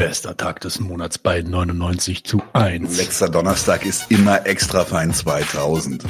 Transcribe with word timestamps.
Bester 0.00 0.34
Tag 0.34 0.60
des 0.62 0.80
Monats 0.80 1.18
bei 1.18 1.42
99 1.42 2.24
zu 2.24 2.42
1. 2.54 2.96
Letzter 2.96 3.28
Donnerstag 3.28 3.84
ist 3.84 4.10
immer 4.10 4.46
extra 4.46 4.86
fein 4.86 5.12
2000. 5.12 6.02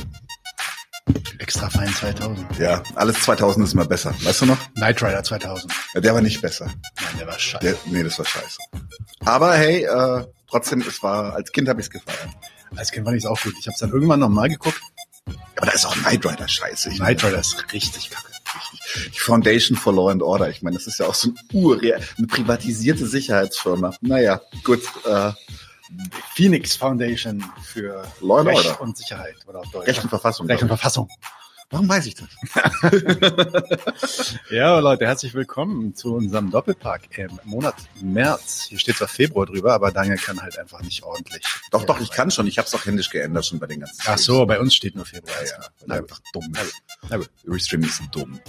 Extra 1.40 1.68
fein 1.68 1.92
2000. 1.92 2.56
Ja, 2.60 2.84
alles 2.94 3.20
2000 3.22 3.66
ist 3.66 3.74
immer 3.74 3.86
besser. 3.86 4.14
Weißt 4.22 4.42
du 4.42 4.46
noch? 4.46 4.58
Knight 4.74 5.02
Rider 5.02 5.24
2000. 5.24 5.72
Ja, 5.94 6.00
der 6.00 6.14
war 6.14 6.20
nicht 6.20 6.40
besser. 6.40 6.66
Nein, 6.66 7.16
der 7.18 7.26
war 7.26 7.36
scheiße. 7.36 7.64
Der, 7.64 7.74
nee, 7.86 8.04
das 8.04 8.16
war 8.16 8.26
scheiße. 8.26 8.58
Aber 9.24 9.54
hey, 9.54 9.82
äh, 9.82 10.24
trotzdem, 10.48 10.82
es 10.82 11.02
war, 11.02 11.34
als 11.34 11.50
Kind 11.50 11.68
habe 11.68 11.80
ich 11.80 11.88
es 11.88 11.90
gefeiert. 11.90 12.28
Als 12.76 12.92
Kind 12.92 13.04
fand 13.06 13.16
ich 13.16 13.24
es 13.24 13.28
auch 13.28 13.42
gut. 13.42 13.54
Ich 13.58 13.66
habe 13.66 13.74
es 13.74 13.80
dann 13.80 13.90
irgendwann 13.90 14.20
nochmal 14.20 14.48
geguckt. 14.48 14.80
Aber 15.56 15.66
da 15.66 15.72
ist 15.72 15.84
auch 15.84 15.96
Knight 15.96 16.24
Rider 16.24 16.46
scheiße. 16.46 16.90
Ich 16.90 16.98
Knight 16.98 17.24
Rider 17.24 17.40
ist 17.40 17.72
richtig 17.72 18.10
kacke. 18.10 18.29
Die 19.14 19.18
Foundation 19.18 19.76
for 19.76 19.94
Law 19.94 20.10
and 20.10 20.22
Order. 20.22 20.48
Ich 20.48 20.62
meine, 20.62 20.76
das 20.76 20.86
ist 20.86 20.98
ja 20.98 21.06
auch 21.06 21.14
so 21.14 21.28
ein 21.28 21.34
Ur, 21.52 21.80
eine 21.80 22.26
privatisierte 22.26 23.06
Sicherheitsfirma. 23.06 23.94
Naja, 24.00 24.40
gut. 24.64 24.82
Äh, 25.04 25.32
Phoenix 26.34 26.76
Foundation 26.76 27.44
für 27.62 28.04
Law 28.20 28.38
and 28.38 28.48
Recht 28.48 28.66
Order. 28.66 28.80
und 28.80 28.96
Sicherheit 28.96 29.34
oder 29.46 29.60
auf 29.60 29.70
Deutsch. 29.70 29.88
Recht 29.88 30.02
und 30.02 30.08
Verfassung. 30.08 30.46
Recht 30.46 30.62
und 30.62 30.68
Verfassung. 30.68 31.08
Warum 31.72 31.88
weiß 31.88 32.04
ich 32.06 32.16
das? 32.16 32.28
Ja, 34.50 34.80
Leute, 34.80 35.06
herzlich 35.06 35.34
willkommen 35.34 35.94
zu 35.94 36.16
unserem 36.16 36.50
Doppelpack 36.50 37.16
im 37.16 37.38
Monat 37.44 37.76
März. 38.02 38.66
Hier 38.68 38.80
steht 38.80 38.96
zwar 38.96 39.06
Februar 39.06 39.46
drüber, 39.46 39.72
aber 39.72 39.92
Daniel 39.92 40.16
kann 40.16 40.42
halt 40.42 40.58
einfach 40.58 40.82
nicht 40.82 41.04
ordentlich. 41.04 41.44
Doch, 41.70 41.84
doch, 41.84 42.00
ich 42.00 42.10
kann 42.10 42.32
schon. 42.32 42.48
Ich 42.48 42.58
habe 42.58 42.66
es 42.66 42.74
auch 42.74 42.84
händisch 42.84 43.10
geändert 43.10 43.46
schon 43.46 43.60
bei 43.60 43.68
den 43.68 43.78
ganzen. 43.80 44.02
Ach 44.04 44.18
so, 44.18 44.44
bei 44.46 44.58
uns 44.58 44.74
steht 44.74 44.96
nur 44.96 45.06
Februar. 45.06 45.36
Ja, 45.44 45.64
ja. 45.86 45.94
Einfach 45.94 46.18
dumm. 46.32 46.52
Restreaming 47.46 47.88
ist 47.88 48.02
dumm. 48.10 48.40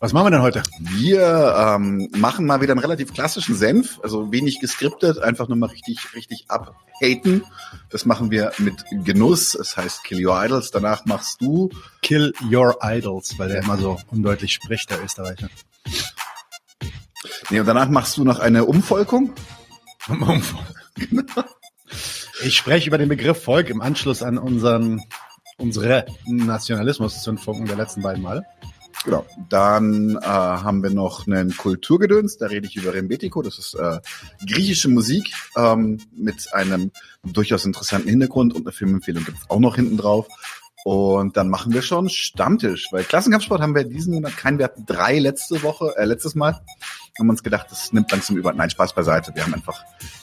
Was 0.00 0.12
machen 0.12 0.26
wir 0.26 0.30
denn 0.30 0.42
heute? 0.42 0.62
Wir 0.78 1.56
ähm, 1.58 2.08
machen 2.16 2.46
mal 2.46 2.60
wieder 2.60 2.72
einen 2.72 2.80
relativ 2.80 3.12
klassischen 3.12 3.56
Senf, 3.56 3.98
also 4.00 4.30
wenig 4.30 4.60
geskriptet, 4.60 5.18
einfach 5.18 5.48
nur 5.48 5.56
mal 5.56 5.70
richtig, 5.70 6.14
richtig 6.14 6.44
abhaten. 6.48 7.44
Das 7.90 8.04
machen 8.04 8.30
wir 8.30 8.52
mit 8.58 8.84
Genuss. 9.04 9.56
Es 9.56 9.76
heißt 9.76 10.04
Kill 10.04 10.24
Your 10.24 10.40
Idols. 10.44 10.70
Danach 10.70 11.04
machst 11.04 11.40
du 11.40 11.70
Kill 12.00 12.32
Your 12.48 12.78
Idols, 12.80 13.36
weil 13.38 13.48
der 13.48 13.62
immer 13.64 13.76
so 13.76 13.98
undeutlich 14.12 14.52
spricht, 14.52 14.88
der 14.90 15.02
Österreicher. 15.02 15.48
Nee, 17.50 17.58
und 17.58 17.66
danach 17.66 17.88
machst 17.88 18.16
du 18.18 18.24
noch 18.24 18.38
eine 18.38 18.66
Umvolkung. 18.66 19.34
Ich 22.44 22.56
spreche 22.56 22.86
über 22.86 22.98
den 22.98 23.08
Begriff 23.08 23.42
Volk 23.42 23.68
im 23.68 23.80
Anschluss 23.80 24.22
an 24.22 24.38
unseren, 24.38 25.00
unsere 25.56 26.06
Nationalismus-Zündfunken 26.26 27.66
der 27.66 27.76
letzten 27.76 28.02
beiden 28.02 28.22
Male. 28.22 28.46
Genau. 29.04 29.24
Dann 29.48 30.16
äh, 30.16 30.26
haben 30.26 30.82
wir 30.82 30.90
noch 30.90 31.26
einen 31.26 31.56
Kulturgedöns, 31.56 32.36
da 32.38 32.46
rede 32.46 32.66
ich 32.66 32.76
über 32.76 32.92
Rembetiko. 32.92 33.42
Das 33.42 33.58
ist 33.58 33.74
äh, 33.74 34.00
griechische 34.46 34.88
Musik 34.88 35.32
ähm, 35.56 36.00
mit 36.16 36.52
einem 36.52 36.90
durchaus 37.24 37.64
interessanten 37.64 38.08
Hintergrund 38.08 38.54
und 38.54 38.66
eine 38.66 38.72
Filmempfehlung 38.72 39.24
gibt's 39.24 39.48
auch 39.48 39.60
noch 39.60 39.76
hinten 39.76 39.96
drauf. 39.96 40.26
Und 40.84 41.36
dann 41.36 41.48
machen 41.48 41.72
wir 41.74 41.82
schon 41.82 42.08
Stammtisch, 42.08 42.86
weil 42.92 43.04
Klassenkampfsport 43.04 43.60
haben 43.60 43.74
wir 43.74 43.84
diesen 43.84 44.14
Monat 44.14 44.36
keinen. 44.36 44.58
Wir 44.58 44.66
hatten 44.66 44.86
drei 44.86 45.18
letzte 45.18 45.62
Woche, 45.62 45.94
äh, 45.96 46.04
letztes 46.04 46.34
Mal. 46.34 46.60
Haben 47.18 47.30
uns 47.30 47.42
gedacht, 47.42 47.66
das 47.70 47.92
nimmt 47.92 48.10
langsam 48.10 48.36
über. 48.36 48.52
Nein, 48.52 48.70
Spaß 48.70 48.94
beiseite. 48.94 49.34
Wir 49.34 49.44
haben 49.44 49.54
einfach 49.54 49.82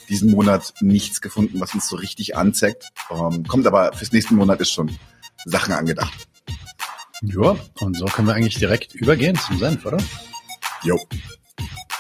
diesen 0.10 0.31
Monat 0.31 0.74
nichts 0.80 1.21
gefunden, 1.21 1.60
was 1.60 1.74
uns 1.74 1.88
so 1.88 1.98
richtig 1.98 2.38
anzeigt. 2.38 2.89
Ähm, 3.12 3.44
kommt 3.45 3.68
aber 3.68 3.94
fürs 3.94 4.12
nächsten 4.12 4.36
Monat 4.36 4.62
ist 4.62 4.71
schon 4.71 4.98
Sachen 5.45 5.74
angedacht. 5.74 6.28
Ja, 7.27 7.56
und 7.80 7.98
so 7.98 8.06
können 8.06 8.27
wir 8.27 8.36
eigentlich 8.36 8.56
direkt 8.56 8.94
übergehen 8.95 9.38
zum 9.38 9.57
Senf, 9.57 9.86
oder? 9.86 9.98
Jo. 10.83 11.00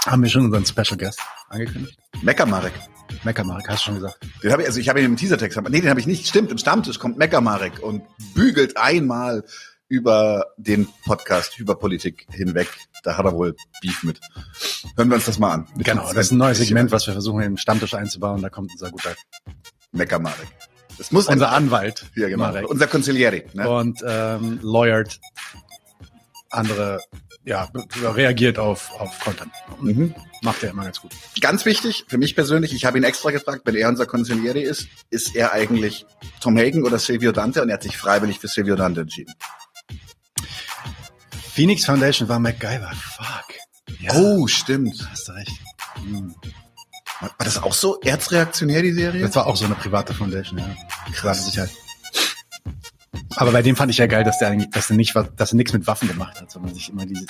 Haben 0.05 0.23
wir 0.23 0.29
schon 0.29 0.45
unseren 0.45 0.65
Special 0.65 0.97
Guest 0.97 1.19
angekündigt? 1.49 1.97
Meckermarek. 2.21 2.73
Meckermark, 3.23 3.67
hast 3.67 3.81
du 3.81 3.85
schon 3.85 3.95
gesagt. 3.95 4.19
Den 4.43 4.51
habe 4.51 4.61
ich, 4.61 4.67
also 4.67 4.79
ich 4.79 4.89
habe 4.89 4.99
ihn 4.99 5.05
im 5.05 5.17
Teasertext, 5.17 5.57
aber 5.57 5.69
nee, 5.69 5.81
den 5.81 5.89
habe 5.89 5.99
ich 5.99 6.07
nicht. 6.07 6.27
Stimmt, 6.27 6.51
im 6.51 6.57
Stammtisch 6.57 6.99
kommt 6.99 7.17
Meckermarek 7.17 7.81
und 7.81 8.03
bügelt 8.33 8.77
einmal 8.77 9.43
über 9.87 10.47
den 10.57 10.87
Podcast 11.05 11.59
über 11.59 11.75
Politik 11.75 12.25
hinweg. 12.31 12.67
Da 13.03 13.17
hat 13.17 13.25
er 13.25 13.33
wohl 13.33 13.55
Beef 13.81 14.03
mit. 14.03 14.19
Hören 14.95 15.09
wir 15.09 15.15
uns 15.15 15.25
das 15.25 15.37
mal 15.37 15.51
an. 15.51 15.67
Genau, 15.77 16.11
das 16.13 16.27
ist 16.27 16.31
ein 16.31 16.39
neues 16.39 16.57
Segment, 16.57 16.91
was 16.91 17.05
wir 17.05 17.13
versuchen, 17.13 17.41
im 17.41 17.57
Stammtisch 17.57 17.93
einzubauen. 17.93 18.41
Da 18.41 18.49
kommt 18.49 18.71
unser 18.71 18.89
guter, 18.89 19.15
Meckermarek. 19.91 20.47
Das 20.97 21.11
muss 21.11 21.27
unser 21.27 21.51
Anwalt. 21.51 22.05
ja, 22.15 22.27
genau. 22.29 22.43
Marek. 22.45 22.69
Unser 22.69 22.87
Consigliere. 22.87 23.43
Ne? 23.53 23.69
Und 23.69 24.03
ähm, 24.07 24.59
lawyert 24.61 25.19
andere, 26.49 27.01
ja, 27.43 27.67
reagiert 28.01 28.57
auf, 28.59 28.91
auf 28.99 29.19
Content. 29.19 29.51
Mhm. 29.81 30.15
Macht 30.41 30.63
er 30.63 30.69
immer 30.69 30.83
ganz 30.85 31.01
gut. 31.01 31.11
Ganz 31.41 31.65
wichtig, 31.65 32.05
für 32.07 32.17
mich 32.17 32.35
persönlich, 32.35 32.73
ich 32.73 32.85
habe 32.85 32.97
ihn 32.97 33.03
extra 33.03 33.31
gefragt, 33.31 33.61
wenn 33.65 33.75
er 33.75 33.89
unser 33.89 34.05
Consigliere 34.05 34.59
ist, 34.61 34.87
ist 35.09 35.35
er 35.35 35.51
eigentlich 35.53 36.05
Tom 36.39 36.57
Hagen 36.57 36.83
oder 36.85 36.97
Silvio 36.99 37.31
Dante? 37.31 37.61
Und 37.61 37.69
er 37.69 37.73
hat 37.75 37.83
sich 37.83 37.97
freiwillig 37.97 38.39
für 38.39 38.47
Silvio 38.47 38.75
Dante 38.75 39.01
entschieden. 39.01 39.33
Phoenix 41.53 41.85
Foundation 41.85 42.27
war 42.29 42.39
MacGyver. 42.39 42.91
Fuck. 43.17 43.99
Ja, 43.99 44.11
Oh, 44.13 44.47
stimmt. 44.47 45.07
hast 45.11 45.27
du 45.27 45.31
recht. 45.33 45.51
Hm. 45.95 46.35
War 47.21 47.31
das 47.39 47.61
auch 47.61 47.73
so 47.73 47.99
erzreaktionär, 48.01 48.81
die 48.81 48.91
Serie? 48.93 49.21
Das 49.21 49.35
war 49.35 49.47
auch 49.47 49.55
so 49.55 49.65
eine 49.65 49.75
private 49.75 50.13
Foundation, 50.13 50.59
ja. 50.59 50.67
Private 51.13 51.39
Sicherheit. 51.39 51.71
Aber 53.37 53.51
bei 53.51 53.61
dem 53.61 53.75
fand 53.75 53.91
ich 53.91 53.97
ja 53.97 54.07
geil, 54.07 54.23
dass 54.23 54.39
der 54.39 54.49
eigentlich, 54.49 54.69
dass 54.71 54.89
er 54.89 54.95
nicht, 54.95 55.15
dass 55.15 55.51
er 55.51 55.55
nichts 55.55 55.73
mit 55.73 55.87
Waffen 55.87 56.07
gemacht 56.07 56.39
hat, 56.39 56.51
sondern 56.51 56.73
sich 56.73 56.89
immer 56.89 57.05
diese, 57.05 57.25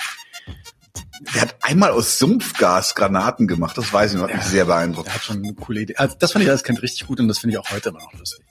Der 1.34 1.42
hat 1.42 1.56
einmal 1.62 1.90
aus 1.90 2.18
Sumpfgas 2.18 2.94
Granaten 2.94 3.46
gemacht, 3.46 3.76
das 3.78 3.92
weiß 3.92 4.12
ich 4.12 4.18
noch, 4.18 4.28
hat 4.28 4.34
mich 4.34 4.44
sehr 4.44 4.64
beeindruckt. 4.64 5.08
er 5.08 5.14
hat 5.14 5.22
schon 5.24 5.38
eine 5.38 5.54
coole 5.54 5.80
Idee. 5.82 5.96
Also 5.96 6.16
das 6.18 6.32
fand 6.32 6.44
ich 6.44 6.50
als 6.50 6.62
Kind 6.64 6.82
richtig 6.82 7.06
gut 7.06 7.20
und 7.20 7.28
das 7.28 7.38
finde 7.38 7.54
ich 7.54 7.58
auch 7.58 7.70
heute 7.70 7.88
immer 7.90 8.00
noch 8.00 8.12
lustig. 8.14 8.44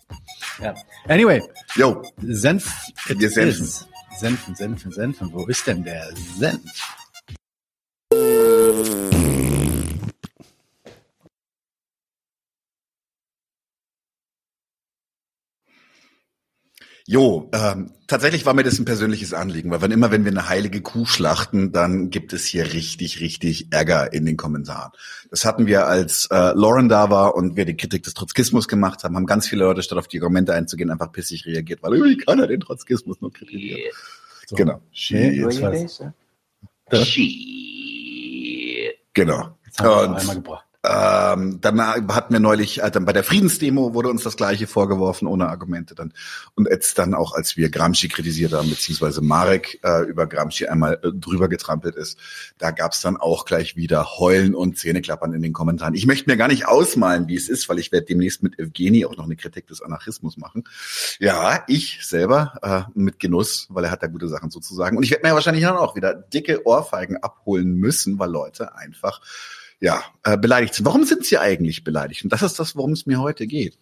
Ja. 0.61 0.73
Anyway, 1.07 1.41
Jo, 1.75 2.01
Senf. 2.21 2.73
Wir 3.05 3.29
senfen. 3.29 3.69
Senfen, 4.17 4.55
Senfen, 4.55 4.91
Senfen. 4.91 5.33
Wo 5.33 5.45
ist 5.47 5.67
denn 5.67 5.83
der 5.83 6.09
Senf? 6.38 6.61
Jo, 17.07 17.49
ähm, 17.53 17.91
tatsächlich 18.07 18.45
war 18.45 18.53
mir 18.53 18.63
das 18.63 18.79
ein 18.79 18.85
persönliches 18.85 19.33
Anliegen, 19.33 19.71
weil 19.71 19.81
wann 19.81 19.91
immer, 19.91 20.11
wenn 20.11 20.25
wir 20.25 20.31
eine 20.31 20.49
heilige 20.49 20.81
Kuh 20.81 21.05
schlachten, 21.05 21.71
dann 21.71 22.09
gibt 22.09 22.33
es 22.33 22.45
hier 22.45 22.73
richtig, 22.73 23.19
richtig 23.19 23.71
Ärger 23.71 24.11
in 24.13 24.25
den 24.25 24.37
Kommentaren. 24.37 24.91
Das 25.29 25.45
hatten 25.45 25.67
wir, 25.67 25.87
als 25.87 26.27
äh, 26.31 26.53
Lauren 26.53 26.89
da 26.89 27.09
war 27.09 27.35
und 27.35 27.55
wir 27.55 27.65
die 27.65 27.77
Kritik 27.77 28.03
des 28.03 28.13
Trotzkismus 28.13 28.67
gemacht 28.67 29.03
haben, 29.03 29.15
haben 29.15 29.25
ganz 29.25 29.47
viele 29.47 29.65
Leute, 29.65 29.83
statt 29.83 29.97
auf 29.97 30.07
die 30.07 30.19
Argumente 30.19 30.53
einzugehen, 30.53 30.89
einfach 30.89 31.11
pissig 31.11 31.45
reagiert, 31.45 31.83
weil 31.83 31.93
wie 31.93 32.17
kann 32.17 32.39
er 32.39 32.47
den 32.47 32.59
Trotzkismus 32.59 33.21
nur 33.21 33.31
kritisieren? 33.31 33.81
So. 34.47 34.55
Genau. 34.55 34.81
Shit. 34.91 35.33
Genau. 39.13 39.57
Jetzt 39.65 39.79
haben 39.79 39.89
wir 39.89 40.17
einmal 40.17 40.35
gebracht. 40.35 40.65
Ähm, 40.87 41.59
dann 41.61 41.81
hatten 41.81 42.33
wir 42.33 42.39
neulich, 42.39 42.81
äh, 42.81 42.91
dann 42.91 43.05
bei 43.05 43.13
der 43.13 43.23
Friedensdemo 43.23 43.93
wurde 43.93 44.09
uns 44.09 44.23
das 44.23 44.37
Gleiche 44.37 44.67
vorgeworfen, 44.67 45.27
ohne 45.27 45.49
Argumente 45.49 45.95
dann. 45.95 46.13
Und 46.55 46.67
jetzt 46.69 46.97
dann 46.97 47.13
auch, 47.13 47.33
als 47.33 47.57
wir 47.57 47.69
Gramsci 47.69 48.07
kritisiert 48.07 48.53
haben, 48.53 48.69
beziehungsweise 48.69 49.21
Marek 49.21 49.79
äh, 49.83 50.03
über 50.03 50.27
Gramsci 50.27 50.67
einmal 50.67 50.99
äh, 51.03 51.11
drüber 51.11 51.47
getrampelt 51.47 51.95
ist, 51.95 52.19
da 52.57 52.71
gab's 52.71 53.01
dann 53.01 53.17
auch 53.17 53.45
gleich 53.45 53.75
wieder 53.75 54.17
Heulen 54.17 54.55
und 54.55 54.77
Zähneklappern 54.77 55.33
in 55.33 55.41
den 55.41 55.53
Kommentaren. 55.53 55.95
Ich 55.95 56.05
möchte 56.05 56.29
mir 56.29 56.37
gar 56.37 56.47
nicht 56.47 56.67
ausmalen, 56.67 57.27
wie 57.27 57.35
es 57.35 57.49
ist, 57.49 57.67
weil 57.69 57.79
ich 57.79 57.91
werde 57.91 58.05
demnächst 58.05 58.43
mit 58.43 58.59
Evgeni 58.59 59.05
auch 59.05 59.17
noch 59.17 59.25
eine 59.25 59.35
Kritik 59.35 59.67
des 59.67 59.81
Anarchismus 59.81 60.38
machen. 60.38 60.63
Ja, 61.19 61.63
ich 61.67 62.05
selber 62.05 62.59
äh, 62.61 62.99
mit 62.99 63.19
Genuss, 63.19 63.67
weil 63.69 63.85
er 63.85 63.91
hat 63.91 64.03
da 64.03 64.07
gute 64.07 64.27
Sachen 64.27 64.51
sozusagen. 64.51 64.97
Und 64.97 65.03
ich 65.03 65.11
werde 65.11 65.27
mir 65.27 65.33
wahrscheinlich 65.33 65.63
dann 65.63 65.77
auch 65.77 65.95
wieder 65.95 66.13
dicke 66.13 66.65
Ohrfeigen 66.65 67.17
abholen 67.17 67.73
müssen, 67.75 68.19
weil 68.19 68.29
Leute 68.29 68.75
einfach 68.75 69.21
ja, 69.80 70.04
äh, 70.24 70.38
beleidigt 70.38 70.74
sind. 70.74 70.86
Warum 70.86 71.04
sind 71.04 71.25
sie 71.25 71.38
eigentlich 71.38 71.83
beleidigt? 71.83 72.24
Und 72.24 72.31
das 72.33 72.42
ist 72.42 72.60
das, 72.60 72.75
worum 72.75 72.92
es 72.92 73.06
mir 73.06 73.19
heute 73.19 73.48
geht. 73.48 73.77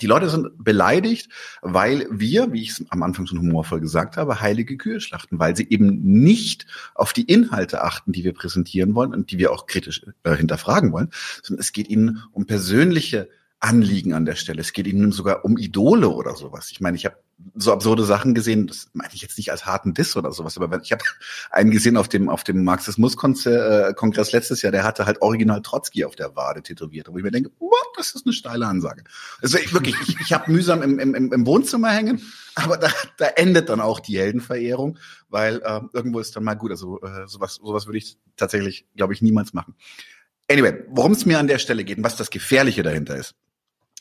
Die 0.00 0.06
Leute 0.06 0.30
sind 0.30 0.62
beleidigt, 0.62 1.28
weil 1.60 2.06
wir, 2.10 2.52
wie 2.52 2.62
ich 2.62 2.70
es 2.70 2.84
am 2.90 3.02
Anfang 3.02 3.26
schon 3.26 3.40
humorvoll 3.40 3.80
gesagt 3.80 4.16
habe, 4.16 4.40
heilige 4.40 4.76
Kühe 4.76 5.00
schlachten, 5.00 5.38
weil 5.38 5.56
sie 5.56 5.66
eben 5.68 6.00
nicht 6.02 6.66
auf 6.94 7.12
die 7.12 7.24
Inhalte 7.24 7.82
achten, 7.82 8.12
die 8.12 8.22
wir 8.22 8.32
präsentieren 8.32 8.94
wollen 8.94 9.12
und 9.12 9.30
die 9.30 9.38
wir 9.38 9.52
auch 9.52 9.66
kritisch 9.66 10.02
äh, 10.22 10.36
hinterfragen 10.36 10.92
wollen, 10.92 11.10
sondern 11.42 11.60
es 11.60 11.72
geht 11.72 11.88
ihnen 11.88 12.22
um 12.32 12.46
persönliche 12.46 13.28
Anliegen 13.60 14.12
an 14.12 14.24
der 14.24 14.36
Stelle. 14.36 14.60
Es 14.60 14.72
geht 14.72 14.86
ihnen 14.86 15.10
sogar 15.10 15.44
um 15.44 15.58
Idole 15.58 16.08
oder 16.08 16.36
sowas. 16.36 16.70
Ich 16.70 16.80
meine, 16.80 16.96
ich 16.96 17.04
habe 17.04 17.16
so 17.54 17.72
absurde 17.72 18.04
Sachen 18.04 18.34
gesehen, 18.34 18.68
das 18.68 18.88
meine 18.92 19.12
ich 19.12 19.22
jetzt 19.22 19.36
nicht 19.36 19.50
als 19.50 19.66
harten 19.66 19.94
Diss 19.94 20.16
oder 20.16 20.32
sowas, 20.32 20.56
aber 20.56 20.80
ich 20.80 20.92
habe 20.92 21.02
einen 21.50 21.70
gesehen 21.70 21.96
auf 21.96 22.08
dem 22.08 22.28
auf 22.28 22.44
dem 22.44 22.62
Marxismus-Kongress 22.64 24.32
letztes 24.32 24.62
Jahr, 24.62 24.72
der 24.72 24.84
hatte 24.84 25.06
halt 25.06 25.22
original 25.22 25.62
Trotzki 25.62 26.04
auf 26.04 26.14
der 26.14 26.36
Wade 26.36 26.62
tätowiert, 26.62 27.08
wo 27.10 27.18
ich 27.18 27.24
mir 27.24 27.30
denke, 27.30 27.50
what, 27.58 27.72
das 27.96 28.14
ist 28.14 28.26
eine 28.26 28.32
steile 28.32 28.66
Ansage. 28.66 29.02
Also 29.42 29.58
ich, 29.58 29.72
wirklich, 29.72 29.96
ich, 30.06 30.16
ich 30.20 30.32
habe 30.32 30.50
mühsam 30.50 30.82
im, 30.82 30.98
im, 30.98 31.32
im 31.32 31.46
Wohnzimmer 31.46 31.90
hängen, 31.90 32.22
aber 32.54 32.76
da, 32.76 32.90
da 33.16 33.26
endet 33.26 33.68
dann 33.68 33.80
auch 33.80 33.98
die 33.98 34.18
Heldenverehrung, 34.18 34.98
weil 35.28 35.60
äh, 35.64 35.80
irgendwo 35.92 36.20
ist 36.20 36.34
dann 36.36 36.44
mal 36.44 36.54
gut. 36.54 36.70
Also 36.70 37.00
äh, 37.00 37.26
sowas, 37.26 37.56
sowas 37.56 37.86
würde 37.86 37.98
ich 37.98 38.18
tatsächlich, 38.36 38.86
glaube 38.96 39.14
ich, 39.14 39.22
niemals 39.22 39.52
machen. 39.52 39.74
Anyway, 40.50 40.84
worum 40.88 41.12
es 41.12 41.26
mir 41.26 41.38
an 41.38 41.46
der 41.46 41.58
Stelle 41.58 41.84
geht 41.84 41.98
und 41.98 42.04
was 42.04 42.16
das 42.16 42.30
Gefährliche 42.30 42.82
dahinter 42.82 43.16
ist. 43.16 43.34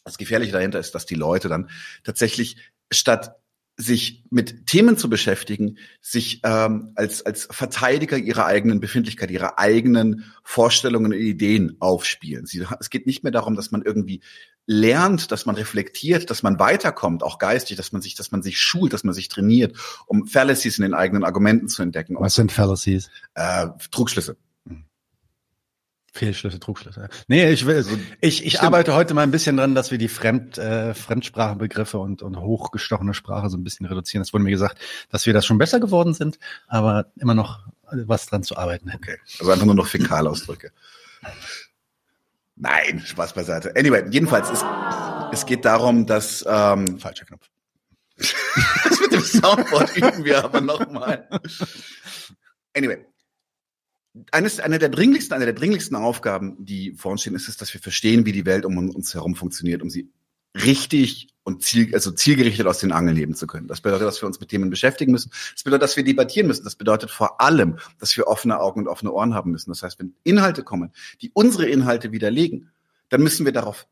Das 0.08 0.18
Gefährliche 0.18 0.54
dahinter 0.54 0.80
ist, 0.80 0.96
dass 0.96 1.06
die 1.06 1.16
Leute 1.16 1.50
dann 1.50 1.70
tatsächlich 2.04 2.56
statt 2.92 3.36
sich 3.76 4.24
mit 4.32 4.66
Themen 4.66 4.98
zu 4.98 5.10
beschäftigen, 5.10 5.78
sich 6.02 6.40
ähm, 6.44 6.94
als, 6.96 7.24
als 7.26 7.48
Verteidiger 7.52 8.18
ihrer 8.18 8.46
eigenen 8.46 8.80
Befindlichkeit, 8.80 9.30
ihrer 9.30 9.60
eigenen 9.60 10.24
Vorstellungen 10.44 11.14
und 11.14 11.20
Ideen 11.20 11.76
aufspielen. 11.80 12.48
Sie, 12.48 12.66
es 12.80 12.90
geht 12.90 13.06
nicht 13.06 13.24
mehr 13.24 13.32
darum, 13.32 13.56
dass 13.56 13.70
man 13.70 13.84
irgendwie 13.84 14.22
lernt, 14.66 15.32
dass 15.32 15.46
man 15.46 15.56
reflektiert, 15.56 16.30
dass 16.30 16.42
man 16.42 16.58
weiterkommt, 16.58 17.22
auch 17.22 17.38
geistig, 17.38 17.78
dass 17.78 17.92
man 17.92 18.02
sich, 18.02 18.16
dass 18.16 18.32
man 18.32 18.42
sich 18.42 18.60
schult, 18.60 18.94
dass 18.94 19.04
man 19.04 19.14
sich 19.14 19.28
trainiert, 19.28 19.78
um 20.08 20.26
Fallacies 20.26 20.78
in 20.78 20.84
den 20.84 20.94
eigenen 20.94 21.24
Argumenten 21.24 21.68
zu 21.68 21.84
entdecken. 21.84 22.16
Was 22.18 22.36
sind 22.36 22.52
Fallacies? 22.52 23.12
Äh, 23.36 23.68
Trugschlüsse. 23.92 24.38
Fehlschlüsse, 26.18 26.60
Trugschlüsse. 26.60 27.10
Nee, 27.28 27.50
ich 27.52 27.66
will, 27.66 27.76
also, 27.76 27.98
ich, 28.22 28.46
ich 28.46 28.62
arbeite 28.62 28.94
heute 28.94 29.14
mal 29.14 29.22
ein 29.22 29.32
bisschen 29.32 29.58
dran, 29.58 29.76
dass 29.76 29.92
wir 29.92 29.98
die 29.98 30.08
Fremd, 30.08 30.58
äh, 30.58 30.94
Fremdsprachenbegriffe 30.94 32.00
und, 32.00 32.24
und 32.24 32.40
hochgestochene 32.40 33.14
Sprache 33.14 33.50
so 33.50 33.58
ein 33.58 33.64
bisschen 33.64 33.86
reduzieren. 33.86 34.24
Es 34.24 34.34
wurde 34.34 34.44
mir 34.44 34.52
gesagt, 34.52 34.80
dass 35.10 35.26
wir 35.26 35.34
das 35.34 35.46
schon 35.46 35.58
besser 35.58 35.80
geworden 35.80 36.14
sind, 36.14 36.40
aber 36.68 37.12
immer 37.18 37.36
noch 37.36 37.60
was 37.92 38.26
dran 38.26 38.44
zu 38.44 38.58
arbeiten 38.58 38.90
hätten. 38.90 39.04
Okay. 39.04 39.18
Also 39.40 39.52
einfach 39.52 39.66
nur 39.66 39.76
noch 39.76 39.88
Fäkalausdrücke. 39.88 40.72
Nein, 42.56 43.00
Spaß 43.06 43.34
beiseite. 43.34 43.74
Anyway, 43.78 44.04
jedenfalls, 44.10 44.50
es, 44.50 44.66
es 45.32 45.46
geht 45.46 45.64
darum, 45.64 46.06
dass 46.06 46.44
ähm, 46.48 47.00
falscher 47.00 47.26
Knopf. 47.26 47.50
das 48.18 49.00
mit 49.00 49.12
dem 49.14 49.22
Soundboard 49.22 49.96
üben 49.96 50.26
wir 50.26 50.44
aber 50.44 50.62
nochmal. 50.62 51.30
Anyway, 52.76 53.06
eines, 54.32 54.60
eine 54.60 54.80
der 54.80 54.90
dringlichsten, 54.90 55.36
eine 55.36 55.46
der 55.46 55.54
dringlichsten 55.54 55.96
Aufgaben, 55.96 56.56
die 56.66 56.94
vor 56.94 57.12
uns 57.12 57.22
stehen, 57.22 57.36
ist 57.36 57.48
es, 57.48 57.58
dass 57.58 57.74
wir 57.74 57.82
verstehen, 57.82 58.26
wie 58.26 58.32
die 58.32 58.46
Welt 58.46 58.66
um 58.66 58.78
uns 58.78 59.14
herum 59.14 59.36
funktioniert, 59.36 59.82
um 59.82 59.90
sie 59.90 60.10
richtig 60.56 61.30
und 61.44 61.64
ziel, 61.64 61.94
also 61.94 62.12
zielgerichtet 62.12 62.68
aus 62.68 62.80
den 62.80 62.92
Angeln 62.92 63.16
heben 63.16 63.34
zu 63.34 63.48
können. 63.48 63.68
Das 63.68 63.82
bedeutet, 63.82 64.08
dass 64.08 64.22
wir 64.22 64.28
uns 64.28 64.40
mit 64.40 64.50
Themen 64.50 64.70
beschäftigen 64.70 65.12
müssen. 65.12 65.32
Das 65.54 65.64
bedeutet, 65.64 65.84
dass 65.84 65.98
wir 65.98 66.04
debattieren 66.04 66.48
müssen. 66.48 66.64
Das 66.64 66.76
bedeutet 66.76 67.10
vor 67.10 67.40
allem, 67.40 67.78
dass 68.00 68.18
wir 68.18 68.28
offene 68.28 68.60
Augen 68.60 68.82
und 68.82 68.88
offene 68.88 69.12
Ohren 69.12 69.34
haben 69.34 69.52
müssen. 69.52 69.72
Das 69.72 69.82
heißt, 69.84 70.00
wenn 70.00 70.14
Inhalte 70.24 70.64
kommen, 70.64 70.92
die 71.22 71.32
unsere 71.34 71.68
Inhalte 71.68 72.12
widerlegen, 72.12 72.72
dann 73.10 73.22
müssen 73.22 73.46
wir 73.46 73.54
darauf 73.54 73.88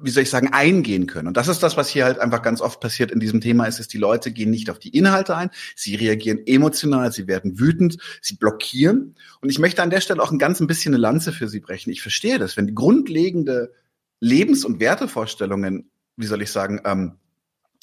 wie 0.00 0.10
soll 0.10 0.22
ich 0.22 0.30
sagen, 0.30 0.52
eingehen 0.52 1.06
können. 1.06 1.28
Und 1.28 1.36
das 1.36 1.48
ist 1.48 1.62
das, 1.62 1.76
was 1.76 1.88
hier 1.88 2.04
halt 2.04 2.18
einfach 2.18 2.42
ganz 2.42 2.60
oft 2.60 2.80
passiert 2.80 3.10
in 3.10 3.20
diesem 3.20 3.40
Thema, 3.40 3.66
ist, 3.66 3.80
ist 3.80 3.92
die 3.92 3.98
Leute 3.98 4.30
gehen 4.30 4.50
nicht 4.50 4.70
auf 4.70 4.78
die 4.78 4.90
Inhalte 4.90 5.36
ein, 5.36 5.50
sie 5.74 5.94
reagieren 5.94 6.40
emotional, 6.46 7.12
sie 7.12 7.26
werden 7.26 7.58
wütend, 7.58 7.98
sie 8.20 8.36
blockieren. 8.36 9.14
Und 9.40 9.50
ich 9.50 9.58
möchte 9.58 9.82
an 9.82 9.90
der 9.90 10.00
Stelle 10.00 10.22
auch 10.22 10.30
ein 10.30 10.38
ganz 10.38 10.60
ein 10.60 10.66
bisschen 10.66 10.94
eine 10.94 11.00
Lanze 11.00 11.32
für 11.32 11.48
sie 11.48 11.60
brechen. 11.60 11.90
Ich 11.90 12.02
verstehe 12.02 12.38
das, 12.38 12.56
wenn 12.56 12.66
die 12.66 12.74
grundlegende 12.74 13.72
Lebens- 14.20 14.64
und 14.64 14.80
Wertevorstellungen, 14.80 15.90
wie 16.16 16.26
soll 16.26 16.42
ich 16.42 16.50
sagen, 16.50 16.80
ähm, 16.84 17.12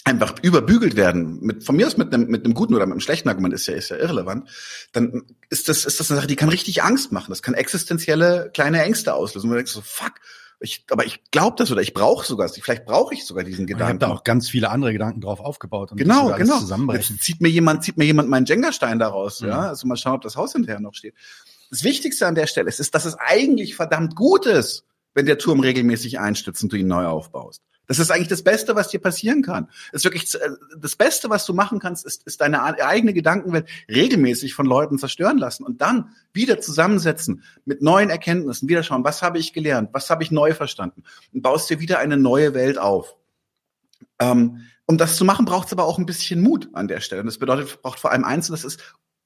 einfach 0.05 0.36
überbügelt 0.41 0.96
werden, 0.96 1.39
mit, 1.41 1.63
von 1.63 1.75
mir 1.75 1.88
aus 1.88 1.98
mit 1.98 2.13
einem, 2.13 2.27
mit 2.27 2.43
einem 2.43 2.53
guten 2.53 2.75
oder 2.75 2.86
mit 2.86 2.93
einem 2.93 3.00
schlechten 3.00 3.29
Argument 3.29 3.53
ist 3.53 3.67
ja, 3.67 3.74
ist 3.74 3.89
ja 3.89 3.98
irrelevant, 3.98 4.50
dann 4.91 5.24
ist 5.50 5.70
das, 5.70 5.86
ist 5.86 6.00
das 6.00 6.12
eine 6.12 6.17
Sache, 6.17 6.27
die 6.27 6.36
kann 6.36 6.50
richtig 6.50 6.84
Angst 6.84 7.12
machen. 7.12 7.29
Das 7.29 7.41
kann 7.41 7.53
existenzielle 7.53 8.51
kleine 8.53 8.84
Ängste 8.84 9.13
auslösen. 9.13 9.48
Und 9.48 9.51
du 9.51 9.58
denkst 9.58 9.72
so, 9.72 9.82
fuck, 9.82 10.15
ich, 10.63 10.86
aber 10.89 11.05
ich 11.05 11.20
glaube 11.29 11.55
das 11.58 11.72
oder 11.72 11.82
ich 11.82 11.93
brauche 11.93 12.25
sogar, 12.25 12.48
vielleicht 12.48 12.86
brauche 12.86 13.13
ich 13.13 13.25
sogar 13.25 13.43
diesen 13.43 13.67
Gedanken. 13.67 13.84
Ich 13.84 13.89
habe 13.89 14.13
da 14.13 14.20
auch 14.20 14.24
ganz 14.24 14.50
viele 14.50 14.70
andere 14.70 14.93
Gedanken 14.93 15.20
drauf 15.20 15.41
aufgebaut 15.41 15.91
und 15.91 15.98
genau, 15.98 16.34
genau. 16.34 16.60
Zusammenbrechen. 16.60 17.17
Jetzt 17.17 17.25
zieht 17.25 17.41
mir 17.41 17.50
jemand, 17.50 17.84
zieht 17.84 17.98
mir 17.98 18.05
jemand 18.05 18.29
meinen 18.29 18.46
Jenga-Stein 18.46 18.98
daraus, 18.98 19.41
mhm. 19.41 19.50
ja. 19.50 19.60
Also 19.67 19.88
mal 19.88 19.98
schauen, 19.98 20.15
ob 20.15 20.22
das 20.22 20.38
Haus 20.38 20.53
hinterher 20.53 20.79
noch 20.79 20.93
steht. 20.93 21.15
Das 21.70 21.84
Wichtigste 21.84 22.27
an 22.27 22.36
der 22.36 22.48
Stelle 22.48 22.70
ist, 22.70 22.79
ist, 22.79 22.96
dass 22.96 23.03
es 23.03 23.15
eigentlich 23.15 23.75
verdammt 23.75 24.15
gut 24.15 24.46
ist, 24.46 24.86
wenn 25.13 25.25
der 25.25 25.38
Turm 25.38 25.60
regelmäßig 25.60 26.20
einstürzt 26.20 26.63
und 26.63 26.72
du 26.72 26.77
ihn 26.77 26.88
neu 26.88 27.05
aufbaust. 27.05 27.62
Das 27.87 27.99
ist 27.99 28.11
eigentlich 28.11 28.29
das 28.29 28.43
Beste, 28.43 28.75
was 28.75 28.89
dir 28.89 28.99
passieren 28.99 29.41
kann. 29.41 29.67
Das 29.91 30.01
ist 30.01 30.05
wirklich 30.05 30.33
äh, 30.35 30.49
das 30.77 30.95
Beste, 30.95 31.29
was 31.29 31.45
du 31.45 31.53
machen 31.53 31.79
kannst, 31.79 32.05
ist, 32.05 32.23
ist 32.23 32.41
deine 32.41 32.63
eigene 32.63 33.13
Gedankenwelt 33.13 33.67
regelmäßig 33.89 34.53
von 34.53 34.65
Leuten 34.65 34.97
zerstören 34.97 35.37
lassen 35.37 35.63
und 35.63 35.81
dann 35.81 36.15
wieder 36.31 36.61
zusammensetzen 36.61 37.43
mit 37.65 37.81
neuen 37.81 38.09
Erkenntnissen, 38.09 38.69
wieder 38.69 38.83
schauen, 38.83 39.03
was 39.03 39.21
habe 39.21 39.37
ich 39.37 39.53
gelernt, 39.53 39.89
was 39.91 40.09
habe 40.09 40.23
ich 40.23 40.31
neu 40.31 40.53
verstanden 40.53 41.03
und 41.33 41.41
baust 41.41 41.69
dir 41.69 41.79
wieder 41.79 41.99
eine 41.99 42.17
neue 42.17 42.53
Welt 42.53 42.77
auf. 42.77 43.15
Ähm, 44.19 44.61
um 44.85 44.97
das 44.97 45.15
zu 45.15 45.25
machen, 45.25 45.45
braucht 45.45 45.67
es 45.67 45.73
aber 45.73 45.85
auch 45.85 45.97
ein 45.97 46.05
bisschen 46.05 46.41
Mut 46.41 46.69
an 46.73 46.87
der 46.87 46.99
Stelle. 46.99 47.21
Und 47.21 47.27
das 47.27 47.37
bedeutet, 47.37 47.81
braucht 47.81 47.99
vor 47.99 48.11
allem 48.11 48.25
eins, 48.25 48.47
das 48.47 48.65
ist 48.65 48.81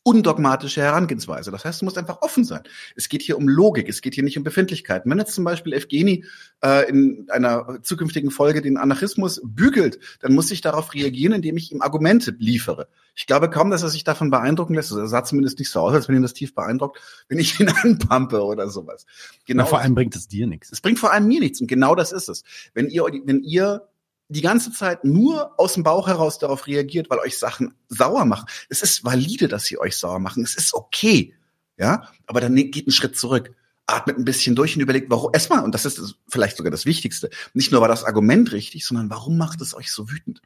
undogmatische 0.07 0.79
Herangehensweise. 0.81 1.51
Das 1.51 1.65
heißt, 1.65 1.81
du 1.81 1.85
musst 1.85 1.97
einfach 1.97 2.21
offen 2.21 2.45
sein. 2.45 2.61
Es 2.95 3.09
geht 3.09 3.21
hier 3.21 3.37
um 3.37 3.49
Logik, 3.49 3.89
es 3.89 3.99
geht 3.99 4.13
hier 4.15 4.23
nicht 4.23 4.37
um 4.37 4.45
Befindlichkeiten. 4.45 5.11
Wenn 5.11 5.17
jetzt 5.19 5.35
zum 5.35 5.43
Beispiel 5.43 5.73
Evgeni 5.73 6.23
äh, 6.63 6.89
in 6.89 7.27
einer 7.29 7.79
zukünftigen 7.83 8.31
Folge 8.31 8.61
den 8.61 8.77
Anarchismus 8.77 9.41
bügelt, 9.43 9.99
dann 10.21 10.33
muss 10.33 10.49
ich 10.49 10.61
darauf 10.61 10.93
reagieren, 10.93 11.33
indem 11.33 11.57
ich 11.57 11.73
ihm 11.73 11.81
Argumente 11.81 12.33
liefere. 12.39 12.87
Ich 13.15 13.27
glaube 13.27 13.49
kaum, 13.49 13.69
dass 13.69 13.83
er 13.83 13.89
sich 13.89 14.05
davon 14.05 14.31
beeindrucken 14.31 14.75
lässt. 14.75 14.93
Also 14.93 15.01
er 15.01 15.09
sah 15.09 15.25
zumindest 15.25 15.59
nicht 15.59 15.71
so 15.71 15.81
aus, 15.81 15.93
als 15.93 16.07
wenn 16.07 16.15
ihn 16.15 16.21
das 16.21 16.33
tief 16.33 16.55
beeindruckt, 16.55 17.01
wenn 17.27 17.39
ich 17.39 17.59
ihn 17.59 17.67
anpumpe 17.83 18.41
oder 18.41 18.69
sowas. 18.69 19.05
Genau. 19.45 19.63
Na, 19.63 19.65
vor 19.67 19.79
allem 19.79 19.93
bringt 19.93 20.15
es 20.15 20.29
dir 20.29 20.47
nichts. 20.47 20.71
Es 20.71 20.79
bringt 20.79 20.99
vor 20.99 21.11
allem 21.11 21.27
mir 21.27 21.41
nichts. 21.41 21.59
Und 21.59 21.67
genau 21.67 21.95
das 21.95 22.13
ist 22.13 22.29
es. 22.29 22.43
Wenn 22.73 22.87
ihr, 22.87 23.03
wenn 23.03 23.43
ihr 23.43 23.89
die 24.29 24.41
ganze 24.41 24.71
Zeit 24.71 25.03
nur 25.03 25.57
aus 25.59 25.73
dem 25.73 25.83
Bauch 25.83 26.07
heraus 26.07 26.37
darauf 26.39 26.67
reagiert, 26.67 27.09
weil 27.09 27.19
euch 27.19 27.37
Sachen 27.37 27.73
sauer 27.87 28.25
machen. 28.25 28.47
Es 28.69 28.83
ist 28.83 29.03
valide, 29.03 29.47
dass 29.47 29.65
sie 29.65 29.79
euch 29.79 29.97
sauer 29.97 30.19
machen. 30.19 30.43
Es 30.43 30.55
ist 30.55 30.73
okay. 30.73 31.33
Ja, 31.77 32.09
aber 32.25 32.41
dann 32.41 32.55
geht 32.55 32.87
einen 32.87 32.91
Schritt 32.91 33.17
zurück. 33.17 33.55
Atmet 33.85 34.17
ein 34.17 34.25
bisschen 34.25 34.55
durch 34.55 34.75
und 34.75 34.81
überlegt, 34.81 35.09
warum, 35.09 35.31
erstmal, 35.33 35.63
und 35.63 35.73
das 35.73 35.85
ist 35.85 36.15
vielleicht 36.27 36.57
sogar 36.57 36.71
das 36.71 36.85
Wichtigste, 36.85 37.29
nicht 37.53 37.71
nur 37.71 37.79
war 37.79 37.87
das 37.87 38.03
Argument 38.03 38.51
richtig, 38.51 38.85
sondern 38.85 39.09
warum 39.09 39.37
macht 39.37 39.61
es 39.61 39.73
euch 39.73 39.91
so 39.91 40.09
wütend? 40.09 40.41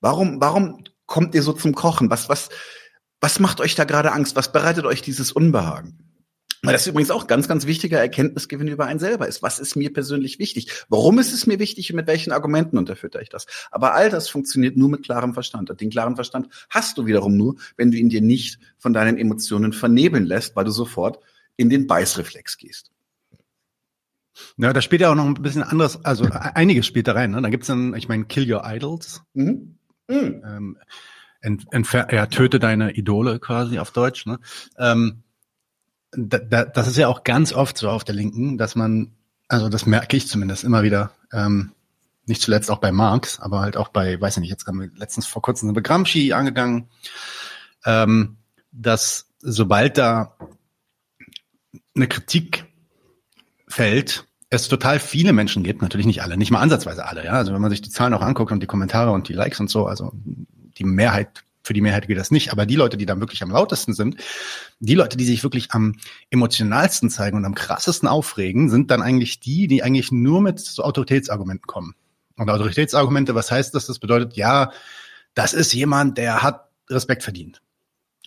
Warum, 0.00 0.40
warum 0.40 0.82
kommt 1.06 1.36
ihr 1.36 1.42
so 1.42 1.52
zum 1.52 1.74
Kochen? 1.74 2.10
Was, 2.10 2.28
was, 2.28 2.48
was 3.20 3.38
macht 3.38 3.60
euch 3.60 3.76
da 3.76 3.84
gerade 3.84 4.10
Angst? 4.10 4.34
Was 4.34 4.50
bereitet 4.50 4.86
euch 4.86 5.02
dieses 5.02 5.30
Unbehagen? 5.30 6.13
Weil 6.66 6.72
das 6.72 6.86
übrigens 6.86 7.10
auch 7.10 7.26
ganz, 7.26 7.48
ganz 7.48 7.66
wichtiger 7.66 7.98
Erkenntnisgewinn 7.98 8.68
über 8.68 8.86
einen 8.86 8.98
selber 8.98 9.28
ist. 9.28 9.42
Was 9.42 9.58
ist 9.58 9.76
mir 9.76 9.92
persönlich 9.92 10.38
wichtig? 10.38 10.84
Warum 10.88 11.18
ist 11.18 11.32
es 11.32 11.46
mir 11.46 11.58
wichtig 11.58 11.90
und 11.90 11.96
mit 11.96 12.06
welchen 12.06 12.32
Argumenten 12.32 12.78
unterfütter 12.78 13.20
ich 13.20 13.28
das? 13.28 13.46
Aber 13.70 13.94
all 13.94 14.10
das 14.10 14.28
funktioniert 14.28 14.76
nur 14.76 14.88
mit 14.88 15.04
klarem 15.04 15.34
Verstand. 15.34 15.70
Und 15.70 15.80
den 15.80 15.90
klaren 15.90 16.16
Verstand 16.16 16.48
hast 16.70 16.98
du 16.98 17.06
wiederum 17.06 17.36
nur, 17.36 17.56
wenn 17.76 17.90
du 17.90 17.98
ihn 17.98 18.08
dir 18.08 18.22
nicht 18.22 18.58
von 18.78 18.92
deinen 18.92 19.18
Emotionen 19.18 19.72
vernebeln 19.72 20.24
lässt, 20.24 20.56
weil 20.56 20.64
du 20.64 20.70
sofort 20.70 21.18
in 21.56 21.68
den 21.68 21.86
Beißreflex 21.86 22.56
gehst. 22.58 22.90
Ja, 24.56 24.72
da 24.72 24.80
spielt 24.80 25.02
ja 25.02 25.10
auch 25.10 25.14
noch 25.14 25.26
ein 25.26 25.34
bisschen 25.34 25.62
anderes, 25.62 26.04
also 26.04 26.26
einiges 26.30 26.86
spielt 26.86 27.08
da 27.08 27.12
rein. 27.12 27.32
Ne? 27.32 27.42
Da 27.42 27.50
gibt's 27.50 27.68
dann, 27.68 27.94
ich 27.94 28.08
meine, 28.08 28.24
Kill 28.24 28.52
Your 28.52 28.62
Idols. 28.64 29.22
Mhm. 29.34 29.76
Mhm. 30.08 30.42
Ähm, 30.44 30.78
ent, 31.40 31.66
ja, 31.92 32.26
töte 32.26 32.58
deine 32.58 32.92
Idole 32.92 33.38
quasi 33.38 33.78
auf 33.78 33.90
Deutsch. 33.90 34.26
Ne? 34.26 34.38
Ähm, 34.78 35.23
da, 36.16 36.38
da, 36.38 36.64
das 36.64 36.86
ist 36.86 36.96
ja 36.96 37.08
auch 37.08 37.24
ganz 37.24 37.52
oft 37.52 37.78
so 37.78 37.90
auf 37.90 38.04
der 38.04 38.14
Linken, 38.14 38.58
dass 38.58 38.74
man, 38.74 39.12
also 39.48 39.68
das 39.68 39.86
merke 39.86 40.16
ich 40.16 40.28
zumindest 40.28 40.64
immer 40.64 40.82
wieder, 40.82 41.12
ähm, 41.32 41.72
nicht 42.26 42.42
zuletzt 42.42 42.70
auch 42.70 42.78
bei 42.78 42.92
Marx, 42.92 43.38
aber 43.40 43.60
halt 43.60 43.76
auch 43.76 43.88
bei, 43.88 44.20
weiß 44.20 44.36
ich 44.36 44.40
nicht, 44.40 44.50
jetzt 44.50 44.66
haben 44.66 44.80
wir 44.80 44.90
letztens 44.96 45.26
vor 45.26 45.42
kurzem 45.42 45.68
eine 45.68 45.82
Gramsci 45.82 46.32
angegangen, 46.32 46.88
ähm, 47.84 48.36
dass 48.72 49.26
sobald 49.40 49.98
da 49.98 50.36
eine 51.94 52.08
Kritik 52.08 52.64
fällt, 53.68 54.26
es 54.50 54.68
total 54.68 55.00
viele 55.00 55.32
Menschen 55.32 55.64
gibt, 55.64 55.82
natürlich 55.82 56.06
nicht 56.06 56.22
alle, 56.22 56.36
nicht 56.36 56.50
mal 56.50 56.60
ansatzweise 56.60 57.06
alle, 57.06 57.24
ja. 57.24 57.32
Also 57.32 57.52
wenn 57.52 57.60
man 57.60 57.70
sich 57.70 57.82
die 57.82 57.90
Zahlen 57.90 58.14
auch 58.14 58.22
anguckt 58.22 58.52
und 58.52 58.60
die 58.60 58.66
Kommentare 58.66 59.10
und 59.10 59.28
die 59.28 59.32
Likes 59.32 59.60
und 59.60 59.68
so, 59.68 59.86
also 59.86 60.12
die 60.14 60.84
Mehrheit 60.84 61.44
für 61.64 61.72
die 61.72 61.80
Mehrheit 61.80 62.06
geht 62.06 62.18
das 62.18 62.30
nicht, 62.30 62.52
aber 62.52 62.66
die 62.66 62.76
Leute, 62.76 62.96
die 62.96 63.06
dann 63.06 63.20
wirklich 63.20 63.42
am 63.42 63.50
lautesten 63.50 63.94
sind, 63.94 64.16
die 64.80 64.94
Leute, 64.94 65.16
die 65.16 65.24
sich 65.24 65.42
wirklich 65.42 65.72
am 65.72 65.96
emotionalsten 66.30 67.08
zeigen 67.08 67.38
und 67.38 67.46
am 67.46 67.54
krassesten 67.54 68.06
aufregen, 68.06 68.68
sind 68.68 68.90
dann 68.90 69.02
eigentlich 69.02 69.40
die, 69.40 69.66
die 69.66 69.82
eigentlich 69.82 70.12
nur 70.12 70.42
mit 70.42 70.60
so 70.60 70.84
Autoritätsargumenten 70.84 71.66
kommen. 71.66 71.94
Und 72.36 72.50
Autoritätsargumente, 72.50 73.34
was 73.34 73.50
heißt 73.50 73.74
das? 73.74 73.86
Das 73.86 73.98
bedeutet, 73.98 74.36
ja, 74.36 74.72
das 75.34 75.54
ist 75.54 75.72
jemand, 75.72 76.18
der 76.18 76.42
hat 76.42 76.68
Respekt 76.90 77.22
verdient. 77.22 77.62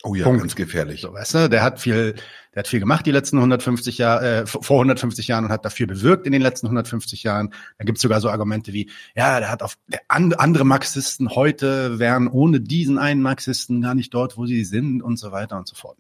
Oh 0.08 0.16
ja, 0.16 0.24
Punkt. 0.24 0.40
ganz 0.40 0.56
gefährlich. 0.56 1.02
So, 1.02 1.14
weißt 1.14 1.34
du, 1.34 1.50
der 1.50 1.64
hat 1.64 1.82
viel, 1.82 2.16
der 2.54 2.60
hat 2.62 2.68
viel 2.68 2.80
gemacht 2.80 3.06
die 3.06 3.12
letzten 3.12 3.38
150 3.38 3.98
Jahre, 3.98 4.42
äh, 4.42 4.46
vor 4.46 4.78
150 4.78 5.28
Jahren 5.28 5.46
und 5.46 5.52
hat 5.52 5.66
dafür 5.66 5.86
bewirkt 5.86 6.26
in 6.26 6.32
den 6.32 6.42
letzten 6.42 6.68
150 6.68 7.24
Jahren. 7.24 7.54
Da 7.78 7.84
gibt's 7.84 8.02
sogar 8.02 8.22
so 8.22 8.30
Argumente 8.30 8.72
wie, 8.72 8.90
ja, 9.16 9.40
der 9.40 9.52
hat 9.52 9.62
auf 9.62 9.78
der 9.88 10.00
andere 10.08 10.64
Marxisten 10.64 11.36
heute 11.36 12.00
wären 12.00 12.30
ohne 12.30 12.62
diesen 12.62 12.98
einen 12.98 13.22
Marxisten 13.22 13.82
gar 13.82 13.96
nicht 13.96 14.14
dort, 14.14 14.38
wo 14.38 14.46
sie 14.46 14.64
sind 14.64 15.02
und 15.02 15.18
so 15.18 15.34
weiter 15.34 15.58
und 15.58 15.68
so 15.68 15.76
fort. 15.76 15.98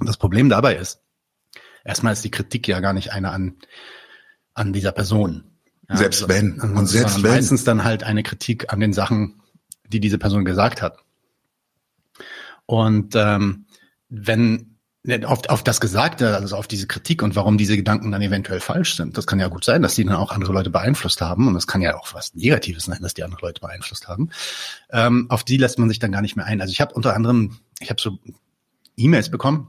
Und 0.00 0.06
das 0.06 0.18
Problem 0.18 0.50
dabei 0.50 0.76
ist, 0.76 1.00
erstmal 1.82 2.12
ist 2.12 2.24
die 2.24 2.30
Kritik 2.30 2.68
ja 2.68 2.80
gar 2.80 2.92
nicht 2.92 3.12
eine 3.12 3.30
an 3.30 3.56
an 4.52 4.72
dieser 4.72 4.92
Person. 4.92 5.44
Ja, 5.88 5.96
selbst 5.96 6.24
also, 6.24 6.34
wenn 6.34 6.60
und 6.60 6.86
selbst 6.86 7.22
wenn 7.22 7.30
meistens 7.30 7.64
dann 7.64 7.84
halt 7.84 8.04
eine 8.04 8.22
Kritik 8.22 8.72
an 8.72 8.80
den 8.80 8.92
Sachen, 8.92 9.40
die 9.88 10.00
diese 10.00 10.18
Person 10.18 10.44
gesagt 10.44 10.82
hat. 10.82 11.03
Und 12.66 13.14
ähm, 13.16 13.66
wenn 14.08 14.74
Auf, 15.26 15.46
auf 15.50 15.62
das 15.62 15.80
Gesagte, 15.80 16.34
also 16.34 16.56
auf 16.56 16.66
diese 16.66 16.86
Kritik 16.86 17.22
und 17.22 17.36
warum 17.36 17.58
diese 17.58 17.76
Gedanken 17.76 18.10
dann 18.10 18.22
eventuell 18.22 18.60
falsch 18.60 18.96
sind. 18.96 19.18
Das 19.18 19.26
kann 19.26 19.38
ja 19.38 19.48
gut 19.48 19.62
sein, 19.62 19.82
dass 19.82 19.96
die 19.96 20.04
dann 20.04 20.16
auch 20.16 20.32
andere 20.32 20.54
Leute 20.54 20.70
beeinflusst 20.70 21.20
haben. 21.20 21.46
Und 21.46 21.52
das 21.52 21.66
kann 21.66 21.82
ja 21.82 21.94
auch 21.94 22.14
was 22.14 22.34
Negatives 22.34 22.84
sein, 22.84 23.02
dass 23.02 23.12
die 23.12 23.22
andere 23.22 23.42
Leute 23.42 23.60
beeinflusst 23.60 24.08
haben. 24.08 24.30
Ähm, 24.90 25.26
auf 25.28 25.44
die 25.44 25.58
lässt 25.58 25.78
man 25.78 25.90
sich 25.90 25.98
dann 25.98 26.10
gar 26.10 26.22
nicht 26.22 26.36
mehr 26.36 26.46
ein. 26.46 26.62
Also 26.62 26.72
ich 26.72 26.80
habe 26.80 26.94
unter 26.94 27.14
anderem, 27.14 27.58
ich 27.80 27.90
habe 27.90 28.00
so 28.00 28.18
E-Mails 28.96 29.30
bekommen. 29.30 29.68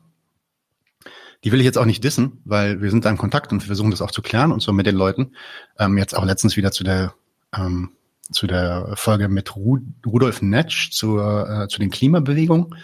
Die 1.43 1.51
will 1.51 1.59
ich 1.59 1.65
jetzt 1.65 1.77
auch 1.77 1.85
nicht 1.85 2.01
dissen, 2.01 2.39
weil 2.45 2.81
wir 2.81 2.89
sind 2.89 3.03
da 3.03 3.09
in 3.09 3.17
Kontakt 3.17 3.51
und 3.51 3.61
wir 3.61 3.67
versuchen 3.67 3.91
das 3.91 4.01
auch 4.01 4.11
zu 4.11 4.21
klären 4.21 4.53
und 4.53 4.61
so 4.61 4.71
mit 4.71 4.85
den 4.85 4.95
Leuten. 4.95 5.35
Ähm, 5.77 5.97
jetzt 5.97 6.15
auch 6.15 6.23
letztens 6.23 6.55
wieder 6.55 6.71
zu 6.71 6.85
der 6.85 7.13
ähm, 7.53 7.91
zu 8.31 8.47
der 8.47 8.93
Folge 8.95 9.27
mit 9.27 9.55
Ru 9.55 9.79
Rudolf 10.05 10.41
Netsch 10.41 10.91
zur, 10.91 11.49
äh, 11.49 11.67
zu 11.67 11.79
den 11.79 11.89
Klimabewegungen. 11.91 12.75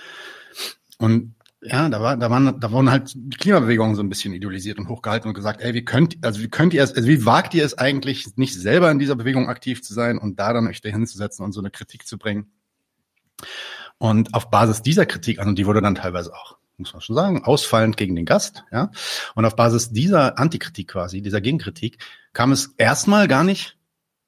Und 0.98 1.36
ja, 1.64 1.90
da 1.90 2.02
war, 2.02 2.18
da 2.18 2.30
waren, 2.30 2.60
da 2.60 2.72
wurden 2.72 2.90
halt 2.90 3.14
die 3.16 3.38
Klimabewegungen 3.38 3.96
so 3.96 4.02
ein 4.02 4.10
bisschen 4.10 4.34
idealisiert 4.34 4.80
und 4.80 4.90
hochgehalten 4.90 5.28
und 5.28 5.36
gesagt, 5.36 5.62
ey, 5.62 5.74
wie 5.74 5.86
könnt, 5.86 6.18
also 6.24 6.42
wie 6.42 6.50
könnt 6.50 6.74
ihr 6.74 6.84
es, 6.84 6.94
also 6.94 7.08
wie 7.08 7.26
wagt 7.26 7.54
ihr 7.54 7.64
es 7.64 7.78
eigentlich, 7.78 8.36
nicht 8.36 8.56
selber 8.56 8.90
in 8.90 8.98
dieser 8.98 9.16
Bewegung 9.16 9.48
aktiv 9.48 9.84
zu 9.84 9.94
sein 9.94 10.18
und 10.18 10.40
da 10.40 10.54
dann 10.54 10.68
euch 10.68 10.82
dahin 10.82 11.06
zu 11.06 11.18
setzen 11.18 11.44
und 11.44 11.52
so 11.52 11.62
eine 11.62 11.70
Kritik 11.70 12.08
zu 12.08 12.18
bringen? 12.18 12.52
Und 14.00 14.34
auf 14.34 14.50
Basis 14.50 14.82
dieser 14.82 15.06
Kritik, 15.06 15.40
also 15.40 15.52
die 15.52 15.68
wurde 15.68 15.82
dann 15.82 15.94
teilweise 15.94 16.34
auch, 16.34 16.58
muss 16.78 16.94
man 16.94 17.02
schon 17.02 17.16
sagen, 17.16 17.44
ausfallend 17.44 17.96
gegen 17.96 18.16
den 18.16 18.26
Gast, 18.26 18.64
ja. 18.72 18.90
Und 19.36 19.46
auf 19.46 19.56
Basis 19.56 19.92
dieser 19.92 20.40
Antikritik 20.40 20.88
quasi, 20.88 21.22
dieser 21.22 21.42
Gegenkritik, 21.42 22.00
kam 22.34 22.52
es 22.52 22.74
erstmal 22.78 23.28
gar 23.28 23.44
nicht 23.44 23.78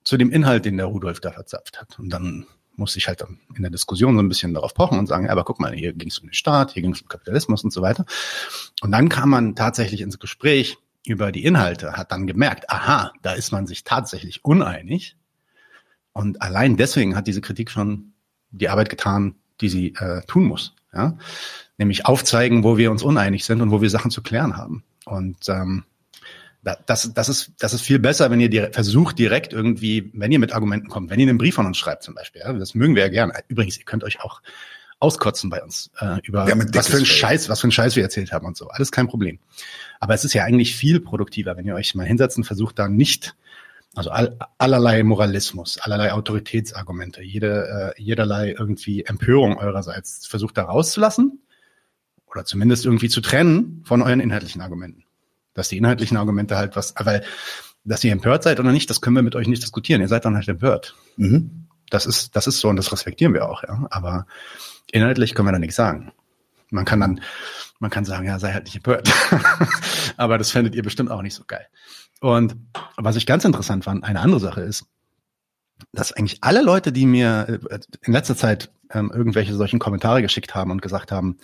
zu 0.03 0.17
dem 0.17 0.31
Inhalt, 0.31 0.65
den 0.65 0.77
der 0.77 0.87
Rudolf 0.87 1.19
da 1.19 1.31
verzapft 1.31 1.79
hat. 1.79 1.99
Und 1.99 2.09
dann 2.09 2.45
musste 2.75 2.99
ich 2.99 3.07
halt 3.07 3.23
in 3.55 3.61
der 3.61 3.71
Diskussion 3.71 4.15
so 4.15 4.21
ein 4.21 4.29
bisschen 4.29 4.53
darauf 4.53 4.73
pochen 4.73 4.97
und 4.97 5.07
sagen, 5.07 5.25
ja, 5.25 5.31
aber 5.31 5.43
guck 5.43 5.59
mal, 5.59 5.73
hier 5.73 5.93
ging 5.93 6.09
es 6.09 6.19
um 6.19 6.27
den 6.27 6.33
Staat, 6.33 6.71
hier 6.71 6.81
ging 6.81 6.93
es 6.93 7.01
um 7.01 7.07
Kapitalismus 7.07 7.63
und 7.63 7.71
so 7.71 7.81
weiter. 7.81 8.05
Und 8.81 8.91
dann 8.91 9.09
kam 9.09 9.29
man 9.29 9.55
tatsächlich 9.55 10.01
ins 10.01 10.19
Gespräch 10.19 10.77
über 11.05 11.31
die 11.31 11.43
Inhalte, 11.43 11.93
hat 11.93 12.11
dann 12.11 12.27
gemerkt, 12.27 12.69
aha, 12.69 13.11
da 13.21 13.33
ist 13.33 13.51
man 13.51 13.67
sich 13.67 13.83
tatsächlich 13.83 14.43
uneinig. 14.43 15.17
Und 16.13 16.41
allein 16.41 16.77
deswegen 16.77 17.15
hat 17.15 17.27
diese 17.27 17.41
Kritik 17.41 17.69
schon 17.69 18.13
die 18.51 18.69
Arbeit 18.69 18.89
getan, 18.89 19.35
die 19.61 19.69
sie 19.69 19.93
äh, 19.95 20.21
tun 20.25 20.45
muss. 20.45 20.75
Ja? 20.93 21.17
Nämlich 21.77 22.05
aufzeigen, 22.05 22.63
wo 22.63 22.77
wir 22.77 22.91
uns 22.91 23.03
uneinig 23.03 23.45
sind 23.45 23.61
und 23.61 23.71
wo 23.71 23.81
wir 23.81 23.89
Sachen 23.89 24.11
zu 24.11 24.21
klären 24.21 24.55
haben. 24.57 24.83
Und 25.05 25.49
ähm, 25.49 25.83
das, 26.63 27.13
das, 27.13 27.29
ist, 27.29 27.51
das 27.59 27.73
ist 27.73 27.81
viel 27.81 27.99
besser, 27.99 28.31
wenn 28.31 28.39
ihr 28.39 28.49
direkt, 28.49 28.75
versucht 28.75 29.19
direkt 29.19 29.51
irgendwie, 29.51 30.11
wenn 30.13 30.31
ihr 30.31 30.39
mit 30.39 30.53
Argumenten 30.53 30.87
kommt, 30.87 31.09
wenn 31.09 31.19
ihr 31.19 31.27
einen 31.27 31.37
Brief 31.37 31.55
von 31.55 31.65
uns 31.65 31.77
schreibt 31.77 32.03
zum 32.03 32.15
Beispiel. 32.15 32.41
Ja, 32.41 32.53
das 32.53 32.73
mögen 32.73 32.95
wir 32.95 33.03
ja 33.03 33.09
gerne. 33.09 33.33
Übrigens, 33.49 33.77
ihr 33.77 33.83
könnt 33.83 34.03
euch 34.03 34.21
auch 34.21 34.41
auskotzen 34.99 35.49
bei 35.49 35.61
uns 35.61 35.91
äh, 35.99 36.19
über 36.23 36.47
was 36.47 36.87
für 36.87 36.97
ein 36.97 37.05
Scheiß, 37.05 37.49
was 37.49 37.59
für 37.59 37.67
ein 37.67 37.71
Scheiß 37.71 37.97
wir 37.97 38.03
erzählt 38.03 38.31
haben 38.31 38.45
und 38.45 38.55
so. 38.55 38.69
Alles 38.69 38.91
kein 38.91 39.07
Problem. 39.07 39.39
Aber 39.99 40.13
es 40.13 40.23
ist 40.23 40.33
ja 40.33 40.45
eigentlich 40.45 40.75
viel 40.75 41.01
produktiver, 41.01 41.57
wenn 41.57 41.65
ihr 41.65 41.75
euch 41.75 41.93
mal 41.95 42.05
hinsetzt 42.05 42.37
und 42.37 42.45
versucht 42.45 42.79
da 42.79 42.87
nicht, 42.87 43.35
also 43.95 44.11
all, 44.11 44.37
allerlei 44.57 45.03
Moralismus, 45.03 45.77
allerlei 45.77 46.13
Autoritätsargumente, 46.13 47.21
jede, 47.21 47.93
äh, 47.97 48.01
jederlei 48.01 48.55
irgendwie 48.57 49.03
Empörung 49.03 49.57
eurerseits 49.57 50.25
versucht 50.25 50.57
da 50.57 50.63
rauszulassen 50.63 51.41
oder 52.25 52.45
zumindest 52.45 52.85
irgendwie 52.85 53.09
zu 53.09 53.19
trennen 53.19 53.83
von 53.85 54.01
euren 54.01 54.21
inhaltlichen 54.21 54.61
Argumenten 54.61 55.02
dass 55.53 55.69
die 55.69 55.77
inhaltlichen 55.77 56.17
Argumente 56.17 56.57
halt 56.57 56.75
was, 56.75 56.93
weil 56.99 57.23
dass 57.85 58.03
ihr 58.03 58.11
empört 58.11 58.43
seid 58.43 58.59
oder 58.59 58.71
nicht, 58.71 58.89
das 58.89 59.01
können 59.01 59.15
wir 59.15 59.23
mit 59.23 59.35
euch 59.35 59.47
nicht 59.47 59.61
diskutieren. 59.61 60.01
Ihr 60.01 60.07
seid 60.07 60.25
dann 60.25 60.35
halt 60.35 60.47
empört. 60.47 60.95
Mhm. 61.17 61.67
Das 61.89 62.05
ist, 62.05 62.35
das 62.35 62.47
ist 62.47 62.59
so 62.59 62.69
und 62.69 62.77
das 62.77 62.91
respektieren 62.91 63.33
wir 63.33 63.47
auch, 63.47 63.63
ja. 63.63 63.87
Aber 63.89 64.25
inhaltlich 64.91 65.35
können 65.35 65.47
wir 65.47 65.51
da 65.51 65.59
nichts 65.59 65.75
sagen. 65.75 66.11
Man 66.69 66.85
kann 66.85 66.99
dann, 66.99 67.21
man 67.79 67.91
kann 67.91 68.05
sagen, 68.05 68.25
ja, 68.25 68.39
sei 68.39 68.53
halt 68.53 68.63
nicht 68.63 68.77
empört. 68.77 69.11
Aber 70.17 70.37
das 70.37 70.49
fändet 70.49 70.75
ihr 70.75 70.81
bestimmt 70.81 71.11
auch 71.11 71.21
nicht 71.21 71.35
so 71.35 71.43
geil. 71.45 71.67
Und 72.19 72.55
was 72.97 73.15
ich 73.15 73.25
ganz 73.25 73.45
interessant 73.45 73.83
fand, 73.83 74.03
eine 74.03 74.21
andere 74.21 74.39
Sache 74.39 74.61
ist, 74.61 74.85
dass 75.91 76.13
eigentlich 76.13 76.37
alle 76.41 76.63
Leute, 76.63 76.91
die 76.91 77.05
mir 77.05 77.59
äh, 77.69 77.79
in 78.01 78.13
letzter 78.13 78.35
Zeit 78.35 78.71
ähm, 78.89 79.11
irgendwelche 79.13 79.53
solchen 79.53 79.79
Kommentare 79.79 80.21
geschickt 80.21 80.55
haben 80.55 80.71
und 80.71 80.81
gesagt 80.81 81.11
haben, 81.11 81.37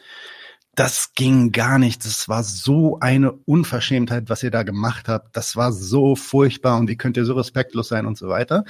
das 0.79 1.13
ging 1.13 1.51
gar 1.51 1.77
nicht. 1.77 2.05
Das 2.05 2.29
war 2.29 2.41
so 2.41 2.99
eine 3.01 3.33
Unverschämtheit, 3.33 4.29
was 4.29 4.43
ihr 4.43 4.51
da 4.51 4.63
gemacht 4.63 5.09
habt. 5.09 5.35
Das 5.35 5.57
war 5.57 5.73
so 5.73 6.15
furchtbar 6.15 6.77
und 6.77 6.87
wie 6.87 6.95
könnt 6.95 7.17
ihr 7.17 7.25
so 7.25 7.33
respektlos 7.33 7.89
sein 7.89 8.05
und 8.05 8.17
so 8.17 8.29
weiter. 8.29 8.63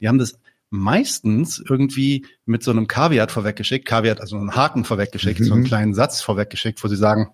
Die 0.00 0.06
haben 0.06 0.18
das 0.18 0.38
meistens 0.70 1.58
irgendwie 1.58 2.24
mit 2.44 2.62
so 2.62 2.70
einem 2.70 2.86
Kaviat 2.86 3.32
vorweggeschickt, 3.32 3.84
Kaviat, 3.84 4.20
also 4.20 4.36
einen 4.36 4.54
Haken 4.54 4.84
vorweggeschickt, 4.84 5.40
mhm. 5.40 5.44
so 5.44 5.54
einen 5.54 5.62
mhm. 5.62 5.66
kleinen 5.66 5.94
Satz 5.94 6.22
vorweggeschickt, 6.22 6.82
wo 6.84 6.88
sie 6.88 6.96
sagen, 6.96 7.30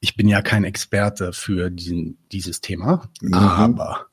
ich 0.00 0.16
bin 0.16 0.26
ja 0.26 0.42
kein 0.42 0.64
Experte 0.64 1.32
für 1.32 1.70
diesen, 1.70 2.18
dieses 2.32 2.60
Thema, 2.60 3.08
mhm. 3.20 3.34
aber 3.34 4.06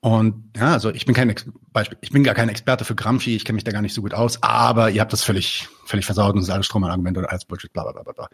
und 0.00 0.50
ja, 0.54 0.74
also 0.74 0.90
ich 0.90 1.06
bin 1.06 1.14
kein 1.14 1.34
Beispiel, 1.72 1.96
ich 2.02 2.10
bin 2.10 2.24
gar 2.24 2.34
kein 2.34 2.50
Experte 2.50 2.84
für 2.84 2.94
Gramsci, 2.94 3.36
ich 3.36 3.46
kenne 3.46 3.54
mich 3.54 3.64
da 3.64 3.72
gar 3.72 3.80
nicht 3.80 3.94
so 3.94 4.02
gut 4.02 4.12
aus, 4.12 4.42
aber 4.42 4.90
ihr 4.90 5.00
habt 5.00 5.14
das 5.14 5.24
völlig, 5.24 5.68
völlig 5.84 6.06
versaut 6.06 6.34
und 6.34 6.40
das 6.40 6.48
ist 6.48 6.54
alles 6.54 6.66
Strohmann-Argument 6.66 7.18
oder 7.18 7.30
alles 7.30 7.44
Bullshit, 7.44 7.72
bla 7.72 7.90
bla 7.90 8.02
bla 8.02 8.12
bla. 8.12 8.28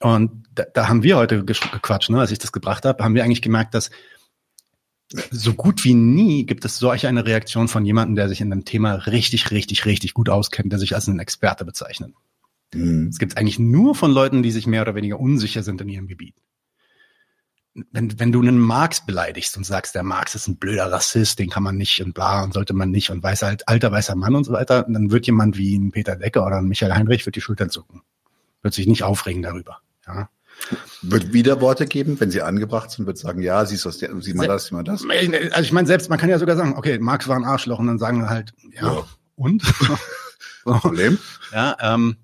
Und 0.00 0.44
da, 0.54 0.64
da 0.72 0.88
haben 0.88 1.02
wir 1.02 1.16
heute 1.16 1.44
gequatscht, 1.44 2.10
ne, 2.10 2.20
als 2.20 2.30
ich 2.30 2.38
das 2.38 2.52
gebracht 2.52 2.84
habe, 2.84 3.02
haben 3.02 3.14
wir 3.14 3.24
eigentlich 3.24 3.42
gemerkt, 3.42 3.74
dass 3.74 3.90
so 5.30 5.54
gut 5.54 5.84
wie 5.84 5.94
nie 5.94 6.46
gibt 6.46 6.64
es 6.64 6.78
solch 6.78 7.06
eine 7.06 7.24
Reaktion 7.24 7.68
von 7.68 7.84
jemandem, 7.84 8.16
der 8.16 8.28
sich 8.28 8.40
in 8.40 8.52
einem 8.52 8.64
Thema 8.64 8.94
richtig, 8.94 9.50
richtig, 9.52 9.86
richtig 9.86 10.14
gut 10.14 10.28
auskennt, 10.28 10.72
der 10.72 10.80
sich 10.80 10.94
als 10.94 11.08
einen 11.08 11.20
Experte 11.20 11.64
bezeichnet. 11.64 12.12
Mhm. 12.74 13.08
Es 13.08 13.18
gibt 13.18 13.36
eigentlich 13.36 13.58
nur 13.58 13.94
von 13.94 14.10
Leuten, 14.10 14.42
die 14.42 14.50
sich 14.50 14.66
mehr 14.66 14.82
oder 14.82 14.96
weniger 14.96 15.20
unsicher 15.20 15.62
sind 15.62 15.80
in 15.80 15.88
ihrem 15.88 16.08
Gebiet 16.08 16.34
wenn, 17.92 18.18
wenn 18.18 18.32
du 18.32 18.40
einen 18.40 18.58
Marx 18.58 19.04
beleidigst 19.04 19.56
und 19.56 19.64
sagst, 19.64 19.94
der 19.94 20.02
Marx 20.02 20.34
ist 20.34 20.48
ein 20.48 20.56
blöder 20.56 20.90
Rassist, 20.90 21.38
den 21.38 21.50
kann 21.50 21.62
man 21.62 21.76
nicht 21.76 22.02
und 22.02 22.14
bla 22.14 22.42
und 22.42 22.54
sollte 22.54 22.74
man 22.74 22.90
nicht 22.90 23.10
und 23.10 23.22
weiß 23.22 23.42
halt, 23.42 23.68
alter 23.68 23.92
weißer 23.92 24.16
Mann 24.16 24.34
und 24.34 24.44
so 24.44 24.52
weiter, 24.52 24.84
dann 24.88 25.10
wird 25.10 25.26
jemand 25.26 25.56
wie 25.56 25.76
ein 25.76 25.92
Peter 25.92 26.16
Decker 26.16 26.46
oder 26.46 26.56
ein 26.56 26.66
Michael 26.66 26.94
Heinrich 26.94 27.26
wird 27.26 27.36
die 27.36 27.40
Schultern 27.40 27.70
zucken. 27.70 28.02
Wird 28.62 28.74
sich 28.74 28.86
nicht 28.86 29.02
aufregen 29.02 29.42
darüber. 29.42 29.80
Ja. 30.06 30.30
Wird 31.02 31.34
wieder 31.34 31.60
Worte 31.60 31.86
geben, 31.86 32.18
wenn 32.18 32.30
sie 32.30 32.40
angebracht 32.40 32.90
sind, 32.90 33.06
wird 33.06 33.18
sagen, 33.18 33.42
ja, 33.42 33.64
siehst 33.66 33.84
du 33.84 33.90
sieh 33.90 34.34
mal 34.34 34.48
das, 34.48 34.66
sieh 34.66 34.74
mal 34.74 34.84
das. 34.84 35.04
Also 35.04 35.60
ich 35.60 35.72
meine, 35.72 35.86
selbst, 35.86 36.08
man 36.08 36.18
kann 36.18 36.30
ja 36.30 36.38
sogar 36.38 36.56
sagen, 36.56 36.74
okay, 36.76 36.98
Marx 36.98 37.28
war 37.28 37.36
ein 37.36 37.44
Arschloch 37.44 37.78
und 37.78 37.88
dann 37.88 37.98
sagen 37.98 38.28
halt, 38.28 38.54
ja, 38.72 38.94
ja. 38.94 39.04
und? 39.36 39.62
Problem? 40.64 41.18
Ja, 41.52 41.76
ähm, 41.80 42.16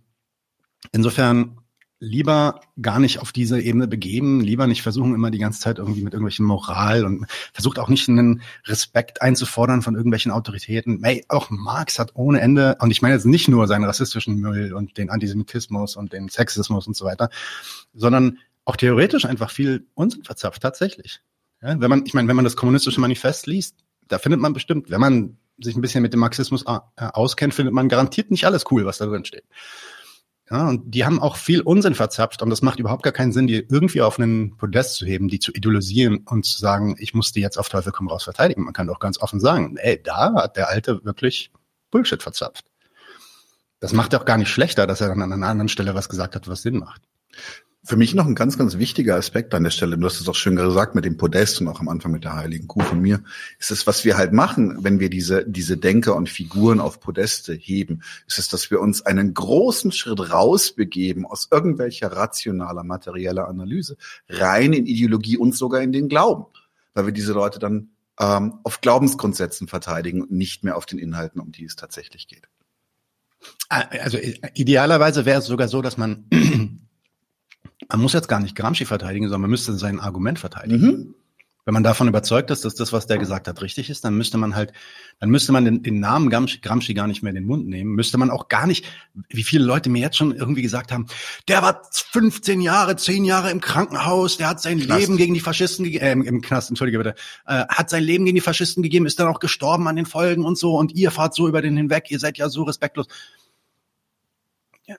insofern 0.92 1.58
lieber 2.02 2.60
gar 2.80 2.98
nicht 2.98 3.20
auf 3.20 3.30
diese 3.30 3.60
Ebene 3.60 3.86
begeben, 3.86 4.40
lieber 4.40 4.66
nicht 4.66 4.82
versuchen, 4.82 5.14
immer 5.14 5.30
die 5.30 5.38
ganze 5.38 5.60
Zeit 5.60 5.78
irgendwie 5.78 6.02
mit 6.02 6.14
irgendwelchen 6.14 6.44
Moral 6.44 7.04
und 7.04 7.26
versucht 7.52 7.78
auch 7.78 7.88
nicht 7.88 8.08
einen 8.08 8.42
Respekt 8.66 9.22
einzufordern 9.22 9.82
von 9.82 9.94
irgendwelchen 9.94 10.32
Autoritäten. 10.32 11.00
Hey, 11.04 11.24
auch 11.28 11.50
Marx 11.50 12.00
hat 12.00 12.10
ohne 12.14 12.40
Ende, 12.40 12.76
und 12.80 12.90
ich 12.90 13.02
meine 13.02 13.14
jetzt 13.14 13.24
nicht 13.24 13.46
nur 13.46 13.68
seinen 13.68 13.84
rassistischen 13.84 14.34
Müll 14.40 14.72
und 14.72 14.98
den 14.98 15.10
Antisemitismus 15.10 15.94
und 15.94 16.12
den 16.12 16.28
Sexismus 16.28 16.88
und 16.88 16.96
so 16.96 17.04
weiter, 17.04 17.30
sondern 17.94 18.38
auch 18.64 18.74
theoretisch 18.74 19.24
einfach 19.24 19.52
viel 19.52 19.86
Unsinn 19.94 20.24
verzapft, 20.24 20.60
tatsächlich. 20.60 21.20
Ja, 21.62 21.80
wenn 21.80 21.88
man, 21.88 22.04
ich 22.04 22.14
meine, 22.14 22.26
wenn 22.26 22.36
man 22.36 22.44
das 22.44 22.56
kommunistische 22.56 23.00
Manifest 23.00 23.46
liest, 23.46 23.76
da 24.08 24.18
findet 24.18 24.40
man 24.40 24.54
bestimmt, 24.54 24.90
wenn 24.90 25.00
man 25.00 25.36
sich 25.60 25.76
ein 25.76 25.80
bisschen 25.80 26.02
mit 26.02 26.12
dem 26.12 26.20
Marxismus 26.20 26.64
äh, 26.66 26.80
auskennt, 26.96 27.54
findet 27.54 27.74
man 27.74 27.88
garantiert 27.88 28.32
nicht 28.32 28.44
alles 28.44 28.64
cool, 28.72 28.84
was 28.86 28.98
da 28.98 29.06
drin 29.06 29.24
steht. 29.24 29.44
Ja, 30.52 30.68
und 30.68 30.94
die 30.94 31.06
haben 31.06 31.18
auch 31.18 31.36
viel 31.36 31.62
Unsinn 31.62 31.94
verzapft 31.94 32.42
und 32.42 32.50
das 32.50 32.60
macht 32.60 32.78
überhaupt 32.78 33.02
gar 33.02 33.12
keinen 33.14 33.32
Sinn, 33.32 33.46
die 33.46 33.66
irgendwie 33.70 34.02
auf 34.02 34.18
einen 34.18 34.58
Podest 34.58 34.96
zu 34.96 35.06
heben, 35.06 35.28
die 35.28 35.38
zu 35.38 35.50
ideologisieren 35.50 36.26
und 36.26 36.44
zu 36.44 36.58
sagen, 36.58 36.94
ich 36.98 37.14
muss 37.14 37.32
die 37.32 37.40
jetzt 37.40 37.56
auf 37.56 37.70
Teufel 37.70 37.90
komm 37.90 38.08
raus 38.08 38.24
verteidigen. 38.24 38.64
Man 38.64 38.74
kann 38.74 38.86
doch 38.86 38.98
ganz 38.98 39.18
offen 39.18 39.40
sagen, 39.40 39.78
ey, 39.78 40.02
da 40.02 40.34
hat 40.34 40.58
der 40.58 40.68
Alte 40.68 41.02
wirklich 41.06 41.50
Bullshit 41.90 42.22
verzapft. 42.22 42.66
Das 43.80 43.94
macht 43.94 44.14
auch 44.14 44.26
gar 44.26 44.36
nicht 44.36 44.50
schlechter, 44.50 44.86
dass 44.86 45.00
er 45.00 45.08
dann 45.08 45.22
an 45.22 45.32
einer 45.32 45.46
anderen 45.46 45.70
Stelle 45.70 45.94
was 45.94 46.10
gesagt 46.10 46.36
hat, 46.36 46.46
was 46.46 46.60
Sinn 46.60 46.76
macht. 46.76 47.00
Für 47.84 47.96
mich 47.96 48.14
noch 48.14 48.26
ein 48.26 48.36
ganz, 48.36 48.56
ganz 48.56 48.78
wichtiger 48.78 49.16
Aspekt 49.16 49.52
an 49.54 49.64
der 49.64 49.70
Stelle, 49.70 49.98
du 49.98 50.06
hast 50.06 50.20
es 50.20 50.28
auch 50.28 50.36
schön 50.36 50.54
gesagt 50.54 50.94
mit 50.94 51.04
dem 51.04 51.16
Podest 51.16 51.60
und 51.60 51.66
auch 51.66 51.80
am 51.80 51.88
Anfang 51.88 52.12
mit 52.12 52.22
der 52.22 52.36
heiligen 52.36 52.68
Kuh 52.68 52.80
von 52.80 53.00
mir, 53.00 53.24
ist 53.58 53.72
es, 53.72 53.88
was 53.88 54.04
wir 54.04 54.16
halt 54.16 54.32
machen, 54.32 54.84
wenn 54.84 55.00
wir 55.00 55.10
diese, 55.10 55.44
diese 55.48 55.76
Denker 55.76 56.14
und 56.14 56.28
Figuren 56.28 56.78
auf 56.78 57.00
Podeste 57.00 57.54
heben, 57.54 58.02
ist 58.28 58.38
es, 58.38 58.48
dass 58.48 58.70
wir 58.70 58.80
uns 58.80 59.02
einen 59.02 59.34
großen 59.34 59.90
Schritt 59.90 60.30
rausbegeben 60.32 61.26
aus 61.26 61.48
irgendwelcher 61.50 62.12
rationaler, 62.12 62.84
materieller 62.84 63.48
Analyse, 63.48 63.96
rein 64.28 64.72
in 64.74 64.86
Ideologie 64.86 65.36
und 65.36 65.56
sogar 65.56 65.82
in 65.82 65.90
den 65.90 66.08
Glauben, 66.08 66.46
weil 66.94 67.06
wir 67.06 67.12
diese 67.12 67.32
Leute 67.32 67.58
dann 67.58 67.90
ähm, 68.20 68.60
auf 68.62 68.80
Glaubensgrundsätzen 68.80 69.66
verteidigen 69.66 70.22
und 70.22 70.30
nicht 70.30 70.62
mehr 70.62 70.76
auf 70.76 70.86
den 70.86 71.00
Inhalten, 71.00 71.40
um 71.40 71.50
die 71.50 71.64
es 71.64 71.74
tatsächlich 71.74 72.28
geht. 72.28 72.48
Also 73.68 74.18
idealerweise 74.54 75.24
wäre 75.24 75.40
es 75.40 75.46
sogar 75.46 75.66
so, 75.66 75.82
dass 75.82 75.96
man 75.96 76.26
man 77.92 78.02
muss 78.02 78.12
jetzt 78.12 78.28
gar 78.28 78.40
nicht 78.40 78.56
Gramsci 78.56 78.84
verteidigen, 78.84 79.26
sondern 79.26 79.42
man 79.42 79.50
müsste 79.50 79.74
sein 79.74 80.00
Argument 80.00 80.38
verteidigen. 80.38 80.86
Mhm. 80.86 81.14
Wenn 81.64 81.74
man 81.74 81.84
davon 81.84 82.08
überzeugt 82.08 82.50
ist, 82.50 82.64
dass 82.64 82.74
das, 82.74 82.92
was 82.92 83.06
der 83.06 83.18
gesagt 83.18 83.46
hat, 83.46 83.62
richtig 83.62 83.88
ist, 83.88 84.04
dann 84.04 84.16
müsste 84.16 84.36
man 84.36 84.56
halt, 84.56 84.72
dann 85.20 85.30
müsste 85.30 85.52
man 85.52 85.64
den, 85.64 85.82
den 85.84 86.00
Namen 86.00 86.28
Gramsci, 86.28 86.58
Gramsci 86.58 86.92
gar 86.92 87.06
nicht 87.06 87.22
mehr 87.22 87.30
in 87.30 87.36
den 87.36 87.46
Mund 87.46 87.68
nehmen. 87.68 87.94
Müsste 87.94 88.18
man 88.18 88.30
auch 88.30 88.48
gar 88.48 88.66
nicht, 88.66 88.84
wie 89.28 89.44
viele 89.44 89.64
Leute 89.64 89.88
mir 89.88 90.00
jetzt 90.00 90.16
schon 90.16 90.34
irgendwie 90.34 90.62
gesagt 90.62 90.90
haben, 90.90 91.06
der 91.46 91.62
war 91.62 91.82
15 91.92 92.60
Jahre, 92.60 92.96
10 92.96 93.24
Jahre 93.24 93.52
im 93.52 93.60
Krankenhaus, 93.60 94.38
der 94.38 94.48
hat 94.48 94.60
sein 94.60 94.80
Knast. 94.80 95.00
Leben 95.00 95.16
gegen 95.16 95.34
die 95.34 95.40
Faschisten 95.40 95.84
gegeben, 95.84 96.24
äh, 96.24 96.28
im 96.28 96.40
Knast, 96.40 96.68
entschuldige 96.68 96.98
bitte, 96.98 97.14
äh, 97.46 97.64
hat 97.68 97.90
sein 97.90 98.02
Leben 98.02 98.24
gegen 98.24 98.34
die 98.34 98.40
Faschisten 98.40 98.82
gegeben, 98.82 99.06
ist 99.06 99.20
dann 99.20 99.28
auch 99.28 99.38
gestorben 99.38 99.86
an 99.86 99.94
den 99.94 100.06
Folgen 100.06 100.44
und 100.44 100.58
so 100.58 100.76
und 100.76 100.92
ihr 100.96 101.12
fahrt 101.12 101.32
so 101.32 101.46
über 101.46 101.62
den 101.62 101.76
hinweg, 101.76 102.10
ihr 102.10 102.18
seid 102.18 102.38
ja 102.38 102.48
so 102.48 102.64
respektlos. 102.64 103.06
Ja, 104.88 104.96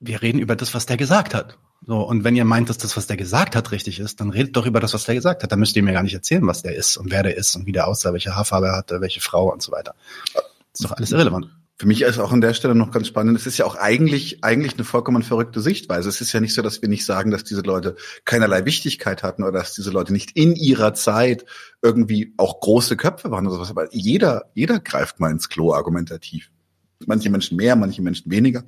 wir 0.00 0.20
reden 0.20 0.38
über 0.38 0.54
das, 0.54 0.74
was 0.74 0.84
der 0.84 0.98
gesagt 0.98 1.32
hat. 1.32 1.56
So, 1.84 2.00
und 2.00 2.22
wenn 2.22 2.36
ihr 2.36 2.44
meint, 2.44 2.68
dass 2.68 2.78
das, 2.78 2.96
was 2.96 3.08
der 3.08 3.16
gesagt 3.16 3.56
hat, 3.56 3.72
richtig 3.72 3.98
ist, 3.98 4.20
dann 4.20 4.30
redet 4.30 4.56
doch 4.56 4.66
über 4.66 4.78
das, 4.78 4.94
was 4.94 5.04
der 5.04 5.16
gesagt 5.16 5.42
hat. 5.42 5.50
Dann 5.50 5.58
müsst 5.58 5.74
ihr 5.74 5.82
mir 5.82 5.92
gar 5.92 6.04
nicht 6.04 6.14
erzählen, 6.14 6.46
was 6.46 6.62
der 6.62 6.76
ist 6.76 6.96
und 6.96 7.10
wer 7.10 7.22
der 7.22 7.36
ist 7.36 7.56
und 7.56 7.66
wie 7.66 7.72
der 7.72 7.88
aussah, 7.88 8.12
welche 8.12 8.36
Haarfarbe 8.36 8.68
er 8.68 8.76
hatte, 8.76 9.00
welche 9.00 9.20
Frau 9.20 9.52
und 9.52 9.62
so 9.62 9.72
weiter. 9.72 9.94
Das 10.34 10.44
ist 10.74 10.84
doch 10.84 10.92
alles 10.92 11.10
irrelevant. 11.10 11.48
Für 11.82 11.88
mich 11.88 12.02
ist 12.02 12.20
auch 12.20 12.30
an 12.30 12.40
der 12.40 12.54
Stelle 12.54 12.76
noch 12.76 12.92
ganz 12.92 13.08
spannend. 13.08 13.36
Es 13.36 13.46
ist 13.46 13.58
ja 13.58 13.64
auch 13.64 13.74
eigentlich, 13.74 14.44
eigentlich 14.44 14.74
eine 14.74 14.84
vollkommen 14.84 15.24
verrückte 15.24 15.60
Sichtweise. 15.60 16.08
Es 16.08 16.20
ist 16.20 16.32
ja 16.32 16.38
nicht 16.38 16.54
so, 16.54 16.62
dass 16.62 16.80
wir 16.80 16.88
nicht 16.88 17.04
sagen, 17.04 17.32
dass 17.32 17.42
diese 17.42 17.62
Leute 17.62 17.96
keinerlei 18.24 18.64
Wichtigkeit 18.64 19.24
hatten 19.24 19.42
oder 19.42 19.58
dass 19.58 19.74
diese 19.74 19.90
Leute 19.90 20.12
nicht 20.12 20.36
in 20.36 20.54
ihrer 20.54 20.94
Zeit 20.94 21.44
irgendwie 21.82 22.34
auch 22.36 22.60
große 22.60 22.96
Köpfe 22.96 23.32
waren 23.32 23.48
oder 23.48 23.56
sowas. 23.56 23.70
Aber 23.70 23.92
jeder, 23.92 24.44
jeder 24.54 24.78
greift 24.78 25.18
mal 25.18 25.32
ins 25.32 25.48
Klo 25.48 25.74
argumentativ. 25.74 26.52
Manche 27.06 27.30
Menschen 27.30 27.56
mehr, 27.56 27.74
manche 27.74 28.00
Menschen 28.00 28.30
weniger. 28.30 28.62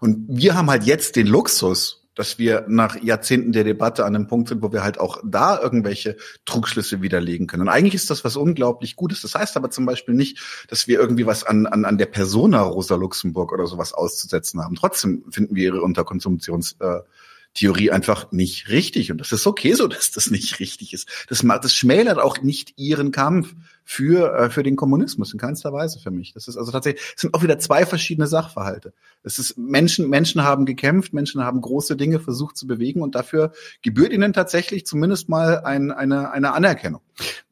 Und 0.00 0.24
wir 0.28 0.54
haben 0.54 0.70
halt 0.70 0.84
jetzt 0.84 1.16
den 1.16 1.26
Luxus, 1.26 2.02
dass 2.14 2.38
wir 2.38 2.66
nach 2.68 3.02
Jahrzehnten 3.02 3.52
der 3.52 3.64
Debatte 3.64 4.04
an 4.04 4.14
einem 4.14 4.26
Punkt 4.26 4.48
sind, 4.48 4.62
wo 4.62 4.72
wir 4.72 4.82
halt 4.82 5.00
auch 5.00 5.20
da 5.24 5.58
irgendwelche 5.58 6.16
Trugschlüsse 6.44 7.00
widerlegen 7.00 7.46
können. 7.46 7.62
Und 7.62 7.68
eigentlich 7.68 7.94
ist 7.94 8.10
das 8.10 8.22
was 8.24 8.36
unglaublich 8.36 8.96
Gutes. 8.96 9.22
Das 9.22 9.34
heißt 9.34 9.56
aber 9.56 9.70
zum 9.70 9.86
Beispiel 9.86 10.14
nicht, 10.14 10.38
dass 10.68 10.86
wir 10.86 10.98
irgendwie 10.98 11.26
was 11.26 11.44
an, 11.44 11.66
an, 11.66 11.84
an 11.84 11.98
der 11.98 12.06
Persona 12.06 12.60
Rosa 12.62 12.96
Luxemburg 12.96 13.52
oder 13.52 13.66
sowas 13.66 13.94
auszusetzen 13.94 14.60
haben. 14.60 14.74
Trotzdem 14.74 15.24
finden 15.30 15.54
wir 15.54 15.64
ihre 15.64 15.82
Unterkonsumptions, 15.82 16.76
äh, 16.80 17.00
Theorie 17.54 17.90
einfach 17.90 18.32
nicht 18.32 18.68
richtig. 18.68 19.10
Und 19.10 19.18
das 19.18 19.32
ist 19.32 19.46
okay 19.46 19.74
so, 19.74 19.86
dass 19.86 20.10
das 20.10 20.30
nicht 20.30 20.58
richtig 20.58 20.94
ist. 20.94 21.08
Das, 21.28 21.42
das 21.42 21.74
schmälert 21.74 22.18
auch 22.18 22.40
nicht 22.40 22.74
ihren 22.76 23.12
Kampf 23.12 23.54
für, 23.84 24.34
äh, 24.34 24.50
für 24.50 24.62
den 24.62 24.76
Kommunismus 24.76 25.32
in 25.32 25.38
keinster 25.38 25.72
Weise 25.72 25.98
für 25.98 26.10
mich. 26.10 26.32
Das 26.32 26.48
ist 26.48 26.56
also 26.56 26.72
tatsächlich, 26.72 27.02
es 27.14 27.20
sind 27.20 27.34
auch 27.34 27.42
wieder 27.42 27.58
zwei 27.58 27.86
verschiedene 27.86 28.26
Sachverhalte. 28.26 28.92
Es 29.22 29.38
ist 29.38 29.56
Menschen, 29.56 30.08
Menschen 30.08 30.42
haben 30.42 30.66
gekämpft, 30.66 31.12
Menschen 31.12 31.42
haben 31.42 31.60
große 31.60 31.96
Dinge 31.96 32.20
versucht 32.20 32.56
zu 32.56 32.66
bewegen 32.66 33.02
und 33.02 33.14
dafür 33.14 33.52
gebührt 33.82 34.12
ihnen 34.12 34.32
tatsächlich 34.32 34.86
zumindest 34.86 35.28
mal 35.28 35.60
ein, 35.60 35.90
eine, 35.90 36.30
eine 36.30 36.52
Anerkennung. 36.52 37.00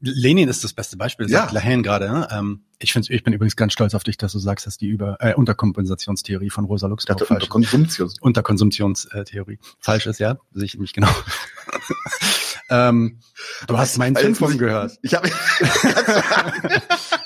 Lenin 0.00 0.48
ist 0.48 0.64
das 0.64 0.72
beste 0.72 0.96
Beispiel, 0.96 1.28
sagt 1.28 1.52
ja. 1.52 1.60
Lahan 1.60 1.82
gerade. 1.82 2.10
Ne? 2.10 2.28
Ähm, 2.30 2.62
ich, 2.78 2.92
find's, 2.92 3.10
ich 3.10 3.22
bin 3.22 3.32
übrigens 3.32 3.56
ganz 3.56 3.72
stolz 3.72 3.94
auf 3.94 4.04
dich, 4.04 4.16
dass 4.16 4.32
du 4.32 4.38
sagst, 4.38 4.66
dass 4.66 4.78
die 4.78 4.88
über 4.88 5.18
äh, 5.20 5.34
Unterkompensationstheorie 5.34 6.50
von 6.50 6.64
Rosa 6.64 6.86
Luxemburg 6.86 7.26
falsch 7.26 7.44
Unterkonsumptions. 7.44 8.18
Unterkonsumptionstheorie 8.20 9.58
falsch 9.78 10.06
ist, 10.06 10.18
ja, 10.18 10.38
sehe 10.52 10.64
ich 10.64 10.78
mich 10.78 10.92
genau. 10.92 11.08
ähm, 12.70 13.18
du 13.66 13.76
hast 13.76 13.98
meinen 13.98 14.16
Zündfunken 14.16 14.58
gehört. 14.58 14.98
Ich 15.02 15.14
habe 15.14 15.28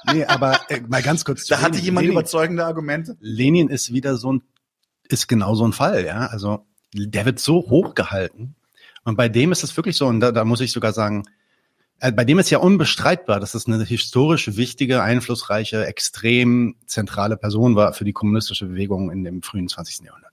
nee, 0.13 0.25
aber 0.25 0.61
äh, 0.69 0.81
mal 0.89 1.03
ganz 1.03 1.25
kurz. 1.25 1.47
Da 1.47 1.61
hatte 1.61 1.79
jemand 1.79 2.07
Lenin, 2.07 2.19
überzeugende 2.19 2.65
Argumente. 2.65 3.17
Lenin 3.21 3.69
ist 3.69 3.93
wieder 3.93 4.17
so 4.17 4.33
ein, 4.33 4.43
ist 5.09 5.29
genau 5.29 5.55
so 5.55 5.67
ein 5.67 5.73
Fall, 5.73 6.05
ja. 6.05 6.27
Also 6.27 6.67
der 6.95 7.27
wird 7.27 7.39
so 7.39 7.57
hochgehalten. 7.69 8.57
Und 9.05 9.17
bei 9.17 9.29
dem 9.29 9.53
ist 9.53 9.63
es 9.63 9.77
wirklich 9.77 9.97
so, 9.97 10.07
und 10.07 10.21
da, 10.21 10.33
da 10.33 10.45
muss 10.45 10.61
ich 10.61 10.73
sogar 10.73 10.93
sagen, 10.93 11.25
äh, 12.01 12.13
bei 12.13 12.25
dem 12.25 12.39
ist 12.39 12.51
ja 12.51 12.59
unbestreitbar, 12.59 13.41
dass 13.41 13.55
es 13.55 13.67
eine 13.67 13.83
historisch 13.85 14.57
wichtige, 14.57 15.03
einflussreiche, 15.03 15.87
extrem 15.87 16.77
zentrale 16.87 17.37
Person 17.37 17.77
war 17.77 17.93
für 17.93 18.05
die 18.05 18.13
kommunistische 18.13 18.67
Bewegung 18.67 19.11
in 19.11 19.25
dem 19.25 19.43
frühen 19.43 19.69
20. 19.69 20.07
Jahrhundert. 20.07 20.33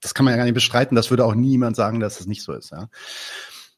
Das 0.00 0.14
kann 0.14 0.24
man 0.24 0.32
ja 0.32 0.36
gar 0.36 0.44
nicht 0.44 0.54
bestreiten, 0.54 0.96
das 0.96 1.10
würde 1.10 1.24
auch 1.24 1.34
niemand 1.34 1.76
sagen, 1.76 2.00
dass 2.00 2.20
es 2.20 2.26
nicht 2.26 2.42
so 2.42 2.52
ist. 2.52 2.72
Ja. 2.72 2.88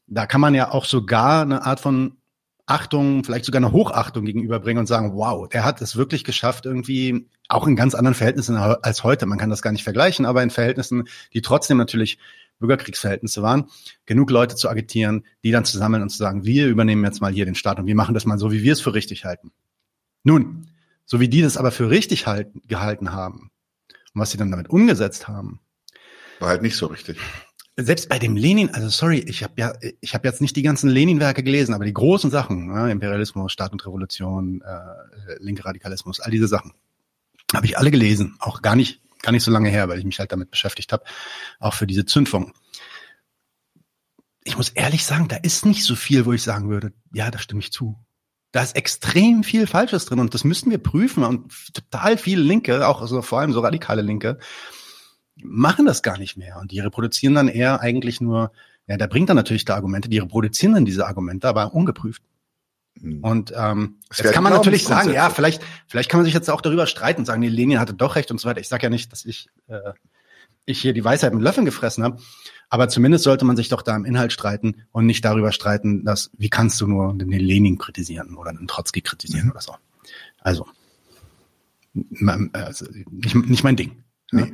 Da 0.07 0.25
kann 0.25 0.41
man 0.41 0.55
ja 0.55 0.71
auch 0.71 0.85
sogar 0.85 1.41
eine 1.41 1.65
Art 1.65 1.79
von 1.79 2.17
Achtung, 2.65 3.23
vielleicht 3.23 3.45
sogar 3.45 3.59
eine 3.59 3.71
Hochachtung 3.71 4.25
gegenüberbringen 4.25 4.81
und 4.81 4.87
sagen, 4.87 5.13
wow, 5.15 5.47
der 5.47 5.63
hat 5.63 5.81
es 5.81 5.95
wirklich 5.95 6.25
geschafft, 6.25 6.65
irgendwie 6.65 7.29
auch 7.47 7.65
in 7.65 7.77
ganz 7.77 7.95
anderen 7.95 8.13
Verhältnissen 8.13 8.57
als 8.57 9.03
heute. 9.03 9.25
Man 9.25 9.37
kann 9.37 9.49
das 9.49 9.61
gar 9.61 9.71
nicht 9.71 9.85
vergleichen, 9.85 10.25
aber 10.25 10.43
in 10.43 10.49
Verhältnissen, 10.49 11.07
die 11.33 11.41
trotzdem 11.41 11.77
natürlich 11.77 12.19
Bürgerkriegsverhältnisse 12.59 13.41
waren, 13.41 13.69
genug 14.05 14.31
Leute 14.31 14.55
zu 14.55 14.69
agitieren, 14.69 15.25
die 15.43 15.51
dann 15.51 15.63
zu 15.63 15.77
sammeln 15.77 16.03
und 16.03 16.09
zu 16.09 16.17
sagen, 16.17 16.43
wir 16.43 16.67
übernehmen 16.67 17.05
jetzt 17.05 17.21
mal 17.21 17.31
hier 17.31 17.45
den 17.45 17.55
Staat 17.55 17.79
und 17.79 17.85
wir 17.85 17.95
machen 17.95 18.13
das 18.13 18.25
mal 18.25 18.37
so, 18.37 18.51
wie 18.51 18.63
wir 18.63 18.73
es 18.73 18.81
für 18.81 18.93
richtig 18.93 19.25
halten. 19.25 19.51
Nun, 20.23 20.67
so 21.05 21.19
wie 21.21 21.29
die 21.29 21.41
das 21.41 21.55
aber 21.55 21.71
für 21.71 21.89
richtig 21.89 22.27
halten, 22.27 22.61
gehalten 22.67 23.13
haben 23.13 23.51
und 24.13 24.21
was 24.21 24.31
sie 24.31 24.37
dann 24.37 24.51
damit 24.51 24.69
umgesetzt 24.69 25.27
haben, 25.27 25.61
war 26.39 26.49
halt 26.49 26.61
nicht 26.61 26.75
so 26.75 26.87
richtig. 26.87 27.17
Selbst 27.79 28.09
bei 28.09 28.17
dem 28.17 28.35
Lenin, 28.35 28.73
also 28.73 28.89
sorry, 28.89 29.19
ich 29.19 29.43
habe 29.43 29.53
ja, 29.57 29.73
ich 30.01 30.15
habe 30.15 30.27
jetzt 30.27 30.41
nicht 30.41 30.55
die 30.55 30.63
ganzen 30.63 30.89
Lenin-Werke 30.89 31.43
gelesen, 31.43 31.75
aber 31.75 31.85
die 31.85 31.93
großen 31.93 32.31
Sachen, 32.31 32.67
ne, 32.67 32.91
Imperialismus, 32.91 33.51
Staat 33.51 33.71
und 33.71 33.85
Revolution, 33.85 34.61
äh, 34.61 35.35
linke 35.39 35.63
Radikalismus, 35.63 36.19
all 36.19 36.31
diese 36.31 36.47
Sachen, 36.47 36.73
habe 37.53 37.67
ich 37.67 37.77
alle 37.77 37.91
gelesen, 37.91 38.35
auch 38.39 38.63
gar 38.63 38.75
nicht 38.75 39.01
gar 39.21 39.31
nicht 39.31 39.43
so 39.43 39.51
lange 39.51 39.69
her, 39.69 39.89
weil 39.89 39.99
ich 39.99 40.05
mich 40.05 40.19
halt 40.19 40.31
damit 40.31 40.51
beschäftigt 40.51 40.91
habe, 40.93 41.03
auch 41.59 41.73
für 41.73 41.87
diese 41.87 42.05
Zündfunken. 42.05 42.53
Ich 44.43 44.57
muss 44.57 44.69
ehrlich 44.69 45.05
sagen, 45.05 45.27
da 45.27 45.35
ist 45.35 45.65
nicht 45.65 45.83
so 45.83 45.95
viel, 45.95 46.25
wo 46.25 46.33
ich 46.33 46.43
sagen 46.43 46.69
würde, 46.69 46.93
ja, 47.11 47.29
da 47.31 47.39
stimme 47.39 47.59
ich 47.59 47.71
zu. 47.71 47.97
Da 48.53 48.63
ist 48.63 48.75
extrem 48.75 49.43
viel 49.43 49.67
Falsches 49.67 50.05
drin 50.05 50.19
und 50.19 50.33
das 50.33 50.45
müssen 50.45 50.71
wir 50.71 50.77
prüfen 50.77 51.23
und 51.23 51.51
total 51.73 52.17
viele 52.17 52.41
Linke, 52.41 52.87
auch 52.87 53.01
also 53.01 53.21
vor 53.21 53.41
allem 53.41 53.51
so 53.51 53.59
radikale 53.59 54.01
Linke, 54.01 54.39
machen 55.43 55.85
das 55.85 56.03
gar 56.03 56.17
nicht 56.17 56.37
mehr 56.37 56.57
und 56.59 56.71
die 56.71 56.79
reproduzieren 56.79 57.35
dann 57.35 57.47
eher 57.47 57.81
eigentlich 57.81 58.21
nur, 58.21 58.51
ja, 58.87 58.97
der 58.97 59.07
bringt 59.07 59.29
dann 59.29 59.35
natürlich 59.35 59.65
da 59.65 59.75
Argumente, 59.75 60.09
die 60.09 60.19
reproduzieren 60.19 60.73
dann 60.73 60.85
diese 60.85 61.07
Argumente, 61.07 61.47
aber 61.47 61.73
ungeprüft. 61.73 62.21
Mhm. 63.01 63.19
Und 63.23 63.53
ähm, 63.55 63.97
jetzt 64.15 64.33
kann 64.33 64.43
man 64.43 64.53
natürlich 64.53 64.83
sagen, 64.83 65.11
ja, 65.11 65.29
vielleicht, 65.29 65.61
vielleicht 65.87 66.09
kann 66.09 66.19
man 66.19 66.25
sich 66.25 66.33
jetzt 66.33 66.49
auch 66.49 66.61
darüber 66.61 66.87
streiten 66.87 67.21
und 67.21 67.25
sagen, 67.25 67.41
nee, 67.41 67.49
Lenin 67.49 67.79
hatte 67.79 67.93
doch 67.93 68.15
recht 68.15 68.31
und 68.31 68.39
so 68.39 68.47
weiter. 68.47 68.59
Ich 68.59 68.67
sage 68.67 68.83
ja 68.83 68.89
nicht, 68.89 69.11
dass 69.11 69.25
ich, 69.25 69.49
äh, 69.67 69.93
ich 70.65 70.81
hier 70.81 70.93
die 70.93 71.03
Weisheit 71.03 71.33
mit 71.33 71.43
Löffeln 71.43 71.65
gefressen 71.65 72.03
habe, 72.03 72.19
aber 72.69 72.89
zumindest 72.89 73.23
sollte 73.23 73.45
man 73.45 73.55
sich 73.55 73.69
doch 73.69 73.81
da 73.81 73.95
im 73.95 74.05
Inhalt 74.05 74.33
streiten 74.33 74.83
und 74.91 75.05
nicht 75.05 75.23
darüber 75.23 75.51
streiten, 75.51 76.03
dass 76.03 76.31
wie 76.37 76.49
kannst 76.49 76.81
du 76.81 76.87
nur 76.87 77.13
den 77.13 77.29
Lenin 77.29 77.77
kritisieren 77.77 78.35
oder 78.35 78.51
den 78.51 78.67
Trotzki 78.67 79.01
kritisieren 79.01 79.45
mhm. 79.45 79.51
oder 79.51 79.61
so. 79.61 79.75
Also, 80.39 80.67
also 82.53 82.85
nicht, 83.09 83.35
nicht 83.35 83.63
mein 83.63 83.75
Ding. 83.75 84.03
Nee. 84.31 84.41
Ja. 84.41 84.47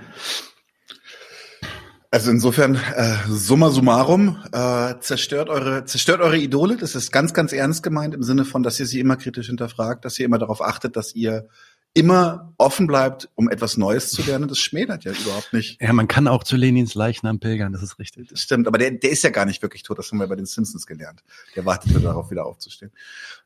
Also 2.13 2.29
insofern, 2.29 2.75
äh, 2.75 3.15
summa 3.27 3.71
summarum, 3.71 4.37
äh, 4.51 4.99
zerstört 4.99 5.49
eure, 5.49 5.85
zerstört 5.85 6.21
eure 6.21 6.37
Idole. 6.37 6.77
Das 6.77 6.93
ist 6.93 7.11
ganz, 7.11 7.33
ganz 7.33 7.53
ernst 7.53 7.81
gemeint 7.81 8.13
im 8.13 8.21
Sinne 8.21 8.45
von, 8.45 8.61
dass 8.61 8.79
ihr 8.79 8.85
sie 8.85 8.99
immer 8.99 9.15
kritisch 9.15 9.47
hinterfragt, 9.47 10.05
dass 10.05 10.19
ihr 10.19 10.27
immer 10.27 10.37
darauf 10.37 10.61
achtet, 10.61 10.95
dass 10.95 11.15
ihr 11.15 11.47
immer 11.95 12.53
offen 12.59 12.85
bleibt, 12.85 13.29
um 13.33 13.49
etwas 13.49 13.77
Neues 13.77 14.11
zu 14.11 14.21
lernen. 14.21 14.47
Das 14.47 14.59
schmälert 14.59 15.05
ja 15.05 15.11
überhaupt 15.11 15.53
nicht. 15.53 15.81
Ja, 15.81 15.91
man 15.91 16.07
kann 16.07 16.27
auch 16.27 16.43
zu 16.43 16.55
Lenins 16.55 16.93
Leichnam 16.93 17.39
pilgern, 17.39 17.73
das 17.73 17.81
ist 17.81 17.97
richtig. 17.97 18.27
Das 18.29 18.41
stimmt, 18.41 18.67
aber 18.67 18.77
der, 18.77 18.91
der 18.91 19.09
ist 19.09 19.23
ja 19.23 19.31
gar 19.31 19.45
nicht 19.45 19.63
wirklich 19.63 19.81
tot, 19.81 19.97
das 19.97 20.11
haben 20.11 20.19
wir 20.19 20.27
bei 20.27 20.35
den 20.35 20.45
Simpsons 20.45 20.85
gelernt. 20.85 21.23
Der 21.55 21.65
wartet 21.65 21.93
nur 21.93 22.01
darauf, 22.01 22.29
wieder 22.29 22.45
aufzustehen. 22.45 22.91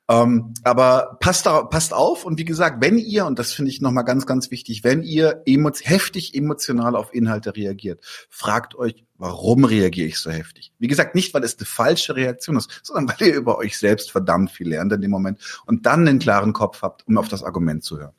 Ähm, 0.09 0.53
aber 0.63 1.17
passt, 1.19 1.45
da, 1.45 1.63
passt 1.63 1.93
auf 1.93 2.23
und 2.23 2.39
wie 2.39 2.45
gesagt, 2.45 2.81
wenn 2.81 2.97
ihr, 2.97 3.25
und 3.25 3.37
das 3.39 3.51
finde 3.51 3.71
ich 3.71 3.81
nochmal 3.81 4.05
ganz, 4.05 4.25
ganz 4.25 4.51
wichtig, 4.51 4.85
wenn 4.85 5.03
ihr 5.03 5.41
emo 5.45 5.69
heftig 5.81 6.33
emotional 6.33 6.95
auf 6.95 7.13
Inhalte 7.13 7.55
reagiert, 7.57 7.99
fragt 8.29 8.75
euch, 8.75 9.03
warum 9.17 9.65
reagiere 9.65 10.07
ich 10.07 10.17
so 10.19 10.31
heftig? 10.31 10.71
Wie 10.79 10.87
gesagt, 10.87 11.13
nicht, 11.13 11.33
weil 11.33 11.43
es 11.43 11.57
eine 11.57 11.65
falsche 11.65 12.15
Reaktion 12.15 12.55
ist, 12.55 12.81
sondern 12.83 13.09
weil 13.19 13.27
ihr 13.27 13.35
über 13.35 13.57
euch 13.57 13.77
selbst 13.77 14.11
verdammt 14.11 14.51
viel 14.51 14.69
lernt 14.69 14.93
in 14.93 15.01
dem 15.01 15.11
Moment 15.11 15.39
und 15.65 15.85
dann 15.85 16.07
einen 16.07 16.19
klaren 16.19 16.53
Kopf 16.53 16.81
habt, 16.81 17.05
um 17.07 17.17
auf 17.17 17.27
das 17.27 17.43
Argument 17.43 17.83
zu 17.83 17.99
hören. 17.99 18.13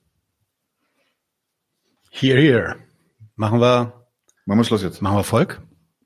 Hier, 2.10 2.36
hier. 2.38 2.76
Machen 3.36 3.60
wir. 3.60 4.06
Machen 4.44 4.60
wir 4.60 4.64
Schluss 4.64 4.82
jetzt. 4.82 5.00
Machen 5.00 5.16
wir 5.16 5.24
Volk? 5.24 5.62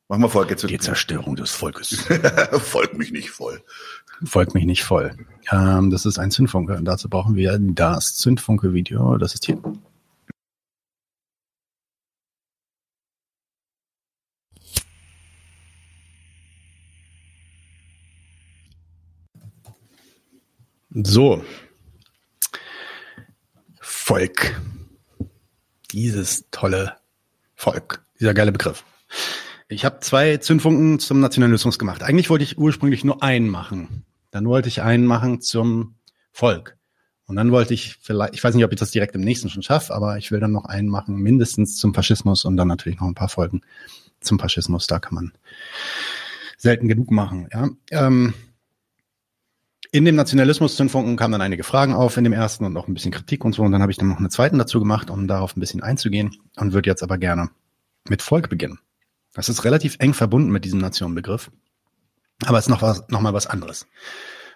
Machen 0.08 0.24
wir 0.24 0.28
Volk 0.28 0.50
jetzt. 0.50 0.68
Die 0.68 0.78
Zerstörung 0.78 1.36
des 1.36 1.52
Volkes. 1.52 2.06
Folgt 2.52 2.98
mich 2.98 3.12
nicht 3.12 3.30
voll. 3.30 3.62
Folgt 4.24 4.54
mich 4.54 4.64
nicht 4.64 4.84
voll. 4.84 5.16
Ähm, 5.50 5.90
das 5.90 6.06
ist 6.06 6.18
ein 6.18 6.30
Zündfunke 6.30 6.76
und 6.76 6.84
dazu 6.84 7.08
brauchen 7.08 7.34
wir 7.34 7.58
das 7.58 8.14
Zündfunke-Video. 8.16 9.18
Das 9.18 9.34
ist 9.34 9.46
hier. 9.46 9.60
So. 20.94 21.42
Volk. 23.80 24.60
Dieses 25.90 26.44
tolle 26.50 26.96
Volk. 27.54 28.04
Dieser 28.20 28.34
geile 28.34 28.52
Begriff. 28.52 28.84
Ich 29.68 29.84
habe 29.84 30.00
zwei 30.00 30.36
Zündfunken 30.36 30.98
zum 30.98 31.20
Nationalismus 31.20 31.78
gemacht. 31.78 32.02
Eigentlich 32.02 32.28
wollte 32.28 32.44
ich 32.44 32.58
ursprünglich 32.58 33.04
nur 33.04 33.22
einen 33.22 33.48
machen. 33.48 34.04
Dann 34.32 34.46
wollte 34.46 34.68
ich 34.68 34.82
einen 34.82 35.06
machen 35.06 35.40
zum 35.40 35.94
Volk. 36.32 36.76
Und 37.26 37.36
dann 37.36 37.52
wollte 37.52 37.72
ich 37.74 37.98
vielleicht, 38.00 38.34
ich 38.34 38.42
weiß 38.42 38.54
nicht, 38.54 38.64
ob 38.64 38.72
ich 38.72 38.78
das 38.78 38.90
direkt 38.90 39.14
im 39.14 39.20
nächsten 39.20 39.48
schon 39.48 39.62
schaffe, 39.62 39.94
aber 39.94 40.18
ich 40.18 40.32
will 40.32 40.40
dann 40.40 40.52
noch 40.52 40.64
einen 40.64 40.88
machen, 40.88 41.16
mindestens 41.16 41.76
zum 41.76 41.94
Faschismus 41.94 42.44
und 42.44 42.56
dann 42.56 42.66
natürlich 42.66 42.98
noch 42.98 43.06
ein 43.06 43.14
paar 43.14 43.28
Folgen 43.28 43.60
zum 44.20 44.38
Faschismus. 44.38 44.86
Da 44.88 44.98
kann 44.98 45.14
man 45.14 45.32
selten 46.56 46.88
genug 46.88 47.10
machen. 47.10 47.48
Ja. 47.52 47.68
Ähm, 47.90 48.34
in 49.92 50.04
dem 50.06 50.16
Nationalismus-Zündfunken 50.16 51.16
kamen 51.16 51.32
dann 51.32 51.42
einige 51.42 51.64
Fragen 51.64 51.94
auf 51.94 52.16
in 52.16 52.24
dem 52.24 52.32
ersten 52.32 52.64
und 52.64 52.76
auch 52.76 52.88
ein 52.88 52.94
bisschen 52.94 53.12
Kritik 53.12 53.44
und 53.44 53.52
so. 53.52 53.62
Und 53.62 53.72
dann 53.72 53.82
habe 53.82 53.92
ich 53.92 53.98
dann 53.98 54.08
noch 54.08 54.18
einen 54.18 54.30
zweiten 54.30 54.58
dazu 54.58 54.80
gemacht, 54.80 55.10
um 55.10 55.28
darauf 55.28 55.54
ein 55.56 55.60
bisschen 55.60 55.82
einzugehen 55.82 56.36
und 56.56 56.72
würde 56.72 56.88
jetzt 56.88 57.02
aber 57.02 57.18
gerne 57.18 57.50
mit 58.08 58.22
Volk 58.22 58.48
beginnen. 58.48 58.78
Das 59.34 59.50
ist 59.50 59.64
relativ 59.64 59.96
eng 59.98 60.14
verbunden 60.14 60.50
mit 60.50 60.64
diesem 60.64 60.80
Nationenbegriff. 60.80 61.50
Aber 62.46 62.58
es 62.58 62.66
ist 62.66 62.70
noch 62.70 62.82
was, 62.82 63.08
noch 63.08 63.20
mal 63.20 63.34
was 63.34 63.46
anderes. 63.46 63.86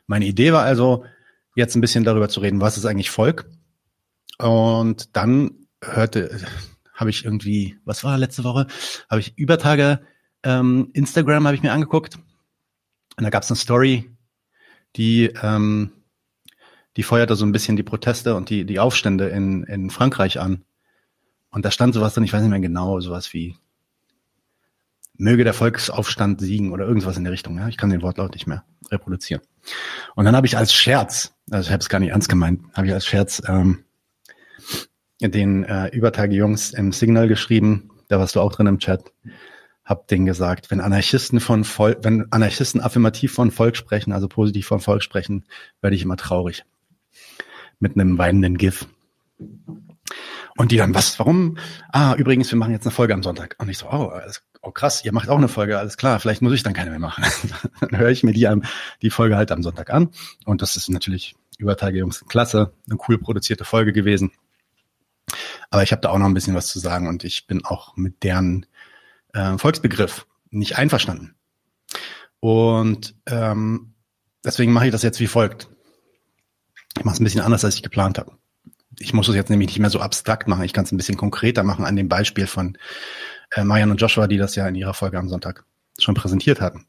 Meine 0.06 0.26
Idee 0.26 0.52
war 0.52 0.62
also, 0.62 1.04
jetzt 1.54 1.74
ein 1.74 1.80
bisschen 1.80 2.04
darüber 2.04 2.28
zu 2.28 2.40
reden, 2.40 2.60
was 2.60 2.76
ist 2.76 2.84
eigentlich 2.84 3.10
Volk. 3.10 3.50
Und 4.38 5.16
dann 5.16 5.66
hörte, 5.82 6.40
habe 6.94 7.10
ich 7.10 7.24
irgendwie, 7.24 7.78
was 7.84 8.04
war 8.04 8.18
letzte 8.18 8.44
Woche? 8.44 8.66
Habe 9.08 9.20
ich 9.20 9.36
über 9.36 9.58
Tage 9.58 10.00
ähm, 10.46 10.90
Instagram 10.92 11.46
habe 11.46 11.56
ich 11.56 11.62
mir 11.62 11.72
angeguckt. 11.72 12.16
Und 13.16 13.24
da 13.24 13.30
gab 13.30 13.42
es 13.42 13.50
eine 13.50 13.56
Story, 13.56 14.10
die 14.94 15.32
ähm, 15.42 15.92
die 16.96 17.02
feuerte 17.02 17.34
so 17.34 17.44
ein 17.44 17.52
bisschen 17.52 17.76
die 17.76 17.82
Proteste 17.82 18.36
und 18.36 18.48
die 18.48 18.64
die 18.64 18.78
Aufstände 18.78 19.28
in 19.28 19.64
in 19.64 19.90
Frankreich 19.90 20.38
an. 20.38 20.64
Und 21.50 21.64
da 21.64 21.70
stand 21.70 21.94
sowas 21.94 22.14
drin, 22.14 22.24
ich 22.24 22.32
weiß 22.32 22.42
nicht 22.42 22.50
mehr 22.50 22.60
genau, 22.60 23.00
sowas 23.00 23.32
wie 23.32 23.56
möge 25.18 25.44
der 25.44 25.54
Volksaufstand 25.54 26.40
siegen 26.40 26.72
oder 26.72 26.86
irgendwas 26.86 27.16
in 27.16 27.24
der 27.24 27.32
Richtung. 27.32 27.58
Ja? 27.58 27.68
Ich 27.68 27.76
kann 27.76 27.90
den 27.90 28.02
Wortlaut 28.02 28.34
nicht 28.34 28.46
mehr 28.46 28.64
reproduzieren. 28.90 29.42
Und 30.14 30.24
dann 30.24 30.36
habe 30.36 30.46
ich 30.46 30.56
als 30.56 30.72
Scherz, 30.72 31.34
also 31.50 31.66
ich 31.68 31.72
habe 31.72 31.80
es 31.80 31.88
gar 31.88 31.98
nicht 31.98 32.10
ernst 32.10 32.28
gemeint, 32.28 32.62
habe 32.74 32.86
ich 32.86 32.92
als 32.92 33.06
Scherz 33.06 33.42
ähm, 33.46 33.84
den 35.20 35.64
äh, 35.64 35.88
Übertage-Jungs 35.88 36.72
im 36.72 36.92
Signal 36.92 37.28
geschrieben, 37.28 37.90
da 38.08 38.18
warst 38.18 38.36
du 38.36 38.40
auch 38.40 38.52
drin 38.52 38.66
im 38.66 38.78
Chat, 38.78 39.12
hab 39.84 40.08
denen 40.08 40.26
gesagt, 40.26 40.70
wenn 40.70 40.80
Anarchisten 40.80 41.40
von 41.40 41.64
Volk, 41.64 41.98
wenn 42.02 42.30
Anarchisten 42.32 42.80
affirmativ 42.80 43.32
von 43.32 43.50
Volk 43.50 43.76
sprechen, 43.76 44.12
also 44.12 44.28
positiv 44.28 44.66
von 44.66 44.80
Volk 44.80 45.02
sprechen, 45.02 45.44
werde 45.80 45.96
ich 45.96 46.02
immer 46.02 46.16
traurig. 46.16 46.64
Mit 47.78 47.94
einem 47.94 48.18
weinenden 48.18 48.58
GIF. 48.58 48.86
Und 50.56 50.72
die 50.72 50.76
dann, 50.76 50.94
was, 50.94 51.18
warum? 51.18 51.58
Ah, 51.92 52.14
übrigens, 52.14 52.50
wir 52.50 52.58
machen 52.58 52.72
jetzt 52.72 52.86
eine 52.86 52.90
Folge 52.90 53.14
am 53.14 53.22
Sonntag. 53.22 53.56
Und 53.58 53.68
ich 53.68 53.78
so, 53.78 53.86
oh, 53.86 54.06
alles 54.06 54.42
oh 54.66 54.72
krass, 54.72 55.04
ihr 55.04 55.12
macht 55.12 55.28
auch 55.28 55.36
eine 55.36 55.48
Folge, 55.48 55.78
alles 55.78 55.96
klar, 55.96 56.18
vielleicht 56.18 56.42
muss 56.42 56.52
ich 56.52 56.62
dann 56.62 56.72
keine 56.72 56.90
mehr 56.90 56.98
machen. 56.98 57.24
dann 57.80 57.96
höre 57.96 58.10
ich 58.10 58.24
mir 58.24 58.32
die, 58.32 58.48
die 59.00 59.10
Folge 59.10 59.36
halt 59.36 59.52
am 59.52 59.62
Sonntag 59.62 59.90
an. 59.90 60.10
Und 60.44 60.60
das 60.60 60.76
ist 60.76 60.90
natürlich 60.90 61.36
Übertage 61.58 61.98
Jungs 61.98 62.24
klasse, 62.26 62.72
eine 62.88 62.98
cool 63.08 63.18
produzierte 63.18 63.64
Folge 63.64 63.92
gewesen. 63.92 64.32
Aber 65.70 65.82
ich 65.82 65.92
habe 65.92 66.02
da 66.02 66.10
auch 66.10 66.18
noch 66.18 66.26
ein 66.26 66.34
bisschen 66.34 66.54
was 66.54 66.66
zu 66.66 66.78
sagen 66.78 67.08
und 67.08 67.24
ich 67.24 67.46
bin 67.46 67.64
auch 67.64 67.96
mit 67.96 68.22
deren 68.22 68.66
äh, 69.32 69.56
Volksbegriff 69.56 70.26
nicht 70.50 70.76
einverstanden. 70.76 71.34
Und 72.40 73.14
ähm, 73.26 73.94
deswegen 74.44 74.72
mache 74.72 74.86
ich 74.86 74.92
das 74.92 75.02
jetzt 75.02 75.20
wie 75.20 75.26
folgt. 75.26 75.68
Ich 76.98 77.04
mache 77.04 77.14
es 77.14 77.20
ein 77.20 77.24
bisschen 77.24 77.40
anders, 77.40 77.64
als 77.64 77.76
ich 77.76 77.82
geplant 77.82 78.18
habe. 78.18 78.32
Ich 78.98 79.12
muss 79.12 79.28
es 79.28 79.34
jetzt 79.34 79.50
nämlich 79.50 79.68
nicht 79.68 79.78
mehr 79.78 79.90
so 79.90 80.00
abstrakt 80.00 80.48
machen. 80.48 80.64
Ich 80.64 80.72
kann 80.72 80.84
es 80.84 80.92
ein 80.92 80.96
bisschen 80.96 81.16
konkreter 81.16 81.62
machen 81.62 81.84
an 81.84 81.96
dem 81.96 82.08
Beispiel 82.08 82.46
von 82.46 82.78
äh, 83.56 83.64
Marian 83.64 83.90
und 83.90 84.00
Joshua, 84.00 84.26
die 84.28 84.36
das 84.36 84.54
ja 84.54 84.68
in 84.68 84.74
ihrer 84.74 84.94
Folge 84.94 85.18
am 85.18 85.28
Sonntag 85.28 85.64
schon 85.98 86.14
präsentiert 86.14 86.60
hatten. 86.60 86.84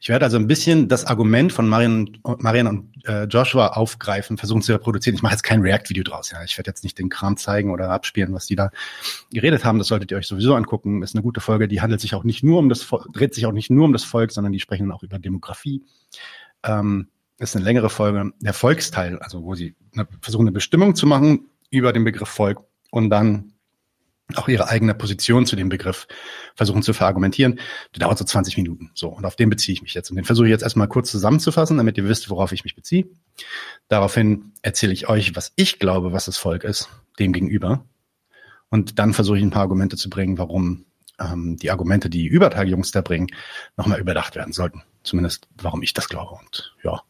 Ich 0.00 0.08
werde 0.08 0.24
also 0.24 0.36
ein 0.36 0.48
bisschen 0.48 0.88
das 0.88 1.04
Argument 1.04 1.52
von 1.52 1.68
Marian, 1.68 2.18
Marian 2.38 2.66
und 2.66 3.06
äh, 3.06 3.24
Joshua 3.24 3.68
aufgreifen, 3.68 4.36
versuchen 4.36 4.62
zu 4.62 4.72
reproduzieren. 4.72 5.14
Ich 5.14 5.22
mache 5.22 5.34
jetzt 5.34 5.44
kein 5.44 5.60
React-Video 5.60 6.02
draus. 6.02 6.32
Ja, 6.32 6.42
ich 6.42 6.58
werde 6.58 6.68
jetzt 6.68 6.82
nicht 6.82 6.98
den 6.98 7.08
Kram 7.08 7.36
zeigen 7.36 7.70
oder 7.70 7.90
abspielen, 7.90 8.34
was 8.34 8.46
die 8.46 8.56
da 8.56 8.70
geredet 9.30 9.64
haben. 9.64 9.78
Das 9.78 9.86
solltet 9.86 10.10
ihr 10.10 10.16
euch 10.16 10.26
sowieso 10.26 10.56
angucken. 10.56 11.02
Ist 11.02 11.14
eine 11.14 11.22
gute 11.22 11.40
Folge. 11.40 11.68
Die 11.68 11.80
handelt 11.80 12.00
sich 12.00 12.16
auch 12.16 12.24
nicht 12.24 12.42
nur 12.42 12.58
um 12.58 12.68
das, 12.68 12.84
dreht 13.12 13.34
sich 13.34 13.46
auch 13.46 13.52
nicht 13.52 13.70
nur 13.70 13.84
um 13.84 13.92
das 13.92 14.02
Volk, 14.02 14.32
sondern 14.32 14.52
die 14.52 14.60
sprechen 14.60 14.90
auch 14.90 15.04
über 15.04 15.20
Demografie. 15.20 15.84
Ähm, 16.64 17.08
ist 17.38 17.54
eine 17.54 17.64
längere 17.64 17.90
Folge. 17.90 18.32
Der 18.40 18.54
Volksteil, 18.54 19.20
also 19.20 19.44
wo 19.44 19.54
sie 19.54 19.76
eine, 19.94 20.08
versuchen, 20.20 20.44
eine 20.44 20.52
Bestimmung 20.52 20.96
zu 20.96 21.06
machen 21.06 21.46
über 21.70 21.92
den 21.92 22.02
Begriff 22.02 22.28
Volk 22.28 22.58
und 22.90 23.10
dann 23.10 23.52
auch 24.34 24.48
ihre 24.48 24.68
eigene 24.68 24.94
Position 24.94 25.46
zu 25.46 25.56
dem 25.56 25.68
Begriff 25.68 26.06
versuchen 26.54 26.82
zu 26.82 26.92
verargumentieren. 26.92 27.58
Das 27.92 28.00
dauert 28.00 28.18
so 28.18 28.24
20 28.24 28.56
Minuten. 28.58 28.90
So, 28.94 29.08
und 29.08 29.24
auf 29.24 29.36
den 29.36 29.48
beziehe 29.48 29.72
ich 29.72 29.82
mich 29.82 29.94
jetzt. 29.94 30.10
Und 30.10 30.16
den 30.16 30.24
versuche 30.24 30.46
ich 30.46 30.50
jetzt 30.50 30.62
erstmal 30.62 30.88
kurz 30.88 31.10
zusammenzufassen, 31.10 31.78
damit 31.78 31.96
ihr 31.96 32.06
wisst, 32.06 32.28
worauf 32.28 32.52
ich 32.52 32.64
mich 32.64 32.74
beziehe. 32.74 33.06
Daraufhin 33.88 34.52
erzähle 34.62 34.92
ich 34.92 35.08
euch, 35.08 35.34
was 35.34 35.52
ich 35.56 35.78
glaube, 35.78 36.12
was 36.12 36.26
das 36.26 36.36
Volk 36.36 36.64
ist, 36.64 36.90
dem 37.18 37.32
gegenüber. 37.32 37.86
Und 38.68 38.98
dann 38.98 39.14
versuche 39.14 39.38
ich 39.38 39.42
ein 39.42 39.50
paar 39.50 39.62
Argumente 39.62 39.96
zu 39.96 40.10
bringen, 40.10 40.36
warum 40.36 40.84
ähm, 41.18 41.56
die 41.56 41.70
Argumente, 41.70 42.10
die 42.10 42.26
Übertagjungs 42.26 42.90
da 42.90 43.00
bringen, 43.00 43.28
nochmal 43.76 44.00
überdacht 44.00 44.36
werden 44.36 44.52
sollten. 44.52 44.82
Zumindest, 45.04 45.48
warum 45.56 45.82
ich 45.82 45.94
das 45.94 46.08
glaube. 46.08 46.34
Und 46.34 46.74
ja, 46.84 47.00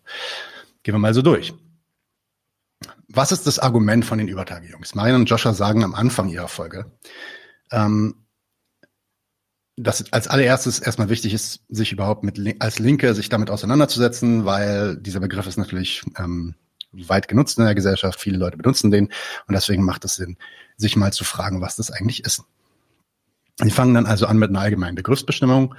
gehen 0.84 0.94
wir 0.94 1.00
mal 1.00 1.14
so 1.14 1.22
durch. 1.22 1.52
Was 3.08 3.32
ist 3.32 3.46
das 3.46 3.58
Argument 3.58 4.04
von 4.04 4.18
den 4.18 4.28
Übertage-Jungs? 4.28 4.94
Marian 4.94 5.16
und 5.22 5.30
Joshua 5.30 5.54
sagen 5.54 5.82
am 5.82 5.94
Anfang 5.94 6.28
ihrer 6.28 6.48
Folge, 6.48 6.92
ähm, 7.72 8.26
dass 9.76 10.12
als 10.12 10.28
allererstes 10.28 10.78
erstmal 10.80 11.08
wichtig 11.08 11.32
ist, 11.32 11.60
sich 11.68 11.92
überhaupt 11.92 12.24
mit 12.24 12.38
als 12.60 12.78
Linke 12.78 13.14
sich 13.14 13.28
damit 13.28 13.48
auseinanderzusetzen, 13.48 14.44
weil 14.44 14.96
dieser 14.96 15.20
Begriff 15.20 15.46
ist 15.46 15.56
natürlich 15.56 16.02
ähm, 16.18 16.54
weit 16.92 17.28
genutzt 17.28 17.58
in 17.58 17.64
der 17.64 17.74
Gesellschaft. 17.74 18.20
Viele 18.20 18.38
Leute 18.38 18.56
benutzen 18.56 18.90
den 18.90 19.06
und 19.46 19.54
deswegen 19.54 19.84
macht 19.84 20.04
es 20.04 20.16
Sinn, 20.16 20.36
sich 20.76 20.96
mal 20.96 21.12
zu 21.12 21.24
fragen, 21.24 21.60
was 21.60 21.76
das 21.76 21.90
eigentlich 21.90 22.24
ist. 22.24 22.42
Sie 23.56 23.70
fangen 23.70 23.94
dann 23.94 24.06
also 24.06 24.26
an 24.26 24.38
mit 24.38 24.50
einer 24.50 24.60
allgemeinen 24.60 24.94
Begriffsbestimmung 24.94 25.74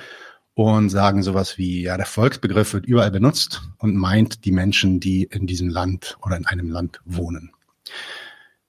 und 0.54 0.90
sagen 0.90 1.24
sowas 1.24 1.58
wie, 1.58 1.84
ja, 1.84 1.98
der 1.98 2.06
Volksbegriff 2.06 2.74
wird 2.74 2.86
überall 2.86 3.12
benutzt 3.12 3.62
und 3.78 3.96
meint 3.96 4.46
die 4.46 4.52
Menschen, 4.52 5.00
die 5.00 5.24
in 5.24 5.48
diesem 5.48 5.70
Land 5.70 6.18
oder 6.22 6.38
in 6.38 6.46
einem 6.46 6.70
Land 6.70 7.00
wohnen. 7.06 7.52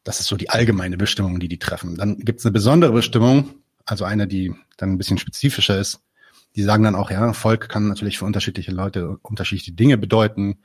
Das 0.05 0.21
ist 0.21 0.29
so 0.29 0.37
die 0.37 0.51
allgemeine 0.51 0.97
Bestimmung, 0.97 1.40
die 1.40 1.49
die 1.49 1.59
treffen. 1.59 1.97
Dann 1.97 2.19
gibt 2.19 2.40
es 2.40 2.47
eine 2.47 2.53
besondere 2.53 2.93
Bestimmung, 2.93 3.51
also 3.85 4.05
eine, 4.05 4.27
die 4.27 4.55
dann 4.77 4.93
ein 4.93 4.99
bisschen 4.99 5.19
spezifischer 5.19 5.79
ist. 5.79 6.01
Die 6.57 6.62
sagen 6.62 6.85
dann 6.85 6.95
auch, 6.95 7.11
ja, 7.11 7.33
Volk 7.33 7.69
kann 7.69 7.88
natürlich 7.88 8.19
für 8.19 8.25
unterschiedliche 8.25 8.73
Leute 8.73 9.19
unterschiedliche 9.23 9.73
Dinge 9.73 9.99
bedeuten. 9.99 10.59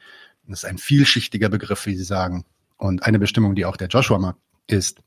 Das 0.47 0.60
ist 0.60 0.65
ein 0.65 0.78
vielschichtiger 0.78 1.49
Begriff, 1.49 1.86
wie 1.86 1.95
sie 1.95 2.04
sagen. 2.04 2.45
Und 2.78 3.04
eine 3.04 3.19
Bestimmung, 3.19 3.56
die 3.56 3.65
auch 3.65 3.78
der 3.78 3.88
Joshua 3.88 4.19
mag, 4.19 4.38
ist, 4.67 4.99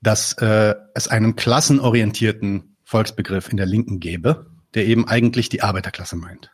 dass 0.00 0.32
äh, 0.34 0.74
es 0.94 1.08
einen 1.08 1.36
klassenorientierten 1.36 2.71
Volksbegriff 2.92 3.48
in 3.48 3.56
der 3.56 3.64
Linken 3.64 4.00
gäbe, 4.00 4.50
der 4.74 4.86
eben 4.86 5.08
eigentlich 5.08 5.48
die 5.48 5.62
Arbeiterklasse 5.62 6.14
meint. 6.14 6.50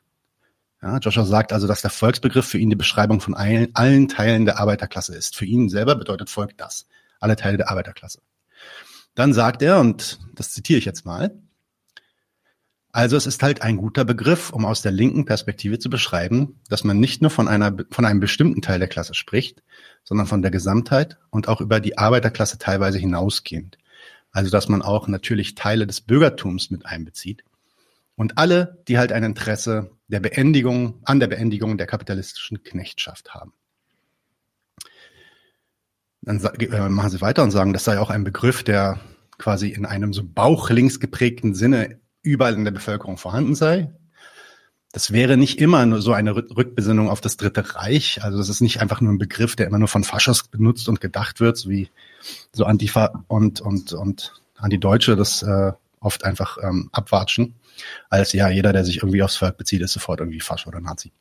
Ja, 0.80 0.98
Joshua 0.98 1.24
sagt 1.24 1.52
also, 1.52 1.66
dass 1.66 1.82
der 1.82 1.90
Volksbegriff 1.90 2.46
für 2.46 2.58
ihn 2.58 2.70
die 2.70 2.76
Beschreibung 2.76 3.20
von 3.20 3.34
allen, 3.34 3.74
allen 3.74 4.06
Teilen 4.06 4.44
der 4.44 4.60
Arbeiterklasse 4.60 5.16
ist. 5.16 5.34
Für 5.34 5.46
ihn 5.46 5.68
selber 5.68 5.96
bedeutet 5.96 6.30
Volk 6.30 6.56
das. 6.56 6.86
Alle 7.18 7.34
Teile 7.34 7.56
der 7.56 7.70
Arbeiterklasse. 7.70 8.20
Dann 9.16 9.32
sagt 9.32 9.62
er, 9.62 9.80
und 9.80 10.20
das 10.36 10.52
zitiere 10.52 10.78
ich 10.78 10.84
jetzt 10.84 11.04
mal, 11.04 11.36
also 12.92 13.16
es 13.16 13.26
ist 13.26 13.42
halt 13.42 13.62
ein 13.62 13.76
guter 13.76 14.04
Begriff, 14.04 14.50
um 14.50 14.64
aus 14.64 14.80
der 14.80 14.92
linken 14.92 15.24
Perspektive 15.24 15.80
zu 15.80 15.90
beschreiben, 15.90 16.60
dass 16.68 16.84
man 16.84 17.00
nicht 17.00 17.20
nur 17.20 17.32
von 17.32 17.48
einer, 17.48 17.76
von 17.90 18.04
einem 18.04 18.20
bestimmten 18.20 18.62
Teil 18.62 18.78
der 18.78 18.88
Klasse 18.88 19.14
spricht, 19.14 19.64
sondern 20.04 20.28
von 20.28 20.42
der 20.42 20.52
Gesamtheit 20.52 21.18
und 21.30 21.48
auch 21.48 21.60
über 21.60 21.80
die 21.80 21.98
Arbeiterklasse 21.98 22.58
teilweise 22.58 22.98
hinausgehend. 22.98 23.76
Also 24.30 24.50
dass 24.50 24.68
man 24.68 24.82
auch 24.82 25.08
natürlich 25.08 25.54
Teile 25.54 25.86
des 25.86 26.00
Bürgertums 26.00 26.70
mit 26.70 26.86
einbezieht. 26.86 27.44
Und 28.14 28.36
alle, 28.36 28.82
die 28.88 28.98
halt 28.98 29.12
ein 29.12 29.22
Interesse 29.22 29.92
der 30.08 30.20
Beendigung, 30.20 31.00
an 31.04 31.20
der 31.20 31.28
Beendigung 31.28 31.78
der 31.78 31.86
kapitalistischen 31.86 32.62
Knechtschaft 32.62 33.34
haben. 33.34 33.52
Dann 36.22 36.42
äh, 36.42 36.88
machen 36.88 37.10
sie 37.10 37.20
weiter 37.20 37.44
und 37.44 37.52
sagen, 37.52 37.72
das 37.72 37.84
sei 37.84 37.98
auch 37.98 38.10
ein 38.10 38.24
Begriff, 38.24 38.64
der 38.64 39.00
quasi 39.38 39.68
in 39.68 39.86
einem 39.86 40.12
so 40.12 40.22
bauchlinks 40.24 40.98
geprägten 41.00 41.54
Sinne 41.54 42.00
überall 42.22 42.54
in 42.54 42.64
der 42.64 42.72
Bevölkerung 42.72 43.16
vorhanden 43.18 43.54
sei. 43.54 43.94
Das 44.98 45.12
wäre 45.12 45.36
nicht 45.36 45.60
immer 45.60 45.86
nur 45.86 46.02
so 46.02 46.12
eine 46.12 46.34
Rückbesinnung 46.34 47.08
auf 47.08 47.20
das 47.20 47.36
Dritte 47.36 47.76
Reich. 47.76 48.24
Also 48.24 48.36
das 48.36 48.48
ist 48.48 48.60
nicht 48.60 48.80
einfach 48.80 49.00
nur 49.00 49.12
ein 49.12 49.18
Begriff, 49.18 49.54
der 49.54 49.68
immer 49.68 49.78
nur 49.78 49.86
von 49.86 50.02
Faschos 50.02 50.48
benutzt 50.48 50.88
und 50.88 51.00
gedacht 51.00 51.38
wird, 51.38 51.56
so 51.56 51.70
wie 51.70 51.88
so 52.52 52.64
Antifa 52.64 53.24
und 53.28 53.60
und 53.60 53.92
und 53.92 54.42
Anti-Deutsche 54.56 55.14
das 55.14 55.44
äh, 55.44 55.70
oft 56.00 56.24
einfach 56.24 56.58
ähm, 56.64 56.88
abwatschen, 56.90 57.54
als 58.10 58.32
ja 58.32 58.48
jeder, 58.48 58.72
der 58.72 58.84
sich 58.84 58.96
irgendwie 58.96 59.22
aufs 59.22 59.36
Volk 59.36 59.56
bezieht, 59.56 59.82
ist 59.82 59.92
sofort 59.92 60.18
irgendwie 60.18 60.40
Fasch 60.40 60.66
oder 60.66 60.80
Nazi. 60.80 61.12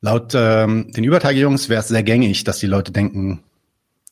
Laut 0.00 0.32
ähm, 0.34 0.90
den 0.90 1.04
Übertage-Jungs 1.04 1.68
wäre 1.68 1.82
es 1.82 1.88
sehr 1.88 2.02
gängig, 2.02 2.44
dass 2.44 2.60
die 2.60 2.66
Leute 2.66 2.92
denken, 2.92 3.44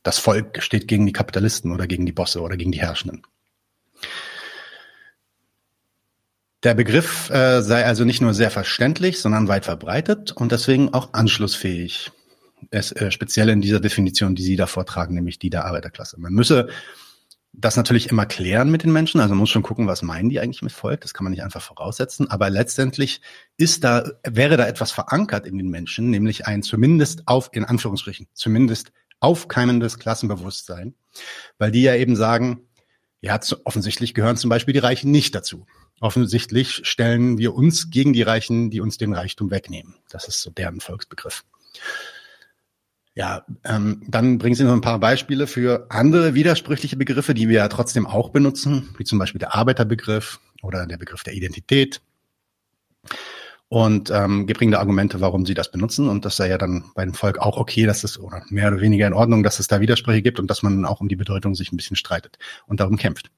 das 0.03 0.19
Volk 0.19 0.63
steht 0.63 0.89
gegen 0.89 1.07
die 1.07 1.15
Kapitalisten 1.15 1.73
oder 1.73 1.87
gegen 1.87 2.05
die 2.05 2.13
Bosse 2.13 2.43
oder 2.43 2.59
gegen 2.59 2.71
die 2.73 2.83
Herrschenden. 2.83 3.23
Der 6.63 6.75
Begriff 6.75 7.29
äh, 7.31 7.61
sei 7.61 7.85
also 7.85 8.05
nicht 8.05 8.21
nur 8.21 8.35
sehr 8.35 8.51
verständlich, 8.51 9.21
sondern 9.21 9.49
weit 9.49 9.65
verbreitet 9.65 10.31
und 10.33 10.53
deswegen 10.53 10.95
auch 10.95 11.13
anschlussfähig. 11.13 12.13
Es, 12.71 12.93
äh, 12.93 13.11
speziell 13.11 13.49
in 13.49 13.61
dieser 13.61 13.81
Definition, 13.81 14.37
die 14.37 14.45
Sie 14.45 14.55
da 14.55 14.67
vortragen, 14.67 15.15
nämlich 15.15 15.41
die 15.41 15.51
der 15.51 15.65
Arbeiterklasse. 15.65 16.21
Man 16.21 16.33
müsse 16.33 16.69
das 17.53 17.77
natürlich 17.77 18.09
immer 18.09 18.27
klären 18.27 18.71
mit 18.71 18.85
den 18.85 18.93
Menschen. 18.93 19.21
Also 19.21 19.35
man 19.35 19.41
muss 19.41 19.51
schon 19.51 19.65
gucken, 19.65 19.87
was 19.87 20.03
meinen 20.03 20.31
die 20.31 20.41
eigentlich 20.41 20.63
mit 20.63 20.73
Volk. 20.73 21.01
Das 21.03 21.13
kann 21.13 21.25
man 21.25 21.33
nicht 21.33 21.43
einfach 21.43 21.61
voraussetzen. 21.61 22.31
Aber 22.31 22.49
letztendlich 22.49 23.21
ist 23.57 23.85
da, 23.85 24.11
wäre 24.25 24.57
da 24.57 24.67
etwas 24.67 24.93
verankert 24.93 25.47
in 25.47 25.59
den 25.59 25.69
Menschen, 25.69 26.11
nämlich 26.11 26.47
ein 26.47 26.63
zumindest 26.63 27.27
auf, 27.27 27.51
in 27.53 27.65
Anführungsstrichen, 27.65 28.29
zumindest 28.33 28.93
aufkeimendes 29.21 29.99
Klassenbewusstsein. 29.99 30.95
Weil 31.59 31.73
die 31.73 31.83
ja 31.83 31.95
eben 31.95 32.17
sagen, 32.17 32.69
ja, 33.21 33.39
offensichtlich 33.65 34.15
gehören 34.15 34.37
zum 34.37 34.49
Beispiel 34.49 34.73
die 34.73 34.81
Reichen 34.81 35.11
nicht 35.11 35.35
dazu. 35.35 35.67
Offensichtlich 36.03 36.81
stellen 36.83 37.39
wir 37.39 37.55
uns 37.55 37.89
gegen 37.89 38.13
die 38.13 38.23
Reichen, 38.23 38.71
die 38.71 38.81
uns 38.81 38.99
den 38.99 39.15
Reichtum 39.15 39.53
wegnehmen. 39.53 39.95
Das 40.11 40.27
ist 40.27 40.43
so 40.43 40.51
deren 40.51 40.81
Volksbegriff. 40.81 41.45
Ja, 43.15 43.47
ähm, 43.63 44.03
dann 44.09 44.39
bringen 44.39 44.57
Sie 44.57 44.65
noch 44.65 44.73
ein 44.73 44.81
paar 44.81 44.99
Beispiele 44.99 45.47
für 45.47 45.87
andere 45.91 46.35
widersprüchliche 46.35 46.97
Begriffe, 46.97 47.35
die 47.35 47.49
wir 47.49 47.59
ja 47.59 47.69
trotzdem 47.69 48.09
auch 48.09 48.31
benutzen, 48.31 48.93
wie 48.99 49.05
zum 49.05 49.21
Beispiel 49.21 49.39
der 49.39 49.55
Arbeiterbegriff 49.55 50.41
oder 50.61 50.89
der 50.89 50.97
Begriff 50.97 51.23
der 51.23 51.35
Identität. 51.35 52.01
Und 53.69 54.11
ähm, 54.11 54.47
bringen 54.47 54.73
da 54.73 54.81
Argumente, 54.81 55.21
warum 55.21 55.47
sie 55.47 55.55
das 55.55 55.71
benutzen. 55.71 56.09
Und 56.09 56.25
das 56.25 56.35
sei 56.35 56.49
ja 56.49 56.59
dann 56.59 56.91
bei 56.97 57.05
dem 57.05 57.15
Volk 57.15 57.39
auch 57.39 57.59
okay, 57.59 57.87
dass 57.87 58.03
es 58.03 58.19
oder 58.19 58.43
mehr 58.49 58.73
oder 58.73 58.81
weniger 58.81 59.07
in 59.07 59.15
Ordnung, 59.15 59.45
dass 59.45 59.61
es 59.61 59.69
da 59.69 59.81
Widersprüche 59.81 60.21
gibt 60.21 60.41
und 60.41 60.51
dass 60.51 60.65
man 60.65 60.85
auch 60.85 61.01
um 61.01 61.09
die 61.09 61.15
Bedeutung 61.15 61.55
sich 61.55 61.71
ein 61.71 61.77
bisschen 61.77 61.97
streitet 61.97 62.39
und 62.67 62.81
darum 62.81 62.97
kämpft. 62.97 63.31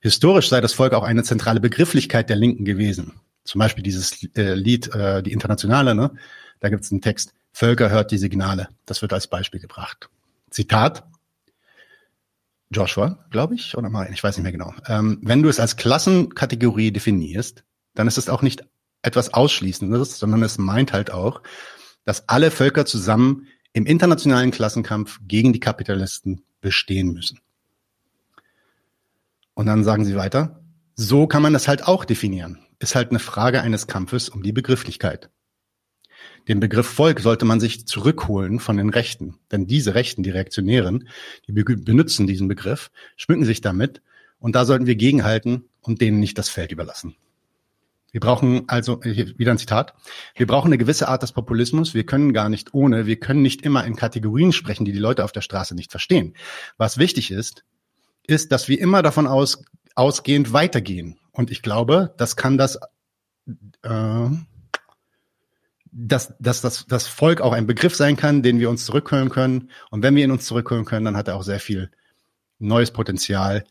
Historisch 0.00 0.48
sei 0.48 0.60
das 0.60 0.72
Volk 0.72 0.92
auch 0.94 1.02
eine 1.02 1.22
zentrale 1.22 1.60
Begrifflichkeit 1.60 2.28
der 2.28 2.36
Linken 2.36 2.64
gewesen. 2.64 3.20
Zum 3.44 3.58
Beispiel 3.58 3.82
dieses 3.82 4.22
äh, 4.36 4.54
Lied, 4.54 4.94
äh, 4.94 5.22
die 5.22 5.32
Internationale, 5.32 5.94
ne? 5.94 6.12
da 6.60 6.68
gibt 6.68 6.84
es 6.84 6.92
einen 6.92 7.00
Text, 7.00 7.32
Völker 7.52 7.90
hört 7.90 8.10
die 8.10 8.18
Signale. 8.18 8.68
Das 8.86 9.02
wird 9.02 9.12
als 9.12 9.26
Beispiel 9.26 9.60
gebracht. 9.60 10.08
Zitat, 10.50 11.04
Joshua, 12.70 13.24
glaube 13.30 13.54
ich, 13.56 13.76
oder 13.76 13.90
mal, 13.90 14.08
ich 14.12 14.22
weiß 14.22 14.36
nicht 14.36 14.44
mehr 14.44 14.52
genau. 14.52 14.72
Ähm, 14.86 15.18
wenn 15.22 15.42
du 15.42 15.48
es 15.48 15.58
als 15.58 15.76
Klassenkategorie 15.76 16.92
definierst, 16.92 17.64
dann 17.94 18.06
ist 18.06 18.18
es 18.18 18.28
auch 18.28 18.42
nicht 18.42 18.64
etwas 19.02 19.34
Ausschließendes, 19.34 20.18
sondern 20.18 20.42
es 20.42 20.58
meint 20.58 20.92
halt 20.92 21.10
auch, 21.10 21.42
dass 22.04 22.28
alle 22.28 22.50
Völker 22.50 22.86
zusammen 22.86 23.48
im 23.72 23.86
internationalen 23.86 24.50
Klassenkampf 24.50 25.18
gegen 25.26 25.52
die 25.52 25.60
Kapitalisten 25.60 26.42
bestehen 26.60 27.12
müssen. 27.12 27.40
Und 29.60 29.66
dann 29.66 29.84
sagen 29.84 30.06
sie 30.06 30.16
weiter, 30.16 30.64
so 30.94 31.26
kann 31.26 31.42
man 31.42 31.52
das 31.52 31.68
halt 31.68 31.86
auch 31.86 32.06
definieren. 32.06 32.60
Ist 32.78 32.94
halt 32.94 33.10
eine 33.10 33.18
Frage 33.18 33.60
eines 33.60 33.86
Kampfes 33.86 34.30
um 34.30 34.42
die 34.42 34.52
Begrifflichkeit. 34.52 35.28
Den 36.48 36.60
Begriff 36.60 36.86
Volk 36.86 37.20
sollte 37.20 37.44
man 37.44 37.60
sich 37.60 37.86
zurückholen 37.86 38.58
von 38.58 38.78
den 38.78 38.88
Rechten. 38.88 39.34
Denn 39.52 39.66
diese 39.66 39.94
Rechten, 39.94 40.22
die 40.22 40.30
Reaktionären, 40.30 41.10
die 41.46 41.52
benutzen 41.52 42.26
diesen 42.26 42.48
Begriff, 42.48 42.90
schmücken 43.16 43.44
sich 43.44 43.60
damit 43.60 44.00
und 44.38 44.54
da 44.54 44.64
sollten 44.64 44.86
wir 44.86 44.96
gegenhalten 44.96 45.68
und 45.82 46.00
denen 46.00 46.20
nicht 46.20 46.38
das 46.38 46.48
Feld 46.48 46.72
überlassen. 46.72 47.14
Wir 48.12 48.20
brauchen 48.20 48.66
also, 48.66 49.04
wieder 49.04 49.50
ein 49.50 49.58
Zitat, 49.58 49.92
wir 50.36 50.46
brauchen 50.46 50.68
eine 50.68 50.78
gewisse 50.78 51.06
Art 51.06 51.22
des 51.22 51.32
Populismus. 51.32 51.92
Wir 51.92 52.06
können 52.06 52.32
gar 52.32 52.48
nicht 52.48 52.72
ohne, 52.72 53.04
wir 53.04 53.20
können 53.20 53.42
nicht 53.42 53.60
immer 53.60 53.84
in 53.84 53.94
Kategorien 53.94 54.52
sprechen, 54.52 54.86
die 54.86 54.92
die 54.92 54.98
Leute 54.98 55.22
auf 55.22 55.32
der 55.32 55.42
Straße 55.42 55.74
nicht 55.74 55.90
verstehen. 55.90 56.32
Was 56.78 56.96
wichtig 56.96 57.30
ist, 57.30 57.62
ist, 58.30 58.52
dass 58.52 58.68
wir 58.68 58.80
immer 58.80 59.02
davon 59.02 59.26
aus, 59.26 59.62
ausgehend 59.94 60.52
weitergehen. 60.52 61.18
Und 61.32 61.50
ich 61.50 61.62
glaube, 61.62 62.14
das 62.16 62.36
kann 62.36 62.58
das, 62.58 62.78
äh, 63.82 64.28
dass, 65.92 66.34
dass 66.38 66.60
das, 66.60 66.86
das 66.86 67.06
Volk 67.06 67.40
auch 67.40 67.52
ein 67.52 67.66
Begriff 67.66 67.94
sein 67.94 68.16
kann, 68.16 68.42
den 68.42 68.60
wir 68.60 68.70
uns 68.70 68.84
zurückholen 68.84 69.30
können. 69.30 69.70
Und 69.90 70.02
wenn 70.02 70.14
wir 70.14 70.24
ihn 70.24 70.30
uns 70.30 70.46
zurückholen 70.46 70.84
können, 70.84 71.04
dann 71.04 71.16
hat 71.16 71.28
er 71.28 71.36
auch 71.36 71.42
sehr 71.42 71.60
viel 71.60 71.90
neues 72.58 72.90
Potenzial, 72.90 73.64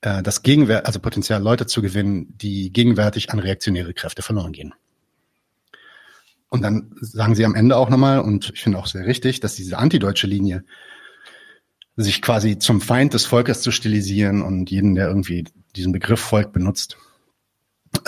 äh, 0.00 0.22
das 0.22 0.42
Gegenwert, 0.42 0.86
also 0.86 1.00
Potenzial, 1.00 1.42
Leute 1.42 1.66
zu 1.66 1.82
gewinnen, 1.82 2.36
die 2.38 2.72
gegenwärtig 2.72 3.30
an 3.30 3.38
reaktionäre 3.38 3.94
Kräfte 3.94 4.22
verloren 4.22 4.52
gehen. 4.52 4.74
Und 6.48 6.62
dann 6.62 6.94
sagen 7.00 7.34
sie 7.34 7.44
am 7.44 7.54
Ende 7.54 7.76
auch 7.76 7.90
nochmal, 7.90 8.20
und 8.20 8.52
ich 8.54 8.62
finde 8.62 8.78
auch 8.78 8.86
sehr 8.86 9.06
richtig, 9.06 9.40
dass 9.40 9.56
diese 9.56 9.78
antideutsche 9.78 10.26
Linie, 10.26 10.64
sich 11.96 12.20
quasi 12.20 12.58
zum 12.58 12.80
Feind 12.80 13.14
des 13.14 13.24
Volkes 13.24 13.62
zu 13.62 13.70
stilisieren 13.70 14.42
und 14.42 14.70
jeden, 14.70 14.94
der 14.94 15.08
irgendwie 15.08 15.44
diesen 15.74 15.92
Begriff 15.92 16.20
Volk 16.20 16.52
benutzt, 16.52 16.98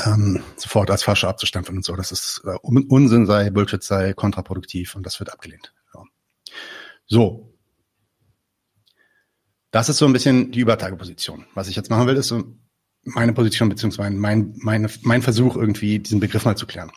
ähm, 0.05 0.43
sofort 0.57 0.91
als 0.91 1.03
Fasche 1.03 1.27
abzustempeln 1.27 1.79
und 1.79 1.85
so. 1.85 1.97
Das 1.97 2.13
ist 2.13 2.43
äh, 2.45 2.57
Unsinn 2.63 3.27
sei, 3.27 3.51
Bullshit 3.51 3.83
sei, 3.83 4.13
kontraproduktiv 4.13 4.95
und 4.95 5.07
das 5.07 5.19
wird 5.19 5.33
abgelehnt. 5.33 5.73
Ja. 5.95 6.03
So. 7.07 7.55
Das 9.71 9.89
ist 9.89 9.99
so 9.99 10.07
ein 10.07 10.13
bisschen 10.13 10.51
die 10.51 10.61
Übertageposition. 10.61 11.47
Was 11.55 11.69
ich 11.69 11.77
jetzt 11.77 11.91
machen 11.91 12.07
will, 12.07 12.17
ist 12.17 12.29
so 12.29 12.43
meine 13.05 13.33
Position 13.33 13.69
beziehungsweise 13.69 14.15
mein, 14.15 14.55
meine, 14.59 14.91
mein 15.03 15.23
Versuch, 15.23 15.57
irgendwie 15.57 15.99
diesen 15.99 16.21
Begriff 16.21 16.45
mal 16.45 16.57
zu 16.57 16.67
klären. 16.67 16.91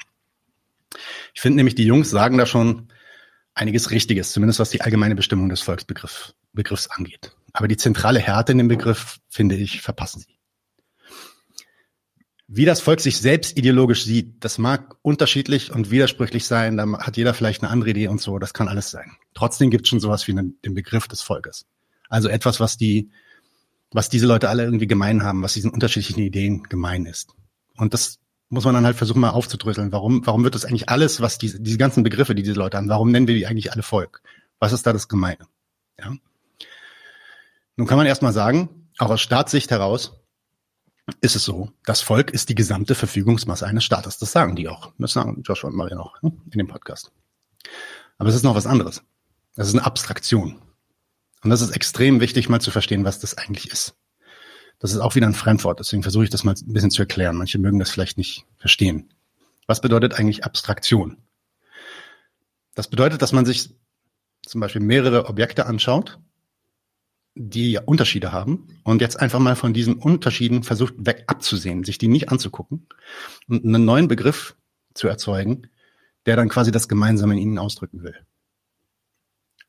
Ich 1.33 1.39
finde 1.39 1.57
nämlich, 1.57 1.75
die 1.75 1.85
Jungs 1.85 2.09
sagen 2.09 2.37
da 2.37 2.45
schon 2.45 2.89
einiges 3.53 3.91
Richtiges, 3.91 4.31
zumindest 4.31 4.59
was 4.59 4.69
die 4.69 4.81
allgemeine 4.81 5.15
Bestimmung 5.15 5.47
des 5.47 5.61
Volksbegriffs 5.61 6.35
Begriffs 6.53 6.87
angeht. 6.87 7.35
Aber 7.53 7.67
die 7.67 7.77
zentrale 7.77 8.19
Härte 8.19 8.51
in 8.53 8.57
dem 8.57 8.67
Begriff, 8.67 9.19
finde 9.29 9.55
ich, 9.55 9.81
verpassen 9.81 10.21
sie. 10.21 10.37
Wie 12.53 12.65
das 12.65 12.81
Volk 12.81 12.99
sich 12.99 13.17
selbst 13.17 13.57
ideologisch 13.57 14.03
sieht, 14.03 14.43
das 14.43 14.57
mag 14.57 14.97
unterschiedlich 15.01 15.71
und 15.71 15.89
widersprüchlich 15.89 16.45
sein. 16.45 16.75
Da 16.75 16.99
hat 16.99 17.15
jeder 17.15 17.33
vielleicht 17.33 17.63
eine 17.63 17.71
andere 17.71 17.91
Idee 17.91 18.09
und 18.09 18.19
so. 18.19 18.39
Das 18.39 18.53
kann 18.53 18.67
alles 18.67 18.91
sein. 18.91 19.15
Trotzdem 19.33 19.69
gibt 19.69 19.85
es 19.85 19.89
schon 19.89 20.01
sowas 20.01 20.27
wie 20.27 20.33
den 20.33 20.73
Begriff 20.73 21.07
des 21.07 21.21
Volkes. 21.21 21.65
Also 22.09 22.27
etwas, 22.27 22.59
was 22.59 22.75
die, 22.75 23.09
was 23.91 24.09
diese 24.09 24.27
Leute 24.27 24.49
alle 24.49 24.63
irgendwie 24.65 24.87
gemein 24.87 25.23
haben, 25.23 25.41
was 25.43 25.53
diesen 25.53 25.71
unterschiedlichen 25.71 26.19
Ideen 26.19 26.63
gemein 26.63 27.05
ist. 27.05 27.29
Und 27.77 27.93
das 27.93 28.19
muss 28.49 28.65
man 28.65 28.73
dann 28.73 28.85
halt 28.85 28.97
versuchen 28.97 29.21
mal 29.21 29.29
aufzudröseln. 29.29 29.93
Warum, 29.93 30.27
warum 30.27 30.43
wird 30.43 30.55
das 30.55 30.65
eigentlich 30.65 30.89
alles, 30.89 31.21
was 31.21 31.37
diese, 31.37 31.61
diese 31.61 31.77
ganzen 31.77 32.03
Begriffe, 32.03 32.35
die 32.35 32.43
diese 32.43 32.59
Leute 32.59 32.75
haben, 32.75 32.89
warum 32.89 33.11
nennen 33.11 33.27
wir 33.27 33.35
die 33.35 33.47
eigentlich 33.47 33.71
alle 33.71 33.81
Volk? 33.81 34.21
Was 34.59 34.73
ist 34.73 34.85
da 34.85 34.91
das 34.91 35.07
Gemeine? 35.07 35.47
Ja. 35.97 36.13
Nun 37.81 37.87
kann 37.87 37.97
man 37.97 38.05
erstmal 38.05 38.31
sagen, 38.31 38.91
auch 38.99 39.09
aus 39.09 39.21
Staatssicht 39.21 39.71
heraus, 39.71 40.21
ist 41.19 41.35
es 41.35 41.43
so, 41.43 41.71
das 41.83 42.01
Volk 42.01 42.29
ist 42.29 42.49
die 42.49 42.53
gesamte 42.53 42.93
Verfügungsmasse 42.93 43.65
eines 43.65 43.83
Staates. 43.83 44.19
Das 44.19 44.31
sagen 44.31 44.55
die 44.55 44.69
auch. 44.69 44.93
Das 44.99 45.13
sagen 45.13 45.41
Joshua 45.41 45.71
und 45.71 45.75
Maria 45.75 45.95
noch 45.95 46.21
ne, 46.21 46.31
in 46.51 46.59
dem 46.59 46.67
Podcast. 46.67 47.11
Aber 48.19 48.29
es 48.29 48.35
ist 48.35 48.43
noch 48.43 48.53
was 48.53 48.67
anderes. 48.67 49.01
Das 49.55 49.67
ist 49.67 49.73
eine 49.73 49.83
Abstraktion. 49.83 50.61
Und 51.41 51.49
das 51.49 51.61
ist 51.61 51.71
extrem 51.71 52.21
wichtig, 52.21 52.49
mal 52.49 52.61
zu 52.61 52.69
verstehen, 52.69 53.03
was 53.03 53.17
das 53.17 53.35
eigentlich 53.35 53.71
ist. 53.71 53.95
Das 54.77 54.91
ist 54.91 54.99
auch 54.99 55.15
wieder 55.15 55.25
ein 55.25 55.33
Fremdwort, 55.33 55.79
deswegen 55.79 56.03
versuche 56.03 56.25
ich 56.25 56.29
das 56.29 56.43
mal 56.43 56.53
ein 56.53 56.73
bisschen 56.73 56.91
zu 56.91 57.01
erklären. 57.01 57.35
Manche 57.35 57.57
mögen 57.57 57.79
das 57.79 57.89
vielleicht 57.89 58.19
nicht 58.19 58.45
verstehen. 58.57 59.11
Was 59.65 59.81
bedeutet 59.81 60.13
eigentlich 60.13 60.45
Abstraktion? 60.45 61.17
Das 62.75 62.87
bedeutet, 62.91 63.23
dass 63.23 63.31
man 63.31 63.47
sich 63.47 63.73
zum 64.45 64.61
Beispiel 64.61 64.81
mehrere 64.81 65.25
Objekte 65.25 65.65
anschaut 65.65 66.19
die 67.35 67.79
Unterschiede 67.85 68.31
haben 68.31 68.67
und 68.83 69.01
jetzt 69.01 69.19
einfach 69.19 69.39
mal 69.39 69.55
von 69.55 69.73
diesen 69.73 69.95
Unterschieden 69.95 70.63
versucht 70.63 70.93
weg 70.97 71.23
abzusehen, 71.27 71.83
sich 71.83 71.97
die 71.97 72.07
nicht 72.07 72.29
anzugucken 72.29 72.87
und 73.47 73.63
einen 73.63 73.85
neuen 73.85 74.07
Begriff 74.07 74.55
zu 74.93 75.07
erzeugen, 75.07 75.69
der 76.25 76.35
dann 76.35 76.49
quasi 76.49 76.71
das 76.71 76.89
Gemeinsame 76.89 77.33
in 77.33 77.39
ihnen 77.39 77.57
ausdrücken 77.57 78.03
will. 78.03 78.15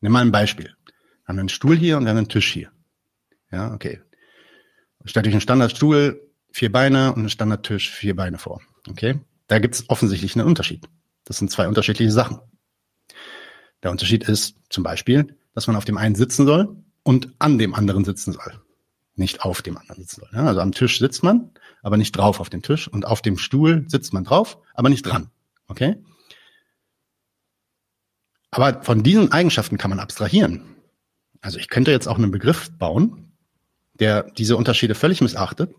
Nimm 0.01 0.13
mal 0.13 0.23
ein 0.23 0.33
Beispiel. 0.33 0.67
Wir 0.67 1.29
haben 1.29 1.39
einen 1.39 1.49
Stuhl 1.49 1.77
hier 1.77 1.97
und 1.97 2.05
wir 2.05 2.11
haben 2.11 2.19
einen 2.19 2.29
Tisch 2.29 2.53
hier. 2.53 2.73
Ja, 3.53 3.73
okay. 3.73 4.01
Stellt 5.05 5.27
euch 5.27 5.33
einen 5.33 5.41
Standardstuhl, 5.41 6.21
vier 6.51 6.73
Beine 6.73 7.13
und 7.13 7.21
einen 7.21 7.31
Standardtisch, 7.31 7.91
vier 7.91 8.17
Beine 8.17 8.39
vor. 8.39 8.61
Okay? 8.89 9.21
Da 9.47 9.61
gibt 9.61 9.77
es 9.77 9.89
offensichtlich 9.89 10.37
einen 10.37 10.47
Unterschied. 10.47 10.89
Das 11.25 11.39
sind 11.39 11.51
zwei 11.51 11.69
unterschiedliche 11.69 12.11
Sachen. 12.11 12.41
Der 13.83 13.91
Unterschied 13.91 14.29
ist 14.29 14.57
zum 14.69 14.83
Beispiel, 14.83 15.37
dass 15.55 15.67
man 15.67 15.77
auf 15.77 15.85
dem 15.85 15.97
einen 15.97 16.15
sitzen 16.15 16.47
soll 16.47 16.82
und 17.03 17.29
an 17.39 17.59
dem 17.59 17.75
anderen 17.75 18.05
sitzen 18.05 18.33
soll. 18.33 18.61
Nicht 19.15 19.43
auf 19.43 19.63
dem 19.63 19.77
anderen 19.77 20.03
sitzen 20.03 20.23
soll. 20.23 20.41
Also 20.41 20.61
am 20.61 20.73
Tisch 20.73 20.99
sitzt 20.99 21.23
man, 21.23 21.51
aber 21.83 21.97
nicht 21.97 22.17
drauf 22.17 22.41
auf 22.41 22.51
dem 22.51 22.63
Tisch. 22.63 22.89
Und 22.89 23.07
auf 23.07 23.23
dem 23.23 23.39
Stuhl 23.39 23.85
sitzt 23.89 24.13
man 24.13 24.25
drauf, 24.25 24.59
aber 24.75 24.89
nicht 24.89 25.03
dran. 25.03 25.31
Okay? 25.69 25.97
Aber 28.51 28.83
von 28.83 29.03
diesen 29.03 29.33
Eigenschaften 29.33 29.79
kann 29.79 29.91
man 29.91 30.01
abstrahieren. 30.01 30.63
Also 31.41 31.59
ich 31.59 31.69
könnte 31.69 31.91
jetzt 31.91 32.07
auch 32.07 32.19
einen 32.19 32.31
Begriff 32.31 32.71
bauen, 32.79 33.33
der 33.95 34.23
diese 34.23 34.57
Unterschiede 34.57 34.95
völlig 34.95 35.21
missachtet. 35.21 35.75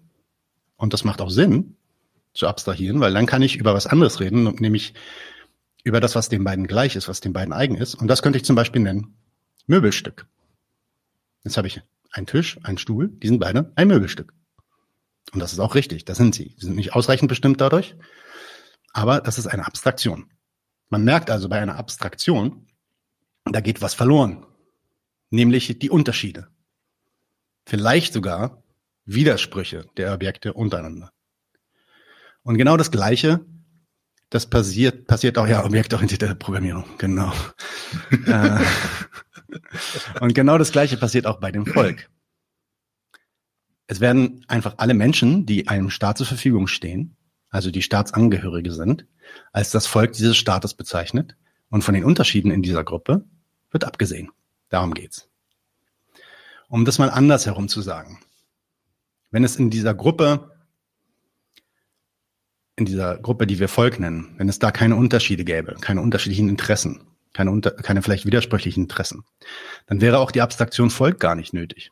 Und 0.75 0.93
das 0.93 1.03
macht 1.03 1.21
auch 1.21 1.29
Sinn 1.29 1.77
zu 2.33 2.47
abstrahieren, 2.47 2.99
weil 2.99 3.13
dann 3.13 3.27
kann 3.27 3.41
ich 3.41 3.55
über 3.55 3.73
was 3.73 3.87
anderes 3.87 4.19
reden, 4.19 4.43
nämlich 4.59 4.93
über 5.83 5.99
das, 5.99 6.15
was 6.15 6.29
den 6.29 6.43
beiden 6.43 6.67
gleich 6.67 6.95
ist, 6.95 7.07
was 7.07 7.21
den 7.21 7.33
beiden 7.33 7.53
eigen 7.53 7.75
ist. 7.75 7.95
Und 7.95 8.07
das 8.07 8.21
könnte 8.21 8.37
ich 8.37 8.45
zum 8.45 8.55
Beispiel 8.55 8.81
nennen 8.81 9.15
Möbelstück. 9.67 10.25
Jetzt 11.43 11.57
habe 11.57 11.67
ich 11.67 11.81
einen 12.11 12.27
Tisch, 12.27 12.59
einen 12.63 12.77
Stuhl, 12.77 13.09
die 13.09 13.27
sind 13.27 13.39
beide 13.39 13.71
ein 13.75 13.87
Möbelstück. 13.87 14.33
Und 15.33 15.39
das 15.39 15.53
ist 15.53 15.59
auch 15.59 15.75
richtig, 15.75 16.05
das 16.05 16.17
sind 16.17 16.35
sie. 16.35 16.55
Sie 16.57 16.67
sind 16.67 16.75
nicht 16.75 16.93
ausreichend 16.93 17.27
bestimmt 17.27 17.59
dadurch, 17.59 17.95
aber 18.93 19.19
das 19.19 19.37
ist 19.37 19.47
eine 19.47 19.65
Abstraktion. 19.65 20.31
Man 20.89 21.03
merkt 21.03 21.31
also 21.31 21.49
bei 21.49 21.59
einer 21.59 21.77
Abstraktion, 21.77 22.67
da 23.45 23.61
geht 23.61 23.81
was 23.81 23.93
verloren, 23.93 24.45
nämlich 25.31 25.79
die 25.79 25.89
Unterschiede. 25.89 26.47
Vielleicht 27.65 28.13
sogar 28.13 28.63
Widersprüche 29.05 29.85
der 29.97 30.13
Objekte 30.13 30.53
untereinander. 30.53 31.11
Und 32.43 32.57
genau 32.57 32.77
das 32.77 32.91
Gleiche, 32.91 33.45
das 34.29 34.49
passiert, 34.49 35.07
passiert 35.07 35.37
auch 35.37 35.47
ja 35.47 35.65
objektorientierte 35.65 36.35
Programmierung, 36.35 36.85
genau. 36.97 37.33
Äh, 38.25 38.59
und 40.19 40.33
genau 40.33 40.57
das 40.57 40.71
Gleiche 40.71 40.97
passiert 40.97 41.25
auch 41.25 41.39
bei 41.39 41.51
dem 41.51 41.65
Volk. 41.65 42.09
Es 43.87 43.99
werden 43.99 44.45
einfach 44.47 44.75
alle 44.77 44.93
Menschen, 44.93 45.45
die 45.45 45.67
einem 45.67 45.89
Staat 45.89 46.17
zur 46.17 46.27
Verfügung 46.27 46.67
stehen, 46.67 47.15
also 47.49 47.69
die 47.69 47.81
Staatsangehörige 47.81 48.71
sind, 48.71 49.05
als 49.51 49.71
das 49.71 49.87
Volk 49.87 50.13
dieses 50.13 50.37
Staates 50.37 50.73
bezeichnet 50.73 51.35
und 51.69 51.83
von 51.83 51.93
den 51.93 52.03
Unterschieden 52.03 52.51
in 52.51 52.63
dieser 52.63 52.83
Gruppe 52.83 53.25
wird 53.71 53.83
abgesehen. 53.83 54.31
Darum 54.69 54.93
geht's. 54.93 55.29
Um 56.67 56.85
das 56.85 56.97
mal 56.97 57.09
anders 57.09 57.45
herum 57.45 57.67
zu 57.67 57.81
sagen. 57.81 58.19
Wenn 59.29 59.43
es 59.43 59.57
in 59.57 59.69
dieser 59.69 59.93
Gruppe, 59.93 60.51
in 62.75 62.85
dieser 62.85 63.17
Gruppe, 63.17 63.45
die 63.45 63.59
wir 63.59 63.67
Volk 63.67 63.99
nennen, 63.99 64.33
wenn 64.37 64.49
es 64.49 64.59
da 64.59 64.71
keine 64.71 64.95
Unterschiede 64.95 65.43
gäbe, 65.43 65.75
keine 65.81 66.01
unterschiedlichen 66.01 66.49
Interessen, 66.49 67.01
keine, 67.33 67.51
unter, 67.51 67.71
keine 67.71 68.01
vielleicht 68.01 68.25
widersprüchlichen 68.25 68.83
Interessen, 68.83 69.23
dann 69.87 70.01
wäre 70.01 70.19
auch 70.19 70.31
die 70.31 70.41
Abstraktion 70.41 70.89
Volk 70.89 71.19
gar 71.19 71.35
nicht 71.35 71.53
nötig. 71.53 71.91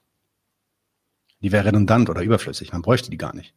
Die 1.41 1.51
wäre 1.51 1.65
redundant 1.65 2.09
oder 2.09 2.21
überflüssig. 2.21 2.71
Man 2.71 2.83
bräuchte 2.83 3.09
die 3.09 3.17
gar 3.17 3.35
nicht. 3.35 3.53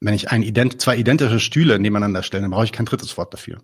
Wenn 0.00 0.14
ich 0.14 0.30
ein 0.30 0.42
ident 0.42 0.80
zwei 0.80 0.96
identische 0.96 1.38
Stühle 1.38 1.78
nebeneinander 1.78 2.22
stelle, 2.22 2.42
dann 2.42 2.50
brauche 2.50 2.64
ich 2.64 2.72
kein 2.72 2.86
drittes 2.86 3.16
Wort 3.16 3.32
dafür. 3.32 3.62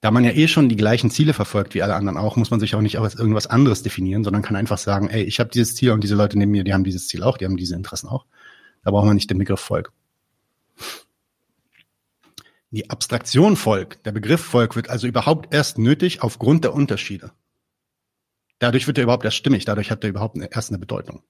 Da 0.00 0.10
man 0.10 0.24
ja 0.24 0.32
eh 0.32 0.48
schon 0.48 0.68
die 0.68 0.76
gleichen 0.76 1.10
Ziele 1.10 1.32
verfolgt 1.32 1.74
wie 1.74 1.82
alle 1.82 1.94
anderen 1.94 2.18
auch, 2.18 2.36
muss 2.36 2.50
man 2.50 2.60
sich 2.60 2.74
auch 2.74 2.80
nicht 2.80 2.98
als 2.98 3.14
irgendwas 3.14 3.46
anderes 3.46 3.82
definieren, 3.82 4.24
sondern 4.24 4.42
kann 4.42 4.56
einfach 4.56 4.78
sagen, 4.78 5.08
ey, 5.08 5.22
ich 5.22 5.40
habe 5.40 5.50
dieses 5.50 5.74
Ziel 5.74 5.92
und 5.92 6.02
diese 6.02 6.14
Leute 6.14 6.38
neben 6.38 6.50
mir, 6.50 6.64
die 6.64 6.74
haben 6.74 6.84
dieses 6.84 7.08
Ziel 7.08 7.22
auch, 7.22 7.38
die 7.38 7.44
haben 7.44 7.56
diese 7.56 7.74
Interessen 7.74 8.08
auch. 8.08 8.26
Da 8.82 8.90
braucht 8.90 9.06
man 9.06 9.14
nicht 9.14 9.30
den 9.30 9.38
Begriff 9.38 9.60
Volk. 9.60 9.92
Die 12.70 12.90
Abstraktion 12.90 13.56
Volk, 13.56 14.02
der 14.02 14.12
Begriff 14.12 14.40
Volk 14.40 14.76
wird 14.76 14.90
also 14.90 15.06
überhaupt 15.06 15.54
erst 15.54 15.78
nötig 15.78 16.22
aufgrund 16.22 16.64
der 16.64 16.74
Unterschiede. 16.74 17.32
Dadurch 18.58 18.86
wird 18.86 18.98
er 18.98 19.04
überhaupt 19.04 19.24
erst 19.24 19.36
stimmig, 19.36 19.64
dadurch 19.64 19.90
hat 19.90 20.02
er 20.02 20.10
überhaupt 20.10 20.36
erst 20.36 20.70
eine 20.70 20.78
Bedeutung. 20.78 21.22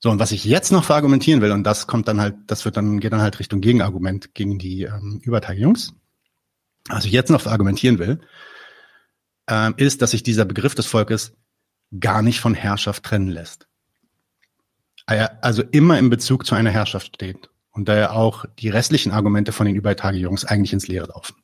So, 0.00 0.10
und 0.10 0.20
was 0.20 0.30
ich 0.30 0.44
jetzt 0.44 0.70
noch 0.70 0.84
verargumentieren 0.84 1.40
will, 1.40 1.50
und 1.50 1.64
das 1.64 1.88
kommt 1.88 2.06
dann 2.06 2.20
halt, 2.20 2.36
das 2.46 2.64
wird 2.64 2.76
dann, 2.76 3.00
geht 3.00 3.12
dann 3.12 3.20
halt 3.20 3.40
Richtung 3.40 3.60
Gegenargument 3.60 4.32
gegen 4.34 4.58
die 4.58 4.84
ähm, 4.84 5.20
Übertagejungs. 5.24 5.94
Was 6.88 7.04
ich 7.04 7.12
jetzt 7.12 7.30
noch 7.30 7.40
verargumentieren 7.40 7.98
will, 7.98 8.20
ähm, 9.48 9.74
ist, 9.76 10.00
dass 10.00 10.12
sich 10.12 10.22
dieser 10.22 10.44
Begriff 10.44 10.76
des 10.76 10.86
Volkes 10.86 11.32
gar 11.98 12.22
nicht 12.22 12.38
von 12.38 12.54
Herrschaft 12.54 13.02
trennen 13.02 13.28
lässt. 13.28 13.66
Also 15.06 15.62
immer 15.62 15.98
in 15.98 16.10
Bezug 16.10 16.46
zu 16.46 16.54
einer 16.54 16.70
Herrschaft 16.70 17.14
steht. 17.16 17.48
Und 17.78 17.88
daher 17.88 18.12
auch 18.12 18.44
die 18.58 18.70
restlichen 18.70 19.12
Argumente 19.12 19.52
von 19.52 19.64
den 19.64 19.76
Übertagejungs 19.76 20.44
eigentlich 20.44 20.72
ins 20.72 20.88
Leere 20.88 21.06
laufen, 21.06 21.36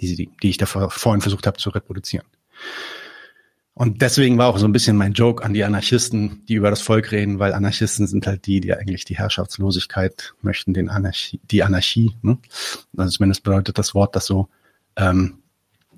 die, 0.00 0.14
die, 0.14 0.30
die 0.40 0.50
ich 0.50 0.56
da 0.56 0.66
vorhin 0.66 1.20
versucht 1.20 1.44
habe 1.44 1.58
zu 1.58 1.70
reproduzieren. 1.70 2.24
Und 3.74 4.00
deswegen 4.00 4.38
war 4.38 4.46
auch 4.46 4.58
so 4.58 4.66
ein 4.66 4.72
bisschen 4.72 4.96
mein 4.96 5.12
Joke 5.12 5.44
an 5.44 5.54
die 5.54 5.64
Anarchisten, 5.64 6.46
die 6.46 6.54
über 6.54 6.70
das 6.70 6.82
Volk 6.82 7.10
reden, 7.10 7.40
weil 7.40 7.52
Anarchisten 7.52 8.06
sind 8.06 8.28
halt 8.28 8.46
die, 8.46 8.60
die 8.60 8.72
eigentlich 8.72 9.04
die 9.04 9.18
Herrschaftslosigkeit 9.18 10.34
möchten, 10.40 10.72
den 10.72 10.88
Anarchie, 10.88 11.40
die 11.50 11.64
Anarchie. 11.64 12.14
Ne? 12.22 12.38
Also 12.96 13.16
zumindest 13.16 13.42
bedeutet 13.42 13.76
das 13.76 13.92
Wort 13.92 14.14
das 14.14 14.26
so. 14.26 14.46
Ähm, 14.94 15.38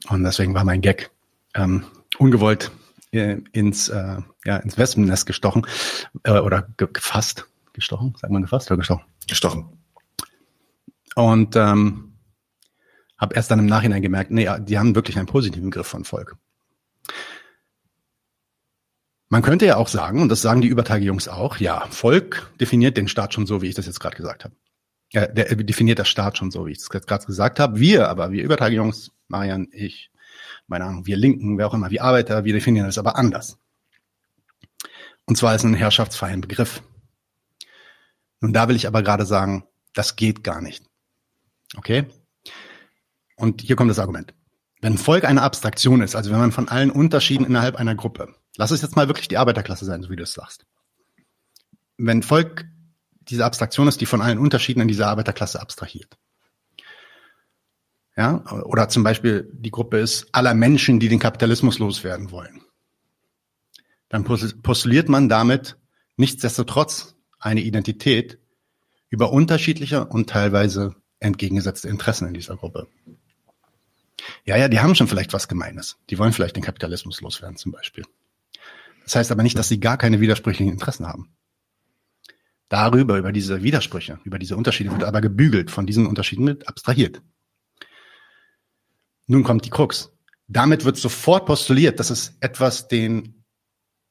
und 0.09 0.24
deswegen 0.24 0.55
war 0.55 0.64
mein 0.64 0.80
Gag 0.80 1.11
ähm, 1.55 1.85
ungewollt 2.16 2.70
äh, 3.11 3.37
ins, 3.53 3.91
äh, 3.91 4.16
ja, 4.47 4.57
ins 4.57 4.78
Wespennest 4.78 5.26
gestochen 5.26 5.66
äh, 6.22 6.39
oder 6.39 6.68
ge 6.78 6.89
gefasst. 6.91 7.47
Gestochen? 7.74 8.14
Sagt 8.18 8.32
man 8.32 8.41
gefasst 8.41 8.70
oder 8.70 8.78
gestochen? 8.78 9.05
Gestochen. 9.29 9.79
Und 11.14 11.57
ähm, 11.57 12.14
habe 13.18 13.35
erst 13.35 13.51
dann 13.51 13.61
im 13.61 13.66
Nachhinein 13.66 14.03
gemerkt, 14.03 14.31
nee, 14.31 14.49
die 14.61 14.79
haben 14.79 14.95
wirklich 14.95 15.16
einen 15.16 15.27
positiven 15.27 15.70
Griff 15.70 15.87
von 15.87 16.05
Volk. 16.05 16.37
Man 19.29 19.43
könnte 19.43 19.66
ja 19.66 19.77
auch 19.77 19.89
sagen, 19.89 20.20
und 20.20 20.29
das 20.29 20.43
sagen 20.43 20.61
die 20.61 20.68
Übertage-Jungs 20.68 21.29
auch, 21.29 21.57
ja, 21.57 21.87
Volk 21.91 22.53
definiert 22.61 22.97
den 22.97 23.09
Staat 23.09 23.35
schon 23.35 23.47
so, 23.47 23.62
wie 23.62 23.68
ich 23.68 23.75
das 23.75 23.87
jetzt 23.87 24.01
gerade 24.01 24.16
gesagt 24.16 24.45
habe. 24.45 24.55
Ja, 25.12 25.27
der 25.27 25.55
definiert 25.57 25.99
das 25.99 26.09
Staat 26.09 26.39
schon 26.39 26.51
so, 26.51 26.66
wie 26.66 26.72
ich 26.72 26.79
das 26.79 26.91
gerade 26.91 27.27
gesagt 27.27 27.61
habe. 27.61 27.79
Wir 27.79 28.09
aber, 28.09 28.33
wir 28.33 28.45
Übertage-Jungs, 28.45 29.12
Marian, 29.29 29.68
ich, 29.72 30.11
meine 30.66 30.85
Ahnung, 30.85 31.07
wir 31.07 31.16
Linken, 31.16 31.59
wer 31.59 31.66
auch 31.68 31.75
immer, 31.75 31.91
wir 31.91 32.03
Arbeiter, 32.03 32.45
wir 32.45 32.53
definieren 32.53 32.87
das 32.87 32.99
aber 32.99 33.16
anders. 33.16 33.59
Und 35.27 35.37
zwar 35.37 35.55
ist 35.55 35.64
ein 35.64 35.75
herrschaftsfreien 35.75 36.41
Begriff. 36.41 36.83
Nun, 38.45 38.53
da 38.53 38.68
will 38.68 38.76
ich 38.76 38.86
aber 38.86 39.03
gerade 39.03 39.24
sagen, 39.24 39.64
das 39.95 40.16
geht 40.16 40.45
gar 40.45 40.61
nicht. 40.61 40.84
Okay? 41.78 42.05
Und 43.36 43.62
hier 43.62 43.74
kommt 43.74 43.88
das 43.88 43.99
Argument. 43.99 44.34
Wenn 44.82 44.99
Volk 44.99 45.24
eine 45.24 45.40
Abstraktion 45.40 46.03
ist, 46.03 46.14
also 46.14 46.30
wenn 46.30 46.38
man 46.38 46.53
von 46.53 46.68
allen 46.68 46.90
Unterschieden 46.90 47.47
innerhalb 47.47 47.76
einer 47.76 47.95
Gruppe 47.95 48.34
Lass 48.59 48.70
es 48.70 48.82
jetzt 48.82 48.97
mal 48.97 49.09
wirklich 49.09 49.28
die 49.28 49.38
Arbeiterklasse 49.38 49.86
sein, 49.86 50.03
so 50.03 50.11
wie 50.11 50.16
du 50.16 50.24
es 50.24 50.34
sagst. 50.34 50.66
Wenn 51.97 52.22
Volk 52.22 52.66
diese 53.22 53.47
Abstraktion 53.47 53.88
ist, 53.88 54.03
die 54.03 54.07
von 54.07 54.20
allen 54.20 54.38
Unterschieden 54.38 54.82
in 54.82 54.88
dieser 54.88 55.09
Arbeiterklasse 55.09 55.59
abstrahiert. 55.59 56.18
Ja, 58.14 58.45
oder 58.64 58.90
zum 58.90 59.05
Beispiel 59.05 59.51
die 59.55 59.70
Gruppe 59.70 60.01
ist 60.01 60.26
aller 60.32 60.53
Menschen, 60.53 61.01
die 61.01 61.09
den 61.09 61.18
Kapitalismus 61.18 61.78
loswerden 61.78 62.30
wollen. 62.30 62.61
Dann 64.11 64.24
postuliert 64.24 65.09
man 65.09 65.30
damit 65.30 65.78
nichtsdestotrotz 66.18 67.13
eine 67.45 67.61
Identität 67.61 68.38
über 69.11 69.30
unterschiedliche 69.32 70.07
und 70.07 70.28
teilweise 70.28 70.97
entgegengesetzte 71.20 71.88
Interessen 71.88 72.26
in 72.26 72.34
dieser 72.34 72.57
Gruppe. 72.57 72.88
Ja, 74.45 74.57
ja, 74.57 74.68
die 74.68 74.80
haben 74.80 74.95
schon 74.95 75.09
vielleicht 75.09 75.32
was 75.32 75.49
Gemeines. 75.49 75.97
Die 76.11 76.18
wollen 76.18 76.32
vielleicht 76.32 76.57
den 76.57 76.62
Kapitalismus 76.62 77.20
loswerden 77.20 77.57
zum 77.57 77.72
Beispiel. 77.72 78.05
Das 79.05 79.16
heißt 79.16 79.30
aber 79.30 79.42
nicht, 79.42 79.59
dass 79.59 79.68
sie 79.68 79.80
gar 79.80 79.99
keine 79.99 80.20
widersprüchlichen 80.20 80.72
Interessen 80.72 81.07
haben. 81.07 81.34
Darüber, 82.70 83.18
über 83.18 83.32
diese 83.32 83.62
Widersprüche, 83.62 84.18
über 84.24 84.38
diese 84.38 84.57
Unterschiede 84.57 84.90
wird 84.90 85.05
aber 85.05 85.20
gebügelt, 85.20 85.70
von 85.70 85.86
diesen 85.86 86.07
Unterschieden 86.07 86.45
mit 86.45 86.66
abstrahiert. 86.66 87.20
Nun 89.26 89.45
kommt 89.45 89.66
die 89.66 89.70
Krux. 89.70 90.12
Damit 90.49 90.84
wird 90.84 90.97
sofort 90.97 91.47
postuliert, 91.47 92.01
dass 92.01 92.11
es 92.11 92.36
etwas 92.40 92.88
den 92.88 93.45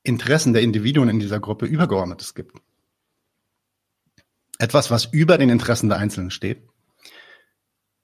Interessen 0.03 0.53
der 0.53 0.61
Individuen 0.61 1.09
in 1.09 1.19
dieser 1.19 1.39
Gruppe 1.39 1.65
übergeordnetes 1.65 2.35
gibt. 2.35 2.57
Etwas, 4.63 4.89
was 4.89 5.05
über 5.05 5.37
den 5.37 5.49
Interessen 5.49 5.89
der 5.89 5.97
Einzelnen 5.97 6.31
steht, 6.31 6.63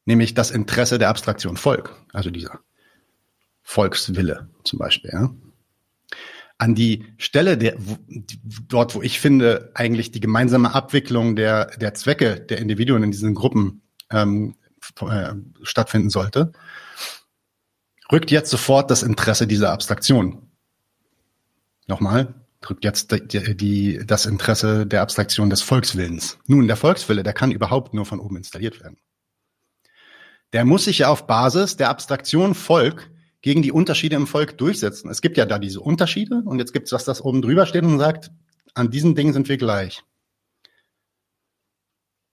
nämlich 0.05 0.33
das 0.33 0.51
Interesse 0.51 0.99
der 0.99 1.07
Abstraktion 1.07 1.55
Volk, 1.55 1.95
also 2.11 2.29
dieser 2.29 2.59
Volkswille 3.63 4.49
zum 4.65 4.77
Beispiel. 4.77 5.11
Ja? 5.13 5.29
an 6.57 6.75
die 6.75 7.05
Stelle 7.17 7.57
der, 7.57 7.75
wo, 7.77 7.97
dort, 8.67 8.93
wo 8.93 9.01
ich 9.01 9.21
finde, 9.21 9.71
eigentlich 9.73 10.11
die 10.11 10.19
gemeinsame 10.19 10.75
Abwicklung 10.75 11.37
der, 11.37 11.67
der 11.77 11.93
Zwecke 11.93 12.41
der 12.41 12.57
Individuen 12.57 13.03
in 13.03 13.11
diesen 13.11 13.33
Gruppen 13.33 13.81
ähm, 14.11 14.55
äh, 14.99 15.35
stattfinden 15.63 16.09
sollte, 16.09 16.51
rückt 18.11 18.31
jetzt 18.31 18.49
sofort 18.49 18.91
das 18.91 19.03
Interesse 19.03 19.47
dieser 19.47 19.71
Abstraktion. 19.71 20.49
Nochmal, 21.87 22.33
rückt 22.67 22.83
jetzt 22.83 23.11
die, 23.11 23.55
die, 23.55 24.01
das 24.05 24.25
Interesse 24.25 24.85
der 24.85 25.01
Abstraktion 25.01 25.49
des 25.49 25.61
Volkswillens. 25.61 26.37
Nun, 26.45 26.67
der 26.67 26.75
Volkswille, 26.75 27.23
der 27.23 27.33
kann 27.33 27.51
überhaupt 27.51 27.93
nur 27.93 28.05
von 28.05 28.19
oben 28.19 28.37
installiert 28.37 28.81
werden. 28.81 28.97
Der 30.53 30.65
muss 30.65 30.85
sich 30.85 30.99
ja 30.99 31.09
auf 31.09 31.27
Basis 31.27 31.77
der 31.77 31.89
Abstraktion 31.89 32.55
Volk 32.55 33.11
gegen 33.41 33.61
die 33.61 33.71
Unterschiede 33.71 34.15
im 34.15 34.27
Volk 34.27 34.57
durchsetzen. 34.57 35.09
Es 35.09 35.21
gibt 35.21 35.37
ja 35.37 35.45
da 35.45 35.59
diese 35.59 35.79
Unterschiede 35.79 36.41
und 36.45 36.59
jetzt 36.59 36.73
gibt 36.73 36.87
es 36.87 36.91
was, 36.91 37.05
das 37.05 37.21
oben 37.21 37.41
drüber 37.41 37.65
steht 37.65 37.83
und 37.83 37.99
sagt, 37.99 38.31
an 38.73 38.89
diesen 38.89 39.15
Dingen 39.15 39.33
sind 39.33 39.47
wir 39.47 39.57
gleich. 39.57 40.03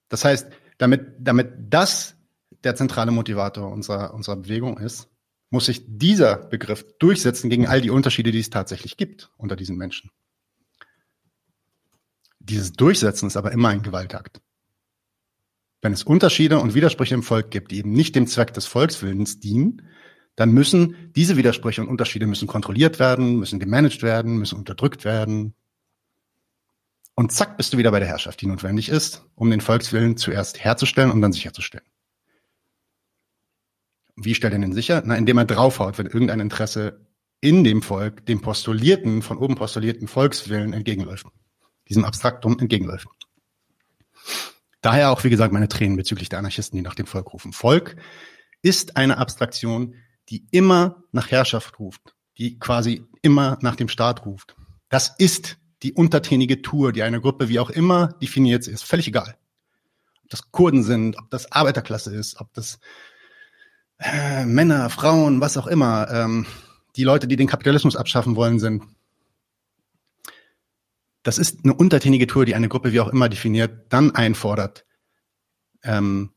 Das 0.09 0.25
heißt, 0.25 0.49
damit, 0.79 1.15
damit 1.19 1.53
das 1.73 2.17
der 2.65 2.75
zentrale 2.75 3.11
Motivator 3.11 3.71
unserer, 3.71 4.15
unserer 4.15 4.37
Bewegung 4.37 4.79
ist, 4.79 5.09
muss 5.57 5.65
sich 5.65 5.85
dieser 5.87 6.37
Begriff 6.37 6.85
durchsetzen 6.99 7.49
gegen 7.49 7.67
all 7.67 7.81
die 7.81 7.89
Unterschiede, 7.89 8.31
die 8.31 8.41
es 8.41 8.51
tatsächlich 8.51 8.99
gibt 8.99 9.31
unter 9.39 9.57
diesen 9.57 9.79
Menschen. 9.79 10.11
Dieses 12.41 12.73
Durchsetzen 12.73 13.27
ist 13.27 13.39
aber 13.39 13.53
immer 13.53 13.71
ein 13.71 13.81
Gewaltakt. 13.81 14.43
Wenn 15.81 15.95
es 15.95 16.03
Unterschiede 16.03 16.59
und 16.59 16.75
Widersprüche 16.75 17.15
im 17.15 17.23
Volk 17.23 17.51
gibt, 17.51 17.71
die 17.71 17.79
eben 17.79 17.93
nicht 17.93 18.15
dem 18.15 18.27
Zweck 18.27 18.53
des 18.53 18.67
Volkswillens 18.67 19.41
dienen, 19.41 19.89
dann 20.35 20.51
müssen 20.53 21.11
diese 21.17 21.39
Widersprüche 21.39 21.81
und 21.81 21.89
Unterschiede 21.89 22.27
müssen 22.27 22.47
kontrolliert 22.47 22.99
werden, 22.99 23.39
müssen 23.39 23.59
gemanagt 23.59 24.03
werden, 24.03 24.37
müssen 24.37 24.59
unterdrückt 24.59 25.07
werden. 25.07 25.55
Und 27.15 27.33
zack, 27.33 27.57
bist 27.57 27.73
du 27.73 27.79
wieder 27.79 27.93
bei 27.93 27.99
der 28.01 28.09
Herrschaft, 28.09 28.43
die 28.43 28.47
notwendig 28.47 28.91
ist, 28.91 29.25
um 29.35 29.51
den 29.51 29.63
Volkswillen 29.63 30.19
zuerst 30.19 30.63
herzustellen 30.63 31.11
und 31.11 31.23
dann 31.23 31.33
sicherzustellen. 31.33 31.87
Wie 34.17 34.35
stellt 34.35 34.55
er 34.55 34.59
den 34.59 34.73
sicher? 34.73 35.03
Na, 35.05 35.15
indem 35.15 35.39
er 35.39 35.45
draufhaut, 35.45 35.99
wenn 35.99 36.07
irgendein 36.07 36.41
Interesse 36.41 37.07
in 37.41 37.65
dem 37.65 37.83
Volk 37.83 38.25
dem 38.27 38.41
postulierten, 38.41 39.23
von 39.23 39.39
oben 39.39 39.55
postulierten 39.55 40.09
Volkswillen 40.09 40.73
entgegenläuft. 40.73 41.27
Diesem 41.89 42.05
Abstraktum 42.05 42.59
entgegenläuft. 42.59 43.07
Daher 44.81 45.11
auch, 45.11 45.23
wie 45.25 45.31
gesagt, 45.31 45.53
meine 45.53 45.69
Tränen 45.69 45.97
bezüglich 45.97 46.29
der 46.29 46.39
Anarchisten, 46.39 46.77
die 46.77 46.83
nach 46.83 46.95
dem 46.95 47.07
Volk 47.07 47.33
rufen. 47.33 47.53
Volk 47.53 47.97
ist 48.63 48.97
eine 48.97 49.19
Abstraktion, 49.19 49.95
die 50.29 50.47
immer 50.51 51.05
nach 51.13 51.31
Herrschaft 51.31 51.79
ruft, 51.79 52.15
die 52.39 52.59
quasi 52.59 53.05
immer 53.23 53.59
nach 53.61 53.77
dem 53.77 53.89
Staat 53.89 54.25
ruft. 54.25 54.57
Das 54.89 55.15
ist 55.19 55.59
die 55.83 55.93
untertänige 55.93 56.63
Tour, 56.63 56.93
die 56.93 57.03
eine 57.03 57.21
Gruppe 57.21 57.49
wie 57.49 57.59
auch 57.59 57.71
immer 57.71 58.09
definiert 58.23 58.67
ist. 58.67 58.83
Völlig 58.83 59.09
egal. 59.09 59.37
Ob 60.25 60.31
das 60.31 60.51
Kurden 60.51 60.83
sind, 60.83 61.19
ob 61.19 61.31
das 61.31 61.53
Arbeiterklasse 61.53 62.15
ist, 62.15 62.41
ob 62.41 62.53
das 62.55 62.79
äh, 63.99 64.45
Männer, 64.45 64.91
Frauen, 64.91 65.41
was 65.41 65.57
auch 65.57 65.67
immer. 65.67 66.11
Ähm, 66.11 66.47
die 66.97 67.05
Leute, 67.05 67.29
die 67.29 67.37
den 67.37 67.47
Kapitalismus 67.47 67.97
abschaffen 67.97 68.37
wollen, 68.37 68.59
sind. 68.59 68.83
Das 71.23 71.39
ist 71.39 71.65
eine 71.65 71.75
untertänige 71.75 72.27
Tour, 72.27 72.45
die 72.45 72.55
eine 72.55 72.69
Gruppe 72.69 72.93
wie 72.93 73.01
auch 73.01 73.09
immer 73.09 73.29
definiert, 73.29 73.93
dann 73.93 74.15
einfordert, 74.15 74.87
ähm, 75.83 76.31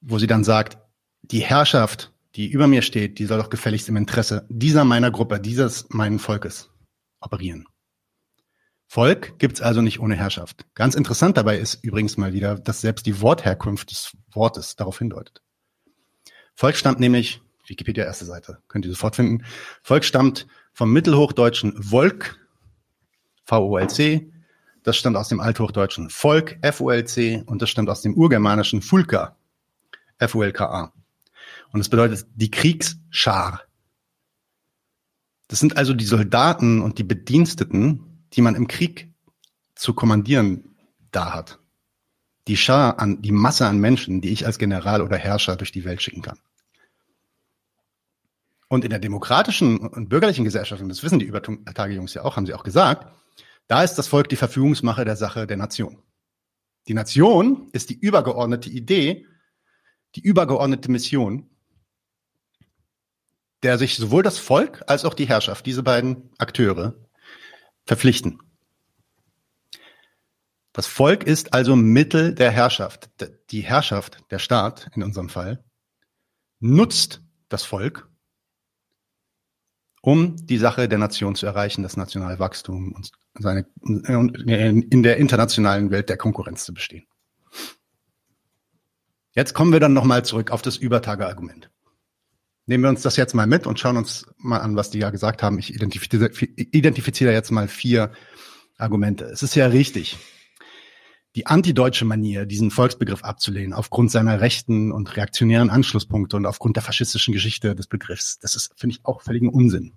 wo 0.00 0.18
sie 0.18 0.28
dann 0.28 0.44
sagt, 0.44 0.78
die 1.22 1.40
Herrschaft, 1.40 2.12
die 2.36 2.48
über 2.48 2.68
mir 2.68 2.82
steht, 2.82 3.18
die 3.18 3.26
soll 3.26 3.38
doch 3.38 3.50
gefälligst 3.50 3.88
im 3.88 3.96
Interesse 3.96 4.46
dieser 4.48 4.84
meiner 4.84 5.10
Gruppe, 5.10 5.40
dieses 5.40 5.88
meinen 5.90 6.18
Volkes 6.18 6.70
operieren. 7.20 7.66
Volk 8.86 9.38
gibt's 9.38 9.60
also 9.60 9.82
nicht 9.82 9.98
ohne 9.98 10.14
Herrschaft. 10.14 10.64
Ganz 10.74 10.94
interessant 10.94 11.36
dabei 11.36 11.58
ist 11.58 11.82
übrigens 11.82 12.16
mal 12.16 12.32
wieder, 12.32 12.54
dass 12.56 12.80
selbst 12.80 13.04
die 13.06 13.20
Wortherkunft 13.20 13.90
des 13.90 14.16
Wortes 14.32 14.76
darauf 14.76 14.98
hindeutet. 14.98 15.42
Volk 16.56 16.76
stammt 16.76 17.00
nämlich, 17.00 17.42
Wikipedia 17.66 18.04
erste 18.04 18.24
Seite, 18.24 18.62
könnt 18.68 18.86
ihr 18.86 18.90
sofort 18.90 19.14
finden. 19.14 19.44
Volk 19.82 20.04
stammt 20.04 20.46
vom 20.72 20.90
mittelhochdeutschen 20.90 21.82
Volk, 21.82 22.40
V-O-L-C. 23.44 24.32
Das 24.82 24.96
stammt 24.96 25.18
aus 25.18 25.28
dem 25.28 25.38
althochdeutschen 25.38 26.08
Volk, 26.08 26.56
F-O-L-C. 26.62 27.42
Und 27.44 27.60
das 27.60 27.68
stammt 27.68 27.90
aus 27.90 28.00
dem 28.00 28.14
urgermanischen 28.14 28.80
Fulka, 28.80 29.36
F-O-L-K-A. 30.18 30.94
Und 31.72 31.78
das 31.78 31.90
bedeutet 31.90 32.26
die 32.34 32.50
Kriegsschar. 32.50 33.60
Das 35.48 35.60
sind 35.60 35.76
also 35.76 35.92
die 35.92 36.06
Soldaten 36.06 36.80
und 36.80 36.98
die 36.98 37.04
Bediensteten, 37.04 38.24
die 38.32 38.40
man 38.40 38.54
im 38.54 38.66
Krieg 38.66 39.12
zu 39.74 39.92
kommandieren 39.92 40.74
da 41.10 41.34
hat 41.34 41.58
die 42.46 42.56
Schar 42.56 42.98
an, 42.98 43.22
die 43.22 43.32
Masse 43.32 43.66
an 43.66 43.78
Menschen, 43.78 44.20
die 44.20 44.30
ich 44.30 44.46
als 44.46 44.58
General 44.58 45.02
oder 45.02 45.16
Herrscher 45.16 45.56
durch 45.56 45.72
die 45.72 45.84
Welt 45.84 46.02
schicken 46.02 46.22
kann. 46.22 46.38
Und 48.68 48.84
in 48.84 48.90
der 48.90 48.98
demokratischen 48.98 49.78
und 49.78 50.08
bürgerlichen 50.08 50.44
Gesellschaft, 50.44 50.82
und 50.82 50.88
das 50.88 51.02
wissen 51.02 51.18
die 51.18 51.26
Übertage-Jungs 51.26 52.14
ja 52.14 52.24
auch, 52.24 52.36
haben 52.36 52.46
sie 52.46 52.54
auch 52.54 52.64
gesagt, 52.64 53.06
da 53.68 53.82
ist 53.82 53.94
das 53.94 54.08
Volk 54.08 54.28
die 54.28 54.36
Verfügungsmache 54.36 55.04
der 55.04 55.16
Sache 55.16 55.46
der 55.46 55.56
Nation. 55.56 56.02
Die 56.88 56.94
Nation 56.94 57.68
ist 57.72 57.90
die 57.90 57.98
übergeordnete 57.98 58.70
Idee, 58.70 59.26
die 60.14 60.20
übergeordnete 60.20 60.90
Mission, 60.90 61.50
der 63.62 63.78
sich 63.78 63.96
sowohl 63.96 64.22
das 64.22 64.38
Volk 64.38 64.82
als 64.86 65.04
auch 65.04 65.14
die 65.14 65.28
Herrschaft, 65.28 65.66
diese 65.66 65.82
beiden 65.82 66.30
Akteure, 66.38 66.94
verpflichten. 67.84 68.40
Das 70.76 70.86
Volk 70.86 71.24
ist 71.24 71.54
also 71.54 71.74
Mittel 71.74 72.34
der 72.34 72.50
Herrschaft. 72.50 73.08
Die 73.48 73.62
Herrschaft, 73.62 74.18
der 74.30 74.38
Staat 74.38 74.90
in 74.94 75.02
unserem 75.02 75.30
Fall, 75.30 75.64
nutzt 76.60 77.22
das 77.48 77.62
Volk, 77.62 78.10
um 80.02 80.36
die 80.36 80.58
Sache 80.58 80.86
der 80.86 80.98
Nation 80.98 81.34
zu 81.34 81.46
erreichen, 81.46 81.82
das 81.82 81.96
nationale 81.96 82.38
Wachstum 82.40 82.92
und 82.92 83.10
seine, 83.38 83.66
in 83.80 85.02
der 85.02 85.16
internationalen 85.16 85.90
Welt 85.90 86.10
der 86.10 86.18
Konkurrenz 86.18 86.66
zu 86.66 86.74
bestehen. 86.74 87.06
Jetzt 89.32 89.54
kommen 89.54 89.72
wir 89.72 89.80
dann 89.80 89.94
nochmal 89.94 90.26
zurück 90.26 90.50
auf 90.50 90.60
das 90.60 90.76
Übertageargument. 90.76 91.70
Nehmen 92.66 92.84
wir 92.84 92.90
uns 92.90 93.00
das 93.00 93.16
jetzt 93.16 93.34
mal 93.34 93.46
mit 93.46 93.66
und 93.66 93.80
schauen 93.80 93.96
uns 93.96 94.26
mal 94.36 94.58
an, 94.58 94.76
was 94.76 94.90
die 94.90 94.98
ja 94.98 95.08
gesagt 95.08 95.42
haben. 95.42 95.58
Ich 95.58 95.72
identifiziere, 95.72 96.30
identifiziere 96.34 97.32
jetzt 97.32 97.50
mal 97.50 97.66
vier 97.66 98.12
Argumente. 98.76 99.24
Es 99.24 99.42
ist 99.42 99.54
ja 99.54 99.68
richtig, 99.68 100.18
die 101.36 101.46
antideutsche 101.46 102.06
Manier, 102.06 102.46
diesen 102.46 102.70
Volksbegriff 102.70 103.22
abzulehnen, 103.22 103.74
aufgrund 103.74 104.10
seiner 104.10 104.40
rechten 104.40 104.90
und 104.90 105.16
reaktionären 105.18 105.68
Anschlusspunkte 105.68 106.36
und 106.36 106.46
aufgrund 106.46 106.76
der 106.76 106.82
faschistischen 106.82 107.34
Geschichte 107.34 107.74
des 107.74 107.86
Begriffs, 107.86 108.38
das 108.38 108.54
ist, 108.54 108.72
finde 108.74 108.96
ich, 108.96 109.04
auch 109.04 109.20
völligen 109.20 109.50
Unsinn. 109.50 109.92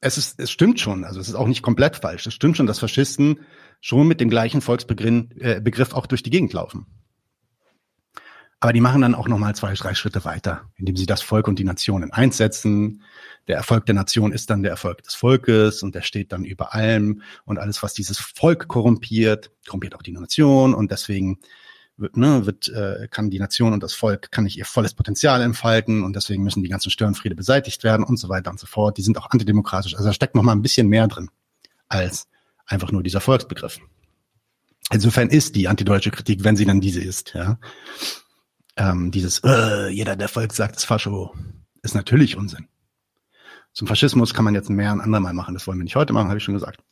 Es 0.00 0.18
ist, 0.18 0.38
es 0.38 0.50
stimmt 0.50 0.78
schon, 0.78 1.04
also 1.04 1.20
es 1.20 1.28
ist 1.28 1.34
auch 1.34 1.48
nicht 1.48 1.62
komplett 1.62 1.96
falsch. 1.96 2.26
Es 2.26 2.34
stimmt 2.34 2.58
schon, 2.58 2.66
dass 2.66 2.78
Faschisten 2.78 3.40
schon 3.80 4.06
mit 4.06 4.20
dem 4.20 4.28
gleichen 4.28 4.60
Volksbegriff 4.60 5.24
äh, 5.38 5.60
Begriff 5.62 5.94
auch 5.94 6.06
durch 6.06 6.22
die 6.22 6.30
Gegend 6.30 6.52
laufen. 6.52 6.86
Aber 8.60 8.72
die 8.72 8.80
machen 8.80 9.02
dann 9.02 9.14
auch 9.14 9.28
nochmal 9.28 9.54
zwei, 9.54 9.74
drei 9.74 9.94
Schritte 9.94 10.24
weiter, 10.24 10.70
indem 10.76 10.96
sie 10.96 11.06
das 11.06 11.20
Volk 11.20 11.46
und 11.46 11.58
die 11.58 11.64
Nation 11.64 12.02
in 12.02 12.12
eins 12.12 12.38
setzen. 12.38 13.02
Der 13.48 13.56
Erfolg 13.56 13.84
der 13.86 13.94
Nation 13.94 14.32
ist 14.32 14.48
dann 14.48 14.62
der 14.62 14.72
Erfolg 14.72 15.02
des 15.02 15.14
Volkes 15.14 15.82
und 15.82 15.94
der 15.94 16.02
steht 16.02 16.32
dann 16.32 16.44
über 16.44 16.74
allem. 16.74 17.22
Und 17.44 17.58
alles, 17.58 17.82
was 17.82 17.92
dieses 17.92 18.18
Volk 18.18 18.66
korrumpiert, 18.66 19.50
korrumpiert 19.66 19.94
auch 19.94 20.02
die 20.02 20.12
Nation. 20.12 20.74
Und 20.74 20.90
deswegen 20.90 21.38
wird, 21.98 22.16
ne, 22.16 22.46
wird, 22.46 22.68
äh, 22.68 23.08
kann 23.10 23.30
die 23.30 23.38
Nation 23.38 23.72
und 23.72 23.82
das 23.82 23.92
Volk 23.92 24.30
kann 24.30 24.44
nicht 24.44 24.58
ihr 24.58 24.64
volles 24.64 24.94
Potenzial 24.94 25.42
entfalten 25.42 26.02
und 26.02 26.16
deswegen 26.16 26.42
müssen 26.42 26.62
die 26.62 26.68
ganzen 26.68 26.90
Störenfriede 26.90 27.34
beseitigt 27.34 27.84
werden 27.84 28.04
und 28.04 28.18
so 28.18 28.28
weiter 28.28 28.50
und 28.50 28.58
so 28.58 28.66
fort. 28.66 28.96
Die 28.98 29.02
sind 29.02 29.18
auch 29.18 29.30
antidemokratisch. 29.30 29.94
Also 29.94 30.06
da 30.06 30.12
steckt 30.12 30.34
noch 30.34 30.42
mal 30.42 30.52
ein 30.52 30.62
bisschen 30.62 30.88
mehr 30.88 31.06
drin 31.08 31.30
als 31.88 32.26
einfach 32.66 32.90
nur 32.90 33.02
dieser 33.02 33.20
Volksbegriff. 33.20 33.80
Insofern 34.90 35.30
ist 35.30 35.56
die 35.56 35.68
antideutsche 35.68 36.10
Kritik, 36.10 36.44
wenn 36.44 36.56
sie 36.56 36.64
dann 36.64 36.80
diese 36.80 37.00
ist, 37.00 37.34
ja, 37.34 37.58
ähm, 38.76 39.10
dieses, 39.10 39.40
äh, 39.44 39.88
jeder 39.88 40.16
der 40.16 40.28
Volk 40.28 40.52
sagt, 40.52 40.76
es 40.76 40.84
Fascho, 40.84 41.34
ist 41.82 41.94
natürlich 41.94 42.36
Unsinn. 42.36 42.68
Zum 43.72 43.86
Faschismus 43.86 44.34
kann 44.34 44.44
man 44.44 44.54
jetzt 44.54 44.70
mehr 44.70 44.90
ein 44.90 45.00
andermal 45.00 45.34
machen. 45.34 45.54
Das 45.54 45.66
wollen 45.66 45.78
wir 45.78 45.84
nicht 45.84 45.96
heute 45.96 46.12
machen, 46.12 46.28
habe 46.28 46.38
ich 46.38 46.44
schon 46.44 46.54
gesagt. 46.54 46.82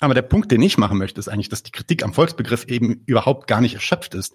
Aber 0.00 0.14
der 0.14 0.22
Punkt, 0.22 0.50
den 0.50 0.62
ich 0.62 0.78
machen 0.78 0.98
möchte, 0.98 1.18
ist 1.18 1.28
eigentlich, 1.28 1.48
dass 1.48 1.62
die 1.62 1.72
Kritik 1.72 2.04
am 2.04 2.14
Volksbegriff 2.14 2.64
eben 2.66 3.02
überhaupt 3.06 3.46
gar 3.46 3.60
nicht 3.60 3.74
erschöpft 3.74 4.14
ist 4.14 4.34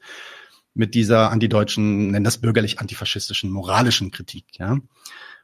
mit 0.74 0.94
dieser 0.94 1.32
antideutschen, 1.32 2.12
nennen 2.12 2.24
das 2.24 2.40
bürgerlich 2.40 2.80
antifaschistischen, 2.80 3.52
moralischen 3.52 4.12
Kritik, 4.12 4.46
ja. 4.54 4.78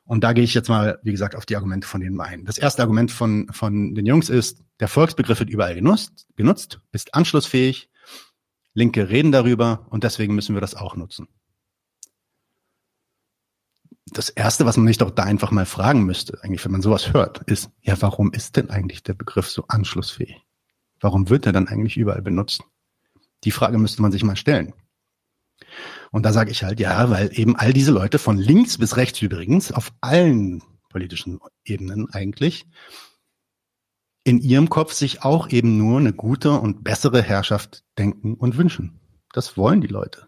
Und 0.05 0.23
da 0.23 0.33
gehe 0.33 0.43
ich 0.43 0.53
jetzt 0.53 0.69
mal, 0.69 0.99
wie 1.01 1.11
gesagt, 1.11 1.35
auf 1.35 1.47
die 1.47 1.55
Argumente 1.55 1.87
von 1.87 1.99
denen 1.99 2.19
ein. 2.21 2.45
Das 2.45 2.59
erste 2.59 2.83
Argument 2.83 3.11
von, 3.11 3.47
von 3.51 3.95
den 3.95 4.05
Jungs 4.05 4.29
ist, 4.29 4.61
der 4.79 4.87
Volksbegriff 4.87 5.39
wird 5.39 5.49
überall 5.49 5.73
genutzt, 5.73 6.27
genutzt, 6.35 6.79
ist 6.91 7.15
anschlussfähig, 7.15 7.89
Linke 8.75 9.09
reden 9.09 9.31
darüber 9.31 9.87
und 9.89 10.03
deswegen 10.03 10.35
müssen 10.35 10.53
wir 10.53 10.61
das 10.61 10.75
auch 10.75 10.95
nutzen. 10.95 11.27
Das 14.11 14.29
erste, 14.29 14.65
was 14.65 14.77
man 14.77 14.85
sich 14.85 14.99
doch 14.99 15.09
da 15.09 15.23
einfach 15.23 15.49
mal 15.49 15.65
fragen 15.65 16.03
müsste, 16.03 16.37
eigentlich, 16.43 16.63
wenn 16.63 16.73
man 16.73 16.81
sowas 16.81 17.13
hört, 17.13 17.41
ist, 17.49 17.71
ja, 17.81 17.99
warum 18.01 18.31
ist 18.33 18.57
denn 18.57 18.69
eigentlich 18.69 19.01
der 19.01 19.13
Begriff 19.13 19.49
so 19.49 19.65
anschlussfähig? 19.67 20.45
Warum 20.99 21.29
wird 21.29 21.45
er 21.47 21.53
dann 21.53 21.67
eigentlich 21.67 21.97
überall 21.97 22.21
benutzt? 22.21 22.63
Die 23.45 23.51
Frage 23.51 23.77
müsste 23.77 24.01
man 24.01 24.11
sich 24.11 24.23
mal 24.23 24.35
stellen. 24.35 24.73
Und 26.11 26.23
da 26.23 26.33
sage 26.33 26.51
ich 26.51 26.63
halt, 26.63 26.79
ja, 26.79 27.09
weil 27.09 27.29
eben 27.33 27.55
all 27.55 27.73
diese 27.73 27.91
Leute 27.91 28.19
von 28.19 28.37
links 28.37 28.77
bis 28.77 28.97
rechts 28.97 29.21
übrigens, 29.21 29.71
auf 29.71 29.93
allen 30.01 30.61
politischen 30.89 31.39
Ebenen 31.63 32.09
eigentlich, 32.11 32.67
in 34.25 34.39
ihrem 34.39 34.69
Kopf 34.69 34.91
sich 34.91 35.23
auch 35.23 35.49
eben 35.49 35.77
nur 35.77 35.99
eine 35.99 36.11
gute 36.11 36.59
und 36.59 36.83
bessere 36.83 37.21
Herrschaft 37.21 37.85
denken 37.97 38.33
und 38.33 38.57
wünschen. 38.57 38.99
Das 39.31 39.55
wollen 39.55 39.81
die 39.81 39.87
Leute. 39.87 40.27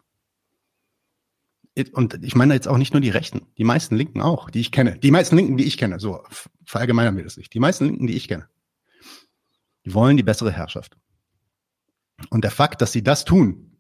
Und 1.92 2.24
ich 2.24 2.36
meine 2.36 2.54
jetzt 2.54 2.68
auch 2.68 2.78
nicht 2.78 2.94
nur 2.94 3.02
die 3.02 3.10
Rechten, 3.10 3.48
die 3.58 3.64
meisten 3.64 3.96
Linken 3.96 4.22
auch, 4.22 4.50
die 4.50 4.62
ich 4.62 4.72
kenne. 4.72 4.98
Die 5.00 5.12
meisten 5.12 5.36
Linken, 5.36 5.58
die 5.58 5.66
ich 5.66 5.78
kenne, 5.78 6.00
so 6.00 6.24
verallgemeinern 6.66 7.18
wir 7.18 7.24
das 7.24 7.38
nicht. 7.38 7.54
Die 7.54 7.60
meisten 7.60 7.86
Linken, 7.86 8.08
die 8.08 8.16
ich 8.16 8.28
kenne, 8.28 8.48
die 9.86 9.94
wollen 9.94 10.18
die 10.18 10.24
bessere 10.24 10.52
Herrschaft. 10.52 10.96
Und 12.30 12.44
der 12.44 12.52
Fakt, 12.52 12.82
dass 12.82 12.92
sie 12.92 13.04
das 13.04 13.26
tun, 13.26 13.78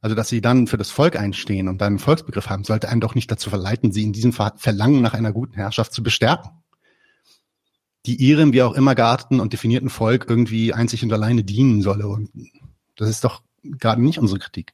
also 0.00 0.14
dass 0.16 0.28
sie 0.28 0.40
dann 0.40 0.66
für 0.66 0.78
das 0.78 0.90
Volk 0.90 1.16
einstehen 1.16 1.68
und 1.68 1.80
dann 1.80 1.94
einen 1.94 1.98
Volksbegriff 1.98 2.50
haben, 2.50 2.64
sollte 2.64 2.88
einen 2.88 3.00
doch 3.00 3.14
nicht 3.14 3.30
dazu 3.30 3.50
verleiten, 3.50 3.92
sie 3.92 4.04
in 4.04 4.12
diesem 4.12 4.32
Verlangen 4.32 5.02
nach 5.02 5.14
einer 5.14 5.32
guten 5.32 5.54
Herrschaft 5.54 5.92
zu 5.92 6.02
bestärken 6.02 6.50
die 8.06 8.16
ihrem 8.16 8.52
wie 8.52 8.62
auch 8.62 8.74
immer 8.74 8.94
gearteten 8.94 9.40
und 9.40 9.52
definierten 9.52 9.90
Volk 9.90 10.26
irgendwie 10.28 10.72
einzig 10.72 11.02
und 11.02 11.12
alleine 11.12 11.44
dienen 11.44 11.82
solle. 11.82 12.06
Und 12.08 12.30
das 12.96 13.08
ist 13.08 13.24
doch 13.24 13.42
gerade 13.62 14.02
nicht 14.02 14.18
unsere 14.18 14.38
Kritik. 14.38 14.72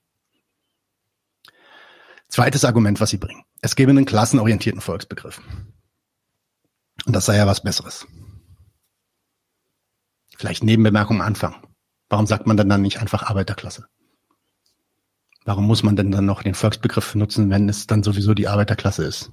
Zweites 2.28 2.64
Argument, 2.64 3.00
was 3.00 3.10
sie 3.10 3.18
bringen. 3.18 3.44
Es 3.60 3.76
gäbe 3.76 3.90
einen 3.90 4.06
klassenorientierten 4.06 4.80
Volksbegriff. 4.80 5.40
Und 7.06 7.14
das 7.14 7.26
sei 7.26 7.36
ja 7.36 7.46
was 7.46 7.62
Besseres. 7.62 8.06
Vielleicht 10.36 10.64
Nebenbemerkung 10.64 11.20
am 11.20 11.26
Anfang. 11.26 11.66
Warum 12.08 12.26
sagt 12.26 12.46
man 12.46 12.56
dann 12.56 12.68
dann 12.68 12.82
nicht 12.82 13.00
einfach 13.00 13.22
Arbeiterklasse? 13.22 13.86
Warum 15.44 15.66
muss 15.66 15.82
man 15.82 15.96
denn 15.96 16.10
dann 16.10 16.26
noch 16.26 16.42
den 16.42 16.54
Volksbegriff 16.54 17.14
nutzen, 17.14 17.50
wenn 17.50 17.68
es 17.68 17.86
dann 17.86 18.02
sowieso 18.02 18.34
die 18.34 18.48
Arbeiterklasse 18.48 19.04
ist? 19.04 19.30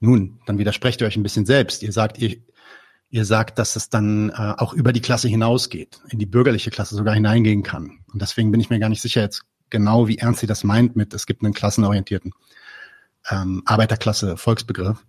Nun, 0.00 0.40
dann 0.46 0.58
widersprecht 0.58 1.00
ihr 1.00 1.06
euch 1.06 1.16
ein 1.16 1.22
bisschen 1.22 1.44
selbst. 1.44 1.82
Ihr 1.82 1.92
sagt, 1.92 2.18
ihr, 2.18 2.42
ihr 3.10 3.24
sagt, 3.24 3.58
dass 3.58 3.76
es 3.76 3.90
dann 3.90 4.30
äh, 4.30 4.54
auch 4.56 4.72
über 4.72 4.92
die 4.92 5.00
Klasse 5.00 5.28
hinausgeht, 5.28 6.00
in 6.08 6.18
die 6.18 6.26
bürgerliche 6.26 6.70
Klasse 6.70 6.94
sogar 6.94 7.14
hineingehen 7.14 7.62
kann. 7.62 8.00
Und 8.12 8.22
deswegen 8.22 8.50
bin 8.50 8.60
ich 8.60 8.70
mir 8.70 8.78
gar 8.78 8.88
nicht 8.88 9.02
sicher 9.02 9.20
jetzt 9.20 9.42
genau, 9.68 10.08
wie 10.08 10.18
ernst 10.18 10.40
sie 10.40 10.46
das 10.46 10.64
meint 10.64 10.96
mit, 10.96 11.14
es 11.14 11.26
gibt 11.26 11.42
einen 11.42 11.54
klassenorientierten 11.54 12.32
ähm, 13.30 13.62
Arbeiterklasse 13.66 14.36
Volksbegriff. 14.36 15.04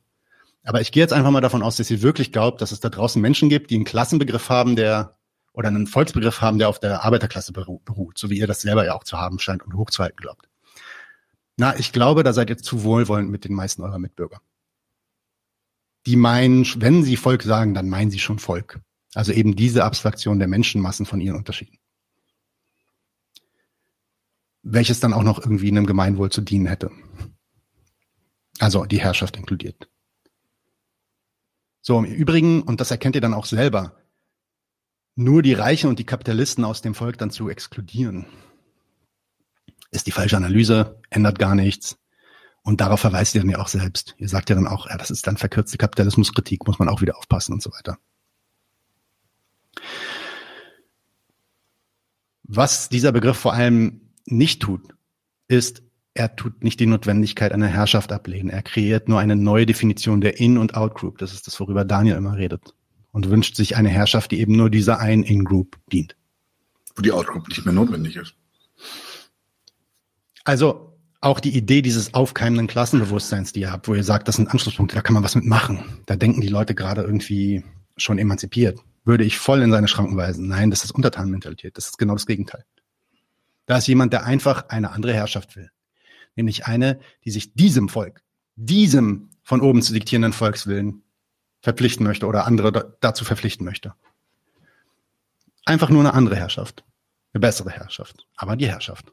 Aber 0.63 0.81
ich 0.81 0.91
gehe 0.91 1.01
jetzt 1.01 1.13
einfach 1.13 1.31
mal 1.31 1.41
davon 1.41 1.63
aus, 1.63 1.77
dass 1.77 1.87
sie 1.87 2.01
wirklich 2.01 2.31
glaubt, 2.31 2.61
dass 2.61 2.71
es 2.71 2.79
da 2.79 2.89
draußen 2.89 3.21
Menschen 3.21 3.49
gibt, 3.49 3.71
die 3.71 3.75
einen 3.75 3.85
Klassenbegriff 3.85 4.49
haben, 4.49 4.75
der 4.75 5.17
oder 5.53 5.67
einen 5.67 5.87
Volksbegriff 5.87 6.41
haben, 6.41 6.59
der 6.59 6.69
auf 6.69 6.79
der 6.79 7.03
Arbeiterklasse 7.03 7.51
beruht, 7.51 8.17
so 8.17 8.29
wie 8.29 8.37
ihr 8.37 8.47
das 8.47 8.61
selber 8.61 8.85
ja 8.85 8.93
auch 8.93 9.03
zu 9.03 9.17
haben 9.17 9.39
scheint 9.39 9.63
und 9.63 9.75
hochzuhalten 9.75 10.17
glaubt. 10.17 10.47
Na, 11.57 11.77
ich 11.77 11.91
glaube, 11.91 12.23
da 12.23 12.31
seid 12.31 12.49
ihr 12.49 12.57
zu 12.57 12.83
wohlwollend 12.83 13.29
mit 13.29 13.43
den 13.43 13.53
meisten 13.53 13.81
eurer 13.81 13.99
Mitbürger. 13.99 14.39
Die 16.05 16.15
meinen, 16.15 16.65
wenn 16.81 17.03
sie 17.03 17.17
Volk 17.17 17.43
sagen, 17.43 17.73
dann 17.73 17.89
meinen 17.89 18.11
sie 18.11 18.19
schon 18.19 18.39
Volk. 18.39 18.79
Also 19.13 19.31
eben 19.31 19.55
diese 19.55 19.83
Abstraktion 19.83 20.39
der 20.39 20.47
Menschenmassen 20.47 21.05
von 21.05 21.21
ihren 21.21 21.35
Unterschieden. 21.35 21.77
Welches 24.63 24.99
dann 24.99 25.13
auch 25.13 25.23
noch 25.23 25.39
irgendwie 25.39 25.69
einem 25.69 25.85
Gemeinwohl 25.85 26.31
zu 26.31 26.41
dienen 26.41 26.67
hätte. 26.67 26.91
Also 28.59 28.85
die 28.85 29.01
Herrschaft 29.01 29.37
inkludiert. 29.37 29.89
So, 31.81 31.97
im 31.97 32.05
Übrigen, 32.05 32.61
und 32.61 32.79
das 32.79 32.91
erkennt 32.91 33.15
ihr 33.15 33.21
dann 33.21 33.33
auch 33.33 33.45
selber, 33.45 33.97
nur 35.15 35.41
die 35.41 35.53
Reichen 35.53 35.89
und 35.89 35.99
die 35.99 36.05
Kapitalisten 36.05 36.63
aus 36.63 36.81
dem 36.81 36.93
Volk 36.93 37.17
dann 37.17 37.31
zu 37.31 37.49
exkludieren, 37.49 38.27
ist 39.89 40.07
die 40.07 40.11
falsche 40.11 40.37
Analyse, 40.37 41.01
ändert 41.09 41.37
gar 41.37 41.55
nichts. 41.55 41.97
Und 42.63 42.79
darauf 42.79 42.99
verweist 42.99 43.33
ihr 43.33 43.41
dann 43.41 43.49
ja 43.49 43.59
auch 43.59 43.67
selbst. 43.67 44.15
Ihr 44.17 44.29
sagt 44.29 44.49
ja 44.49 44.55
dann 44.55 44.67
auch, 44.67 44.87
ja, 44.87 44.97
das 44.97 45.09
ist 45.09 45.25
dann 45.25 45.37
verkürzte 45.37 45.77
Kapitalismuskritik, 45.77 46.67
muss 46.67 46.79
man 46.79 46.89
auch 46.89 47.01
wieder 47.01 47.17
aufpassen 47.17 47.53
und 47.53 47.63
so 47.63 47.71
weiter. 47.71 47.97
Was 52.43 52.89
dieser 52.89 53.11
Begriff 53.11 53.37
vor 53.37 53.53
allem 53.53 54.01
nicht 54.25 54.61
tut, 54.61 54.93
ist, 55.47 55.81
er 56.13 56.35
tut 56.35 56.63
nicht 56.63 56.79
die 56.79 56.85
Notwendigkeit 56.85 57.51
einer 57.51 57.67
Herrschaft 57.67 58.11
ablehnen. 58.11 58.49
Er 58.49 58.61
kreiert 58.61 59.07
nur 59.07 59.19
eine 59.19 59.35
neue 59.35 59.65
Definition 59.65 60.21
der 60.21 60.39
In- 60.39 60.57
und 60.57 60.75
Out-Group. 60.75 61.17
Das 61.17 61.33
ist 61.33 61.47
das, 61.47 61.59
worüber 61.59 61.85
Daniel 61.85 62.17
immer 62.17 62.35
redet 62.35 62.75
und 63.11 63.29
wünscht 63.29 63.55
sich 63.55 63.75
eine 63.75 63.89
Herrschaft, 63.89 64.31
die 64.31 64.39
eben 64.39 64.55
nur 64.55 64.69
dieser 64.69 64.99
einen 64.99 65.23
In-Group 65.23 65.77
dient. 65.91 66.15
Wo 66.95 67.01
die 67.01 67.11
Out-Group 67.11 67.47
nicht 67.47 67.65
mehr 67.65 67.73
notwendig 67.73 68.17
ist. 68.17 68.35
Also 70.43 70.90
auch 71.21 71.39
die 71.39 71.55
Idee 71.55 71.83
dieses 71.83 72.15
aufkeimenden 72.15 72.67
Klassenbewusstseins, 72.67 73.53
die 73.53 73.61
ihr 73.61 73.71
habt, 73.71 73.87
wo 73.87 73.93
ihr 73.93 74.03
sagt, 74.03 74.27
das 74.27 74.35
sind 74.35 74.49
Anschlusspunkte, 74.49 74.95
da 74.95 75.01
kann 75.01 75.13
man 75.13 75.23
was 75.23 75.35
mitmachen. 75.35 75.83
Da 76.07 76.15
denken 76.15 76.41
die 76.41 76.47
Leute 76.47 76.73
gerade 76.73 77.03
irgendwie 77.03 77.63
schon 77.95 78.17
emanzipiert. 78.17 78.79
Würde 79.05 79.23
ich 79.23 79.37
voll 79.37 79.61
in 79.61 79.71
seine 79.71 79.87
Schranken 79.87 80.17
weisen. 80.17 80.47
Nein, 80.47 80.71
das 80.71 80.83
ist 80.83 80.91
Untertanenmentalität. 80.91 81.77
Das 81.77 81.85
ist 81.85 81.97
genau 81.97 82.13
das 82.13 82.25
Gegenteil. 82.25 82.65
Da 83.67 83.77
ist 83.77 83.87
jemand, 83.87 84.13
der 84.13 84.25
einfach 84.25 84.69
eine 84.69 84.91
andere 84.91 85.13
Herrschaft 85.13 85.55
will. 85.55 85.69
Nämlich 86.35 86.65
eine, 86.65 86.99
die 87.23 87.31
sich 87.31 87.53
diesem 87.53 87.87
Volk, 87.87 88.23
diesem 88.55 89.29
von 89.43 89.61
oben 89.61 89.81
zu 89.81 89.93
diktierenden 89.93 90.33
Volkswillen 90.33 91.03
verpflichten 91.61 92.05
möchte 92.05 92.25
oder 92.25 92.47
andere 92.47 92.97
dazu 92.99 93.25
verpflichten 93.25 93.65
möchte. 93.65 93.93
Einfach 95.65 95.89
nur 95.89 96.01
eine 96.01 96.13
andere 96.13 96.35
Herrschaft. 96.35 96.83
Eine 97.33 97.41
bessere 97.41 97.69
Herrschaft. 97.69 98.25
Aber 98.35 98.55
die 98.55 98.67
Herrschaft. 98.67 99.11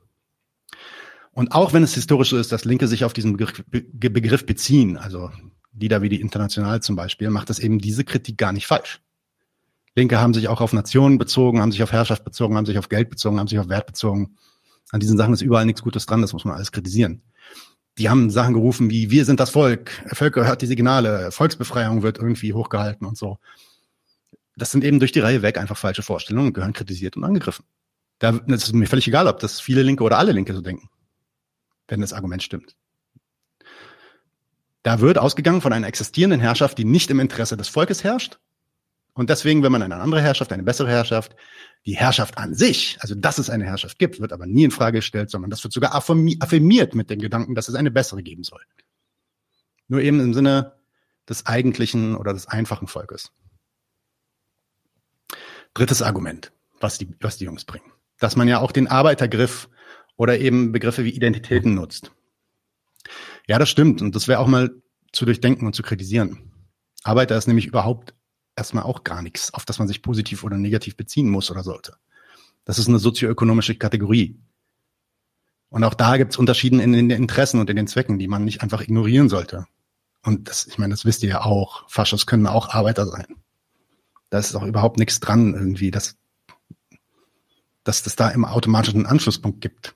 Und 1.38 1.52
auch 1.52 1.72
wenn 1.72 1.84
es 1.84 1.94
historisch 1.94 2.30
so 2.30 2.36
ist, 2.36 2.50
dass 2.50 2.64
Linke 2.64 2.88
sich 2.88 3.04
auf 3.04 3.12
diesen 3.12 3.36
Begriff, 3.36 4.44
beziehen, 4.44 4.96
also 4.96 5.30
Lieder 5.72 6.02
wie 6.02 6.08
die 6.08 6.20
International 6.20 6.82
zum 6.82 6.96
Beispiel, 6.96 7.30
macht 7.30 7.48
das 7.48 7.60
eben 7.60 7.78
diese 7.78 8.02
Kritik 8.02 8.36
gar 8.36 8.52
nicht 8.52 8.66
falsch. 8.66 9.00
Linke 9.94 10.18
haben 10.18 10.34
sich 10.34 10.48
auch 10.48 10.60
auf 10.60 10.72
Nationen 10.72 11.16
bezogen, 11.16 11.60
haben 11.60 11.70
sich 11.70 11.84
auf 11.84 11.92
Herrschaft 11.92 12.24
bezogen, 12.24 12.56
haben 12.56 12.66
sich 12.66 12.76
auf 12.76 12.88
Geld 12.88 13.08
bezogen, 13.08 13.38
haben 13.38 13.46
sich 13.46 13.60
auf 13.60 13.68
Wert 13.68 13.86
bezogen. 13.86 14.36
An 14.90 14.98
diesen 14.98 15.16
Sachen 15.16 15.32
ist 15.32 15.42
überall 15.42 15.64
nichts 15.64 15.80
Gutes 15.80 16.06
dran, 16.06 16.22
das 16.22 16.32
muss 16.32 16.44
man 16.44 16.56
alles 16.56 16.72
kritisieren 16.72 17.22
die 17.98 18.08
haben 18.08 18.30
Sachen 18.30 18.54
gerufen 18.54 18.90
wie, 18.90 19.10
wir 19.10 19.24
sind 19.24 19.40
das 19.40 19.50
Volk, 19.50 19.90
Völker 20.12 20.46
hört 20.46 20.62
die 20.62 20.66
Signale, 20.66 21.32
Volksbefreiung 21.32 22.04
wird 22.04 22.18
irgendwie 22.18 22.52
hochgehalten 22.52 23.04
und 23.04 23.18
so. 23.18 23.38
Das 24.56 24.70
sind 24.70 24.84
eben 24.84 25.00
durch 25.00 25.10
die 25.10 25.18
Reihe 25.18 25.42
weg 25.42 25.58
einfach 25.58 25.76
falsche 25.76 26.02
Vorstellungen 26.02 26.48
und 26.48 26.52
gehören 26.52 26.72
kritisiert 26.72 27.16
und 27.16 27.24
angegriffen. 27.24 27.64
Da 28.20 28.30
ist 28.46 28.72
mir 28.72 28.86
völlig 28.86 29.08
egal, 29.08 29.26
ob 29.26 29.40
das 29.40 29.60
viele 29.60 29.82
Linke 29.82 30.04
oder 30.04 30.18
alle 30.18 30.30
Linke 30.32 30.54
so 30.54 30.60
denken, 30.60 30.88
wenn 31.88 32.00
das 32.00 32.12
Argument 32.12 32.42
stimmt. 32.42 32.76
Da 34.82 35.00
wird 35.00 35.18
ausgegangen 35.18 35.60
von 35.60 35.72
einer 35.72 35.88
existierenden 35.88 36.40
Herrschaft, 36.40 36.78
die 36.78 36.84
nicht 36.84 37.10
im 37.10 37.20
Interesse 37.20 37.56
des 37.56 37.68
Volkes 37.68 38.04
herrscht. 38.04 38.38
Und 39.12 39.30
deswegen, 39.30 39.64
wenn 39.64 39.72
man 39.72 39.82
eine 39.82 39.96
andere 39.96 40.22
Herrschaft, 40.22 40.52
eine 40.52 40.62
bessere 40.62 40.88
Herrschaft, 40.88 41.34
die 41.84 41.96
Herrschaft 41.96 42.38
an 42.38 42.54
sich, 42.54 42.96
also 43.00 43.16
dass 43.16 43.38
es 43.38 43.50
eine 43.50 43.64
Herrschaft 43.64 43.98
gibt, 43.98 44.20
wird 44.20 44.32
aber 44.32 44.46
nie 44.46 44.64
in 44.64 44.70
Frage 44.70 44.98
gestellt, 44.98 45.30
sondern 45.30 45.50
das 45.50 45.64
wird 45.64 45.74
sogar 45.74 45.94
affirmiert 45.94 46.94
mit 46.94 47.10
dem 47.10 47.18
Gedanken, 47.18 47.56
dass 47.56 47.68
es 47.68 47.74
eine 47.74 47.90
bessere 47.90 48.22
geben 48.22 48.44
soll. 48.44 48.60
Nur 49.88 50.00
eben 50.00 50.20
im 50.20 50.34
Sinne 50.34 50.74
des 51.28 51.46
eigentlichen 51.46 52.14
oder 52.16 52.32
des 52.32 52.46
einfachen 52.46 52.86
Volkes. 52.86 53.32
Drittes 55.74 56.00
Argument, 56.00 56.52
was 56.80 56.98
die, 56.98 57.08
was 57.20 57.38
die 57.38 57.44
Jungs 57.44 57.64
bringen. 57.64 57.92
Dass 58.20 58.36
man 58.36 58.48
ja 58.48 58.60
auch 58.60 58.72
den 58.72 58.86
Arbeitergriff 58.86 59.68
oder 60.18 60.38
eben 60.38 60.72
Begriffe 60.72 61.04
wie 61.04 61.10
Identitäten 61.10 61.74
nutzt. 61.74 62.12
Ja, 63.46 63.58
das 63.58 63.70
stimmt. 63.70 64.02
Und 64.02 64.14
das 64.14 64.28
wäre 64.28 64.40
auch 64.40 64.46
mal 64.46 64.70
zu 65.12 65.24
durchdenken 65.24 65.66
und 65.66 65.74
zu 65.74 65.82
kritisieren. 65.82 66.52
Arbeiter 67.04 67.38
ist 67.38 67.46
nämlich 67.46 67.66
überhaupt 67.66 68.14
erstmal 68.56 68.82
auch 68.82 69.04
gar 69.04 69.22
nichts, 69.22 69.54
auf 69.54 69.64
das 69.64 69.78
man 69.78 69.88
sich 69.88 70.02
positiv 70.02 70.44
oder 70.44 70.58
negativ 70.58 70.96
beziehen 70.96 71.30
muss 71.30 71.50
oder 71.50 71.62
sollte. 71.62 71.94
Das 72.66 72.78
ist 72.78 72.88
eine 72.88 72.98
sozioökonomische 72.98 73.76
Kategorie. 73.76 74.38
Und 75.70 75.84
auch 75.84 75.94
da 75.94 76.16
gibt 76.16 76.32
es 76.32 76.38
Unterschiede 76.38 76.82
in 76.82 76.92
den 76.92 77.10
Interessen 77.10 77.60
und 77.60 77.70
in 77.70 77.76
den 77.76 77.86
Zwecken, 77.86 78.18
die 78.18 78.28
man 78.28 78.44
nicht 78.44 78.62
einfach 78.62 78.82
ignorieren 78.82 79.28
sollte. 79.28 79.66
Und 80.24 80.48
das, 80.48 80.66
ich 80.66 80.78
meine, 80.78 80.92
das 80.92 81.04
wisst 81.04 81.22
ihr 81.22 81.28
ja 81.28 81.44
auch. 81.44 81.88
Faschos 81.88 82.26
können 82.26 82.46
auch 82.46 82.70
Arbeiter 82.70 83.06
sein. 83.06 83.36
Da 84.30 84.38
ist 84.38 84.54
auch 84.56 84.64
überhaupt 84.64 84.98
nichts 84.98 85.20
dran 85.20 85.54
irgendwie, 85.54 85.90
dass, 85.90 86.16
dass 87.84 88.02
das 88.02 88.16
da 88.16 88.28
immer 88.30 88.52
automatisch 88.52 88.94
einen 88.94 89.06
Anschlusspunkt 89.06 89.60
gibt. 89.60 89.94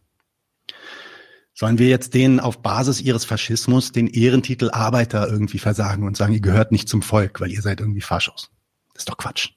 Sollen 1.54 1.78
wir 1.78 1.88
jetzt 1.88 2.14
denen 2.14 2.40
auf 2.40 2.62
Basis 2.62 3.00
ihres 3.00 3.24
Faschismus 3.24 3.92
den 3.92 4.06
Ehrentitel 4.06 4.70
Arbeiter 4.70 5.28
irgendwie 5.28 5.58
versagen 5.58 6.06
und 6.06 6.16
sagen, 6.16 6.32
ihr 6.32 6.40
gehört 6.40 6.72
nicht 6.72 6.88
zum 6.88 7.02
Volk, 7.02 7.40
weil 7.40 7.50
ihr 7.50 7.60
seid 7.60 7.80
irgendwie 7.80 8.00
Faschos? 8.00 8.50
Das 8.94 9.02
ist 9.02 9.08
doch 9.08 9.18
Quatsch. 9.18 9.50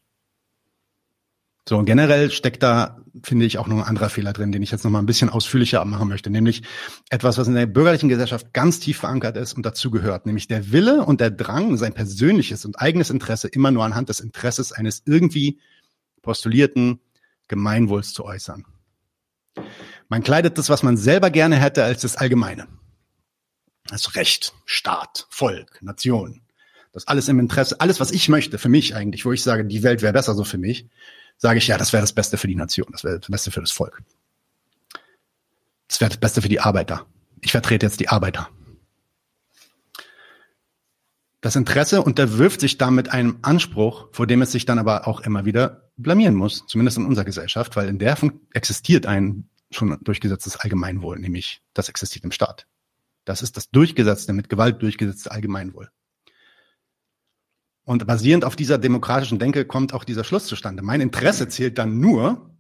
So, 1.68 1.78
und 1.78 1.86
generell 1.86 2.30
steckt 2.30 2.62
da, 2.62 3.02
finde 3.24 3.46
ich, 3.46 3.58
auch 3.58 3.66
noch 3.66 3.78
ein 3.78 3.84
anderer 3.84 4.10
Fehler 4.10 4.34
drin, 4.34 4.52
den 4.52 4.62
ich 4.62 4.70
jetzt 4.70 4.84
noch 4.84 4.92
mal 4.92 5.00
ein 5.00 5.08
bisschen 5.08 5.30
ausführlicher 5.30 5.84
machen 5.84 6.08
möchte, 6.08 6.30
nämlich 6.30 6.62
etwas, 7.10 7.40
was 7.40 7.48
in 7.48 7.56
der 7.56 7.66
bürgerlichen 7.66 8.08
Gesellschaft 8.08 8.54
ganz 8.54 8.80
tief 8.80 9.00
verankert 9.00 9.36
ist 9.36 9.54
und 9.54 9.66
dazu 9.66 9.90
gehört, 9.90 10.28
nämlich 10.28 10.48
der 10.48 10.72
Wille 10.72 11.04
und 11.04 11.22
der 11.22 11.32
Drang, 11.32 11.76
sein 11.78 11.94
persönliches 11.94 12.66
und 12.66 12.80
eigenes 12.80 13.10
Interesse 13.10 13.48
immer 13.48 13.72
nur 13.72 13.84
anhand 13.84 14.10
des 14.10 14.20
Interesses 14.20 14.74
eines 14.74 15.02
irgendwie 15.06 15.60
postulierten 16.22 17.00
Gemeinwohls 17.48 18.14
zu 18.14 18.26
äußern. 18.26 18.66
Man 20.08 20.24
kleidet 20.24 20.58
das, 20.58 20.70
was 20.70 20.84
man 20.84 20.98
selber 20.98 21.30
gerne 21.30 21.58
hätte, 21.58 21.84
als 21.84 22.02
das 22.02 22.16
Allgemeine. 22.16 22.68
Also 23.90 24.12
Recht, 24.12 24.54
Staat, 24.66 25.28
Volk, 25.30 25.82
Nation. 25.82 26.42
Das 26.94 27.08
alles 27.08 27.28
im 27.28 27.40
Interesse, 27.40 27.82
alles, 27.82 28.00
was 28.00 28.12
ich 28.12 28.30
möchte, 28.30 28.58
für 28.58 28.70
mich 28.70 28.96
eigentlich, 28.96 29.26
wo 29.26 29.32
ich 29.34 29.44
sage, 29.44 29.66
die 29.66 29.84
Welt 29.84 30.02
wäre 30.02 30.14
besser 30.14 30.34
so 30.34 30.44
für 30.44 30.58
mich, 30.58 30.88
sage 31.38 31.58
ich, 31.58 31.68
ja, 31.68 31.78
das 31.78 31.92
wäre 31.92 32.02
das 32.02 32.14
Beste 32.14 32.38
für 32.38 32.48
die 32.48 32.56
Nation, 32.56 32.88
das 32.92 33.04
wäre 33.04 33.20
das 33.20 33.30
Beste 33.30 33.52
für 33.52 33.60
das 33.60 33.72
Volk. 33.72 34.02
Das 35.88 36.00
wäre 36.00 36.10
das 36.10 36.20
Beste 36.20 36.42
für 36.42 36.50
die 36.50 36.62
Arbeiter. 36.62 37.06
Ich 37.42 37.52
vertrete 37.52 37.86
jetzt 37.86 38.00
die 38.00 38.10
Arbeiter. 38.10 38.50
Das 41.42 41.56
Interesse 41.56 42.02
unterwirft 42.02 42.62
sich 42.62 42.78
damit 42.78 43.10
einem 43.10 43.38
Anspruch, 43.44 44.08
vor 44.12 44.26
dem 44.26 44.42
es 44.42 44.52
sich 44.52 44.66
dann 44.66 44.80
aber 44.80 45.08
auch 45.08 45.20
immer 45.20 45.46
wieder 45.46 45.92
blamieren 45.96 46.34
muss, 46.34 46.66
zumindest 46.66 46.98
in 46.98 47.06
unserer 47.06 47.26
Gesellschaft, 47.26 47.76
weil 47.76 47.88
in 47.88 48.00
der 48.00 48.18
existiert 48.54 49.06
ein 49.06 49.48
schon 49.72 49.98
durchgesetztes 50.02 50.58
Allgemeinwohl, 50.58 51.20
nämlich 51.20 51.62
das 51.74 51.90
existiert 51.90 52.24
im 52.24 52.32
Staat. 52.32 52.68
Das 53.26 53.42
ist 53.42 53.58
das 53.58 53.70
durchgesetzte, 53.70 54.34
mit 54.34 54.50
Gewalt 54.50 54.82
durchgesetzte 54.82 55.32
Allgemeinwohl. 55.32 55.90
Und 57.84 58.06
basierend 58.08 58.46
auf 58.46 58.56
dieser 58.56 58.78
demokratischen 58.78 59.40
Denke 59.40 59.66
kommt 59.66 59.94
auch 59.94 60.04
dieser 60.04 60.24
Schluss 60.24 60.48
zustande. 60.48 60.82
Mein 60.82 61.02
Interesse 61.02 61.48
zählt 61.48 61.78
dann 61.78 62.00
nur, 62.00 62.56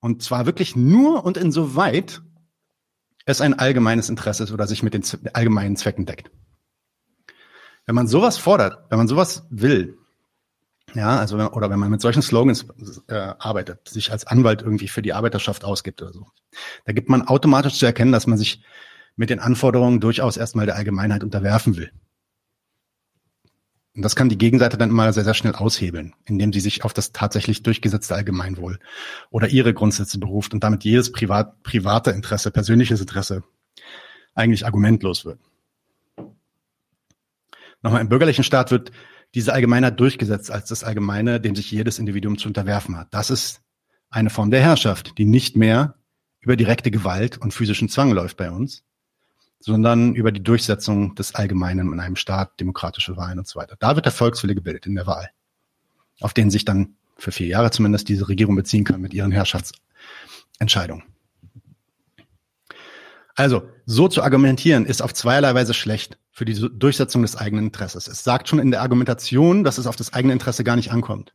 und 0.00 0.22
zwar 0.22 0.46
wirklich 0.46 0.76
nur 0.76 1.24
und 1.24 1.36
insoweit 1.36 2.22
es 3.24 3.40
ein 3.40 3.58
allgemeines 3.58 4.08
Interesse 4.08 4.44
ist 4.44 4.52
oder 4.52 4.66
sich 4.66 4.82
mit 4.82 4.94
den 4.94 5.04
allgemeinen 5.34 5.76
Zwecken 5.76 6.06
deckt. 6.06 6.30
Wenn 7.86 7.94
man 7.94 8.08
sowas 8.08 8.38
fordert, 8.38 8.90
wenn 8.90 8.98
man 8.98 9.08
sowas 9.08 9.46
will, 9.50 9.98
Ja, 10.94 11.18
also 11.18 11.36
oder 11.38 11.70
wenn 11.70 11.78
man 11.78 11.90
mit 11.90 12.00
solchen 12.00 12.22
Slogans 12.22 12.66
äh, 13.08 13.14
arbeitet, 13.14 13.88
sich 13.88 14.12
als 14.12 14.26
Anwalt 14.26 14.62
irgendwie 14.62 14.88
für 14.88 15.02
die 15.02 15.12
Arbeiterschaft 15.12 15.64
ausgibt 15.64 16.02
oder 16.02 16.12
so, 16.12 16.26
da 16.84 16.92
gibt 16.92 17.08
man 17.08 17.22
automatisch 17.22 17.78
zu 17.78 17.86
erkennen, 17.86 18.12
dass 18.12 18.26
man 18.26 18.38
sich 18.38 18.62
mit 19.16 19.30
den 19.30 19.40
Anforderungen 19.40 20.00
durchaus 20.00 20.36
erstmal 20.36 20.66
der 20.66 20.76
Allgemeinheit 20.76 21.24
unterwerfen 21.24 21.76
will. 21.76 21.90
Und 23.94 24.02
das 24.02 24.16
kann 24.16 24.30
die 24.30 24.38
Gegenseite 24.38 24.78
dann 24.78 24.88
immer 24.88 25.12
sehr, 25.12 25.24
sehr 25.24 25.34
schnell 25.34 25.54
aushebeln, 25.54 26.14
indem 26.24 26.52
sie 26.52 26.60
sich 26.60 26.82
auf 26.82 26.94
das 26.94 27.12
tatsächlich 27.12 27.62
durchgesetzte 27.62 28.14
Allgemeinwohl 28.14 28.78
oder 29.30 29.48
ihre 29.48 29.74
Grundsätze 29.74 30.18
beruft 30.18 30.54
und 30.54 30.64
damit 30.64 30.82
jedes 30.84 31.12
privat, 31.12 31.62
private 31.62 32.10
Interesse, 32.10 32.50
persönliches 32.50 33.02
Interesse 33.02 33.44
eigentlich 34.34 34.64
argumentlos 34.64 35.26
wird. 35.26 35.38
Nochmal, 37.82 38.00
im 38.00 38.08
bürgerlichen 38.08 38.44
Staat 38.44 38.70
wird 38.70 38.92
diese 39.34 39.52
Allgemeinheit 39.52 39.98
durchgesetzt 39.98 40.50
als 40.50 40.68
das 40.68 40.84
Allgemeine, 40.84 41.40
dem 41.40 41.56
sich 41.56 41.70
jedes 41.70 41.98
Individuum 41.98 42.38
zu 42.38 42.48
unterwerfen 42.48 42.96
hat. 42.96 43.08
Das 43.12 43.30
ist 43.30 43.62
eine 44.10 44.30
Form 44.30 44.50
der 44.50 44.60
Herrschaft, 44.60 45.16
die 45.18 45.24
nicht 45.24 45.56
mehr 45.56 45.94
über 46.40 46.56
direkte 46.56 46.90
Gewalt 46.90 47.38
und 47.38 47.54
physischen 47.54 47.88
Zwang 47.88 48.12
läuft 48.12 48.36
bei 48.36 48.50
uns, 48.50 48.84
sondern 49.60 50.14
über 50.14 50.32
die 50.32 50.42
Durchsetzung 50.42 51.14
des 51.14 51.34
Allgemeinen 51.34 51.92
in 51.92 52.00
einem 52.00 52.16
Staat, 52.16 52.58
demokratische 52.60 53.16
Wahlen 53.16 53.38
und 53.38 53.46
so 53.46 53.58
weiter. 53.58 53.76
Da 53.78 53.94
wird 53.94 54.06
der 54.06 54.12
Volkswille 54.12 54.54
gebildet 54.54 54.86
in 54.86 54.96
der 54.96 55.06
Wahl, 55.06 55.30
auf 56.20 56.34
den 56.34 56.50
sich 56.50 56.64
dann 56.64 56.96
für 57.16 57.32
vier 57.32 57.46
Jahre 57.46 57.70
zumindest 57.70 58.08
diese 58.08 58.28
Regierung 58.28 58.56
beziehen 58.56 58.84
kann 58.84 59.00
mit 59.00 59.14
ihren 59.14 59.30
Herrschaftsentscheidungen. 59.30 61.04
Also, 63.34 63.62
so 63.86 64.08
zu 64.08 64.22
argumentieren 64.22 64.84
ist 64.84 65.02
auf 65.02 65.14
zweierlei 65.14 65.54
Weise 65.54 65.74
schlecht 65.74 66.18
für 66.30 66.44
die 66.44 66.54
Durchsetzung 66.54 67.22
des 67.22 67.36
eigenen 67.36 67.66
Interesses. 67.66 68.08
Es 68.08 68.24
sagt 68.24 68.48
schon 68.48 68.58
in 68.58 68.70
der 68.70 68.82
Argumentation, 68.82 69.64
dass 69.64 69.78
es 69.78 69.86
auf 69.86 69.96
das 69.96 70.12
eigene 70.12 70.32
Interesse 70.32 70.64
gar 70.64 70.76
nicht 70.76 70.92
ankommt. 70.92 71.34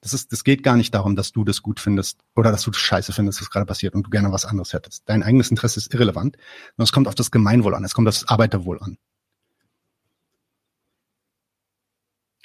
Das 0.00 0.14
ist, 0.14 0.32
das 0.32 0.44
geht 0.44 0.62
gar 0.62 0.76
nicht 0.76 0.94
darum, 0.94 1.16
dass 1.16 1.32
du 1.32 1.44
das 1.44 1.60
gut 1.60 1.80
findest 1.80 2.20
oder 2.36 2.52
dass 2.52 2.62
du 2.62 2.70
das 2.70 2.80
scheiße 2.80 3.12
findest, 3.12 3.40
was 3.40 3.50
gerade 3.50 3.66
passiert 3.66 3.94
und 3.94 4.04
du 4.04 4.10
gerne 4.10 4.30
was 4.30 4.44
anderes 4.44 4.72
hättest. 4.72 5.02
Dein 5.06 5.22
eigenes 5.22 5.50
Interesse 5.50 5.80
ist 5.80 5.92
irrelevant, 5.92 6.36
sondern 6.76 6.84
es 6.84 6.92
kommt 6.92 7.08
auf 7.08 7.16
das 7.16 7.30
Gemeinwohl 7.30 7.74
an, 7.74 7.84
es 7.84 7.94
kommt 7.94 8.06
auf 8.06 8.14
das 8.14 8.28
Arbeiterwohl 8.28 8.78
an. 8.80 8.96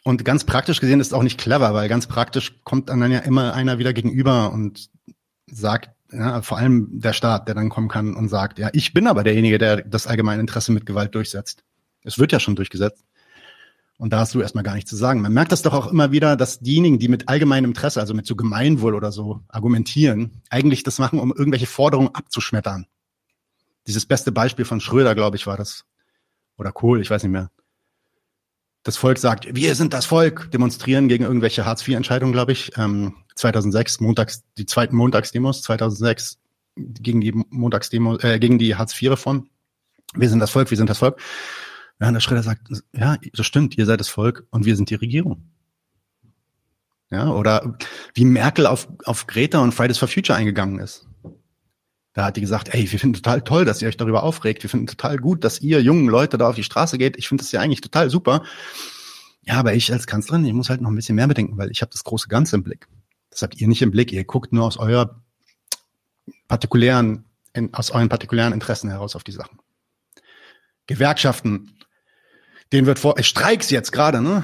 Und 0.04 0.26
ganz 0.26 0.44
praktisch 0.44 0.82
gesehen 0.82 1.00
ist 1.00 1.08
es 1.08 1.14
auch 1.14 1.24
nicht 1.24 1.40
clever, 1.40 1.74
weil 1.74 1.88
ganz 1.88 2.08
praktisch 2.08 2.60
kommt 2.64 2.90
dann 2.90 3.10
ja 3.10 3.20
immer 3.20 3.54
einer 3.54 3.78
wieder 3.78 3.94
gegenüber 3.94 4.52
und 4.52 4.90
sagt, 5.48 5.92
ja, 6.14 6.42
vor 6.42 6.58
allem 6.58 6.88
der 7.00 7.14
Staat, 7.14 7.48
der 7.48 7.56
dann 7.56 7.70
kommen 7.70 7.90
kann 7.90 8.16
und 8.16 8.30
sagt, 8.30 8.60
ja, 8.60 8.70
ich 8.74 8.94
bin 8.94 9.08
aber 9.08 9.24
derjenige, 9.24 9.58
der 9.58 9.82
das 9.82 10.08
allgemeine 10.08 10.42
Interesse 10.42 10.72
mit 10.72 10.86
Gewalt 10.86 11.16
durchsetzt. 11.16 11.64
Es 12.04 12.20
wird 12.20 12.32
ja 12.32 12.40
schon 12.40 12.56
durchgesetzt. 12.56 13.04
Und 13.98 14.12
da 14.12 14.20
hast 14.20 14.34
du 14.34 14.42
erstmal 14.42 14.64
gar 14.64 14.76
nichts 14.76 14.90
zu 14.90 14.96
sagen. 14.96 15.22
Man 15.22 15.34
merkt 15.34 15.52
das 15.52 15.62
doch 15.62 15.74
auch 15.74 15.88
immer 15.88 16.12
wieder, 16.12 16.36
dass 16.36 16.60
diejenigen, 16.60 17.00
die 17.00 17.08
mit 17.08 17.30
allgemeinem 17.30 17.72
Interesse, 17.72 18.00
also 18.00 18.14
mit 18.14 18.26
so 18.26 18.36
Gemeinwohl 18.36 18.96
oder 18.96 19.12
so 19.12 19.42
argumentieren, 19.48 20.42
eigentlich 20.50 20.84
das 20.84 21.00
machen, 21.00 21.20
um 21.20 21.32
irgendwelche 21.32 21.68
Forderungen 21.68 22.14
abzuschmettern. 22.14 22.88
Dieses 23.88 24.06
beste 24.06 24.32
Beispiel 24.32 24.66
von 24.66 24.80
Schröder, 24.80 25.16
glaube 25.16 25.38
ich, 25.38 25.48
war 25.48 25.58
das. 25.58 25.86
Oder 26.58 26.72
Kohl, 26.72 27.02
ich 27.02 27.10
weiß 27.10 27.24
nicht 27.24 27.32
mehr. 27.32 27.50
Das 28.84 28.98
Volk 28.98 29.18
sagt, 29.18 29.56
wir 29.56 29.76
sind 29.76 29.94
das 29.94 30.06
Volk, 30.06 30.52
demonstrieren 30.52 31.08
gegen 31.08 31.24
irgendwelche 31.24 31.66
Hartz-IV-Entscheidungen, 31.66 32.34
glaube 32.34 32.52
ich. 32.52 32.78
Ähm, 32.78 33.16
2006, 33.36 34.02
montags, 34.02 34.44
die 34.58 34.66
zweiten 34.66 34.96
Montagsdemos, 34.96 35.62
2006 35.62 36.38
gegen 36.76 37.22
die 37.22 37.32
Montagsdemo, 37.32 38.18
äh, 38.20 38.40
gegen 38.40 38.60
die 38.60 38.76
Hartz-IV-Reform. 38.76 39.48
Wir 40.16 40.30
sind 40.30 40.40
das 40.40 40.52
Volk, 40.52 40.70
wir 40.70 40.78
sind 40.78 40.90
das 40.90 41.00
Volk. 41.00 41.20
Ja, 42.00 42.08
und 42.08 42.14
der 42.14 42.20
Schröder 42.20 42.44
sagt, 42.44 42.62
ja, 42.94 43.18
das 43.34 43.46
stimmt, 43.46 43.78
ihr 43.78 43.86
seid 43.86 44.00
das 44.00 44.10
Volk 44.10 44.46
und 44.50 44.66
wir 44.66 44.76
sind 44.76 44.90
die 44.90 44.96
Regierung. 44.96 45.50
Ja, 47.10 47.30
oder 47.30 47.78
wie 48.16 48.26
Merkel 48.26 48.66
auf, 48.66 48.88
auf 49.06 49.28
Greta 49.28 49.60
und 49.60 49.74
Fridays 49.74 50.00
for 50.00 50.08
Future 50.08 50.38
eingegangen 50.38 50.80
ist. 50.80 51.08
Da 52.14 52.26
hat 52.26 52.38
die 52.38 52.42
gesagt, 52.42 52.74
ey, 52.74 52.92
wir 52.92 53.00
finden 53.00 53.16
total 53.16 53.42
toll, 53.42 53.66
dass 53.66 53.82
ihr 53.82 53.88
euch 53.88 53.98
darüber 53.98 54.24
aufregt. 54.24 54.62
Wir 54.62 54.70
finden 54.70 54.88
total 54.88 55.18
gut, 55.18 55.44
dass 55.44 55.62
ihr 55.62 55.82
jungen 55.82 56.08
Leute 56.08 56.38
da 56.38 56.50
auf 56.50 56.56
die 56.56 56.64
Straße 56.64 56.98
geht. 57.00 57.18
Ich 57.18 57.28
finde 57.28 57.44
das 57.44 57.52
ja 57.52 57.60
eigentlich 57.60 57.82
total 57.82 58.10
super. 58.10 58.44
Ja, 59.42 59.56
aber 59.56 59.74
ich 59.74 59.92
als 59.92 60.06
Kanzlerin, 60.06 60.46
ich 60.46 60.54
muss 60.54 60.70
halt 60.70 60.82
noch 60.82 60.90
ein 60.90 60.96
bisschen 60.96 61.16
mehr 61.16 61.28
bedenken, 61.28 61.58
weil 61.58 61.72
ich 61.72 61.82
habe 61.82 61.92
das 61.92 62.04
große 62.04 62.28
Ganze 62.28 62.56
im 62.56 62.64
Blick. 62.64 62.88
Das 63.32 63.42
habt 63.42 63.60
ihr 63.60 63.68
nicht 63.68 63.82
im 63.82 63.92
Blick. 63.92 64.12
Ihr 64.12 64.24
guckt 64.26 64.54
nur 64.54 64.66
aus 64.66 64.78
eurer 64.78 65.22
partikulären, 66.48 67.26
aus 67.72 67.90
euren 67.92 68.10
partikulären 68.10 68.54
Interessen 68.54 68.92
heraus 68.92 69.16
auf 69.16 69.24
die 69.24 69.32
Sachen. 69.32 69.60
Gewerkschaften, 70.86 71.78
denen 72.72 72.86
wird 72.86 73.00
vor, 73.00 73.22
Streiks 73.22 73.72
jetzt 73.72 73.92
gerade, 73.92 74.22
ne? 74.22 74.44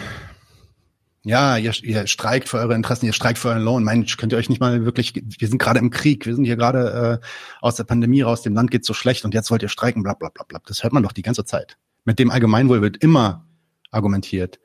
Ja, 1.29 1.57
ihr, 1.57 1.73
ihr 1.83 2.07
streikt 2.07 2.49
für 2.49 2.57
eure 2.57 2.73
Interessen, 2.73 3.05
ihr 3.05 3.13
streikt 3.13 3.37
für 3.37 3.49
euren 3.49 3.61
Lohn. 3.61 3.83
Mensch, 3.83 4.17
könnt 4.17 4.33
ihr 4.33 4.37
euch 4.37 4.49
nicht 4.49 4.59
mal 4.59 4.83
wirklich, 4.83 5.13
wir 5.15 5.47
sind 5.47 5.59
gerade 5.59 5.79
im 5.79 5.91
Krieg, 5.91 6.25
wir 6.25 6.35
sind 6.35 6.45
hier 6.45 6.55
gerade 6.55 7.21
äh, 7.21 7.25
aus 7.61 7.75
der 7.75 7.83
Pandemie 7.83 8.21
raus, 8.21 8.41
dem 8.41 8.55
Land 8.55 8.71
geht's 8.71 8.87
so 8.87 8.93
schlecht 8.93 9.25
und 9.25 9.33
jetzt 9.33 9.51
wollt 9.51 9.61
ihr 9.61 9.69
streiken, 9.69 10.01
bla 10.01 10.15
bla 10.15 10.29
bla 10.29 10.43
bla. 10.47 10.59
Das 10.65 10.83
hört 10.83 10.93
man 10.93 11.03
doch 11.03 11.11
die 11.11 11.21
ganze 11.21 11.45
Zeit. 11.45 11.77
Mit 12.03 12.17
dem 12.17 12.31
Allgemeinwohl 12.31 12.81
wird 12.81 12.97
immer 12.97 13.45
argumentiert, 13.91 14.59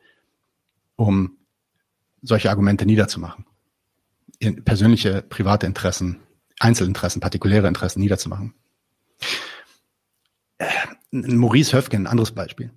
um 0.96 1.36
solche 2.22 2.48
Argumente 2.48 2.86
niederzumachen 2.86 3.44
persönliche, 4.64 5.22
private 5.22 5.66
Interessen, 5.66 6.20
Einzelinteressen, 6.60 7.20
partikuläre 7.20 7.68
Interessen 7.68 8.00
niederzumachen. 8.00 8.54
Äh, 10.58 10.66
Maurice 11.10 11.76
Höfgen, 11.76 12.02
ein 12.02 12.06
anderes 12.06 12.32
Beispiel. 12.32 12.70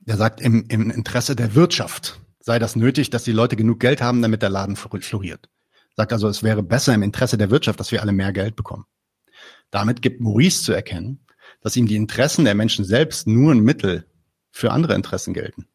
Der 0.00 0.16
sagt, 0.16 0.40
im, 0.40 0.64
im 0.68 0.90
Interesse 0.90 1.36
der 1.36 1.54
Wirtschaft 1.54 2.19
sei 2.40 2.58
das 2.58 2.74
nötig, 2.74 3.10
dass 3.10 3.24
die 3.24 3.32
Leute 3.32 3.56
genug 3.56 3.80
Geld 3.80 4.02
haben, 4.02 4.22
damit 4.22 4.42
der 4.42 4.50
Laden 4.50 4.76
floriert. 4.76 5.48
Sagt 5.96 6.12
also, 6.12 6.28
es 6.28 6.42
wäre 6.42 6.62
besser 6.62 6.94
im 6.94 7.02
Interesse 7.02 7.38
der 7.38 7.50
Wirtschaft, 7.50 7.78
dass 7.78 7.92
wir 7.92 8.00
alle 8.00 8.12
mehr 8.12 8.32
Geld 8.32 8.56
bekommen. 8.56 8.86
Damit 9.70 10.02
gibt 10.02 10.20
Maurice 10.20 10.62
zu 10.62 10.72
erkennen, 10.72 11.26
dass 11.60 11.76
ihm 11.76 11.86
die 11.86 11.96
Interessen 11.96 12.44
der 12.44 12.54
Menschen 12.54 12.84
selbst 12.84 13.26
nur 13.26 13.52
ein 13.52 13.60
Mittel 13.60 14.06
für 14.50 14.72
andere 14.72 14.94
Interessen 14.94 15.34
gelten. 15.34 15.66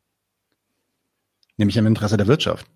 Nämlich 1.58 1.78
im 1.78 1.86
Interesse 1.86 2.18
der 2.18 2.28
Wirtschaft. 2.28 2.68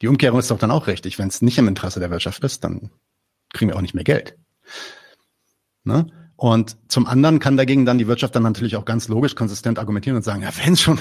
Die 0.00 0.08
Umkehrung 0.08 0.38
ist 0.38 0.50
doch 0.50 0.58
dann 0.58 0.70
auch 0.70 0.86
richtig. 0.86 1.18
Wenn 1.18 1.28
es 1.28 1.42
nicht 1.42 1.58
im 1.58 1.66
Interesse 1.66 1.98
der 1.98 2.10
Wirtschaft 2.10 2.44
ist, 2.44 2.62
dann 2.62 2.90
kriegen 3.52 3.70
wir 3.70 3.76
auch 3.76 3.82
nicht 3.82 3.94
mehr 3.94 4.04
Geld. 4.04 4.36
Ne? 5.82 6.06
Und 6.36 6.76
zum 6.86 7.06
anderen 7.06 7.40
kann 7.40 7.56
dagegen 7.56 7.84
dann 7.84 7.98
die 7.98 8.06
Wirtschaft 8.06 8.36
dann 8.36 8.44
natürlich 8.44 8.76
auch 8.76 8.84
ganz 8.84 9.08
logisch 9.08 9.34
konsistent 9.34 9.80
argumentieren 9.80 10.16
und 10.16 10.22
sagen, 10.22 10.42
ja, 10.42 10.50
wenn 10.64 10.76
schon, 10.76 11.00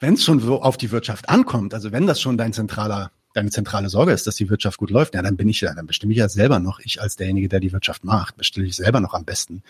wenn 0.00 0.14
es 0.14 0.24
schon 0.24 0.40
so 0.40 0.62
auf 0.62 0.76
die 0.76 0.90
Wirtschaft 0.90 1.28
ankommt, 1.28 1.74
also 1.74 1.92
wenn 1.92 2.06
das 2.06 2.20
schon 2.20 2.38
dein 2.38 2.52
zentraler, 2.52 3.12
deine 3.34 3.50
zentrale 3.50 3.88
Sorge 3.90 4.12
ist, 4.12 4.26
dass 4.26 4.34
die 4.34 4.48
Wirtschaft 4.50 4.78
gut 4.78 4.90
läuft, 4.90 5.14
ja, 5.14 5.22
dann 5.22 5.36
bin 5.36 5.48
ich 5.48 5.60
ja, 5.60 5.74
dann 5.74 5.86
bestimme 5.86 6.12
ich 6.12 6.18
ja 6.18 6.28
selber 6.28 6.58
noch, 6.58 6.80
ich 6.80 7.00
als 7.00 7.16
derjenige, 7.16 7.48
der 7.48 7.60
die 7.60 7.72
Wirtschaft 7.72 8.02
macht, 8.02 8.36
bestimme 8.36 8.66
ich 8.66 8.74
selber 8.74 9.00
noch 9.00 9.14
am 9.14 9.24
besten, 9.24 9.62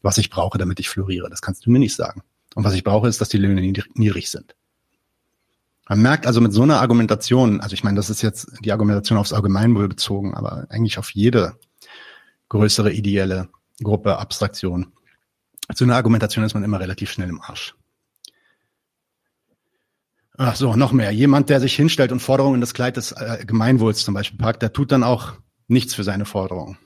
was 0.00 0.18
ich 0.18 0.30
brauche, 0.30 0.56
damit 0.56 0.80
ich 0.80 0.88
floriere. 0.88 1.28
Das 1.28 1.42
kannst 1.42 1.66
du 1.66 1.70
mir 1.70 1.80
nicht 1.80 1.96
sagen. 1.96 2.22
Und 2.54 2.64
was 2.64 2.74
ich 2.74 2.84
brauche, 2.84 3.08
ist, 3.08 3.20
dass 3.20 3.28
die 3.28 3.38
Löhne 3.38 3.60
niedrig 3.60 4.30
sind. 4.30 4.54
Man 5.88 6.00
merkt 6.00 6.26
also 6.26 6.40
mit 6.40 6.52
so 6.52 6.62
einer 6.62 6.80
Argumentation, 6.80 7.60
also 7.60 7.74
ich 7.74 7.82
meine, 7.82 7.96
das 7.96 8.08
ist 8.08 8.22
jetzt 8.22 8.52
die 8.60 8.72
Argumentation 8.72 9.18
aufs 9.18 9.32
Allgemeinwohl 9.32 9.88
bezogen, 9.88 10.34
aber 10.34 10.66
eigentlich 10.70 10.96
auf 10.96 11.10
jede 11.10 11.56
größere 12.48 12.92
ideelle 12.92 13.48
Gruppe, 13.82 14.18
Abstraktion. 14.18 14.92
So 15.74 15.84
eine 15.84 15.96
Argumentation 15.96 16.44
ist 16.44 16.54
man 16.54 16.62
immer 16.62 16.78
relativ 16.78 17.10
schnell 17.10 17.28
im 17.28 17.40
Arsch. 17.40 17.74
Ach 20.38 20.56
so, 20.56 20.74
noch 20.76 20.92
mehr. 20.92 21.10
Jemand, 21.10 21.50
der 21.50 21.60
sich 21.60 21.74
hinstellt 21.74 22.10
und 22.10 22.20
Forderungen 22.20 22.56
in 22.56 22.60
das 22.60 22.74
Kleid 22.74 22.96
des 22.96 23.12
äh, 23.12 23.44
Gemeinwohls 23.46 24.02
zum 24.02 24.14
Beispiel 24.14 24.38
packt, 24.38 24.62
der 24.62 24.72
tut 24.72 24.90
dann 24.90 25.04
auch 25.04 25.34
nichts 25.68 25.94
für 25.94 26.04
seine 26.04 26.24
Forderungen. 26.24 26.78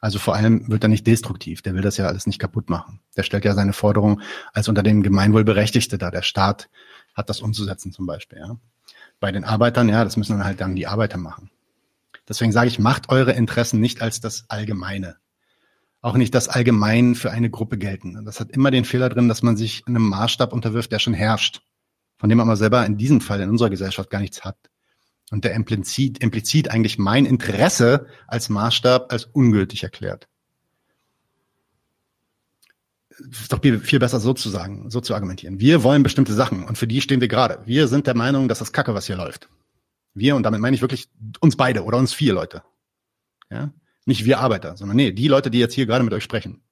Also 0.00 0.18
vor 0.18 0.34
allem 0.34 0.68
wird 0.68 0.84
er 0.84 0.88
nicht 0.88 1.06
destruktiv. 1.06 1.62
Der 1.62 1.74
will 1.74 1.80
das 1.80 1.96
ja 1.96 2.06
alles 2.06 2.26
nicht 2.26 2.38
kaputt 2.38 2.68
machen. 2.68 3.00
Der 3.16 3.22
stellt 3.22 3.46
ja 3.46 3.54
seine 3.54 3.72
Forderungen 3.72 4.20
als 4.52 4.68
unter 4.68 4.82
dem 4.82 5.02
Gemeinwohl 5.02 5.44
Berechtigte 5.44 5.96
dar. 5.96 6.10
Der 6.10 6.20
Staat 6.20 6.68
hat, 7.14 7.30
das 7.30 7.40
umzusetzen 7.40 7.92
zum 7.92 8.04
Beispiel. 8.04 8.38
Ja. 8.38 8.58
Bei 9.18 9.32
den 9.32 9.44
Arbeitern, 9.44 9.88
ja, 9.88 10.04
das 10.04 10.18
müssen 10.18 10.36
dann 10.36 10.44
halt 10.44 10.60
dann 10.60 10.76
die 10.76 10.86
Arbeiter 10.86 11.16
machen. 11.16 11.50
Deswegen 12.28 12.52
sage 12.52 12.68
ich, 12.68 12.78
macht 12.78 13.08
eure 13.08 13.32
Interessen 13.32 13.80
nicht 13.80 14.02
als 14.02 14.20
das 14.20 14.44
Allgemeine. 14.48 15.16
Auch 16.02 16.16
nicht 16.16 16.34
das 16.34 16.48
Allgemein 16.48 17.14
für 17.14 17.30
eine 17.30 17.48
Gruppe 17.48 17.78
gelten. 17.78 18.22
Das 18.26 18.40
hat 18.40 18.50
immer 18.50 18.70
den 18.70 18.84
Fehler 18.84 19.08
drin, 19.08 19.28
dass 19.28 19.42
man 19.42 19.56
sich 19.56 19.84
einem 19.86 20.06
Maßstab 20.06 20.52
unterwirft, 20.52 20.92
der 20.92 20.98
schon 20.98 21.14
herrscht, 21.14 21.62
von 22.16 22.28
dem 22.28 22.38
man 22.38 22.48
aber 22.48 22.56
selber 22.56 22.84
in 22.86 22.96
diesem 22.96 23.20
Fall 23.20 23.40
in 23.40 23.50
unserer 23.50 23.70
Gesellschaft 23.70 24.10
gar 24.10 24.20
nichts 24.20 24.44
hat. 24.44 24.56
Und 25.30 25.44
der 25.44 25.54
implizit, 25.54 26.18
implizit 26.18 26.70
eigentlich 26.70 26.98
mein 26.98 27.24
Interesse 27.24 28.06
als 28.26 28.48
Maßstab 28.48 29.10
als 29.10 29.24
ungültig 29.24 29.82
erklärt 29.82 30.28
ist 33.18 33.52
doch 33.52 33.60
viel 33.60 33.98
besser 33.98 34.20
so 34.20 34.32
zu 34.32 34.48
sagen, 34.48 34.90
so 34.90 35.00
zu 35.00 35.14
argumentieren. 35.14 35.60
Wir 35.60 35.82
wollen 35.82 36.02
bestimmte 36.02 36.34
Sachen 36.34 36.64
und 36.64 36.78
für 36.78 36.86
die 36.86 37.00
stehen 37.00 37.20
wir 37.20 37.28
gerade. 37.28 37.60
Wir 37.66 37.88
sind 37.88 38.06
der 38.06 38.16
Meinung, 38.16 38.48
dass 38.48 38.58
das 38.58 38.72
Kacke, 38.72 38.94
was 38.94 39.06
hier 39.06 39.16
läuft. 39.16 39.48
Wir, 40.14 40.36
und 40.36 40.44
damit 40.44 40.60
meine 40.60 40.74
ich 40.74 40.82
wirklich 40.82 41.08
uns 41.40 41.56
beide 41.56 41.84
oder 41.84 41.98
uns 41.98 42.12
vier 42.12 42.34
Leute. 42.34 42.62
Ja? 43.50 43.72
Nicht 44.06 44.24
wir 44.24 44.40
Arbeiter, 44.40 44.76
sondern 44.76 44.96
nee, 44.96 45.12
die 45.12 45.28
Leute, 45.28 45.50
die 45.50 45.58
jetzt 45.58 45.74
hier 45.74 45.86
gerade 45.86 46.04
mit 46.04 46.12
euch 46.12 46.24
sprechen. 46.24 46.62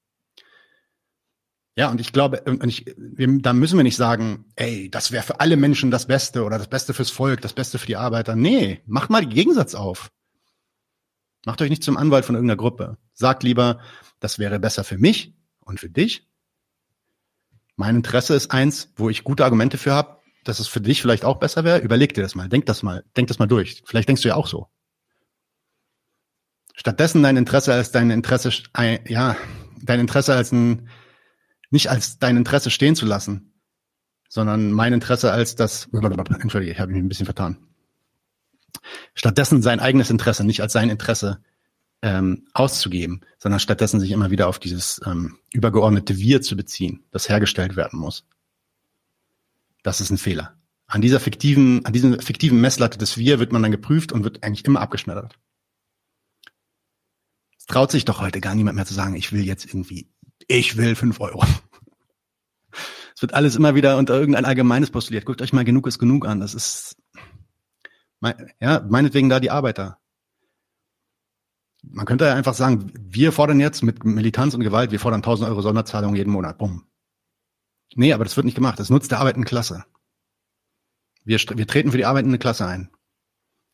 Ja, 1.75 1.91
und 1.91 2.01
ich 2.01 2.13
glaube, 2.13 2.43
und 2.43 2.67
ich, 2.67 2.85
da 2.97 3.53
müssen 3.55 3.79
wir 3.79 3.83
nicht 3.83 3.97
sagen, 3.97 4.45
ey, 4.57 4.91
das 4.91 5.11
wäre 5.11 5.23
für 5.23 5.41
alle 5.41 5.57
Menschen 5.57 5.91
das 5.91 6.07
Beste 6.07 6.45
oder 6.45 6.59
das 6.59 6.69
Beste 6.69 6.93
fürs 6.93 7.11
Volk, 7.11 7.41
das 7.41 7.55
Beste 7.55 7.79
für 7.79 7.87
die 7.87 7.97
Arbeiter. 7.97 8.37
Nee, 8.37 8.83
macht 8.87 9.09
mal 9.09 9.23
den 9.23 9.31
Gegensatz 9.31 9.75
auf. 9.75 10.11
Macht 11.47 11.63
euch 11.63 11.71
nicht 11.71 11.83
zum 11.83 11.97
Anwalt 11.97 12.27
von 12.27 12.35
irgendeiner 12.35 12.59
Gruppe. 12.59 12.99
Sagt 13.15 13.43
lieber, 13.43 13.81
das 14.21 14.39
wäre 14.39 14.61
besser 14.61 14.85
für 14.85 14.99
mich 14.99 15.35
und 15.61 15.81
für 15.81 15.89
dich. 15.89 16.29
Mein 17.77 17.97
Interesse 17.97 18.35
ist 18.35 18.51
eins, 18.51 18.93
wo 18.97 19.09
ich 19.09 19.25
gute 19.25 19.45
Argumente 19.45 19.79
für 19.79 19.93
habe, 19.93 20.19
dass 20.45 20.61
es 20.61 20.69
für 20.69 20.83
dich 20.83 21.01
vielleicht 21.01 21.25
auch 21.25 21.39
besser 21.39 21.65
wäre. 21.65 21.79
Überleg 21.79 22.13
dir 22.13 22.23
das 22.23 22.35
mal, 22.35 22.51
denk 22.51 22.67
das 22.67 22.83
mal, 22.83 23.03
denk 23.17 23.29
das 23.29 23.39
mal 23.39 23.47
durch. 23.47 23.83
Vielleicht 23.87 24.09
denkst 24.09 24.23
du 24.23 24.29
ja 24.29 24.35
auch 24.35 24.47
so. 24.47 24.69
Stattdessen 26.75 27.23
dein 27.23 27.37
Interesse 27.39 27.73
als 27.73 27.93
dein 27.93 28.11
Interesse, 28.11 28.51
ja, 29.09 29.37
dein 29.83 30.01
Interesse 30.01 30.35
als 30.35 30.53
ein 30.53 30.89
nicht 31.73 31.91
als 31.91 32.19
dein 32.19 32.37
Interesse 32.37 32.71
stehen 32.71 32.95
zu 32.95 33.07
lassen, 33.07 33.53
sondern 34.29 34.73
mein 34.73 34.93
Interesse 34.93 35.33
als 35.33 35.57
das, 35.57 35.89
entschuldige, 35.93 36.73
ich 36.73 36.81
habe 36.81 36.93
mich 36.93 37.03
ein 37.03 37.09
bisschen 37.09 37.27
vertan. 37.27 37.59
Stattdessen 39.15 39.63
sein 39.63 39.81
eigenes 39.81 40.11
Interesse, 40.11 40.45
nicht 40.45 40.61
als 40.61 40.73
sein 40.73 40.91
Interesse 40.91 41.43
ähm, 42.03 42.47
auszugeben, 42.53 43.23
sondern 43.39 43.61
stattdessen 43.61 44.01
sich 44.01 44.11
immer 44.11 44.31
wieder 44.31 44.49
auf 44.49 44.59
dieses 44.59 45.01
ähm, 45.07 45.39
übergeordnete 45.53 46.19
Wir 46.19 46.43
zu 46.43 46.57
beziehen, 46.57 47.05
das 47.11 47.29
hergestellt 47.29 47.77
werden 47.77 47.99
muss. 47.99 48.27
Das 49.83 50.01
ist 50.01 50.11
ein 50.11 50.19
Fehler. 50.19 50.55
An 50.87 51.01
dieser 51.01 51.21
fiktiven, 51.21 51.85
an 51.87 51.93
diesem 51.93 52.21
fiktiven 52.21 52.61
Messlatte 52.61 52.99
des 52.99 53.17
Wir 53.17 53.39
wird 53.39 53.53
man 53.53 53.63
dann 53.63 53.73
geprüft 53.73 54.13
und 54.13 54.25
wird 54.25 54.43
eigentlich 54.43 54.65
immer 54.65 54.81
abgeschmettert. 54.81 55.39
Es 57.59 57.67
traut 57.67 57.91
sich 57.91 58.05
doch 58.05 58.21
heute 58.21 58.41
gar 58.41 58.55
niemand 58.55 58.77
mehr 58.77 58.87
zu 58.87 58.95
sagen, 58.95 59.15
ich 59.15 59.33
will 59.33 59.45
jetzt 59.45 59.65
irgendwie 59.65 60.12
ich 60.49 60.77
will 60.77 60.95
fünf 60.95 61.21
Euro. 61.21 61.45
Es 63.15 63.23
wird 63.23 63.35
alles 63.35 63.57
immer 63.57 63.75
wieder 63.75 63.99
unter 63.99 64.15
irgendein 64.19 64.45
allgemeines 64.45 64.91
postuliert. 64.91 65.25
Guckt 65.25 65.43
euch 65.43 65.53
mal 65.53 65.65
genug 65.65 65.87
ist 65.87 65.99
genug 65.99 66.27
an. 66.27 66.41
Das 66.41 66.55
ist, 66.55 66.97
ja, 68.61 68.85
meinetwegen 68.89 69.29
da 69.29 69.39
die 69.39 69.51
Arbeiter. 69.51 69.99
Man 71.83 72.07
könnte 72.07 72.33
einfach 72.33 72.55
sagen, 72.55 72.93
wir 72.95 73.33
fordern 73.33 73.61
jetzt 73.61 73.83
mit 73.83 74.05
Militanz 74.05 74.55
und 74.55 74.63
Gewalt, 74.63 74.93
wir 74.93 75.01
fordern 75.01 75.19
1000 75.19 75.49
Euro 75.49 75.63
Sonderzahlung 75.63 76.15
jeden 76.15 76.33
Monat. 76.33 76.59
Bumm. 76.59 76.85
Nee, 77.95 78.13
aber 78.13 78.25
das 78.25 78.37
wird 78.37 78.45
nicht 78.45 78.55
gemacht. 78.55 78.79
Das 78.79 78.91
nutzt 78.91 79.11
der 79.11 79.19
arbeitende 79.19 79.47
Klasse. 79.47 79.85
Wir, 81.25 81.39
wir 81.39 81.67
treten 81.67 81.91
für 81.91 81.99
die 81.99 82.07
arbeitende 82.07 82.39
Klasse 82.39 82.67
ein. 82.67 82.91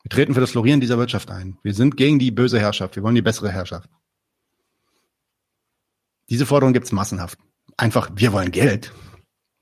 Wir 0.02 0.10
treten 0.10 0.34
für 0.34 0.40
das 0.40 0.50
Florieren 0.50 0.80
dieser 0.80 0.98
Wirtschaft 0.98 1.30
ein. 1.30 1.58
Wir 1.62 1.74
sind 1.74 1.96
gegen 1.96 2.18
die 2.18 2.30
böse 2.30 2.58
Herrschaft. 2.58 2.96
Wir 2.96 3.02
wollen 3.02 3.14
die 3.14 3.22
bessere 3.22 3.50
Herrschaft. 3.50 3.90
Diese 6.31 6.47
Forderung 6.47 6.72
gibt's 6.72 6.93
massenhaft. 6.93 7.39
Einfach, 7.76 8.11
wir 8.14 8.33
wollen 8.33 8.51
Geld, 8.51 8.93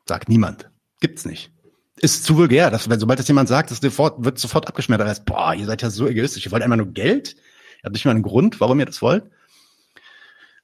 sagt 0.06 0.28
niemand. 0.28 0.70
Gibt's 1.00 1.24
nicht. 1.24 1.52
Ist 1.98 2.24
zu 2.24 2.36
vulgär, 2.36 2.70
dass, 2.70 2.90
wenn, 2.90 3.00
sobald 3.00 3.18
das 3.18 3.28
jemand 3.28 3.48
sagt, 3.48 3.70
das 3.70 3.78
sofort, 3.78 4.24
wird 4.24 4.38
sofort 4.38 4.66
abgeschmettert. 4.68 5.08
Heißt, 5.08 5.24
boah, 5.24 5.54
ihr 5.54 5.66
seid 5.66 5.82
ja 5.82 5.90
so 5.90 6.06
egoistisch. 6.06 6.44
Ihr 6.44 6.52
wollt 6.52 6.62
einfach 6.62 6.76
nur 6.76 6.92
Geld. 6.92 7.34
Ihr 7.34 7.84
habt 7.84 7.94
nicht 7.94 8.04
mal 8.04 8.10
einen 8.10 8.22
Grund, 8.22 8.60
warum 8.60 8.78
ihr 8.80 8.86
das 8.86 9.00
wollt. 9.00 9.30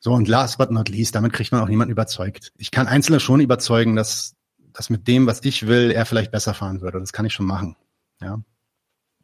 So, 0.00 0.12
und 0.12 0.28
last 0.28 0.58
but 0.58 0.70
not 0.70 0.88
least, 0.88 1.14
damit 1.14 1.32
kriegt 1.32 1.52
man 1.52 1.62
auch 1.62 1.68
niemanden 1.68 1.92
überzeugt. 1.92 2.52
Ich 2.58 2.70
kann 2.70 2.88
Einzelne 2.88 3.20
schon 3.20 3.40
überzeugen, 3.40 3.94
dass, 3.94 4.34
dass 4.72 4.90
mit 4.90 5.06
dem, 5.06 5.26
was 5.26 5.44
ich 5.44 5.66
will, 5.66 5.90
er 5.92 6.06
vielleicht 6.06 6.32
besser 6.32 6.54
fahren 6.54 6.80
würde. 6.80 6.98
Das 6.98 7.12
kann 7.12 7.24
ich 7.24 7.32
schon 7.32 7.46
machen. 7.46 7.76
Ja. 8.20 8.40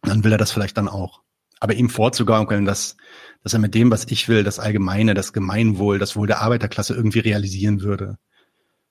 Dann 0.03 0.23
will 0.23 0.33
er 0.33 0.39
das 0.39 0.53
vielleicht 0.53 0.77
dann 0.77 0.89
auch. 0.89 1.23
Aber 1.61 1.75
ihm 1.75 1.91
vorzugaukeln, 1.91 2.65
dass, 2.65 2.97
dass 3.43 3.53
er 3.53 3.59
mit 3.59 3.75
dem, 3.75 3.91
was 3.91 4.07
ich 4.11 4.29
will, 4.29 4.45
das 4.45 4.59
Allgemeine, 4.59 5.15
das 5.15 5.33
Gemeinwohl, 5.33 5.99
das 5.99 6.17
Wohl 6.17 6.27
der 6.27 6.41
Arbeiterklasse 6.41 6.95
irgendwie 6.95 7.21
realisieren 7.21 7.81
würde. 7.83 8.19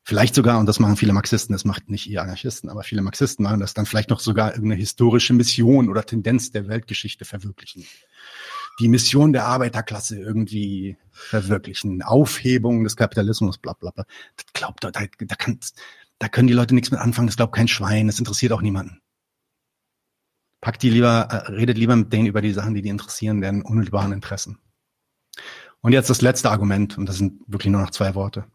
Vielleicht 0.03 0.35
sogar, 0.35 0.57
und 0.59 0.67
das 0.67 0.79
machen 0.79 0.95
viele 0.95 1.11
Marxisten, 1.11 1.51
das 1.51 1.65
macht 1.65 1.89
nicht 1.89 2.07
ihr 2.07 2.21
Anarchisten, 2.21 2.69
aber 2.69 2.83
viele 2.83 3.01
Marxisten 3.01 3.43
machen 3.43 3.59
das 3.59 3.73
dann 3.73 3.85
vielleicht 3.85 4.09
noch 4.09 4.21
sogar 4.21 4.53
irgendeine 4.53 4.79
historische 4.79 5.33
Mission 5.33 5.89
oder 5.89 6.05
Tendenz 6.05 6.49
der 6.49 6.69
Weltgeschichte 6.69 7.25
verwirklichen. 7.25 7.85
Die 8.79 8.87
Mission 8.87 9.33
der 9.33 9.47
Arbeiterklasse 9.47 10.17
irgendwie 10.17 10.95
verwirklichen. 11.11 12.03
Aufhebung 12.03 12.85
des 12.85 12.95
Kapitalismus, 12.95 13.57
bla 13.57 13.73
bla 13.73 13.91
bla. 13.91 14.05
Das 14.37 14.45
glaubt, 14.53 14.85
da, 14.85 14.91
da, 14.91 15.35
kann, 15.35 15.59
da 16.19 16.29
können 16.29 16.47
die 16.47 16.53
Leute 16.53 16.73
nichts 16.73 16.89
mit 16.89 17.01
anfangen, 17.01 17.27
das 17.27 17.35
glaubt 17.35 17.55
kein 17.55 17.67
Schwein, 17.67 18.07
das 18.07 18.19
interessiert 18.19 18.53
auch 18.53 18.61
niemanden. 18.61 19.01
Packt 20.61 20.81
die 20.83 20.89
lieber, 20.89 21.27
äh, 21.29 21.51
redet 21.51 21.77
lieber 21.77 21.95
mit 21.95 22.11
denen 22.11 22.27
über 22.27 22.41
die 22.41 22.53
Sachen, 22.53 22.73
die 22.73 22.81
die 22.81 22.89
interessieren, 22.89 23.41
deren 23.41 23.61
unmittelbaren 23.61 24.11
Interessen. 24.11 24.57
Und 25.81 25.93
jetzt 25.93 26.09
das 26.09 26.21
letzte 26.21 26.49
Argument, 26.49 26.97
und 26.97 27.07
das 27.07 27.17
sind 27.17 27.41
wirklich 27.47 27.71
nur 27.71 27.81
noch 27.81 27.91
zwei 27.91 28.15
Worte, 28.15 28.45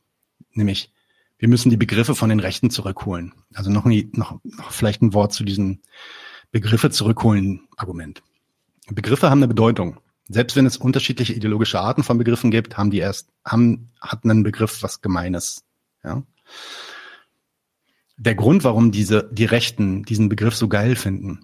nämlich 0.53 0.93
wir 1.39 1.49
müssen 1.49 1.71
die 1.71 1.77
Begriffe 1.77 2.15
von 2.15 2.29
den 2.29 2.39
Rechten 2.39 2.71
zurückholen. 2.71 3.35
Also 3.53 3.69
noch, 3.69 3.85
nie, 3.85 4.09
noch, 4.13 4.39
noch 4.45 4.71
vielleicht 4.71 5.03
ein 5.03 5.13
Wort 5.13 5.33
zu 5.33 5.43
diesem 5.43 5.81
Begriffe 6.53 6.91
zurückholen 6.91 7.67
Argument. 7.77 8.23
Begriffe 8.89 9.29
haben 9.29 9.41
eine 9.41 9.49
Bedeutung. 9.49 9.99
Selbst 10.29 10.55
wenn 10.55 10.67
es 10.67 10.77
unterschiedliche 10.77 11.33
ideologische 11.33 11.81
Arten 11.81 12.05
von 12.05 12.17
Begriffen 12.17 12.53
gibt, 12.53 12.77
haben 12.77 12.93
die 12.93 12.99
erst, 12.99 13.29
haben, 13.45 13.91
hat 14.01 14.23
einen 14.23 14.45
Begriff 14.45 14.85
was 14.85 15.01
Gemeines. 15.01 15.65
Ja? 16.05 16.23
Der 18.19 18.37
Grund, 18.37 18.63
warum 18.63 18.93
diese, 18.93 19.29
die 19.33 19.45
Rechten 19.45 20.05
diesen 20.05 20.29
Begriff 20.29 20.55
so 20.55 20.69
geil 20.69 20.95
finden, 20.95 21.41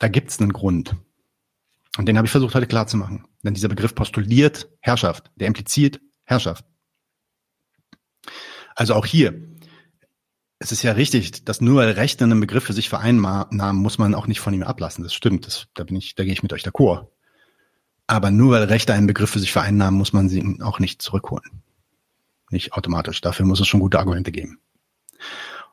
da 0.00 0.08
gibt 0.08 0.30
es 0.30 0.40
einen 0.40 0.52
Grund. 0.52 0.96
Und 1.96 2.06
den 2.06 2.16
habe 2.16 2.26
ich 2.26 2.32
versucht 2.32 2.54
heute 2.54 2.66
klar 2.66 2.88
zu 2.88 2.96
machen. 2.96 3.26
Denn 3.42 3.54
dieser 3.54 3.68
Begriff 3.68 3.94
postuliert 3.94 4.68
Herrschaft, 4.80 5.30
der 5.36 5.46
impliziert 5.46 6.00
Herrschaft. 6.24 6.64
Also 8.74 8.94
auch 8.94 9.06
hier, 9.06 9.56
es 10.58 10.72
ist 10.72 10.82
ja 10.82 10.92
richtig, 10.92 11.44
dass 11.44 11.60
nur 11.60 11.76
weil 11.76 11.90
Rechte 11.92 12.24
einen 12.24 12.40
Begriff 12.40 12.64
für 12.64 12.72
sich 12.72 12.88
vereinnahmen, 12.88 13.80
muss 13.80 13.98
man 13.98 14.14
auch 14.14 14.26
nicht 14.26 14.40
von 14.40 14.54
ihm 14.54 14.62
ablassen. 14.62 15.04
Das 15.04 15.14
stimmt, 15.14 15.46
das, 15.46 15.66
da 15.74 15.84
bin 15.84 15.96
ich, 15.96 16.14
da 16.14 16.24
gehe 16.24 16.32
ich 16.32 16.42
mit 16.42 16.52
euch 16.52 16.64
d'accord. 16.64 17.08
Aber 18.06 18.30
nur 18.30 18.52
weil 18.52 18.64
Rechte 18.64 18.94
einen 18.94 19.06
Begriff 19.06 19.30
für 19.30 19.38
sich 19.38 19.52
vereinnahmen, 19.52 19.98
muss 19.98 20.12
man 20.12 20.28
sie 20.28 20.60
auch 20.62 20.78
nicht 20.78 21.02
zurückholen. 21.02 21.62
Nicht 22.50 22.72
automatisch. 22.72 23.20
Dafür 23.20 23.46
muss 23.46 23.60
es 23.60 23.68
schon 23.68 23.80
gute 23.80 23.98
Argumente 23.98 24.32
geben. 24.32 24.58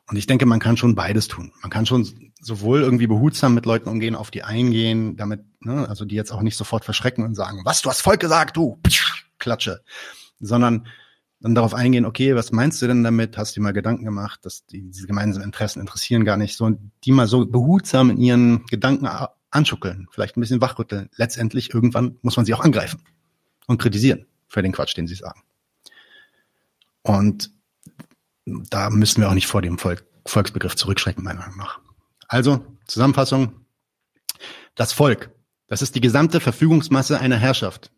Und 0.07 0.17
ich 0.17 0.28
denke, 0.28 0.45
man 0.45 0.59
kann 0.59 0.78
schon 0.78 0.95
beides 0.95 1.28
tun. 1.28 1.51
Man 1.61 1.71
kann 1.71 1.86
schon 1.86 2.26
sowohl 2.41 2.81
irgendwie 2.81 3.07
behutsam 3.07 3.53
mit 3.53 3.65
Leuten 3.65 3.89
umgehen, 3.89 4.15
auf 4.15 4.31
die 4.31 4.43
eingehen, 4.43 5.17
damit, 5.17 5.41
ne, 5.59 5.88
also 5.88 6.05
die 6.05 6.15
jetzt 6.15 6.31
auch 6.31 6.41
nicht 6.41 6.57
sofort 6.57 6.85
verschrecken 6.85 7.23
und 7.23 7.35
sagen, 7.35 7.61
was, 7.63 7.81
du 7.81 7.89
hast 7.89 8.01
Volk 8.01 8.19
gesagt, 8.19 8.57
du, 8.57 8.79
klatsche, 9.39 9.83
sondern 10.39 10.88
dann 11.39 11.55
darauf 11.55 11.73
eingehen, 11.73 12.05
okay, 12.05 12.35
was 12.35 12.51
meinst 12.51 12.81
du 12.81 12.88
denn 12.88 13.03
damit? 13.03 13.38
Hast 13.38 13.55
du 13.55 13.59
dir 13.59 13.63
mal 13.63 13.73
Gedanken 13.73 14.05
gemacht, 14.05 14.39
dass 14.43 14.65
die, 14.65 14.89
diese 14.89 15.07
gemeinsamen 15.07 15.45
Interessen 15.45 15.79
interessieren 15.79 16.25
gar 16.25 16.38
nicht 16.38 16.57
so 16.57 16.65
und 16.65 16.91
die 17.03 17.11
mal 17.11 17.27
so 17.27 17.45
behutsam 17.45 18.09
in 18.09 18.17
ihren 18.17 18.65
Gedanken 18.65 19.07
anschuckeln, 19.51 20.07
vielleicht 20.11 20.35
ein 20.35 20.41
bisschen 20.41 20.61
wachrütteln. 20.61 21.09
Letztendlich 21.15 21.73
irgendwann 21.73 22.17
muss 22.21 22.38
man 22.38 22.45
sie 22.45 22.53
auch 22.53 22.63
angreifen 22.63 23.01
und 23.67 23.79
kritisieren 23.79 24.25
für 24.47 24.61
den 24.61 24.71
Quatsch, 24.71 24.97
den 24.97 25.07
sie 25.07 25.15
sagen. 25.15 25.41
Und 27.03 27.51
da 28.45 28.89
müssen 28.89 29.21
wir 29.21 29.29
auch 29.29 29.33
nicht 29.33 29.47
vor 29.47 29.61
dem 29.61 29.77
Volk, 29.77 30.05
Volksbegriff 30.25 30.75
zurückschrecken, 30.75 31.23
meiner 31.23 31.39
Meinung 31.39 31.57
nach. 31.57 31.79
Also, 32.28 32.65
Zusammenfassung. 32.86 33.65
Das 34.75 34.93
Volk, 34.93 35.32
das 35.67 35.82
ist 35.82 35.95
die 35.95 36.01
gesamte 36.01 36.39
Verfügungsmasse 36.39 37.19
einer 37.19 37.38
Herrschaft, 37.38 37.91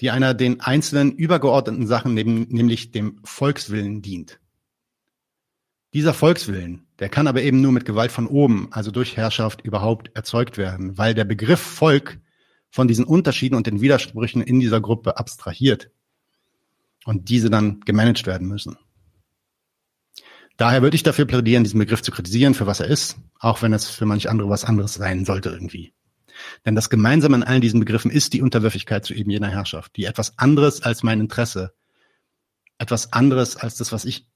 die 0.00 0.10
einer 0.10 0.34
den 0.34 0.60
einzelnen 0.60 1.12
übergeordneten 1.12 1.86
Sachen, 1.86 2.14
neben, 2.14 2.48
nämlich 2.48 2.90
dem 2.90 3.20
Volkswillen 3.24 4.02
dient. 4.02 4.40
Dieser 5.94 6.12
Volkswillen, 6.12 6.86
der 6.98 7.08
kann 7.08 7.26
aber 7.26 7.42
eben 7.42 7.60
nur 7.60 7.72
mit 7.72 7.84
Gewalt 7.84 8.12
von 8.12 8.26
oben, 8.26 8.68
also 8.72 8.90
durch 8.90 9.16
Herrschaft, 9.16 9.62
überhaupt 9.62 10.10
erzeugt 10.14 10.58
werden, 10.58 10.98
weil 10.98 11.14
der 11.14 11.24
Begriff 11.24 11.60
Volk 11.60 12.20
von 12.70 12.88
diesen 12.88 13.04
Unterschieden 13.04 13.54
und 13.54 13.66
den 13.66 13.80
Widersprüchen 13.80 14.42
in 14.42 14.60
dieser 14.60 14.80
Gruppe 14.80 15.16
abstrahiert 15.16 15.90
und 17.04 17.28
diese 17.30 17.48
dann 17.48 17.80
gemanagt 17.80 18.26
werden 18.26 18.48
müssen. 18.48 18.76
Daher 20.58 20.82
würde 20.82 20.96
ich 20.96 21.04
dafür 21.04 21.24
plädieren, 21.24 21.62
diesen 21.62 21.78
Begriff 21.78 22.02
zu 22.02 22.10
kritisieren, 22.10 22.52
für 22.52 22.66
was 22.66 22.80
er 22.80 22.88
ist, 22.88 23.16
auch 23.38 23.62
wenn 23.62 23.72
es 23.72 23.88
für 23.88 24.06
manch 24.06 24.28
andere 24.28 24.50
was 24.50 24.64
anderes 24.64 24.94
sein 24.94 25.24
sollte 25.24 25.50
irgendwie. 25.50 25.94
Denn 26.66 26.74
das 26.74 26.90
Gemeinsame 26.90 27.36
an 27.36 27.42
allen 27.44 27.60
diesen 27.60 27.80
Begriffen 27.80 28.10
ist 28.10 28.32
die 28.32 28.42
Unterwürfigkeit 28.42 29.04
zu 29.04 29.14
eben 29.14 29.30
jener 29.30 29.48
Herrschaft, 29.48 29.96
die 29.96 30.04
etwas 30.04 30.36
anderes 30.36 30.82
als 30.82 31.04
mein 31.04 31.20
Interesse, 31.20 31.74
etwas 32.76 33.12
anderes 33.12 33.56
als 33.56 33.76
das, 33.76 33.92
was 33.92 34.04
ich 34.04 34.28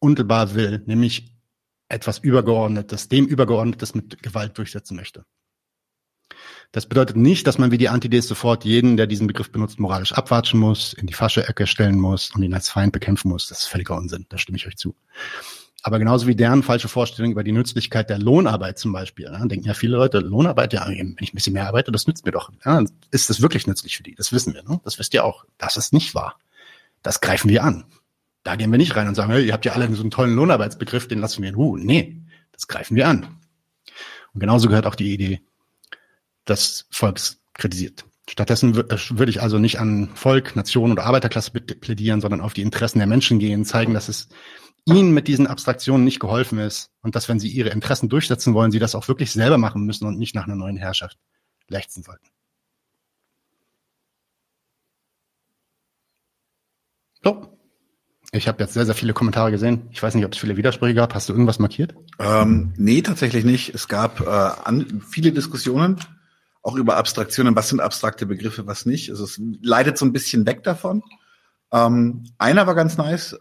unmittelbar 0.00 0.54
will, 0.54 0.82
nämlich 0.86 1.34
etwas 1.88 2.18
Übergeordnetes, 2.18 3.08
dem 3.08 3.26
Übergeordnetes 3.26 3.94
mit 3.94 4.22
Gewalt 4.22 4.56
durchsetzen 4.56 4.96
möchte. 4.96 5.26
Das 6.72 6.88
bedeutet 6.88 7.16
nicht, 7.16 7.46
dass 7.46 7.58
man 7.58 7.70
wie 7.70 7.78
die 7.78 7.90
Antides 7.90 8.28
sofort 8.28 8.64
jeden, 8.64 8.96
der 8.96 9.06
diesen 9.06 9.26
Begriff 9.26 9.52
benutzt, 9.52 9.78
moralisch 9.78 10.12
abwatschen 10.12 10.58
muss, 10.58 10.94
in 10.94 11.06
die 11.06 11.12
Fasche-Ecke 11.12 11.66
stellen 11.66 12.00
muss 12.00 12.34
und 12.34 12.42
ihn 12.42 12.54
als 12.54 12.70
Feind 12.70 12.92
bekämpfen 12.92 13.28
muss. 13.28 13.46
Das 13.46 13.60
ist 13.60 13.66
völliger 13.66 13.96
Unsinn, 13.96 14.24
da 14.30 14.38
stimme 14.38 14.56
ich 14.56 14.66
euch 14.66 14.76
zu. 14.76 14.96
Aber 15.86 16.00
genauso 16.00 16.26
wie 16.26 16.34
deren 16.34 16.64
falsche 16.64 16.88
Vorstellung 16.88 17.30
über 17.30 17.44
die 17.44 17.52
Nützlichkeit 17.52 18.10
der 18.10 18.18
Lohnarbeit 18.18 18.76
zum 18.76 18.92
Beispiel. 18.92 19.26
Ja, 19.26 19.46
denken 19.46 19.68
ja 19.68 19.72
viele 19.72 19.96
Leute, 19.96 20.18
Lohnarbeit, 20.18 20.72
ja, 20.72 20.84
wenn 20.88 21.16
ich 21.20 21.32
ein 21.32 21.36
bisschen 21.36 21.52
mehr 21.52 21.68
arbeite, 21.68 21.92
das 21.92 22.08
nützt 22.08 22.26
mir 22.26 22.32
doch. 22.32 22.50
Ja, 22.64 22.82
ist 23.12 23.30
das 23.30 23.40
wirklich 23.40 23.68
nützlich 23.68 23.96
für 23.96 24.02
die? 24.02 24.16
Das 24.16 24.32
wissen 24.32 24.52
wir. 24.52 24.64
Ne? 24.64 24.80
Das 24.82 24.98
wisst 24.98 25.14
ihr 25.14 25.24
auch. 25.24 25.44
Das 25.58 25.76
ist 25.76 25.92
nicht 25.92 26.12
wahr. 26.12 26.40
Das 27.04 27.20
greifen 27.20 27.48
wir 27.48 27.62
an. 27.62 27.84
Da 28.42 28.56
gehen 28.56 28.72
wir 28.72 28.78
nicht 28.78 28.96
rein 28.96 29.06
und 29.06 29.14
sagen, 29.14 29.30
hey, 29.30 29.46
ihr 29.46 29.52
habt 29.52 29.64
ja 29.64 29.74
alle 29.74 29.88
so 29.94 30.02
einen 30.02 30.10
tollen 30.10 30.34
Lohnarbeitsbegriff, 30.34 31.06
den 31.06 31.20
lassen 31.20 31.42
wir 31.42 31.50
in 31.50 31.54
Ruhe. 31.54 31.78
Nee, 31.78 32.20
das 32.50 32.66
greifen 32.66 32.96
wir 32.96 33.06
an. 33.06 33.38
Und 34.34 34.40
genauso 34.40 34.66
gehört 34.66 34.86
auch 34.86 34.96
die 34.96 35.14
Idee 35.14 35.40
des 36.48 36.88
Volks 36.90 37.38
kritisiert. 37.54 38.04
Stattdessen 38.28 38.74
äh, 38.74 38.98
würde 39.10 39.30
ich 39.30 39.40
also 39.40 39.60
nicht 39.60 39.78
an 39.78 40.08
Volk, 40.16 40.56
Nation 40.56 40.90
oder 40.90 41.04
Arbeiterklasse 41.04 41.52
plädieren, 41.52 42.20
sondern 42.20 42.40
auf 42.40 42.54
die 42.54 42.62
Interessen 42.62 42.98
der 42.98 43.06
Menschen 43.06 43.38
gehen, 43.38 43.64
zeigen, 43.64 43.94
dass 43.94 44.08
es 44.08 44.28
ihnen 44.86 45.12
mit 45.12 45.28
diesen 45.28 45.46
Abstraktionen 45.46 46.04
nicht 46.04 46.20
geholfen 46.20 46.58
ist 46.58 46.90
und 47.02 47.16
dass, 47.16 47.28
wenn 47.28 47.40
sie 47.40 47.48
ihre 47.48 47.70
Interessen 47.70 48.08
durchsetzen 48.08 48.54
wollen, 48.54 48.70
sie 48.70 48.78
das 48.78 48.94
auch 48.94 49.08
wirklich 49.08 49.32
selber 49.32 49.58
machen 49.58 49.84
müssen 49.84 50.06
und 50.06 50.18
nicht 50.18 50.34
nach 50.34 50.44
einer 50.44 50.54
neuen 50.54 50.76
Herrschaft 50.76 51.18
lechzen 51.68 52.02
sollten. 52.02 52.28
So. 57.22 57.52
Ich 58.32 58.48
habe 58.48 58.62
jetzt 58.62 58.74
sehr, 58.74 58.84
sehr 58.84 58.94
viele 58.94 59.12
Kommentare 59.14 59.50
gesehen. 59.50 59.88
Ich 59.92 60.02
weiß 60.02 60.14
nicht, 60.14 60.24
ob 60.24 60.32
es 60.32 60.38
viele 60.38 60.56
Widersprüche 60.56 60.94
gab. 60.94 61.14
Hast 61.14 61.28
du 61.28 61.32
irgendwas 61.32 61.58
markiert? 61.58 61.94
Ähm, 62.18 62.72
nee, 62.76 63.00
tatsächlich 63.02 63.44
nicht. 63.44 63.74
Es 63.74 63.88
gab 63.88 64.20
äh, 64.20 64.24
an, 64.24 65.02
viele 65.08 65.32
Diskussionen 65.32 66.00
auch 66.62 66.74
über 66.74 66.96
Abstraktionen, 66.96 67.54
was 67.54 67.68
sind 67.68 67.80
abstrakte 67.80 68.26
Begriffe, 68.26 68.66
was 68.66 68.86
nicht. 68.86 69.10
Also 69.10 69.24
es 69.24 69.40
leidet 69.62 69.96
so 69.96 70.04
ein 70.04 70.12
bisschen 70.12 70.46
weg 70.46 70.64
davon. 70.64 71.02
Ähm, 71.76 72.24
einer 72.38 72.66
war 72.66 72.74
ganz 72.74 72.96
nice. 72.96 73.34
Äh, 73.34 73.38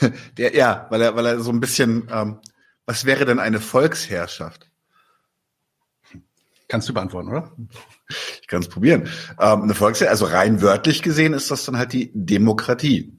der, 0.38 0.54
ja, 0.54 0.86
weil 0.90 1.02
er, 1.02 1.14
weil 1.14 1.26
er 1.26 1.40
so 1.40 1.50
ein 1.50 1.60
bisschen, 1.60 2.08
ähm, 2.10 2.38
was 2.86 3.04
wäre 3.04 3.26
denn 3.26 3.38
eine 3.38 3.60
Volksherrschaft? 3.60 4.70
Kannst 6.68 6.88
du 6.88 6.94
beantworten, 6.94 7.28
oder? 7.28 7.52
Ich 8.40 8.46
kann 8.48 8.62
es 8.62 8.68
probieren. 8.68 9.08
Ähm, 9.38 9.62
eine 9.62 9.74
Volksherrschaft, 9.74 10.22
also 10.22 10.34
rein 10.34 10.62
wörtlich 10.62 11.02
gesehen 11.02 11.34
ist 11.34 11.50
das 11.50 11.64
dann 11.64 11.76
halt 11.76 11.92
die 11.92 12.10
Demokratie 12.14 13.16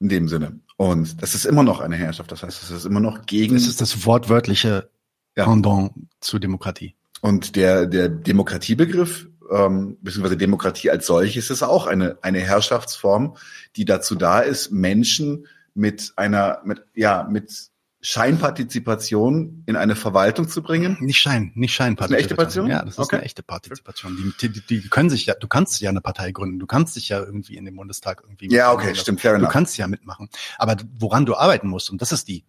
in 0.00 0.08
dem 0.08 0.28
Sinne. 0.28 0.60
Und 0.76 1.22
das 1.22 1.34
ist 1.34 1.44
immer 1.44 1.62
noch 1.62 1.80
eine 1.80 1.96
Herrschaft. 1.96 2.32
Das 2.32 2.42
heißt, 2.42 2.62
es 2.62 2.70
ist 2.70 2.84
immer 2.86 3.00
noch 3.00 3.26
gegen. 3.26 3.54
Das 3.54 3.66
ist 3.66 3.80
das 3.80 4.06
wortwörtliche 4.06 4.90
ja. 5.36 5.44
Pendant 5.44 5.92
zur 6.20 6.40
Demokratie. 6.40 6.94
Und 7.24 7.56
der, 7.56 7.86
der 7.86 8.10
Demokratiebegriff, 8.10 9.28
ähm, 9.50 9.96
beziehungsweise 10.02 10.36
Demokratie 10.36 10.90
als 10.90 11.06
solches, 11.06 11.48
ist 11.48 11.62
auch 11.62 11.86
eine, 11.86 12.18
eine 12.20 12.40
Herrschaftsform, 12.40 13.38
die 13.76 13.86
dazu 13.86 14.14
da 14.14 14.40
ist, 14.40 14.72
Menschen 14.72 15.46
mit 15.72 16.12
einer, 16.16 16.60
mit, 16.66 16.84
ja, 16.94 17.26
mit 17.26 17.70
Scheinpartizipation 18.02 19.62
in 19.64 19.76
eine 19.76 19.96
Verwaltung 19.96 20.48
zu 20.48 20.62
bringen? 20.62 20.98
Nicht 21.00 21.16
Schein, 21.16 21.50
nicht 21.54 21.72
Scheinpartizipation. 21.72 22.12
Eine 22.12 22.20
echte 22.20 22.34
Partizipation? 22.34 22.70
Ja, 22.70 22.84
das 22.84 22.92
ist 22.92 22.98
okay. 22.98 23.16
eine 23.16 23.24
echte 23.24 23.42
Partizipation. 23.42 24.34
Die, 24.42 24.48
die, 24.50 24.60
die 24.60 24.88
können 24.90 25.08
sich 25.08 25.24
ja, 25.24 25.32
du 25.32 25.48
kannst 25.48 25.80
ja 25.80 25.88
eine 25.88 26.02
Partei 26.02 26.30
gründen, 26.30 26.58
du 26.58 26.66
kannst 26.66 26.94
dich 26.94 27.08
ja 27.08 27.20
irgendwie 27.20 27.56
in 27.56 27.64
den 27.64 27.74
Bundestag 27.74 28.20
irgendwie. 28.22 28.54
Ja, 28.54 28.70
okay, 28.70 28.94
stimmt, 28.94 29.22
fair 29.22 29.38
Du 29.38 29.48
kannst 29.48 29.78
ja 29.78 29.86
mitmachen. 29.86 30.28
Aber 30.58 30.76
woran 30.98 31.24
du 31.24 31.34
arbeiten 31.36 31.68
musst, 31.68 31.88
und 31.88 32.02
das 32.02 32.12
ist 32.12 32.28
die, 32.28 32.44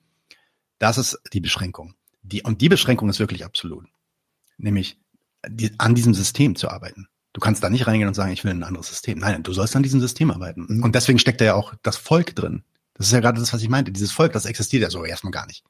das 0.79 0.97
ist 0.97 1.17
die 1.31 1.39
Beschränkung. 1.39 1.95
Die, 2.23 2.41
und 2.41 2.59
die 2.59 2.67
Beschränkung 2.67 3.07
ist 3.07 3.19
wirklich 3.19 3.45
absolut. 3.45 3.85
Nämlich, 4.57 4.99
die, 5.47 5.71
an 5.77 5.95
diesem 5.95 6.13
System 6.13 6.55
zu 6.55 6.69
arbeiten. 6.69 7.07
Du 7.33 7.41
kannst 7.41 7.63
da 7.63 7.69
nicht 7.69 7.85
reingehen 7.85 8.07
und 8.07 8.13
sagen, 8.13 8.31
ich 8.31 8.43
will 8.43 8.51
ein 8.51 8.63
anderes 8.63 8.87
System. 8.87 9.19
Nein, 9.19 9.43
du 9.43 9.51
sollst 9.51 9.75
an 9.75 9.83
diesem 9.83 9.99
System 9.99 10.31
arbeiten. 10.31 10.65
Mhm. 10.69 10.83
Und 10.83 10.95
deswegen 10.95 11.19
steckt 11.19 11.41
da 11.41 11.45
ja 11.45 11.53
auch 11.53 11.73
das 11.83 11.97
Volk 11.97 12.35
drin. 12.35 12.63
Das 12.93 13.07
ist 13.07 13.13
ja 13.13 13.19
gerade 13.19 13.39
das, 13.39 13.53
was 13.53 13.61
ich 13.61 13.69
meinte. 13.69 13.91
Dieses 13.91 14.11
Volk, 14.11 14.31
das 14.31 14.45
existiert 14.45 14.83
ja 14.83 14.89
so 14.89 15.03
erstmal 15.03 15.31
gar 15.31 15.45
nicht. 15.45 15.63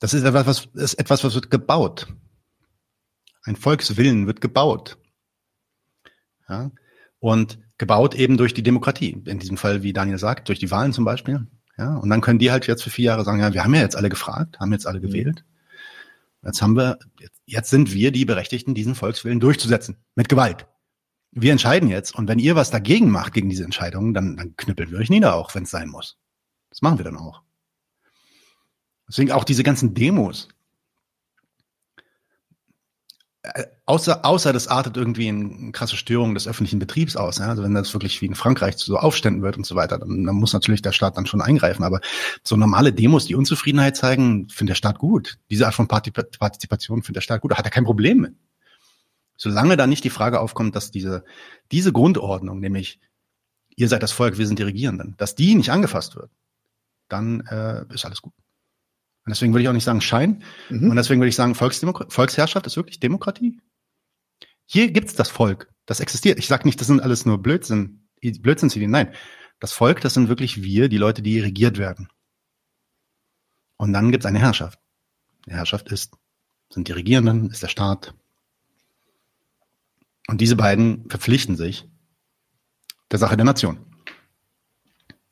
Das 0.00 0.14
ist 0.14 0.24
etwas, 0.24 0.46
was 0.46 0.68
ist 0.74 0.94
etwas, 0.94 1.24
was 1.24 1.34
wird 1.34 1.50
gebaut. 1.50 2.08
Ein 3.44 3.56
Volkswillen 3.56 4.26
wird 4.26 4.40
gebaut. 4.40 4.98
Ja? 6.48 6.70
Und 7.20 7.58
gebaut 7.78 8.14
eben 8.14 8.36
durch 8.36 8.54
die 8.54 8.62
Demokratie. 8.62 9.22
In 9.26 9.38
diesem 9.38 9.56
Fall, 9.56 9.82
wie 9.82 9.92
Daniel 9.92 10.18
sagt, 10.18 10.48
durch 10.48 10.58
die 10.58 10.70
Wahlen 10.70 10.92
zum 10.92 11.04
Beispiel. 11.04 11.46
Ja? 11.76 11.96
Und 11.96 12.10
dann 12.10 12.20
können 12.20 12.38
die 12.38 12.50
halt 12.50 12.66
jetzt 12.66 12.82
für 12.82 12.90
vier 12.90 13.06
Jahre 13.06 13.24
sagen, 13.24 13.40
ja, 13.40 13.52
wir 13.52 13.62
haben 13.62 13.74
ja 13.74 13.80
jetzt 13.80 13.96
alle 13.96 14.08
gefragt, 14.08 14.58
haben 14.58 14.72
jetzt 14.72 14.86
alle 14.86 14.98
mhm. 14.98 15.06
gewählt. 15.06 15.44
Jetzt 16.42 16.62
haben 16.62 16.76
wir, 16.76 16.98
jetzt 17.20 17.37
sind 17.70 17.92
wir 17.92 18.12
die 18.12 18.24
Berechtigten, 18.24 18.74
diesen 18.74 18.94
Volkswillen 18.94 19.40
durchzusetzen. 19.40 19.96
Mit 20.14 20.28
Gewalt 20.28 20.66
wir 21.32 21.52
entscheiden 21.52 21.88
jetzt 21.88 22.14
und 22.14 22.28
wenn 22.28 22.38
ihr 22.38 22.56
was 22.56 22.70
dagegen 22.70 23.10
macht 23.10 23.34
gegen 23.34 23.48
diese 23.48 23.64
Entscheidungen, 23.64 24.14
dann, 24.14 24.36
dann 24.36 24.56
knüppeln 24.56 24.90
wir 24.90 24.98
euch 24.98 25.10
nieder 25.10 25.34
auch, 25.34 25.54
wenn 25.54 25.64
es 25.64 25.70
sein 25.70 25.88
muss. 25.88 26.18
Das 26.70 26.82
machen 26.82 26.98
wir 26.98 27.04
dann 27.04 27.16
auch. 27.16 27.42
Deswegen 29.08 29.32
auch 29.32 29.44
diese 29.44 29.62
ganzen 29.62 29.94
Demos. 29.94 30.48
Außer, 33.86 34.24
außer 34.24 34.52
das 34.52 34.68
artet 34.68 34.96
irgendwie 34.96 35.28
in 35.28 35.72
krasse 35.72 35.96
Störungen 35.96 36.34
des 36.34 36.46
öffentlichen 36.46 36.78
Betriebs 36.78 37.16
aus. 37.16 37.38
Ja? 37.38 37.46
Also 37.46 37.62
wenn 37.62 37.74
das 37.74 37.94
wirklich 37.94 38.20
wie 38.20 38.26
in 38.26 38.34
Frankreich 38.34 38.76
zu 38.76 38.86
so 38.86 38.98
Aufständen 38.98 39.42
wird 39.42 39.56
und 39.56 39.64
so 39.64 39.74
weiter, 39.74 39.98
dann, 39.98 40.24
dann 40.24 40.34
muss 40.34 40.52
natürlich 40.52 40.82
der 40.82 40.92
Staat 40.92 41.16
dann 41.16 41.26
schon 41.26 41.40
eingreifen. 41.40 41.82
Aber 41.82 42.00
so 42.42 42.56
normale 42.56 42.92
Demos, 42.92 43.24
die 43.24 43.34
Unzufriedenheit 43.34 43.96
zeigen, 43.96 44.48
findet 44.50 44.72
der 44.72 44.76
Staat 44.76 44.98
gut. 44.98 45.38
Diese 45.50 45.66
Art 45.66 45.74
von 45.74 45.88
Partizipation 45.88 47.02
findet 47.02 47.16
der 47.16 47.22
Staat 47.22 47.40
gut. 47.40 47.52
Da 47.52 47.56
hat 47.56 47.64
er 47.64 47.70
kein 47.70 47.84
Problem 47.84 48.18
mit. 48.18 48.34
Solange 49.36 49.76
da 49.76 49.86
nicht 49.86 50.04
die 50.04 50.10
Frage 50.10 50.40
aufkommt, 50.40 50.76
dass 50.76 50.90
diese, 50.90 51.24
diese 51.70 51.92
Grundordnung, 51.92 52.60
nämlich 52.60 52.98
ihr 53.76 53.88
seid 53.88 54.02
das 54.02 54.12
Volk, 54.12 54.36
wir 54.36 54.46
sind 54.46 54.58
die 54.58 54.64
Regierenden, 54.64 55.14
dass 55.16 55.36
die 55.36 55.54
nicht 55.54 55.70
angefasst 55.70 56.16
wird, 56.16 56.30
dann 57.08 57.40
äh, 57.46 57.84
ist 57.94 58.04
alles 58.04 58.20
gut. 58.20 58.34
Und 59.28 59.34
deswegen 59.34 59.52
würde 59.52 59.62
ich 59.62 59.68
auch 59.68 59.74
nicht 59.74 59.84
sagen 59.84 60.00
Schein. 60.00 60.42
Mhm. 60.70 60.88
Und 60.90 60.96
deswegen 60.96 61.20
würde 61.20 61.28
ich 61.28 61.36
sagen, 61.36 61.54
Volksdemok 61.54 62.10
Volksherrschaft 62.10 62.66
ist 62.66 62.76
wirklich 62.76 62.98
Demokratie. 62.98 63.60
Hier 64.64 64.90
gibt's 64.90 65.14
das 65.14 65.28
Volk. 65.28 65.70
Das 65.84 66.00
existiert. 66.00 66.38
Ich 66.38 66.46
sage 66.46 66.66
nicht, 66.66 66.80
das 66.80 66.86
sind 66.86 67.02
alles 67.02 67.26
nur 67.26 67.38
Blödsinn, 67.42 68.08
Blödsinnsideen. 68.22 68.90
Nein. 68.90 69.14
Das 69.60 69.72
Volk, 69.72 70.00
das 70.00 70.14
sind 70.14 70.28
wirklich 70.28 70.62
wir, 70.62 70.88
die 70.88 70.98
Leute, 70.98 71.20
die 71.20 71.40
regiert 71.40 71.78
werden. 71.78 72.08
Und 73.76 73.92
dann 73.92 74.10
gibt's 74.10 74.26
eine 74.26 74.38
Herrschaft. 74.38 74.78
Die 75.46 75.52
Herrschaft 75.52 75.90
ist, 75.90 76.16
sind 76.70 76.88
die 76.88 76.92
Regierenden, 76.92 77.50
ist 77.50 77.62
der 77.62 77.68
Staat, 77.68 78.14
und 80.28 80.42
diese 80.42 80.56
beiden 80.56 81.08
verpflichten 81.08 81.56
sich 81.56 81.88
der 83.10 83.18
Sache 83.18 83.36
der 83.36 83.46
Nation. 83.46 83.78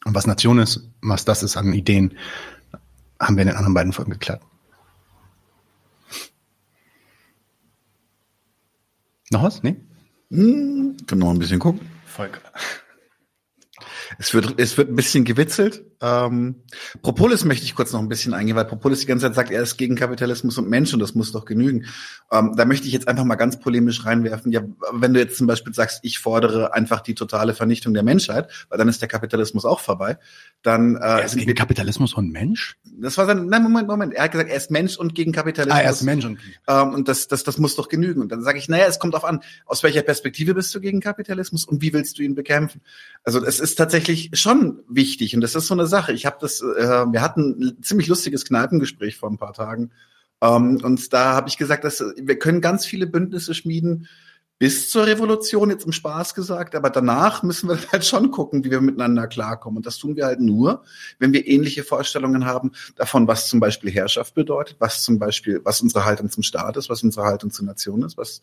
Und 0.05 0.15
was 0.15 0.27
Nation 0.27 0.59
ist, 0.59 0.91
was 1.03 1.25
das 1.25 1.43
ist 1.43 1.57
an 1.57 1.75
Ideen, 1.75 2.17
haben 3.21 3.37
wir 3.37 3.43
in 3.43 3.49
den 3.49 3.57
anderen 3.57 3.75
beiden 3.75 3.93
Folgen 3.93 4.13
geklärt. 4.13 4.43
Noch 9.31 9.43
was? 9.43 9.63
Nee? 9.63 9.77
Hm, 10.31 10.97
können 11.07 11.21
noch 11.21 11.31
ein 11.31 11.39
bisschen 11.39 11.59
gucken. 11.59 11.89
Volk. 12.05 12.41
Es 14.19 14.33
wird, 14.33 14.59
es 14.59 14.77
wird 14.79 14.89
ein 14.89 14.97
bisschen 14.97 15.25
gewitzelt. 15.25 15.85
Ähm, 16.01 16.57
Propolis 17.03 17.45
möchte 17.45 17.65
ich 17.65 17.75
kurz 17.75 17.93
noch 17.93 18.01
ein 18.01 18.09
bisschen 18.09 18.35
eingehen, 18.35 18.57
weil 18.57 18.65
Propolis 18.65 19.01
die 19.01 19.07
ganze 19.07 19.27
Zeit 19.27 19.35
sagt, 19.35 19.51
er 19.51 19.63
ist 19.63 19.77
gegen 19.77 19.97
Kapitalismus 19.97 20.59
und 20.59 20.69
Mensch 20.69 20.93
und 20.93 21.01
das 21.01 21.15
muss 21.15 21.33
doch 21.33 21.45
genügen. 21.45 21.87
Ähm, 22.31 22.55
da 22.57 22.65
möchte 22.65 22.87
ich 22.87 22.93
jetzt 22.93 23.09
einfach 23.09 23.25
mal 23.25 23.37
ganz 23.37 23.59
polemisch 23.59 24.05
reinwerfen. 24.05 24.53
Ja, 24.53 24.63
wenn 24.93 25.15
du 25.15 25.21
jetzt 25.21 25.39
zum 25.39 25.47
Beispiel 25.47 25.73
sagst, 25.75 26.01
ich 26.03 26.19
fordere 26.19 26.75
einfach 26.75 27.01
die 27.01 27.15
totale 27.15 27.55
Vernichtung 27.55 27.95
der 27.95 28.03
Menschheit, 28.03 28.51
weil 28.69 28.79
dann 28.79 28.89
ist 28.89 29.01
der 29.01 29.09
Kapitalismus 29.09 29.65
auch 29.65 29.81
vorbei, 29.81 30.19
dann 30.63 30.97
äh, 30.97 31.01
er 31.01 31.25
ist 31.25 31.37
gegen 31.37 31.55
Kapitalismus 31.55 32.15
und 32.15 32.31
Mensch. 32.31 32.77
Das 32.85 33.17
war 33.19 33.27
sein. 33.27 33.47
Nein, 33.47 33.63
Moment, 33.63 33.89
Moment. 33.89 34.15
Er 34.15 34.25
hat 34.25 34.33
gesagt, 34.33 34.51
er 34.51 34.57
ist 34.57 34.71
Mensch 34.71 34.97
und 34.97 35.15
gegen 35.15 35.33
Kapitalismus. 35.33 35.79
Ah, 35.79 35.83
er 35.83 35.91
ist 35.91 36.03
Mensch 36.03 36.25
und 36.25 36.39
ähm, 36.69 36.95
und 36.95 37.09
das, 37.09 37.29
das, 37.29 37.45
das 37.45 37.59
muss 37.59 37.77
doch 37.77 37.89
genügen. 37.89 38.21
Und 38.21 38.33
dann 38.33 38.43
sage 38.43 38.59
ich, 38.59 38.69
naja, 38.69 38.87
es 38.87 38.99
kommt 38.99 39.15
auf 39.15 39.25
an, 39.25 39.41
aus 39.65 39.83
welcher 39.83 40.03
Perspektive 40.03 40.55
bist 40.55 40.75
du 40.75 40.81
gegen 40.81 41.01
Kapitalismus 41.01 41.65
und 41.65 41.83
wie 41.83 41.93
willst 41.93 42.19
du 42.19 42.23
ihn 42.23 42.35
bekämpfen? 42.35 42.81
Also 43.25 43.45
es 43.45 43.61
ist 43.61 43.77
tatsächlich 43.77 44.31
schon 44.35 44.81
wichtig 44.89 45.35
und 45.35 45.41
das 45.41 45.55
ist 45.55 45.67
so 45.67 45.75
eine 45.75 45.86
Sache. 45.87 46.13
Ich 46.13 46.27
habe 46.27 46.37
das, 46.41 46.61
äh, 46.61 47.05
wir 47.07 47.23
hatten 47.23 47.61
ein 47.61 47.83
ziemlich 47.83 48.09
lustiges 48.09 48.45
Kneipengespräch 48.45 49.17
vor 49.17 49.31
ein 49.31 49.39
paar 49.39 49.53
Tagen. 49.53 49.91
Ähm, 50.41 50.81
und 50.83 51.13
da 51.13 51.35
habe 51.35 51.49
ich 51.49 51.57
gesagt, 51.57 51.85
dass 51.85 52.05
wir 52.17 52.39
können 52.39 52.61
ganz 52.61 52.87
viele 52.87 53.07
Bündnisse 53.07 53.55
schmieden 53.55 54.09
bis 54.59 54.91
zur 54.91 55.07
Revolution, 55.07 55.69
jetzt 55.69 55.85
im 55.85 55.93
Spaß 55.93 56.35
gesagt, 56.35 56.75
aber 56.75 56.89
danach 56.89 57.43
müssen 57.43 57.69
wir 57.69 57.79
halt 57.93 58.05
schon 58.05 58.31
gucken, 58.31 58.65
wie 58.65 58.71
wir 58.71 58.81
miteinander 58.81 59.27
klarkommen. 59.27 59.79
Und 59.79 59.87
das 59.87 59.99
tun 59.99 60.17
wir 60.17 60.27
halt 60.27 60.41
nur, 60.41 60.83
wenn 61.19 61.33
wir 61.33 61.47
ähnliche 61.47 61.85
Vorstellungen 61.85 62.47
haben 62.47 62.73
davon, 62.97 63.29
was 63.29 63.49
zum 63.49 63.61
Beispiel 63.61 63.91
Herrschaft 63.91 64.35
bedeutet, 64.35 64.77
was 64.79 65.03
zum 65.03 65.19
Beispiel, 65.19 65.61
was 65.65 65.83
unsere 65.83 66.05
Haltung 66.05 66.31
zum 66.31 66.43
Staat 66.43 66.77
ist, 66.77 66.89
was 66.89 67.03
unsere 67.03 67.27
Haltung 67.27 67.51
zur 67.51 67.67
Nation 67.67 68.03
ist, 68.03 68.17
was 68.17 68.41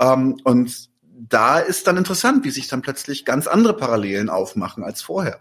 ähm, 0.00 0.36
und 0.44 0.90
da 1.16 1.60
ist 1.60 1.86
dann 1.86 1.96
interessant, 1.96 2.44
wie 2.44 2.50
sich 2.50 2.66
dann 2.66 2.82
plötzlich 2.82 3.24
ganz 3.24 3.46
andere 3.46 3.76
Parallelen 3.76 4.28
aufmachen 4.28 4.82
als 4.82 5.00
vorher. 5.00 5.40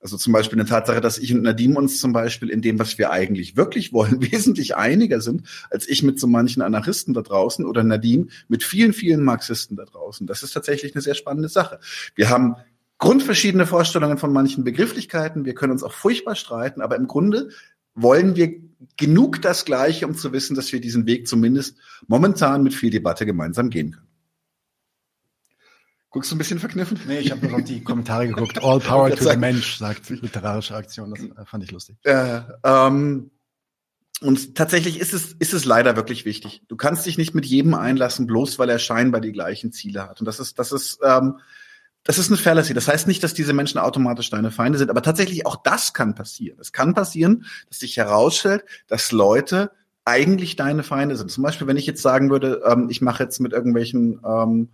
Also 0.00 0.16
zum 0.16 0.32
Beispiel 0.32 0.58
eine 0.58 0.68
Tatsache, 0.68 1.00
dass 1.00 1.18
ich 1.18 1.34
und 1.34 1.42
Nadim 1.42 1.76
uns 1.76 1.98
zum 1.98 2.12
Beispiel 2.12 2.50
in 2.50 2.62
dem, 2.62 2.78
was 2.78 2.98
wir 2.98 3.10
eigentlich 3.10 3.56
wirklich 3.56 3.92
wollen, 3.92 4.20
wesentlich 4.32 4.76
einiger 4.76 5.20
sind, 5.20 5.48
als 5.70 5.88
ich 5.88 6.02
mit 6.02 6.20
so 6.20 6.26
manchen 6.26 6.62
Anarchisten 6.62 7.14
da 7.14 7.22
draußen 7.22 7.64
oder 7.64 7.82
Nadim 7.82 8.30
mit 8.48 8.62
vielen, 8.62 8.92
vielen 8.92 9.24
Marxisten 9.24 9.76
da 9.76 9.84
draußen. 9.84 10.26
Das 10.26 10.42
ist 10.42 10.52
tatsächlich 10.52 10.94
eine 10.94 11.02
sehr 11.02 11.14
spannende 11.14 11.48
Sache. 11.48 11.80
Wir 12.14 12.28
haben 12.28 12.56
grundverschiedene 12.98 13.66
Vorstellungen 13.66 14.18
von 14.18 14.32
manchen 14.32 14.64
Begrifflichkeiten. 14.64 15.44
Wir 15.44 15.54
können 15.54 15.72
uns 15.72 15.82
auch 15.82 15.92
furchtbar 15.92 16.34
streiten, 16.34 16.80
aber 16.80 16.96
im 16.96 17.06
Grunde 17.06 17.50
wollen 17.94 18.36
wir 18.36 18.54
genug 18.96 19.42
das 19.42 19.64
Gleiche, 19.64 20.06
um 20.06 20.14
zu 20.14 20.32
wissen, 20.32 20.54
dass 20.54 20.72
wir 20.72 20.80
diesen 20.80 21.06
Weg 21.06 21.26
zumindest 21.26 21.78
momentan 22.06 22.62
mit 22.62 22.74
viel 22.74 22.90
Debatte 22.90 23.26
gemeinsam 23.26 23.70
gehen 23.70 23.92
können. 23.92 24.05
Guckst 26.16 26.30
du 26.30 26.36
ein 26.36 26.38
bisschen 26.38 26.58
verkniffen? 26.58 26.98
Nee, 27.06 27.18
ich 27.18 27.30
habe 27.30 27.46
nur 27.46 27.58
noch 27.58 27.66
die 27.66 27.84
Kommentare 27.84 28.26
geguckt. 28.26 28.56
All 28.64 28.80
power 28.80 29.14
to 29.14 29.22
the 29.22 29.36
Mensch, 29.36 29.76
sagt 29.76 30.08
literarische 30.08 30.74
Aktion. 30.74 31.10
Das 31.10 31.20
äh, 31.22 31.44
fand 31.44 31.62
ich 31.62 31.70
lustig. 31.72 31.98
Äh, 32.04 32.40
ähm, 32.64 33.30
und 34.22 34.54
tatsächlich 34.54 34.98
ist 34.98 35.12
es, 35.12 35.34
ist 35.34 35.52
es 35.52 35.66
leider 35.66 35.94
wirklich 35.94 36.24
wichtig. 36.24 36.62
Du 36.68 36.76
kannst 36.76 37.04
dich 37.04 37.18
nicht 37.18 37.34
mit 37.34 37.44
jedem 37.44 37.74
einlassen, 37.74 38.26
bloß 38.26 38.58
weil 38.58 38.70
er 38.70 38.78
scheinbar 38.78 39.20
die 39.20 39.32
gleichen 39.32 39.72
Ziele 39.72 40.08
hat. 40.08 40.20
Und 40.20 40.24
das 40.24 40.40
ist, 40.40 40.58
das 40.58 40.72
ist, 40.72 41.00
ähm, 41.04 41.38
das 42.02 42.16
ist 42.16 42.28
eine 42.30 42.38
Fallacy. 42.38 42.72
Das 42.72 42.88
heißt 42.88 43.06
nicht, 43.06 43.22
dass 43.22 43.34
diese 43.34 43.52
Menschen 43.52 43.76
automatisch 43.76 44.30
deine 44.30 44.50
Feinde 44.50 44.78
sind, 44.78 44.88
aber 44.88 45.02
tatsächlich 45.02 45.44
auch 45.44 45.56
das 45.64 45.92
kann 45.92 46.14
passieren. 46.14 46.56
Es 46.58 46.72
kann 46.72 46.94
passieren, 46.94 47.44
dass 47.68 47.80
sich 47.80 47.98
herausstellt, 47.98 48.64
dass 48.86 49.12
Leute 49.12 49.70
eigentlich 50.06 50.56
deine 50.56 50.82
Feinde 50.82 51.14
sind. 51.16 51.30
Zum 51.30 51.42
Beispiel, 51.42 51.66
wenn 51.66 51.76
ich 51.76 51.84
jetzt 51.84 52.00
sagen 52.00 52.30
würde, 52.30 52.62
ähm, 52.64 52.86
ich 52.88 53.02
mache 53.02 53.22
jetzt 53.22 53.38
mit 53.38 53.52
irgendwelchen 53.52 54.18
ähm, 54.24 54.70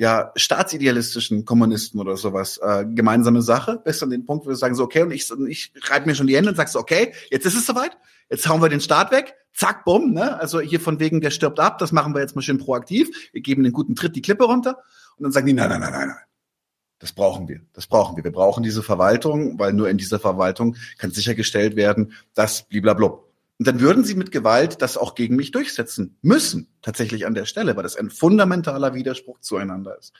ja, 0.00 0.32
staatsidealistischen 0.34 1.44
Kommunisten 1.44 2.00
oder 2.00 2.16
sowas 2.16 2.56
äh, 2.56 2.86
gemeinsame 2.86 3.42
Sache, 3.42 3.82
bis 3.84 4.02
an 4.02 4.08
den 4.08 4.24
Punkt, 4.24 4.46
wo 4.46 4.48
wir 4.48 4.56
sagen 4.56 4.74
so, 4.74 4.82
okay, 4.82 5.02
und 5.02 5.10
ich, 5.10 5.30
ich 5.46 5.72
reibe 5.90 6.06
mir 6.06 6.14
schon 6.14 6.26
die 6.26 6.34
Hände 6.34 6.48
und 6.48 6.56
sag 6.56 6.70
so, 6.70 6.78
okay, 6.78 7.12
jetzt 7.30 7.44
ist 7.44 7.54
es 7.54 7.66
soweit, 7.66 7.98
jetzt 8.30 8.48
hauen 8.48 8.62
wir 8.62 8.70
den 8.70 8.80
Staat 8.80 9.10
weg, 9.12 9.34
zack, 9.52 9.84
bumm, 9.84 10.14
ne? 10.14 10.40
Also 10.40 10.60
hier 10.60 10.80
von 10.80 11.00
wegen, 11.00 11.20
der 11.20 11.30
stirbt 11.30 11.60
ab, 11.60 11.76
das 11.76 11.92
machen 11.92 12.14
wir 12.14 12.22
jetzt 12.22 12.34
mal 12.34 12.40
schön 12.40 12.56
proaktiv, 12.56 13.10
wir 13.32 13.42
geben 13.42 13.62
den 13.62 13.74
guten 13.74 13.94
Tritt 13.94 14.16
die 14.16 14.22
Klippe 14.22 14.44
runter 14.44 14.78
und 15.18 15.24
dann 15.24 15.32
sagen 15.32 15.44
die, 15.44 15.52
nein, 15.52 15.68
nein, 15.68 15.80
nein, 15.80 15.92
nein, 15.92 16.08
nein. 16.08 16.16
Das 16.98 17.12
brauchen 17.12 17.46
wir. 17.48 17.60
Das 17.74 17.86
brauchen 17.86 18.16
wir. 18.16 18.24
Wir 18.24 18.32
brauchen 18.32 18.62
diese 18.62 18.82
Verwaltung, 18.82 19.58
weil 19.58 19.74
nur 19.74 19.90
in 19.90 19.98
dieser 19.98 20.18
Verwaltung 20.18 20.76
kann 20.96 21.10
sichergestellt 21.10 21.76
werden, 21.76 22.14
dass 22.32 22.66
blablabla. 22.68 23.18
Und 23.60 23.66
dann 23.66 23.80
würden 23.80 24.04
sie 24.04 24.14
mit 24.14 24.30
Gewalt 24.30 24.80
das 24.80 24.96
auch 24.96 25.14
gegen 25.14 25.36
mich 25.36 25.50
durchsetzen 25.50 26.16
müssen, 26.22 26.68
tatsächlich 26.80 27.26
an 27.26 27.34
der 27.34 27.44
Stelle, 27.44 27.76
weil 27.76 27.82
das 27.82 27.94
ein 27.94 28.08
fundamentaler 28.08 28.94
Widerspruch 28.94 29.38
zueinander 29.40 29.98
ist. 29.98 30.14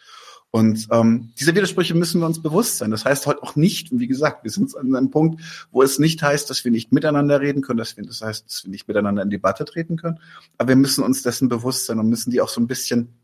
Und 0.50 0.88
ähm, 0.90 1.32
diese 1.40 1.54
Widersprüche 1.54 1.94
müssen 1.94 2.20
wir 2.20 2.26
uns 2.26 2.42
bewusst 2.42 2.76
sein. 2.76 2.90
Das 2.90 3.06
heißt 3.06 3.24
heute 3.26 3.42
auch 3.42 3.56
nicht, 3.56 3.88
wie 3.92 4.08
gesagt, 4.08 4.44
wir 4.44 4.50
sind 4.50 4.76
an 4.76 4.94
einem 4.94 5.10
Punkt, 5.10 5.40
wo 5.70 5.80
es 5.82 5.98
nicht 5.98 6.22
heißt, 6.22 6.50
dass 6.50 6.66
wir 6.66 6.70
nicht 6.70 6.92
miteinander 6.92 7.40
reden 7.40 7.62
können, 7.62 7.78
dass 7.78 7.96
wir, 7.96 8.04
das 8.04 8.20
heißt, 8.20 8.44
dass 8.46 8.64
wir 8.64 8.70
nicht 8.70 8.88
miteinander 8.88 9.22
in 9.22 9.30
Debatte 9.30 9.64
treten 9.64 9.96
können. 9.96 10.20
Aber 10.58 10.68
wir 10.68 10.76
müssen 10.76 11.02
uns 11.02 11.22
dessen 11.22 11.48
bewusst 11.48 11.86
sein 11.86 11.98
und 11.98 12.10
müssen 12.10 12.30
die 12.30 12.42
auch 12.42 12.50
so 12.50 12.60
ein 12.60 12.66
bisschen 12.66 13.14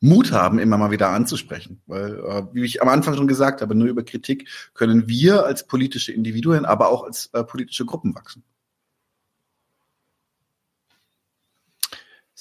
Mut 0.00 0.32
haben, 0.32 0.58
immer 0.58 0.76
mal 0.76 0.90
wieder 0.90 1.08
anzusprechen. 1.08 1.80
Weil, 1.86 2.18
äh, 2.18 2.42
wie 2.52 2.64
ich 2.64 2.82
am 2.82 2.90
Anfang 2.90 3.14
schon 3.14 3.26
gesagt 3.26 3.62
habe, 3.62 3.74
nur 3.74 3.88
über 3.88 4.02
Kritik 4.02 4.50
können 4.74 5.08
wir 5.08 5.46
als 5.46 5.66
politische 5.66 6.12
Individuen, 6.12 6.66
aber 6.66 6.90
auch 6.90 7.04
als 7.04 7.30
äh, 7.32 7.42
politische 7.42 7.86
Gruppen 7.86 8.14
wachsen. 8.14 8.44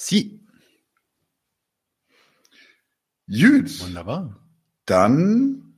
Sie. 0.01 0.41
Gut. 3.27 3.81
Wunderbar. 3.81 4.35
Dann 4.85 5.75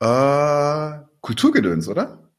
äh, 0.00 0.98
Kulturgedöns, 1.20 1.88
oder? 1.88 2.30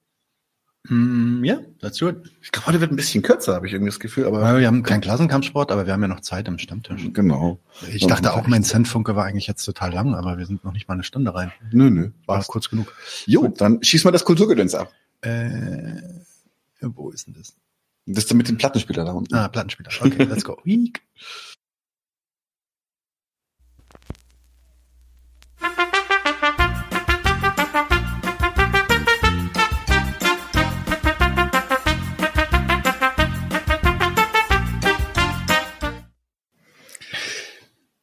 Mm, 0.87 1.43
ja, 1.43 1.59
that's 1.81 1.99
good. 1.99 2.31
Ich 2.41 2.51
glaube, 2.51 2.67
heute 2.67 2.81
wird 2.81 2.91
ein 2.91 2.95
bisschen 2.95 3.21
kürzer, 3.21 3.53
habe 3.53 3.67
ich 3.67 3.73
irgendwie 3.73 3.91
das 3.91 3.99
Gefühl. 3.99 4.25
Aber 4.25 4.41
ja, 4.41 4.57
wir 4.57 4.67
haben 4.67 4.81
keinen 4.81 5.01
Klassenkampfsport, 5.01 5.71
aber 5.71 5.85
wir 5.85 5.91
haben 5.91 6.01
ja 6.01 6.07
noch 6.07 6.21
Zeit 6.21 6.47
am 6.47 6.57
Stammtisch. 6.57 7.09
Genau. 7.11 7.59
Ich 7.91 8.07
dachte 8.07 8.33
auch, 8.33 8.47
mein 8.47 8.63
Zentfunke 8.63 9.15
war 9.15 9.25
eigentlich 9.25 9.47
jetzt 9.47 9.65
total 9.65 9.91
lang, 9.91 10.15
aber 10.15 10.37
wir 10.37 10.45
sind 10.45 10.63
noch 10.63 10.71
nicht 10.71 10.87
mal 10.87 10.93
eine 10.93 11.03
Stunde 11.03 11.35
rein. 11.35 11.51
Nö, 11.71 11.89
nö. 11.89 12.11
War 12.25 12.37
Passt. 12.37 12.49
kurz 12.49 12.69
genug. 12.69 12.93
Jo, 13.25 13.49
dann 13.49 13.83
schieß 13.83 14.05
mal 14.05 14.11
das 14.11 14.23
Kulturgedöns 14.23 14.73
ab. 14.73 14.93
Äh, 15.21 16.01
wo 16.81 17.09
ist 17.11 17.27
denn 17.27 17.33
das? 17.33 17.55
Das 18.11 18.25
ist 18.25 18.33
mit 18.33 18.49
dem 18.49 18.57
Plattenspieler 18.57 19.05
da 19.05 19.11
unten. 19.11 19.35
Ah, 19.35 19.47
Plattenspieler. 19.49 19.91
Okay, 20.01 20.23
let's 20.29 20.43
go. 20.43 20.57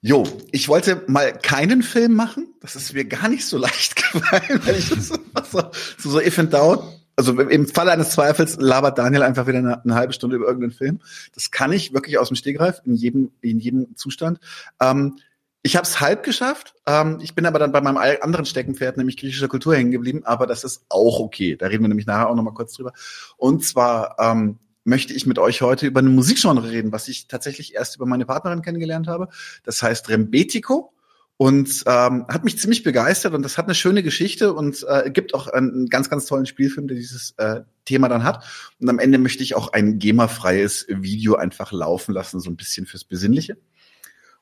Jo, 0.03 0.25
ich 0.53 0.69
wollte 0.69 1.03
mal 1.09 1.37
keinen 1.37 1.83
Film 1.83 2.15
machen. 2.15 2.55
Das 2.61 2.77
ist 2.77 2.93
mir 2.93 3.05
gar 3.07 3.29
nicht 3.29 3.45
so 3.45 3.59
leicht 3.59 3.97
gefallen, 4.13 4.61
weil 4.65 4.77
ich 4.77 4.89
das 4.89 5.09
so, 5.09 5.19
so, 5.51 5.71
so 5.99 6.21
if 6.21 6.39
in 6.39 6.49
doubt 6.49 6.96
also 7.17 7.39
im 7.41 7.67
Falle 7.67 7.93
eines 7.93 8.11
Zweifels 8.11 8.57
labert 8.61 8.99
Daniel 8.99 9.23
einfach 9.23 9.47
wieder 9.47 9.59
eine, 9.59 9.83
eine, 9.83 9.95
halbe 9.95 10.13
Stunde 10.13 10.37
über 10.37 10.47
irgendeinen 10.47 10.73
Film. 10.73 11.01
Das 11.35 11.51
kann 11.51 11.73
ich 11.73 11.95
wirklich 11.95 12.19
aus 12.19 12.29
dem 12.29 12.37
Stegreif 12.37 12.83
in 12.85 12.95
jedem 12.95 13.33
in 13.41 13.59
jedem 13.59 13.97
Zustand. 13.97 14.39
Ähm, 14.81 15.19
ich 15.63 15.75
habe 15.75 15.85
es 15.85 16.01
halb 16.01 16.23
geschafft. 16.23 16.75
Ähm, 16.87 17.19
ich 17.21 17.35
bin 17.35 17.47
aber 17.47 17.59
dann 17.59 17.73
bei 17.73 17.81
meinem 17.81 17.97
anderen 18.21 18.47
Steckenpferd, 18.47 18.99
nämlich 18.99 19.17
griechischer 19.17 19.49
Kultur, 19.49 19.75
hängen 19.75 19.91
geblieben. 19.91 20.23
Aber 20.25 20.47
das 20.47 20.63
ist 20.63 20.85
auch 20.89 21.19
okay. 21.19 21.57
Da 21.57 21.67
reden 21.67 21.83
wir 21.83 21.89
nämlich 21.89 22.07
nachher 22.07 22.29
auch 22.29 22.37
noch 22.37 22.45
mal 22.45 22.55
kurz 22.55 22.75
drüber. 22.75 22.93
Und 23.37 23.65
zwar 23.65 24.17
ähm, 24.21 24.59
möchte 24.85 25.13
ich 25.13 25.27
mit 25.27 25.41
euch 25.41 25.63
heute 25.63 25.87
über 25.87 26.01
eine 26.01 26.11
Musikgenre 26.11 26.71
reden, 26.71 26.93
was 26.93 27.09
ich 27.09 27.27
tatsächlich 27.27 27.75
erst 27.75 27.97
über 27.97 28.07
meine 28.07 28.27
Partnerin 28.27 28.63
kennengelernt 28.63 29.09
habe. 29.09 29.29
Das 29.65 29.83
heißt 29.83 30.09
Rembetico 30.09 30.93
und 31.39 31.83
ähm, 31.87 32.27
hat 32.29 32.45
mich 32.45 32.59
ziemlich 32.59 32.83
begeistert 32.83 33.35
und 33.35 33.43
das 33.43 33.59
hat 33.59 33.67
eine 33.67 33.75
schöne 33.75 34.03
Geschichte 34.03 34.55
und 34.55 34.85
äh, 34.89 35.11
gibt 35.11 35.35
auch 35.35 35.49
einen 35.49 35.89
ganz, 35.89 36.09
ganz 36.09 36.25
tollen 36.25 36.47
Spielfilm, 36.47 36.89
der 36.89 36.97
dieses 36.97 37.35
äh, 37.37 37.61
Thema 37.85 38.09
dann 38.09 38.25
hat. 38.25 38.45
Und 38.81 38.89
am 38.89 38.99
Ende 38.99 39.19
möchte 39.19 39.43
ich 39.43 39.55
auch 39.55 39.73
ein 39.73 39.99
GEMA-freies 39.99 40.87
Video 40.89 41.35
einfach 41.35 41.73
laufen 41.73 42.13
lassen, 42.13 42.41
so 42.41 42.49
ein 42.49 42.57
bisschen 42.57 42.87
fürs 42.87 43.05
Besinnliche. 43.05 43.59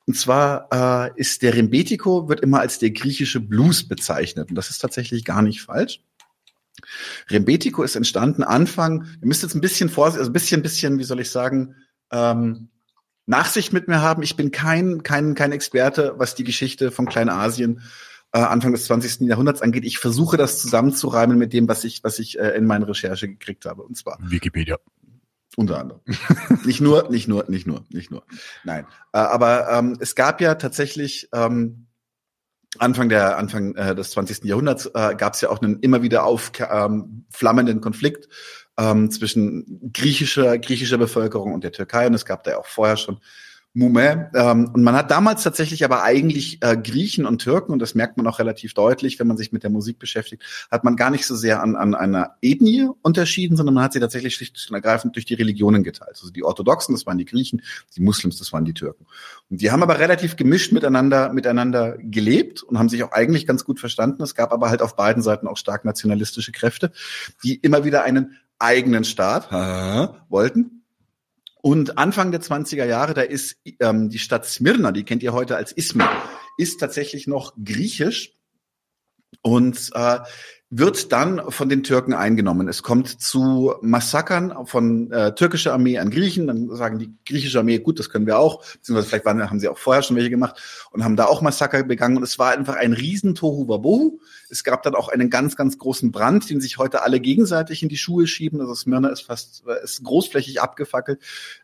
Und 0.07 0.17
zwar 0.17 0.69
äh, 0.71 1.21
ist 1.21 1.43
der 1.43 1.55
Rembetico 1.55 2.29
wird 2.29 2.41
immer 2.41 2.61
als 2.61 2.79
der 2.79 2.91
griechische 2.91 3.41
Blues 3.41 3.89
bezeichnet 3.89 4.51
und 4.51 4.55
das 4.55 4.71
ist 4.71 4.79
tatsächlich 4.79 5.25
gar 5.25 5.43
nicht 5.43 5.63
falsch. 5.63 6.01
Rembetico 7.29 7.83
ist 7.83 7.97
entstanden 7.97 8.43
Anfang, 8.43 9.07
ihr 9.21 9.27
müsst 9.27 9.43
jetzt 9.43 9.55
ein 9.55 9.61
bisschen 9.61 9.89
vorsichtig, 9.89 10.21
also 10.21 10.31
ein 10.31 10.35
bisschen, 10.35 10.63
bisschen, 10.63 10.99
wie 10.99 11.05
soll 11.05 11.21
ich 11.21 11.31
sagen, 11.31 11.75
ähm, 12.13 12.69
Nachsicht 13.27 13.73
mit 13.73 13.89
mir 13.89 14.03
haben. 14.03 14.23
Ich 14.23 14.37
bin 14.37 14.51
kein, 14.51 15.03
kein, 15.03 15.35
kein 15.35 15.53
Experte, 15.53 16.15
was 16.17 16.35
die 16.35 16.45
Geschichte 16.45 16.91
von 16.91 17.07
Kleinasien 17.07 17.83
äh, 18.33 18.39
Anfang 18.39 18.73
des 18.73 18.85
20. 18.87 19.21
Jahrhunderts 19.29 19.63
angeht. 19.63 19.85
Ich 19.85 19.99
versuche 19.99 20.37
das 20.37 20.61
zusammenzureimen 20.61 21.39
mit 21.39 21.53
dem, 21.53 21.69
was 21.69 21.85
ich, 21.85 22.03
was 22.05 22.19
ich 22.19 22.39
äh, 22.39 22.51
in 22.51 22.67
meiner 22.67 22.89
Recherche 22.89 23.29
gekriegt 23.29 23.65
habe. 23.65 23.83
Und 23.83 23.97
zwar 23.97 24.19
Wikipedia. 24.21 24.77
Unter 25.57 25.79
anderem. 25.79 26.01
nicht 26.65 26.81
nur, 26.81 27.09
nicht 27.11 27.29
nur, 27.29 27.45
nicht 27.49 27.67
nur, 27.67 27.85
nicht 27.89 28.11
nur. 28.11 28.25
Nein. 28.65 28.87
Äh, 29.13 29.19
aber 29.19 29.71
ähm, 29.71 29.97
es 30.01 30.17
gab 30.17 30.41
ja 30.41 30.57
tatsächlich 30.57 31.29
ähm, 31.33 31.87
Anfang 32.79 33.09
der 33.09 33.39
Anfang 33.39 33.77
äh, 33.77 33.95
des 33.95 34.11
20. 34.11 34.45
Jahrhunderts 34.45 34.87
äh, 34.87 35.15
gab 35.15 35.35
es 35.35 35.41
ja 35.41 35.51
auch 35.51 35.63
einen 35.63 35.79
immer 35.79 36.03
wieder 36.03 36.25
aufflammenden 36.25 37.77
ähm, 37.77 37.81
Konflikt 37.81 38.29
ähm, 38.79 39.11
zwischen 39.11 39.91
griechischer, 39.93 40.59
griechischer 40.59 40.99
Bevölkerung 40.99 41.53
und 41.53 41.65
der 41.65 41.73
Türkei. 41.73 42.07
Und 42.07 42.15
es 42.15 42.25
gab 42.25 42.45
da 42.45 42.53
ja 42.53 42.59
auch 42.59 42.67
vorher 42.67 42.97
schon 42.97 43.19
Mume. 43.75 44.31
Ähm, 44.35 44.71
und 44.73 44.85
man 44.85 44.95
hat 44.95 45.11
damals 45.11 45.43
tatsächlich 45.43 45.85
aber 45.85 46.05
eigentlich 46.05 46.63
äh, 46.63 46.77
Griechen 46.77 47.27
und 47.27 47.41
Türken, 47.41 47.73
und 47.73 47.81
das 47.81 47.97
merkt 47.97 48.17
man 48.17 48.27
auch 48.29 48.39
relativ 48.39 48.73
deutlich, 48.73 49.19
wenn 49.19 49.27
man 49.27 49.37
sich 49.37 49.51
mit 49.51 49.65
der 49.65 49.71
Musik 49.71 49.99
beschäftigt, 49.99 50.45
hat 50.71 50.85
man 50.85 50.95
gar 50.95 51.11
nicht 51.11 51.27
so 51.27 51.35
sehr 51.35 51.61
an, 51.61 51.75
an 51.75 51.97
einer 51.97 52.37
Ethnie 52.41 52.89
unterschieden, 53.03 53.57
sondern 53.57 53.75
man 53.75 53.85
hat 53.85 53.93
sie 53.93 54.01
tatsächlich 54.01 54.37
schlicht 54.37 54.65
und 54.71 54.75
ergreifend 54.77 55.17
durch 55.17 55.27
die 55.27 55.35
Religionen 55.35 55.83
geteilt. 55.83 56.13
Also 56.13 56.31
die 56.31 56.45
Orthodoxen, 56.45 56.95
das 56.95 57.05
waren 57.05 57.19
die 57.19 57.25
Griechen, 57.25 57.63
die 57.97 58.01
Muslims, 58.01 58.39
das 58.39 58.53
waren 58.53 58.65
die 58.65 58.75
Türken. 58.75 59.07
Und 59.51 59.61
die 59.61 59.73
haben 59.73 59.83
aber 59.83 59.99
relativ 59.99 60.37
gemischt 60.37 60.71
miteinander, 60.71 61.33
miteinander 61.33 61.99
gelebt 61.99 62.63
und 62.63 62.79
haben 62.79 62.89
sich 62.89 63.03
auch 63.03 63.11
eigentlich 63.11 63.45
ganz 63.45 63.65
gut 63.65 63.81
verstanden. 63.81 64.23
Es 64.23 64.37
gab 64.37 64.53
aber 64.53 64.71
halt 64.71 64.83
auf 64.83 64.95
beiden 64.95 65.23
Seiten 65.23 65.49
auch 65.49 65.57
stark 65.57 65.85
nationalistische 65.85 66.53
Kräfte, 66.53 66.93
die 67.43 67.57
immer 67.57 67.85
wieder 67.85 68.05
einen 68.05 68.39
eigenen 68.59 69.05
Staat 69.05 69.51
wollten. 70.29 70.75
Und 71.63 71.97
Anfang 71.97 72.31
der 72.31 72.43
20er 72.43 72.85
Jahre, 72.85 73.15
da 73.15 73.23
ist 73.23 73.57
ähm, 73.81 74.11
die 74.11 74.19
Stadt 74.19 74.45
Smyrna, 74.45 74.93
die 74.93 75.05
kennt 75.05 75.23
ihr 75.23 75.33
heute 75.33 75.57
als 75.57 75.73
Izmir, 75.73 76.11
ist 76.59 76.79
tatsächlich 76.79 77.27
noch 77.27 77.55
griechisch 77.57 78.35
und 79.41 79.91
äh, 79.95 80.19
wird 80.77 81.13
dann 81.13 81.41
von 81.51 81.69
den 81.69 81.85
Türken 81.85 82.15
eingenommen. 82.15 82.67
Es 82.67 82.83
kommt 82.83 83.09
zu 83.09 83.75
Massakern 83.81 84.67
von 84.67 85.11
äh, 85.13 85.33
türkischer 85.33 85.73
Armee 85.73 85.99
an 85.99 86.11
Griechen. 86.11 86.49
Dann 86.49 86.69
sagen 86.75 86.99
die 86.99 87.15
griechische 87.25 87.61
Armee, 87.61 87.79
gut, 87.79 88.01
das 88.01 88.11
können 88.11 88.27
wir 88.27 88.41
auch. 88.41 88.65
Beziehungsweise 88.73 89.09
vielleicht 89.09 89.25
waren, 89.25 89.49
haben 89.49 89.61
sie 89.61 89.69
auch 89.69 89.79
vorher 89.79 90.03
schon 90.03 90.17
welche 90.17 90.31
gemacht 90.31 90.89
und 90.91 91.05
haben 91.05 91.15
da 91.15 91.27
auch 91.27 91.43
Massaker 91.43 91.85
begangen. 91.85 92.17
Und 92.17 92.25
es 92.25 92.41
war 92.41 92.51
einfach 92.51 92.75
ein 92.75 92.93
riesen 92.93 93.37
Tohu 93.37 93.69
Wabohu. 93.69 94.19
Es 94.51 94.65
gab 94.65 94.83
dann 94.83 94.97
auch 94.97 95.09
einen 95.09 95.31
ganz, 95.31 95.55
ganz 95.55 95.79
großen 95.79 96.11
Brand, 96.11 96.51
den 96.51 96.61
sich 96.61 96.77
heute 96.77 97.03
alle 97.03 97.21
gegenseitig 97.21 97.85
in 97.85 97.89
die 97.89 97.97
Schuhe 97.97 98.27
schieben. 98.27 98.61
Also 98.61 98.75
Smyrna 98.75 99.11
ist 99.11 99.21
fast 99.21 99.63
ist 99.85 100.03
großflächig 100.03 100.61
abgefackelt. 100.61 101.21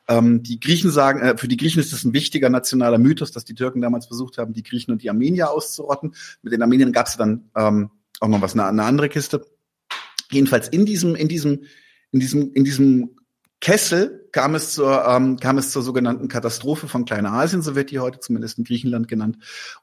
Ähm, 0.06 0.44
die 0.44 0.60
Griechen 0.60 0.90
sagen, 0.92 1.20
äh, 1.20 1.36
für 1.36 1.48
die 1.48 1.56
Griechen 1.56 1.80
ist 1.80 1.92
das 1.92 2.04
ein 2.04 2.12
wichtiger 2.12 2.48
nationaler 2.48 2.98
Mythos, 2.98 3.32
dass 3.32 3.44
die 3.44 3.54
Türken 3.54 3.80
damals 3.80 4.06
versucht 4.06 4.38
haben, 4.38 4.52
die 4.52 4.62
Griechen 4.62 4.92
und 4.92 5.02
die 5.02 5.10
Armenier 5.10 5.50
auszurotten. 5.50 6.14
Mit 6.42 6.52
den 6.52 6.62
Armeniern 6.62 6.92
gab 6.92 7.08
es 7.08 7.16
dann 7.16 7.50
ähm, 7.56 7.90
auch 8.20 8.28
noch 8.28 8.40
was, 8.40 8.52
eine, 8.52 8.66
eine 8.66 8.84
andere 8.84 9.08
Kiste. 9.08 9.44
Jedenfalls 10.30 10.68
in 10.68 10.86
diesem, 10.86 11.14
in 11.14 11.28
diesem, 11.28 11.64
in 12.12 12.20
diesem, 12.20 12.52
in 12.52 12.64
diesem 12.64 13.16
Kessel 13.60 14.28
kam 14.32 14.54
es 14.54 14.72
zur 14.72 15.04
ähm, 15.06 15.38
kam 15.38 15.58
es 15.58 15.70
zur 15.70 15.82
sogenannten 15.82 16.28
Katastrophe 16.28 16.88
von 16.88 17.04
Kleinasien, 17.04 17.60
so 17.60 17.74
wird 17.74 17.90
die 17.90 17.98
heute 17.98 18.20
zumindest 18.20 18.58
in 18.58 18.64
Griechenland 18.64 19.08
genannt. 19.08 19.38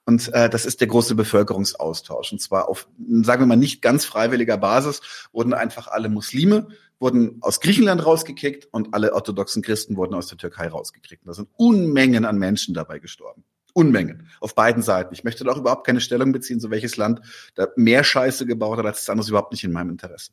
Und 0.05 0.33
äh, 0.33 0.49
das 0.49 0.65
ist 0.65 0.79
der 0.81 0.87
große 0.87 1.13
Bevölkerungsaustausch. 1.15 2.31
Und 2.31 2.41
zwar 2.41 2.69
auf, 2.69 2.87
sagen 3.21 3.43
wir 3.43 3.45
mal, 3.47 3.55
nicht 3.57 3.81
ganz 3.81 4.05
freiwilliger 4.05 4.57
Basis 4.57 5.01
wurden 5.31 5.53
einfach 5.53 5.87
alle 5.87 6.09
Muslime 6.09 6.67
wurden 6.99 7.37
aus 7.41 7.59
Griechenland 7.59 8.05
rausgekickt 8.05 8.67
und 8.71 8.93
alle 8.93 9.13
orthodoxen 9.13 9.61
Christen 9.61 9.97
wurden 9.97 10.15
aus 10.15 10.27
der 10.27 10.37
Türkei 10.37 10.67
rausgekickt. 10.67 11.23
Und 11.23 11.27
da 11.27 11.33
sind 11.33 11.49
Unmengen 11.55 12.25
an 12.25 12.37
Menschen 12.37 12.73
dabei 12.73 12.99
gestorben. 12.99 13.43
Unmengen. 13.77 14.27
Auf 14.39 14.55
beiden 14.55 14.81
Seiten. 14.81 15.13
Ich 15.13 15.23
möchte 15.23 15.43
da 15.43 15.51
auch 15.51 15.57
überhaupt 15.57 15.85
keine 15.85 16.01
Stellung 16.01 16.31
beziehen, 16.31 16.59
so 16.59 16.71
welches 16.71 16.97
Land 16.97 17.21
da 17.53 17.67
mehr 17.75 18.03
Scheiße 18.03 18.47
gebaut 18.47 18.79
hat 18.79 18.87
als 18.87 18.99
das 19.01 19.09
andere, 19.09 19.29
überhaupt 19.29 19.51
nicht 19.51 19.63
in 19.63 19.71
meinem 19.71 19.91
Interesse. 19.91 20.31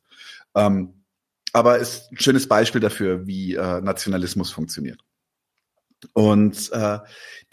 Ähm, 0.55 1.03
aber 1.53 1.77
ist 1.77 2.11
ein 2.11 2.19
schönes 2.19 2.47
Beispiel 2.47 2.81
dafür, 2.81 3.27
wie 3.27 3.53
äh, 3.53 3.81
Nationalismus 3.81 4.51
funktioniert. 4.51 4.99
Und 6.13 6.71
äh, 6.71 6.99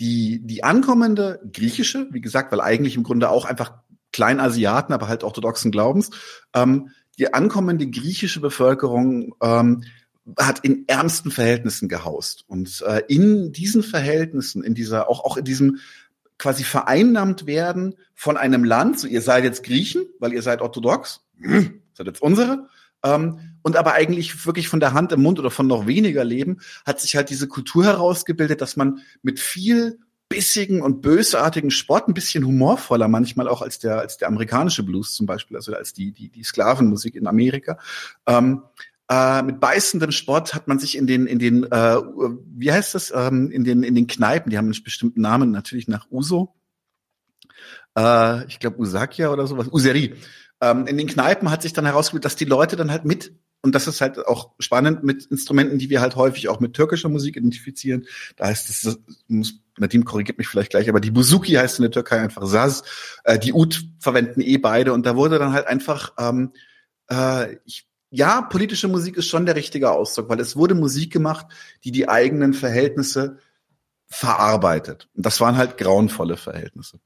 die, 0.01 0.41
die 0.43 0.65
ankommende 0.65 1.41
griechische, 1.53 2.09
wie 2.11 2.23
gesagt, 2.23 2.53
weil 2.53 2.63
eigentlich 2.63 2.97
im 2.97 3.03
Grunde 3.03 3.29
auch 3.29 3.45
einfach 3.45 3.75
Kleinasiaten, 4.13 4.95
aber 4.95 5.09
halt 5.09 5.25
orthodoxen 5.25 5.71
Glaubens, 5.71 6.09
ähm, 6.55 6.89
die 7.19 7.35
ankommende 7.35 7.87
griechische 7.87 8.41
Bevölkerung 8.41 9.35
ähm, 9.43 9.85
hat 10.39 10.61
in 10.61 10.85
ärmsten 10.87 11.31
Verhältnissen 11.31 11.89
gehaust. 11.89 12.45
Und 12.47 12.83
äh, 12.87 13.03
in 13.09 13.53
diesen 13.53 13.83
Verhältnissen, 13.83 14.63
in 14.63 14.75
dieser, 14.75 15.09
auch, 15.09 15.25
auch 15.25 15.37
in 15.37 15.45
diesem 15.45 15.79
quasi 16.39 16.65
vereinnahmt 16.65 17.47
werden 17.47 17.95
von 18.15 18.37
einem 18.37 18.65
Land, 18.65 18.99
so 18.99 19.07
ihr 19.07 19.23
seid 19.23 19.45
jetzt 19.45 19.63
Griechen, 19.63 20.07
weil 20.19 20.33
ihr 20.33 20.43
seid 20.43 20.61
orthodox, 20.61 21.21
seid 21.95 22.07
jetzt 22.07 22.23
unsere, 22.23 22.69
ähm, 23.05 23.39
und 23.63 23.77
aber 23.77 23.95
eigentlich 23.95 24.47
wirklich 24.47 24.69
von 24.69 24.81
der 24.81 24.93
Hand 24.93 25.13
im 25.13 25.23
Mund 25.23 25.39
oder 25.39 25.51
von 25.51 25.67
noch 25.67 25.87
weniger 25.87 26.25
leben, 26.25 26.61
hat 26.85 27.01
sich 27.01 27.15
halt 27.17 27.31
diese 27.31 27.49
Kultur 27.49 27.85
herausgebildet, 27.85 28.61
dass 28.61 28.77
man 28.77 29.01
mit 29.23 29.39
viel 29.39 30.01
bissigen 30.29 30.81
und 30.81 31.03
bösartigen 31.03 31.71
Sport, 31.71 32.09
ein 32.09 32.15
bisschen 32.15 32.47
humorvoller 32.47 33.07
manchmal 33.07 33.49
auch 33.49 33.61
als 33.61 33.79
der, 33.79 33.99
als 33.99 34.17
der 34.17 34.29
amerikanische 34.29 34.83
Blues 34.83 35.15
zum 35.15 35.27
Beispiel, 35.27 35.57
also 35.57 35.75
als 35.75 35.93
die, 35.93 36.11
die, 36.11 36.31
die 36.31 36.43
Sklavenmusik 36.43 37.17
in 37.17 37.27
Amerika. 37.27 37.79
Ähm, 38.27 38.63
äh, 39.13 39.43
mit 39.43 39.61
beißendem 39.61 40.11
Sport 40.11 40.55
hat 40.55 40.69
man 40.69 40.79
sich 40.79 40.97
in 40.97 41.07
den, 41.07 41.27
in 41.27 41.39
den, 41.39 41.65
äh, 41.65 41.97
wie 42.55 42.73
heißt 42.73 42.95
das, 42.95 43.13
ähm, 43.15 43.51
in 43.51 43.63
den, 43.63 43.83
in 43.83 43.95
den 43.95 44.07
Kneipen, 44.07 44.51
die 44.51 44.57
haben 44.57 44.73
einen 44.73 44.83
bestimmten 44.83 45.21
Namen, 45.21 45.51
natürlich 45.51 45.87
nach 45.87 46.11
Uso. 46.11 46.55
Äh, 47.95 48.47
ich 48.47 48.59
glaube 48.59 48.79
Usakia 48.79 49.29
oder 49.29 49.47
sowas, 49.47 49.69
Useri. 49.71 50.15
Ähm, 50.63 50.87
in 50.87 50.97
den 50.97 51.09
Kneipen 51.09 51.51
hat 51.51 51.61
sich 51.61 51.75
dann 51.75 51.85
herausgebildet, 51.85 52.25
dass 52.25 52.37
die 52.37 52.47
Leute 52.47 52.77
dann 52.77 52.91
halt 52.91 53.05
mit 53.05 53.35
und 53.65 53.75
das 53.77 53.87
ist 53.87 54.01
halt 54.01 54.19
auch 54.27 54.55
spannend 54.59 55.05
mit 55.05 55.27
Instrumenten, 55.27 55.79
die 55.79 55.89
wir 55.89 56.01
halt 56.01 56.17
häufig 56.17 56.49
auch 56.49 56.59
mit 56.59 56.75
türkischer 56.75 57.09
Musik 57.09 57.37
identifizieren. 57.37 58.07
Da 58.35 58.47
heißt 58.47 58.69
es, 58.71 58.99
muss, 59.29 59.61
Nadim 59.79 60.05
korrigiert 60.05 60.39
mich 60.39 60.49
vielleicht 60.49 60.71
gleich, 60.71 60.89
aber 60.89 60.99
die 60.99 61.13
Buzuki 61.13 61.53
heißt 61.53 61.79
in 61.79 61.83
der 61.83 61.93
Türkei 61.93 62.19
einfach 62.19 62.45
Saz. 62.47 62.83
Äh, 63.25 63.39
die 63.39 63.53
Ud 63.53 63.85
verwenden 64.01 64.41
eh 64.41 64.57
beide 64.57 64.93
und 64.93 65.07
da 65.07 65.17
wurde 65.17 65.39
dann 65.39 65.53
halt 65.53 65.67
einfach, 65.67 66.15
ähm, 66.19 66.53
äh, 67.09 67.57
ich, 67.67 67.87
ja, 68.15 68.43
politische 68.43 68.89
Musik 68.89 69.17
ist 69.17 69.29
schon 69.29 69.47
der 69.47 69.57
richtige 69.57 69.91
Ausdruck, 69.91 70.29
weil 70.29 70.39
es 70.39 70.55
wurde 70.55 70.75
Musik 70.75 71.11
gemacht, 71.11 71.47
die 71.83 71.93
die 71.93 72.11
eigenen 72.11 72.53
Verhältnisse 72.53 73.39
verarbeitet. 74.07 75.09
Und 75.15 75.25
das 75.25 75.41
waren 75.41 75.57
halt 75.57 75.79
grauenvolle 75.79 76.37
Verhältnisse. 76.37 77.01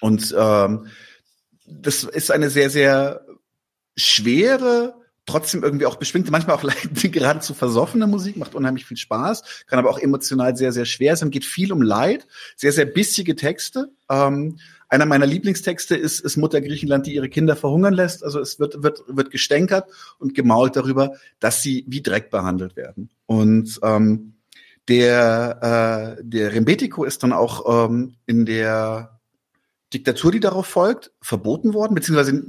Und 0.00 0.34
ähm, 0.36 0.86
das 1.66 2.04
ist 2.04 2.30
eine 2.30 2.48
sehr, 2.48 2.70
sehr 2.70 3.26
schwere 3.96 4.94
trotzdem 5.28 5.62
irgendwie 5.62 5.86
auch 5.86 5.96
beschwingte, 5.96 6.30
manchmal 6.32 6.56
auch 6.56 6.64
geradezu 7.02 7.54
versoffene 7.54 8.06
Musik, 8.06 8.36
macht 8.36 8.54
unheimlich 8.54 8.86
viel 8.86 8.96
Spaß, 8.96 9.64
kann 9.66 9.78
aber 9.78 9.90
auch 9.90 9.98
emotional 9.98 10.56
sehr, 10.56 10.72
sehr 10.72 10.84
schwer 10.84 11.16
sein, 11.16 11.30
geht 11.30 11.44
viel 11.44 11.72
um 11.72 11.82
Leid, 11.82 12.26
sehr, 12.56 12.72
sehr 12.72 12.86
bissige 12.86 13.36
Texte. 13.36 13.92
Ähm, 14.10 14.58
einer 14.88 15.04
meiner 15.04 15.26
Lieblingstexte 15.26 15.96
ist, 15.96 16.20
ist 16.20 16.36
Mutter 16.38 16.60
Griechenland, 16.62 17.06
die 17.06 17.14
ihre 17.14 17.28
Kinder 17.28 17.56
verhungern 17.56 17.92
lässt. 17.92 18.24
Also 18.24 18.40
es 18.40 18.58
wird, 18.58 18.82
wird, 18.82 19.02
wird 19.06 19.30
gestänkert 19.30 19.88
und 20.18 20.34
gemault 20.34 20.76
darüber, 20.76 21.12
dass 21.40 21.62
sie 21.62 21.84
wie 21.86 22.02
Dreck 22.02 22.30
behandelt 22.30 22.74
werden. 22.74 23.10
Und 23.26 23.78
ähm, 23.82 24.34
der, 24.88 26.16
äh, 26.18 26.24
der 26.24 26.52
Rembetico 26.54 27.04
ist 27.04 27.22
dann 27.22 27.34
auch 27.34 27.86
ähm, 27.86 28.14
in 28.24 28.46
der 28.46 29.20
Diktatur, 29.92 30.32
die 30.32 30.40
darauf 30.40 30.66
folgt, 30.66 31.12
verboten 31.20 31.74
worden, 31.74 31.94
beziehungsweise 31.94 32.42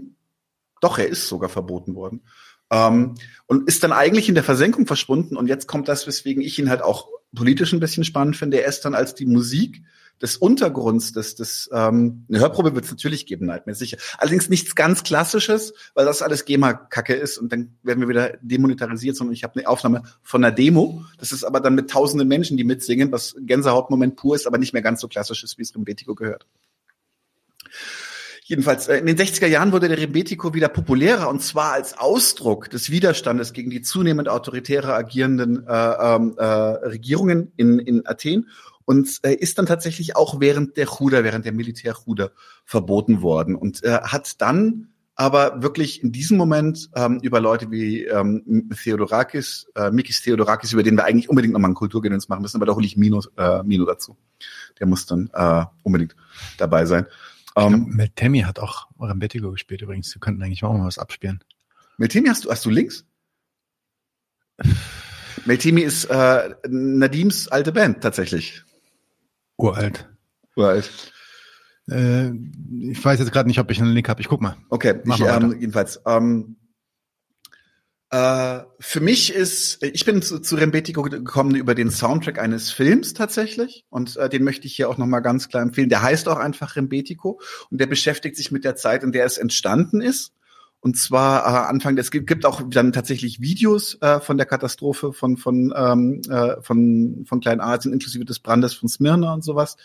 doch, 0.82 0.98
er 0.98 1.08
ist 1.08 1.28
sogar 1.28 1.50
verboten 1.50 1.96
worden. 1.96 2.22
Ähm, 2.72 3.16
und 3.48 3.68
ist 3.68 3.84
dann 3.84 3.92
eigentlich 3.92 4.30
in 4.30 4.36
der 4.36 4.44
Versenkung 4.44 4.86
verschwunden. 4.86 5.36
Und 5.36 5.48
jetzt 5.48 5.68
kommt 5.68 5.88
das, 5.88 6.06
weswegen 6.06 6.42
ich 6.42 6.60
ihn 6.60 6.70
halt 6.70 6.82
auch 6.82 7.08
politisch 7.36 7.74
ein 7.74 7.80
bisschen 7.80 8.04
spannend 8.04 8.38
finde. 8.38 8.62
Er 8.62 8.68
ist 8.68 8.82
dann 8.82 8.96
als 8.96 9.16
die 9.16 9.26
Musik 9.26 9.84
des 10.22 10.38
Untergrunds, 10.38 11.14
des, 11.14 11.36
des 11.36 11.70
ähm, 11.74 12.26
eine 12.30 12.40
Hörprobe 12.40 12.76
wird 12.76 12.86
es 12.86 12.92
natürlich 12.92 13.26
geben, 13.26 13.46
Nightmare, 13.46 13.76
sicher. 13.76 13.98
Allerdings 14.18 14.50
nichts 14.50 14.76
ganz 14.76 15.04
Klassisches, 15.04 15.74
weil 15.94 16.06
das 16.06 16.22
alles 16.22 16.46
GEMA-Kacke 16.46 17.14
ist 17.14 17.38
und 17.38 17.52
dann 17.52 17.78
werden 17.84 18.02
wir 18.02 18.10
wieder 18.10 18.38
demonetarisiert, 18.42 19.16
sondern 19.16 19.34
ich 19.34 19.44
habe 19.44 19.58
eine 19.58 19.68
Aufnahme 19.68 20.04
von 20.22 20.44
einer 20.44 20.54
Demo. 20.54 21.06
Das 21.18 21.32
ist 21.32 21.44
aber 21.44 21.62
dann 21.62 21.76
mit 21.76 21.90
tausenden 21.90 22.28
Menschen, 22.28 22.58
die 22.58 22.64
mitsingen, 22.64 23.12
was 23.12 23.36
Gänsehautmoment 23.40 24.16
pur 24.18 24.36
ist, 24.36 24.46
aber 24.46 24.58
nicht 24.58 24.74
mehr 24.74 24.82
ganz 24.82 25.02
so 25.02 25.08
klassisch 25.08 25.44
ist, 25.44 25.58
wie 25.58 25.64
es 25.64 25.74
Rimbetico 25.74 26.16
gehört. 26.16 26.46
Jedenfalls, 28.50 28.88
äh, 28.88 28.98
in 28.98 29.06
den 29.06 29.16
60er 29.16 29.46
Jahren 29.46 29.72
wurde 29.72 29.90
der 29.90 30.00
Rebetiko 30.00 30.56
wieder 30.56 30.70
populärer 30.70 31.30
und 31.30 31.44
zwar 31.44 31.74
als 31.74 32.00
Ausdruck 32.00 32.72
des 32.72 32.90
Widerstandes 32.90 33.54
gegen 33.54 33.70
die 33.70 33.84
zunehmend 33.84 34.28
autoritäre 34.28 34.96
agierenden 34.96 35.68
äh, 35.68 35.72
ähm, 35.72 36.34
äh, 36.36 36.44
Regierungen 36.44 37.52
in, 37.58 37.78
in 37.78 38.08
Athen 38.08 38.50
und 38.86 39.20
äh, 39.22 39.36
ist 39.36 39.60
dann 39.60 39.68
tatsächlich 39.68 40.16
auch 40.16 40.40
während 40.40 40.78
der 40.78 40.88
Chuda, 40.88 41.24
während 41.24 41.46
der 41.46 41.54
Militärchuda 41.54 42.32
verboten 42.66 43.22
worden 43.22 43.56
und 43.56 43.84
äh, 43.84 44.00
hat 44.02 44.42
dann 44.42 44.88
aber 45.14 45.62
wirklich 45.62 46.02
in 46.02 46.12
diesem 46.12 46.36
Moment 46.36 46.90
ähm, 46.96 47.20
über 47.22 47.40
Leute 47.42 47.70
wie 47.70 48.06
ähm, 48.06 48.72
Theodorakis, 48.84 49.68
äh, 49.76 49.92
Mikis 49.92 50.24
Theodorakis, 50.24 50.74
über 50.74 50.82
den 50.82 50.96
wir 50.96 51.06
eigentlich 51.06 51.30
unbedingt 51.30 51.54
nochmal 51.54 51.68
einen 51.68 51.76
Kulturgedöns 51.76 52.30
machen 52.30 52.42
müssen, 52.42 52.58
aber 52.58 52.66
da 52.66 52.74
hole 52.74 52.86
ich 52.88 52.98
Mino, 52.98 53.22
äh, 53.38 53.62
Mino 53.62 53.86
dazu. 53.86 54.18
Der 54.80 54.88
muss 54.88 55.06
dann 55.06 55.30
äh, 55.34 55.66
unbedingt 55.84 56.16
dabei 56.58 56.86
sein. 56.86 57.06
Ähm, 57.68 57.86
Mel 57.90 58.10
Tammy 58.10 58.42
hat 58.42 58.60
auch 58.60 58.88
Rambetigo 59.00 59.52
gespielt 59.52 59.82
übrigens. 59.82 60.14
Wir 60.14 60.20
könnten 60.20 60.42
eigentlich 60.44 60.64
auch 60.64 60.74
mal 60.74 60.86
was 60.86 60.98
abspielen. 60.98 61.44
Meltemi 61.98 62.30
hast 62.30 62.46
du, 62.46 62.52
hast 62.52 62.66
du 62.66 62.70
links? 62.70 63.06
Meltemi 65.46 65.82
ist 65.82 66.06
äh, 66.06 66.56
Nadims 66.68 67.48
alte 67.48 67.72
Band 67.72 68.02
tatsächlich. 68.02 68.64
Uralt. 69.58 70.10
Uralt. 70.56 70.90
Äh, 71.90 72.30
ich 72.30 73.04
weiß 73.04 73.20
jetzt 73.20 73.32
gerade 73.32 73.48
nicht, 73.48 73.60
ob 73.60 73.72
ich 73.72 73.82
einen 73.82 73.94
Link 73.94 74.08
habe. 74.10 74.22
Ich 74.22 74.28
guck 74.28 74.42
mal. 74.42 74.56
Okay, 74.70 75.02
ich, 75.04 75.20
ähm, 75.22 75.58
jedenfalls. 75.60 76.02
Ähm, 76.06 76.58
äh, 78.12 78.62
für 78.80 79.02
mich 79.02 79.34
ist, 79.34 79.84
ich 79.84 80.04
bin 80.04 80.24
zu, 80.24 80.40
zu 80.40 80.56
Rembetico 80.56 81.04
gekommen 81.04 81.56
über 81.56 81.76
den 81.76 81.92
Soundtrack 81.92 82.40
eines 82.40 82.72
Films 82.72 83.14
tatsächlich 83.14 83.86
und 83.90 84.18
äh, 84.18 84.30
den 84.30 84.44
möchte 84.44 84.66
ich 84.66 84.76
hier 84.76 84.90
auch 84.90 84.98
nochmal 84.98 85.22
ganz 85.22 85.48
klar 85.48 85.62
empfehlen. 85.62 85.90
Der 85.90 86.02
heißt 86.02 86.28
auch 86.28 86.38
einfach 86.38 86.76
Rembetico 86.76 87.40
und 87.70 87.80
der 87.80 87.86
beschäftigt 87.86 88.36
sich 88.36 88.52
mit 88.52 88.64
der 88.64 88.76
Zeit, 88.76 89.04
in 89.04 89.12
der 89.12 89.26
es 89.26 89.38
entstanden 89.38 90.02
ist. 90.02 90.34
Und 90.80 90.98
zwar 90.98 91.44
äh, 91.44 91.70
Anfang, 91.70 91.98
es 92.00 92.10
gibt, 92.10 92.46
auch 92.46 92.64
dann 92.68 92.94
tatsächlich 92.94 93.42
Videos 93.42 93.98
äh, 94.02 94.20
von 94.20 94.38
der 94.38 94.48
Katastrophe 94.48 95.14
von 95.14 95.38
von 95.38 95.72
ähm, 95.76 96.22
äh, 96.30 96.62
von 96.62 97.26
von 97.28 97.42
Kleinasien 97.42 97.94
inklusive 97.94 98.26
des 98.26 98.40
Brandes 98.40 98.74
von 98.74 98.90
Smyrna 98.90 99.36
und 99.36 99.44
sowas. 99.44 99.78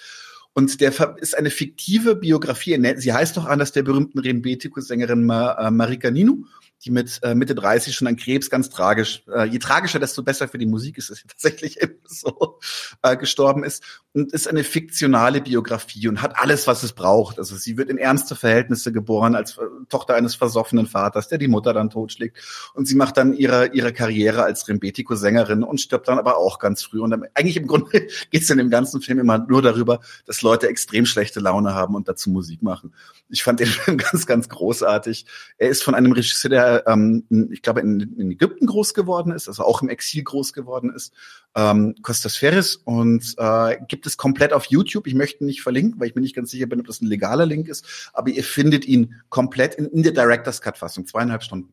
Und 0.55 0.80
der 0.80 0.92
ist 1.18 1.36
eine 1.36 1.51
fiktive 1.51 2.14
Biografie. 2.14 2.80
Sie 2.96 3.12
heißt 3.12 3.36
doch 3.36 3.44
anders 3.44 3.72
der 3.72 3.82
berühmten 3.82 4.20
Rembetico-Sängerin 4.20 5.28
äh, 5.28 5.70
Marika 5.72 6.12
Ninu 6.12 6.44
die 6.85 6.90
mit 6.90 7.20
äh, 7.23 7.35
Mitte 7.35 7.55
30 7.55 7.94
schon 7.94 8.06
an 8.06 8.16
Krebs 8.16 8.51
ganz 8.51 8.69
tragisch, 8.69 9.24
äh, 9.35 9.44
je 9.44 9.59
tragischer, 9.59 9.98
desto 9.98 10.23
besser 10.23 10.48
für 10.48 10.59
die 10.59 10.66
Musik 10.66 10.98
ist 10.98 11.11
es 11.11 11.23
tatsächlich 11.27 11.81
eben 11.82 11.98
so, 12.06 12.59
äh, 13.02 13.16
gestorben 13.16 13.65
ist. 13.65 13.82
Und 14.12 14.32
ist 14.32 14.47
eine 14.47 14.62
fiktionale 14.62 15.40
Biografie 15.40 16.06
und 16.06 16.23
hat 16.23 16.39
alles, 16.40 16.69
was 16.69 16.85
es 16.85 16.93
braucht. 16.93 17.39
Also 17.39 17.56
sie 17.56 17.77
wird 17.77 17.90
in 17.90 17.98
ärmste 17.98 18.36
Verhältnisse 18.36 18.93
geboren 18.93 19.35
als 19.35 19.59
äh, 19.59 19.62
Tochter 19.89 20.15
eines 20.15 20.36
versoffenen 20.36 20.86
Vaters, 20.86 21.28
der 21.28 21.39
die 21.39 21.48
Mutter 21.48 21.73
dann 21.73 21.90
totschlägt. 21.90 22.39
Und 22.74 22.86
sie 22.86 22.94
macht 22.94 23.16
dann 23.16 23.32
ihre, 23.32 23.73
ihre 23.73 23.93
Karriere 23.93 24.44
als 24.44 24.69
Rembetico-Sängerin 24.69 25.65
und 25.65 25.81
stirbt 25.81 26.06
dann 26.06 26.19
aber 26.19 26.36
auch 26.36 26.61
ganz 26.61 26.82
früh. 26.82 27.01
Und 27.01 27.11
dann, 27.11 27.24
eigentlich 27.35 27.56
im 27.56 27.66
Grunde 27.66 27.90
geht 28.31 28.43
es 28.43 28.51
in 28.51 28.59
dem 28.59 28.70
ganzen 28.70 29.01
Film 29.01 29.19
immer 29.19 29.39
nur 29.39 29.62
darüber, 29.62 30.01
dass 30.27 30.43
Leute 30.43 30.69
extrem 30.69 31.06
schlechte 31.06 31.40
Laune 31.40 31.74
haben 31.74 31.94
und 31.97 32.06
dazu 32.06 32.31
Musik 32.31 32.62
machen. 32.62 32.94
Ich 33.31 33.43
fand 33.43 33.59
den 33.59 33.66
Film 33.85 33.97
ganz, 33.97 34.27
ganz 34.27 34.48
großartig. 34.48 35.27
Er 35.59 35.70
ist 35.70 35.82
von 35.82 35.94
einem 35.94 36.12
Regisseur, 36.12 36.51
der 36.51 36.73
ähm, 36.86 37.24
ich 37.51 37.62
glaube, 37.62 37.80
in, 37.80 38.01
in, 38.18 38.30
Ägypten 38.30 38.66
groß 38.66 38.94
geworden 38.94 39.32
ist, 39.32 39.48
also 39.48 39.64
auch 39.64 39.82
im 39.82 39.88
Exil 39.88 40.22
groß 40.22 40.52
geworden 40.52 40.92
ist, 40.94 41.12
ähm, 41.55 41.94
Costas 42.02 42.36
Ferris 42.36 42.76
und 42.76 43.34
äh, 43.38 43.78
gibt 43.88 44.06
es 44.06 44.16
komplett 44.16 44.52
auf 44.52 44.66
YouTube. 44.66 45.06
Ich 45.06 45.14
möchte 45.14 45.44
ihn 45.44 45.46
nicht 45.46 45.62
verlinken, 45.62 46.01
weil 46.01 46.09
ich 46.09 46.14
mir 46.14 46.20
nicht 46.20 46.36
ganz 46.36 46.51
sicher 46.51 46.66
bin, 46.66 46.80
ob 46.80 46.86
das 46.86 47.01
ein 47.01 47.06
legaler 47.06 47.46
Link 47.46 47.68
ist, 47.68 48.10
aber 48.12 48.30
ihr 48.30 48.44
findet 48.44 48.86
ihn 48.86 49.14
komplett 49.28 49.74
in, 49.74 49.86
in 49.86 50.02
der 50.02 50.12
Director's 50.12 50.60
Cut 50.60 50.78
Fassung, 50.78 51.06
zweieinhalb 51.06 51.42
Stunden. 51.42 51.72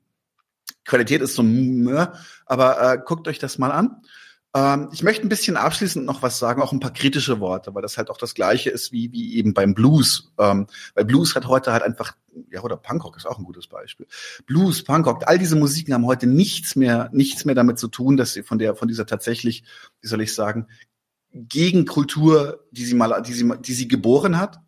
Qualität 0.86 1.22
ist 1.22 1.36
so, 1.36 1.44
ne, 1.44 2.14
aber 2.46 2.94
äh, 2.94 3.00
guckt 3.04 3.28
euch 3.28 3.40
das 3.40 3.58
mal 3.58 3.72
an. 3.72 4.02
Ähm, 4.54 4.90
ich 4.92 5.02
möchte 5.02 5.26
ein 5.26 5.30
bisschen 5.30 5.56
abschließend 5.56 6.06
noch 6.06 6.22
was 6.22 6.38
sagen, 6.38 6.62
auch 6.62 6.74
ein 6.74 6.80
paar 6.80 6.94
kritische 6.94 7.40
Worte, 7.40 7.74
weil 7.74 7.82
das 7.82 7.98
halt 7.98 8.10
auch 8.10 8.18
das 8.18 8.34
Gleiche 8.34 8.70
ist 8.70 8.92
wie, 8.92 9.12
wie 9.12 9.36
eben 9.36 9.54
beim 9.54 9.74
Blues. 9.74 10.34
Ähm, 10.38 10.68
weil 10.94 11.06
Blues 11.06 11.36
hat 11.36 11.48
heute 11.48 11.72
halt 11.72 11.84
einfach, 11.84 12.16
ja, 12.50 12.62
oder 12.62 12.76
Punkrock 12.76 13.16
ist 13.16 13.26
auch 13.26 13.38
ein 13.38 13.46
gutes 13.46 13.68
Beispiel. 13.68 14.08
Blues, 14.46 14.84
Punkrock, 14.84 15.24
all 15.28 15.38
diese 15.38 15.56
Musiken 15.56 15.94
haben 15.94 16.06
heute 16.06 16.28
nichts 16.28 16.76
mehr, 16.76 17.10
nichts 17.14 17.46
mehr 17.46 17.56
damit 17.56 17.80
zu 17.80 17.88
tun, 17.88 18.18
dass 18.18 18.34
sie 18.34 18.44
von 18.44 18.60
der, 18.60 18.76
von 18.76 18.90
dieser 18.90 19.06
tatsächlich, 19.06 19.64
wie 20.02 20.08
soll 20.08 20.22
ich 20.22 20.34
sagen, 20.34 20.68
Gegenkultur, 21.34 22.66
die 22.72 22.84
sie 22.84 22.96
mal, 22.96 23.22
die 23.22 23.34
sie, 23.34 23.50
die 23.62 23.74
sie 23.74 23.88
geboren 23.88 24.38
hat. 24.38 24.60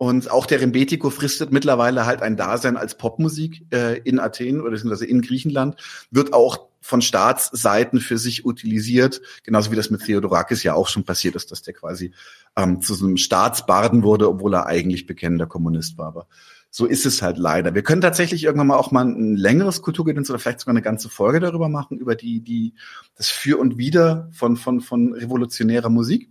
Und 0.00 0.30
auch 0.30 0.46
der 0.46 0.60
Rembetiko 0.60 1.10
fristet 1.10 1.50
mittlerweile 1.52 2.06
halt 2.06 2.22
ein 2.22 2.36
Dasein 2.36 2.76
als 2.76 2.96
Popmusik 2.96 3.66
äh, 3.72 3.98
in 3.98 4.20
Athen 4.20 4.60
oder 4.60 4.70
beziehungsweise 4.70 5.06
in 5.06 5.22
Griechenland, 5.22 5.76
wird 6.12 6.32
auch 6.32 6.68
von 6.88 7.02
Staatsseiten 7.02 8.00
für 8.00 8.16
sich 8.16 8.46
utilisiert, 8.46 9.20
genauso 9.44 9.70
wie 9.70 9.76
das 9.76 9.90
mit 9.90 10.02
Theodorakis 10.02 10.62
ja 10.62 10.72
auch 10.72 10.88
schon 10.88 11.04
passiert 11.04 11.36
ist, 11.36 11.52
dass 11.52 11.60
der 11.60 11.74
quasi 11.74 12.14
ähm, 12.56 12.80
zu 12.80 12.94
so 12.94 13.04
einem 13.04 13.18
Staatsbarden 13.18 14.02
wurde, 14.02 14.26
obwohl 14.26 14.54
er 14.54 14.64
eigentlich 14.64 15.04
bekennender 15.04 15.46
Kommunist 15.46 15.98
war. 15.98 16.06
Aber 16.06 16.26
so 16.70 16.86
ist 16.86 17.04
es 17.04 17.20
halt 17.20 17.36
leider. 17.36 17.74
Wir 17.74 17.82
können 17.82 18.00
tatsächlich 18.00 18.42
irgendwann 18.42 18.68
mal 18.68 18.78
auch 18.78 18.90
mal 18.90 19.04
ein 19.04 19.36
längeres 19.36 19.82
Kulturgedöns 19.82 20.30
oder 20.30 20.38
vielleicht 20.38 20.60
sogar 20.60 20.72
eine 20.72 20.80
ganze 20.80 21.10
Folge 21.10 21.40
darüber 21.40 21.68
machen, 21.68 21.98
über 21.98 22.14
die, 22.14 22.40
die, 22.40 22.72
das 23.16 23.28
Für 23.28 23.58
und 23.58 23.76
Wider 23.76 24.30
von, 24.32 24.56
von, 24.56 24.80
von 24.80 25.12
revolutionärer 25.12 25.90
Musik. 25.90 26.30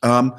Ähm, 0.00 0.32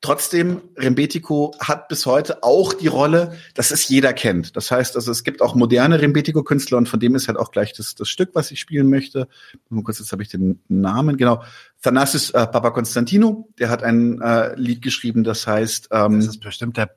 Trotzdem, 0.00 0.62
Rembetico 0.76 1.56
hat 1.58 1.88
bis 1.88 2.06
heute 2.06 2.44
auch 2.44 2.72
die 2.72 2.86
Rolle, 2.86 3.36
dass 3.54 3.72
es 3.72 3.88
jeder 3.88 4.12
kennt. 4.12 4.56
Das 4.56 4.70
heißt, 4.70 4.94
also 4.94 5.10
es 5.10 5.24
gibt 5.24 5.42
auch 5.42 5.56
moderne 5.56 6.00
Rembetico-Künstler 6.00 6.78
und 6.78 6.88
von 6.88 7.00
dem 7.00 7.16
ist 7.16 7.26
halt 7.26 7.36
auch 7.36 7.50
gleich 7.50 7.72
das, 7.72 7.96
das 7.96 8.08
Stück, 8.08 8.30
was 8.34 8.52
ich 8.52 8.60
spielen 8.60 8.88
möchte. 8.88 9.26
Nur 9.70 9.82
kurz, 9.82 9.98
jetzt 9.98 10.12
habe 10.12 10.22
ich 10.22 10.28
den 10.28 10.62
Namen, 10.68 11.16
genau. 11.16 11.42
Thanasis 11.82 12.30
äh, 12.30 12.46
Papa 12.46 12.70
Constantino, 12.70 13.48
der 13.58 13.70
hat 13.70 13.82
ein 13.82 14.20
äh, 14.20 14.54
Lied 14.54 14.82
geschrieben, 14.82 15.24
das 15.24 15.48
heißt... 15.48 15.88
Ähm, 15.90 16.20
das 16.20 16.28
ist 16.28 16.40
bestimmt 16.40 16.76
der 16.76 16.94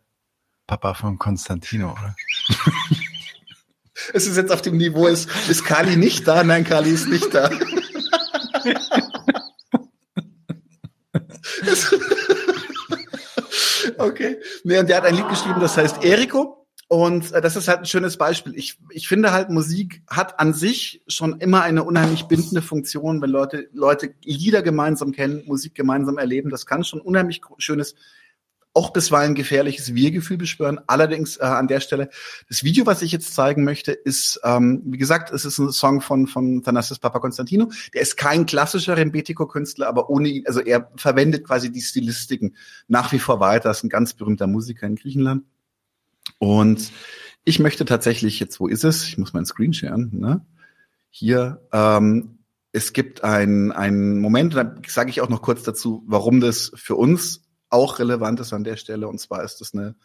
Papa 0.68 0.94
von 0.94 1.18
Constantino, 1.18 1.94
oder? 1.94 2.16
es 4.14 4.28
ist 4.28 4.38
jetzt 4.38 4.52
auf 4.52 4.62
dem 4.62 4.78
Niveau, 4.78 5.08
ist, 5.08 5.28
ist 5.50 5.66
Kali 5.66 5.98
nicht 5.98 6.28
da? 6.28 6.44
Nein, 6.44 6.66
Kali 6.66 6.92
ist 6.92 7.10
nicht 7.10 7.34
da. 7.34 7.50
okay. 14.04 14.38
Nee, 14.64 14.80
und 14.80 14.90
der 14.90 14.98
hat 14.98 15.06
ein 15.06 15.16
Lied 15.16 15.30
geschrieben, 15.30 15.60
das 15.60 15.78
heißt 15.78 16.04
Eriko. 16.04 16.58
Und 16.88 17.32
äh, 17.32 17.40
das 17.40 17.56
ist 17.56 17.70
halt 17.70 17.80
ein 17.80 17.86
schönes 17.86 18.18
Beispiel. 18.18 18.54
Ich, 18.56 18.78
ich 18.90 19.08
finde 19.08 19.32
halt, 19.32 19.50
Musik 19.50 20.04
hat 20.10 20.40
an 20.42 20.54
sich 20.54 21.02
schon 21.08 21.40
immer 21.40 21.62
eine 21.62 21.86
unheimlich 21.86 22.26
bindende 22.26 22.62
Funktion, 22.62 23.22
wenn 23.22 23.30
Leute, 23.30 23.70
Leute 23.72 24.14
Lieder 24.26 24.62
gemeinsam 24.62 25.14
kennen, 25.14 25.44
Musik 25.46 25.74
gemeinsam 25.74 26.18
erleben. 26.18 26.50
Das 26.50 26.66
kann 26.66 26.84
schon 26.84 27.00
unheimlich 27.00 27.40
schönes 27.60 27.96
auch 28.74 28.92
bisweilen 28.92 29.36
gefährliches 29.36 29.94
Wir-Gefühl 29.94 30.38
beschwören. 30.38 30.80
Allerdings 30.88 31.38
äh, 31.38 31.44
an 31.44 31.68
der 31.68 31.82
Stelle, 31.82 32.10
das 32.48 32.64
Video, 32.64 32.86
was 32.86 33.02
ich 33.02 33.12
jetzt 33.12 33.34
zeigen 33.34 33.64
möchte, 33.64 33.92
ist, 33.92 34.40
ähm, 34.44 34.82
wie 34.86 34.98
gesagt, 34.98 35.32
es 35.32 35.44
ist 35.44 35.58
ein 35.58 35.72
Song 35.72 36.02
von, 36.02 36.28
von 36.28 36.64
Thanasis 36.64 37.00
Papa 37.00 37.20
Constantino. 37.20 37.70
Der 37.94 38.02
ist 38.02 38.16
kein 38.16 38.46
klassischer 38.46 38.96
Rembetico-Künstler, 38.96 39.88
aber 39.88 40.10
ohne 40.10 40.30
ihn, 40.30 40.48
also 40.48 40.62
er 40.62 40.90
verwendet 40.96 41.46
quasi 41.46 41.72
die 41.72 41.82
Stilistiken 41.82 42.56
nach 42.88 43.12
wie 43.12 43.20
vor 43.20 43.40
weiter. 43.40 43.70
Das 43.70 43.80
ist 43.80 43.84
ein 43.84 43.90
ganz 43.90 44.14
berühmter 44.14 44.48
Musiker 44.48 44.88
in 44.88 44.96
Griechenland. 44.96 45.44
Und 46.38 46.92
ich 47.44 47.60
möchte 47.60 47.86
tatsächlich 47.86 48.40
jetzt, 48.40 48.60
wo 48.60 48.68
ist 48.68 48.84
es? 48.84 49.06
Ich 49.06 49.18
muss 49.18 49.34
meinen 49.34 49.46
Screen 49.46 49.74
sharen, 49.74 50.12
ne? 50.14 50.46
Hier, 51.10 51.62
ähm, 51.74 52.38
es 52.72 52.94
gibt 52.94 53.24
einen, 53.26 53.74
einen 53.74 54.20
Moment, 54.20 54.56
da 54.56 54.76
sage 54.88 55.10
ich 55.10 55.20
auch 55.20 55.28
noch 55.28 55.42
kurz 55.42 55.64
dazu, 55.64 56.04
warum 56.08 56.40
das 56.40 56.72
für 56.76 56.96
uns 56.96 57.42
auch 57.72 58.00
relevant 58.00 58.40
ist 58.40 58.54
an 58.54 58.64
der 58.64 58.78
Stelle. 58.78 59.08
Und 59.08 59.20
zwar 59.20 59.44
ist 59.44 59.62
das 59.62 59.74
eine, 59.74 59.96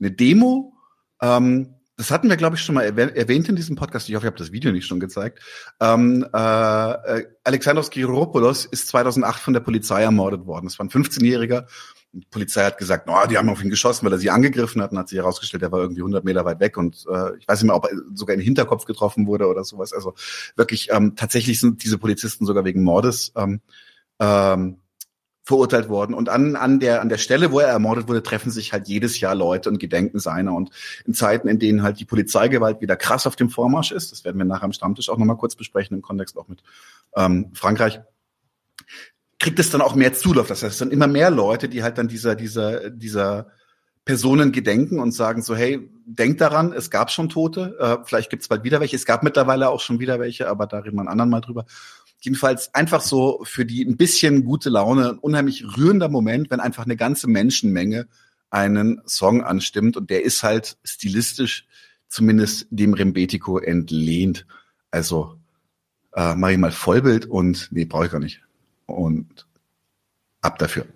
eine 0.00 0.10
Demo. 0.10 0.74
Ähm, 1.20 1.74
das 1.98 2.12
hatten 2.12 2.28
wir, 2.28 2.36
glaube 2.36 2.54
ich, 2.54 2.62
schon 2.62 2.76
mal 2.76 2.84
erwähnt 2.84 3.48
in 3.48 3.56
diesem 3.56 3.74
Podcast. 3.74 4.08
Ich 4.08 4.14
hoffe, 4.14 4.26
ich 4.26 4.30
habe 4.30 4.38
das 4.38 4.52
Video 4.52 4.70
nicht 4.70 4.86
schon 4.86 5.00
gezeigt. 5.00 5.40
Ähm, 5.80 6.24
äh, 6.32 6.38
äh 6.38 7.26
Alexandros 7.42 7.90
Giropoulos 7.90 8.66
ist 8.66 8.86
2008 8.86 9.40
von 9.40 9.52
der 9.52 9.60
Polizei 9.60 10.02
ermordet 10.02 10.46
worden. 10.46 10.66
Das 10.66 10.78
war 10.78 10.86
ein 10.86 10.90
15-Jähriger. 10.90 11.66
Die 12.12 12.26
Polizei 12.30 12.64
hat 12.64 12.78
gesagt, 12.78 13.08
no, 13.08 13.14
die 13.28 13.36
haben 13.36 13.48
auf 13.48 13.62
ihn 13.62 13.68
geschossen, 13.68 14.06
weil 14.06 14.12
er 14.12 14.18
sie 14.18 14.30
angegriffen 14.30 14.80
hat. 14.80 14.92
Und 14.92 14.98
hat 14.98 15.08
sich 15.08 15.18
herausgestellt, 15.18 15.64
er 15.64 15.72
war 15.72 15.80
irgendwie 15.80 16.02
100 16.02 16.24
Meter 16.24 16.44
weit 16.44 16.60
weg. 16.60 16.76
Und 16.76 17.04
äh, 17.10 17.36
ich 17.36 17.48
weiß 17.48 17.62
nicht 17.62 17.66
mehr, 17.66 17.74
ob 17.74 17.86
er 17.86 17.98
sogar 18.14 18.34
in 18.34 18.40
den 18.40 18.44
Hinterkopf 18.44 18.84
getroffen 18.84 19.26
wurde 19.26 19.48
oder 19.48 19.64
sowas. 19.64 19.92
Also 19.92 20.14
wirklich, 20.54 20.90
ähm, 20.92 21.16
tatsächlich 21.16 21.58
sind 21.58 21.82
diese 21.82 21.98
Polizisten 21.98 22.46
sogar 22.46 22.64
wegen 22.64 22.84
Mordes 22.84 23.32
ähm, 23.34 23.60
ähm, 24.20 24.78
verurteilt 25.48 25.88
worden. 25.88 26.12
Und 26.12 26.28
an, 26.28 26.56
an, 26.56 26.78
der, 26.78 27.00
an 27.00 27.08
der 27.08 27.16
Stelle, 27.16 27.50
wo 27.50 27.58
er 27.58 27.68
ermordet 27.68 28.06
wurde, 28.06 28.22
treffen 28.22 28.50
sich 28.50 28.74
halt 28.74 28.86
jedes 28.86 29.18
Jahr 29.18 29.34
Leute 29.34 29.70
und 29.70 29.78
gedenken 29.78 30.18
seiner. 30.18 30.52
Und 30.52 30.68
in 31.06 31.14
Zeiten, 31.14 31.48
in 31.48 31.58
denen 31.58 31.82
halt 31.82 31.98
die 31.98 32.04
Polizeigewalt 32.04 32.82
wieder 32.82 32.96
krass 32.96 33.26
auf 33.26 33.34
dem 33.34 33.48
Vormarsch 33.48 33.90
ist, 33.90 34.12
das 34.12 34.26
werden 34.26 34.36
wir 34.36 34.44
nachher 34.44 34.64
am 34.64 34.74
Stammtisch 34.74 35.08
auch 35.08 35.16
nochmal 35.16 35.38
kurz 35.38 35.56
besprechen, 35.56 35.96
im 35.96 36.02
Kontext 36.02 36.36
auch 36.36 36.48
mit 36.48 36.62
ähm, 37.16 37.50
Frankreich, 37.54 37.98
kriegt 39.38 39.58
es 39.58 39.70
dann 39.70 39.80
auch 39.80 39.94
mehr 39.94 40.12
Zulauf. 40.12 40.48
Das 40.48 40.62
heißt, 40.62 40.72
es 40.72 40.78
sind 40.78 40.92
immer 40.92 41.06
mehr 41.06 41.30
Leute, 41.30 41.70
die 41.70 41.82
halt 41.82 41.96
dann 41.96 42.08
dieser, 42.08 42.34
dieser, 42.34 42.90
dieser 42.90 43.46
Personen 44.04 44.52
gedenken 44.52 45.00
und 45.00 45.12
sagen 45.12 45.40
so, 45.40 45.56
hey, 45.56 45.88
denkt 46.04 46.42
daran, 46.42 46.74
es 46.74 46.90
gab 46.90 47.10
schon 47.10 47.30
Tote, 47.30 47.74
äh, 47.80 47.96
vielleicht 48.04 48.28
gibt 48.28 48.42
es 48.42 48.48
bald 48.48 48.64
wieder 48.64 48.80
welche. 48.80 48.96
Es 48.96 49.06
gab 49.06 49.22
mittlerweile 49.22 49.70
auch 49.70 49.80
schon 49.80 49.98
wieder 49.98 50.20
welche, 50.20 50.46
aber 50.46 50.66
da 50.66 50.80
reden 50.80 50.96
wir 50.96 51.00
einen 51.00 51.08
anderen 51.08 51.30
Mal 51.30 51.40
drüber. 51.40 51.64
Jedenfalls 52.20 52.74
einfach 52.74 53.00
so 53.00 53.40
für 53.44 53.64
die 53.64 53.84
ein 53.84 53.96
bisschen 53.96 54.44
gute 54.44 54.70
Laune, 54.70 55.10
ein 55.10 55.18
unheimlich 55.18 55.64
rührender 55.76 56.08
Moment, 56.08 56.50
wenn 56.50 56.60
einfach 56.60 56.84
eine 56.84 56.96
ganze 56.96 57.28
Menschenmenge 57.28 58.08
einen 58.50 59.00
Song 59.06 59.42
anstimmt 59.42 59.96
und 59.96 60.10
der 60.10 60.24
ist 60.24 60.42
halt 60.42 60.78
stilistisch 60.82 61.66
zumindest 62.08 62.66
dem 62.70 62.94
Rembetico 62.94 63.58
entlehnt. 63.58 64.46
Also 64.90 65.38
äh, 66.14 66.34
mache 66.34 66.52
ich 66.52 66.58
mal 66.58 66.72
Vollbild 66.72 67.26
und 67.26 67.68
nee, 67.70 67.84
brauche 67.84 68.06
ich 68.06 68.12
gar 68.12 68.20
nicht. 68.20 68.42
Und 68.86 69.46
ab 70.40 70.58
dafür. 70.58 70.86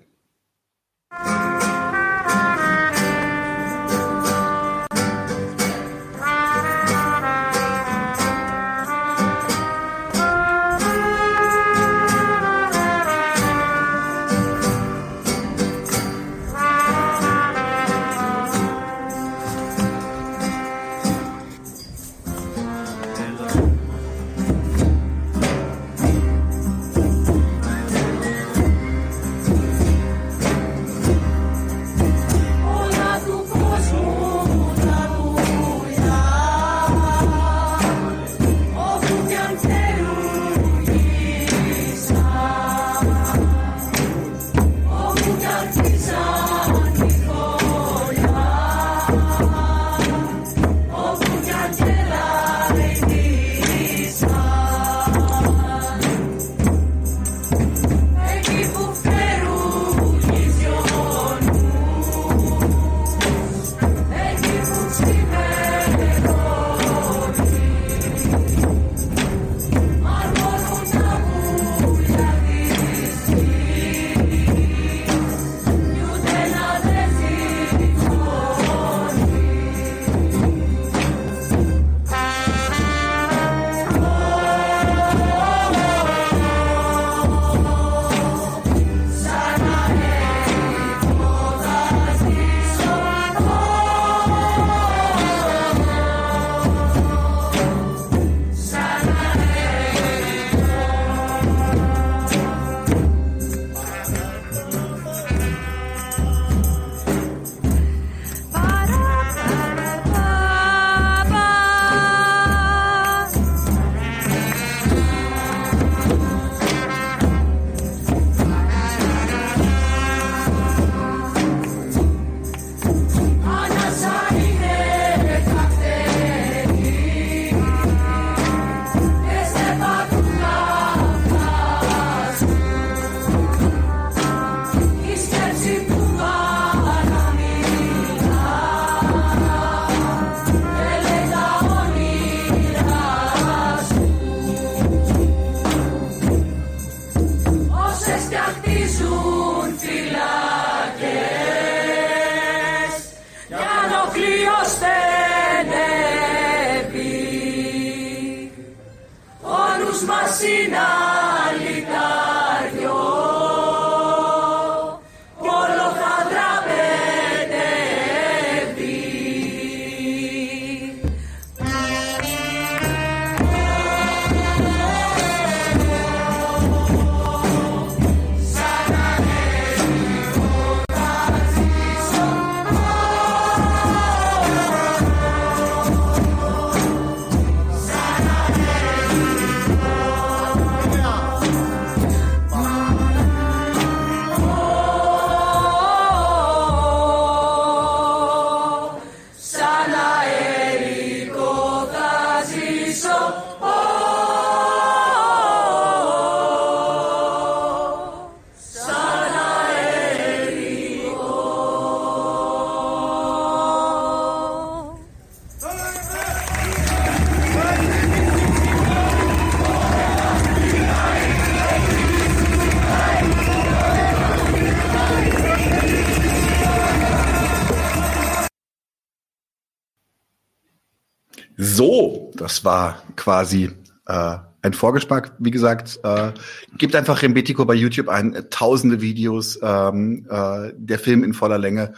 Das 232.62 232.64
war 232.64 233.02
quasi 233.16 233.70
äh, 234.06 234.39
ein 234.62 234.72
Vorgeschmack. 234.72 235.34
Wie 235.39 235.51
gesagt, 235.51 235.98
äh, 236.05 236.32
gebt 236.78 236.94
einfach 236.94 237.20
Rembetico 237.20 237.64
bei 237.64 237.74
YouTube 237.74 238.09
ein, 238.09 238.34
äh, 238.34 238.48
tausende 238.48 239.01
Videos, 239.01 239.59
ähm, 239.60 240.26
äh, 240.30 240.72
der 240.76 240.98
Film 241.01 241.24
in 241.24 241.34
voller 241.34 241.59
Länge. 241.59 241.94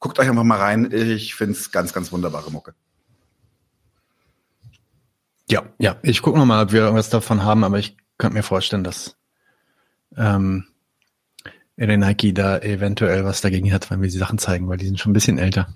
Guckt 0.00 0.18
euch 0.18 0.28
einfach 0.28 0.42
mal 0.42 0.58
rein. 0.58 0.90
Ich 0.92 1.36
find's 1.36 1.70
ganz, 1.70 1.92
ganz 1.92 2.10
wunderbare 2.10 2.50
Mucke. 2.50 2.74
Ja, 5.48 5.62
ja. 5.78 5.96
Ich 6.02 6.20
gucke 6.20 6.38
noch 6.38 6.46
mal, 6.46 6.64
ob 6.64 6.72
wir 6.72 6.80
irgendwas 6.80 7.10
davon 7.10 7.44
haben, 7.44 7.62
aber 7.62 7.78
ich 7.78 7.96
könnte 8.18 8.36
mir 8.36 8.42
vorstellen, 8.42 8.84
dass 8.84 9.16
ähm, 10.16 10.66
Nike 11.76 12.34
da 12.34 12.58
eventuell 12.58 13.24
was 13.24 13.40
dagegen 13.40 13.72
hat, 13.72 13.88
wenn 13.90 14.02
wir 14.02 14.08
die 14.08 14.18
Sachen 14.18 14.38
zeigen, 14.38 14.68
weil 14.68 14.78
die 14.78 14.86
sind 14.86 14.98
schon 14.98 15.10
ein 15.10 15.14
bisschen 15.14 15.38
älter. 15.38 15.72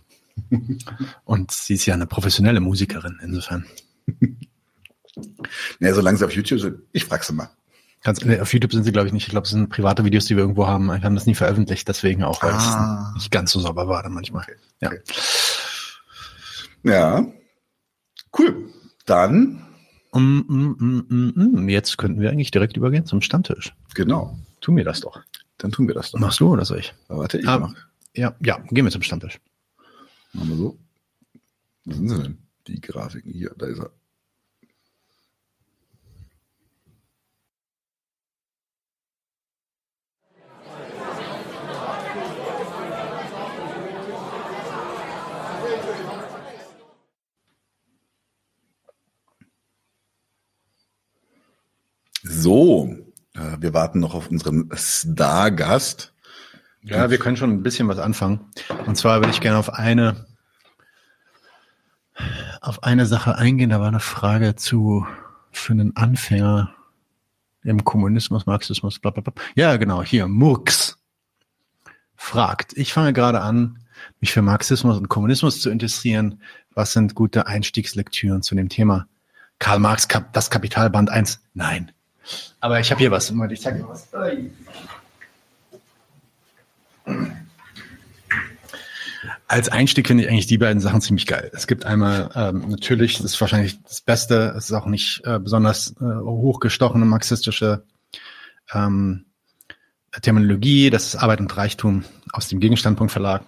Und 1.24 1.52
sie 1.52 1.74
ist 1.74 1.86
ja 1.86 1.94
eine 1.94 2.06
professionelle 2.06 2.60
Musikerin, 2.60 3.20
insofern 3.22 3.66
naja, 5.80 5.94
solange 5.94 6.18
sie 6.18 6.24
auf 6.24 6.32
YouTube 6.32 6.60
sind, 6.60 6.80
ich 6.92 7.04
frage 7.04 7.24
sie 7.24 7.32
mal. 7.32 7.50
Ganz, 8.02 8.24
auf 8.26 8.52
YouTube 8.52 8.72
sind 8.72 8.82
sie, 8.82 8.90
glaube 8.90 9.06
ich, 9.06 9.12
nicht. 9.12 9.26
Ich 9.26 9.30
glaube, 9.30 9.44
es 9.44 9.50
sind 9.50 9.68
private 9.68 10.04
Videos, 10.04 10.24
die 10.24 10.34
wir 10.34 10.42
irgendwo 10.42 10.66
haben. 10.66 10.86
Wir 10.86 11.00
haben 11.02 11.14
das 11.14 11.26
nie 11.26 11.36
veröffentlicht, 11.36 11.86
deswegen 11.86 12.24
auch, 12.24 12.42
weil 12.42 12.50
ah. 12.52 13.10
es 13.10 13.14
nicht 13.14 13.30
ganz 13.30 13.52
so 13.52 13.60
sauber 13.60 13.86
war 13.86 14.02
dann 14.02 14.12
manchmal. 14.12 14.42
Okay. 14.42 14.56
Ja. 14.80 14.88
Okay. 14.88 15.00
ja. 16.82 17.26
Cool. 18.36 18.70
Dann. 19.06 19.64
Um, 20.10 20.44
um, 20.48 21.34
um, 21.36 21.68
jetzt 21.68 21.96
könnten 21.96 22.20
wir 22.20 22.30
eigentlich 22.30 22.50
direkt 22.50 22.76
übergehen 22.76 23.06
zum 23.06 23.22
Stammtisch. 23.22 23.72
Genau. 23.94 24.36
Tu 24.60 24.72
mir 24.72 24.84
das 24.84 25.00
doch. 25.00 25.20
Dann 25.58 25.70
tun 25.70 25.86
wir 25.86 25.94
das 25.94 26.10
doch. 26.10 26.18
Machst 26.18 26.40
du 26.40 26.48
oder 26.52 26.64
soll 26.64 26.80
ich? 26.80 26.92
Aber 27.08 27.20
warte, 27.20 27.38
ich 27.38 27.48
ah, 27.48 27.60
mach. 27.60 27.74
Ja, 28.14 28.34
ja, 28.40 28.58
gehen 28.70 28.84
wir 28.84 28.90
zum 28.90 29.02
Stammtisch. 29.02 29.40
Machen 30.32 30.50
wir 30.50 30.56
so. 30.56 30.78
Wo 31.84 31.94
sind 31.94 32.08
sie 32.08 32.22
denn? 32.22 32.38
Die 32.66 32.80
Grafiken 32.80 33.32
hier, 33.32 33.54
da 33.56 33.66
ist 33.66 33.80
er. 33.80 33.90
So, 52.24 52.96
äh, 53.34 53.56
wir 53.60 53.74
warten 53.74 54.00
noch 54.00 54.14
auf 54.14 54.30
unseren 54.30 54.70
Star-Gast. 54.74 56.14
Ja, 56.82 57.10
wir 57.10 57.18
können 57.18 57.36
schon 57.36 57.50
ein 57.50 57.62
bisschen 57.62 57.88
was 57.88 57.98
anfangen. 57.98 58.50
Und 58.86 58.96
zwar 58.96 59.20
würde 59.20 59.30
ich 59.30 59.40
gerne 59.40 59.58
auf 59.58 59.72
eine, 59.74 60.26
auf 62.60 62.82
eine 62.82 63.06
Sache 63.06 63.36
eingehen. 63.36 63.70
Da 63.70 63.80
war 63.80 63.88
eine 63.88 64.00
Frage 64.00 64.56
zu, 64.56 65.06
für 65.50 65.72
einen 65.72 65.96
Anfänger 65.96 66.74
im 67.64 67.84
Kommunismus, 67.84 68.46
Marxismus, 68.46 68.98
bla, 68.98 69.10
bla, 69.10 69.22
bla. 69.22 69.32
Ja, 69.54 69.76
genau, 69.76 70.02
hier, 70.02 70.26
Murks 70.26 70.98
fragt. 72.16 72.76
Ich 72.76 72.92
fange 72.92 73.12
gerade 73.12 73.40
an, 73.40 73.78
mich 74.20 74.32
für 74.32 74.42
Marxismus 74.42 74.96
und 74.96 75.08
Kommunismus 75.08 75.60
zu 75.60 75.70
interessieren. 75.70 76.40
Was 76.74 76.92
sind 76.92 77.14
gute 77.14 77.46
Einstiegslektüren 77.46 78.42
zu 78.42 78.54
dem 78.54 78.68
Thema? 78.68 79.06
Karl 79.58 79.78
Marx, 79.78 80.08
das 80.32 80.50
Kapitalband 80.50 81.10
1? 81.10 81.40
Nein. 81.54 81.92
Aber 82.60 82.80
ich 82.80 82.90
habe 82.90 82.98
hier 83.00 83.10
was. 83.10 83.30
Ich 83.50 83.60
zeig 83.60 83.76
dir 83.76 83.88
was. 83.88 84.08
Als 89.52 89.68
Einstieg 89.68 90.06
finde 90.06 90.24
ich 90.24 90.30
eigentlich 90.30 90.46
die 90.46 90.56
beiden 90.56 90.80
Sachen 90.80 91.02
ziemlich 91.02 91.26
geil. 91.26 91.50
Es 91.52 91.66
gibt 91.66 91.84
einmal 91.84 92.30
ähm, 92.34 92.70
natürlich, 92.70 93.18
das 93.18 93.34
ist 93.34 93.40
wahrscheinlich 93.42 93.82
das 93.82 94.00
Beste, 94.00 94.54
es 94.56 94.70
ist 94.70 94.72
auch 94.72 94.86
nicht 94.86 95.20
äh, 95.26 95.38
besonders 95.38 95.94
äh, 96.00 96.04
hochgestochene 96.04 97.04
marxistische 97.04 97.84
ähm, 98.72 99.26
Terminologie, 100.22 100.88
das 100.88 101.08
ist 101.08 101.16
Arbeit 101.16 101.40
und 101.40 101.54
Reichtum 101.54 102.02
aus 102.32 102.48
dem 102.48 102.60
Gegenstandpunkt 102.60 103.12
Verlag. 103.12 103.42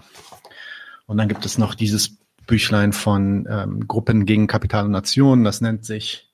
Und 1.07 1.17
dann 1.17 1.27
gibt 1.27 1.47
es 1.47 1.57
noch 1.57 1.75
dieses 1.75 2.19
Büchlein 2.47 2.93
von 2.93 3.49
ähm, 3.49 3.89
Gruppen 3.89 4.27
gegen 4.27 4.47
Kapital 4.47 4.85
und 4.85 4.91
Nation, 4.91 5.43
das 5.43 5.63
nennt 5.63 5.87
sich 5.87 6.31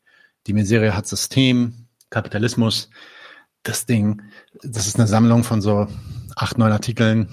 Die 0.48 0.52
Miserie 0.52 0.96
hat 0.96 1.06
System, 1.06 1.86
Kapitalismus. 2.10 2.90
Das 3.62 3.86
Ding, 3.86 4.20
das 4.64 4.88
ist 4.88 4.96
eine 4.96 5.06
Sammlung 5.06 5.44
von 5.44 5.62
so 5.62 5.86
acht, 6.34 6.58
neun 6.58 6.72
Artikeln, 6.72 7.28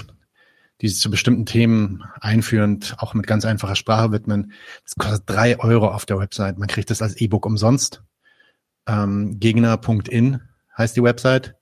die 0.81 0.89
sich 0.89 0.99
zu 0.99 1.09
bestimmten 1.09 1.45
Themen 1.45 2.03
einführend 2.21 2.95
auch 2.99 3.13
mit 3.13 3.25
ganz 3.25 3.45
einfacher 3.45 3.75
Sprache 3.75 4.11
widmen. 4.11 4.51
Das 4.83 4.95
kostet 4.95 5.23
drei 5.25 5.59
Euro 5.59 5.87
auf 5.87 6.05
der 6.05 6.19
Website. 6.19 6.57
Man 6.57 6.67
kriegt 6.67 6.89
das 6.89 7.01
als 7.01 7.15
E-Book 7.15 7.45
umsonst. 7.45 8.03
Ähm, 8.85 9.39
Gegner.in 9.39 10.41
heißt 10.77 10.95
die 10.95 11.03
Website. 11.03 11.55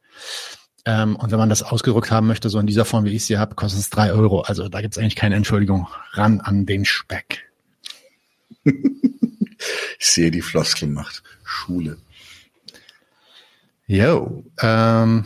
Ähm, 0.85 1.15
und 1.15 1.31
wenn 1.31 1.39
man 1.39 1.49
das 1.49 1.63
ausgedruckt 1.63 2.11
haben 2.11 2.27
möchte, 2.27 2.49
so 2.49 2.59
in 2.59 2.67
dieser 2.67 2.85
Form, 2.85 3.05
wie 3.05 3.15
ich 3.15 3.25
sie 3.25 3.37
habe, 3.37 3.55
kostet 3.55 3.81
es 3.81 3.89
drei 3.89 4.11
Euro. 4.11 4.41
Also 4.41 4.69
da 4.69 4.81
gibt 4.81 4.95
es 4.95 4.97
eigentlich 4.97 5.15
keine 5.15 5.35
Entschuldigung. 5.35 5.87
Ran 6.11 6.41
an 6.41 6.65
den 6.65 6.85
Speck. 6.85 7.49
ich 8.63 8.75
sehe 9.99 10.29
die 10.29 10.41
Floskel 10.41 10.89
macht. 10.89 11.23
Schule. 11.43 11.97
Jo. 13.87 14.43
Ähm, 14.59 15.25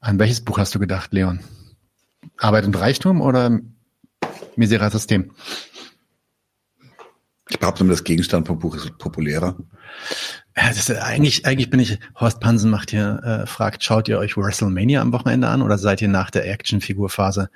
an 0.00 0.18
welches 0.18 0.40
Buch 0.40 0.58
hast 0.58 0.74
du 0.74 0.78
gedacht, 0.78 1.12
Leon? 1.12 1.40
Arbeit 2.40 2.64
und 2.64 2.78
Reichtum 2.78 3.20
oder 3.20 3.60
Miserat 4.56 4.92
System? 4.92 5.32
Ich 7.48 7.58
behaupte, 7.58 7.84
das 7.84 8.04
Gegenstand 8.04 8.46
vom 8.46 8.58
Buch 8.58 8.76
ist 8.76 8.96
populärer. 8.98 9.56
Ja, 10.56 10.68
das 10.68 10.76
ist, 10.78 10.90
eigentlich, 10.90 11.46
eigentlich 11.46 11.70
bin 11.70 11.80
ich, 11.80 11.98
Horst 12.18 12.40
Pansen 12.40 12.70
macht 12.70 12.90
hier, 12.90 13.20
äh, 13.24 13.46
fragt, 13.46 13.82
schaut 13.82 14.08
ihr 14.08 14.18
euch 14.18 14.36
WrestleMania 14.36 15.00
am 15.00 15.12
Wochenende 15.12 15.48
an 15.48 15.62
oder 15.62 15.78
seid 15.78 16.00
ihr 16.00 16.08
nach 16.08 16.30
der 16.30 16.48
Actionfigurphase 16.48 17.50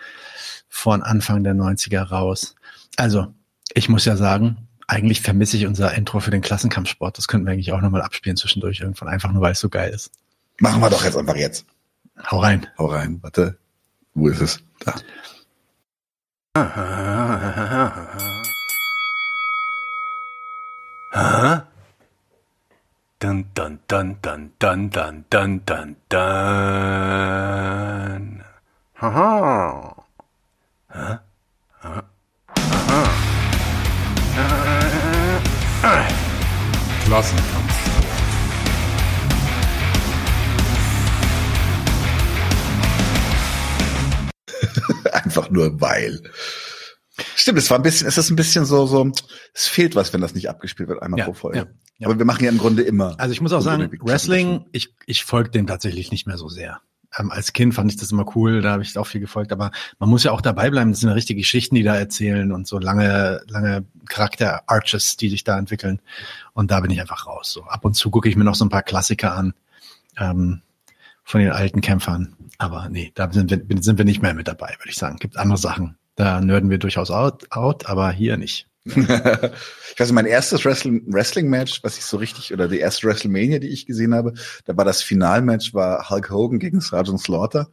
von 0.68 1.02
Anfang 1.02 1.44
der 1.44 1.54
90er 1.54 2.02
raus? 2.02 2.54
Also, 2.96 3.28
ich 3.72 3.88
muss 3.88 4.04
ja 4.04 4.16
sagen, 4.16 4.68
eigentlich 4.86 5.22
vermisse 5.22 5.56
ich 5.56 5.66
unser 5.66 5.94
Intro 5.94 6.20
für 6.20 6.30
den 6.30 6.42
Klassenkampfsport. 6.42 7.16
Das 7.16 7.28
könnten 7.28 7.46
wir 7.46 7.52
eigentlich 7.52 7.72
auch 7.72 7.80
nochmal 7.80 8.02
abspielen 8.02 8.36
zwischendurch 8.36 8.80
irgendwann, 8.80 9.08
einfach 9.08 9.32
nur 9.32 9.42
weil 9.42 9.52
es 9.52 9.60
so 9.60 9.68
geil 9.68 9.92
ist. 9.92 10.10
Machen 10.58 10.80
wir 10.80 10.90
doch 10.90 11.04
jetzt 11.04 11.16
einfach 11.16 11.36
jetzt. 11.36 11.66
Hau 12.30 12.40
rein. 12.40 12.66
Hau 12.78 12.86
rein. 12.86 13.18
Warte. 13.22 13.58
with 14.14 14.42
us. 14.42 14.58
Huh? 21.14 21.60
Dun 23.20 23.44
dun 23.54 23.78
dun 23.88 24.18
dun 24.22 24.50
dun 24.58 24.88
dun 24.90 25.24
dun 25.30 25.60
dun 25.66 25.96
dun. 26.08 26.20
Ha 28.94 29.08
ha. 29.10 29.30
Huh? 30.90 31.18
Huh? 31.82 32.02
Klassenkampf. 37.04 37.73
Einfach 45.36 45.50
nur 45.50 45.80
weil. 45.80 46.22
Stimmt, 47.36 47.58
es 47.58 47.70
war 47.70 47.78
ein 47.78 47.82
bisschen, 47.82 48.08
es 48.08 48.18
ist 48.18 48.30
ein 48.30 48.36
bisschen 48.36 48.64
so, 48.64 48.86
so, 48.86 49.10
es 49.52 49.66
fehlt 49.66 49.94
was, 49.94 50.12
wenn 50.12 50.20
das 50.20 50.34
nicht 50.34 50.48
abgespielt 50.48 50.88
wird, 50.88 51.02
einmal 51.02 51.20
Ja, 51.20 51.26
pro 51.26 51.34
Folge. 51.34 51.58
ja, 51.58 51.66
ja. 51.98 52.08
Aber 52.08 52.18
wir 52.18 52.24
machen 52.24 52.44
ja 52.44 52.50
im 52.50 52.58
Grunde 52.58 52.82
immer. 52.82 53.14
Also 53.18 53.32
ich 53.32 53.40
muss 53.40 53.52
auch 53.52 53.60
sagen, 53.60 53.88
Wrestling, 54.00 54.66
ich, 54.72 54.94
ich 55.06 55.24
folge 55.24 55.50
dem 55.50 55.66
tatsächlich 55.66 56.10
nicht 56.10 56.26
mehr 56.26 56.38
so 56.38 56.48
sehr. 56.48 56.80
Ähm, 57.16 57.30
als 57.30 57.52
Kind 57.52 57.72
fand 57.74 57.92
ich 57.92 57.96
das 57.96 58.10
immer 58.10 58.26
cool, 58.34 58.62
da 58.62 58.72
habe 58.72 58.82
ich 58.82 58.98
auch 58.98 59.06
viel 59.06 59.20
gefolgt, 59.20 59.52
aber 59.52 59.70
man 60.00 60.08
muss 60.08 60.24
ja 60.24 60.32
auch 60.32 60.40
dabei 60.40 60.70
bleiben. 60.70 60.90
Das 60.90 61.00
sind 61.00 61.08
ja 61.08 61.14
richtige 61.14 61.40
Geschichten, 61.40 61.76
die 61.76 61.84
da 61.84 61.94
erzählen 61.94 62.50
und 62.50 62.66
so 62.66 62.80
lange, 62.80 63.42
lange 63.46 63.84
Charakter-Arches, 64.08 65.16
die 65.16 65.28
sich 65.28 65.44
da 65.44 65.56
entwickeln. 65.56 66.00
Und 66.52 66.72
da 66.72 66.80
bin 66.80 66.90
ich 66.90 67.00
einfach 67.00 67.28
raus. 67.28 67.52
So 67.52 67.62
ab 67.62 67.84
und 67.84 67.94
zu 67.94 68.10
gucke 68.10 68.28
ich 68.28 68.34
mir 68.34 68.42
noch 68.44 68.56
so 68.56 68.64
ein 68.64 68.70
paar 68.70 68.82
Klassiker 68.82 69.34
an 69.36 69.54
ähm, 70.18 70.62
von 71.24 71.40
den 71.40 71.50
alten 71.50 71.80
Kämpfern. 71.80 72.36
Aber 72.58 72.88
nee, 72.88 73.10
da 73.14 73.30
sind 73.32 73.50
wir, 73.50 73.82
sind 73.82 73.98
wir 73.98 74.04
nicht 74.04 74.22
mehr 74.22 74.34
mit 74.34 74.48
dabei, 74.48 74.74
würde 74.78 74.90
ich 74.90 74.96
sagen. 74.96 75.16
Gibt 75.16 75.36
andere 75.36 75.58
Sachen. 75.58 75.96
Da 76.16 76.40
nörden 76.40 76.70
wir 76.70 76.78
durchaus 76.78 77.10
out, 77.10 77.50
out 77.50 77.86
aber 77.86 78.12
hier 78.12 78.36
nicht. 78.36 78.68
ich 78.84 78.96
weiß 79.98 80.12
mein 80.12 80.26
erstes 80.26 80.64
Wrestling- 80.64 81.02
Wrestling-Match, 81.06 81.82
was 81.82 81.96
ich 81.96 82.04
so 82.04 82.18
richtig, 82.18 82.52
oder 82.52 82.68
die 82.68 82.78
erste 82.78 83.06
WrestleMania, 83.06 83.58
die 83.58 83.68
ich 83.68 83.86
gesehen 83.86 84.14
habe, 84.14 84.34
da 84.66 84.76
war 84.76 84.84
das 84.84 85.02
Finalmatch, 85.02 85.72
war 85.72 86.10
Hulk 86.10 86.30
Hogan 86.30 86.58
gegen 86.58 86.80
Sergeant 86.80 87.20
Slaughter. 87.20 87.68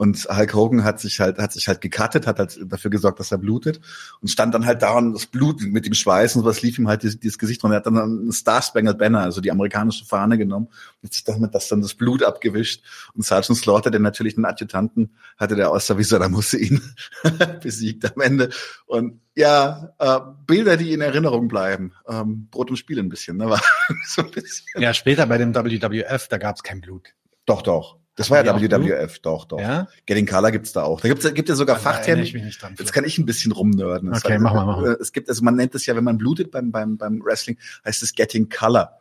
Und 0.00 0.26
Hulk 0.34 0.54
Hogan 0.54 0.82
hat 0.82 0.98
sich 0.98 1.20
halt, 1.20 1.36
hat 1.36 1.52
sich 1.52 1.68
halt 1.68 1.82
gecuttet, 1.82 2.26
hat 2.26 2.38
halt 2.38 2.58
dafür 2.64 2.90
gesorgt, 2.90 3.20
dass 3.20 3.32
er 3.32 3.36
blutet 3.36 3.82
und 4.22 4.28
stand 4.28 4.54
dann 4.54 4.64
halt 4.64 4.80
da 4.80 4.96
und 4.96 5.12
das 5.12 5.26
Blut 5.26 5.60
mit 5.60 5.84
dem 5.84 5.92
Schweiß 5.92 6.36
und 6.36 6.44
was 6.46 6.62
lief 6.62 6.78
ihm 6.78 6.88
halt 6.88 7.02
dieses, 7.02 7.20
dieses 7.20 7.36
Gesicht 7.36 7.62
und 7.64 7.72
er 7.72 7.76
hat 7.76 7.86
dann 7.86 7.98
einen 7.98 8.32
Star 8.32 8.62
Spangled 8.62 8.96
Banner, 8.96 9.20
also 9.20 9.42
die 9.42 9.50
amerikanische 9.50 10.06
Fahne 10.06 10.38
genommen 10.38 10.68
und 10.68 11.06
hat 11.06 11.12
sich 11.12 11.24
damit 11.24 11.54
das 11.54 11.68
dann 11.68 11.82
das 11.82 11.92
Blut 11.92 12.22
abgewischt 12.22 12.82
und 13.12 13.26
Sergeant 13.26 13.58
Slaughter, 13.58 13.90
der 13.90 14.00
natürlich 14.00 14.38
einen 14.38 14.46
Adjutanten 14.46 15.10
hatte, 15.36 15.54
der 15.54 15.70
aussah 15.70 15.98
wie 15.98 16.04
Saddam 16.04 16.34
Hussein, 16.34 16.80
besiegt 17.62 18.10
am 18.10 18.22
Ende 18.22 18.48
und 18.86 19.20
ja, 19.34 19.92
äh, 19.98 20.20
Bilder, 20.46 20.78
die 20.78 20.94
in 20.94 21.02
Erinnerung 21.02 21.46
bleiben. 21.46 21.92
Ähm, 22.08 22.48
Brot 22.50 22.70
und 22.70 22.78
Spiel 22.78 22.98
ein 23.00 23.10
bisschen, 23.10 23.36
ne? 23.36 23.48
War 23.50 23.60
so 24.06 24.22
ein 24.22 24.30
bisschen. 24.30 24.80
Ja, 24.80 24.94
später 24.94 25.26
bei 25.26 25.36
dem 25.36 25.54
WWF, 25.54 26.28
da 26.28 26.38
gab 26.38 26.56
es 26.56 26.62
kein 26.62 26.80
Blut. 26.80 27.10
Doch, 27.44 27.60
doch. 27.60 27.99
Das 28.20 28.28
war 28.30 28.44
ja 28.44 28.60
WWF, 28.60 29.18
doch, 29.20 29.46
doch. 29.46 29.58
Ja? 29.58 29.88
Getting 30.04 30.26
Color 30.26 30.50
gibt's 30.50 30.72
da 30.74 30.82
auch. 30.82 31.00
Da 31.00 31.08
gibt's, 31.08 31.32
gibt 31.32 31.48
ja 31.48 31.54
sogar 31.54 31.76
ich 32.22 32.34
mich 32.34 32.42
nicht 32.42 32.60
dran. 32.60 32.74
Jetzt 32.78 32.92
kann 32.92 33.04
ich 33.04 33.16
ein 33.16 33.24
bisschen 33.24 33.50
rumnörden. 33.50 34.10
Okay, 34.10 34.32
heißt, 34.32 34.42
mach 34.42 34.52
mal, 34.52 34.66
mach 34.66 34.76
mal. 34.82 34.98
Es 35.00 35.12
gibt, 35.12 35.30
also 35.30 35.42
man 35.42 35.56
nennt 35.56 35.74
es 35.74 35.86
ja, 35.86 35.96
wenn 35.96 36.04
man 36.04 36.18
blutet 36.18 36.50
beim, 36.50 36.70
beim, 36.70 36.98
beim 36.98 37.22
Wrestling, 37.24 37.56
heißt 37.82 38.02
es 38.02 38.14
Getting 38.14 38.50
Color. 38.50 38.99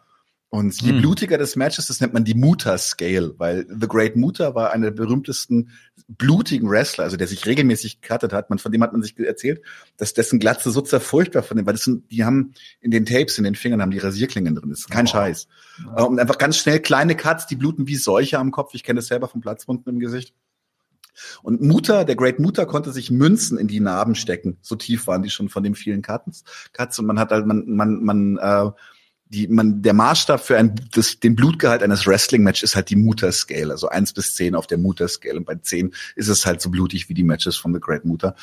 Und 0.51 0.81
je 0.81 0.93
Hm. 0.93 1.01
blutiger 1.01 1.37
das 1.37 1.55
Match 1.55 1.77
ist, 1.77 1.91
das 1.91 2.01
nennt 2.01 2.13
man 2.13 2.23
die 2.23 2.33
Muta 2.33 2.75
Scale, 2.79 3.35
weil 3.37 3.67
The 3.69 3.87
Great 3.87 4.15
Muta 4.15 4.55
war 4.55 4.71
einer 4.71 4.89
der 4.89 5.03
berühmtesten 5.03 5.69
blutigen 6.07 6.67
Wrestler, 6.67 7.03
also 7.03 7.17
der 7.17 7.27
sich 7.27 7.45
regelmäßig 7.45 8.01
gecuttet 8.01 8.33
hat. 8.33 8.49
Man, 8.49 8.57
von 8.57 8.71
dem 8.71 8.81
hat 8.81 8.91
man 8.91 9.03
sich 9.03 9.15
erzählt, 9.19 9.61
dass 9.97 10.15
dessen 10.15 10.39
Glatze 10.39 10.71
so 10.71 10.81
zerfurchtbar 10.81 11.43
von 11.43 11.55
dem, 11.57 11.67
weil 11.67 11.73
das 11.73 11.83
sind, 11.83 12.09
die 12.09 12.25
haben 12.25 12.53
in 12.81 12.89
den 12.89 13.05
Tapes, 13.05 13.37
in 13.37 13.43
den 13.43 13.53
Fingern 13.53 13.79
haben 13.79 13.91
die 13.91 13.99
Rasierklingen 13.99 14.55
drin. 14.55 14.71
Das 14.71 14.79
ist 14.79 14.89
kein 14.89 15.05
Oh. 15.05 15.09
Scheiß. 15.11 15.47
Äh, 15.95 16.01
Und 16.01 16.19
einfach 16.19 16.39
ganz 16.39 16.57
schnell 16.57 16.79
kleine 16.79 17.15
Cuts, 17.15 17.45
die 17.45 17.55
bluten 17.55 17.85
wie 17.87 17.95
Seuche 17.95 18.39
am 18.39 18.49
Kopf. 18.49 18.73
Ich 18.73 18.83
kenne 18.83 18.97
das 18.97 19.07
selber 19.07 19.27
von 19.27 19.41
Platzwunden 19.41 19.87
im 19.93 19.99
Gesicht. 19.99 20.33
Und 21.43 21.61
Mutter, 21.61 22.05
der 22.05 22.15
Great 22.15 22.39
Mutter 22.39 22.65
konnte 22.65 22.91
sich 22.91 23.11
Münzen 23.11 23.59
in 23.59 23.67
die 23.67 23.81
Narben 23.81 24.15
stecken. 24.15 24.57
So 24.61 24.75
tief 24.75 25.05
waren 25.05 25.21
die 25.21 25.29
schon 25.29 25.49
von 25.49 25.61
den 25.63 25.75
vielen 25.75 26.01
Cuts. 26.01 26.43
Cuts 26.73 26.97
und 26.97 27.05
man 27.05 27.19
hat 27.19 27.29
halt, 27.31 27.45
man, 27.45 27.65
man, 27.67 28.03
man, 28.03 28.37
äh, 28.37 28.71
die, 29.29 29.47
man, 29.47 29.81
der 29.81 29.93
Maßstab 29.93 30.41
für 30.41 30.57
ein, 30.57 30.75
das, 30.91 31.19
den 31.19 31.35
Blutgehalt 31.35 31.83
eines 31.83 32.05
Wrestling-Match 32.07 32.63
ist 32.63 32.75
halt 32.75 32.89
die 32.89 32.95
Mutter-Scale, 32.95 33.71
also 33.71 33.87
eins 33.87 34.11
bis 34.11 34.35
zehn 34.35 34.55
auf 34.55 34.67
der 34.67 34.79
Mutter-Scale. 34.79 35.37
Und 35.37 35.45
bei 35.45 35.55
zehn 35.55 35.93
ist 36.15 36.27
es 36.27 36.45
halt 36.45 36.61
so 36.61 36.69
blutig 36.69 37.09
wie 37.09 37.13
die 37.13 37.23
Matches 37.23 37.55
von 37.55 37.73
The 37.73 37.79
Great 37.79 38.05
Mutter. 38.05 38.35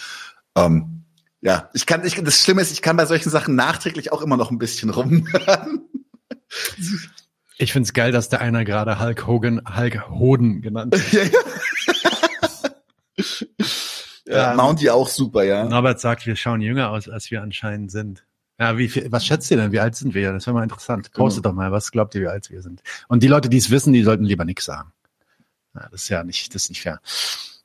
Ähm, 0.56 1.02
ja, 1.40 1.70
ich 1.74 1.86
kann, 1.86 2.04
ich, 2.04 2.14
das 2.14 2.40
Schlimme 2.40 2.62
ist, 2.62 2.72
ich 2.72 2.82
kann 2.82 2.96
bei 2.96 3.06
solchen 3.06 3.30
Sachen 3.30 3.56
nachträglich 3.56 4.12
auch 4.12 4.22
immer 4.22 4.36
noch 4.36 4.50
ein 4.50 4.58
bisschen 4.58 4.90
rumhören. 4.90 5.82
Ich 7.58 7.72
find's 7.72 7.94
geil, 7.94 8.12
dass 8.12 8.28
der 8.28 8.42
einer 8.42 8.66
gerade 8.66 9.00
Hulk 9.00 9.26
Hogan 9.26 9.62
Hulk 9.76 10.10
Hoden 10.10 10.60
genannt 10.60 10.94
hat. 10.94 11.12
ja, 11.12 11.22
ja. 11.22 11.30
ja, 14.26 14.50
Ähm, 14.50 14.56
Mounty 14.58 14.90
auch 14.90 15.08
super, 15.08 15.42
ja. 15.42 15.64
Norbert 15.64 15.98
sagt, 15.98 16.26
wir 16.26 16.36
schauen 16.36 16.60
jünger 16.60 16.90
aus, 16.90 17.08
als 17.08 17.30
wir 17.30 17.40
anscheinend 17.40 17.90
sind. 17.90 18.26
Ja, 18.58 18.78
wie 18.78 18.88
viel, 18.88 19.10
was 19.12 19.26
schätzt 19.26 19.50
ihr 19.50 19.58
denn? 19.58 19.70
Wie 19.72 19.80
alt 19.80 19.94
sind 19.96 20.14
wir? 20.14 20.32
Das 20.32 20.46
wäre 20.46 20.54
mal 20.54 20.62
interessant. 20.62 21.12
Postet 21.12 21.44
doch 21.44 21.52
mal, 21.52 21.72
was 21.72 21.90
glaubt 21.92 22.14
ihr, 22.14 22.22
wie 22.22 22.26
alt 22.28 22.50
wir 22.50 22.62
sind? 22.62 22.82
Und 23.08 23.22
die 23.22 23.28
Leute, 23.28 23.48
die 23.50 23.58
es 23.58 23.70
wissen, 23.70 23.92
die 23.92 24.02
sollten 24.02 24.24
lieber 24.24 24.44
nichts 24.46 24.64
sagen. 24.64 24.92
Ja, 25.74 25.88
das 25.90 26.04
ist 26.04 26.08
ja 26.08 26.24
nicht, 26.24 26.54
das 26.54 26.64
ist 26.64 26.68
nicht 26.70 26.80
fair. 26.80 27.00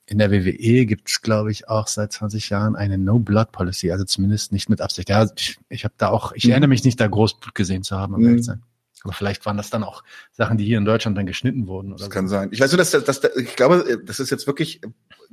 In 0.06 0.18
der 0.18 0.30
WWE 0.32 0.86
gibt's, 0.86 1.22
glaube 1.22 1.52
ich, 1.52 1.70
auch 1.70 1.88
seit 1.88 2.12
20 2.12 2.50
Jahren 2.50 2.76
eine 2.76 2.98
No-Blood-Policy, 2.98 3.92
also 3.92 4.04
zumindest 4.04 4.52
nicht 4.52 4.68
mit 4.70 4.82
Absicht. 4.82 5.08
Ja, 5.10 5.26
ich, 5.38 5.58
ich 5.70 5.86
habe 5.86 5.94
da 5.98 6.10
auch, 6.10 6.34
ich 6.34 6.44
Mhm. 6.44 6.52
erinnere 6.52 6.68
mich 6.68 6.84
nicht, 6.84 7.00
da 7.00 7.08
Großblut 7.08 7.56
gesehen 7.56 7.84
zu 7.84 7.96
haben, 7.98 8.14
um 8.16 8.20
Mhm. 8.22 8.28
ehrlich 8.28 8.42
zu 8.42 8.48
sein. 8.52 8.64
Aber 9.04 9.14
vielleicht 9.14 9.46
waren 9.46 9.58
das 9.58 9.70
dann 9.70 9.84
auch 9.84 10.04
Sachen, 10.32 10.58
die 10.58 10.66
hier 10.66 10.78
in 10.78 10.86
Deutschland 10.86 11.18
dann 11.18 11.26
geschnitten 11.26 11.68
wurden 11.68 11.88
oder 11.90 11.98
Das 11.98 12.06
so. 12.06 12.10
kann 12.12 12.28
sein. 12.28 12.50
Ich 12.52 12.60
weiß 12.60 12.72
nur, 12.72 12.78
dass, 12.78 12.92
dass, 12.92 13.04
dass 13.20 13.36
ich 13.36 13.56
glaube, 13.56 14.00
das 14.06 14.20
ist 14.20 14.30
jetzt 14.30 14.46
wirklich 14.48 14.82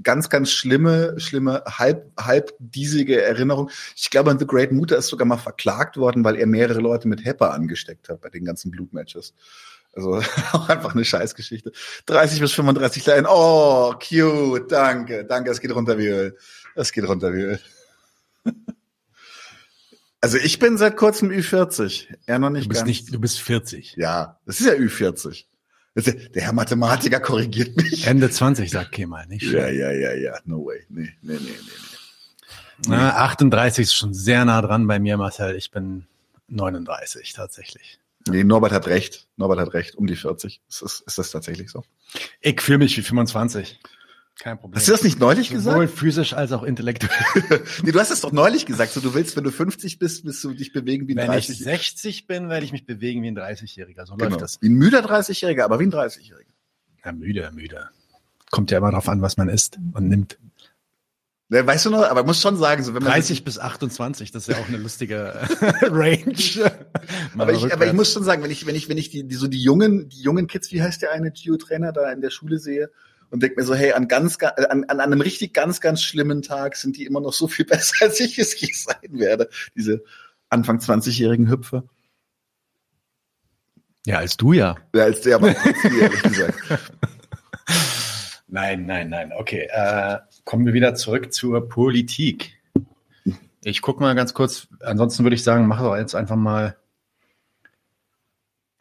ganz, 0.03 0.31
ganz 0.31 0.51
schlimme, 0.51 1.19
schlimme, 1.19 1.62
halb, 1.66 2.11
halb 2.19 2.53
diesige 2.59 3.20
Erinnerung. 3.23 3.70
Ich 3.97 4.11
glaube, 4.11 4.35
The 4.39 4.47
Great 4.47 4.73
Muta 4.73 4.97
ist 4.97 5.09
sogar 5.09 5.27
mal 5.27 5.36
verklagt 5.36 5.97
worden, 5.97 6.24
weil 6.24 6.36
er 6.36 6.47
mehrere 6.47 6.81
Leute 6.81 7.09
mit 7.09 7.24
HEPA 7.24 7.51
angesteckt 7.51 8.09
hat 8.09 8.20
bei 8.20 8.31
den 8.31 8.45
ganzen 8.45 8.70
Blutmatches. 8.70 9.35
Also 9.93 10.23
auch 10.53 10.69
einfach 10.69 10.95
eine 10.95 11.05
Scheißgeschichte. 11.05 11.73
30 12.07 12.40
bis 12.40 12.53
35 12.53 13.03
Kleinen. 13.03 13.27
Oh, 13.28 13.95
cute. 13.99 14.70
Danke. 14.70 15.24
Danke. 15.24 15.51
Es 15.51 15.61
geht 15.61 15.74
runter 15.74 15.99
wie 15.99 16.07
Öl. 16.07 16.36
Es 16.74 16.93
geht 16.93 17.07
runter 17.09 17.35
wie 17.35 17.43
Öl. 17.43 17.61
Also 20.20 20.36
ich 20.36 20.59
bin 20.59 20.77
seit 20.77 20.97
kurzem 20.97 21.31
Ü40. 21.31 22.07
Er 22.27 22.39
noch 22.39 22.51
nicht 22.51 22.65
Du 22.65 22.69
bist 22.70 22.81
ganz. 22.81 22.89
nicht, 22.89 23.15
du 23.15 23.20
bist 23.20 23.40
40. 23.40 23.95
Ja, 23.97 24.39
das 24.47 24.61
ist 24.61 24.66
ja 24.66 24.73
Ü40. 24.73 25.45
Das 25.95 26.07
ist 26.07 26.15
ja, 26.15 26.28
der 26.31 26.43
Herr 26.43 26.53
Mathematiker 26.53 27.20
korrigiert 27.20 27.77
mich. 27.77 28.07
Ende 28.07 28.31
20, 28.31 28.70
sagt 28.70 28.93
Kemal, 28.93 29.27
nicht? 29.27 29.43
Ja, 29.43 29.69
ja, 29.69 29.90
ja, 29.93 30.12
ja. 30.15 30.39
No 30.45 30.65
way. 30.66 30.85
Nee, 30.89 31.12
nee, 31.23 31.35
nee, 31.35 31.39
nee. 31.40 31.51
nee. 31.51 32.89
Na, 32.89 33.16
38 33.16 33.82
ist 33.85 33.95
schon 33.95 34.15
sehr 34.15 34.45
nah 34.45 34.61
dran 34.62 34.86
bei 34.86 34.99
mir, 34.99 35.16
Marcel. 35.16 35.57
Ich 35.57 35.70
bin 35.70 36.07
39 36.49 37.32
tatsächlich. 37.32 37.99
Nee, 38.28 38.45
Norbert 38.45 38.73
hat 38.73 38.86
recht. 38.89 39.27
Norbert 39.36 39.59
hat 39.61 39.74
recht. 39.74 39.95
Um 39.95 40.07
die 40.07 40.16
40. 40.16 40.61
Ist 40.69 40.82
ist 40.82 41.19
das 41.19 41.31
tatsächlich 41.31 41.70
so? 41.70 41.85
Ich 42.40 42.61
fühle 42.61 42.78
mich 42.78 42.97
wie 42.97 43.03
25. 43.03 43.81
Kein 44.40 44.56
Problem. 44.59 44.77
Hast 44.78 44.86
du 44.86 44.93
das 44.93 45.02
nicht 45.02 45.19
neulich 45.19 45.48
Sowohl 45.48 45.86
gesagt? 45.86 45.98
physisch 45.98 46.32
als 46.32 46.52
auch 46.52 46.62
intellektuell. 46.62 47.12
Nee, 47.82 47.90
du 47.90 47.98
hast 47.98 48.10
es 48.10 48.20
doch 48.20 48.31
neulich 48.31 48.66
gesagt. 48.66 48.93
So, 48.93 49.01
du 49.01 49.12
willst, 49.15 49.36
wenn 49.36 49.43
du 49.43 49.51
50 49.51 49.98
bist, 49.98 50.24
bist 50.24 50.44
du 50.44 50.52
dich 50.55 50.73
bewegen 50.73 51.09
wie 51.09 51.12
ein 51.19 51.28
Wenn 51.28 51.39
ich 51.39 51.47
30 51.47 51.59
60 51.59 52.27
bin, 52.28 52.48
werde 52.48 52.65
ich 52.65 52.70
mich 52.73 52.86
bewegen 52.86 53.23
wie 53.23 53.28
ein 53.28 53.36
30-Jähriger. 53.39 54.06
So 54.06 54.15
Genau. 54.15 54.31
läuft 54.31 54.40
das. 54.43 54.59
Wie 54.62 54.69
ein 54.69 54.74
müder 54.74 55.01
30-Jähriger, 55.01 55.65
aber 55.65 55.81
wie 55.81 55.85
ein 55.85 55.93
30-Jähriger. 55.93 56.52
Ja, 57.05 57.12
müde, 57.12 57.51
müde. 57.52 57.89
Kommt 58.51 58.70
ja 58.70 58.78
immer 58.78 58.90
darauf 58.93 59.09
an, 59.09 59.23
was 59.23 59.36
man 59.36 59.48
isst 59.48 59.78
und 59.93 60.09
nimmt. 60.09 60.39
Ne, 61.51 61.66
Weißt 61.66 61.86
du 61.86 61.90
noch, 61.90 62.02
aber 62.05 62.24
muss 62.24 62.40
schon 62.40 62.56
sagen, 62.56 62.85
so 62.85 62.94
wenn 62.94 63.02
man 63.02 63.12
30 63.12 63.43
bis 63.43 63.59
28, 63.59 64.31
das 64.31 64.47
ist 64.47 64.55
ja 64.55 64.62
auch 64.62 64.69
eine 64.69 64.77
lustige 64.77 65.35
Range. 65.82 66.35
aber 67.39 67.52
ich, 67.55 67.73
aber 67.73 67.86
ich 67.86 67.93
muss 67.93 68.12
schon 68.12 68.23
sagen, 68.23 68.43
wenn 68.43 68.51
ich, 68.51 68.66
wenn 68.66 68.77
ich, 68.77 68.89
wenn 68.89 68.98
ich 68.98 69.09
die, 69.10 69.24
die 69.27 69.35
so 69.35 69.48
die 69.48 69.60
jungen, 69.62 70.09
die 70.10 70.20
jungen 70.20 70.47
Kids, 70.47 70.70
wie 70.73 70.82
heißt 70.82 71.01
der 71.02 71.10
eine 71.12 71.31
Geo-Trainer 71.32 71.93
da 71.93 72.12
in 72.12 72.20
der 72.20 72.31
Schule 72.31 72.59
sehe 72.59 72.90
und 73.31 73.43
denke 73.43 73.57
mir 73.61 73.67
so, 73.67 73.75
hey, 73.75 73.93
an 73.93 74.09
ganz, 74.09 74.39
ga- 74.39 74.49
an, 74.51 74.85
an 74.85 75.01
einem 75.01 75.21
richtig 75.21 75.53
ganz, 75.55 75.81
ganz 75.81 76.03
schlimmen 76.03 76.43
Tag 76.43 76.77
sind 76.77 76.97
die 76.97 77.05
immer 77.05 77.21
noch 77.21 77.33
so 77.33 77.49
viel 77.49 77.65
besser, 77.67 78.07
als 78.07 78.21
ich 78.21 78.39
es 78.39 78.59
je 78.61 78.73
sein 78.73 78.97
werde. 79.19 79.49
Diese 79.75 80.03
Anfang 80.49 80.79
20-jährigen 80.79 81.49
Hüpfer. 81.51 81.85
Ja, 84.07 84.19
als 84.19 84.37
du 84.37 84.53
ja. 84.55 84.77
Ja, 84.95 85.05
als 85.05 85.21
der 85.21 85.37
aber 85.37 85.49
ehrlich 85.55 86.23
gesagt. 86.23 86.59
Nein, 88.51 88.87
nein, 88.87 89.11
nein. 89.11 89.31
Okay, 89.37 89.69
äh, 89.71 90.19
kommen 90.45 90.65
wir 90.65 90.73
wieder 90.73 90.95
zurück 90.95 91.35
zur 91.35 91.69
Politik. 91.69 92.59
Ich 93.63 93.83
guck 93.83 94.01
mal 94.01 94.15
ganz 94.15 94.33
kurz. 94.33 94.69
Ansonsten 94.81 95.23
würde 95.23 95.37
ich 95.37 95.45
sagen, 95.45 95.67
mach 95.67 95.83
doch 95.83 95.95
jetzt 95.95 96.15
einfach 96.15 96.37
mal. 96.37 96.75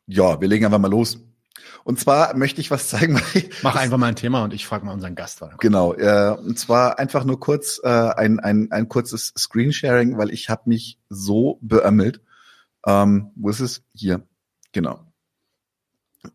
Ja, 0.06 0.40
wir 0.40 0.48
legen 0.48 0.64
einfach 0.64 0.80
mal 0.80 0.90
los. 0.90 1.20
Und 1.84 2.00
zwar 2.00 2.36
möchte 2.36 2.62
ich 2.62 2.72
was 2.72 2.90
zeigen, 2.90 3.22
Mach 3.64 3.76
einfach 3.76 3.98
mal 3.98 4.08
ein 4.08 4.16
Thema 4.16 4.44
und 4.44 4.54
ich 4.54 4.66
frage 4.66 4.86
mal 4.86 4.94
unseren 4.94 5.16
Gast. 5.16 5.42
weiter. 5.42 5.58
Genau, 5.60 5.94
äh, 5.94 6.36
und 6.38 6.58
zwar 6.60 7.00
einfach 7.00 7.24
nur 7.24 7.40
kurz 7.40 7.80
äh, 7.84 7.88
ein, 7.88 8.40
ein, 8.40 8.72
ein 8.72 8.90
kurzes 8.90 9.34
Screensharing, 9.38 10.18
weil 10.18 10.32
ich 10.32 10.50
habe 10.50 10.64
mich 10.66 11.00
so 11.10 11.60
beömmelt. 11.62 12.22
Ähm, 12.86 13.32
wo 13.36 13.50
ist 13.50 13.60
es? 13.60 13.84
Hier, 13.94 14.22
genau. 14.72 15.02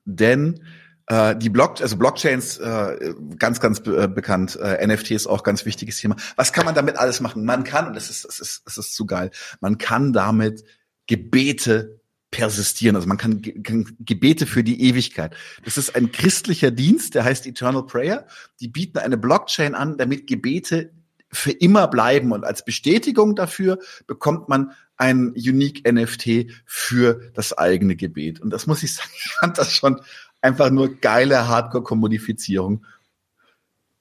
Denn 0.05 0.65
äh, 1.07 1.37
die 1.37 1.51
Block, 1.51 1.81
also 1.81 1.97
Blockchains, 1.97 2.59
äh, 2.59 3.15
ganz, 3.39 3.61
ganz 3.61 3.81
be 3.81 4.05
äh, 4.05 4.09
bekannt, 4.09 4.57
äh, 4.57 4.87
NFTs 4.87 5.27
auch 5.27 5.43
ganz 5.43 5.67
wichtiges 5.67 5.99
Thema. 5.99 6.17
Was 6.37 6.53
kann 6.53 6.65
man 6.65 6.75
damit 6.75 6.97
alles 6.97 7.21
machen? 7.21 7.45
Man 7.45 7.65
kann, 7.65 7.89
und 7.89 7.95
das 7.95 8.09
ist, 8.09 8.25
das 8.25 8.39
ist, 8.39 8.63
das 8.65 8.79
ist 8.79 8.95
zu 8.95 9.07
geil, 9.07 9.31
man 9.61 9.79
kann 9.79 10.13
damit 10.13 10.65
Gebete 11.07 12.01
persistieren. 12.33 12.97
Also 12.97 13.07
man 13.07 13.19
kann, 13.19 13.41
kann 13.63 13.97
Gebete 14.01 14.47
für 14.47 14.65
die 14.65 14.83
Ewigkeit. 14.83 15.37
Das 15.65 15.79
ist 15.79 15.95
ein 15.95 16.11
christlicher 16.11 16.73
Dienst, 16.73 17.15
der 17.15 17.23
heißt 17.23 17.47
Eternal 17.47 17.87
Prayer. 17.87 18.27
Die 18.59 18.67
bieten 18.67 18.99
eine 18.99 19.17
Blockchain 19.17 19.77
an, 19.77 19.97
damit 19.97 20.27
Gebete 20.27 20.91
für 21.31 21.53
immer 21.53 21.87
bleiben 21.89 22.33
und 22.33 22.45
als 22.45 22.65
Bestätigung 22.65 23.37
dafür 23.37 23.79
bekommt 24.07 24.49
man 24.49 24.73
ein 24.97 25.29
Unique 25.31 25.91
NFT 25.91 26.53
für 26.67 27.31
das 27.35 27.57
eigene 27.57 27.97
Gebet. 27.97 28.41
Und 28.41 28.51
das 28.51 28.67
muss 28.67 28.83
ich 28.83 28.95
sagen, 28.95 29.11
ich 29.17 29.33
fand 29.33 29.59
das 29.59 29.73
schon 29.73 30.01
einfach 30.41 30.71
nur 30.71 30.97
geile 30.97 31.49
Hardcore-Kommodifizierung. 31.49 32.85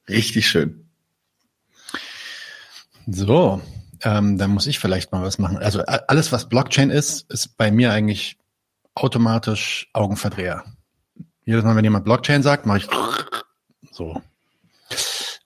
Richtig 0.08 0.48
schön. 0.48 0.88
So, 3.06 3.60
ähm, 4.02 4.38
dann 4.38 4.50
muss 4.50 4.66
ich 4.66 4.78
vielleicht 4.78 5.12
mal 5.12 5.22
was 5.22 5.38
machen. 5.38 5.58
Also 5.58 5.82
alles, 5.82 6.32
was 6.32 6.48
Blockchain 6.48 6.90
ist, 6.90 7.30
ist 7.30 7.56
bei 7.56 7.70
mir 7.70 7.92
eigentlich 7.92 8.38
automatisch 8.94 9.88
Augenverdreher. 9.92 10.64
Jedes 11.44 11.64
Mal, 11.64 11.76
wenn 11.76 11.84
jemand 11.84 12.04
Blockchain 12.04 12.42
sagt, 12.42 12.66
mache 12.66 12.78
ich 12.78 12.88
so. 13.90 14.22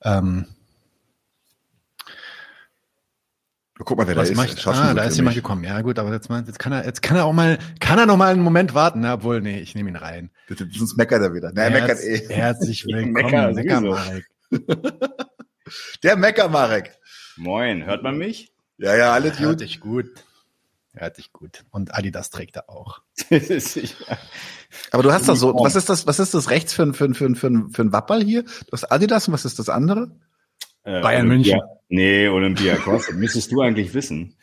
Ähm, 0.02 0.46
Guck 3.78 3.98
mal, 3.98 4.08
wer 4.08 4.16
was 4.16 4.32
da 4.32 4.42
ist. 4.44 4.58
Ich, 4.58 4.66
ah, 4.66 4.94
da 4.94 5.04
ist 5.04 5.16
jemand 5.16 5.36
gekommen. 5.36 5.62
Ja, 5.62 5.80
gut, 5.82 5.98
aber 5.98 6.10
jetzt, 6.12 6.30
jetzt 6.30 6.58
kann 6.58 6.72
er, 6.72 6.86
jetzt 6.86 7.02
kann 7.02 7.16
er 7.16 7.26
auch 7.26 7.34
mal, 7.34 7.58
kann 7.78 7.98
er 7.98 8.06
noch 8.06 8.16
mal 8.16 8.32
einen 8.32 8.42
Moment 8.42 8.74
warten. 8.74 9.00
Na, 9.00 9.14
obwohl, 9.14 9.42
nee, 9.42 9.60
ich 9.60 9.74
nehme 9.74 9.90
ihn 9.90 9.96
rein. 9.96 10.30
Sonst 10.48 10.96
meckert 10.96 11.20
er 11.20 11.34
wieder. 11.34 11.52
Na, 11.54 11.64
er 11.64 11.70
meckert 11.70 12.02
eh. 12.02 12.26
Herzlich 12.28 12.86
willkommen, 12.86 13.12
Mecker, 13.12 13.52
Mecker 13.52 13.80
Marek. 13.82 14.26
Der 16.02 16.16
Mecker 16.16 16.48
Marek. 16.48 16.96
Moin, 17.36 17.84
hört 17.84 18.02
man 18.02 18.16
mich? 18.16 18.52
Ja, 18.78 18.96
ja, 18.96 19.12
alles 19.12 19.36
gut. 19.36 19.46
Hört 19.46 19.60
dich 19.60 19.80
gut. 19.80 20.06
Hört 20.94 21.18
dich 21.18 21.32
gut. 21.32 21.64
Und 21.70 21.94
Adidas 21.94 22.30
trägt 22.30 22.56
er 22.56 22.70
auch. 22.70 23.02
Aber 24.90 25.02
du 25.02 25.12
hast 25.12 25.28
da 25.28 25.36
so, 25.36 25.54
was 25.54 25.76
ist 25.76 25.90
das, 25.90 26.06
was 26.06 26.18
ist 26.18 26.32
das 26.32 26.48
rechts 26.48 26.72
für 26.72 26.84
ein, 26.84 26.94
für 26.94 27.04
ein, 27.04 27.14
für 27.14 27.26
ein, 27.26 27.34
für 27.36 27.48
ein, 27.48 27.70
für 27.70 27.82
ein 27.82 27.92
Wappel 27.92 28.24
hier? 28.24 28.42
Du 28.42 28.72
hast 28.72 28.84
Adidas 28.84 29.28
und 29.28 29.34
was 29.34 29.44
ist 29.44 29.58
das 29.58 29.68
andere? 29.68 30.10
Äh, 30.84 31.02
Bayern 31.02 31.26
Olympia. 31.26 31.56
München. 31.56 31.78
Nee, 31.88 32.28
Olympiakos. 32.28 33.10
müsstest 33.12 33.52
du 33.52 33.60
eigentlich 33.60 33.92
wissen. 33.92 34.36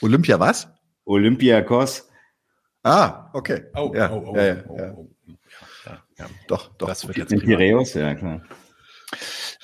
Olympia 0.00 0.40
was? 0.40 0.68
Olympiakos. 1.04 2.08
Ah, 2.82 3.30
okay. 3.32 3.64
Oh, 3.76 3.92
ja, 3.94 4.10
oh, 4.10 4.24
oh, 4.26 4.36
ja, 4.36 4.46
ja, 4.46 4.64
oh, 4.66 4.76
ja. 4.76 4.94
Oh, 4.96 5.10
ja, 5.86 6.02
ja. 6.18 6.26
Doch, 6.48 6.74
doch. 6.74 6.88
Das 6.88 7.06
wird 7.06 7.16
jetzt 7.18 7.32
in 7.32 7.40
Piräus, 7.40 7.94
ja 7.94 8.14
klar. 8.16 8.42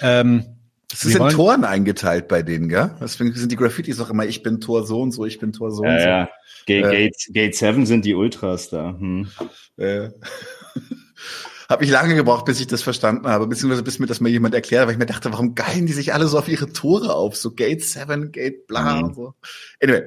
Ähm, 0.01 0.58
das 0.91 1.05
ist 1.05 1.17
in 1.17 1.29
Toren 1.29 1.65
eingeteilt 1.65 2.29
bei 2.29 2.43
denen, 2.43 2.69
gell? 2.69 2.91
Deswegen 3.01 3.35
sind 3.35 3.53
die 3.53 3.57
Graffitis 3.57 4.01
auch 4.01 4.09
immer, 4.09 4.25
ich 4.25 4.43
bin 4.43 4.61
Tor 4.61 4.87
so 4.87 5.03
und 5.03 5.13
so, 5.13 5.27
ich 5.27 5.39
bin 5.39 5.53
Tor 5.53 5.71
so 5.71 5.85
ja, 5.85 5.91
und 5.91 6.01
so. 6.01 6.07
Ja, 6.07 6.29
Gate, 6.67 6.85
äh, 6.85 6.91
Gate, 6.91 7.17
Gate 7.31 7.55
7 7.55 7.87
sind 7.87 8.05
die 8.05 8.15
Ultras 8.15 8.71
da. 8.71 8.97
Hm. 8.99 9.29
Äh. 9.77 10.11
Habe 11.69 11.85
ich 11.85 11.91
lange 11.91 12.15
gebraucht, 12.15 12.47
bis 12.47 12.61
ich 12.61 12.67
das 12.67 12.83
verstanden 12.83 13.29
habe, 13.29 13.47
beziehungsweise 13.47 13.83
bis 13.83 13.99
mir 13.99 14.07
das 14.07 14.21
mal 14.21 14.31
jemand 14.31 14.55
erklärt, 14.55 14.87
weil 14.87 14.95
ich 14.95 14.99
mir 14.99 15.05
dachte, 15.05 15.31
warum 15.31 15.55
geilen 15.55 15.85
die 15.85 15.93
sich 15.93 16.15
alle 16.15 16.27
so 16.27 16.39
auf 16.39 16.49
ihre 16.49 16.73
Tore 16.73 17.15
auf? 17.15 17.37
So 17.37 17.51
Gate 17.51 17.85
7, 17.85 18.33
Gate 18.33 18.67
bla 18.67 18.97
mhm. 18.97 19.05
und 19.05 19.15
so. 19.15 19.35
Anyway, 19.83 20.05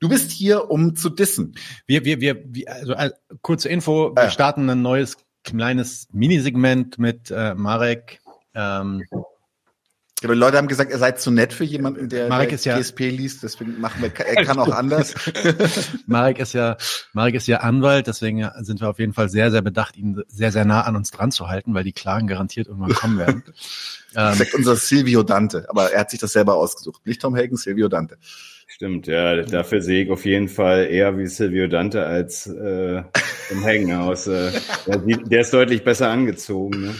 du 0.00 0.08
bist 0.08 0.30
hier, 0.30 0.70
um 0.70 0.96
zu 0.96 1.10
dissen. 1.10 1.56
Wir, 1.86 2.06
wir, 2.06 2.22
wir, 2.22 2.42
wir 2.46 2.72
also 2.72 2.94
äh, 2.94 3.10
kurze 3.42 3.68
Info, 3.68 4.16
wir 4.16 4.24
äh. 4.24 4.30
starten 4.30 4.70
ein 4.70 4.80
neues 4.80 5.18
kleines 5.42 6.08
Minisegment 6.12 6.98
mit 6.98 7.30
äh, 7.30 7.54
Marek. 7.54 8.20
Ähm, 8.54 9.02
aber 10.24 10.34
Leute 10.34 10.56
haben 10.56 10.68
gesagt, 10.68 10.90
er 10.90 10.98
sei 10.98 11.12
zu 11.12 11.30
nett 11.30 11.52
für 11.52 11.64
jemanden, 11.64 12.08
der, 12.08 12.28
Marek 12.28 12.48
der 12.48 12.54
ist 12.54 12.64
ja, 12.64 12.76
liest, 12.76 13.42
deswegen 13.42 13.80
machen 13.80 14.02
wir, 14.02 14.12
er 14.14 14.44
kann 14.44 14.58
auch 14.58 14.74
anders. 14.74 15.14
Marek 16.06 16.38
ist 16.38 16.54
ja, 16.54 16.76
Marek 17.12 17.34
ist 17.34 17.46
ja 17.46 17.58
Anwalt, 17.58 18.06
deswegen 18.06 18.48
sind 18.60 18.80
wir 18.80 18.88
auf 18.88 18.98
jeden 18.98 19.12
Fall 19.12 19.28
sehr, 19.28 19.50
sehr 19.50 19.62
bedacht, 19.62 19.96
ihn 19.96 20.22
sehr, 20.28 20.52
sehr 20.52 20.64
nah 20.64 20.82
an 20.82 20.96
uns 20.96 21.10
dran 21.10 21.30
zu 21.30 21.48
halten, 21.48 21.74
weil 21.74 21.84
die 21.84 21.92
Klagen 21.92 22.26
garantiert 22.26 22.68
irgendwann 22.68 22.94
kommen 22.94 23.18
werden. 23.18 23.42
Das 24.14 24.38
sagt 24.38 24.54
unser 24.54 24.76
Silvio 24.76 25.24
Dante, 25.24 25.66
aber 25.68 25.90
er 25.90 26.02
hat 26.02 26.10
sich 26.12 26.20
das 26.20 26.32
selber 26.32 26.54
ausgesucht. 26.54 27.04
Nicht 27.04 27.20
Tom 27.20 27.34
Hagen, 27.34 27.56
Silvio 27.56 27.88
Dante. 27.88 28.16
Stimmt, 28.68 29.08
ja, 29.08 29.42
dafür 29.42 29.82
sehe 29.82 30.04
ich 30.04 30.10
auf 30.10 30.24
jeden 30.24 30.48
Fall 30.48 30.86
eher 30.86 31.18
wie 31.18 31.26
Silvio 31.26 31.66
Dante 31.66 32.06
als 32.06 32.46
äh, 32.46 33.02
Tom 33.48 33.64
Hagen 33.64 33.92
aus. 33.92 34.28
Äh, 34.28 34.52
der 34.86 35.40
ist 35.40 35.52
deutlich 35.52 35.82
besser 35.82 36.10
angezogen. 36.10 36.82
Ne? 36.82 36.94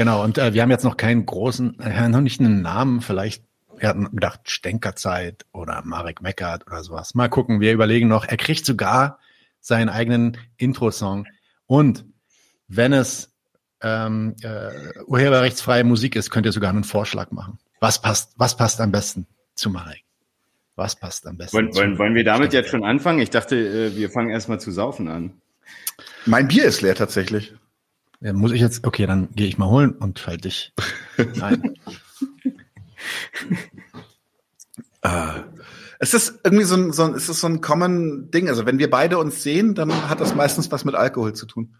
Genau, 0.00 0.24
und 0.24 0.38
äh, 0.38 0.54
wir 0.54 0.62
haben 0.62 0.70
jetzt 0.70 0.84
noch 0.84 0.96
keinen 0.96 1.26
großen, 1.26 1.78
äh, 1.78 2.08
noch 2.08 2.22
nicht 2.22 2.40
einen 2.40 2.62
Namen, 2.62 3.02
vielleicht, 3.02 3.44
wir 3.76 3.86
hatten 3.86 4.10
gedacht 4.10 4.48
Stänkerzeit 4.48 5.44
oder 5.52 5.82
Marek 5.84 6.22
Meckert 6.22 6.66
oder 6.66 6.82
sowas. 6.82 7.14
Mal 7.14 7.28
gucken, 7.28 7.60
wir 7.60 7.74
überlegen 7.74 8.08
noch. 8.08 8.24
Er 8.24 8.38
kriegt 8.38 8.64
sogar 8.64 9.18
seinen 9.60 9.90
eigenen 9.90 10.38
Intro-Song. 10.56 11.26
Und 11.66 12.06
wenn 12.66 12.94
es 12.94 13.34
ähm, 13.82 14.36
äh, 14.40 14.70
urheberrechtsfreie 15.04 15.84
Musik 15.84 16.16
ist, 16.16 16.30
könnt 16.30 16.46
ihr 16.46 16.52
sogar 16.52 16.70
einen 16.70 16.84
Vorschlag 16.84 17.30
machen. 17.30 17.58
Was 17.80 18.00
passt, 18.00 18.32
was 18.38 18.56
passt 18.56 18.80
am 18.80 18.92
besten 18.92 19.26
zu 19.54 19.68
Marek? 19.68 20.04
Was 20.76 20.96
passt 20.96 21.26
am 21.26 21.36
besten? 21.36 21.58
Wollen, 21.58 21.74
wollen, 21.74 21.98
wollen 21.98 22.14
wir 22.14 22.24
damit 22.24 22.54
jetzt 22.54 22.70
schon 22.70 22.84
anfangen? 22.84 23.18
Ich 23.18 23.28
dachte, 23.28 23.54
äh, 23.54 23.94
wir 23.94 24.08
fangen 24.08 24.30
erstmal 24.30 24.60
zu 24.60 24.70
saufen 24.70 25.08
an. 25.08 25.34
Mein 26.24 26.48
Bier 26.48 26.64
ist 26.64 26.80
leer 26.80 26.94
tatsächlich. 26.94 27.52
Ja, 28.20 28.34
muss 28.34 28.52
ich 28.52 28.60
jetzt, 28.60 28.86
okay, 28.86 29.06
dann 29.06 29.30
gehe 29.34 29.46
ich 29.46 29.56
mal 29.56 29.68
holen 29.68 29.92
und 29.92 30.26
halt 30.26 30.44
dich 30.44 30.74
ein. 31.40 31.74
äh, 35.02 35.40
es 35.98 36.12
ist 36.12 36.40
irgendwie 36.44 36.64
so 36.64 36.74
ein, 36.76 36.92
so 36.92 37.04
ein, 37.04 37.14
es 37.14 37.28
ist 37.28 37.40
so 37.40 37.46
ein 37.46 37.60
common 37.62 38.30
Ding. 38.30 38.48
Also 38.48 38.66
wenn 38.66 38.78
wir 38.78 38.90
beide 38.90 39.18
uns 39.18 39.42
sehen, 39.42 39.74
dann 39.74 40.08
hat 40.10 40.20
das 40.20 40.34
meistens 40.34 40.70
was 40.70 40.84
mit 40.84 40.94
Alkohol 40.94 41.32
zu 41.32 41.46
tun. 41.46 41.76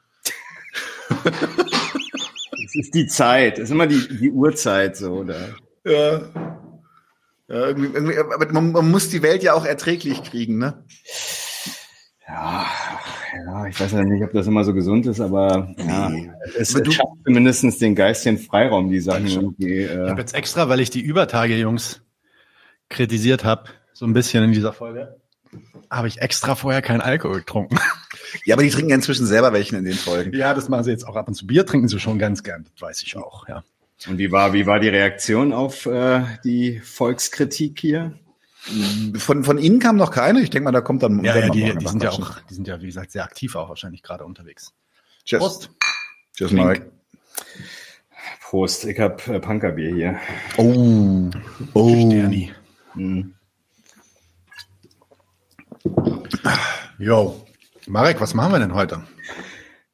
Es 2.64 2.74
ist 2.74 2.94
die 2.94 3.06
Zeit, 3.06 3.58
es 3.58 3.64
ist 3.64 3.70
immer 3.72 3.86
die, 3.86 4.06
die 4.18 4.30
Uhrzeit 4.30 4.96
so, 4.96 5.12
oder? 5.12 5.56
Ja. 5.84 6.20
ja 7.48 7.66
irgendwie, 7.66 7.92
irgendwie, 7.92 8.18
aber 8.18 8.50
man, 8.52 8.72
man 8.72 8.90
muss 8.90 9.08
die 9.08 9.22
Welt 9.22 9.42
ja 9.42 9.54
auch 9.54 9.64
erträglich 9.64 10.22
kriegen, 10.22 10.58
ne? 10.58 10.84
Ja, 12.28 12.66
ja, 13.34 13.66
ich 13.66 13.80
weiß 13.80 13.92
ja 13.92 14.02
nicht, 14.02 14.22
ob 14.22 14.32
das 14.32 14.46
immer 14.46 14.64
so 14.64 14.74
gesund 14.74 15.06
ist, 15.06 15.20
aber 15.20 15.74
ja, 15.78 16.10
es, 16.56 16.74
es 16.74 16.94
schafft 16.94 17.24
zumindest 17.24 17.80
den 17.80 17.94
geistigen 17.94 18.38
Freiraum, 18.38 18.90
die 18.90 19.00
Sachen 19.00 19.26
irgendwie. 19.26 19.82
Äh 19.82 20.04
ich 20.04 20.10
habe 20.10 20.20
jetzt 20.20 20.34
extra, 20.34 20.68
weil 20.68 20.80
ich 20.80 20.90
die 20.90 21.00
Übertage, 21.00 21.56
Jungs, 21.56 22.02
kritisiert 22.88 23.44
habe, 23.44 23.64
so 23.92 24.06
ein 24.06 24.12
bisschen 24.12 24.44
in 24.44 24.52
dieser 24.52 24.72
Folge, 24.72 25.16
habe 25.90 26.08
ich 26.08 26.20
extra 26.20 26.54
vorher 26.54 26.82
keinen 26.82 27.00
Alkohol 27.00 27.40
getrunken. 27.40 27.78
Ja, 28.44 28.54
aber 28.54 28.62
die 28.62 28.70
trinken 28.70 28.90
ja 28.90 28.94
inzwischen 28.94 29.26
selber 29.26 29.52
welchen 29.52 29.76
in 29.76 29.84
den 29.84 29.94
Folgen. 29.94 30.32
Ja, 30.36 30.54
das 30.54 30.68
machen 30.68 30.84
sie 30.84 30.92
jetzt 30.92 31.04
auch 31.04 31.16
ab 31.16 31.26
und 31.26 31.34
zu. 31.34 31.48
Bier 31.48 31.66
trinken 31.66 31.88
sie 31.88 31.98
schon 31.98 32.18
ganz 32.18 32.44
gern, 32.44 32.64
das 32.72 32.80
weiß 32.80 33.02
ich 33.02 33.16
auch, 33.16 33.48
ja. 33.48 33.64
Und 34.06 34.18
wie 34.18 34.30
war, 34.30 34.52
wie 34.52 34.66
war 34.66 34.78
die 34.78 34.88
Reaktion 34.88 35.52
auf 35.52 35.86
äh, 35.86 36.22
die 36.44 36.78
Volkskritik 36.78 37.80
hier? 37.80 38.14
Von, 39.16 39.42
von 39.44 39.58
Ihnen 39.58 39.78
kam 39.78 39.96
noch 39.96 40.10
keine. 40.10 40.40
Ich 40.42 40.50
denke 40.50 40.64
mal, 40.64 40.72
da 40.72 40.80
kommt 40.80 41.02
dann. 41.02 41.24
Ja, 41.24 41.36
ja 41.36 41.48
die, 41.48 41.78
die 41.78 41.86
sind 41.86 42.02
ja 42.02 42.10
auch, 42.10 42.40
die 42.50 42.54
sind 42.54 42.68
ja, 42.68 42.80
wie 42.80 42.86
gesagt, 42.86 43.10
sehr 43.10 43.24
aktiv 43.24 43.56
auch 43.56 43.68
wahrscheinlich 43.68 44.02
gerade 44.02 44.24
unterwegs. 44.24 44.74
Tschüss. 45.24 45.38
Prost. 45.38 45.70
Tschüss, 46.36 46.52
Marek. 46.52 46.90
Prost. 48.42 48.84
Ich 48.84 49.00
hab 49.00 49.26
äh, 49.28 49.40
Punkerbier 49.40 49.94
hier. 49.94 50.20
Oh. 50.58 51.30
Oh. 51.72 52.06
Sterni. 52.06 52.52
Hm. 52.94 53.34
Jo. 56.98 57.46
Marek, 57.86 58.20
was 58.20 58.34
machen 58.34 58.52
wir 58.52 58.58
denn 58.58 58.74
heute? 58.74 59.02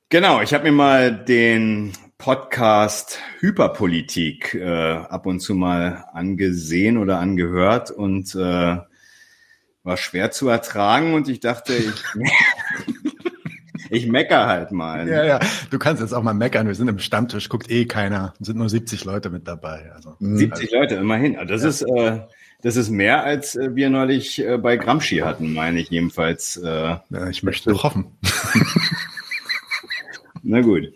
Genau, 0.09 0.41
ich 0.43 0.53
habe 0.53 0.65
mir 0.65 0.73
mal 0.73 1.25
den 1.25 1.93
Podcast 2.19 3.19
Hyperpolitik 3.41 4.55
äh, 4.55 4.65
ab 4.65 5.27
und 5.27 5.41
zu 5.41 5.55
mal 5.55 6.07
angesehen 6.13 6.97
oder 6.97 7.19
angehört 7.19 7.91
und 7.91 8.35
äh, 8.35 8.79
war 9.83 9.97
schwer 9.97 10.31
zu 10.31 10.49
ertragen 10.49 11.15
und 11.15 11.29
ich 11.29 11.41
dachte, 11.41 11.75
ich, 11.75 12.05
ich 13.91 14.07
mecker 14.07 14.47
halt 14.47 14.73
mal. 14.73 15.05
Ne? 15.05 15.13
Ja, 15.13 15.25
ja, 15.25 15.41
du 15.71 15.79
kannst 15.79 16.03
jetzt 16.03 16.13
auch 16.13 16.23
mal 16.23 16.35
meckern. 16.35 16.67
Wir 16.67 16.75
sind 16.75 16.89
im 16.89 16.99
Stammtisch, 16.99 17.49
guckt 17.49 17.71
eh 17.71 17.85
keiner. 17.85 18.35
Es 18.41 18.47
sind 18.47 18.57
nur 18.57 18.69
70 18.69 19.05
Leute 19.05 19.31
mit 19.31 19.47
dabei. 19.47 19.93
Also, 19.95 20.17
70 20.19 20.53
also, 20.53 20.77
Leute, 20.77 20.95
immerhin. 20.97 21.37
Das 21.47 21.63
ja. 21.63 21.69
ist 21.69 21.83
äh, 21.83 22.21
das 22.63 22.77
ist 22.77 22.91
mehr, 22.91 23.23
als 23.23 23.55
äh, 23.55 23.77
wir 23.77 23.91
neulich 23.91 24.45
äh, 24.45 24.59
bei 24.59 24.77
Gramsci 24.77 25.19
hatten, 25.19 25.53
meine 25.53 25.81
ich 25.81 25.91
jedenfalls. 25.91 26.57
Äh, 26.57 26.97
ja, 27.11 27.29
ich 27.31 27.43
möchte 27.43 27.71
doch 27.71 27.85
hoffen. 27.85 28.07
Na 30.43 30.63
gut. 30.63 30.93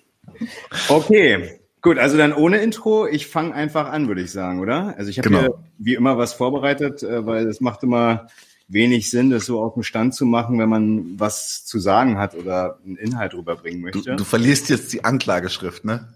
Okay, 0.89 1.61
gut, 1.81 1.99
also 1.99 2.17
dann 2.17 2.33
ohne 2.33 2.59
Intro. 2.59 3.07
Ich 3.07 3.27
fange 3.27 3.55
einfach 3.55 3.91
an, 3.91 4.09
würde 4.09 4.23
ich 4.23 4.33
sagen, 4.33 4.61
oder? 4.61 4.95
Also 4.97 5.11
ich 5.11 5.19
habe 5.19 5.29
genau. 5.29 5.41
hier 5.41 5.55
wie 5.79 5.95
immer 5.95 6.19
was 6.19 6.33
vorbereitet, 6.33 7.03
äh, 7.03 7.27
weil 7.27 7.47
es 7.47 7.61
macht 7.61 7.83
immer 7.83 8.29
wenig 8.69 9.11
Sinn, 9.11 9.31
das 9.31 9.47
so 9.47 9.61
auf 9.61 9.75
dem 9.75 9.83
Stand 9.83 10.15
zu 10.15 10.25
machen, 10.25 10.59
wenn 10.59 10.69
man 10.69 11.19
was 11.19 11.65
zu 11.65 11.81
sagen 11.81 12.19
hat 12.19 12.35
oder 12.35 12.79
einen 12.85 12.97
Inhalt 12.97 13.35
rüberbringen 13.35 13.83
möchte. 13.83 14.03
Du, 14.03 14.17
du 14.17 14.25
verlierst 14.25 14.69
jetzt 14.71 14.93
die 14.93 15.05
Anklageschrift, 15.05 15.85
ne? 15.85 16.09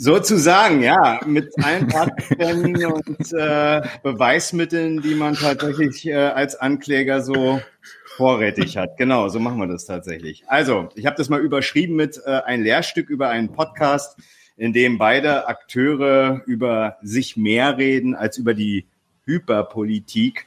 Sozusagen, 0.00 0.82
ja, 0.82 1.20
mit 1.26 1.52
allen 1.60 1.90
Fakten 1.90 2.84
und 2.84 3.32
äh, 3.32 3.82
Beweismitteln, 4.04 5.02
die 5.02 5.16
man 5.16 5.34
tatsächlich 5.34 6.06
äh, 6.06 6.14
als 6.14 6.54
Ankläger 6.54 7.20
so 7.20 7.60
vorrätig 8.18 8.76
hat. 8.76 8.96
Genau, 8.96 9.28
so 9.28 9.38
machen 9.38 9.58
wir 9.58 9.68
das 9.68 9.86
tatsächlich. 9.86 10.42
Also, 10.48 10.88
ich 10.96 11.06
habe 11.06 11.16
das 11.16 11.28
mal 11.28 11.40
überschrieben 11.40 11.94
mit 11.94 12.20
äh, 12.26 12.42
ein 12.44 12.62
Lehrstück 12.62 13.08
über 13.08 13.28
einen 13.28 13.52
Podcast. 13.52 14.18
in 14.58 14.72
dem 14.72 14.98
beide 14.98 15.46
Akteure 15.46 16.42
über 16.44 16.96
sich 17.00 17.36
mehr 17.36 17.78
reden 17.78 18.16
als 18.16 18.38
über 18.38 18.54
die 18.54 18.88
Hyperpolitik. 19.24 20.46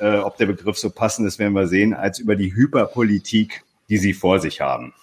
Äh, 0.00 0.16
ob 0.16 0.38
der 0.38 0.46
Begriff 0.46 0.78
so 0.78 0.88
passend 0.88 1.28
ist, 1.28 1.38
werden 1.38 1.52
wir 1.52 1.68
sehen, 1.68 1.92
als 1.92 2.18
über 2.18 2.34
die 2.34 2.54
Hyperpolitik, 2.54 3.62
die 3.90 3.98
sie 3.98 4.14
vor 4.14 4.40
sich 4.40 4.62
haben. 4.62 4.94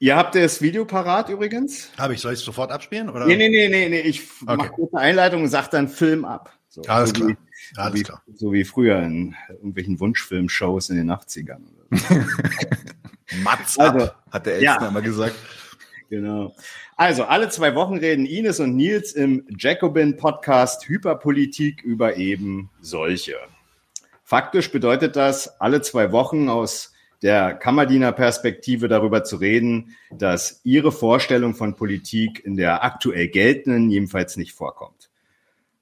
Ihr 0.00 0.16
habt 0.16 0.34
das 0.34 0.60
Video 0.60 0.84
parat 0.84 1.30
übrigens? 1.30 1.90
Habe 1.96 2.14
ich. 2.14 2.20
Soll 2.20 2.32
ich 2.32 2.40
es 2.40 2.44
sofort 2.44 2.72
abspielen? 2.72 3.08
Oder? 3.08 3.24
Nee, 3.26 3.36
nee, 3.36 3.48
nee, 3.48 3.68
nee, 3.68 3.88
nee. 3.88 4.00
Ich 4.00 4.20
okay. 4.42 4.56
mache 4.56 4.70
kurze 4.70 4.98
Einleitung 4.98 5.44
und 5.44 5.48
sage 5.48 5.68
dann 5.70 5.88
Film 5.88 6.24
ab. 6.24 6.55
So, 6.76 6.82
Alles 6.88 7.08
so 7.08 7.14
klar. 7.14 7.28
Wie, 7.30 7.36
Alles 7.78 7.92
so, 7.92 7.94
wie, 7.94 8.02
klar. 8.02 8.22
so 8.34 8.52
wie 8.52 8.64
früher 8.64 9.02
in 9.02 9.34
irgendwelchen 9.48 9.98
Wunschfilmshows 9.98 10.90
in 10.90 10.96
den 10.96 11.10
80ern. 11.10 11.62
Mats 13.42 13.78
also, 13.78 14.10
hat 14.30 14.44
der 14.44 14.56
Elstner 14.56 14.82
ja. 14.82 14.88
immer 14.88 15.00
gesagt. 15.00 15.34
Genau. 16.10 16.54
Also, 16.94 17.24
alle 17.24 17.48
zwei 17.48 17.74
Wochen 17.74 17.96
reden 17.96 18.26
Ines 18.26 18.60
und 18.60 18.76
Nils 18.76 19.12
im 19.12 19.46
Jacobin-Podcast 19.58 20.86
Hyperpolitik 20.86 21.82
über 21.82 22.18
eben 22.18 22.68
solche. 22.82 23.36
Faktisch 24.22 24.70
bedeutet 24.70 25.16
das, 25.16 25.58
alle 25.58 25.80
zwei 25.80 26.12
Wochen 26.12 26.50
aus 26.50 26.92
der 27.22 27.54
Kammerdiener-Perspektive 27.54 28.88
darüber 28.88 29.24
zu 29.24 29.36
reden, 29.36 29.96
dass 30.10 30.60
ihre 30.62 30.92
Vorstellung 30.92 31.54
von 31.54 31.74
Politik 31.74 32.44
in 32.44 32.58
der 32.58 32.84
aktuell 32.84 33.28
geltenden 33.28 33.88
jedenfalls 33.88 34.36
nicht 34.36 34.52
vorkommt. 34.52 35.08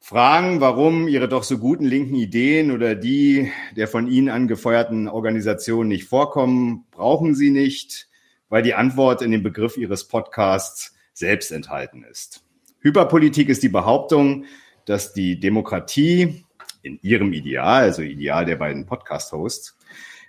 Fragen, 0.07 0.61
warum 0.61 1.09
ihre 1.09 1.29
doch 1.29 1.45
so 1.45 1.57
guten 1.57 1.87
linken 1.87 2.17
Ideen 2.17 2.73
oder 2.73 2.95
die 2.95 3.51
der 3.75 3.89
von 3.89 4.07
ihnen 4.07 4.29
angefeuerten 4.29 5.09
Organisationen 5.09 5.89
nicht 5.89 6.05
vorkommen, 6.05 6.85
brauchen 6.91 7.35
sie 7.35 7.49
nicht, 7.49 8.11
weil 8.51 8.63
die 8.63 8.75
Antwort 8.75 9.23
in 9.23 9.31
dem 9.31 9.43
Begriff 9.43 9.79
ihres 9.79 10.07
Podcasts 10.07 10.95
selbst 11.15 11.53
enthalten 11.53 12.05
ist. 12.05 12.45
Hyperpolitik 12.81 13.49
ist 13.49 13.63
die 13.63 13.71
Behauptung, 13.71 14.45
dass 14.85 15.15
die 15.15 15.41
Demokratie 15.41 16.45
in 16.83 16.99
ihrem 17.01 17.33
Ideal, 17.33 17.85
also 17.85 18.03
Ideal 18.03 18.45
der 18.45 18.57
beiden 18.57 18.85
Podcast-Hosts, 18.85 19.79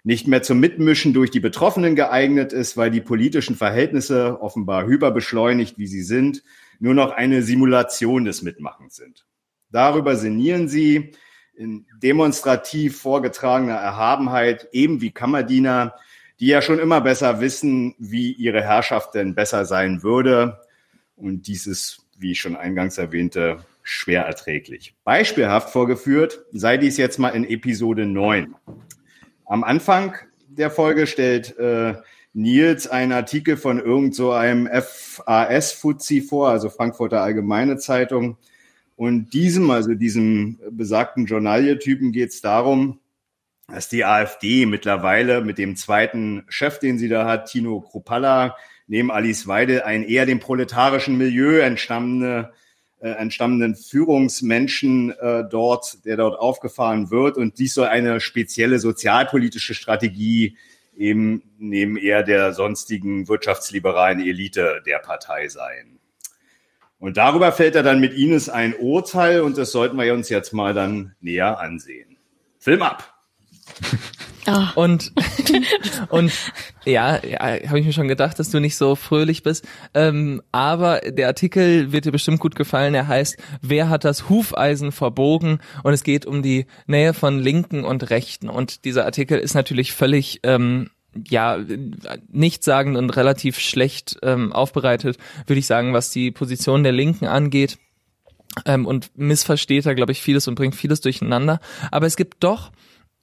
nicht 0.06 0.26
mehr 0.26 0.41
zum 0.41 0.61
Mitmischen 0.61 1.14
durch 1.14 1.31
die 1.31 1.41
Betroffenen 1.41 1.97
geeignet 1.97 2.53
ist, 2.53 2.77
weil 2.77 2.91
die 2.91 3.02
politischen 3.02 3.57
Verhältnisse 3.57 4.39
offenbar 4.39 4.85
hyperbeschleunigt, 4.85 5.77
wie 5.77 5.88
sie 5.88 6.03
sind, 6.03 6.43
nur 6.80 6.93
noch 6.93 7.11
eine 7.11 7.41
Simulation 7.41 8.23
des 8.23 8.41
Mitmachens 8.41 8.95
sind. 8.95 9.26
Darüber 9.76 10.15
sinnieren 10.15 10.69
sie 10.69 11.11
in 11.53 11.85
demonstrativ 12.02 12.97
vorgetragener 12.97 13.76
Erhabenheit, 13.76 14.69
eben 14.72 15.02
wie 15.02 15.11
Kammerdiener, 15.11 15.95
die 16.39 16.47
ja 16.47 16.61
schon 16.61 16.80
immer 16.80 17.02
besser 17.02 17.41
wissen, 17.41 17.93
wie 17.99 18.31
ihre 18.31 18.61
Herrschaft 18.61 19.15
denn 19.15 19.35
besser 19.35 19.65
sein 19.65 20.02
würde. 20.02 20.61
Und 21.18 21.47
dies 21.47 21.68
ist, 21.68 22.06
wie 22.18 22.31
ich 22.31 22.39
schon 22.39 22.56
eingangs 22.56 22.97
erwähnte, 22.97 23.65
schwer 23.84 24.23
erträglich. 24.26 24.95
Beispielhaft 25.03 25.72
vorgeführt 25.72 26.45
sei 26.53 26.77
dies 26.77 26.95
jetzt 26.95 27.19
mal 27.19 27.31
in 27.31 27.43
Episode 27.43 28.06
9. 28.06 28.56
Am 29.43 29.65
Anfang 29.65 30.15
der 30.47 30.72
Folge 30.72 31.06
stellt 31.06 31.60
äh, 31.60 31.95
Nils 32.31 32.88
einen 32.88 33.11
Artikel 33.11 33.57
von 33.57 33.81
irgend 33.81 34.15
so 34.15 34.31
einem 34.31 34.68
FAS-Fuzzi 34.68 36.22
vor, 36.22 36.47
also 36.47 36.69
Frankfurter 36.69 37.22
Allgemeine 37.22 37.76
Zeitung. 37.76 38.38
Und 38.96 39.34
diesem, 39.34 39.70
also 39.72 39.94
diesem 39.94 40.60
besagten 40.72 41.26
Journalie-Typen 41.26 42.12
geht 42.12 42.30
es 42.30 42.42
darum, 42.42 43.00
dass 43.68 43.90
die 43.90 44.06
AfD 44.06 44.66
mittlerweile 44.66 45.42
mit 45.42 45.58
dem 45.58 45.76
zweiten 45.76 46.44
Chef, 46.48 46.80
den 46.80 46.98
sie 46.98 47.10
da 47.10 47.28
hat, 47.28 47.48
Tino 47.48 47.82
Kruppalla, 47.82 48.56
neben 48.88 49.12
Alice 49.12 49.48
Weide 49.48 49.86
ein 49.86 50.04
eher 50.04 50.26
dem 50.26 50.40
proletarischen 50.40 51.18
Milieu 51.18 51.60
entstammende 51.60 52.54
äh, 53.02 53.10
entstammenden 53.10 53.76
Führungsmenschen 53.76 55.12
äh, 55.12 55.44
dort, 55.50 56.06
der 56.06 56.18
dort 56.18 56.40
aufgefahren 56.40 57.12
wird. 57.12 57.38
Und 57.38 57.60
dies 57.60 57.74
soll 57.74 57.88
eine 57.88 58.22
spezielle 58.22 58.80
sozialpolitische 58.80 59.74
Strategie 59.74 60.58
eben 60.96 61.44
neben 61.58 61.98
eher 61.98 62.24
der 62.24 62.54
sonstigen 62.54 63.28
wirtschaftsliberalen 63.28 64.22
Elite 64.22 64.82
der 64.86 65.00
Partei 65.00 65.50
sein. 65.50 66.00
Und 67.06 67.18
darüber 67.18 67.52
fällt 67.52 67.76
er 67.76 67.84
dann 67.84 67.99
mit 67.99 68.15
Ines 68.15 68.49
ein 68.49 68.73
Urteil 68.73 69.41
und 69.41 69.60
das 69.60 69.72
sollten 69.72 69.95
wir 69.95 70.11
uns 70.11 70.27
jetzt 70.30 70.53
mal 70.53 70.73
dann 70.73 71.14
näher 71.22 71.60
ansehen. 71.60 72.18
Film 72.57 72.82
ab! 72.82 73.14
Oh. 74.48 74.65
Und, 74.73 75.11
und 76.10 76.32
ja, 76.84 77.23
ja 77.23 77.40
habe 77.69 77.80
ich 77.80 77.86
mir 77.86 77.94
schon 77.94 78.07
gedacht, 78.07 78.40
dass 78.40 78.49
du 78.49 78.60
nicht 78.60 78.76
so 78.76 78.95
fröhlich 78.95 79.44
bist. 79.44 79.68
Ähm, 79.94 80.41
aber 80.52 81.02
der 81.02 81.27
Artikel 81.27 81.91
wird 81.91 82.06
dir 82.06 82.11
bestimmt 82.11 82.40
gut 82.40 82.56
gefallen. 82.56 82.95
Er 82.95 83.07
heißt, 83.07 83.38
wer 83.61 83.90
hat 83.90 84.03
das 84.03 84.27
Hufeisen 84.27 84.91
verbogen? 84.91 85.60
Und 85.84 85.94
es 85.94 86.03
geht 86.03 86.26
um 86.26 86.41
die 86.41 86.65
Nähe 86.88 87.14
von 87.14 87.38
Linken 87.38 87.84
und 87.84 88.10
Rechten. 88.10 88.49
Und 88.49 88.84
dieser 88.84 89.06
Artikel 89.06 89.38
ist 89.38 89.53
natürlich 89.53 89.94
völlig 89.94 90.40
ähm, 90.41 90.90
ja, 91.28 91.60
nichtssagend 92.30 92.98
und 92.98 93.10
relativ 93.12 93.60
schlecht 93.60 94.18
ähm, 94.22 94.52
aufbereitet, 94.54 95.18
würde 95.48 95.60
ich 95.60 95.68
sagen, 95.68 95.94
was 95.94 96.12
die 96.12 96.32
Position 96.32 96.84
der 96.84 96.92
Linken 96.92 97.26
angeht. 97.26 97.78
Ähm, 98.66 98.86
und 98.86 99.12
missversteht 99.18 99.86
da, 99.86 99.94
glaube 99.94 100.14
ich, 100.14 100.22
vieles 100.22 100.48
und 100.48 100.56
bringt 100.56 100.76
vieles 100.76 101.02
durcheinander. 101.02 101.60
Aber 101.92 102.06
es 102.06 102.16
gibt 102.16 102.42
doch 102.44 102.72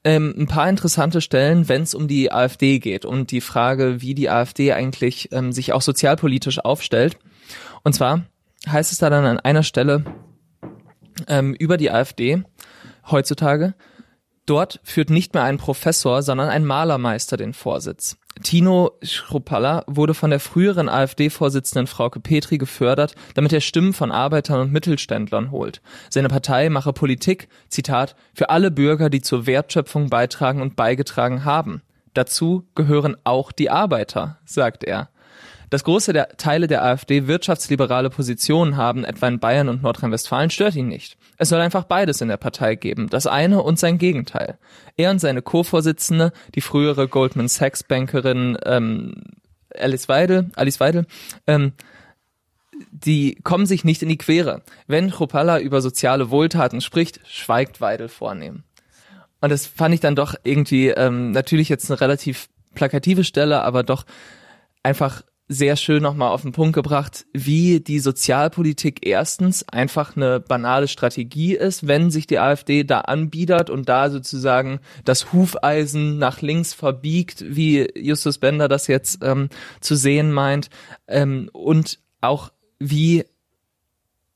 ähm, 0.03 0.33
ein 0.37 0.47
paar 0.47 0.69
interessante 0.69 1.21
Stellen, 1.21 1.69
wenn 1.69 1.81
es 1.81 1.95
um 1.95 2.07
die 2.07 2.31
AfD 2.31 2.79
geht 2.79 3.05
und 3.05 3.31
die 3.31 3.41
Frage, 3.41 4.01
wie 4.01 4.13
die 4.13 4.29
AfD 4.29 4.73
eigentlich 4.73 5.29
ähm, 5.31 5.51
sich 5.51 5.73
auch 5.73 5.81
sozialpolitisch 5.81 6.59
aufstellt. 6.59 7.17
Und 7.83 7.93
zwar 7.93 8.25
heißt 8.67 8.91
es 8.91 8.97
da 8.97 9.09
dann 9.09 9.25
an 9.25 9.39
einer 9.39 9.63
Stelle 9.63 10.03
ähm, 11.27 11.53
über 11.53 11.77
die 11.77 11.91
AfD 11.91 12.43
heutzutage, 13.09 13.75
dort 14.45 14.79
führt 14.83 15.09
nicht 15.09 15.33
mehr 15.33 15.43
ein 15.43 15.57
Professor, 15.57 16.21
sondern 16.21 16.49
ein 16.49 16.65
Malermeister 16.65 17.37
den 17.37 17.53
Vorsitz. 17.53 18.17
Tino 18.41 18.91
Schruppalla 19.03 19.83
wurde 19.85 20.13
von 20.13 20.31
der 20.31 20.39
früheren 20.39 20.89
AfD-Vorsitzenden 20.89 21.85
Frauke 21.85 22.19
Petri 22.19 22.57
gefördert, 22.57 23.15
damit 23.35 23.53
er 23.53 23.61
Stimmen 23.61 23.93
von 23.93 24.11
Arbeitern 24.11 24.59
und 24.59 24.71
Mittelständlern 24.71 25.51
holt. 25.51 25.81
Seine 26.09 26.29
Partei 26.29 26.69
mache 26.69 26.93
Politik, 26.93 27.47
Zitat, 27.69 28.15
für 28.33 28.49
alle 28.49 28.71
Bürger, 28.71 29.09
die 29.09 29.21
zur 29.21 29.45
Wertschöpfung 29.45 30.09
beitragen 30.09 30.61
und 30.61 30.75
beigetragen 30.75 31.45
haben. 31.45 31.81
Dazu 32.13 32.67
gehören 32.75 33.17
auch 33.23 33.51
die 33.51 33.69
Arbeiter, 33.69 34.37
sagt 34.45 34.83
er. 34.83 35.09
Dass 35.73 35.85
große 35.85 36.13
der 36.13 36.37
Teile 36.37 36.67
der 36.67 36.85
AfD 36.85 37.25
wirtschaftsliberale 37.25 38.11
Positionen 38.11 38.77
haben, 38.77 39.03
etwa 39.03 39.27
in 39.27 39.39
Bayern 39.39 39.69
und 39.69 39.81
Nordrhein-Westfalen, 39.81 40.51
stört 40.51 40.75
ihn 40.75 40.87
nicht. 40.87 41.17
Es 41.39 41.49
soll 41.49 41.59
einfach 41.61 41.85
beides 41.85 42.21
in 42.21 42.27
der 42.27 42.37
Partei 42.37 42.75
geben, 42.75 43.09
das 43.09 43.25
eine 43.25 43.59
und 43.63 43.79
sein 43.79 43.97
Gegenteil. 43.97 44.59
Er 44.97 45.09
und 45.09 45.17
seine 45.17 45.41
Co-Vorsitzende, 45.41 46.31
die 46.53 46.61
frühere 46.61 47.07
Goldman 47.07 47.47
Sachs 47.47 47.81
Bankerin 47.81 48.55
ähm, 48.67 49.15
Alice 49.75 50.07
Weidel, 50.07 50.51
Alice 50.55 50.79
Weidel, 50.79 51.07
ähm, 51.47 51.73
die 52.91 53.39
kommen 53.43 53.65
sich 53.65 53.83
nicht 53.83 54.03
in 54.03 54.09
die 54.09 54.19
Quere. 54.19 54.61
Wenn 54.85 55.09
Chopalla 55.09 55.57
über 55.57 55.81
soziale 55.81 56.29
Wohltaten 56.29 56.81
spricht, 56.81 57.19
schweigt 57.25 57.81
Weidel 57.81 58.09
vornehm. 58.09 58.61
Und 59.41 59.49
das 59.49 59.65
fand 59.65 59.95
ich 59.95 60.01
dann 60.01 60.15
doch 60.15 60.35
irgendwie 60.43 60.89
ähm, 60.89 61.31
natürlich 61.31 61.67
jetzt 61.67 61.89
eine 61.89 61.99
relativ 61.99 62.47
plakative 62.75 63.23
Stelle, 63.23 63.63
aber 63.63 63.81
doch 63.81 64.05
einfach 64.83 65.23
sehr 65.53 65.75
schön 65.75 66.03
nochmal 66.03 66.31
auf 66.31 66.41
den 66.41 66.51
Punkt 66.51 66.73
gebracht, 66.73 67.25
wie 67.33 67.79
die 67.79 67.99
Sozialpolitik 67.99 69.05
erstens 69.05 69.67
einfach 69.69 70.15
eine 70.15 70.39
banale 70.39 70.87
Strategie 70.87 71.55
ist, 71.55 71.87
wenn 71.87 72.11
sich 72.11 72.27
die 72.27 72.39
AfD 72.39 72.83
da 72.83 73.01
anbiedert 73.01 73.69
und 73.69 73.87
da 73.87 74.09
sozusagen 74.09 74.79
das 75.05 75.31
Hufeisen 75.31 76.17
nach 76.17 76.41
links 76.41 76.73
verbiegt, 76.73 77.43
wie 77.47 77.87
Justus 77.95 78.39
Bender 78.39 78.67
das 78.67 78.87
jetzt 78.87 79.23
ähm, 79.23 79.49
zu 79.79 79.95
sehen 79.95 80.31
meint, 80.31 80.69
ähm, 81.07 81.49
und 81.53 81.99
auch 82.21 82.51
wie 82.79 83.25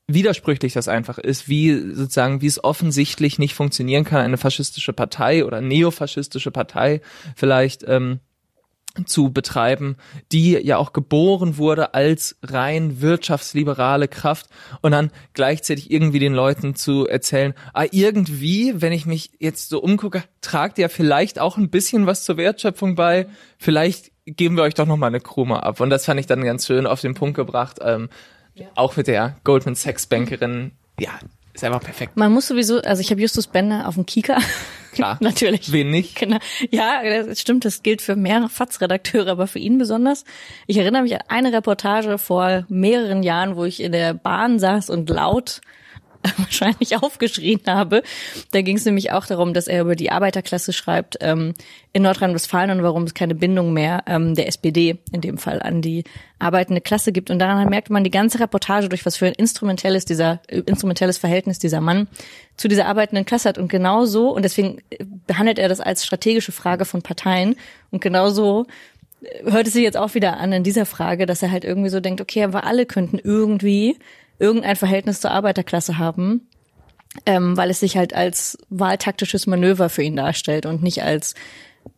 widersprüchlich 0.06 0.72
das 0.72 0.88
einfach 0.88 1.18
ist, 1.18 1.48
wie 1.48 1.94
sozusagen, 1.94 2.40
wie 2.40 2.46
es 2.46 2.64
offensichtlich 2.64 3.38
nicht 3.38 3.54
funktionieren 3.54 4.04
kann, 4.04 4.22
eine 4.22 4.38
faschistische 4.38 4.94
Partei 4.94 5.44
oder 5.44 5.60
neofaschistische 5.60 6.50
Partei 6.50 7.02
vielleicht 7.36 7.84
ähm, 7.86 8.20
zu 9.06 9.30
betreiben, 9.30 9.96
die 10.32 10.52
ja 10.52 10.76
auch 10.78 10.92
geboren 10.92 11.56
wurde 11.56 11.94
als 11.94 12.36
rein 12.42 13.00
wirtschaftsliberale 13.00 14.08
Kraft 14.08 14.46
und 14.82 14.92
dann 14.92 15.10
gleichzeitig 15.34 15.90
irgendwie 15.90 16.18
den 16.18 16.34
Leuten 16.34 16.74
zu 16.74 17.06
erzählen, 17.06 17.54
ah, 17.74 17.86
irgendwie, 17.90 18.80
wenn 18.80 18.92
ich 18.92 19.06
mich 19.06 19.30
jetzt 19.38 19.68
so 19.68 19.80
umgucke, 19.80 20.24
tragt 20.40 20.78
ja 20.78 20.88
vielleicht 20.88 21.38
auch 21.38 21.56
ein 21.56 21.70
bisschen 21.70 22.06
was 22.06 22.24
zur 22.24 22.36
Wertschöpfung 22.36 22.94
bei, 22.94 23.26
vielleicht 23.58 24.12
geben 24.24 24.56
wir 24.56 24.62
euch 24.62 24.74
doch 24.74 24.86
noch 24.86 24.96
mal 24.96 25.06
eine 25.06 25.20
Krume 25.20 25.62
ab. 25.62 25.80
Und 25.80 25.90
das 25.90 26.04
fand 26.04 26.20
ich 26.20 26.26
dann 26.26 26.44
ganz 26.44 26.66
schön 26.66 26.86
auf 26.86 27.00
den 27.00 27.14
Punkt 27.14 27.36
gebracht, 27.36 27.78
ähm, 27.82 28.08
ja. 28.54 28.66
auch 28.74 28.96
mit 28.96 29.06
der 29.06 29.36
Goldman 29.44 29.74
Sachs 29.74 30.06
Bankerin, 30.06 30.72
ja, 30.98 31.12
ist 31.58 31.64
einfach 31.64 31.82
perfekt. 31.82 32.16
Man 32.16 32.32
muss 32.32 32.46
sowieso, 32.46 32.80
also 32.80 33.00
ich 33.00 33.10
habe 33.10 33.20
Justus 33.20 33.46
Bender 33.46 33.88
auf 33.88 33.94
dem 33.94 34.06
Kika. 34.06 34.38
Klar. 34.92 35.18
Natürlich. 35.20 35.72
Wen 35.72 35.90
nicht? 35.90 36.16
Genau. 36.16 36.38
Ja, 36.70 37.02
das 37.02 37.40
stimmt, 37.40 37.64
das 37.64 37.82
gilt 37.82 38.02
für 38.02 38.16
mehrere 38.16 38.48
FATS-Redakteure, 38.48 39.28
aber 39.28 39.46
für 39.46 39.58
ihn 39.58 39.78
besonders. 39.78 40.24
Ich 40.66 40.78
erinnere 40.78 41.02
mich 41.02 41.14
an 41.14 41.22
eine 41.28 41.52
Reportage 41.52 42.18
vor 42.18 42.64
mehreren 42.68 43.22
Jahren, 43.22 43.56
wo 43.56 43.64
ich 43.64 43.82
in 43.82 43.92
der 43.92 44.14
Bahn 44.14 44.58
saß 44.58 44.90
und 44.90 45.10
laut 45.10 45.60
wahrscheinlich 46.36 46.96
aufgeschrien 46.96 47.60
habe. 47.66 48.02
Da 48.50 48.62
ging 48.62 48.76
es 48.76 48.84
nämlich 48.84 49.12
auch 49.12 49.26
darum, 49.26 49.54
dass 49.54 49.68
er 49.68 49.82
über 49.82 49.96
die 49.96 50.10
Arbeiterklasse 50.10 50.72
schreibt 50.72 51.18
ähm, 51.20 51.54
in 51.92 52.02
Nordrhein-Westfalen 52.02 52.70
und 52.70 52.82
warum 52.82 53.04
es 53.04 53.14
keine 53.14 53.34
Bindung 53.34 53.72
mehr 53.72 54.02
ähm, 54.06 54.34
der 54.34 54.48
SPD 54.48 54.98
in 55.12 55.20
dem 55.20 55.38
Fall 55.38 55.62
an 55.62 55.82
die 55.82 56.04
arbeitende 56.38 56.80
Klasse 56.80 57.12
gibt. 57.12 57.30
Und 57.30 57.38
daran 57.38 57.68
merkt 57.68 57.90
man 57.90 58.04
die 58.04 58.10
ganze 58.10 58.40
Reportage 58.40 58.88
durch 58.88 59.06
was 59.06 59.16
für 59.16 59.26
ein 59.26 59.34
instrumentelles 59.34 60.04
dieser 60.04 60.40
äh, 60.48 60.60
instrumentelles 60.60 61.18
Verhältnis 61.18 61.58
dieser 61.58 61.80
Mann 61.80 62.08
zu 62.56 62.68
dieser 62.68 62.86
arbeitenden 62.86 63.24
Klasse 63.24 63.48
hat. 63.48 63.58
Und 63.58 63.68
genau 63.68 64.04
so 64.04 64.30
und 64.30 64.42
deswegen 64.42 64.78
äh, 64.90 65.04
behandelt 65.26 65.58
er 65.58 65.68
das 65.68 65.80
als 65.80 66.04
strategische 66.04 66.52
Frage 66.52 66.84
von 66.84 67.02
Parteien. 67.02 67.56
Und 67.90 68.00
genau 68.00 68.30
so 68.30 68.66
äh, 69.22 69.50
hört 69.50 69.66
es 69.66 69.72
sich 69.72 69.82
jetzt 69.82 69.96
auch 69.96 70.14
wieder 70.14 70.38
an 70.38 70.52
in 70.52 70.64
dieser 70.64 70.86
Frage, 70.86 71.26
dass 71.26 71.42
er 71.42 71.50
halt 71.50 71.64
irgendwie 71.64 71.90
so 71.90 72.00
denkt, 72.00 72.20
okay, 72.20 72.42
aber 72.44 72.64
alle 72.64 72.86
könnten 72.86 73.18
irgendwie 73.18 73.96
irgendein 74.38 74.76
Verhältnis 74.76 75.20
zur 75.20 75.30
Arbeiterklasse 75.30 75.98
haben, 75.98 76.48
ähm, 77.26 77.56
weil 77.56 77.70
es 77.70 77.80
sich 77.80 77.96
halt 77.96 78.14
als 78.14 78.58
wahltaktisches 78.68 79.46
Manöver 79.46 79.88
für 79.88 80.02
ihn 80.02 80.16
darstellt 80.16 80.66
und 80.66 80.82
nicht 80.82 81.02
als 81.02 81.34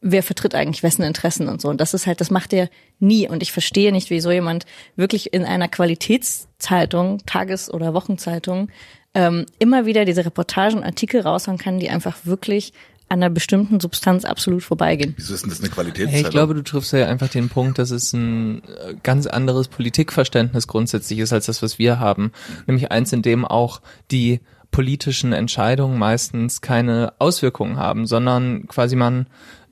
wer 0.01 0.23
vertritt 0.23 0.55
eigentlich 0.55 0.83
wessen 0.83 1.03
Interessen 1.03 1.49
und 1.49 1.61
so. 1.61 1.69
Und 1.69 1.81
das 1.81 1.95
ist 1.95 2.07
halt, 2.07 2.21
das 2.21 2.31
macht 2.31 2.53
er 2.53 2.69
nie. 2.99 3.29
Und 3.29 3.43
ich 3.43 3.53
verstehe 3.53 3.93
nicht, 3.93 4.11
wie 4.11 4.21
so 4.21 4.31
jemand 4.31 4.67
wirklich 4.97 5.33
in 5.33 5.45
einer 5.45 5.69
Qualitätszeitung, 5.69 7.19
Tages- 7.27 7.73
oder 7.73 7.93
Wochenzeitung, 7.93 8.69
ähm, 9.15 9.47
immer 9.59 9.87
wieder 9.87 10.05
diese 10.05 10.25
Reportagen, 10.25 10.85
Artikel 10.85 11.21
raushauen 11.23 11.59
kann, 11.59 11.81
die 11.81 11.91
einfach 11.91 12.19
wirklich 12.25 12.73
an 13.11 13.19
einer 13.19 13.31
bestimmten 13.31 13.81
Substanz 13.81 14.25
absolut 14.25 14.63
vorbeigehen. 14.63 15.15
Wieso 15.17 15.35
ist 15.35 15.43
denn 15.43 15.51
das 15.51 15.61
eine 15.61 15.69
Qualität? 15.69 16.09
Hey, 16.09 16.23
ich 16.23 16.31
glaube, 16.31 16.55
du 16.55 16.63
triffst 16.63 16.93
ja 16.93 17.07
einfach 17.07 17.29
den 17.29 17.49
Punkt, 17.49 17.79
dass 17.79 17.91
es 17.91 18.13
ein 18.13 18.63
äh, 18.65 18.95
ganz 19.03 19.27
anderes 19.27 19.67
Politikverständnis 19.67 20.69
grundsätzlich 20.69 21.19
ist 21.19 21.33
als 21.33 21.47
das, 21.47 21.61
was 21.61 21.79
wir 21.81 21.99
haben. 21.99 22.31
Nämlich 22.69 22.93
eins, 22.93 23.13
in 23.13 23.23
dem 23.23 23.45
auch 23.45 23.81
die 24.13 24.41
politischen 24.71 25.33
Entscheidungen 25.33 25.99
meistens 25.99 26.61
keine 26.61 27.13
Auswirkungen 27.19 27.79
haben, 27.79 28.07
sondern 28.07 28.69
quasi 28.69 28.95
man 28.95 29.27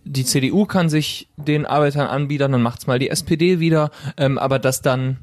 die 0.04 0.24
CDU 0.24 0.64
kann 0.64 0.88
sich 0.88 1.28
den 1.36 1.64
Arbeitern 1.64 2.08
anbieten, 2.08 2.50
dann 2.50 2.62
macht's 2.62 2.88
mal 2.88 2.98
die 2.98 3.10
SPD 3.10 3.60
wieder, 3.60 3.90
ähm, 4.16 4.38
aber 4.38 4.58
dass 4.58 4.82
dann 4.82 5.18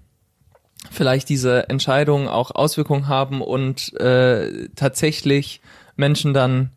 vielleicht 0.90 1.28
diese 1.28 1.68
Entscheidungen 1.70 2.28
auch 2.30 2.52
Auswirkungen 2.52 3.08
haben 3.10 3.42
und 3.42 3.94
äh, 4.00 4.70
tatsächlich 4.76 5.60
Menschen 5.98 6.34
dann 6.34 6.72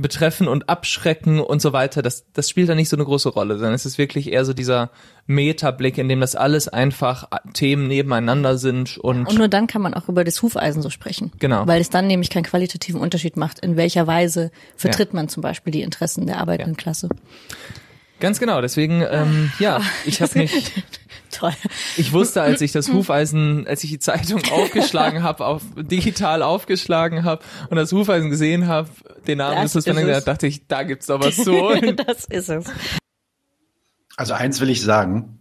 betreffen 0.00 0.48
und 0.48 0.68
abschrecken 0.68 1.40
und 1.40 1.60
so 1.60 1.72
weiter, 1.72 2.02
das, 2.02 2.24
das 2.32 2.48
spielt 2.48 2.68
da 2.68 2.74
nicht 2.74 2.88
so 2.88 2.96
eine 2.96 3.04
große 3.04 3.28
Rolle, 3.28 3.54
sondern 3.54 3.74
es 3.74 3.86
ist 3.86 3.98
wirklich 3.98 4.32
eher 4.32 4.44
so 4.44 4.52
dieser 4.52 4.90
Metablick, 5.26 5.98
in 5.98 6.08
dem 6.08 6.20
das 6.20 6.34
alles 6.36 6.68
einfach 6.68 7.28
Themen 7.52 7.88
nebeneinander 7.88 8.58
sind 8.58 8.98
und 8.98 9.26
Und 9.26 9.38
nur 9.38 9.48
dann 9.48 9.66
kann 9.66 9.82
man 9.82 9.94
auch 9.94 10.08
über 10.08 10.24
das 10.24 10.42
Hufeisen 10.42 10.82
so 10.82 10.90
sprechen. 10.90 11.32
Genau. 11.38 11.66
Weil 11.66 11.80
es 11.80 11.90
dann 11.90 12.06
nämlich 12.06 12.30
keinen 12.30 12.44
qualitativen 12.44 13.00
Unterschied 13.00 13.36
macht, 13.36 13.60
in 13.60 13.76
welcher 13.76 14.06
Weise 14.06 14.50
vertritt 14.76 15.10
ja. 15.10 15.16
man 15.16 15.28
zum 15.28 15.42
Beispiel 15.42 15.72
die 15.72 15.82
Interessen 15.82 16.26
der 16.26 16.38
arbeitenden 16.38 16.74
ja. 16.74 16.82
Klasse. 16.82 17.08
Ganz 18.20 18.38
genau, 18.38 18.60
deswegen, 18.60 19.02
ähm, 19.10 19.50
ja, 19.58 19.80
ich 20.04 20.22
habe 20.22 20.38
mich. 20.38 20.72
Toll. 21.30 21.52
Ich 21.96 22.12
wusste, 22.12 22.42
als 22.42 22.60
ich 22.60 22.72
das 22.72 22.88
Hufeisen, 22.88 23.66
als 23.66 23.84
ich 23.84 23.90
die 23.90 23.98
Zeitung 23.98 24.42
aufgeschlagen 24.50 25.22
habe, 25.22 25.46
auf 25.46 25.62
digital 25.76 26.42
aufgeschlagen 26.42 27.24
habe 27.24 27.42
und 27.70 27.76
das 27.76 27.92
Hufeisen 27.92 28.30
gesehen 28.30 28.66
habe, 28.66 28.90
den 29.26 29.38
Namen 29.38 29.62
das 29.62 29.74
Justus 29.74 29.94
Bender, 29.94 30.20
dachte 30.20 30.46
ich, 30.46 30.66
da 30.66 30.82
gibt's 30.82 31.06
doch 31.06 31.20
was 31.22 31.36
zu. 31.36 31.70
das 32.06 32.24
ist 32.24 32.48
es. 32.48 32.66
Also 34.16 34.34
eins 34.34 34.60
will 34.60 34.70
ich 34.70 34.82
sagen. 34.82 35.38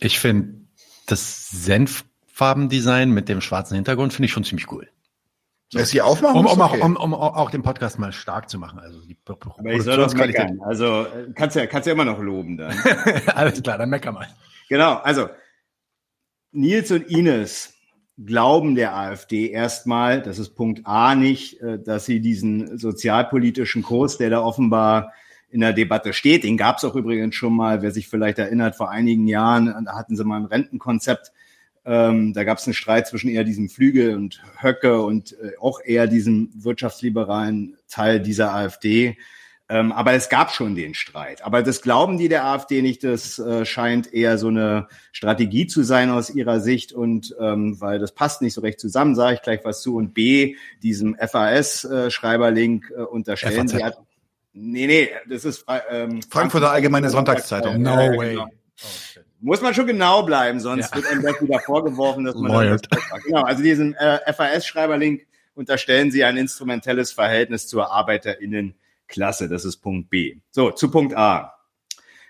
Ich 0.00 0.18
finde 0.18 0.54
das 1.06 1.50
Senffarbendesign 1.50 3.10
mit 3.10 3.28
dem 3.28 3.40
schwarzen 3.40 3.76
Hintergrund 3.76 4.12
finde 4.12 4.26
ich 4.26 4.32
schon 4.32 4.44
ziemlich 4.44 4.70
cool. 4.72 4.88
So. 5.72 5.78
Es 5.78 5.92
hier 5.92 6.04
aufmachen? 6.04 6.36
Um, 6.36 6.46
um, 6.46 6.60
okay. 6.60 6.82
auch, 6.82 6.84
um, 6.84 6.96
um, 6.96 7.14
auch 7.14 7.48
den 7.48 7.62
Podcast 7.62 7.96
mal 8.00 8.12
stark 8.12 8.50
zu 8.50 8.58
machen. 8.58 8.80
Also 8.80 9.00
die 9.06 9.16
Aber 9.24 9.72
ich 9.72 9.82
soll 9.82 9.98
doch 9.98 10.12
meckern. 10.14 10.60
Also 10.64 11.06
kannst 11.36 11.54
ja, 11.54 11.66
kannst 11.66 11.86
ja 11.86 11.92
immer 11.92 12.04
noch 12.04 12.18
loben 12.18 12.56
dann. 12.56 12.76
Alles 13.34 13.62
klar, 13.62 13.78
dann 13.78 13.88
mecker 13.88 14.10
mal. 14.10 14.26
Genau, 14.68 14.94
also 14.96 15.28
Nils 16.50 16.90
und 16.90 17.08
Ines 17.08 17.74
glauben 18.18 18.74
der 18.74 18.96
AfD 18.96 19.48
erstmal, 19.48 20.20
das 20.20 20.40
ist 20.40 20.56
Punkt 20.56 20.82
A 20.86 21.14
nicht, 21.14 21.60
äh, 21.60 21.78
dass 21.78 22.04
sie 22.04 22.20
diesen 22.20 22.76
sozialpolitischen 22.76 23.84
Kurs, 23.84 24.18
der 24.18 24.30
da 24.30 24.40
offenbar 24.40 25.12
in 25.50 25.60
der 25.60 25.72
Debatte 25.72 26.12
steht, 26.12 26.42
den 26.42 26.56
gab 26.56 26.78
es 26.78 26.84
auch 26.84 26.96
übrigens 26.96 27.36
schon 27.36 27.54
mal, 27.54 27.80
wer 27.80 27.92
sich 27.92 28.08
vielleicht 28.08 28.38
erinnert, 28.38 28.74
vor 28.74 28.90
einigen 28.90 29.28
Jahren, 29.28 29.84
da 29.84 29.96
hatten 29.96 30.16
sie 30.16 30.24
mal 30.24 30.36
ein 30.36 30.46
Rentenkonzept 30.46 31.32
ähm, 31.90 32.32
da 32.34 32.44
gab 32.44 32.58
es 32.58 32.66
einen 32.66 32.74
Streit 32.74 33.08
zwischen 33.08 33.28
eher 33.28 33.42
diesem 33.42 33.68
Flügel 33.68 34.14
und 34.14 34.40
Höcke 34.62 35.02
und 35.02 35.32
äh, 35.32 35.56
auch 35.60 35.80
eher 35.84 36.06
diesem 36.06 36.50
wirtschaftsliberalen 36.54 37.76
Teil 37.88 38.20
dieser 38.20 38.54
AfD. 38.54 39.18
Ähm, 39.68 39.90
aber 39.90 40.12
es 40.12 40.28
gab 40.28 40.52
schon 40.52 40.76
den 40.76 40.94
Streit. 40.94 41.42
Aber 41.42 41.64
das 41.64 41.82
glauben 41.82 42.16
die 42.16 42.28
der 42.28 42.44
AfD 42.44 42.80
nicht. 42.80 43.02
Das 43.02 43.40
äh, 43.40 43.64
scheint 43.64 44.12
eher 44.14 44.38
so 44.38 44.48
eine 44.48 44.86
Strategie 45.10 45.66
zu 45.66 45.82
sein 45.82 46.10
aus 46.10 46.30
ihrer 46.30 46.60
Sicht. 46.60 46.92
Und 46.92 47.34
ähm, 47.40 47.80
weil 47.80 47.98
das 47.98 48.12
passt 48.12 48.40
nicht 48.40 48.54
so 48.54 48.60
recht 48.60 48.78
zusammen, 48.78 49.16
sage 49.16 49.34
ich 49.34 49.42
gleich 49.42 49.64
was 49.64 49.82
zu. 49.82 49.96
Und 49.96 50.14
B, 50.14 50.54
diesem 50.84 51.16
FAS-Schreiberlink 51.16 52.92
äh, 52.96 53.02
unterstellen 53.02 53.68
FAZ. 53.68 53.70
sie. 53.70 53.84
Hat, 53.84 53.98
nee, 54.52 54.86
nee, 54.86 55.08
das 55.28 55.44
ist 55.44 55.64
ähm, 55.90 56.22
Frankfurter 56.22 56.70
Allgemeine 56.70 57.10
Sonntagszeitung. 57.10 57.82
No 57.82 57.96
way. 57.96 58.34
Genau. 58.34 58.46
Oh. 58.46 59.09
Muss 59.40 59.62
man 59.62 59.72
schon 59.72 59.86
genau 59.86 60.22
bleiben, 60.22 60.60
sonst 60.60 60.90
ja. 60.90 60.96
wird 60.96 61.06
einem 61.06 61.22
gleich 61.22 61.40
wieder 61.40 61.60
vorgeworfen, 61.60 62.24
dass 62.24 62.34
man 62.34 62.68
das 62.68 62.82
Genau, 63.24 63.42
also 63.42 63.62
diesen 63.62 63.94
äh, 63.94 64.32
FAS-Schreiberlink 64.32 65.26
unterstellen 65.54 66.10
sie 66.10 66.24
ein 66.24 66.36
instrumentelles 66.36 67.12
Verhältnis 67.12 67.66
zur 67.66 67.90
ArbeiterInnenklasse. 67.90 69.48
Das 69.48 69.64
ist 69.64 69.78
Punkt 69.78 70.10
B. 70.10 70.36
So, 70.50 70.70
zu 70.70 70.90
Punkt 70.90 71.16
A. 71.16 71.54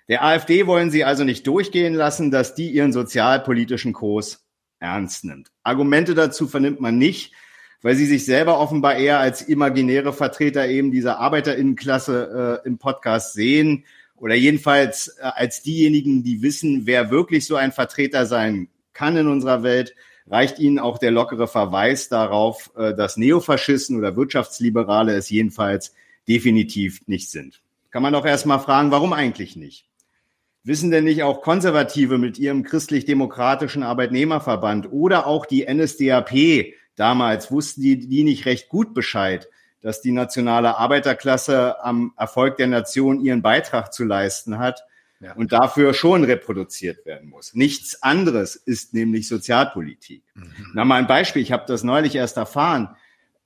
Der 0.08 0.24
AfD 0.24 0.66
wollen 0.66 0.90
sie 0.90 1.04
also 1.04 1.24
nicht 1.24 1.46
durchgehen 1.46 1.94
lassen, 1.94 2.30
dass 2.30 2.54
die 2.54 2.70
ihren 2.70 2.92
sozialpolitischen 2.92 3.92
Kurs 3.92 4.44
ernst 4.80 5.24
nimmt. 5.24 5.50
Argumente 5.62 6.14
dazu 6.14 6.48
vernimmt 6.48 6.80
man 6.80 6.98
nicht, 6.98 7.32
weil 7.82 7.94
sie 7.94 8.06
sich 8.06 8.24
selber 8.24 8.58
offenbar 8.58 8.96
eher 8.96 9.20
als 9.20 9.42
imaginäre 9.42 10.12
Vertreter 10.12 10.68
eben 10.68 10.90
dieser 10.90 11.18
Arbeiterinnenklasse 11.18 12.60
äh, 12.64 12.66
im 12.68 12.78
Podcast 12.78 13.34
sehen 13.34 13.84
oder 14.20 14.34
jedenfalls 14.34 15.08
äh, 15.18 15.22
als 15.22 15.62
diejenigen, 15.62 16.22
die 16.22 16.42
wissen, 16.42 16.86
wer 16.86 17.10
wirklich 17.10 17.46
so 17.46 17.56
ein 17.56 17.72
Vertreter 17.72 18.26
sein 18.26 18.68
kann 18.92 19.16
in 19.16 19.26
unserer 19.26 19.62
Welt, 19.62 19.94
reicht 20.26 20.58
ihnen 20.58 20.78
auch 20.78 20.98
der 20.98 21.10
lockere 21.10 21.48
Verweis 21.48 22.08
darauf, 22.08 22.70
äh, 22.76 22.94
dass 22.94 23.16
Neofaschisten 23.16 23.96
oder 23.96 24.16
Wirtschaftsliberale 24.16 25.14
es 25.14 25.30
jedenfalls 25.30 25.94
definitiv 26.28 27.00
nicht 27.06 27.30
sind. 27.30 27.62
Kann 27.90 28.02
man 28.02 28.12
doch 28.12 28.26
erstmal 28.26 28.60
fragen, 28.60 28.90
warum 28.90 29.12
eigentlich 29.12 29.56
nicht? 29.56 29.86
Wissen 30.62 30.90
denn 30.90 31.04
nicht 31.04 31.22
auch 31.22 31.40
Konservative 31.40 32.18
mit 32.18 32.38
ihrem 32.38 32.62
christlich-demokratischen 32.62 33.82
Arbeitnehmerverband 33.82 34.92
oder 34.92 35.26
auch 35.26 35.46
die 35.46 35.66
NSDAP 35.66 36.74
damals, 36.94 37.50
wussten 37.50 37.80
die, 37.80 38.06
die 38.06 38.22
nicht 38.22 38.44
recht 38.44 38.68
gut 38.68 38.92
Bescheid, 38.92 39.48
dass 39.82 40.00
die 40.00 40.12
nationale 40.12 40.76
Arbeiterklasse 40.76 41.82
am 41.82 42.12
Erfolg 42.16 42.56
der 42.56 42.66
Nation 42.66 43.20
ihren 43.20 43.42
Beitrag 43.42 43.92
zu 43.92 44.04
leisten 44.04 44.58
hat 44.58 44.84
ja. 45.20 45.34
und 45.34 45.52
dafür 45.52 45.94
schon 45.94 46.24
reproduziert 46.24 47.04
werden 47.06 47.28
muss. 47.28 47.54
Nichts 47.54 48.02
anderes 48.02 48.56
ist 48.56 48.94
nämlich 48.94 49.28
Sozialpolitik. 49.28 50.22
Mhm. 50.34 50.52
Na 50.74 50.84
mal 50.84 50.96
ein 50.96 51.06
Beispiel, 51.06 51.42
ich 51.42 51.52
habe 51.52 51.64
das 51.66 51.82
neulich 51.82 52.14
erst 52.14 52.36
erfahren. 52.36 52.96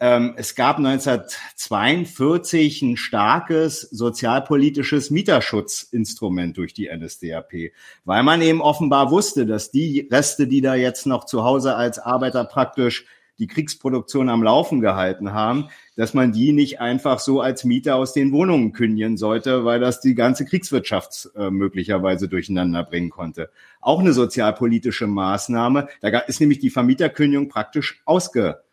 Ähm, 0.00 0.34
es 0.36 0.56
gab 0.56 0.78
1942 0.78 2.82
ein 2.82 2.96
starkes 2.96 3.80
sozialpolitisches 3.80 5.10
Mieterschutzinstrument 5.10 6.56
durch 6.56 6.74
die 6.74 6.88
NSDAP, 6.88 7.72
weil 8.04 8.24
man 8.24 8.42
eben 8.42 8.60
offenbar 8.60 9.12
wusste, 9.12 9.46
dass 9.46 9.70
die 9.70 10.08
Reste, 10.10 10.48
die 10.48 10.60
da 10.60 10.74
jetzt 10.74 11.06
noch 11.06 11.26
zu 11.26 11.44
Hause 11.44 11.76
als 11.76 12.00
Arbeiter 12.00 12.44
praktisch 12.44 13.06
die 13.38 13.46
Kriegsproduktion 13.46 14.28
am 14.28 14.42
Laufen 14.42 14.80
gehalten 14.80 15.32
haben, 15.32 15.68
dass 15.96 16.14
man 16.14 16.32
die 16.32 16.52
nicht 16.52 16.80
einfach 16.80 17.18
so 17.18 17.40
als 17.40 17.64
Mieter 17.64 17.96
aus 17.96 18.12
den 18.12 18.32
Wohnungen 18.32 18.72
kündigen 18.72 19.16
sollte, 19.16 19.64
weil 19.64 19.80
das 19.80 20.00
die 20.00 20.14
ganze 20.14 20.44
Kriegswirtschaft 20.44 21.30
äh, 21.36 21.50
möglicherweise 21.50 22.28
durcheinander 22.28 22.84
bringen 22.84 23.10
konnte. 23.10 23.50
Auch 23.80 24.00
eine 24.00 24.12
sozialpolitische 24.12 25.06
Maßnahme. 25.06 25.88
Da 26.00 26.18
ist 26.20 26.40
nämlich 26.40 26.58
die 26.58 26.70
Vermieterkündigung 26.70 27.48
praktisch 27.48 28.02
ausge 28.04 28.63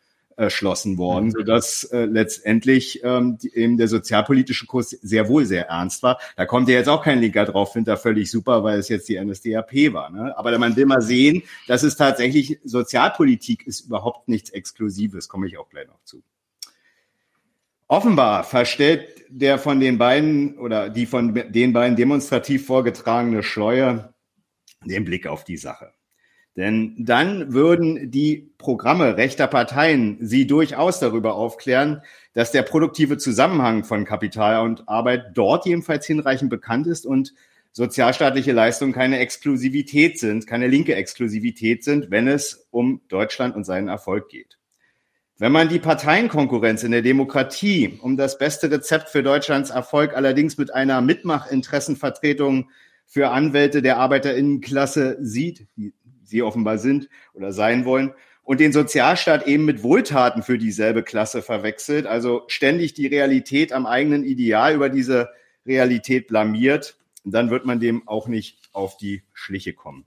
erschlossen 0.42 0.98
worden, 0.98 1.28
mhm. 1.28 1.32
sodass 1.32 1.84
äh, 1.86 2.06
letztendlich 2.06 3.04
ähm, 3.04 3.38
die, 3.38 3.54
eben 3.56 3.78
der 3.78 3.88
sozialpolitische 3.88 4.66
Kurs 4.66 4.90
sehr 4.90 5.30
wohl 5.30 5.46
sehr 5.46 5.68
ernst 5.68 6.04
war. 6.04 6.20
Da 6.36 6.46
kommt 6.46 6.68
ja 6.68 6.76
jetzt 6.76 6.90
auch 6.90 7.04
kein 7.04 7.20
Linker 7.20 7.46
drauf, 7.46 7.74
findet 7.74 7.94
er 7.94 7.98
völlig 7.98 8.32
super, 8.32 8.64
weil 8.64 8.80
es 8.80 8.90
jetzt 8.90 9.08
die 9.08 9.24
NSDAP 9.24 9.94
war. 9.94 10.10
Ne? 10.10 10.38
Aber 10.38 10.58
man 10.58 10.76
will 10.76 10.86
mal 10.86 11.02
sehen, 11.02 11.44
dass 11.68 11.84
es 11.84 11.96
tatsächlich 11.96 12.60
Sozialpolitik 12.64 13.66
ist 13.66 13.82
überhaupt 13.82 14.28
nichts 14.28 14.50
Exklusives, 14.50 15.30
komme 15.30 15.48
ich 15.48 15.58
auch 15.58 15.70
gleich 15.70 15.88
noch 15.88 16.04
zu. 16.04 16.24
Offenbar 17.88 18.44
verstellt 18.44 19.26
der 19.30 19.60
von 19.60 19.80
den 19.80 19.98
beiden 19.98 20.58
oder 20.58 20.90
die 20.90 21.06
von 21.06 21.34
den 21.34 21.74
beiden 21.74 21.96
demonstrativ 21.96 22.66
vorgetragene 22.66 23.44
Schleue 23.44 24.14
den 24.84 25.06
Blick 25.06 25.28
auf 25.28 25.44
die 25.44 25.58
Sache. 25.58 25.94
Denn 26.58 26.96
dann 26.98 27.54
würden 27.54 28.12
die 28.12 28.52
Programme 28.58 29.16
rechter 29.16 29.48
Parteien 29.48 30.18
sie 30.20 30.48
durchaus 30.48 31.00
darüber 31.00 31.36
aufklären, 31.36 32.02
dass 32.34 32.52
der 32.52 32.64
produktive 32.64 33.18
Zusammenhang 33.18 33.86
von 33.86 34.04
Kapital 34.04 34.66
und 34.66 34.88
Arbeit 34.90 35.32
dort 35.34 35.66
jedenfalls 35.66 36.06
hinreichend 36.06 36.50
bekannt 36.50 36.88
ist 36.88 37.06
und 37.06 37.34
sozialstaatliche 37.72 38.52
Leistungen 38.52 38.92
keine 38.92 39.20
Exklusivität 39.20 40.20
sind, 40.20 40.46
keine 40.46 40.68
linke 40.68 40.94
Exklusivität 40.96 41.86
sind, 41.86 42.12
wenn 42.12 42.28
es 42.28 42.68
um 42.70 43.02
Deutschland 43.08 43.56
und 43.56 43.64
seinen 43.64 43.88
Erfolg 43.88 44.28
geht. 44.28 44.58
Wenn 45.38 45.54
man 45.54 45.70
die 45.70 45.80
Parteienkonkurrenz 45.80 46.84
in 46.84 46.92
der 46.92 47.02
Demokratie 47.02 47.98
um 48.02 48.18
das 48.18 48.38
beste 48.38 48.70
Rezept 48.70 49.10
für 49.10 49.24
Deutschlands 49.24 49.70
Erfolg 49.70 50.16
allerdings 50.16 50.58
mit 50.58 50.72
einer 50.74 51.02
Mitmachinteressenvertretung 51.02 52.70
für 53.08 53.30
Anwälte 53.30 53.82
der 53.82 53.98
Arbeiterinnenklasse 53.98 55.18
sieht, 55.20 55.66
sie 56.32 56.42
offenbar 56.42 56.80
sind 56.80 57.10
oder 57.34 57.52
sein 57.52 57.86
wollen, 57.86 58.14
und 58.44 58.60
den 58.60 58.74
Sozialstaat 58.74 59.48
eben 59.48 59.66
mit 59.66 59.84
Wohltaten 59.84 60.44
für 60.44 60.58
dieselbe 60.58 61.04
Klasse 61.04 61.42
verwechselt, 61.42 62.08
also 62.08 62.44
ständig 62.48 62.94
die 62.94 63.08
Realität 63.08 63.72
am 63.72 63.86
eigenen 63.86 64.24
Ideal 64.24 64.74
über 64.76 64.90
diese 64.90 65.30
Realität 65.66 66.28
blamiert, 66.28 66.98
dann 67.24 67.52
wird 67.52 67.66
man 67.66 67.80
dem 67.80 68.08
auch 68.08 68.28
nicht 68.28 68.58
auf 68.74 68.98
die 68.98 69.24
Schliche 69.34 69.74
kommen. 69.74 70.06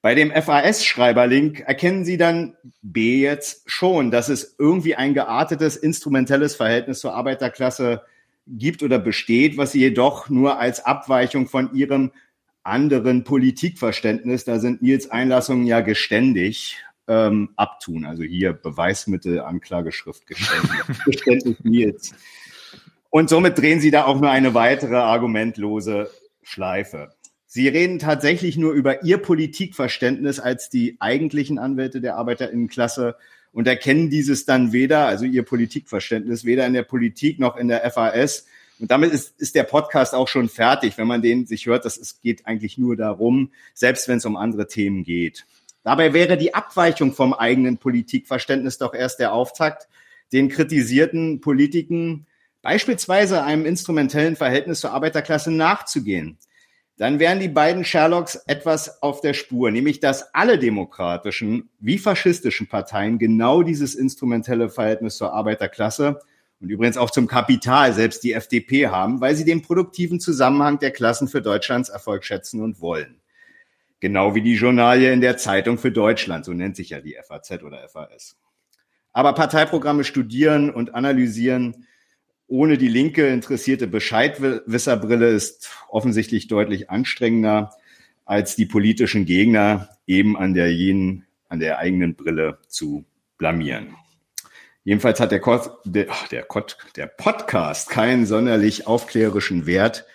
Bei 0.00 0.14
dem 0.14 0.32
FAS-Schreiberlink 0.32 1.60
erkennen 1.60 2.04
Sie 2.04 2.16
dann 2.16 2.56
B 2.82 3.20
jetzt 3.20 3.62
schon, 3.70 4.10
dass 4.10 4.28
es 4.28 4.56
irgendwie 4.58 4.96
ein 4.96 5.14
geartetes 5.14 5.76
instrumentelles 5.76 6.56
Verhältnis 6.56 7.00
zur 7.00 7.14
Arbeiterklasse 7.14 8.02
gibt 8.46 8.82
oder 8.82 8.98
besteht, 8.98 9.56
was 9.56 9.72
Sie 9.72 9.80
jedoch 9.80 10.28
nur 10.28 10.58
als 10.58 10.84
Abweichung 10.84 11.46
von 11.46 11.72
Ihrem 11.74 12.10
anderen 12.62 13.24
Politikverständnis, 13.24 14.44
da 14.44 14.58
sind 14.58 14.82
Nils 14.82 15.10
Einlassungen 15.10 15.66
ja 15.66 15.80
geständig, 15.80 16.78
ähm, 17.08 17.50
abtun. 17.56 18.04
Also 18.04 18.22
hier 18.22 18.52
Beweismittel, 18.52 19.40
Anklageschrift, 19.40 20.26
Geständnis, 20.26 20.98
Geständnis 21.04 21.56
Nils. 21.62 22.14
Und 23.10 23.28
somit 23.28 23.58
drehen 23.58 23.80
Sie 23.80 23.90
da 23.90 24.04
auch 24.04 24.20
nur 24.20 24.30
eine 24.30 24.54
weitere 24.54 24.96
argumentlose 24.96 26.10
Schleife. 26.42 27.12
Sie 27.46 27.68
reden 27.68 27.98
tatsächlich 27.98 28.56
nur 28.56 28.72
über 28.72 29.04
Ihr 29.04 29.18
Politikverständnis 29.18 30.40
als 30.40 30.70
die 30.70 30.96
eigentlichen 31.00 31.58
Anwälte 31.58 32.00
der 32.00 32.16
Arbeiterinnenklasse 32.16 33.16
und 33.52 33.68
erkennen 33.68 34.08
dieses 34.08 34.46
dann 34.46 34.72
weder, 34.72 35.06
also 35.06 35.26
Ihr 35.26 35.42
Politikverständnis, 35.42 36.46
weder 36.46 36.66
in 36.66 36.72
der 36.72 36.84
Politik 36.84 37.38
noch 37.38 37.58
in 37.58 37.68
der 37.68 37.88
FAS. 37.90 38.46
Und 38.82 38.90
damit 38.90 39.12
ist, 39.12 39.40
ist 39.40 39.54
der 39.54 39.62
Podcast 39.62 40.12
auch 40.12 40.26
schon 40.26 40.48
fertig, 40.48 40.98
wenn 40.98 41.06
man 41.06 41.22
den 41.22 41.46
sich 41.46 41.66
hört, 41.66 41.84
dass 41.84 41.96
es 41.96 42.20
geht 42.20 42.48
eigentlich 42.48 42.78
nur 42.78 42.96
darum, 42.96 43.52
selbst 43.74 44.08
wenn 44.08 44.18
es 44.18 44.24
um 44.24 44.36
andere 44.36 44.66
Themen 44.66 45.04
geht. 45.04 45.46
Dabei 45.84 46.14
wäre 46.14 46.36
die 46.36 46.52
Abweichung 46.52 47.12
vom 47.12 47.32
eigenen 47.32 47.78
Politikverständnis 47.78 48.78
doch 48.78 48.92
erst 48.92 49.20
der 49.20 49.34
Auftakt, 49.34 49.86
den 50.32 50.48
kritisierten 50.48 51.40
Politiken 51.40 52.26
beispielsweise 52.60 53.44
einem 53.44 53.66
instrumentellen 53.66 54.34
Verhältnis 54.34 54.80
zur 54.80 54.90
Arbeiterklasse 54.90 55.52
nachzugehen. 55.52 56.38
Dann 56.96 57.20
wären 57.20 57.38
die 57.38 57.48
beiden 57.48 57.84
Sherlocks 57.84 58.34
etwas 58.48 59.00
auf 59.00 59.20
der 59.20 59.34
Spur, 59.34 59.70
nämlich 59.70 60.00
dass 60.00 60.34
alle 60.34 60.58
demokratischen 60.58 61.70
wie 61.78 61.98
faschistischen 61.98 62.66
Parteien 62.66 63.20
genau 63.20 63.62
dieses 63.62 63.94
instrumentelle 63.94 64.70
Verhältnis 64.70 65.18
zur 65.18 65.32
Arbeiterklasse 65.32 66.18
und 66.62 66.70
übrigens 66.70 66.96
auch 66.96 67.10
zum 67.10 67.26
Kapital, 67.26 67.92
selbst 67.92 68.22
die 68.22 68.32
FDP 68.32 68.86
haben, 68.86 69.20
weil 69.20 69.34
sie 69.34 69.44
den 69.44 69.62
produktiven 69.62 70.20
Zusammenhang 70.20 70.78
der 70.78 70.92
Klassen 70.92 71.26
für 71.26 71.42
Deutschlands 71.42 71.88
Erfolg 71.88 72.24
schätzen 72.24 72.62
und 72.62 72.80
wollen. 72.80 73.20
Genau 73.98 74.36
wie 74.36 74.42
die 74.42 74.54
Journalie 74.54 75.12
in 75.12 75.20
der 75.20 75.36
Zeitung 75.36 75.76
für 75.76 75.90
Deutschland, 75.90 76.44
so 76.44 76.52
nennt 76.52 76.76
sich 76.76 76.90
ja 76.90 77.00
die 77.00 77.16
FAZ 77.20 77.64
oder 77.64 77.88
FAS. 77.88 78.36
Aber 79.12 79.32
Parteiprogramme 79.32 80.04
studieren 80.04 80.70
und 80.70 80.94
analysieren 80.94 81.86
ohne 82.46 82.78
die 82.78 82.88
linke 82.88 83.28
interessierte 83.28 83.86
Bescheidwisserbrille 83.86 85.28
ist 85.30 85.70
offensichtlich 85.88 86.48
deutlich 86.48 86.90
anstrengender 86.90 87.74
als 88.24 88.56
die 88.56 88.66
politischen 88.66 89.24
Gegner 89.24 89.88
eben 90.06 90.36
an 90.36 90.54
der 90.54 90.72
jenen, 90.72 91.24
an 91.48 91.60
der 91.60 91.78
eigenen 91.78 92.14
Brille 92.14 92.58
zu 92.68 93.04
blamieren. 93.38 93.96
Jedenfalls 94.84 95.20
hat 95.20 95.30
der, 95.30 95.40
Kot, 95.40 95.70
der, 95.84 96.06
der, 96.30 96.42
Kot, 96.42 96.76
der 96.96 97.06
Podcast 97.06 97.88
keinen 97.88 98.26
sonderlich 98.26 98.86
aufklärerischen 98.86 99.66
Wert. 99.66 100.06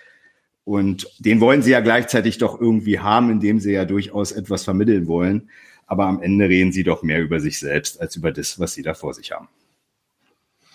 Und 0.66 1.08
den 1.20 1.40
wollen 1.40 1.62
sie 1.62 1.72
ja 1.72 1.80
gleichzeitig 1.80 2.38
doch 2.38 2.60
irgendwie 2.60 3.00
haben, 3.00 3.30
indem 3.30 3.60
sie 3.60 3.72
ja 3.72 3.86
durchaus 3.86 4.34
etwas 4.34 4.66
vermitteln 4.66 5.08
wollen. 5.08 5.50
Aber 5.86 6.06
am 6.06 6.22
Ende 6.22 6.50
reden 6.50 6.74
sie 6.74 6.84
doch 6.84 7.02
mehr 7.02 7.22
über 7.22 7.40
sich 7.40 7.60
selbst 7.60 8.02
als 8.02 8.18
über 8.18 8.34
das, 8.34 8.60
was 8.60 8.74
sie 8.74 8.82
da 8.82 8.94
vor 8.94 9.14
sich 9.14 9.32
haben. 9.32 9.48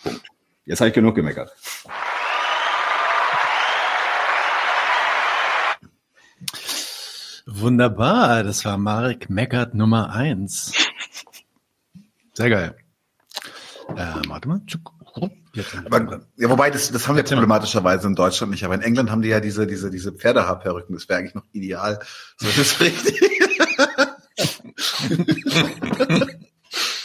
Punkt. 0.02 0.26
Jetzt 0.64 0.80
habe 0.80 0.88
ich 0.88 0.94
genug 0.94 1.14
gemeckert. 1.14 1.54
Wunderbar, 7.44 8.44
das 8.44 8.64
war 8.64 8.78
Marek 8.78 9.28
Meckert 9.28 9.74
Nummer 9.74 10.10
eins. 10.10 10.72
Sehr 12.32 12.48
geil. 12.48 12.81
Äh, 13.96 14.28
warte 14.28 14.48
mal. 14.48 14.60
Aber, 15.84 16.20
ja, 16.36 16.48
wobei, 16.48 16.70
das, 16.70 16.90
das 16.90 17.06
haben 17.06 17.16
wir 17.16 17.24
problematischerweise 17.24 18.06
in 18.06 18.14
Deutschland 18.14 18.52
nicht. 18.52 18.64
Aber 18.64 18.74
in 18.74 18.82
England 18.82 19.10
haben 19.10 19.22
die 19.22 19.28
ja 19.28 19.40
diese, 19.40 19.66
diese, 19.66 19.90
diese 19.90 20.12
Pferdehaarperücken. 20.12 20.94
Das 20.94 21.08
wäre 21.08 21.18
eigentlich 21.18 21.34
noch 21.34 21.44
ideal. 21.52 22.00
So 22.38 22.48
ist 22.48 22.58
es 22.58 22.80
richtig. 22.80 23.18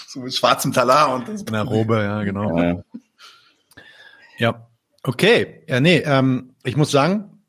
so 0.08 0.22
mit 0.22 0.34
schwarzem 0.34 0.72
Talar 0.72 1.14
und 1.14 1.28
das. 1.28 1.42
In 1.42 1.54
der 1.54 1.64
Robe, 1.64 2.02
ja, 2.02 2.24
genau. 2.24 2.58
Ja. 2.58 2.84
Ja, 4.38 4.68
okay. 5.04 5.64
Ja, 5.68 5.80
nee, 5.80 6.02
ähm, 6.06 6.56
ich 6.64 6.78
muss 6.78 6.92
sagen, 6.92 7.42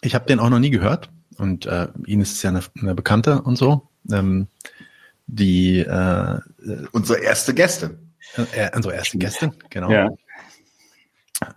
ich 0.00 0.14
habe 0.14 0.26
den 0.26 0.40
auch 0.40 0.48
noch 0.48 0.58
nie 0.58 0.70
gehört 0.70 1.10
und 1.36 1.66
äh, 1.66 1.88
Ihnen 2.06 2.22
ist 2.22 2.32
es 2.32 2.42
ja 2.42 2.50
eine, 2.50 2.62
eine 2.80 2.94
Bekannte 2.94 3.42
und 3.42 3.56
so. 3.56 3.88
Ähm, 4.10 4.48
die 5.34 5.80
äh, 5.80 6.38
unsere 6.92 7.20
erste 7.20 7.54
Gästin. 7.54 8.12
Äh, 8.52 8.70
unsere 8.74 8.94
erste 8.94 9.18
Gästin, 9.18 9.52
genau. 9.70 9.90
Ja. 9.90 10.08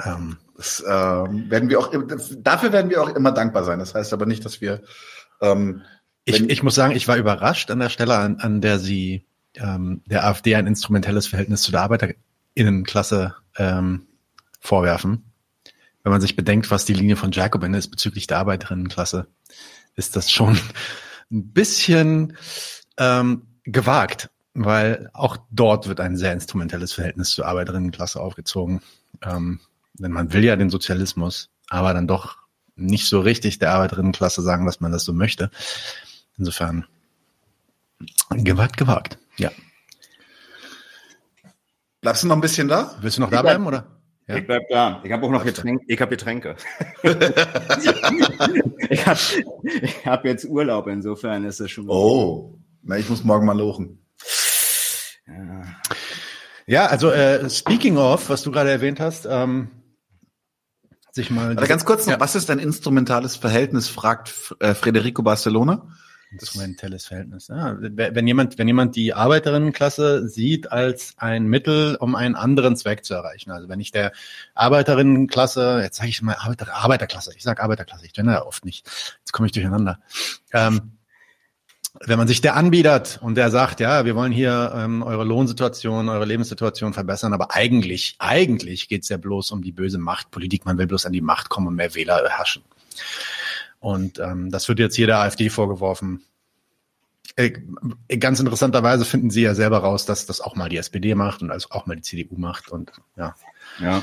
Ähm, 0.05 0.37
das, 0.55 0.79
äh, 0.81 0.87
werden 0.89 1.69
wir 1.69 1.79
auch 1.79 1.91
dafür 2.37 2.71
werden 2.71 2.89
wir 2.89 3.01
auch 3.01 3.09
immer 3.09 3.31
dankbar 3.31 3.63
sein. 3.63 3.79
Das 3.79 3.95
heißt 3.95 4.13
aber 4.13 4.25
nicht, 4.25 4.45
dass 4.45 4.61
wir 4.61 4.81
ähm, 5.41 5.81
ich, 6.25 6.49
ich 6.49 6.63
muss 6.63 6.75
sagen, 6.75 6.95
ich 6.95 7.07
war 7.07 7.17
überrascht 7.17 7.69
an 7.69 7.79
der 7.79 7.89
Stelle, 7.89 8.17
an, 8.17 8.37
an 8.39 8.61
der 8.61 8.79
sie 8.79 9.25
ähm, 9.55 10.01
der 10.05 10.25
AfD 10.25 10.55
ein 10.55 10.67
instrumentelles 10.67 11.27
Verhältnis 11.27 11.63
zu 11.63 11.71
der 11.71 11.81
Arbeiterinnenklasse 11.81 13.35
ähm, 13.57 14.07
vorwerfen. 14.59 15.31
Wenn 16.03 16.11
man 16.11 16.21
sich 16.21 16.35
bedenkt, 16.35 16.71
was 16.71 16.85
die 16.85 16.93
Linie 16.93 17.15
von 17.15 17.31
Jacobin 17.31 17.73
ist 17.73 17.89
bezüglich 17.89 18.27
der 18.27 18.37
Arbeiterinnenklasse, 18.39 19.27
ist 19.95 20.15
das 20.15 20.31
schon 20.31 20.57
ein 21.31 21.51
bisschen 21.51 22.37
ähm, 22.97 23.47
gewagt, 23.63 24.29
weil 24.53 25.09
auch 25.13 25.37
dort 25.51 25.87
wird 25.87 25.99
ein 25.99 26.17
sehr 26.17 26.33
instrumentelles 26.33 26.93
Verhältnis 26.93 27.31
zur 27.31 27.45
Arbeiterinnenklasse 27.45 28.19
aufgezogen. 28.19 28.81
Ähm, 29.21 29.59
denn 29.93 30.11
man 30.11 30.33
will 30.33 30.43
ja 30.43 30.55
den 30.55 30.69
Sozialismus, 30.69 31.49
aber 31.69 31.93
dann 31.93 32.07
doch 32.07 32.37
nicht 32.75 33.07
so 33.07 33.21
richtig 33.21 33.59
der 33.59 33.73
Arbeiterinnenklasse 33.73 34.41
sagen, 34.41 34.65
dass 34.65 34.79
man 34.79 34.91
das 34.91 35.03
so 35.03 35.13
möchte. 35.13 35.51
Insofern 36.37 36.85
gewagt, 38.29 38.77
gewagt, 38.77 39.17
ja. 39.37 39.51
Bleibst 42.01 42.23
du 42.23 42.27
noch 42.27 42.35
ein 42.35 42.41
bisschen 42.41 42.67
da? 42.67 42.95
Willst 43.01 43.17
du 43.17 43.21
noch 43.21 43.29
da 43.29 43.41
bleiben, 43.41 43.65
oder? 43.65 43.85
Ja. 44.27 44.37
Ich 44.37 44.45
bleib 44.47 44.63
da. 44.69 45.01
Ich 45.03 45.11
habe 45.11 45.25
auch 45.25 45.31
noch 45.31 45.43
Getränke. 45.45 45.85
Ich 45.87 45.99
habe 46.01 46.09
Getränke. 46.11 46.55
ich 48.89 49.05
habe 49.05 49.19
ich 49.63 50.05
hab 50.05 50.25
jetzt 50.25 50.45
Urlaub, 50.45 50.87
insofern 50.87 51.45
ist 51.45 51.59
es 51.59 51.71
schon. 51.71 51.89
Oh, 51.89 52.57
na, 52.83 52.97
ich 52.97 53.09
muss 53.09 53.23
morgen 53.23 53.45
mal 53.45 53.57
lochen. 53.57 54.05
Ja, 55.27 55.63
ja 56.65 56.85
also 56.87 57.11
äh, 57.11 57.49
speaking 57.49 57.97
of, 57.97 58.29
was 58.29 58.43
du 58.43 58.51
gerade 58.51 58.71
erwähnt 58.71 58.99
hast, 58.99 59.25
ähm, 59.29 59.69
sich 61.11 61.29
mal. 61.29 61.55
Also 61.55 61.67
ganz 61.67 61.85
kurz 61.85 62.05
noch, 62.05 62.13
ja. 62.13 62.19
was 62.19 62.35
ist 62.35 62.49
ein 62.49 62.59
instrumentales 62.59 63.35
Verhältnis? 63.35 63.87
Fragt 63.87 64.55
äh, 64.59 64.73
Federico 64.73 65.23
Barcelona 65.23 65.87
instrumentelles 66.33 67.05
Verhältnis. 67.05 67.47
Ja, 67.47 67.77
wenn 67.79 68.27
jemand, 68.27 68.57
wenn 68.57 68.67
jemand 68.67 68.95
die 68.95 69.13
Arbeiterinnenklasse 69.13 70.27
sieht 70.27 70.71
als 70.71 71.13
ein 71.17 71.45
Mittel, 71.45 71.95
um 71.95 72.15
einen 72.15 72.35
anderen 72.35 72.75
Zweck 72.75 73.05
zu 73.05 73.13
erreichen. 73.13 73.51
Also 73.51 73.69
wenn 73.69 73.79
ich 73.79 73.91
der 73.91 74.11
Arbeiterinnenklasse, 74.55 75.81
jetzt 75.83 75.97
sage 75.97 76.09
ich 76.09 76.21
mal 76.21 76.35
Arbeiter, 76.35 76.73
Arbeiterklasse, 76.73 77.31
ich 77.35 77.43
sage 77.43 77.61
Arbeiterklasse, 77.61 78.05
ich 78.05 78.13
kenne 78.13 78.33
ja 78.33 78.45
oft 78.45 78.65
nicht. 78.65 78.85
Jetzt 79.19 79.31
komme 79.31 79.45
ich 79.45 79.51
durcheinander. 79.51 79.99
Ähm, 80.51 80.97
wenn 81.99 82.17
man 82.17 82.27
sich 82.27 82.41
der 82.41 82.55
anbietet 82.55 83.19
und 83.21 83.35
der 83.35 83.51
sagt, 83.51 83.79
ja, 83.79 84.03
wir 84.05 84.15
wollen 84.15 84.31
hier 84.31 84.73
ähm, 84.75 85.03
eure 85.03 85.23
Lohnsituation, 85.23 86.09
eure 86.09 86.25
Lebenssituation 86.25 86.93
verbessern, 86.93 87.33
aber 87.33 87.53
eigentlich, 87.53 88.15
eigentlich 88.17 88.89
geht's 88.89 89.09
ja 89.09 89.17
bloß 89.17 89.51
um 89.51 89.61
die 89.61 89.71
böse 89.71 89.99
Machtpolitik. 89.99 90.65
Man 90.65 90.77
will 90.77 90.87
bloß 90.87 91.05
an 91.05 91.13
die 91.13 91.21
Macht 91.21 91.49
kommen 91.49 91.67
und 91.67 91.75
mehr 91.75 91.93
Wähler 91.93 92.27
herrschen. 92.29 92.63
Und 93.79 94.19
ähm, 94.19 94.49
das 94.49 94.67
wird 94.67 94.79
jetzt 94.79 94.97
jeder 94.97 95.19
AfD 95.19 95.49
vorgeworfen. 95.49 96.23
Äh, 97.35 97.51
ganz 98.17 98.39
interessanterweise 98.39 99.05
finden 99.05 99.29
sie 99.29 99.41
ja 99.41 99.53
selber 99.55 99.79
raus, 99.79 100.05
dass 100.05 100.25
das 100.25 100.41
auch 100.41 100.55
mal 100.55 100.69
die 100.69 100.77
SPD 100.77 101.15
macht 101.15 101.41
und 101.41 101.51
also 101.51 101.69
auch 101.69 101.85
mal 101.85 101.95
die 101.95 102.01
CDU 102.01 102.37
macht. 102.37 102.69
Und 102.69 102.91
ja. 103.17 103.35
ja. 103.79 104.01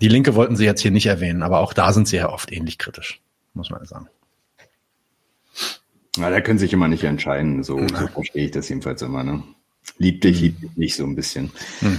Die 0.00 0.08
Linke 0.08 0.34
wollten 0.34 0.56
sie 0.56 0.64
jetzt 0.64 0.80
hier 0.80 0.90
nicht 0.90 1.06
erwähnen, 1.06 1.42
aber 1.42 1.60
auch 1.60 1.72
da 1.72 1.92
sind 1.92 2.08
sie 2.08 2.16
ja 2.16 2.30
oft 2.30 2.52
ähnlich 2.52 2.78
kritisch, 2.78 3.20
muss 3.54 3.70
man 3.70 3.84
sagen. 3.84 4.08
Ja, 6.18 6.30
da 6.30 6.40
können 6.40 6.58
sich 6.58 6.72
immer 6.72 6.88
nicht 6.88 7.04
entscheiden. 7.04 7.62
So, 7.62 7.78
so 7.78 8.06
verstehe 8.08 8.46
ich 8.46 8.50
das 8.50 8.68
jedenfalls 8.68 9.02
immer. 9.02 9.22
Ne? 9.22 9.42
Lieb 9.98 10.20
dich, 10.20 10.40
lieb 10.40 10.60
dich 10.60 10.76
nicht 10.76 10.96
so 10.96 11.04
ein 11.04 11.14
bisschen. 11.14 11.50
Hm. 11.80 11.98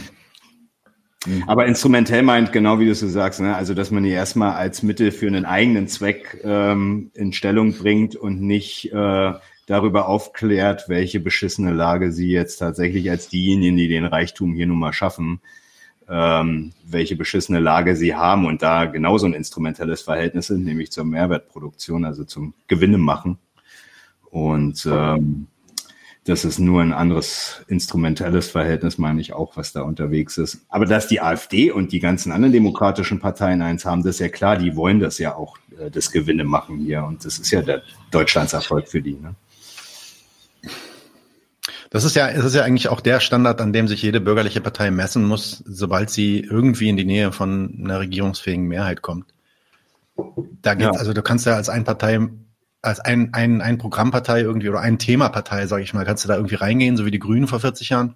Aber 1.47 1.65
instrumentell 1.65 2.23
meint 2.23 2.53
genau 2.53 2.79
wie 2.79 2.85
du 2.85 2.95
so 2.95 3.07
sagst, 3.07 3.41
ne? 3.41 3.55
also 3.55 3.73
dass 3.73 3.91
man 3.91 4.03
die 4.03 4.09
erstmal 4.09 4.53
als 4.53 4.83
Mittel 4.83 5.11
für 5.11 5.27
einen 5.27 5.43
eigenen 5.43 5.89
Zweck 5.89 6.39
ähm, 6.43 7.11
in 7.13 7.33
Stellung 7.33 7.73
bringt 7.73 8.15
und 8.15 8.41
nicht 8.41 8.93
äh, 8.93 9.33
darüber 9.65 10.07
aufklärt, 10.07 10.87
welche 10.87 11.19
beschissene 11.19 11.73
Lage 11.73 12.13
sie 12.13 12.31
jetzt 12.31 12.57
tatsächlich 12.57 13.09
als 13.09 13.27
diejenigen, 13.27 13.75
die 13.75 13.89
den 13.89 14.05
Reichtum 14.05 14.53
hier 14.53 14.65
nun 14.65 14.79
mal 14.79 14.93
schaffen, 14.93 15.41
ähm, 16.07 16.71
welche 16.85 17.17
beschissene 17.17 17.59
Lage 17.59 17.97
sie 17.97 18.15
haben 18.15 18.45
und 18.45 18.61
da 18.61 18.85
genauso 18.85 19.25
ein 19.25 19.33
instrumentelles 19.33 20.01
Verhältnis 20.01 20.47
sind, 20.47 20.63
nämlich 20.63 20.91
zur 20.91 21.03
Mehrwertproduktion, 21.03 22.05
also 22.05 22.23
zum 22.23 22.53
Gewinne 22.67 22.97
machen. 22.97 23.37
Und 24.31 24.87
ähm, 24.89 25.47
das 26.25 26.45
ist 26.45 26.59
nur 26.59 26.81
ein 26.81 26.93
anderes 26.93 27.63
instrumentelles 27.67 28.49
Verhältnis, 28.49 28.97
meine 28.97 29.19
ich 29.19 29.33
auch, 29.33 29.57
was 29.57 29.73
da 29.73 29.81
unterwegs 29.81 30.37
ist. 30.37 30.59
Aber 30.69 30.85
dass 30.85 31.07
die 31.07 31.21
AfD 31.21 31.71
und 31.71 31.91
die 31.91 31.99
ganzen 31.99 32.31
anderen 32.31 32.53
demokratischen 32.53 33.19
Parteien 33.19 33.61
eins 33.61 33.85
haben, 33.85 34.03
das 34.03 34.15
ist 34.15 34.19
ja 34.19 34.29
klar, 34.29 34.57
die 34.57 34.75
wollen 34.75 34.99
das 34.99 35.17
ja 35.17 35.35
auch, 35.35 35.57
äh, 35.79 35.89
das 35.89 36.11
Gewinne 36.11 36.43
machen 36.43 36.77
hier. 36.77 37.03
Und 37.03 37.25
das 37.25 37.39
ist 37.39 37.49
ja 37.51 37.61
der 37.61 37.81
Deutschlands 38.11 38.53
Erfolg 38.53 38.87
für 38.87 39.01
die. 39.01 39.15
Ne? 39.15 39.35
Das 41.89 42.03
ist 42.03 42.15
ja, 42.15 42.29
es 42.29 42.45
ist 42.45 42.53
ja 42.53 42.63
eigentlich 42.63 42.89
auch 42.89 43.01
der 43.01 43.19
Standard, 43.19 43.61
an 43.61 43.73
dem 43.73 43.87
sich 43.87 44.03
jede 44.03 44.21
bürgerliche 44.21 44.61
Partei 44.61 44.91
messen 44.91 45.25
muss, 45.25 45.63
sobald 45.65 46.11
sie 46.11 46.41
irgendwie 46.41 46.89
in 46.89 46.97
die 46.97 47.05
Nähe 47.05 47.31
von 47.31 47.79
einer 47.83 47.99
regierungsfähigen 47.99 48.67
Mehrheit 48.67 49.01
kommt. 49.01 49.33
Da 50.61 50.75
geht's, 50.75 50.93
ja. 50.93 50.99
also 50.99 51.13
du 51.13 51.23
kannst 51.23 51.47
ja 51.47 51.55
als 51.55 51.69
ein 51.69 51.85
Partei 51.85 52.19
als 52.81 52.99
ein, 52.99 53.33
ein, 53.33 53.61
ein 53.61 53.77
Programmpartei 53.77 54.41
irgendwie 54.41 54.69
oder 54.69 54.79
ein 54.79 54.99
Themapartei, 54.99 55.67
sage 55.67 55.83
ich 55.83 55.93
mal, 55.93 56.05
kannst 56.05 56.23
du 56.23 56.27
da 56.27 56.35
irgendwie 56.35 56.55
reingehen, 56.55 56.97
so 56.97 57.05
wie 57.05 57.11
die 57.11 57.19
Grünen 57.19 57.47
vor 57.47 57.59
40 57.59 57.89
Jahren. 57.89 58.15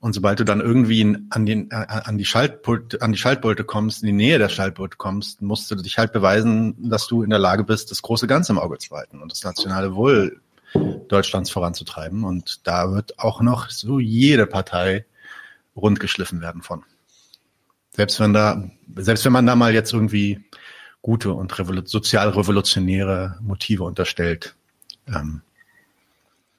Und 0.00 0.14
sobald 0.14 0.40
du 0.40 0.44
dann 0.44 0.60
irgendwie 0.60 1.18
an, 1.28 1.44
den, 1.44 1.70
äh, 1.70 1.74
an, 1.74 2.16
die 2.16 2.24
Schaltpult, 2.24 3.02
an 3.02 3.12
die 3.12 3.18
Schaltpulte 3.18 3.64
kommst, 3.64 4.02
in 4.02 4.06
die 4.06 4.12
Nähe 4.14 4.38
der 4.38 4.48
Schaltpulte 4.48 4.96
kommst, 4.96 5.42
musst 5.42 5.70
du 5.70 5.74
dich 5.74 5.98
halt 5.98 6.12
beweisen, 6.12 6.74
dass 6.88 7.06
du 7.06 7.22
in 7.22 7.30
der 7.30 7.38
Lage 7.38 7.64
bist, 7.64 7.90
das 7.90 8.00
große 8.00 8.26
Ganze 8.26 8.52
im 8.52 8.58
Auge 8.58 8.78
zu 8.78 8.96
halten 8.96 9.20
und 9.20 9.30
das 9.30 9.44
nationale 9.44 9.94
Wohl 9.94 10.40
Deutschlands 11.08 11.50
voranzutreiben. 11.50 12.24
Und 12.24 12.66
da 12.66 12.92
wird 12.92 13.18
auch 13.18 13.42
noch 13.42 13.68
so 13.68 13.98
jede 14.00 14.46
Partei 14.46 15.04
rundgeschliffen 15.76 16.40
werden 16.40 16.62
von. 16.62 16.82
Selbst 17.90 18.20
wenn 18.20 18.32
da, 18.32 18.70
selbst 18.96 19.24
wenn 19.26 19.32
man 19.32 19.46
da 19.46 19.54
mal 19.54 19.74
jetzt 19.74 19.92
irgendwie 19.92 20.42
gute 21.02 21.32
und 21.32 21.58
revolu 21.58 21.82
sozialrevolutionäre 21.84 23.38
Motive 23.40 23.84
unterstellt. 23.84 24.54
Ähm, 25.08 25.42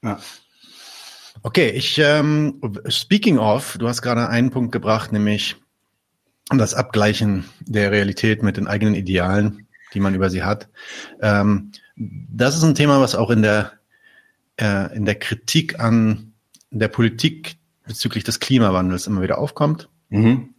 ja. 0.04 0.20
Okay, 1.44 1.70
ich 1.70 1.98
ähm, 2.00 2.60
speaking 2.88 3.38
of, 3.38 3.78
du 3.78 3.88
hast 3.88 4.02
gerade 4.02 4.28
einen 4.30 4.52
Punkt 4.52 4.72
gebracht, 4.72 5.12
nämlich 5.12 5.56
das 6.50 6.74
Abgleichen 6.74 7.46
der 7.62 7.92
Realität 7.92 8.44
mit 8.44 8.58
den 8.58 8.68
eigenen 8.68 8.96
Idealen, 8.96 9.68
die 9.94 10.00
man 10.00 10.14
über 10.14 10.30
sie 10.30 10.44
hat. 10.44 10.70
Ähm, 11.22 11.72
das 11.96 12.56
ist 12.56 12.64
ein 12.64 12.76
Thema, 12.76 13.00
was 13.00 13.16
auch 13.16 13.30
in 13.30 13.42
der 13.42 13.74
äh, 14.58 14.96
in 14.96 15.06
der 15.06 15.16
Kritik 15.16 15.80
an 15.80 16.34
der 16.70 16.88
Politik 16.88 17.58
bezüglich 17.86 18.24
des 18.24 18.40
Klimawandels 18.40 19.08
immer 19.08 19.22
wieder 19.22 19.38
aufkommt. 19.38 19.90
Mhm. 20.10 20.54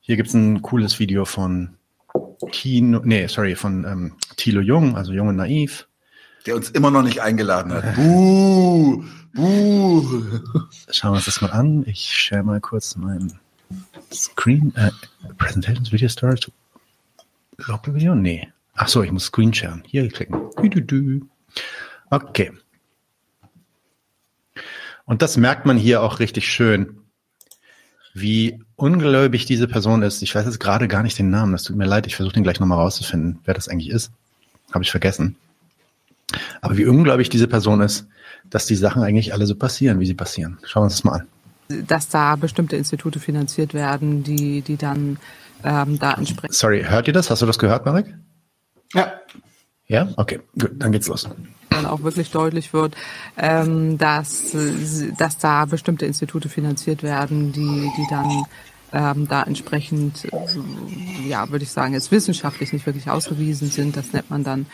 Hier 0.00 0.16
gibt's 0.16 0.34
ein 0.34 0.62
cooles 0.62 0.98
Video 0.98 1.24
von 1.24 1.75
Kino, 2.50 3.00
nee, 3.04 3.26
sorry, 3.26 3.54
von 3.54 3.84
ähm, 3.84 4.12
Thilo 4.36 4.60
Jung, 4.60 4.96
also 4.96 5.12
Jung 5.12 5.28
und 5.28 5.36
Naiv. 5.36 5.86
Der 6.46 6.56
uns 6.56 6.70
immer 6.70 6.90
noch 6.90 7.02
nicht 7.02 7.20
eingeladen 7.20 7.72
hat. 7.72 7.96
Buh, 7.96 9.02
buh. 9.34 10.22
Schauen 10.90 11.12
wir 11.12 11.16
uns 11.16 11.24
das 11.24 11.40
mal 11.40 11.50
an. 11.50 11.84
Ich 11.86 12.14
share 12.14 12.42
mal 12.42 12.60
kurz 12.60 12.96
mein 12.96 13.38
Screen, 14.12 14.72
äh, 14.76 14.90
Presentations 15.38 15.90
Video 15.92 16.08
Storage. 16.08 16.52
Local 17.58 17.94
Video? 17.94 18.14
Nee. 18.14 18.48
Ach 18.74 18.88
so, 18.88 19.02
ich 19.02 19.10
muss 19.10 19.24
Screen 19.24 19.52
sharen. 19.52 19.82
Hier 19.86 20.08
klicken. 20.08 20.50
Okay. 22.10 22.52
Und 25.04 25.22
das 25.22 25.36
merkt 25.36 25.66
man 25.66 25.76
hier 25.76 26.02
auch 26.02 26.20
richtig 26.20 26.48
schön 26.48 26.98
wie 28.12 28.62
ungläubig 28.76 29.46
diese 29.46 29.66
Person 29.66 30.02
ist. 30.02 30.22
Ich 30.22 30.34
weiß 30.34 30.44
jetzt 30.44 30.60
gerade 30.60 30.88
gar 30.88 31.02
nicht 31.02 31.18
den 31.18 31.30
Namen. 31.30 31.52
Das 31.52 31.64
tut 31.64 31.76
mir 31.76 31.86
leid. 31.86 32.06
Ich 32.06 32.16
versuche 32.16 32.34
den 32.34 32.42
gleich 32.42 32.60
nochmal 32.60 32.78
rauszufinden, 32.78 33.40
wer 33.44 33.54
das 33.54 33.68
eigentlich 33.68 33.90
ist. 33.90 34.12
Habe 34.72 34.84
ich 34.84 34.90
vergessen. 34.90 35.36
Aber 36.60 36.76
wie 36.76 36.86
ungläubig 36.86 37.28
diese 37.28 37.48
Person 37.48 37.80
ist, 37.80 38.06
dass 38.50 38.66
die 38.66 38.74
Sachen 38.74 39.02
eigentlich 39.02 39.32
alle 39.32 39.46
so 39.46 39.54
passieren, 39.54 40.00
wie 40.00 40.06
sie 40.06 40.14
passieren. 40.14 40.58
Schauen 40.64 40.82
wir 40.82 40.84
uns 40.84 40.94
das 40.94 41.04
mal 41.04 41.20
an. 41.20 41.86
Dass 41.86 42.08
da 42.08 42.36
bestimmte 42.36 42.76
Institute 42.76 43.18
finanziert 43.18 43.74
werden, 43.74 44.22
die, 44.22 44.60
die 44.62 44.76
dann 44.76 45.18
ähm, 45.64 45.98
da 45.98 46.14
entsprechen. 46.14 46.52
Sorry, 46.52 46.84
hört 46.84 47.08
ihr 47.08 47.12
das? 47.12 47.30
Hast 47.30 47.42
du 47.42 47.46
das 47.46 47.58
gehört, 47.58 47.86
Marek? 47.86 48.14
Ja. 48.92 49.12
Ja? 49.88 50.08
Okay, 50.16 50.40
gut, 50.58 50.72
dann 50.74 50.92
geht's 50.92 51.08
los 51.08 51.28
dann 51.76 51.86
auch 51.86 52.02
wirklich 52.02 52.30
deutlich 52.30 52.72
wird, 52.72 52.96
ähm, 53.36 53.98
dass, 53.98 54.56
dass 55.18 55.38
da 55.38 55.66
bestimmte 55.66 56.06
Institute 56.06 56.48
finanziert 56.48 57.02
werden, 57.02 57.52
die, 57.52 57.92
die 57.96 58.06
dann 58.08 58.44
ähm, 58.92 59.28
da 59.28 59.42
entsprechend, 59.42 60.26
ja, 61.28 61.50
würde 61.50 61.64
ich 61.64 61.70
sagen, 61.70 61.94
jetzt 61.94 62.10
wissenschaftlich 62.10 62.72
nicht 62.72 62.86
wirklich 62.86 63.10
ausgewiesen 63.10 63.70
sind. 63.70 63.96
Das 63.96 64.12
nennt 64.12 64.30
man 64.30 64.44
dann 64.44 64.66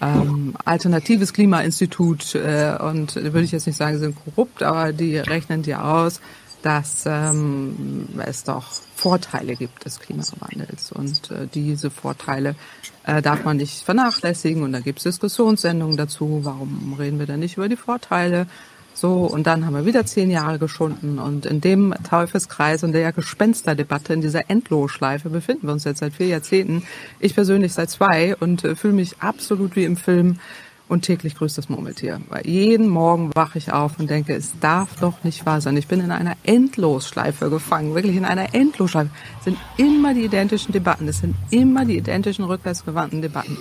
ähm, 0.00 0.54
alternatives 0.64 1.32
Klimainstitut 1.32 2.34
äh, 2.34 2.76
und 2.80 3.16
würde 3.16 3.42
ich 3.42 3.52
jetzt 3.52 3.66
nicht 3.66 3.76
sagen, 3.76 3.98
sind 3.98 4.16
korrupt, 4.24 4.62
aber 4.62 4.92
die 4.92 5.16
rechnen 5.18 5.62
dir 5.62 5.84
aus, 5.84 6.20
dass 6.62 7.04
ähm, 7.06 8.08
es 8.24 8.44
doch 8.44 8.66
Vorteile 9.06 9.54
gibt 9.54 9.84
des 9.84 10.00
Klimawandels. 10.00 10.90
Und 10.90 11.30
äh, 11.30 11.46
diese 11.54 11.92
Vorteile 11.92 12.56
äh, 13.04 13.22
darf 13.22 13.44
man 13.44 13.56
nicht 13.56 13.84
vernachlässigen. 13.84 14.64
Und 14.64 14.72
da 14.72 14.80
gibt 14.80 14.98
es 14.98 15.04
Diskussionssendungen 15.04 15.96
dazu. 15.96 16.40
Warum 16.42 16.96
reden 16.98 17.20
wir 17.20 17.26
denn 17.26 17.38
nicht 17.38 17.56
über 17.56 17.68
die 17.68 17.76
Vorteile? 17.76 18.48
So, 18.94 19.26
und 19.26 19.46
dann 19.46 19.64
haben 19.64 19.74
wir 19.76 19.86
wieder 19.86 20.06
zehn 20.06 20.28
Jahre 20.28 20.58
geschunden. 20.58 21.20
Und 21.20 21.46
in 21.46 21.60
dem 21.60 21.94
Teufelskreis 22.10 22.82
und 22.82 22.94
der 22.94 23.12
Gespensterdebatte, 23.12 24.12
in 24.12 24.22
dieser 24.22 24.50
Endlosschleife 24.50 25.30
befinden 25.30 25.68
wir 25.68 25.74
uns 25.74 25.84
jetzt 25.84 26.00
seit 26.00 26.14
vier 26.14 26.26
Jahrzehnten. 26.26 26.82
Ich 27.20 27.36
persönlich 27.36 27.74
seit 27.74 27.90
zwei 27.90 28.34
und 28.34 28.64
äh, 28.64 28.74
fühle 28.74 28.94
mich 28.94 29.20
absolut 29.20 29.76
wie 29.76 29.84
im 29.84 29.96
Film 29.96 30.40
und 30.88 31.02
täglich 31.02 31.34
grüßt 31.34 31.58
das 31.58 31.68
Murmeltier. 31.68 32.20
Weil 32.28 32.46
jeden 32.46 32.88
Morgen 32.88 33.34
wache 33.34 33.58
ich 33.58 33.72
auf 33.72 33.98
und 33.98 34.08
denke, 34.08 34.34
es 34.34 34.58
darf 34.60 34.96
doch 35.00 35.24
nicht 35.24 35.44
wahr 35.46 35.60
sein. 35.60 35.76
Ich 35.76 35.88
bin 35.88 36.00
in 36.00 36.10
einer 36.10 36.34
Endlosschleife 36.44 37.50
gefangen, 37.50 37.94
wirklich 37.94 38.16
in 38.16 38.24
einer 38.24 38.54
Endlosschleife. 38.54 39.10
Es 39.38 39.44
sind 39.44 39.58
immer 39.76 40.14
die 40.14 40.24
identischen 40.24 40.72
Debatten, 40.72 41.08
es 41.08 41.18
sind 41.18 41.34
immer 41.50 41.84
die 41.84 41.96
identischen 41.96 42.44
rückwärtsgewandten 42.44 43.22
Debatten. 43.22 43.56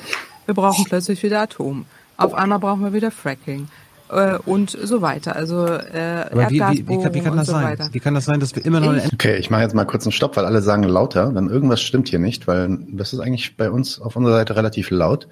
Wir 0.46 0.54
brauchen 0.54 0.86
plötzlich 0.86 1.24
wieder 1.24 1.42
Atom. 1.42 1.86
Auf 2.18 2.34
einmal 2.34 2.60
brauchen 2.60 2.84
wir 2.84 2.94
wieder 2.94 3.12
Fracking 3.12 3.68
äh, 4.10 4.38
und 4.46 4.70
so 4.70 5.02
weiter. 5.02 5.36
Also 5.36 5.66
äh, 5.66 6.26
Aber 6.32 6.50
wie, 6.50 6.60
wie, 6.60 6.88
wie, 6.88 7.02
kann, 7.02 7.14
wie 7.14 7.22
kann 7.22 7.38
das 7.38 7.48
so 7.48 7.54
sein? 7.54 7.64
Weiter. 7.64 7.90
Wie 7.92 8.00
kann 8.00 8.14
das 8.14 8.26
sein, 8.26 8.40
dass 8.40 8.56
wir 8.56 8.66
immer 8.66 8.80
noch 8.80 8.96
ich, 8.96 9.14
Okay, 9.14 9.38
ich 9.38 9.50
mache 9.50 9.62
jetzt 9.62 9.74
mal 9.74 9.86
kurz 9.86 10.06
einen 10.06 10.12
Stopp, 10.12 10.38
weil 10.38 10.46
alle 10.46 10.62
sagen 10.62 10.84
lauter. 10.84 11.32
Dann 11.32 11.50
irgendwas 11.50 11.82
stimmt 11.82 12.10
hier 12.10 12.20
nicht, 12.20 12.48
weil 12.48 12.78
das 12.90 13.14
ist 13.14 13.20
eigentlich 13.20 13.58
bei 13.58 13.70
uns 13.70 14.00
auf 14.00 14.16
unserer 14.16 14.36
Seite 14.36 14.56
relativ 14.56 14.92
laut. 14.92 15.28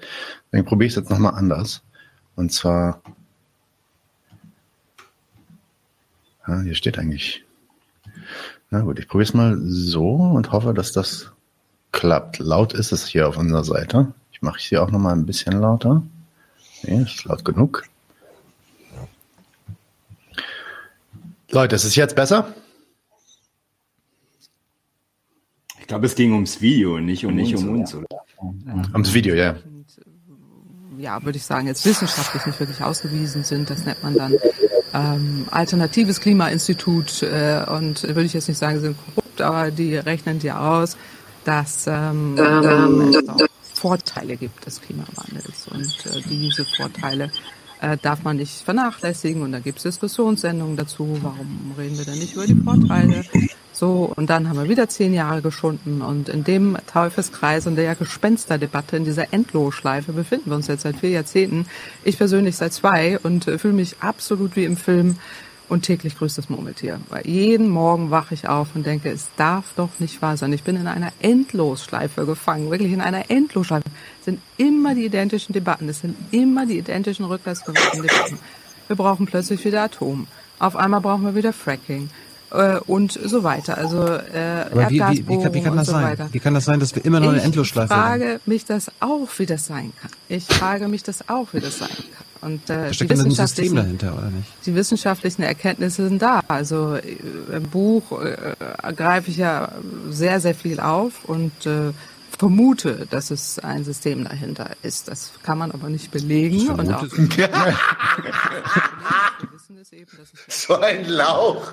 Dann 0.50 0.64
probiere 0.64 0.86
ich 0.86 0.92
es 0.92 0.96
jetzt 0.96 1.10
nochmal 1.10 1.34
anders. 1.34 1.82
Und 2.36 2.52
zwar, 2.52 3.00
ja, 6.48 6.60
hier 6.60 6.74
steht 6.74 6.98
eigentlich. 6.98 7.44
Na 8.70 8.80
gut, 8.80 8.98
ich 8.98 9.06
probiere 9.06 9.28
es 9.28 9.34
mal 9.34 9.56
so 9.64 10.14
und 10.14 10.50
hoffe, 10.50 10.74
dass 10.74 10.92
das 10.92 11.30
klappt. 11.92 12.40
Laut 12.40 12.72
ist 12.72 12.90
es 12.90 13.06
hier 13.06 13.28
auf 13.28 13.36
unserer 13.36 13.62
Seite. 13.62 14.12
Ich 14.32 14.42
mache 14.42 14.58
es 14.58 14.64
hier 14.64 14.82
auch 14.82 14.90
nochmal 14.90 15.14
ein 15.14 15.26
bisschen 15.26 15.60
lauter. 15.60 16.02
Nee, 16.82 17.02
ist 17.02 17.24
laut 17.24 17.44
genug. 17.44 17.84
Leute, 21.54 21.76
ist 21.76 21.84
es 21.84 21.94
jetzt 21.94 22.16
besser? 22.16 22.52
Ich 25.78 25.86
glaube, 25.86 26.06
es 26.06 26.16
ging 26.16 26.32
ums 26.32 26.60
Video, 26.60 26.98
nicht 26.98 27.24
um, 27.24 27.34
nicht 27.36 27.54
um 27.54 27.68
uns, 27.68 27.94
oder? 27.94 28.06
Ums 28.92 29.14
Video, 29.14 29.36
ja. 29.36 29.54
ja, 30.98 31.22
würde 31.22 31.38
ich 31.38 31.44
sagen, 31.44 31.68
jetzt 31.68 31.86
wissenschaftlich 31.86 32.44
nicht 32.46 32.58
wirklich 32.58 32.82
ausgewiesen 32.82 33.44
sind. 33.44 33.70
Das 33.70 33.84
nennt 33.84 34.02
man 34.02 34.16
dann 34.16 34.34
ähm, 34.92 35.46
alternatives 35.50 36.20
Klimainstitut 36.20 37.22
äh, 37.22 37.64
und 37.68 38.02
würde 38.02 38.24
ich 38.24 38.32
jetzt 38.32 38.48
nicht 38.48 38.58
sagen, 38.58 38.80
sind 38.80 38.96
korrupt, 39.04 39.40
aber 39.40 39.70
die 39.70 39.96
rechnen 39.96 40.40
dir 40.40 40.60
aus, 40.60 40.96
dass 41.44 41.86
ähm, 41.86 42.36
ähm, 42.36 43.10
es 43.10 43.28
auch 43.28 43.46
Vorteile 43.74 44.36
gibt 44.36 44.66
des 44.66 44.80
Klimawandels 44.80 45.68
und 45.70 46.06
äh, 46.06 46.20
diese 46.28 46.64
Vorteile 46.64 47.30
äh, 47.84 47.96
darf 48.00 48.22
man 48.24 48.36
nicht 48.36 48.62
vernachlässigen 48.62 49.42
und 49.42 49.52
da 49.52 49.58
gibt 49.60 49.78
es 49.78 49.84
Diskussionssendungen 49.84 50.76
dazu, 50.76 51.18
warum 51.22 51.74
reden 51.78 51.98
wir 51.98 52.04
denn 52.04 52.18
nicht 52.18 52.34
über 52.34 52.46
die 52.46 52.54
Vorteile 52.54 53.24
so, 53.74 54.12
und 54.14 54.30
dann 54.30 54.48
haben 54.48 54.56
wir 54.56 54.68
wieder 54.68 54.88
zehn 54.88 55.12
Jahre 55.12 55.42
geschunden. 55.42 56.00
Und 56.00 56.28
in 56.28 56.44
dem 56.44 56.76
Teufelskreis 56.86 57.66
und 57.66 57.74
der 57.74 57.96
Gespensterdebatte, 57.96 58.96
in 58.96 59.04
dieser 59.04 59.32
Endlosschleife 59.32 60.12
befinden 60.12 60.50
wir 60.50 60.56
uns 60.56 60.68
jetzt 60.68 60.82
seit 60.82 60.96
vier 60.96 61.10
Jahrzehnten. 61.10 61.66
Ich 62.04 62.16
persönlich 62.16 62.54
seit 62.54 62.72
zwei 62.72 63.18
und 63.18 63.48
äh, 63.48 63.58
fühle 63.58 63.74
mich 63.74 63.96
absolut 63.98 64.54
wie 64.54 64.64
im 64.64 64.76
Film 64.76 65.16
und 65.74 65.82
täglich 65.82 66.16
grüßt 66.16 66.38
das 66.38 66.48
Murmeltier. 66.48 67.00
Weil 67.08 67.26
jeden 67.26 67.68
Morgen 67.68 68.12
wache 68.12 68.32
ich 68.32 68.48
auf 68.48 68.68
und 68.76 68.86
denke, 68.86 69.10
es 69.10 69.26
darf 69.36 69.64
doch 69.74 69.90
nicht 69.98 70.22
wahr 70.22 70.36
sein. 70.36 70.52
Ich 70.52 70.62
bin 70.62 70.76
in 70.76 70.86
einer 70.86 71.10
Endlosschleife 71.20 72.26
gefangen, 72.26 72.70
wirklich 72.70 72.92
in 72.92 73.00
einer 73.00 73.28
Endlosschleife. 73.28 73.84
Es 74.20 74.26
sind 74.26 74.40
immer 74.56 74.94
die 74.94 75.04
identischen 75.04 75.52
Debatten, 75.52 75.88
es 75.88 76.00
sind 76.00 76.16
immer 76.30 76.64
die 76.64 76.78
identischen 76.78 77.24
rückwärtsgewandten 77.24 78.02
Debatten. 78.02 78.38
Wir 78.86 78.94
brauchen 78.94 79.26
plötzlich 79.26 79.64
wieder 79.64 79.82
Atom. 79.82 80.28
Auf 80.60 80.76
einmal 80.76 81.00
brauchen 81.00 81.24
wir 81.24 81.34
wieder 81.34 81.52
Fracking 81.52 82.08
äh, 82.52 82.76
und 82.86 83.10
so 83.10 83.42
weiter. 83.42 83.76
Also 83.76 84.04
äh, 84.06 84.66
Aber 84.70 84.90
wie, 84.90 85.00
wie, 85.00 85.28
wie, 85.28 85.42
kann, 85.42 85.54
wie 85.54 85.60
kann 85.60 85.76
das 85.76 85.86
so 85.86 85.92
sein? 85.92 86.04
Weiter. 86.04 86.28
Wie 86.30 86.38
kann 86.38 86.54
das 86.54 86.66
sein, 86.66 86.78
dass 86.78 86.94
wir 86.94 87.04
immer 87.04 87.18
noch 87.18 87.30
eine 87.30 87.42
Endlosschleife 87.42 87.92
haben? 87.92 88.20
Ich 88.20 88.26
frage 88.28 88.40
mich 88.46 88.64
das 88.64 88.92
auch, 89.00 89.28
wie 89.38 89.46
das 89.46 89.66
sein 89.66 89.92
kann. 90.00 90.12
Ich 90.28 90.44
frage 90.44 90.86
mich 90.86 91.02
das 91.02 91.28
auch, 91.28 91.48
wie 91.52 91.58
das 91.58 91.78
sein 91.78 91.88
kann. 91.88 92.33
Und 92.44 92.68
äh, 92.68 92.88
da 92.88 92.92
steckt 92.92 93.10
die 93.12 93.20
ein 93.20 93.30
System 93.30 93.74
dahinter, 93.74 94.12
oder 94.18 94.30
nicht? 94.30 94.48
Die 94.66 94.74
wissenschaftlichen 94.74 95.42
Erkenntnisse 95.42 96.08
sind 96.08 96.20
da. 96.20 96.42
Also 96.46 96.96
äh, 96.96 97.16
im 97.52 97.62
Buch 97.70 98.20
äh, 98.20 98.54
greife 98.94 99.30
ich 99.30 99.38
ja 99.38 99.72
sehr, 100.10 100.40
sehr 100.40 100.54
viel 100.54 100.78
auf 100.78 101.24
und 101.24 101.64
äh, 101.64 101.92
vermute, 102.38 103.06
dass 103.08 103.30
es 103.30 103.58
ein 103.58 103.84
System 103.84 104.24
dahinter 104.24 104.70
ist. 104.82 105.08
Das 105.08 105.32
kann 105.42 105.56
man 105.58 105.72
aber 105.72 105.88
nicht 105.88 106.10
belegen. 106.10 106.68
Und 106.68 106.92
auch 106.92 107.06
so 110.48 110.76
ein 110.76 111.08
Lauch. 111.08 111.72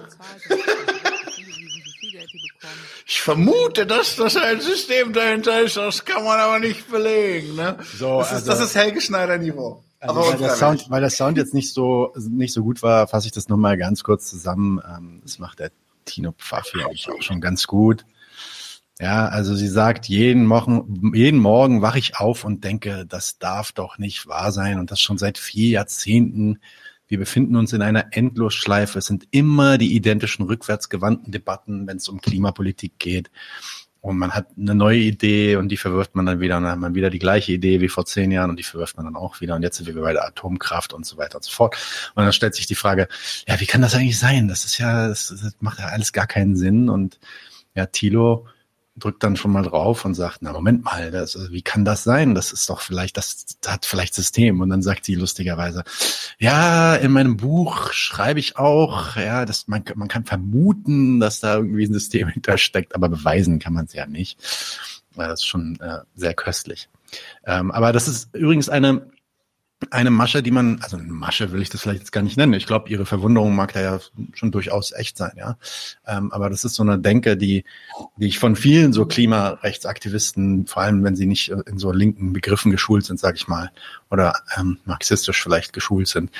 Ich 3.05 3.21
vermute, 3.21 3.85
dass 3.85 4.15
das 4.15 4.37
ein 4.37 4.61
System 4.61 5.11
dahinter 5.11 5.59
ist, 5.61 5.75
das 5.75 6.05
kann 6.05 6.23
man 6.23 6.39
aber 6.39 6.59
nicht 6.59 6.89
belegen. 6.89 7.55
Ne? 7.55 7.77
So, 7.97 8.19
das, 8.19 8.27
ist, 8.27 8.33
also, 8.33 8.51
das 8.51 8.61
ist 8.61 8.75
Helge 8.75 9.01
Schneider-Niveau. 9.01 9.83
Also 10.01 10.19
weil, 10.19 10.37
der 10.37 10.55
Sound, 10.55 10.89
weil 10.89 11.01
der 11.01 11.11
Sound 11.11 11.37
jetzt 11.37 11.53
nicht 11.53 11.73
so 11.73 12.11
nicht 12.27 12.53
so 12.53 12.63
gut 12.63 12.81
war, 12.81 13.07
fasse 13.07 13.27
ich 13.27 13.33
das 13.33 13.49
nochmal 13.49 13.77
ganz 13.77 14.03
kurz 14.03 14.27
zusammen. 14.27 14.81
Ähm, 14.83 15.21
das 15.23 15.37
macht 15.37 15.59
der 15.59 15.71
Tino 16.05 16.31
Pfaff 16.31 16.71
hier 16.73 16.87
eigentlich 16.87 17.07
auch 17.07 17.21
schon 17.21 17.39
ganz 17.39 17.67
gut. 17.67 18.03
Ja, 18.99 19.27
also 19.27 19.55
sie 19.55 19.67
sagt, 19.67 20.07
jeden 20.07 20.45
Morgen, 20.45 21.13
jeden 21.15 21.39
Morgen 21.39 21.81
wache 21.83 21.99
ich 21.99 22.17
auf 22.17 22.43
und 22.43 22.63
denke, 22.63 23.05
das 23.07 23.37
darf 23.37 23.71
doch 23.71 23.99
nicht 23.99 24.27
wahr 24.27 24.51
sein 24.51 24.79
und 24.79 24.91
das 24.91 24.99
schon 24.99 25.19
seit 25.19 25.37
vier 25.37 25.69
Jahrzehnten. 25.69 26.59
Wir 27.07 27.19
befinden 27.19 27.55
uns 27.55 27.73
in 27.73 27.81
einer 27.81 28.07
Endlosschleife. 28.11 28.99
Es 28.99 29.05
sind 29.05 29.27
immer 29.31 29.77
die 29.77 29.95
identischen 29.95 30.45
rückwärtsgewandten 30.45 31.31
Debatten, 31.31 31.85
wenn 31.85 31.97
es 31.97 32.09
um 32.09 32.21
Klimapolitik 32.21 32.97
geht. 32.97 33.29
Und 34.01 34.17
man 34.17 34.31
hat 34.31 34.47
eine 34.57 34.73
neue 34.73 34.97
Idee 34.97 35.57
und 35.57 35.69
die 35.69 35.77
verwirft 35.77 36.15
man 36.15 36.25
dann 36.25 36.39
wieder 36.39 36.57
und 36.57 36.63
dann 36.63 36.71
hat 36.71 36.79
man 36.79 36.95
wieder 36.95 37.11
die 37.11 37.19
gleiche 37.19 37.51
Idee 37.51 37.81
wie 37.81 37.87
vor 37.87 38.03
zehn 38.03 38.31
Jahren 38.31 38.49
und 38.49 38.57
die 38.57 38.63
verwirft 38.63 38.97
man 38.97 39.05
dann 39.05 39.15
auch 39.15 39.41
wieder 39.41 39.55
und 39.55 39.61
jetzt 39.61 39.77
sind 39.77 39.85
wir 39.85 40.01
bei 40.01 40.13
der 40.13 40.25
Atomkraft 40.25 40.91
und 40.93 41.05
so 41.05 41.17
weiter 41.17 41.35
und 41.35 41.43
so 41.43 41.51
fort. 41.51 41.77
Und 42.15 42.23
dann 42.23 42.33
stellt 42.33 42.55
sich 42.55 42.65
die 42.65 42.75
Frage, 42.75 43.07
ja, 43.47 43.59
wie 43.59 43.67
kann 43.67 43.83
das 43.83 43.93
eigentlich 43.93 44.17
sein? 44.17 44.47
Das 44.47 44.65
ist 44.65 44.79
ja, 44.79 45.07
das, 45.07 45.27
das 45.27 45.55
macht 45.59 45.79
ja 45.79 45.85
alles 45.85 46.13
gar 46.13 46.25
keinen 46.25 46.55
Sinn 46.55 46.89
und 46.89 47.19
ja, 47.75 47.85
Thilo 47.85 48.47
drückt 49.03 49.23
dann 49.23 49.35
schon 49.35 49.51
mal 49.51 49.63
drauf 49.63 50.05
und 50.05 50.13
sagt, 50.13 50.41
na 50.41 50.53
Moment 50.53 50.83
mal, 50.83 51.11
das, 51.11 51.35
also 51.35 51.51
wie 51.51 51.61
kann 51.61 51.83
das 51.85 52.03
sein? 52.03 52.35
Das 52.35 52.53
ist 52.53 52.69
doch 52.69 52.81
vielleicht, 52.81 53.17
das, 53.17 53.45
das 53.59 53.73
hat 53.73 53.85
vielleicht 53.85 54.13
System. 54.13 54.61
Und 54.61 54.69
dann 54.69 54.81
sagt 54.81 55.05
sie 55.05 55.15
lustigerweise, 55.15 55.83
ja, 56.39 56.95
in 56.95 57.11
meinem 57.11 57.37
Buch 57.37 57.91
schreibe 57.91 58.39
ich 58.39 58.57
auch, 58.57 59.15
ja, 59.15 59.45
dass 59.45 59.67
man, 59.67 59.83
man 59.95 60.07
kann 60.07 60.25
vermuten, 60.25 61.19
dass 61.19 61.39
da 61.39 61.55
irgendwie 61.55 61.85
ein 61.85 61.93
System 61.93 62.27
hintersteckt, 62.29 62.95
aber 62.95 63.09
beweisen 63.09 63.59
kann 63.59 63.73
man 63.73 63.85
es 63.85 63.93
ja 63.93 64.05
nicht. 64.05 64.39
Das 65.15 65.41
ist 65.41 65.45
schon 65.45 65.79
äh, 65.81 65.99
sehr 66.15 66.33
köstlich. 66.33 66.87
Ähm, 67.45 67.71
aber 67.71 67.91
das 67.91 68.07
ist 68.07 68.33
übrigens 68.33 68.69
eine 68.69 69.11
eine 69.89 70.11
Masche, 70.11 70.43
die 70.43 70.51
man, 70.51 70.79
also 70.81 70.97
Masche 70.97 71.51
will 71.51 71.61
ich 71.61 71.69
das 71.69 71.81
vielleicht 71.81 72.01
jetzt 72.01 72.11
gar 72.11 72.21
nicht 72.21 72.37
nennen. 72.37 72.53
Ich 72.53 72.67
glaube, 72.67 72.89
ihre 72.89 73.05
Verwunderung 73.05 73.55
mag 73.55 73.73
da 73.73 73.81
ja 73.81 73.99
schon 74.33 74.51
durchaus 74.51 74.91
echt 74.91 75.17
sein, 75.17 75.31
ja. 75.35 75.57
Ähm, 76.05 76.31
aber 76.31 76.49
das 76.49 76.63
ist 76.63 76.75
so 76.75 76.83
eine 76.83 76.99
Denke, 76.99 77.35
die, 77.35 77.63
die 78.17 78.27
ich 78.27 78.39
von 78.39 78.55
vielen 78.55 78.93
so 78.93 79.05
Klimarechtsaktivisten, 79.05 80.67
vor 80.67 80.83
allem 80.83 81.03
wenn 81.03 81.15
sie 81.15 81.25
nicht 81.25 81.49
in 81.49 81.77
so 81.77 81.91
linken 81.91 82.33
Begriffen 82.33 82.71
geschult 82.71 83.05
sind, 83.05 83.19
sage 83.19 83.37
ich 83.37 83.47
mal, 83.47 83.71
oder 84.09 84.35
ähm, 84.57 84.77
marxistisch 84.85 85.41
vielleicht 85.41 85.73
geschult 85.73 86.07
sind, 86.07 86.31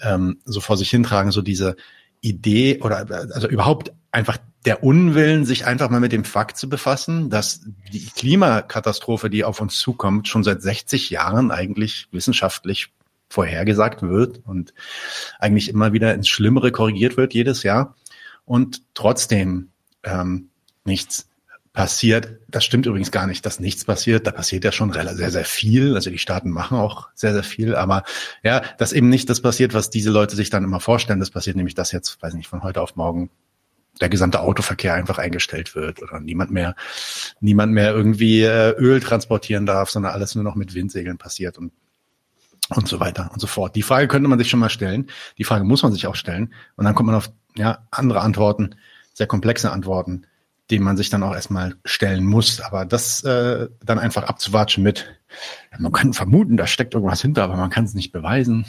ähm, 0.00 0.38
so 0.44 0.60
vor 0.60 0.76
sich 0.76 0.90
hintragen, 0.90 1.32
so 1.32 1.42
diese 1.42 1.76
Idee 2.20 2.80
oder 2.82 3.06
also 3.32 3.48
überhaupt 3.48 3.92
einfach 4.12 4.38
der 4.66 4.82
Unwillen, 4.82 5.46
sich 5.46 5.64
einfach 5.64 5.88
mal 5.88 6.00
mit 6.00 6.12
dem 6.12 6.24
Fakt 6.24 6.56
zu 6.58 6.68
befassen, 6.68 7.30
dass 7.30 7.62
die 7.92 8.06
Klimakatastrophe, 8.06 9.30
die 9.30 9.44
auf 9.44 9.60
uns 9.60 9.78
zukommt, 9.78 10.28
schon 10.28 10.44
seit 10.44 10.60
60 10.62 11.10
Jahren 11.10 11.50
eigentlich 11.50 12.08
wissenschaftlich 12.12 12.92
vorhergesagt 13.30 14.02
wird 14.02 14.40
und 14.44 14.74
eigentlich 15.38 15.68
immer 15.68 15.92
wieder 15.92 16.12
ins 16.14 16.28
Schlimmere 16.28 16.72
korrigiert 16.72 17.16
wird 17.16 17.32
jedes 17.32 17.62
Jahr 17.62 17.94
und 18.44 18.82
trotzdem 18.94 19.70
ähm, 20.02 20.50
nichts 20.84 21.28
passiert. 21.72 22.38
Das 22.48 22.64
stimmt 22.64 22.86
übrigens 22.86 23.12
gar 23.12 23.26
nicht, 23.28 23.46
dass 23.46 23.60
nichts 23.60 23.84
passiert. 23.84 24.26
Da 24.26 24.32
passiert 24.32 24.64
ja 24.64 24.72
schon 24.72 24.92
sehr, 24.92 25.30
sehr 25.30 25.44
viel. 25.44 25.94
Also 25.94 26.10
die 26.10 26.18
Staaten 26.18 26.50
machen 26.50 26.76
auch 26.76 27.08
sehr, 27.14 27.32
sehr 27.32 27.44
viel. 27.44 27.76
Aber 27.76 28.02
ja, 28.42 28.62
dass 28.78 28.92
eben 28.92 29.08
nicht 29.08 29.30
das 29.30 29.40
passiert, 29.40 29.72
was 29.72 29.88
diese 29.88 30.10
Leute 30.10 30.34
sich 30.34 30.50
dann 30.50 30.64
immer 30.64 30.80
vorstellen. 30.80 31.20
Das 31.20 31.30
passiert 31.30 31.56
nämlich, 31.56 31.76
dass 31.76 31.92
jetzt, 31.92 32.20
weiß 32.20 32.34
nicht, 32.34 32.48
von 32.48 32.64
heute 32.64 32.82
auf 32.82 32.96
morgen 32.96 33.30
der 34.00 34.08
gesamte 34.08 34.40
Autoverkehr 34.40 34.94
einfach 34.94 35.18
eingestellt 35.18 35.74
wird 35.74 36.02
oder 36.02 36.20
niemand 36.20 36.50
mehr, 36.50 36.74
niemand 37.40 37.72
mehr 37.72 37.92
irgendwie 37.92 38.42
äh, 38.42 38.70
Öl 38.78 39.00
transportieren 39.00 39.66
darf, 39.66 39.90
sondern 39.90 40.12
alles 40.12 40.34
nur 40.34 40.44
noch 40.44 40.54
mit 40.54 40.74
Windsegeln 40.74 41.18
passiert 41.18 41.58
und 41.58 41.72
und 42.76 42.86
so 42.86 43.00
weiter 43.00 43.30
und 43.32 43.40
so 43.40 43.46
fort. 43.46 43.74
Die 43.74 43.82
Frage 43.82 44.06
könnte 44.06 44.28
man 44.28 44.38
sich 44.38 44.48
schon 44.48 44.60
mal 44.60 44.70
stellen. 44.70 45.08
Die 45.38 45.44
Frage 45.44 45.64
muss 45.64 45.82
man 45.82 45.92
sich 45.92 46.06
auch 46.06 46.14
stellen. 46.14 46.54
Und 46.76 46.84
dann 46.84 46.94
kommt 46.94 47.08
man 47.08 47.16
auf 47.16 47.32
ja, 47.56 47.86
andere 47.90 48.20
Antworten, 48.20 48.76
sehr 49.12 49.26
komplexe 49.26 49.72
Antworten, 49.72 50.26
die 50.70 50.78
man 50.78 50.96
sich 50.96 51.10
dann 51.10 51.22
auch 51.22 51.34
erstmal 51.34 51.74
stellen 51.84 52.24
muss. 52.24 52.60
Aber 52.60 52.84
das 52.84 53.24
äh, 53.24 53.68
dann 53.84 53.98
einfach 53.98 54.22
abzuwatschen 54.22 54.84
mit, 54.84 55.06
man 55.78 55.92
kann 55.92 56.12
vermuten, 56.12 56.56
da 56.56 56.66
steckt 56.66 56.94
irgendwas 56.94 57.22
hinter, 57.22 57.42
aber 57.42 57.56
man 57.56 57.70
kann 57.70 57.84
es 57.84 57.94
nicht 57.94 58.12
beweisen, 58.12 58.64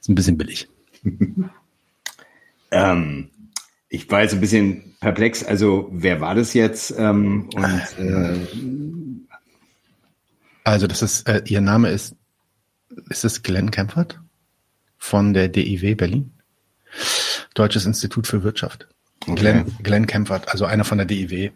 ist 0.00 0.08
ein 0.08 0.14
bisschen 0.14 0.38
billig. 0.38 0.68
ähm, 2.70 3.30
ich 3.92 4.10
war 4.10 4.22
jetzt 4.22 4.32
ein 4.32 4.40
bisschen 4.40 4.96
perplex. 5.00 5.44
Also 5.44 5.90
wer 5.92 6.22
war 6.22 6.34
das 6.34 6.54
jetzt? 6.54 6.94
Ähm, 6.96 7.50
und, 7.54 7.98
äh, 7.98 8.38
also 10.64 10.86
das 10.86 11.02
ist, 11.02 11.28
äh, 11.28 11.42
ihr 11.44 11.60
Name 11.60 11.90
ist, 11.90 12.16
ist 13.10 13.26
es 13.26 13.42
Glenn 13.42 13.70
Kempfert 13.70 14.18
von 14.96 15.34
der 15.34 15.48
DIW 15.48 15.94
Berlin? 15.94 16.32
Deutsches 17.52 17.84
Institut 17.84 18.26
für 18.26 18.42
Wirtschaft. 18.42 18.88
Okay. 19.26 19.34
Glenn, 19.34 19.76
Glenn 19.82 20.06
Kempfert, 20.06 20.48
also 20.48 20.64
einer 20.64 20.84
von 20.84 20.96
der 20.96 21.06
DIW. 21.06 21.50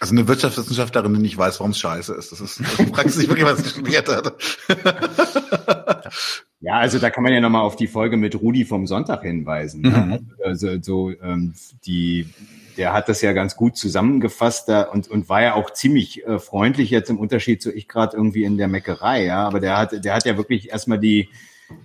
Also 0.00 0.14
eine 0.14 0.26
Wirtschaftswissenschaftlerin, 0.28 1.12
die 1.12 1.20
nicht 1.20 1.36
weiß, 1.36 1.60
warum 1.60 1.72
es 1.72 1.78
scheiße 1.78 2.14
ist. 2.14 2.32
Das 2.32 2.40
ist, 2.40 2.60
das 2.60 2.88
fragt 2.88 3.10
sich 3.10 3.28
wirklich, 3.28 3.44
was 3.44 3.68
studiert 3.68 4.08
hat. 4.08 4.32
Ja, 6.60 6.74
also 6.74 6.98
da 6.98 7.10
kann 7.10 7.22
man 7.22 7.32
ja 7.32 7.40
nochmal 7.40 7.62
auf 7.62 7.76
die 7.76 7.86
Folge 7.86 8.16
mit 8.16 8.40
Rudi 8.40 8.64
vom 8.64 8.86
Sonntag 8.86 9.22
hinweisen. 9.22 9.82
Ne? 9.82 10.20
Mhm. 10.20 10.32
Also 10.42 10.80
so 10.80 11.10
ähm, 11.22 11.54
die, 11.84 12.28
der 12.76 12.92
hat 12.92 13.08
das 13.08 13.20
ja 13.20 13.32
ganz 13.32 13.56
gut 13.56 13.76
zusammengefasst 13.76 14.68
da 14.68 14.82
und, 14.82 15.08
und 15.08 15.28
war 15.28 15.42
ja 15.42 15.54
auch 15.54 15.70
ziemlich 15.70 16.26
äh, 16.26 16.38
freundlich 16.38 16.90
jetzt 16.90 17.10
im 17.10 17.18
Unterschied 17.18 17.60
zu 17.60 17.72
ich 17.72 17.88
gerade 17.88 18.16
irgendwie 18.16 18.44
in 18.44 18.56
der 18.56 18.68
Meckerei, 18.68 19.24
ja. 19.24 19.46
Aber 19.46 19.60
der 19.60 19.76
hat, 19.76 20.04
der 20.04 20.14
hat 20.14 20.24
ja 20.24 20.36
wirklich 20.38 20.70
erstmal 20.70 20.98
die 20.98 21.28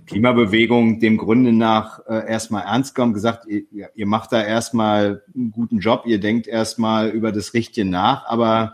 Klimabewegung 0.05 0.99
dem 0.99 1.17
Grunde 1.17 1.51
nach 1.51 2.05
äh, 2.07 2.29
erstmal 2.29 2.63
ernst 2.63 2.95
genommen, 2.95 3.13
gesagt, 3.13 3.47
ihr, 3.47 3.63
ihr 3.93 4.05
macht 4.05 4.31
da 4.31 4.41
erstmal 4.41 5.23
einen 5.33 5.51
guten 5.51 5.79
Job, 5.79 6.03
ihr 6.05 6.19
denkt 6.19 6.47
erstmal 6.47 7.09
über 7.09 7.31
das 7.31 7.53
Richtige 7.53 7.89
nach, 7.89 8.25
aber 8.25 8.73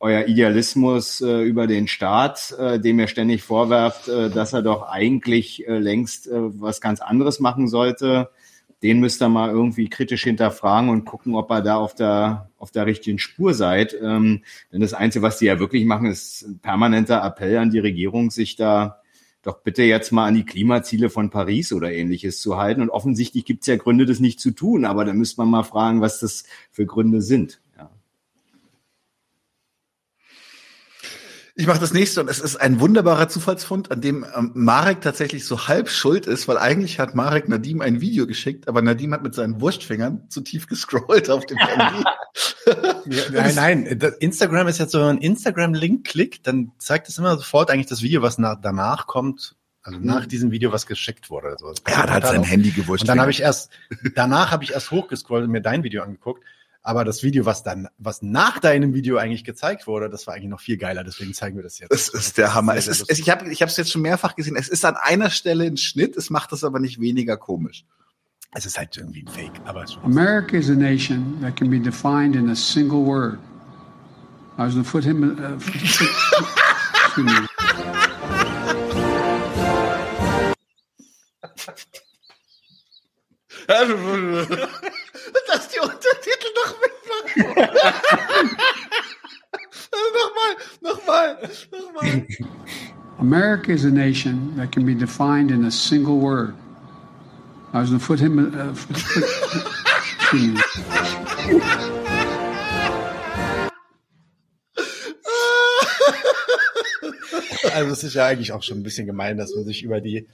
euer 0.00 0.26
Idealismus 0.26 1.20
äh, 1.20 1.42
über 1.42 1.66
den 1.66 1.88
Staat, 1.88 2.54
äh, 2.58 2.78
dem 2.78 3.00
ihr 3.00 3.08
ständig 3.08 3.42
vorwerft, 3.42 4.08
äh, 4.08 4.30
dass 4.30 4.52
er 4.52 4.62
doch 4.62 4.88
eigentlich 4.88 5.66
äh, 5.66 5.78
längst 5.78 6.28
äh, 6.28 6.60
was 6.60 6.80
ganz 6.80 7.00
anderes 7.00 7.40
machen 7.40 7.66
sollte, 7.66 8.30
den 8.82 9.00
müsst 9.00 9.20
ihr 9.20 9.28
mal 9.28 9.50
irgendwie 9.50 9.88
kritisch 9.88 10.22
hinterfragen 10.22 10.88
und 10.88 11.04
gucken, 11.04 11.34
ob 11.34 11.50
ihr 11.50 11.62
da 11.62 11.76
auf 11.76 11.94
der, 11.94 12.50
auf 12.58 12.70
der 12.70 12.86
richtigen 12.86 13.18
Spur 13.18 13.54
seid. 13.54 13.96
Ähm, 14.00 14.44
denn 14.72 14.80
das 14.80 14.94
Einzige, 14.94 15.22
was 15.22 15.38
die 15.38 15.46
ja 15.46 15.58
wirklich 15.58 15.84
machen, 15.84 16.06
ist 16.06 16.42
ein 16.42 16.58
permanenter 16.60 17.24
Appell 17.24 17.58
an 17.58 17.70
die 17.70 17.80
Regierung, 17.80 18.30
sich 18.30 18.54
da 18.54 19.00
doch 19.42 19.62
bitte 19.62 19.82
jetzt 19.82 20.12
mal 20.12 20.26
an 20.26 20.34
die 20.34 20.44
Klimaziele 20.44 21.10
von 21.10 21.30
Paris 21.30 21.72
oder 21.72 21.92
ähnliches 21.92 22.40
zu 22.40 22.56
halten. 22.56 22.82
Und 22.82 22.90
offensichtlich 22.90 23.44
gibt 23.44 23.62
es 23.62 23.66
ja 23.66 23.76
Gründe, 23.76 24.06
das 24.06 24.20
nicht 24.20 24.40
zu 24.40 24.52
tun, 24.52 24.84
aber 24.84 25.04
da 25.04 25.12
müsste 25.12 25.40
man 25.40 25.50
mal 25.50 25.62
fragen, 25.64 26.00
was 26.00 26.20
das 26.20 26.44
für 26.70 26.86
Gründe 26.86 27.20
sind. 27.22 27.60
Ich 31.60 31.66
mache 31.66 31.80
das 31.80 31.92
nächste 31.92 32.20
und 32.20 32.30
es 32.30 32.38
ist 32.38 32.54
ein 32.54 32.78
wunderbarer 32.78 33.28
Zufallsfund, 33.28 33.90
an 33.90 34.00
dem 34.00 34.24
ähm, 34.36 34.52
Marek 34.54 35.00
tatsächlich 35.00 35.44
so 35.44 35.66
halb 35.66 35.88
schuld 35.88 36.28
ist, 36.28 36.46
weil 36.46 36.56
eigentlich 36.56 37.00
hat 37.00 37.16
Marek 37.16 37.48
Nadim 37.48 37.80
ein 37.80 38.00
Video 38.00 38.28
geschickt, 38.28 38.68
aber 38.68 38.80
Nadim 38.80 39.12
hat 39.12 39.24
mit 39.24 39.34
seinen 39.34 39.60
Wurstfingern 39.60 40.30
zu 40.30 40.40
tief 40.40 40.68
gescrollt 40.68 41.28
auf 41.28 41.46
dem 41.46 41.58
Handy. 41.58 42.04
ja, 43.06 43.22
nein, 43.32 43.54
nein, 43.56 44.12
Instagram 44.20 44.68
ist 44.68 44.78
jetzt 44.78 44.92
so, 44.92 45.00
wenn 45.00 45.06
man 45.06 45.18
Instagram-Link 45.18 46.06
klickt, 46.06 46.46
dann 46.46 46.70
zeigt 46.78 47.08
es 47.08 47.18
immer 47.18 47.36
sofort 47.36 47.72
eigentlich 47.72 47.86
das 47.86 48.02
Video, 48.02 48.22
was 48.22 48.38
nach, 48.38 48.56
danach 48.62 49.08
kommt. 49.08 49.56
Also 49.82 49.98
nach 49.98 50.22
hm. 50.22 50.28
diesem 50.28 50.50
Video, 50.52 50.70
was 50.70 50.86
geschickt 50.86 51.28
wurde. 51.28 51.48
Also, 51.48 51.72
er 51.86 51.96
hat 51.96 52.10
halt 52.10 52.26
sein 52.26 52.44
Handy 52.44 52.70
gewurscht. 52.70 53.02
Und 53.02 53.08
dann 53.08 53.20
habe 53.20 53.32
ich 53.32 53.40
erst, 53.40 53.72
danach 54.14 54.52
habe 54.52 54.62
ich 54.62 54.74
erst 54.74 54.92
hochgescrollt 54.92 55.46
und 55.46 55.50
mir 55.50 55.62
dein 55.62 55.82
Video 55.82 56.04
angeguckt. 56.04 56.44
Aber 56.82 57.04
das 57.04 57.22
Video, 57.22 57.44
was 57.44 57.62
dann, 57.62 57.88
was 57.98 58.22
nach 58.22 58.60
deinem 58.60 58.94
Video 58.94 59.18
eigentlich 59.18 59.44
gezeigt 59.44 59.86
wurde, 59.86 60.08
das 60.08 60.26
war 60.26 60.34
eigentlich 60.34 60.48
noch 60.48 60.60
viel 60.60 60.78
geiler. 60.78 61.04
Deswegen 61.04 61.34
zeigen 61.34 61.56
wir 61.56 61.62
das 61.62 61.78
jetzt. 61.78 61.92
Das 61.92 62.08
ist 62.08 62.38
der 62.38 62.54
Hammer. 62.54 62.76
Es 62.76 62.86
ist, 62.86 63.10
es, 63.10 63.18
ich 63.18 63.28
habe, 63.28 63.50
ich 63.50 63.60
habe 63.60 63.70
es 63.70 63.76
jetzt 63.76 63.90
schon 63.90 64.02
mehrfach 64.02 64.36
gesehen. 64.36 64.56
Es 64.56 64.68
ist 64.68 64.84
an 64.84 64.96
einer 64.96 65.30
Stelle 65.30 65.64
ein 65.64 65.76
Schnitt. 65.76 66.16
Es 66.16 66.30
macht 66.30 66.52
das 66.52 66.64
aber 66.64 66.80
nicht 66.80 67.00
weniger 67.00 67.36
komisch. 67.36 67.84
Es 68.54 68.64
ist 68.64 68.78
halt 68.78 68.96
irgendwie 68.96 69.22
ein 69.22 69.28
Fake. 69.28 69.60
Aber 69.66 69.84
America 70.04 70.56
is 70.56 70.70
a 70.70 70.74
nation 70.74 71.38
that 71.42 71.56
can 71.56 71.68
be 71.68 71.78
defined 71.78 72.34
in 72.34 72.48
a 72.48 72.56
single 72.56 73.04
word. 73.04 73.38
I 74.56 74.62
was 74.62 74.74
going 74.74 74.84
to 74.84 74.90
put 74.90 75.04
him. 75.04 75.22
Uh, 75.22 75.58
Die 83.68 83.74
Untertitel 85.80 86.50
noch 86.56 86.74
mitmachen. 86.80 87.54
nochmal, 90.14 90.56
nochmal, 90.80 91.36
nochmal. 91.70 92.26
America 93.18 93.72
is 93.72 93.84
a 93.84 93.90
nation 93.90 94.56
that 94.56 94.72
can 94.72 94.86
be 94.86 94.94
defined 94.94 95.50
in 95.50 95.64
a 95.64 95.70
single 95.70 96.18
word. 96.18 96.54
I 97.74 97.80
was 97.80 97.90
going 97.90 98.00
to 98.00 98.06
put 98.06 98.20
him. 98.20 98.38
Uh, 101.52 101.94
Also 107.72 107.92
es 107.92 108.04
ist 108.04 108.14
ja 108.14 108.26
eigentlich 108.26 108.52
auch 108.52 108.62
schon 108.62 108.78
ein 108.78 108.82
bisschen 108.82 109.06
gemein, 109.06 109.36
dass 109.36 109.54
man 109.54 109.64
sich 109.64 109.82
über 109.82 110.00
die 110.00 110.28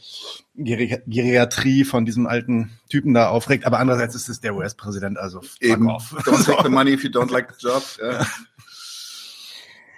Geriatrie 0.57 1.85
von 1.85 2.05
diesem 2.05 2.27
alten 2.27 2.79
Typen 2.89 3.15
da 3.15 3.29
aufregt. 3.29 3.67
Aber 3.67 3.79
andererseits 3.79 4.15
ist 4.15 4.29
es 4.29 4.41
der 4.41 4.55
US-Präsident, 4.55 5.19
also 5.19 5.41
fuck 5.41 5.63
Eben. 5.63 5.91
off. 5.91 6.13
Don't 6.25 6.45
take 6.45 6.63
the 6.63 6.69
money 6.71 6.93
if 6.93 7.05
you 7.05 7.11
don't 7.11 7.33
like 7.33 7.53
the 7.59 7.67
job. 7.67 7.83
Ja. 8.01 8.27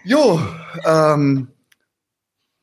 Jo, 0.04 0.40
ähm, 0.84 1.48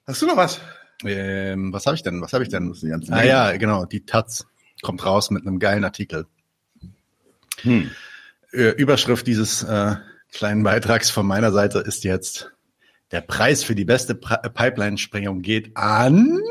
hast 0.07 0.21
du 0.21 0.27
noch 0.27 0.37
was? 0.37 0.61
Ähm, 1.03 1.73
was 1.73 1.85
habe 1.85 1.95
ich 1.95 2.03
denn? 2.03 2.21
Was 2.21 2.31
habe 2.31 2.43
ich 2.43 2.49
denn? 2.49 2.73
Ah 3.09 3.23
ja, 3.23 3.57
genau. 3.57 3.85
Die 3.85 4.05
Taz 4.05 4.45
kommt 4.81 5.05
raus 5.05 5.29
mit 5.29 5.45
einem 5.45 5.59
geilen 5.59 5.83
Artikel. 5.83 6.25
Hm. 7.61 7.91
Überschrift 8.51 9.25
dieses 9.27 9.63
äh, 9.63 9.95
kleinen 10.31 10.63
Beitrags 10.63 11.09
von 11.09 11.25
meiner 11.25 11.51
Seite 11.51 11.79
ist 11.79 12.03
jetzt 12.03 12.51
der 13.13 13.21
Preis 13.21 13.63
für 13.63 13.75
die 13.75 13.85
beste 13.85 14.15
Pipeline-Sprengung 14.15 15.43
geht 15.43 15.77
an. 15.77 16.41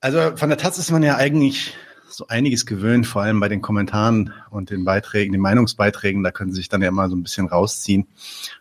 Also 0.00 0.36
von 0.36 0.48
der 0.48 0.58
Taz 0.58 0.78
ist 0.78 0.90
man 0.90 1.02
ja 1.02 1.16
eigentlich 1.16 1.74
so 2.08 2.26
einiges 2.28 2.64
gewöhnt, 2.64 3.06
vor 3.06 3.22
allem 3.22 3.38
bei 3.38 3.48
den 3.48 3.60
Kommentaren 3.60 4.32
und 4.50 4.70
den 4.70 4.84
Beiträgen, 4.86 5.32
den 5.32 5.42
Meinungsbeiträgen. 5.42 6.22
Da 6.22 6.30
können 6.30 6.50
Sie 6.50 6.56
sich 6.56 6.70
dann 6.70 6.80
ja 6.80 6.88
immer 6.88 7.10
so 7.10 7.14
ein 7.14 7.22
bisschen 7.22 7.46
rausziehen 7.46 8.08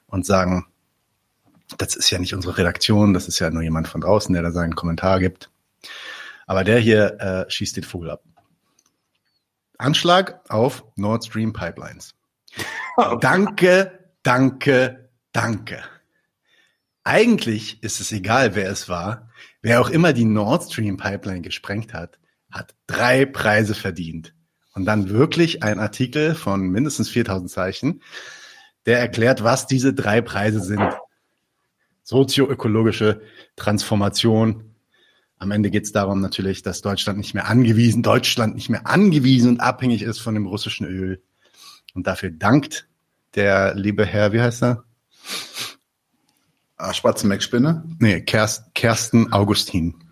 und 0.07 0.25
sagen, 0.25 0.67
das 1.77 1.95
ist 1.95 2.11
ja 2.11 2.19
nicht 2.19 2.35
unsere 2.35 2.57
Redaktion, 2.57 3.13
das 3.13 3.29
ist 3.29 3.39
ja 3.39 3.49
nur 3.49 3.63
jemand 3.63 3.87
von 3.87 4.01
draußen, 4.01 4.33
der 4.33 4.43
da 4.43 4.51
seinen 4.51 4.75
Kommentar 4.75 5.21
gibt. 5.21 5.49
Aber 6.47 6.65
der 6.65 6.79
hier 6.79 7.17
äh, 7.21 7.49
schießt 7.49 7.77
den 7.77 7.85
Vogel 7.85 8.11
ab. 8.11 8.23
Anschlag 9.77 10.41
auf 10.49 10.83
Nord 10.97 11.25
Stream 11.25 11.53
Pipelines. 11.53 12.13
Danke, 13.21 13.99
danke, 14.21 15.09
danke. 15.31 15.81
Eigentlich 17.03 17.81
ist 17.81 17.99
es 17.99 18.11
egal, 18.11 18.55
wer 18.55 18.69
es 18.69 18.87
war. 18.87 19.29
Wer 19.61 19.81
auch 19.81 19.89
immer 19.89 20.13
die 20.13 20.25
Nord 20.25 20.63
Stream 20.63 20.97
Pipeline 20.97 21.41
gesprengt 21.41 21.93
hat, 21.93 22.19
hat 22.51 22.75
drei 22.87 23.25
Preise 23.25 23.73
verdient. 23.73 24.33
Und 24.73 24.85
dann 24.85 25.09
wirklich 25.09 25.63
ein 25.63 25.79
Artikel 25.79 26.35
von 26.35 26.61
mindestens 26.69 27.09
4000 27.09 27.49
Zeichen, 27.49 28.01
der 28.85 28.99
erklärt, 28.99 29.43
was 29.43 29.67
diese 29.67 29.93
drei 29.93 30.21
Preise 30.21 30.61
sind. 30.61 30.93
Sozioökologische 32.03 33.21
Transformation. 33.55 34.75
Am 35.37 35.51
Ende 35.51 35.71
geht 35.71 35.85
es 35.85 35.91
darum 35.91 36.21
natürlich, 36.21 36.61
dass 36.61 36.81
Deutschland 36.81 37.17
nicht 37.17 37.33
mehr 37.33 37.47
angewiesen, 37.47 38.03
Deutschland 38.03 38.55
nicht 38.55 38.69
mehr 38.69 38.87
angewiesen 38.87 39.49
und 39.49 39.59
abhängig 39.59 40.03
ist 40.03 40.19
von 40.19 40.35
dem 40.35 40.45
russischen 40.45 40.85
Öl. 40.85 41.21
Und 41.93 42.07
dafür 42.07 42.31
dankt 42.31 42.87
der 43.35 43.75
liebe 43.75 44.05
Herr, 44.05 44.33
wie 44.33 44.41
heißt 44.41 44.63
er? 44.63 44.83
Ah, 46.81 46.93
Schwarze 46.93 47.27
Mac-Spinne? 47.27 47.83
Nee, 47.99 48.21
Kerst, 48.21 48.73
Kersten 48.73 49.31
Augustin. 49.31 50.03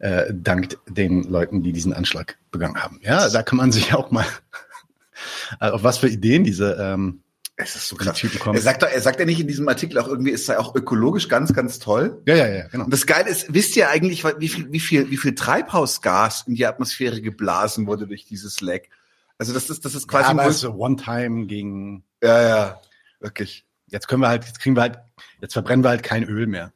Äh, 0.00 0.32
dankt 0.34 0.78
den 0.88 1.22
Leuten, 1.24 1.62
die 1.62 1.72
diesen 1.72 1.92
Anschlag 1.92 2.38
begangen 2.50 2.82
haben. 2.82 2.98
Ja, 3.02 3.28
da 3.28 3.42
kann 3.42 3.58
man 3.58 3.70
sich 3.70 3.94
auch 3.94 4.10
mal 4.10 4.26
also 5.60 5.76
auf 5.76 5.84
was 5.84 5.98
für 5.98 6.08
Ideen 6.08 6.42
diese 6.42 6.72
ähm, 6.80 7.22
es 7.54 7.76
ist 7.76 7.88
so 7.88 7.96
krass. 7.96 8.18
Typen 8.18 8.40
kommen. 8.40 8.56
Er 8.56 8.62
sagt, 8.62 8.82
doch, 8.82 8.88
er 8.88 9.00
sagt 9.00 9.20
ja 9.20 9.26
nicht 9.26 9.38
in 9.38 9.46
diesem 9.46 9.68
Artikel 9.68 9.98
auch 9.98 10.08
irgendwie, 10.08 10.30
ist 10.30 10.46
sei 10.46 10.58
auch 10.58 10.74
ökologisch 10.74 11.28
ganz, 11.28 11.52
ganz 11.52 11.78
toll. 11.78 12.20
Ja, 12.26 12.34
ja, 12.34 12.48
ja, 12.48 12.66
genau. 12.68 12.84
Und 12.84 12.92
das 12.92 13.06
Geile 13.06 13.28
ist, 13.28 13.52
wisst 13.52 13.76
ihr 13.76 13.90
eigentlich, 13.90 14.24
wie 14.24 14.48
viel, 14.48 14.72
wie 14.72 14.80
viel, 14.80 15.10
wie 15.10 15.16
viel 15.18 15.34
Treibhausgas 15.34 16.44
in 16.46 16.54
die 16.54 16.66
Atmosphäre 16.66 17.20
geblasen 17.20 17.86
wurde 17.86 18.06
durch 18.06 18.24
dieses 18.24 18.60
Leck? 18.60 18.88
Also 19.38 19.52
das 19.52 19.70
ist, 19.70 19.84
das 19.84 19.94
ist 19.94 20.08
quasi. 20.08 20.24
Ja, 20.24 20.30
aber 20.30 20.50
so 20.50 20.72
One-Time 20.72 21.46
gegen. 21.46 22.02
Ja, 22.22 22.42
ja, 22.42 22.80
wirklich. 23.20 23.66
Jetzt 23.90 24.08
können 24.08 24.22
wir 24.22 24.28
halt, 24.28 24.44
jetzt 24.44 24.60
kriegen 24.60 24.76
wir 24.76 24.82
halt, 24.82 24.98
jetzt 25.40 25.52
verbrennen 25.52 25.84
wir 25.84 25.90
halt 25.90 26.02
kein 26.02 26.24
Öl 26.24 26.46
mehr. 26.46 26.72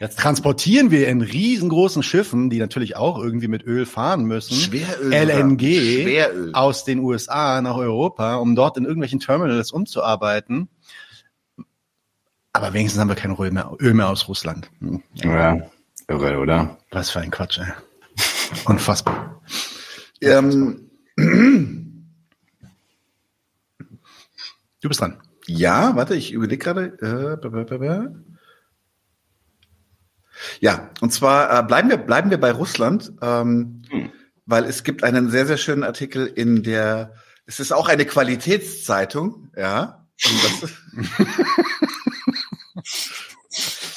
Jetzt 0.00 0.18
transportieren 0.20 0.92
wir 0.92 1.08
in 1.08 1.22
riesengroßen 1.22 2.04
Schiffen, 2.04 2.50
die 2.50 2.58
natürlich 2.58 2.94
auch 2.96 3.18
irgendwie 3.18 3.48
mit 3.48 3.64
Öl 3.64 3.84
fahren 3.84 4.24
müssen, 4.24 4.54
Schweröl, 4.54 5.12
LNG 5.12 5.60
Schweröl. 5.60 6.54
aus 6.54 6.84
den 6.84 7.00
USA 7.00 7.60
nach 7.60 7.76
Europa, 7.76 8.36
um 8.36 8.54
dort 8.54 8.76
in 8.76 8.84
irgendwelchen 8.84 9.18
Terminals 9.18 9.72
umzuarbeiten. 9.72 10.68
Aber 12.52 12.72
wenigstens 12.72 13.00
haben 13.00 13.08
wir 13.08 13.16
kein 13.16 13.36
Öl 13.36 13.50
mehr, 13.50 13.72
Öl 13.80 13.94
mehr 13.94 14.08
aus 14.08 14.28
Russland. 14.28 14.70
Hm. 14.78 15.02
Ja, 15.14 15.58
irre, 16.06 16.38
oder? 16.38 16.78
Was 16.90 17.10
für 17.10 17.20
ein 17.20 17.32
Quatsch, 17.32 17.58
ey. 17.58 17.72
Unfassbar. 18.66 19.42
Ähm, 20.20 20.90
du 24.80 24.88
bist 24.88 25.00
dran. 25.00 25.20
Ja, 25.48 25.96
warte, 25.96 26.14
ich 26.14 26.32
überlege 26.32 26.58
gerade. 26.58 26.84
Äh, 27.00 27.38
ja, 30.60 30.90
und 31.00 31.10
zwar 31.12 31.58
äh, 31.58 31.62
bleiben 31.62 31.88
wir 31.88 31.96
bleiben 31.96 32.28
wir 32.30 32.38
bei 32.38 32.52
Russland, 32.52 33.12
ähm, 33.22 33.82
hm. 33.88 34.12
weil 34.44 34.64
es 34.64 34.84
gibt 34.84 35.02
einen 35.02 35.30
sehr 35.30 35.46
sehr 35.46 35.56
schönen 35.56 35.84
Artikel 35.84 36.26
in 36.26 36.62
der. 36.62 37.14
Es 37.46 37.60
ist 37.60 37.72
auch 37.72 37.88
eine 37.88 38.04
Qualitätszeitung, 38.04 39.50
ja. 39.56 40.06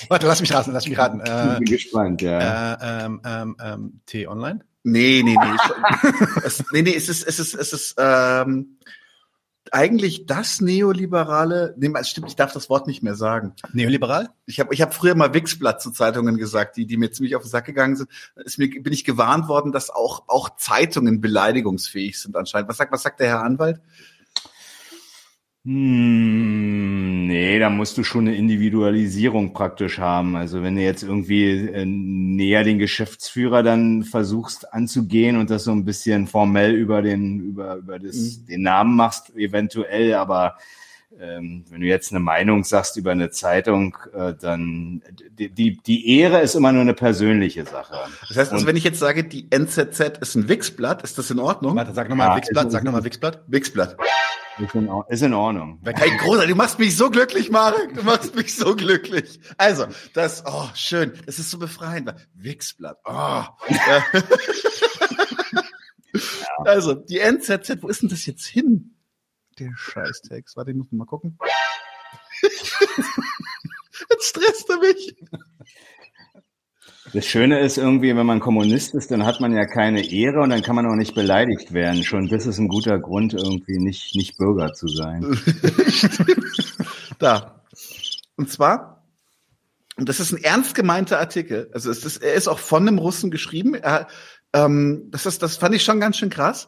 Warte, 0.08 0.28
lass 0.28 0.40
mich 0.40 0.54
raten, 0.54 0.72
lass 0.72 0.88
mich 0.88 0.98
raten. 0.98 1.20
Äh, 1.20 1.58
bin 1.60 1.66
gespannt, 1.66 2.22
ja. 2.22 2.76
Äh, 2.76 3.06
ähm, 3.06 3.22
ähm, 3.26 3.58
ähm, 3.62 4.02
T-Online? 4.06 4.62
Nee, 4.84 5.22
nee, 5.24 5.36
nee. 5.36 5.58
es, 6.44 6.64
nee, 6.72 6.82
nee, 6.82 6.96
es 6.96 7.10
ist, 7.10 7.28
es 7.28 7.40
ist, 7.40 7.54
es 7.54 7.74
ist, 7.74 7.96
ähm, 7.98 8.78
eigentlich 9.72 10.26
das 10.26 10.60
neoliberale, 10.60 11.74
nee, 11.78 11.90
stimmt, 12.04 12.28
ich 12.28 12.36
darf 12.36 12.52
das 12.52 12.70
Wort 12.70 12.88
nicht 12.88 13.02
mehr 13.02 13.16
sagen. 13.16 13.54
Neoliberal? 13.72 14.30
Ich 14.46 14.60
habe 14.60 14.74
ich 14.74 14.82
hab 14.82 14.94
früher 14.94 15.16
mal 15.16 15.34
Wixblatt 15.34 15.82
zu 15.82 15.92
Zeitungen 15.92 16.38
gesagt, 16.38 16.76
die, 16.76 16.86
die 16.86 16.98
mir 16.98 17.12
ziemlich 17.12 17.38
auf 17.38 17.44
den 17.44 17.50
Sack 17.50 17.66
gegangen 17.66 17.96
sind. 17.96 18.10
Ist 18.36 18.60
mir, 18.60 18.70
bin 18.70 18.92
ich 18.92 19.06
gewarnt 19.06 19.48
worden, 19.48 19.72
dass 19.72 19.90
auch, 19.90 20.24
auch 20.28 20.58
Zeitungen 20.58 21.22
beleidigungsfähig 21.22 22.20
sind 22.20 22.36
anscheinend. 22.36 22.70
Was 22.70 22.78
sagt, 22.78 22.92
was 22.92 23.02
sagt 23.02 23.22
der 23.22 23.28
Herr 23.28 23.44
Anwalt? 23.44 23.80
Hm, 25.64 27.28
nee, 27.28 27.60
da 27.60 27.70
musst 27.70 27.96
du 27.96 28.04
schon 28.04 28.28
eine 28.28 28.36
Individualisierung 28.36 29.54
praktisch 29.54 30.00
haben. 30.00 30.36
Also 30.36 30.64
wenn 30.64 30.76
du 30.76 30.82
jetzt 30.82 31.04
irgendwie 31.04 31.68
äh, 31.68 31.86
näher 31.86 32.64
den 32.64 32.80
Geschäftsführer 32.80 33.62
dann 33.62 34.04
versuchst 34.04 34.74
anzugehen 34.74 35.38
und 35.38 35.52
das 35.52 35.66
so 35.66 35.72
ein 35.72 35.86
bisschen 35.86 36.26
formell 36.26 36.74
über 36.74 37.04
den 37.04 37.40
über 37.42 37.76
über 37.76 38.00
das, 38.00 38.16
mhm. 38.16 38.46
den 38.48 38.62
Namen 38.64 38.96
machst, 38.96 39.36
eventuell, 39.36 40.16
aber 40.16 40.58
ähm, 41.20 41.66
wenn 41.70 41.82
du 41.82 41.88
jetzt 41.88 42.12
eine 42.12 42.20
Meinung 42.20 42.64
sagst 42.64 42.98
über 42.98 43.12
eine 43.12 43.30
Zeitung, 43.30 43.98
äh, 44.14 44.34
dann 44.40 45.02
die, 45.32 45.50
die, 45.50 45.78
die 45.78 46.18
Ehre 46.20 46.42
ist 46.42 46.56
immer 46.56 46.72
nur 46.72 46.82
eine 46.82 46.94
persönliche 46.94 47.66
Sache. 47.66 47.96
Das 48.28 48.38
heißt, 48.38 48.52
also, 48.54 48.66
wenn 48.66 48.76
ich 48.76 48.84
jetzt 48.84 49.00
sage, 49.00 49.24
die 49.24 49.52
NZZ 49.52 50.18
ist 50.20 50.36
ein 50.36 50.48
Wixblatt, 50.48 51.04
ist 51.04 51.18
das 51.18 51.30
in 51.30 51.40
Ordnung? 51.40 51.76
Warte, 51.76 51.94
sag 51.94 52.10
nochmal 52.10 52.30
ja, 52.30 52.38
Wixblatt, 52.38 52.72
sag 52.72 52.84
nochmal 52.84 53.04
Wixblatt. 53.04 53.44
Wixblatt. 53.48 53.98
Ist 54.60 54.76
in, 54.76 54.90
ist 55.10 55.22
in 55.22 55.34
Ordnung. 55.34 55.80
Hey, 55.84 56.12
großartig, 56.18 56.52
du 56.52 56.56
machst 56.56 56.78
mich 56.78 56.96
so 56.96 57.10
glücklich, 57.10 57.50
Marek. 57.50 57.96
Du 57.96 58.04
machst 58.04 58.36
mich 58.36 58.56
so 58.56 58.76
glücklich. 58.76 59.40
Also, 59.58 59.88
das, 60.14 60.44
oh, 60.46 60.70
schön. 60.76 61.14
Das 61.26 61.40
ist 61.40 61.50
so 61.50 61.58
befreiend. 61.58 62.14
Wixblatt. 62.36 62.98
Oh. 63.06 63.44
also, 66.66 66.94
die 66.94 67.20
NZZ, 67.20 67.82
wo 67.82 67.88
ist 67.88 68.02
denn 68.02 68.10
das 68.10 68.26
jetzt 68.26 68.46
hin? 68.46 68.96
Der 69.62 69.74
Scheißtext. 69.76 70.58
Warte, 70.58 70.72
ich 70.72 70.78
muss 70.78 70.92
mal 70.92 71.06
gucken. 71.06 71.38
Jetzt 74.10 74.30
stresst 74.30 74.68
er 74.72 74.80
mich. 74.80 75.16
Das 77.14 77.28
Schöne 77.28 77.60
ist 77.60 77.78
irgendwie, 77.78 78.16
wenn 78.16 78.26
man 78.26 78.40
Kommunist 78.40 78.96
ist, 78.96 79.12
dann 79.12 79.24
hat 79.24 79.40
man 79.40 79.54
ja 79.54 79.68
keine 79.68 80.04
Ehre 80.04 80.42
und 80.42 80.50
dann 80.50 80.64
kann 80.64 80.76
man 80.76 80.88
auch 80.88 80.96
nicht 80.96 81.14
beleidigt 81.14 81.74
werden. 81.74 82.04
Schon 82.04 82.28
das 82.28 82.48
ist 82.48 82.58
ein 82.58 82.70
guter 82.70 82.98
Grund, 82.98 83.36
irgendwie 83.36 83.78
nicht, 83.78 84.16
nicht 84.16 84.36
Bürger 84.38 84.74
zu 84.74 84.88
sein. 84.88 85.22
da. 87.20 87.64
Und 88.36 88.50
zwar, 88.50 89.06
und 89.98 90.10
das 90.10 90.20
ist 90.20 90.32
ein 90.32 90.44
ernst 90.44 90.74
gemeinter 90.74 91.20
Artikel. 91.20 91.70
Also 91.72 91.92
es 91.92 92.04
ist, 92.04 92.18
er 92.24 92.34
ist 92.34 92.48
auch 92.48 92.58
von 92.58 92.88
einem 92.88 92.98
Russen 92.98 93.30
geschrieben. 93.30 93.76
Er, 93.76 94.08
ähm, 94.54 95.10
das 95.12 95.28
ist, 95.28 95.44
das 95.44 95.58
fand 95.58 95.76
ich 95.76 95.84
schon 95.84 96.00
ganz 96.00 96.18
schön 96.18 96.32
krass. 96.32 96.68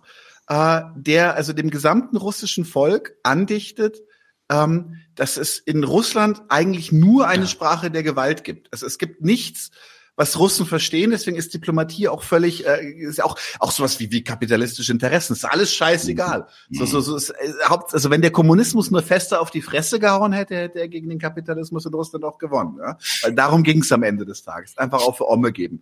Äh, 0.54 0.84
der 0.96 1.34
also 1.34 1.52
dem 1.52 1.72
gesamten 1.72 2.16
russischen 2.16 2.64
Volk 2.64 3.16
andichtet, 3.24 4.04
ähm, 4.52 4.98
dass 5.16 5.38
es 5.38 5.58
in 5.58 5.84
Russland 5.84 6.44
eigentlich 6.50 6.92
nur 6.92 7.28
eine 7.28 7.48
Sprache 7.48 7.90
der 7.90 8.04
Gewalt 8.04 8.44
gibt. 8.44 8.72
Also 8.72 8.86
es 8.86 9.00
gibt 9.00 9.24
nichts, 9.24 9.72
was 10.16 10.38
Russen 10.38 10.68
verstehen. 10.68 11.10
Deswegen 11.10 11.38
ist 11.38 11.56
Diplomatie 11.56 12.08
auch 12.08 12.22
völlig, 12.22 12.68
äh, 12.68 12.88
ist 12.88 13.24
auch 13.24 13.36
auch 13.58 13.72
sowas 13.72 14.00
wie 14.00 14.12
wie 14.12 14.24
kapitalistische 14.24 14.92
Interessen. 14.92 15.34
Ist 15.34 15.44
alles 15.46 15.74
scheißegal. 15.74 16.46
Mhm. 16.70 16.76
So, 16.76 16.86
so, 16.86 17.02
so 17.02 17.16
ist, 17.16 17.32
äh, 17.32 17.54
also 17.68 18.12
wenn 18.12 18.22
der 18.22 18.32
Kommunismus 18.32 18.92
nur 18.92 19.02
fester 19.02 19.42
auf 19.42 19.50
die 19.50 19.64
Fresse 19.64 20.00
gehauen 20.00 20.34
hätte, 20.34 20.56
hätte 20.56 20.80
er 20.80 20.88
gegen 20.88 21.10
den 21.10 21.18
Kapitalismus 21.18 21.88
in 21.88 21.96
Russland 21.96 22.26
auch 22.26 22.38
gewonnen. 22.38 22.78
Ja? 22.78 23.00
Weil 23.24 23.34
darum 23.34 23.64
ging 23.64 23.82
es 23.82 23.92
am 23.92 24.04
Ende 24.04 24.24
des 24.24 24.44
Tages. 24.44 24.78
Einfach 24.78 25.02
auf 25.02 25.18
für 25.18 25.28
Omme 25.28 25.52
geben. 25.52 25.82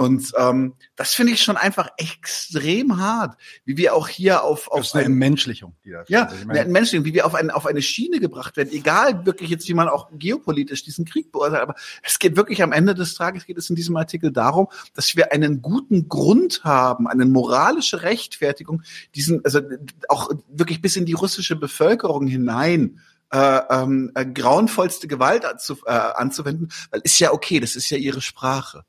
Und 0.00 0.32
ähm, 0.38 0.72
das 0.96 1.12
finde 1.12 1.34
ich 1.34 1.42
schon 1.42 1.58
einfach 1.58 1.90
extrem 1.98 2.96
hart, 2.96 3.36
wie 3.66 3.76
wir 3.76 3.94
auch 3.94 4.08
hier 4.08 4.42
auf 4.42 4.68
auf 4.68 4.80
das 4.80 4.94
eine 4.94 5.04
Entmenschlichung. 5.04 5.76
Die 5.84 5.90
da 5.90 6.04
ja, 6.08 6.24
also 6.24 6.48
eine 6.48 6.60
Entmenschlichung, 6.60 7.04
wie 7.04 7.12
wir 7.12 7.26
auf, 7.26 7.34
ein, 7.34 7.50
auf 7.50 7.66
eine 7.66 7.82
Schiene 7.82 8.18
gebracht 8.18 8.56
werden. 8.56 8.70
Egal 8.72 9.26
wirklich 9.26 9.50
jetzt, 9.50 9.68
wie 9.68 9.74
man 9.74 9.90
auch 9.90 10.08
geopolitisch 10.10 10.84
diesen 10.84 11.04
Krieg 11.04 11.30
beurteilt, 11.30 11.60
aber 11.60 11.74
es 12.02 12.18
geht 12.18 12.34
wirklich 12.34 12.62
am 12.62 12.72
Ende 12.72 12.94
des 12.94 13.12
Tages 13.12 13.44
geht 13.44 13.58
es 13.58 13.68
in 13.68 13.76
diesem 13.76 13.94
Artikel 13.94 14.32
darum, 14.32 14.68
dass 14.94 15.14
wir 15.16 15.32
einen 15.32 15.60
guten 15.60 16.08
Grund 16.08 16.64
haben, 16.64 17.06
eine 17.06 17.26
moralische 17.26 18.00
Rechtfertigung, 18.00 18.80
diesen 19.14 19.44
also 19.44 19.60
auch 20.08 20.30
wirklich 20.48 20.80
bis 20.80 20.96
in 20.96 21.04
die 21.04 21.12
russische 21.12 21.56
Bevölkerung 21.56 22.26
hinein 22.26 23.00
äh, 23.32 23.60
ähm, 23.68 24.12
äh, 24.14 24.24
grauenvollste 24.24 25.08
Gewalt 25.08 25.44
anzu, 25.44 25.76
äh, 25.84 25.90
anzuwenden, 25.90 26.70
weil 26.90 27.02
ist 27.04 27.18
ja 27.18 27.32
okay, 27.34 27.60
das 27.60 27.76
ist 27.76 27.90
ja 27.90 27.98
ihre 27.98 28.22
Sprache. 28.22 28.86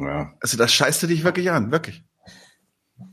Ja. 0.00 0.34
Also 0.40 0.56
das 0.56 0.72
scheißt 0.72 1.02
du 1.02 1.06
dich 1.06 1.24
wirklich 1.24 1.50
an, 1.50 1.70
wirklich. 1.70 2.04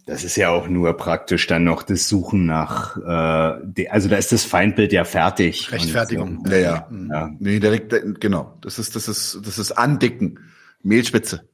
Das 0.07 0.23
ist 0.23 0.35
ja 0.35 0.49
auch 0.49 0.67
nur 0.67 0.93
praktisch 0.97 1.45
dann 1.47 1.63
noch 1.63 1.83
das 1.83 2.07
Suchen 2.07 2.45
nach, 2.45 2.97
äh, 2.97 3.59
de, 3.63 3.87
also 3.89 4.09
da 4.09 4.17
ist 4.17 4.31
das 4.31 4.43
Feindbild 4.43 4.93
ja 4.93 5.03
fertig. 5.03 5.71
Rechtfertigung. 5.71 6.39
Und, 6.39 6.49
ja, 6.49 6.57
ja. 6.57 6.89
ja. 6.91 7.29
Nee, 7.39 7.59
direkt, 7.59 7.93
genau. 8.19 8.57
Das 8.61 8.79
ist, 8.79 8.95
das 8.95 9.07
ist, 9.07 9.39
das 9.43 9.59
ist 9.59 9.71
Andicken. 9.71 10.39
Mehlspitze. 10.81 11.47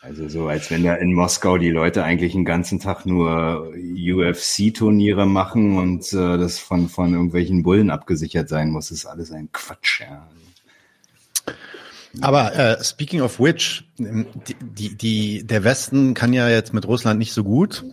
Also 0.00 0.28
so, 0.28 0.46
als 0.46 0.70
wenn 0.70 0.84
da 0.84 0.94
in 0.94 1.12
Moskau 1.12 1.58
die 1.58 1.70
Leute 1.70 2.04
eigentlich 2.04 2.32
den 2.32 2.44
ganzen 2.44 2.78
Tag 2.78 3.04
nur 3.04 3.72
UFC-Turniere 3.74 5.26
machen 5.26 5.76
und 5.76 6.12
äh, 6.12 6.38
das 6.38 6.58
von, 6.58 6.88
von 6.88 7.12
irgendwelchen 7.12 7.62
Bullen 7.62 7.90
abgesichert 7.90 8.48
sein 8.48 8.70
muss, 8.70 8.90
ist 8.90 9.06
alles 9.06 9.32
ein 9.32 9.50
Quatsch, 9.52 10.00
ja. 10.00 10.28
Aber 12.20 12.54
äh, 12.54 12.82
speaking 12.82 13.20
of 13.20 13.38
which, 13.38 13.84
die, 13.98 14.56
die, 14.60 14.96
die, 14.96 15.46
der 15.46 15.64
Westen 15.64 16.14
kann 16.14 16.32
ja 16.32 16.48
jetzt 16.48 16.72
mit 16.72 16.86
Russland 16.86 17.18
nicht 17.18 17.32
so 17.32 17.44
gut. 17.44 17.84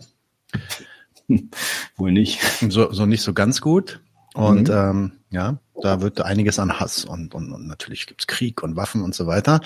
Wohl 1.96 2.12
nicht. 2.12 2.40
So, 2.68 2.92
so 2.92 3.06
nicht 3.06 3.22
so 3.22 3.34
ganz 3.34 3.60
gut. 3.60 4.00
Und 4.34 4.68
mhm. 4.68 4.74
ähm, 4.74 5.12
ja, 5.30 5.58
da 5.82 6.00
wird 6.00 6.20
einiges 6.20 6.58
an 6.58 6.78
Hass 6.78 7.04
und, 7.04 7.34
und, 7.34 7.52
und 7.52 7.66
natürlich 7.66 8.06
gibt's 8.06 8.26
Krieg 8.26 8.62
und 8.62 8.76
Waffen 8.76 9.02
und 9.02 9.14
so 9.14 9.26
weiter. 9.26 9.60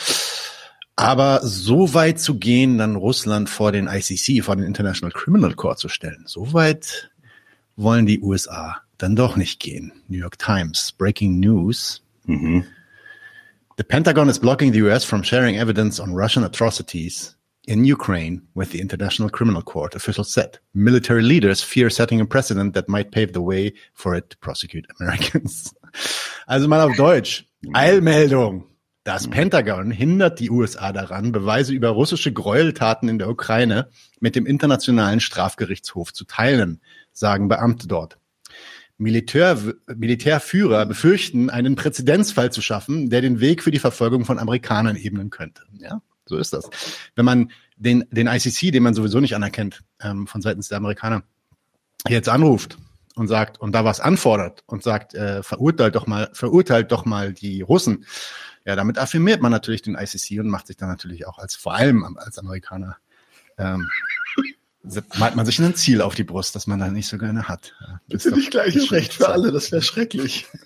Aber 0.96 1.40
so 1.42 1.94
weit 1.94 2.20
zu 2.20 2.38
gehen, 2.38 2.78
dann 2.78 2.96
Russland 2.96 3.48
vor 3.48 3.72
den 3.72 3.86
ICC, 3.86 4.44
vor 4.44 4.56
den 4.56 4.64
International 4.64 5.12
Criminal 5.12 5.54
Court 5.54 5.78
zu 5.78 5.88
stellen, 5.88 6.24
so 6.26 6.52
weit 6.52 7.10
wollen 7.76 8.06
die 8.06 8.20
USA 8.20 8.82
dann 8.98 9.16
doch 9.16 9.36
nicht 9.36 9.60
gehen. 9.60 9.92
New 10.08 10.18
York 10.18 10.38
Times, 10.38 10.92
Breaking 10.92 11.40
News. 11.40 12.02
Mhm. 12.26 12.64
The 13.80 13.84
Pentagon 13.84 14.28
is 14.28 14.38
blocking 14.38 14.72
the 14.72 14.86
US 14.90 15.04
from 15.04 15.22
sharing 15.22 15.56
evidence 15.56 15.98
on 15.98 16.12
Russian 16.12 16.44
atrocities 16.44 17.34
in 17.66 17.86
Ukraine 17.86 18.42
with 18.54 18.72
the 18.72 18.78
International 18.78 19.30
Criminal 19.30 19.62
Court, 19.62 19.94
officials 19.94 20.30
said. 20.30 20.58
Military 20.74 21.22
leaders 21.22 21.62
fear 21.62 21.88
setting 21.88 22.20
a 22.20 22.26
precedent 22.26 22.74
that 22.74 22.90
might 22.90 23.10
pave 23.10 23.32
the 23.32 23.40
way 23.40 23.72
for 23.94 24.14
it 24.14 24.28
to 24.28 24.36
prosecute 24.36 24.86
Americans. 25.00 25.72
Also 26.46 26.68
mal 26.68 26.82
auf 26.82 26.94
Deutsch. 26.98 27.46
Eilmeldung. 27.72 28.66
Das 29.04 29.26
Pentagon 29.28 29.90
hindert 29.90 30.40
die 30.40 30.50
USA 30.50 30.92
daran, 30.92 31.32
Beweise 31.32 31.72
über 31.72 31.88
russische 31.88 32.34
Gräueltaten 32.34 33.08
in 33.08 33.18
der 33.18 33.30
Ukraine 33.30 33.88
mit 34.20 34.36
dem 34.36 34.44
Internationalen 34.44 35.20
Strafgerichtshof 35.20 36.12
zu 36.12 36.26
teilen, 36.26 36.82
sagen 37.12 37.48
Beamte 37.48 37.88
dort. 37.88 38.19
Militär, 39.00 39.58
Militärführer 39.86 40.84
befürchten, 40.84 41.48
einen 41.48 41.74
Präzedenzfall 41.74 42.52
zu 42.52 42.60
schaffen, 42.60 43.08
der 43.08 43.22
den 43.22 43.40
Weg 43.40 43.62
für 43.62 43.70
die 43.70 43.78
Verfolgung 43.78 44.26
von 44.26 44.38
Amerikanern 44.38 44.96
ebnen 44.96 45.30
könnte. 45.30 45.62
Ja, 45.78 46.02
so 46.26 46.36
ist 46.36 46.52
das. 46.52 46.68
Wenn 47.14 47.24
man 47.24 47.50
den, 47.76 48.04
den 48.10 48.26
ICC, 48.26 48.72
den 48.72 48.82
man 48.82 48.92
sowieso 48.92 49.18
nicht 49.20 49.34
anerkennt, 49.34 49.82
ähm, 50.02 50.26
von 50.26 50.42
seitens 50.42 50.68
der 50.68 50.76
Amerikaner, 50.76 51.22
jetzt 52.08 52.28
anruft 52.28 52.76
und 53.14 53.26
sagt 53.26 53.58
und 53.58 53.72
da 53.72 53.86
was 53.86 54.00
anfordert 54.00 54.64
und 54.66 54.82
sagt, 54.82 55.14
äh, 55.14 55.42
verurteilt 55.42 55.94
doch 55.94 56.06
mal, 56.06 56.28
verurteilt 56.34 56.92
doch 56.92 57.06
mal 57.06 57.32
die 57.32 57.62
Russen. 57.62 58.04
Ja, 58.66 58.76
damit 58.76 58.98
affirmiert 58.98 59.40
man 59.40 59.50
natürlich 59.50 59.80
den 59.80 59.94
ICC 59.94 60.40
und 60.40 60.48
macht 60.48 60.66
sich 60.66 60.76
dann 60.76 60.90
natürlich 60.90 61.26
auch 61.26 61.38
als 61.38 61.56
vor 61.56 61.74
allem 61.74 62.04
als 62.18 62.38
Amerikaner 62.38 62.98
ähm, 63.56 63.88
malt 65.18 65.36
man 65.36 65.46
sich 65.46 65.58
ein 65.58 65.74
Ziel 65.74 66.00
auf 66.00 66.14
die 66.14 66.24
Brust, 66.24 66.54
das 66.54 66.66
man 66.66 66.78
dann 66.78 66.92
nicht 66.92 67.08
so 67.08 67.18
gerne 67.18 67.48
hat. 67.48 67.74
Ist 68.08 68.26
nicht 68.26 68.50
gleiches 68.50 68.92
Recht 68.92 69.14
für 69.14 69.28
alle, 69.28 69.52
das 69.52 69.72
wäre 69.72 69.82
schrecklich. 69.82 70.46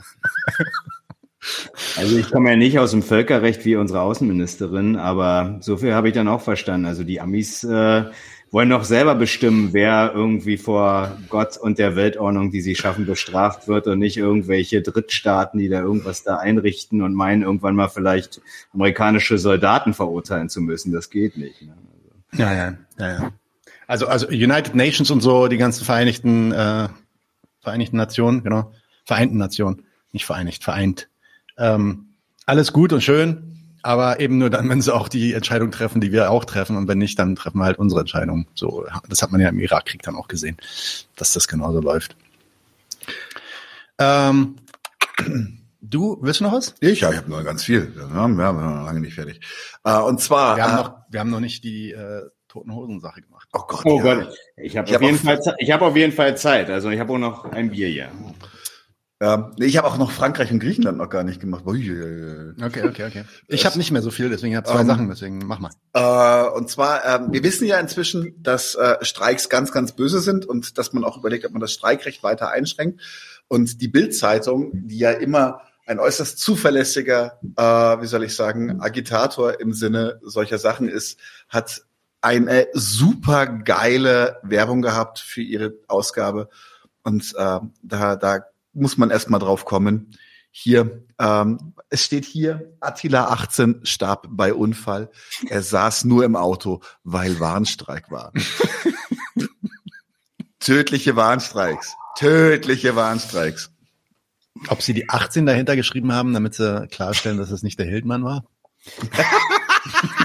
Also 1.96 2.16
ich 2.16 2.30
komme 2.30 2.50
ja 2.50 2.56
nicht 2.56 2.78
aus 2.78 2.92
dem 2.92 3.02
Völkerrecht 3.02 3.64
wie 3.64 3.76
unsere 3.76 4.00
Außenministerin, 4.00 4.96
aber 4.96 5.58
so 5.60 5.76
viel 5.76 5.94
habe 5.94 6.08
ich 6.08 6.14
dann 6.14 6.26
auch 6.26 6.40
verstanden. 6.40 6.86
Also 6.86 7.04
die 7.04 7.20
Amis 7.20 7.62
äh, 7.64 8.04
wollen 8.50 8.70
doch 8.70 8.84
selber 8.84 9.14
bestimmen, 9.14 9.72
wer 9.72 10.12
irgendwie 10.14 10.56
vor 10.56 11.18
Gott 11.28 11.56
und 11.56 11.78
der 11.78 11.96
Weltordnung, 11.96 12.50
die 12.50 12.60
sie 12.60 12.76
schaffen, 12.76 13.04
bestraft 13.04 13.68
wird 13.68 13.86
und 13.86 13.98
nicht 13.98 14.16
irgendwelche 14.16 14.80
Drittstaaten, 14.80 15.58
die 15.58 15.68
da 15.68 15.80
irgendwas 15.80 16.22
da 16.22 16.36
einrichten 16.36 17.02
und 17.02 17.14
meinen, 17.14 17.42
irgendwann 17.42 17.74
mal 17.74 17.88
vielleicht 17.88 18.40
amerikanische 18.72 19.38
Soldaten 19.38 19.92
verurteilen 19.92 20.48
zu 20.48 20.60
müssen. 20.60 20.92
Das 20.92 21.10
geht 21.10 21.36
nicht. 21.36 21.62
Ne? 21.62 21.74
Also. 22.32 22.42
Ja, 22.42 22.54
ja, 22.54 22.78
ja, 22.98 23.08
ja. 23.08 23.32
Also, 23.86 24.06
also 24.06 24.28
United 24.28 24.74
Nations 24.74 25.10
und 25.10 25.20
so, 25.20 25.48
die 25.48 25.56
ganzen 25.56 25.84
Vereinigten, 25.84 26.52
äh, 26.52 26.88
Vereinigten 27.64 27.96
Nationen, 27.96 28.42
genau. 28.42 28.72
Vereinten 29.06 29.38
Nationen, 29.38 29.86
nicht 30.12 30.26
vereinigt, 30.26 30.62
vereint. 30.62 31.08
Ähm, 31.56 32.10
alles 32.46 32.72
gut 32.72 32.92
und 32.92 33.02
schön, 33.02 33.78
aber 33.82 34.20
eben 34.20 34.38
nur 34.38 34.50
dann, 34.50 34.68
wenn 34.68 34.82
sie 34.82 34.94
auch 34.94 35.08
die 35.08 35.32
Entscheidung 35.32 35.70
treffen, 35.70 36.00
die 36.00 36.12
wir 36.12 36.30
auch 36.30 36.44
treffen. 36.44 36.76
Und 36.76 36.88
wenn 36.88 36.98
nicht, 36.98 37.18
dann 37.18 37.36
treffen 37.36 37.58
wir 37.58 37.64
halt 37.64 37.78
unsere 37.78 38.00
Entscheidung. 38.00 38.46
So, 38.54 38.86
das 39.08 39.22
hat 39.22 39.32
man 39.32 39.40
ja 39.40 39.48
im 39.48 39.58
Irakkrieg 39.58 40.02
dann 40.02 40.14
auch 40.14 40.28
gesehen, 40.28 40.58
dass 41.16 41.32
das 41.32 41.48
genauso 41.48 41.80
läuft. 41.80 42.16
Ähm, 43.98 44.56
du, 45.80 46.18
willst 46.20 46.40
du 46.40 46.44
noch 46.44 46.52
was? 46.52 46.74
Ich, 46.80 47.00
ja, 47.00 47.10
ich 47.10 47.16
habe 47.16 47.30
noch 47.30 47.44
ganz 47.44 47.64
viel. 47.64 47.92
Ja, 47.96 48.08
wir 48.08 48.16
haben 48.16 48.36
noch 48.36 48.86
lange 48.86 49.00
nicht 49.00 49.14
fertig. 49.14 49.40
Äh, 49.84 49.98
und 49.98 50.20
zwar. 50.20 50.56
Wir 50.56 50.64
haben, 50.64 50.72
äh, 50.72 50.82
noch, 50.82 50.96
wir 51.08 51.20
haben 51.20 51.30
noch 51.30 51.40
nicht 51.40 51.64
die 51.64 51.92
äh, 51.92 52.28
Toten 52.48 52.74
Hosen 52.74 53.00
Sache 53.00 53.22
gemacht. 53.22 53.33
Oh 53.54 53.62
Gott. 53.68 53.86
Oh 53.86 53.98
ja. 53.98 54.14
Gott. 54.14 54.36
Ich 54.56 54.76
habe 54.76 54.94
auf, 54.94 55.02
jeden 55.02 55.18
Fall, 55.18 55.40
ich 55.58 55.70
hab 55.70 55.82
auf 55.82 55.96
jeden 55.96 56.12
Fall 56.12 56.36
Zeit. 56.36 56.70
Also 56.70 56.90
ich 56.90 57.00
habe 57.00 57.12
auch 57.12 57.18
noch 57.18 57.44
ein 57.44 57.70
Bier 57.70 57.88
hier. 57.88 58.10
Ja, 59.22 59.52
ich 59.58 59.76
habe 59.76 59.86
auch 59.86 59.96
noch 59.96 60.10
Frankreich 60.10 60.50
und 60.50 60.58
Griechenland 60.58 60.98
noch 60.98 61.08
gar 61.08 61.22
nicht 61.22 61.40
gemacht. 61.40 61.62
Okay, 61.66 62.58
okay, 62.60 63.04
okay. 63.06 63.24
Ich 63.46 63.64
habe 63.64 63.78
nicht 63.78 63.92
mehr 63.92 64.02
so 64.02 64.10
viel, 64.10 64.28
deswegen 64.28 64.56
habe 64.56 64.66
zwei 64.66 64.80
ähm, 64.80 64.86
Sachen, 64.86 65.08
deswegen 65.08 65.38
mach 65.38 65.60
mal. 65.60 65.70
Äh, 65.94 66.50
und 66.50 66.68
zwar, 66.68 67.04
äh, 67.04 67.32
wir 67.32 67.42
wissen 67.44 67.66
ja 67.66 67.78
inzwischen, 67.78 68.34
dass 68.42 68.74
äh, 68.74 68.96
Streiks 69.02 69.48
ganz, 69.48 69.70
ganz 69.72 69.92
böse 69.92 70.20
sind 70.20 70.44
und 70.46 70.78
dass 70.78 70.92
man 70.92 71.04
auch 71.04 71.16
überlegt, 71.16 71.46
ob 71.46 71.52
man 71.52 71.60
das 71.60 71.72
Streikrecht 71.72 72.22
weiter 72.24 72.50
einschränkt. 72.50 73.00
Und 73.46 73.80
die 73.80 73.88
Bild-Zeitung, 73.88 74.70
die 74.72 74.98
ja 74.98 75.12
immer 75.12 75.60
ein 75.86 76.00
äußerst 76.00 76.38
zuverlässiger, 76.38 77.38
äh, 77.56 77.62
wie 77.62 78.06
soll 78.06 78.24
ich 78.24 78.34
sagen, 78.34 78.80
Agitator 78.80 79.60
im 79.60 79.72
Sinne 79.72 80.18
solcher 80.22 80.58
Sachen 80.58 80.88
ist, 80.88 81.18
hat 81.48 81.82
eine 82.24 82.68
super 82.72 83.46
geile 83.46 84.40
Werbung 84.42 84.80
gehabt 84.82 85.18
für 85.18 85.42
ihre 85.42 85.74
Ausgabe. 85.88 86.48
Und 87.02 87.34
äh, 87.36 87.60
da, 87.82 88.16
da 88.16 88.40
muss 88.72 88.96
man 88.96 89.10
erstmal 89.10 89.40
drauf 89.40 89.64
kommen. 89.66 90.16
Hier, 90.50 91.04
ähm, 91.18 91.74
es 91.90 92.04
steht 92.04 92.24
hier, 92.24 92.72
Attila 92.80 93.28
18 93.28 93.80
starb 93.84 94.26
bei 94.30 94.54
Unfall. 94.54 95.10
Er 95.48 95.62
saß 95.62 96.04
nur 96.04 96.24
im 96.24 96.36
Auto, 96.36 96.80
weil 97.02 97.40
Warnstreik 97.40 98.10
war. 98.10 98.32
Tödliche 100.60 101.16
Warnstreiks. 101.16 101.94
Tödliche 102.16 102.96
Warnstreiks. 102.96 103.70
Ob 104.68 104.80
sie 104.80 104.94
die 104.94 105.10
18 105.10 105.44
dahinter 105.44 105.76
geschrieben 105.76 106.12
haben, 106.12 106.32
damit 106.32 106.54
sie 106.54 106.86
klarstellen, 106.88 107.36
dass 107.36 107.50
es 107.50 107.62
nicht 107.62 107.78
der 107.78 107.86
Hildmann 107.86 108.24
war? 108.24 108.44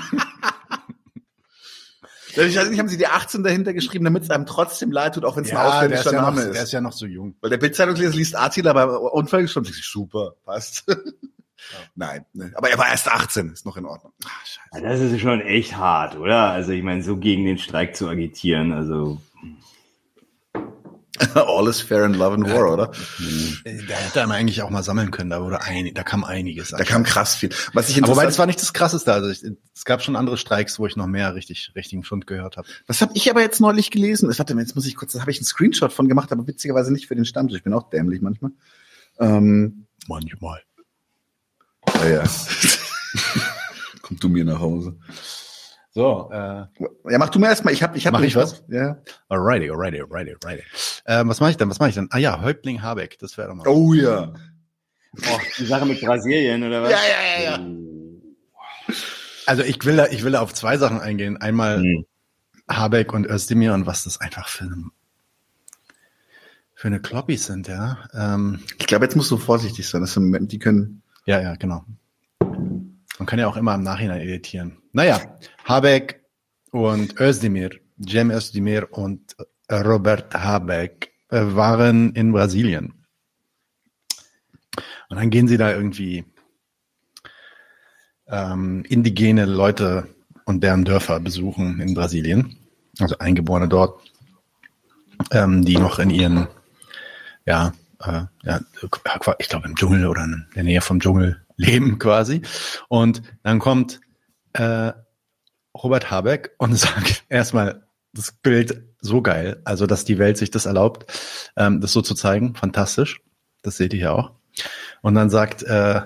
Ich 2.32 2.38
weiß 2.38 2.70
nicht, 2.70 2.80
haben 2.80 2.88
sie 2.88 2.98
die 2.98 3.08
18 3.08 3.44
dahinter 3.44 3.74
geschrieben, 3.74 4.06
damit 4.06 4.24
es 4.24 4.30
einem 4.30 4.46
trotzdem 4.46 4.92
leid 4.92 5.16
tut, 5.16 5.26
auch 5.26 5.36
wenn 5.36 5.44
es 5.44 5.52
ja, 5.52 5.60
ein 5.60 5.68
ausländischer 5.68 6.14
ja 6.14 6.22
Name 6.22 6.42
noch, 6.42 6.48
ist. 6.48 6.56
Der 6.56 6.64
ist 6.64 6.72
ja 6.72 6.82
noch 6.82 6.94
so 6.94 7.06
jung. 7.06 7.36
Weil 7.42 7.50
der 7.50 7.58
Bildzeitungsleser 7.58 8.16
liest 8.16 8.38
Attila 8.38 8.74
bei 8.74 8.86
Unfall 8.86 9.44
gestorben, 9.44 9.68
sich 9.68 9.86
super, 9.86 10.34
passt. 10.46 10.86
Ja. 11.72 11.78
Nein, 11.94 12.26
ne. 12.34 12.52
aber 12.56 12.70
er 12.70 12.78
war 12.78 12.88
erst 12.88 13.12
18, 13.12 13.50
ist 13.52 13.66
noch 13.66 13.76
in 13.76 13.86
Ordnung. 13.86 14.14
Ach, 14.26 14.80
das 14.82 15.02
ist 15.02 15.20
schon 15.20 15.42
echt 15.42 15.76
hart, 15.76 16.16
oder? 16.16 16.50
Also 16.50 16.72
ich 16.72 16.82
meine, 16.82 17.04
so 17.04 17.18
gegen 17.18 17.46
den 17.46 17.58
Streik 17.58 17.96
zu 17.98 18.08
agitieren, 18.08 18.72
also 18.72 19.22
All 21.36 21.68
is 21.68 21.82
fair 21.82 22.06
in 22.06 22.14
love 22.14 22.34
and 22.34 22.46
war, 22.46 22.68
ja. 22.68 22.74
oder? 22.74 22.92
Äh, 23.66 23.84
da 23.88 23.96
hätte 23.96 24.20
man 24.28 24.32
eigentlich 24.32 24.62
auch 24.62 24.70
mal 24.70 24.84
sammeln 24.84 25.12
können. 25.12 25.30
Da 25.30 25.42
wurde 25.42 25.62
ein, 25.62 25.94
da 25.94 26.04
kam 26.04 26.24
einiges. 26.24 26.70
Da 26.70 26.84
kam 26.84 27.04
krass 27.04 27.36
viel. 27.36 27.50
Was 27.74 27.90
ich 27.90 28.02
Aber 28.02 28.14
wobei 28.14 28.26
das 28.26 28.40
war 28.40 28.46
nicht 28.46 28.62
das 28.62 28.74
Krasseste. 28.74 29.12
Also 29.12 29.30
ich, 29.30 29.44
es 29.76 29.86
gab 29.86 30.02
schon 30.02 30.16
andere 30.16 30.38
Streiks, 30.38 30.80
wo 30.80 30.88
ich 30.88 30.96
noch 30.96 31.08
mehr 31.08 31.36
richtig 31.36 31.74
richtigen 31.76 32.04
Schund 32.04 32.28
gehört 32.28 32.58
habe. 32.58 32.68
Was 32.88 33.02
habe 33.02 33.12
ich 33.16 33.30
aber 33.30 33.42
jetzt 33.42 33.60
neulich 33.60 33.92
gelesen? 33.92 34.30
Warte, 34.30 34.54
jetzt 34.54 34.76
muss 34.76 34.86
ich 34.86 34.96
kurz. 34.96 35.14
Da 35.14 35.22
habe 35.22 35.32
ich 35.32 35.38
einen 35.38 35.46
Screenshot 35.46 35.92
von 35.92 36.08
gemacht, 36.08 36.32
aber 36.32 36.48
witzigerweise 36.48 36.94
nicht 36.94 37.08
für 37.08 37.16
den 37.16 37.26
Stammtisch. 37.26 37.58
Ich 37.58 37.64
bin 37.64 37.74
auch 37.74 37.90
dämlich 37.90 38.22
manchmal. 38.22 38.52
Ähm, 39.20 39.88
manchmal. 40.08 40.62
Ja, 41.96 42.08
ja. 42.10 42.24
Komm 44.02 44.20
du 44.20 44.30
mir 44.30 44.46
nach 44.46 44.60
Hause. 44.60 44.98
So, 45.92 46.30
äh, 46.32 46.66
ja, 47.10 47.18
mach 47.18 47.30
du 47.30 47.40
mir 47.40 47.48
erstmal. 47.48 47.74
Ich 47.74 47.82
habe, 47.82 47.98
ich 47.98 48.06
habe 48.06 48.18
mach 48.18 48.24
ich 48.24 48.36
was. 48.36 48.64
Ja. 48.68 48.98
Alrighty, 49.28 49.72
alrighty, 49.72 50.02
alrighty, 50.02 50.36
alrighty. 50.44 50.64
Ähm, 51.08 51.30
was 51.30 51.40
mache 51.40 51.52
ich 51.52 51.58
denn? 51.58 51.70
Was 51.70 51.80
mache 51.80 51.90
ich 51.90 51.96
denn? 51.96 52.08
Ah 52.12 52.20
ja, 52.20 52.42
Häuptling 52.42 52.82
Habeck. 52.82 53.18
Das 53.20 53.38
wäre 53.38 53.48
doch 53.48 53.56
mal. 53.56 53.68
Oh 53.68 53.94
ja. 53.94 54.32
Oh, 55.18 55.40
die 55.58 55.66
Sache 55.66 55.86
mit 55.86 56.00
Brasilien 56.00 56.64
oder 56.64 56.84
was? 56.84 56.92
Ja, 56.92 56.98
ja, 56.98 57.44
ja, 57.44 57.58
ja. 57.58 58.96
Also 59.48 59.64
ich 59.64 59.84
will 59.84 59.96
da, 59.96 60.06
ich 60.08 60.24
will 60.24 60.34
da 60.34 60.42
auf 60.42 60.54
zwei 60.54 60.78
Sachen 60.78 61.00
eingehen. 61.00 61.38
Einmal 61.38 61.82
hm. 61.82 62.06
Habeck 62.70 63.12
und 63.14 63.26
Özdemir 63.26 63.74
und 63.74 63.88
was 63.88 64.04
das 64.04 64.22
einfach 64.22 64.48
für 64.48 64.66
eine, 64.66 64.86
für 66.76 66.88
eine 66.88 67.02
Kloppis 67.02 67.48
sind, 67.48 67.68
ja. 67.68 67.98
Ähm, 68.14 68.60
ich 68.78 68.86
glaube, 68.86 69.06
jetzt 69.06 69.16
musst 69.16 69.32
du 69.32 69.38
vorsichtig 69.38 69.90
sein. 69.90 70.02
Das 70.02 70.14
sind, 70.14 70.52
die 70.52 70.60
können. 70.60 71.02
Ja, 71.26 71.42
ja, 71.42 71.56
genau. 71.56 71.84
Man 72.40 73.26
kann 73.26 73.40
ja 73.40 73.48
auch 73.48 73.58
immer 73.58 73.74
im 73.74 73.82
Nachhinein 73.84 74.22
editieren. 74.22 74.79
Naja, 74.92 75.38
Habeck 75.66 76.24
und 76.72 77.20
Özdemir, 77.20 77.72
Cem 78.08 78.32
Özdemir 78.32 78.88
und 78.92 79.36
Robert 79.72 80.34
Habeck 80.34 81.12
äh, 81.30 81.42
waren 81.42 82.14
in 82.14 82.32
Brasilien. 82.32 82.94
Und 85.10 85.18
dann 85.18 85.30
gehen 85.30 85.48
sie 85.48 85.58
da 85.58 85.72
irgendwie 85.72 86.26
ähm, 88.28 88.84
indigene 88.88 89.46
Leute 89.46 90.08
und 90.46 90.64
deren 90.64 90.86
Dörfer 90.86 91.20
besuchen 91.20 91.80
in 91.80 91.94
Brasilien. 91.94 92.58
Also 93.00 93.18
Eingeborene 93.18 93.68
dort, 93.68 94.02
ähm, 95.32 95.66
die 95.66 95.78
noch 95.78 96.00
in 96.00 96.10
ihren, 96.10 96.48
ja, 97.46 97.74
äh, 98.02 98.24
ja, 98.44 98.60
ich 99.40 99.50
glaube 99.50 99.68
im 99.68 99.76
Dschungel 99.76 100.08
oder 100.08 100.24
in 100.24 100.46
der 100.56 100.64
Nähe 100.64 100.82
vom 100.82 101.00
Dschungel 101.00 101.44
leben 101.58 102.00
quasi. 102.00 102.42
Und 102.88 103.22
dann 103.44 103.60
kommt 103.60 104.00
äh, 104.54 104.92
Robert 105.76 106.12
Habeck 106.12 106.52
und 106.58 106.76
sagt 106.78 107.24
erstmal 107.30 107.88
das 108.14 108.32
Bild 108.32 108.84
so 109.02 109.22
geil, 109.22 109.62
also 109.66 109.86
dass 109.86 110.06
die 110.06 110.18
Welt 110.18 110.38
sich 110.38 110.52
das 110.52 110.66
erlaubt, 110.66 111.06
ähm, 111.56 111.82
das 111.82 111.94
so 111.94 112.02
zu 112.02 112.16
zeigen, 112.16 112.56
fantastisch. 112.56 113.22
Das 113.62 113.78
seht 113.78 113.94
ihr 113.94 114.00
hier 114.00 114.14
auch. 114.14 114.32
Und 115.02 115.16
dann 115.16 115.30
sagt 115.30 115.64
äh, 115.64 116.02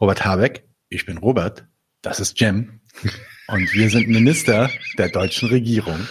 Robert 0.00 0.24
Habeck, 0.24 0.64
ich 0.88 1.06
bin 1.06 1.18
Robert, 1.18 1.66
das 2.02 2.20
ist 2.20 2.40
Jem 2.40 2.80
und 3.48 3.72
wir 3.72 3.90
sind 3.90 4.08
Minister 4.08 4.70
der 4.98 5.08
deutschen 5.08 5.48
Regierung. 5.48 6.06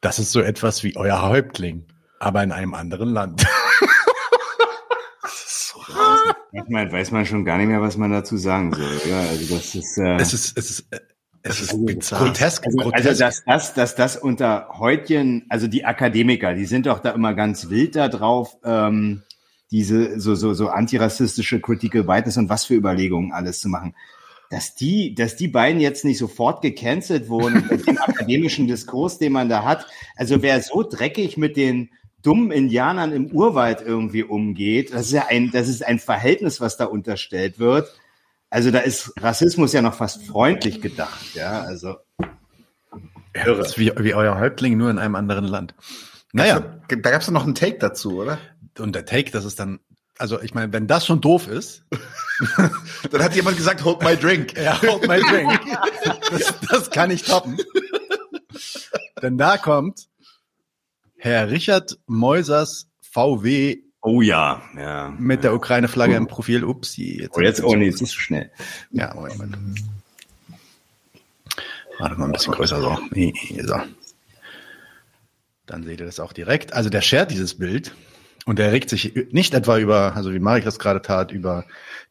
Das 0.00 0.18
ist 0.18 0.32
so 0.32 0.40
etwas 0.40 0.82
wie 0.82 0.96
euer 0.96 1.22
Häuptling, 1.22 1.86
aber 2.20 2.42
in 2.42 2.52
einem 2.52 2.74
anderen 2.74 3.10
Land. 3.10 3.46
Manchmal 6.56 6.90
weiß 6.90 7.10
man 7.10 7.26
schon 7.26 7.44
gar 7.44 7.58
nicht 7.58 7.68
mehr, 7.68 7.82
was 7.82 7.98
man 7.98 8.10
dazu 8.10 8.36
sagen 8.38 8.72
soll. 8.72 9.00
Ja, 9.08 9.20
also 9.20 9.54
das 9.54 9.74
ist, 9.74 9.98
äh, 9.98 10.16
es 10.16 10.32
ist, 10.32 10.56
es 10.56 10.70
ist, 10.70 10.88
es 11.42 11.60
ist 11.60 11.72
also, 11.72 11.84
bizarr. 11.84 12.24
Grotesk, 12.24 12.64
also, 12.64 12.78
grotesk. 12.78 13.06
also 13.06 13.20
dass 13.20 13.44
das, 13.44 13.74
dass 13.74 13.94
das 13.94 14.16
unter 14.16 14.68
Heutchen, 14.78 15.44
also 15.50 15.66
die 15.66 15.84
Akademiker, 15.84 16.54
die 16.54 16.64
sind 16.64 16.86
doch 16.86 17.00
da 17.00 17.10
immer 17.10 17.34
ganz 17.34 17.68
wild 17.68 17.94
da 17.94 18.08
drauf, 18.08 18.56
ähm, 18.64 19.22
diese 19.70 20.18
so 20.18 20.34
so 20.34 20.54
so 20.54 20.68
antirassistische 20.68 21.60
Critical 21.60 22.08
Whiteness 22.08 22.38
und 22.38 22.48
was 22.48 22.64
für 22.64 22.74
Überlegungen 22.74 23.32
alles 23.32 23.60
zu 23.60 23.68
machen. 23.68 23.94
Dass 24.48 24.76
die, 24.76 25.14
dass 25.14 25.36
die 25.36 25.48
beiden 25.48 25.80
jetzt 25.80 26.04
nicht 26.04 26.18
sofort 26.18 26.62
gecancelt 26.62 27.28
wurden 27.28 27.66
mit 27.70 27.86
dem 27.86 27.98
akademischen 27.98 28.66
Diskurs, 28.66 29.18
den 29.18 29.32
man 29.32 29.48
da 29.50 29.64
hat. 29.64 29.86
Also 30.16 30.40
wer 30.40 30.62
so 30.62 30.82
dreckig 30.82 31.36
mit 31.36 31.56
den 31.56 31.90
dummen 32.26 32.50
Indianern 32.50 33.12
im 33.12 33.26
Urwald 33.26 33.80
irgendwie 33.80 34.24
umgeht. 34.24 34.92
Das 34.92 35.06
ist 35.06 35.12
ja 35.12 35.26
ein, 35.28 35.52
das 35.52 35.68
ist 35.68 35.86
ein 35.86 36.00
Verhältnis, 36.00 36.60
was 36.60 36.76
da 36.76 36.86
unterstellt 36.86 37.60
wird. 37.60 37.88
Also 38.50 38.70
da 38.70 38.80
ist 38.80 39.12
Rassismus 39.22 39.72
ja 39.72 39.80
noch 39.80 39.94
fast 39.94 40.24
freundlich 40.26 40.80
gedacht, 40.82 41.34
ja, 41.34 41.60
also. 41.62 41.96
Ja, 43.34 43.44
das 43.54 43.68
ist 43.68 43.78
wie, 43.78 43.92
wie 43.98 44.14
euer 44.14 44.38
Häuptling 44.40 44.76
nur 44.76 44.90
in 44.90 44.98
einem 44.98 45.14
anderen 45.14 45.44
Land. 45.44 45.74
Naja. 46.32 46.80
Da, 46.88 46.96
da 46.96 47.10
gab 47.10 47.22
es 47.22 47.30
noch 47.30 47.44
einen 47.44 47.54
Take 47.54 47.78
dazu, 47.78 48.20
oder? 48.20 48.38
Und 48.78 48.94
der 48.94 49.04
Take, 49.04 49.30
das 49.30 49.44
ist 49.44 49.60
dann, 49.60 49.78
also 50.18 50.40
ich 50.40 50.54
meine, 50.54 50.72
wenn 50.72 50.86
das 50.86 51.06
schon 51.06 51.20
doof 51.20 51.46
ist, 51.46 51.84
dann 53.10 53.22
hat 53.22 53.36
jemand 53.36 53.56
gesagt, 53.56 53.84
hold 53.84 54.02
my 54.02 54.16
drink. 54.16 54.56
Ja, 54.58 54.80
hold 54.82 55.06
my 55.06 55.20
drink. 55.20 55.60
Das, 56.30 56.54
das 56.68 56.90
kann 56.90 57.10
ich 57.10 57.22
toppen. 57.22 57.56
Denn 59.22 59.38
da 59.38 59.58
kommt, 59.58 60.08
Herr 61.18 61.50
Richard 61.50 61.98
Meusers 62.06 62.88
VW. 63.00 63.78
Oh 64.02 64.20
ja, 64.20 64.62
ja. 64.76 65.14
Mit 65.18 65.42
der 65.42 65.54
Ukraine-Flagge 65.54 66.14
oh. 66.14 66.18
im 66.18 66.26
Profil. 66.26 66.64
Upsi. 66.64 67.20
Jetzt 67.20 67.36
oh, 67.36 67.40
jetzt, 67.40 67.64
oh 67.64 67.74
nee, 67.74 67.86
jetzt 67.86 68.02
ist 68.02 68.12
zu 68.12 68.20
schnell. 68.20 68.50
Ja, 68.90 69.14
Moment. 69.14 69.56
Warte 71.98 72.16
mal 72.16 72.26
ein 72.26 72.32
bisschen 72.32 72.52
größer 72.52 72.80
so. 72.80 72.98
so. 73.62 73.80
Dann 75.64 75.82
seht 75.82 76.00
ihr 76.00 76.06
das 76.06 76.20
auch 76.20 76.32
direkt. 76.32 76.74
Also 76.74 76.90
der 76.90 77.00
shared 77.00 77.30
dieses 77.30 77.58
Bild 77.58 77.94
und 78.44 78.58
er 78.60 78.70
regt 78.70 78.90
sich 78.90 79.14
nicht 79.32 79.54
etwa 79.54 79.78
über, 79.78 80.14
also 80.14 80.32
wie 80.32 80.38
Marek 80.38 80.64
das 80.64 80.78
gerade 80.78 81.02
tat, 81.02 81.32
über 81.32 81.64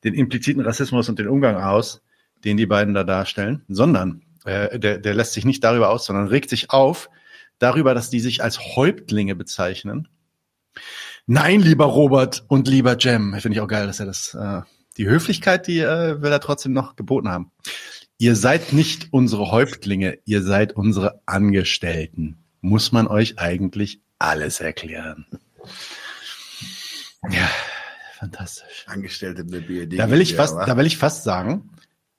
den 0.04 0.14
impliziten 0.14 0.62
Rassismus 0.62 1.08
und 1.08 1.20
den 1.20 1.28
Umgang 1.28 1.56
aus, 1.56 2.02
den 2.44 2.58
die 2.58 2.66
beiden 2.66 2.94
da 2.94 3.04
darstellen, 3.04 3.64
sondern 3.70 4.22
äh, 4.44 4.78
der, 4.78 4.98
der 4.98 5.14
lässt 5.14 5.34
sich 5.34 5.46
nicht 5.46 5.64
darüber 5.64 5.90
aus, 5.90 6.06
sondern 6.06 6.28
regt 6.28 6.50
sich 6.50 6.72
auf, 6.72 7.10
darüber, 7.60 7.94
dass 7.94 8.10
die 8.10 8.20
sich 8.20 8.44
als 8.44 8.60
Häuptlinge 8.60 9.36
bezeichnen. 9.36 10.08
Nein, 11.28 11.62
lieber 11.62 11.86
Robert 11.86 12.46
und 12.48 12.68
lieber 12.68 12.98
Jem, 12.98 13.36
finde 13.40 13.58
ich 13.58 13.62
auch 13.62 13.68
geil, 13.68 13.88
dass 13.88 14.00
er 14.00 14.06
das, 14.06 14.34
äh, 14.36 14.62
die 14.98 15.08
Höflichkeit, 15.08 15.68
die 15.68 15.80
äh, 15.80 16.22
will 16.22 16.32
er 16.32 16.40
trotzdem 16.40 16.74
noch 16.74 16.96
geboten 16.96 17.30
haben. 17.30 17.52
Ihr 18.18 18.36
seid 18.36 18.74
nicht 18.74 19.08
unsere 19.12 19.52
Häuptlinge, 19.52 20.20
ihr 20.26 20.42
seid 20.42 20.74
unsere 20.74 21.22
Angestellten. 21.26 22.38
Muss 22.62 22.92
man 22.92 23.08
euch 23.08 23.40
eigentlich 23.40 24.02
alles 24.20 24.62
erklären. 24.62 25.26
Ja, 27.30 27.50
fantastisch. 28.18 28.86
Angestellte 28.88 29.44
der 29.44 29.60
BRD. 29.60 30.00
Da 30.00 30.10
will 30.12 30.22
ich 30.22 30.36
fast, 30.36 30.56
da 30.56 30.78
will 30.78 30.86
ich 30.86 30.98
fast 30.98 31.24
sagen, 31.24 31.72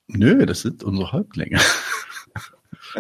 nö, 0.09 0.45
das 0.47 0.61
sind 0.61 0.83
unsere 0.83 1.13
Häuptlinge. 1.13 1.61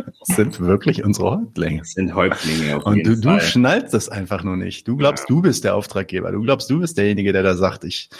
sind 0.22 0.60
wirklich 0.60 1.04
unsere 1.04 1.30
Häuptlinge. 1.32 1.78
Das 1.78 1.92
sind 1.92 2.14
Häuptlinge. 2.14 2.82
Und 2.82 3.06
du, 3.06 3.16
du 3.16 3.40
schnallst 3.40 3.94
das 3.94 4.08
einfach 4.08 4.42
nur 4.42 4.56
nicht. 4.56 4.86
Du 4.88 4.96
glaubst, 4.96 5.24
ja. 5.28 5.34
du 5.34 5.42
bist 5.42 5.64
der 5.64 5.74
Auftraggeber. 5.74 6.32
Du 6.32 6.42
glaubst, 6.42 6.70
du 6.70 6.80
bist 6.80 6.98
derjenige, 6.98 7.32
der 7.32 7.42
da 7.42 7.54
sagt, 7.56 7.84
ich, 7.84 8.10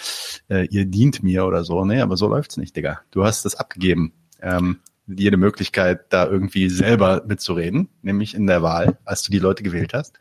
äh, 0.49 0.67
ihr 0.67 0.87
dient 0.87 1.23
mir 1.23 1.47
oder 1.47 1.65
so. 1.65 1.85
Nee, 1.85 2.01
aber 2.01 2.17
so 2.17 2.29
läuft's 2.29 2.57
nicht, 2.57 2.77
Digga. 2.77 3.01
Du 3.11 3.25
hast 3.25 3.45
das 3.45 3.55
abgegeben. 3.55 4.13
Ähm, 4.41 4.81
jede 5.07 5.37
Möglichkeit, 5.37 6.13
da 6.13 6.27
irgendwie 6.27 6.69
selber 6.69 7.23
mitzureden, 7.27 7.89
nämlich 8.03 8.35
in 8.35 8.47
der 8.47 8.63
Wahl, 8.63 8.99
als 9.05 9.23
du 9.23 9.31
die 9.31 9.39
Leute 9.39 9.63
gewählt 9.63 9.95
hast. 9.95 10.19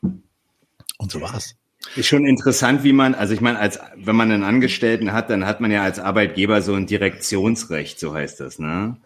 Und 0.00 1.10
so 1.10 1.20
war's. 1.20 1.56
Ist 1.96 2.06
schon 2.06 2.26
interessant, 2.26 2.84
wie 2.84 2.92
man, 2.92 3.14
also 3.14 3.34
ich 3.34 3.40
meine, 3.40 3.58
als 3.58 3.78
wenn 3.96 4.16
man 4.16 4.30
einen 4.30 4.44
Angestellten 4.44 5.12
hat, 5.12 5.30
dann 5.30 5.46
hat 5.46 5.60
man 5.60 5.70
ja 5.70 5.82
als 5.82 5.98
Arbeitgeber 5.98 6.62
so 6.62 6.74
ein 6.74 6.86
Direktionsrecht, 6.86 7.98
so 7.98 8.14
heißt 8.14 8.40
das, 8.40 8.58
ne? 8.58 8.96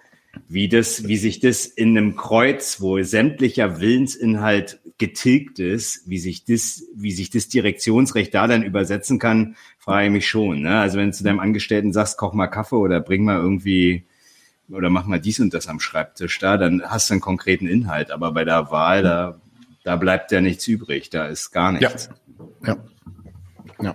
Wie 0.49 0.69
das, 0.69 1.07
wie 1.07 1.17
sich 1.17 1.41
das 1.41 1.67
in 1.67 1.97
einem 1.97 2.17
Kreuz, 2.17 2.81
wo 2.81 3.03
sämtlicher 3.03 3.81
Willensinhalt 3.81 4.81
getilgt 4.99 5.59
ist, 5.59 6.09
wie 6.09 6.19
sich 6.19 6.45
das, 6.45 6.85
wie 6.95 7.13
sich 7.13 7.31
das 7.31 7.49
Direktionsrecht 7.49 8.35
da 8.35 8.47
dann 8.47 8.63
übersetzen 8.63 9.19
kann, 9.19 9.57
frage 9.79 10.07
ich 10.07 10.13
mich 10.13 10.29
schon. 10.29 10.63
Ne? 10.63 10.79
Also 10.79 10.99
wenn 10.99 11.11
du 11.11 11.17
zu 11.17 11.25
deinem 11.25 11.41
Angestellten 11.41 11.93
sagst, 11.93 12.17
koch 12.17 12.33
mal 12.33 12.47
Kaffee 12.47 12.77
oder 12.77 13.01
bring 13.01 13.25
mal 13.25 13.39
irgendwie 13.39 14.07
oder 14.71 14.91
mach 14.91 15.07
mal 15.07 15.21
dies 15.21 15.41
und 15.41 15.55
das 15.55 15.69
am 15.69 15.81
Schreibtisch 15.81 16.39
da, 16.39 16.57
dann 16.57 16.83
hast 16.83 17.11
du 17.11 17.15
einen 17.15 17.21
konkreten 17.21 17.67
Inhalt. 17.67 18.11
Aber 18.11 18.33
bei 18.33 18.45
der 18.45 18.71
Wahl, 18.71 19.03
da, 19.03 19.41
da 19.85 19.97
bleibt 19.97 20.33
ja 20.33 20.41
nichts 20.41 20.67
übrig, 20.67 21.11
da 21.11 21.27
ist 21.27 21.51
gar 21.53 21.73
nichts. 21.73 22.09
Ja. 22.67 22.77
Ja. 23.83 23.95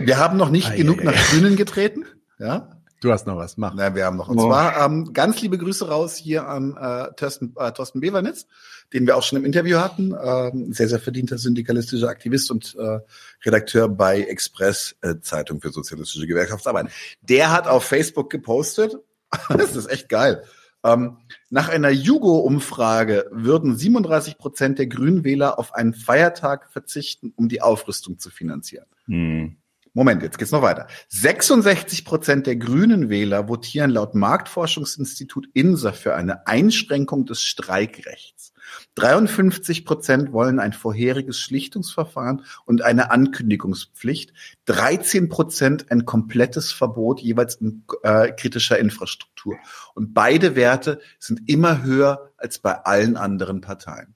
Wir 0.00 0.18
haben 0.18 0.36
noch 0.36 0.50
nicht 0.50 0.74
genug 0.76 1.04
nach 1.04 1.14
Grünen 1.30 1.56
getreten. 1.56 2.04
Ja. 2.38 2.75
Du 3.06 3.12
hast 3.12 3.24
noch 3.24 3.36
was, 3.36 3.56
mach. 3.56 3.72
Na, 3.72 3.94
wir 3.94 4.04
haben 4.04 4.16
noch. 4.16 4.26
Und 4.26 4.40
oh. 4.40 4.48
zwar 4.48 4.84
ähm, 4.84 5.12
ganz 5.12 5.40
liebe 5.40 5.58
Grüße 5.58 5.86
raus 5.86 6.16
hier 6.16 6.48
an 6.48 6.76
äh, 6.76 7.12
Thorsten, 7.14 7.54
äh, 7.56 7.70
Thorsten 7.70 8.00
Bewernitz, 8.00 8.48
den 8.92 9.06
wir 9.06 9.16
auch 9.16 9.22
schon 9.22 9.38
im 9.38 9.44
Interview 9.44 9.78
hatten. 9.78 10.12
Ähm, 10.20 10.72
sehr, 10.72 10.88
sehr 10.88 10.98
verdienter 10.98 11.38
syndikalistischer 11.38 12.08
Aktivist 12.08 12.50
und 12.50 12.74
äh, 12.76 12.98
Redakteur 13.44 13.88
bei 13.88 14.22
Express, 14.22 14.96
äh, 15.02 15.20
Zeitung 15.20 15.60
für 15.60 15.70
sozialistische 15.70 16.26
Gewerkschaftsarbeit. 16.26 16.88
Der 17.20 17.52
hat 17.52 17.68
auf 17.68 17.84
Facebook 17.84 18.28
gepostet, 18.28 18.96
das 19.50 19.76
ist 19.76 19.88
echt 19.88 20.08
geil, 20.08 20.42
ähm, 20.82 21.18
nach 21.48 21.68
einer 21.68 21.90
Jugo-Umfrage 21.90 23.28
würden 23.30 23.76
37 23.76 24.36
Prozent 24.36 24.80
der 24.80 24.88
Grünwähler 24.88 25.60
auf 25.60 25.74
einen 25.74 25.94
Feiertag 25.94 26.72
verzichten, 26.72 27.32
um 27.36 27.48
die 27.48 27.62
Aufrüstung 27.62 28.18
zu 28.18 28.30
finanzieren. 28.30 28.86
Hm. 29.06 29.58
Moment, 29.96 30.22
jetzt 30.22 30.36
geht's 30.36 30.50
noch 30.50 30.60
weiter. 30.60 30.88
66 31.08 32.04
Prozent 32.04 32.46
der 32.46 32.56
grünen 32.56 33.08
Wähler 33.08 33.48
votieren 33.48 33.90
laut 33.90 34.14
Marktforschungsinstitut 34.14 35.48
INSA 35.54 35.92
für 35.92 36.14
eine 36.14 36.46
Einschränkung 36.46 37.24
des 37.24 37.40
Streikrechts. 37.40 38.52
53 38.96 39.86
Prozent 39.86 40.34
wollen 40.34 40.60
ein 40.60 40.74
vorheriges 40.74 41.40
Schlichtungsverfahren 41.40 42.44
und 42.66 42.82
eine 42.82 43.10
Ankündigungspflicht. 43.10 44.34
13 44.66 45.30
Prozent 45.30 45.90
ein 45.90 46.04
komplettes 46.04 46.72
Verbot 46.72 47.20
jeweils 47.20 47.54
in 47.54 47.84
äh, 48.02 48.32
kritischer 48.32 48.78
Infrastruktur. 48.78 49.56
Und 49.94 50.12
beide 50.12 50.56
Werte 50.56 51.00
sind 51.18 51.48
immer 51.48 51.84
höher 51.84 52.32
als 52.36 52.58
bei 52.58 52.74
allen 52.84 53.16
anderen 53.16 53.62
Parteien. 53.62 54.14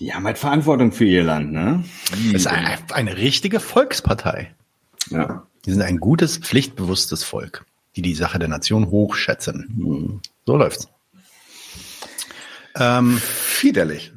Die 0.00 0.14
haben 0.14 0.24
halt 0.24 0.38
Verantwortung 0.38 0.92
für 0.92 1.04
ihr 1.04 1.22
Land, 1.22 1.52
ne? 1.52 1.84
Das 2.10 2.42
ist 2.42 2.46
eine, 2.46 2.78
eine 2.92 3.16
richtige 3.18 3.60
Volkspartei. 3.60 4.54
Ja. 5.10 5.46
Die 5.66 5.70
sind 5.72 5.82
ein 5.82 5.98
gutes, 5.98 6.38
pflichtbewusstes 6.38 7.22
Volk, 7.22 7.66
die 7.96 8.02
die 8.02 8.14
Sache 8.14 8.38
der 8.38 8.48
Nation 8.48 8.90
hochschätzen. 8.90 9.68
Mhm. 9.76 10.20
So 10.46 10.56
läuft's. 10.56 10.88
Ähm, 12.76 13.20
Widerlich. 13.60 14.12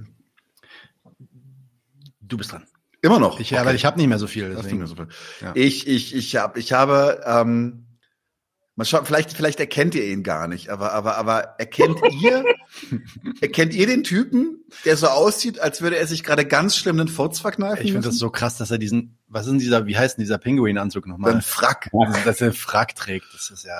Du 2.21 2.37
bist 2.37 2.53
dran. 2.53 2.63
Immer 3.01 3.19
noch. 3.19 3.41
Ich, 3.41 3.51
okay. 3.51 3.59
Aber 3.59 3.73
ich 3.73 3.83
habe 3.83 3.97
nicht 3.97 4.07
mehr 4.07 4.19
so 4.19 4.27
viel. 4.27 4.55
Deswegen. 4.55 4.77
Mehr 4.77 4.87
so 4.87 4.95
viel. 4.95 5.07
Ja. 5.41 5.51
Ich, 5.55 5.85
ich, 5.85 6.15
ich, 6.15 6.37
hab, 6.37 6.55
ich 6.55 6.71
habe 6.71 7.21
ähm, 7.25 7.85
Mal 8.75 8.85
schauen, 8.85 9.05
vielleicht, 9.05 9.33
vielleicht 9.33 9.59
erkennt 9.59 9.93
ihr 9.93 10.03
ihn 10.03 10.23
gar 10.23 10.47
nicht, 10.47 10.69
aber, 10.69 10.93
aber, 10.93 11.15
aber 11.17 11.55
erkennt 11.59 11.99
ihr, 12.21 12.43
erkennt 13.41 13.75
ihr 13.75 13.85
den 13.85 14.03
Typen, 14.03 14.63
der 14.83 14.97
so 14.97 15.07
aussieht, 15.07 15.59
als 15.59 15.81
würde 15.81 15.97
er 15.97 16.07
sich 16.07 16.23
gerade 16.23 16.43
ganz 16.43 16.75
schlimm 16.75 16.97
den 16.97 17.07
Furz 17.07 17.39
verkneifen? 17.39 17.85
Ich 17.85 17.91
finde 17.91 18.07
das 18.07 18.17
so 18.17 18.31
krass, 18.31 18.57
dass 18.57 18.71
er 18.71 18.79
diesen, 18.79 19.19
was 19.27 19.45
ist 19.45 19.51
denn 19.51 19.59
dieser, 19.59 19.85
wie 19.85 19.95
heißt 19.95 20.17
denn 20.17 20.23
dieser 20.23 20.39
Pinguin-Anzug 20.39 21.05
nochmal? 21.05 21.33
Ein 21.33 21.41
Frack. 21.43 21.91
Dass 22.25 22.41
er 22.41 22.47
einen 22.47 22.55
Frack 22.55 22.95
trägt, 22.95 23.27
das 23.35 23.51
ist 23.51 23.63
ja, 23.63 23.79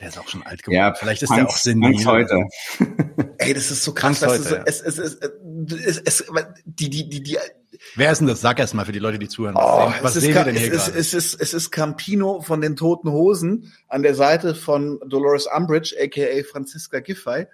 der 0.00 0.08
ist 0.08 0.18
auch 0.18 0.28
schon 0.28 0.42
alt 0.42 0.64
geworden. 0.64 0.78
Ja, 0.78 0.94
vielleicht 0.94 1.22
ist 1.22 1.32
der 1.32 1.46
auch 1.46 1.56
senil. 1.56 2.04
heute. 2.04 2.42
Ey, 3.38 3.54
das 3.54 3.70
ist 3.70 3.84
so 3.84 3.94
krass. 3.94 4.20
Heute, 4.20 4.34
ist 4.34 4.48
so, 4.48 4.54
ja. 4.56 4.62
es, 4.66 4.80
es, 4.80 4.98
es, 4.98 5.14
es, 5.14 5.98
es, 6.00 6.24
die, 6.64 6.90
die, 6.90 7.08
die, 7.08 7.22
die, 7.22 7.38
Wer 7.96 8.10
ist 8.10 8.18
denn 8.18 8.26
das? 8.26 8.40
Sag 8.40 8.58
erst 8.58 8.74
mal 8.74 8.84
für 8.84 8.92
die 8.92 8.98
Leute, 8.98 9.18
die 9.18 9.28
zuhören. 9.28 9.54
Oh, 9.56 9.92
Was 10.02 10.14
sehen 10.14 10.34
wir 10.34 10.44
denn 10.44 10.56
hier 10.56 10.72
es, 10.72 10.86
gerade? 10.86 10.98
Es 10.98 11.14
ist, 11.14 11.40
es 11.40 11.54
ist 11.54 11.70
Campino 11.70 12.40
von 12.40 12.60
den 12.60 12.76
Toten 12.76 13.10
Hosen 13.10 13.72
an 13.88 14.02
der 14.02 14.14
Seite 14.14 14.54
von 14.54 15.00
Dolores 15.06 15.46
Umbridge, 15.46 15.94
aka 16.00 16.42
Franziska 16.50 17.00
Giffey 17.00 17.46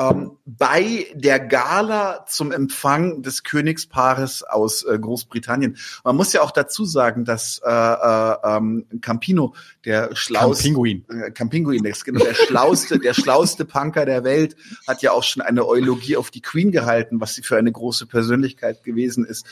ähm, 0.00 0.38
bei 0.46 1.06
der 1.14 1.40
Gala 1.40 2.24
zum 2.26 2.52
Empfang 2.52 3.22
des 3.22 3.42
Königspaares 3.42 4.42
aus 4.42 4.82
äh, 4.82 4.98
Großbritannien. 4.98 5.76
Man 6.04 6.16
muss 6.16 6.32
ja 6.32 6.40
auch 6.40 6.52
dazu 6.52 6.84
sagen, 6.84 7.24
dass 7.24 7.60
äh, 7.64 7.70
äh, 7.70 8.36
ähm, 8.44 8.86
Campino, 9.02 9.54
der 9.84 10.16
schlauste 10.16 10.64
Campinguin, 10.64 11.04
äh, 11.10 11.30
Campinguin, 11.32 11.82
der, 11.82 11.92
genau, 12.04 12.24
der 12.24 12.34
schlauste, 12.34 12.98
der 12.98 13.14
schlauste 13.14 13.64
Punker 13.64 14.06
der 14.06 14.24
Welt, 14.24 14.56
hat 14.88 15.02
ja 15.02 15.12
auch 15.12 15.24
schon 15.24 15.42
eine 15.42 15.66
Eulogie 15.66 16.16
auf 16.16 16.30
die 16.30 16.40
Queen 16.40 16.70
gehalten, 16.70 17.20
was 17.20 17.34
sie 17.34 17.42
für 17.42 17.58
eine 17.58 17.72
große 17.72 18.06
Persönlichkeit 18.06 18.82
gewesen 18.84 19.24
ist. 19.26 19.46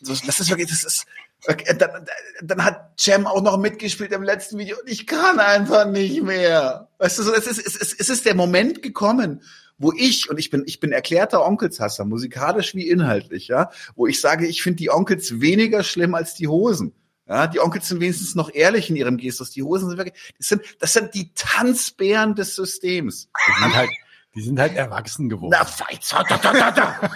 Das 0.00 0.40
ist 0.40 0.50
wirklich, 0.50 0.68
das 0.68 0.82
ist 0.82 1.06
dann, 1.46 2.06
dann 2.42 2.64
hat 2.64 2.92
Cem 2.98 3.26
auch 3.26 3.42
noch 3.42 3.58
mitgespielt 3.58 4.12
im 4.12 4.22
letzten 4.22 4.58
Video 4.58 4.76
und 4.80 4.88
ich 4.88 5.06
kann 5.06 5.40
einfach 5.40 5.86
nicht 5.86 6.22
mehr. 6.22 6.88
Weißt 6.98 7.18
du, 7.18 7.32
es 7.32 7.46
ist, 7.46 7.66
es 7.66 7.76
ist, 7.76 8.00
es 8.00 8.08
ist 8.08 8.24
der 8.26 8.34
Moment 8.34 8.82
gekommen, 8.82 9.42
wo 9.78 9.92
ich, 9.96 10.30
und 10.30 10.38
ich 10.38 10.50
bin, 10.50 10.62
ich 10.66 10.78
bin 10.78 10.92
erklärter 10.92 11.44
Onkelshasser, 11.44 12.04
musikalisch 12.04 12.74
wie 12.74 12.88
inhaltlich, 12.88 13.48
ja, 13.48 13.70
wo 13.96 14.06
ich 14.06 14.20
sage, 14.20 14.46
ich 14.46 14.62
finde 14.62 14.76
die 14.76 14.90
Onkels 14.90 15.40
weniger 15.40 15.82
schlimm 15.82 16.14
als 16.14 16.34
die 16.34 16.46
Hosen. 16.46 16.94
Ja, 17.28 17.46
die 17.46 17.60
Onkels 17.60 17.88
sind 17.88 18.00
wenigstens 18.00 18.34
noch 18.34 18.52
ehrlich 18.52 18.90
in 18.90 18.96
ihrem 18.96 19.16
Gestus. 19.16 19.50
Die 19.50 19.62
Hosen 19.62 19.88
sind 19.88 19.98
wirklich, 19.98 20.32
das 20.38 20.48
sind, 20.48 20.62
das 20.80 20.92
sind 20.92 21.14
die 21.14 21.32
Tanzbären 21.34 22.34
des 22.34 22.54
Systems. 22.54 23.28
Die 23.46 23.62
sind 23.62 23.76
halt, 23.76 23.90
die 24.34 24.42
sind 24.42 24.60
halt 24.60 24.74
erwachsen 24.74 25.28
geworden. 25.28 25.52
Na, 25.52 25.64
da, 25.64 26.36
da, 26.36 26.52
da, 26.52 26.70
da. 26.70 27.10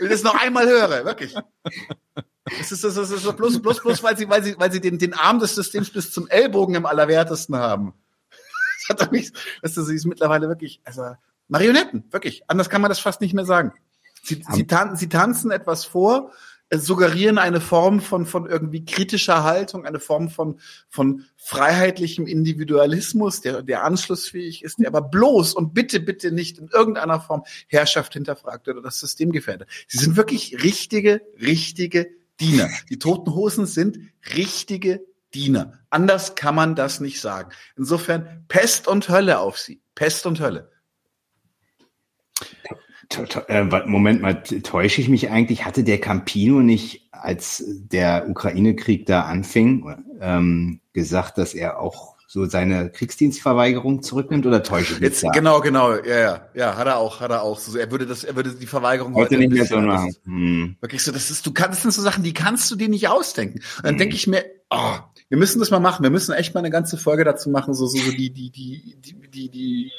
Ich 0.00 0.08
das 0.08 0.22
noch 0.22 0.34
einmal 0.34 0.66
höre, 0.66 1.04
wirklich. 1.04 1.34
Das 2.58 2.72
ist, 2.72 2.84
das 2.84 2.96
ist, 2.96 3.12
das 3.12 3.24
ist 3.24 3.36
bloß, 3.36 3.60
bloß, 3.60 3.80
bloß, 3.82 4.02
weil 4.02 4.16
sie, 4.16 4.28
weil 4.28 4.42
sie, 4.42 4.58
weil 4.58 4.72
sie 4.72 4.80
den, 4.80 4.98
den 4.98 5.14
Arm 5.14 5.38
des 5.38 5.54
Systems 5.54 5.90
bis 5.90 6.12
zum 6.12 6.28
Ellbogen 6.28 6.74
im 6.74 6.86
Allerwertesten 6.86 7.56
haben. 7.56 7.94
Das 8.88 9.00
hat 9.00 9.12
das 9.62 9.76
ist, 9.76 9.86
sie 9.86 9.94
ist 9.94 10.06
mittlerweile 10.06 10.48
wirklich, 10.48 10.80
also, 10.84 11.14
Marionetten, 11.48 12.04
wirklich. 12.10 12.42
Anders 12.46 12.70
kann 12.70 12.80
man 12.80 12.90
das 12.90 13.00
fast 13.00 13.20
nicht 13.20 13.34
mehr 13.34 13.44
sagen. 13.44 13.72
Sie, 14.22 14.42
sie, 14.52 14.66
tan 14.66 14.96
sie 14.96 15.08
tanzen 15.08 15.50
etwas 15.50 15.84
vor, 15.84 16.32
suggerieren 16.70 17.38
eine 17.38 17.60
Form 17.60 18.00
von, 18.00 18.26
von 18.26 18.46
irgendwie 18.46 18.84
kritischer 18.84 19.42
Haltung, 19.44 19.86
eine 19.86 20.00
Form 20.00 20.28
von, 20.28 20.60
von 20.88 21.24
freiheitlichem 21.36 22.26
Individualismus, 22.26 23.40
der, 23.40 23.62
der 23.62 23.84
anschlussfähig 23.84 24.62
ist, 24.62 24.78
der 24.78 24.88
aber 24.88 25.02
bloß 25.02 25.54
und 25.54 25.72
bitte, 25.72 26.00
bitte 26.00 26.30
nicht 26.30 26.58
in 26.58 26.68
irgendeiner 26.68 27.20
Form 27.20 27.44
Herrschaft 27.68 28.12
hinterfragt 28.12 28.68
oder 28.68 28.82
das 28.82 29.00
System 29.00 29.32
gefährdet. 29.32 29.68
Sie 29.86 29.98
sind 29.98 30.16
wirklich 30.16 30.62
richtige, 30.62 31.22
richtige 31.40 32.10
Diener. 32.40 32.68
Die 32.90 32.98
Toten 32.98 33.34
Hosen 33.34 33.66
sind 33.66 33.98
richtige 34.36 35.00
Diener. 35.34 35.72
Anders 35.90 36.34
kann 36.34 36.54
man 36.54 36.74
das 36.74 37.00
nicht 37.00 37.20
sagen. 37.20 37.50
Insofern 37.76 38.44
Pest 38.48 38.88
und 38.88 39.08
Hölle 39.08 39.38
auf 39.38 39.58
sie. 39.58 39.80
Pest 39.94 40.26
und 40.26 40.40
Hölle. 40.40 40.70
Äh, 43.48 43.64
Moment 43.86 44.20
mal, 44.20 44.42
täusche 44.42 45.00
ich 45.00 45.08
mich 45.08 45.30
eigentlich? 45.30 45.64
Hatte 45.64 45.82
der 45.82 45.98
Campino 45.98 46.60
nicht, 46.60 47.08
als 47.10 47.64
der 47.66 48.28
Ukraine-Krieg 48.28 49.06
da 49.06 49.22
anfing, 49.22 50.04
ähm, 50.20 50.80
gesagt, 50.92 51.38
dass 51.38 51.54
er 51.54 51.80
auch 51.80 52.16
so 52.30 52.44
seine 52.44 52.90
Kriegsdienstverweigerung 52.90 54.02
zurücknimmt 54.02 54.44
oder 54.44 54.62
täusche 54.62 54.92
ich 54.92 55.00
mich? 55.00 55.08
Jetzt, 55.08 55.24
genau, 55.32 55.60
genau, 55.60 55.94
ja, 55.94 56.18
ja, 56.18 56.48
ja, 56.54 56.76
hat 56.76 56.86
er 56.86 56.98
auch, 56.98 57.20
hat 57.20 57.30
er 57.30 57.42
auch. 57.42 57.58
So, 57.58 57.78
er 57.78 57.90
würde 57.90 58.04
das, 58.04 58.24
er 58.24 58.36
würde 58.36 58.54
die 58.54 58.66
Verweigerung 58.66 59.14
heute, 59.14 59.36
heute 59.36 59.38
nicht 59.38 59.52
mehr 59.52 59.64
so 59.64 59.80
machen. 59.80 60.14
Hm. 60.24 60.76
Wirklich 60.80 61.02
so, 61.02 61.10
das 61.10 61.30
ist, 61.30 61.46
du 61.46 61.52
kannst, 61.54 61.72
das 61.72 61.82
sind 61.82 61.92
so 61.92 62.02
Sachen, 62.02 62.22
die 62.22 62.34
kannst 62.34 62.70
du 62.70 62.76
dir 62.76 62.90
nicht 62.90 63.08
ausdenken. 63.08 63.60
Und 63.78 63.84
dann 63.84 63.92
hm. 63.92 63.98
denke 63.98 64.16
ich 64.16 64.26
mir, 64.26 64.44
oh, 64.68 64.98
wir 65.30 65.38
müssen 65.38 65.58
das 65.58 65.70
mal 65.70 65.80
machen. 65.80 66.02
Wir 66.02 66.10
müssen 66.10 66.34
echt 66.34 66.52
mal 66.52 66.60
eine 66.60 66.70
ganze 66.70 66.98
Folge 66.98 67.24
dazu 67.24 67.48
machen, 67.48 67.72
so, 67.72 67.86
so, 67.86 67.96
so 67.96 68.10
die, 68.10 68.30
die, 68.30 68.50
die, 68.50 68.96
die, 69.00 69.30
die, 69.30 69.48
die 69.48 69.92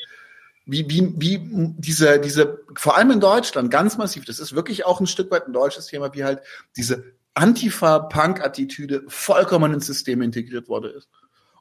wie, 0.72 0.90
wie, 0.90 1.14
wie 1.18 1.40
diese, 1.78 2.20
diese, 2.20 2.60
vor 2.76 2.98
allem 2.98 3.12
in 3.12 3.20
Deutschland, 3.20 3.72
ganz 3.72 3.98
massiv, 3.98 4.26
das 4.26 4.40
ist 4.40 4.54
wirklich 4.54 4.86
auch 4.86 5.00
ein 5.00 5.08
Stück 5.08 5.32
weit 5.32 5.48
ein 5.48 5.54
deutsches 5.54 5.88
Thema, 5.88 6.14
wie 6.14 6.24
halt 6.24 6.42
diese 6.78 7.04
Antifa-Punk-Attitüde 7.34 9.04
vollkommen 9.08 9.74
ins 9.74 9.86
System 9.86 10.22
integriert 10.22 10.68
wurde 10.68 10.90
ist. 10.90 11.10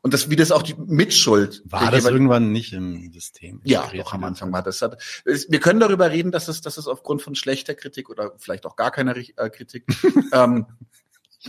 Und 0.01 0.15
das, 0.15 0.31
wie 0.31 0.37
das 0.37 0.53
auch 0.53 0.63
die 0.63 0.75
Mitschuld. 0.75 1.63
War 1.67 1.91
das 1.91 2.05
irgendwann 2.05 2.53
nicht 2.53 2.73
im 2.73 3.13
System? 3.13 3.61
Ja, 3.65 3.91
doch 3.97 4.13
am 4.13 4.25
Anfang 4.25 4.53
war 4.53 4.63
das. 4.63 4.81
Wir 4.81 5.61
können 5.61 5.81
darüber 5.81 6.11
reden, 6.11 6.31
dass 6.31 6.49
es, 6.49 6.61
dass 6.61 6.79
es 6.79 6.87
aufgrund 6.87 7.21
von 7.21 7.35
schlechter 7.35 7.75
Kritik 7.75 8.09
oder 8.09 8.33
vielleicht 8.39 8.65
auch 8.65 8.77
gar 8.77 8.91
keiner 8.91 9.17
äh, 9.17 9.51
Kritik 9.51 9.85
ähm, 10.33 10.67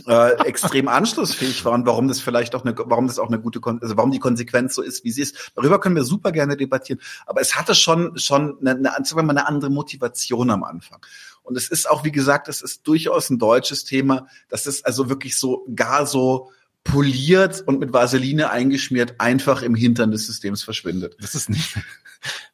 äh, 0.06 0.46
extrem 0.46 0.88
anschlussfähig 0.88 1.64
war 1.64 1.72
und 1.72 1.84
warum 1.84 2.08
das 2.08 2.20
vielleicht 2.20 2.54
auch 2.54 2.64
eine, 2.64 2.74
warum 2.76 3.06
das 3.06 3.18
auch 3.18 3.28
eine 3.28 3.40
gute, 3.40 3.60
also 3.64 3.96
warum 3.96 4.12
die 4.12 4.18
Konsequenz 4.18 4.74
so 4.74 4.82
ist, 4.82 5.04
wie 5.04 5.10
sie 5.10 5.22
ist. 5.22 5.52
Darüber 5.56 5.80
können 5.80 5.96
wir 5.96 6.04
super 6.04 6.32
gerne 6.32 6.56
debattieren. 6.56 7.00
Aber 7.26 7.40
es 7.40 7.56
hatte 7.56 7.74
schon 7.74 8.16
schon 8.18 8.58
eine, 8.60 8.70
eine, 8.70 9.04
sagen 9.04 9.16
wir 9.16 9.22
mal, 9.22 9.36
eine 9.36 9.46
andere 9.48 9.70
Motivation 9.70 10.50
am 10.50 10.62
Anfang. 10.62 11.00
Und 11.42 11.56
es 11.56 11.68
ist 11.68 11.90
auch, 11.90 12.04
wie 12.04 12.12
gesagt, 12.12 12.48
es 12.48 12.62
ist 12.62 12.86
durchaus 12.86 13.30
ein 13.30 13.38
deutsches 13.38 13.84
Thema. 13.84 14.28
Das 14.48 14.66
ist 14.66 14.86
also 14.86 15.08
wirklich 15.08 15.36
so 15.36 15.66
gar 15.74 16.06
so 16.06 16.50
poliert 16.84 17.62
und 17.66 17.80
mit 17.80 17.92
Vaseline 17.92 18.50
eingeschmiert 18.50 19.16
einfach 19.18 19.62
im 19.62 19.74
Hintern 19.74 20.12
des 20.12 20.26
Systems 20.26 20.62
verschwindet. 20.62 21.16
Das 21.20 21.34
ist 21.34 21.50
nicht, 21.50 21.76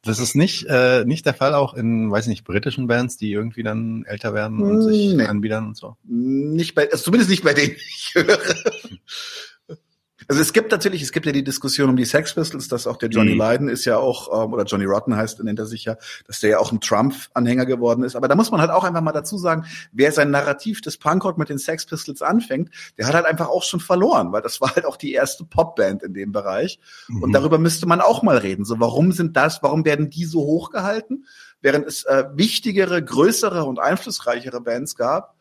das 0.02 0.18
ist 0.18 0.34
nicht, 0.34 0.66
äh, 0.68 1.04
nicht 1.04 1.26
der 1.26 1.34
Fall 1.34 1.54
auch 1.54 1.74
in, 1.74 2.10
weiß 2.10 2.26
nicht, 2.26 2.44
britischen 2.44 2.86
Bands, 2.86 3.16
die 3.16 3.32
irgendwie 3.32 3.62
dann 3.62 4.04
älter 4.06 4.34
werden 4.34 4.60
und 4.60 4.82
sich 4.82 5.14
nee. 5.14 5.24
anbiedern 5.26 5.66
und 5.66 5.76
so. 5.76 5.96
Nicht 6.04 6.74
bei, 6.74 6.90
also 6.90 7.04
zumindest 7.04 7.30
nicht 7.30 7.44
bei 7.44 7.54
denen 7.54 7.76
ich 7.76 8.12
höre. 8.14 8.38
Also 10.28 10.42
es 10.42 10.52
gibt 10.52 10.72
natürlich, 10.72 11.02
es 11.02 11.12
gibt 11.12 11.26
ja 11.26 11.32
die 11.32 11.44
Diskussion 11.44 11.88
um 11.88 11.96
die 11.96 12.04
Sex 12.04 12.34
Pistols, 12.34 12.68
dass 12.68 12.86
auch 12.86 12.96
der 12.96 13.08
Johnny 13.08 13.34
mhm. 13.34 13.40
Lydon 13.40 13.68
ist 13.68 13.84
ja 13.84 13.98
auch, 13.98 14.44
ähm, 14.44 14.52
oder 14.52 14.64
Johnny 14.64 14.84
Rotten 14.84 15.16
heißt, 15.16 15.42
nennt 15.44 15.58
er 15.58 15.66
sich 15.66 15.84
ja, 15.84 15.96
dass 16.26 16.40
der 16.40 16.50
ja 16.50 16.58
auch 16.58 16.72
ein 16.72 16.80
Trump-Anhänger 16.80 17.66
geworden 17.66 18.02
ist. 18.02 18.16
Aber 18.16 18.26
da 18.28 18.34
muss 18.34 18.50
man 18.50 18.60
halt 18.60 18.70
auch 18.70 18.84
einfach 18.84 19.02
mal 19.02 19.12
dazu 19.12 19.38
sagen, 19.38 19.66
wer 19.92 20.10
sein 20.12 20.30
Narrativ 20.30 20.80
des 20.80 20.96
Punkrock 20.96 21.38
mit 21.38 21.48
den 21.48 21.58
Sex 21.58 21.86
Pistols 21.86 22.22
anfängt, 22.22 22.70
der 22.98 23.06
hat 23.06 23.14
halt 23.14 23.26
einfach 23.26 23.48
auch 23.48 23.62
schon 23.62 23.80
verloren, 23.80 24.32
weil 24.32 24.42
das 24.42 24.60
war 24.60 24.74
halt 24.74 24.84
auch 24.84 24.96
die 24.96 25.12
erste 25.12 25.44
Popband 25.44 26.02
in 26.02 26.14
dem 26.14 26.32
Bereich. 26.32 26.80
Mhm. 27.08 27.22
Und 27.22 27.32
darüber 27.32 27.58
müsste 27.58 27.86
man 27.86 28.00
auch 28.00 28.22
mal 28.22 28.38
reden. 28.38 28.64
So, 28.64 28.80
warum 28.80 29.12
sind 29.12 29.36
das, 29.36 29.62
warum 29.62 29.84
werden 29.84 30.10
die 30.10 30.24
so 30.24 30.40
hochgehalten? 30.40 31.26
Während 31.60 31.86
es 31.86 32.04
äh, 32.04 32.24
wichtigere, 32.34 33.02
größere 33.02 33.64
und 33.64 33.78
einflussreichere 33.78 34.60
Bands 34.60 34.96
gab, 34.96 35.35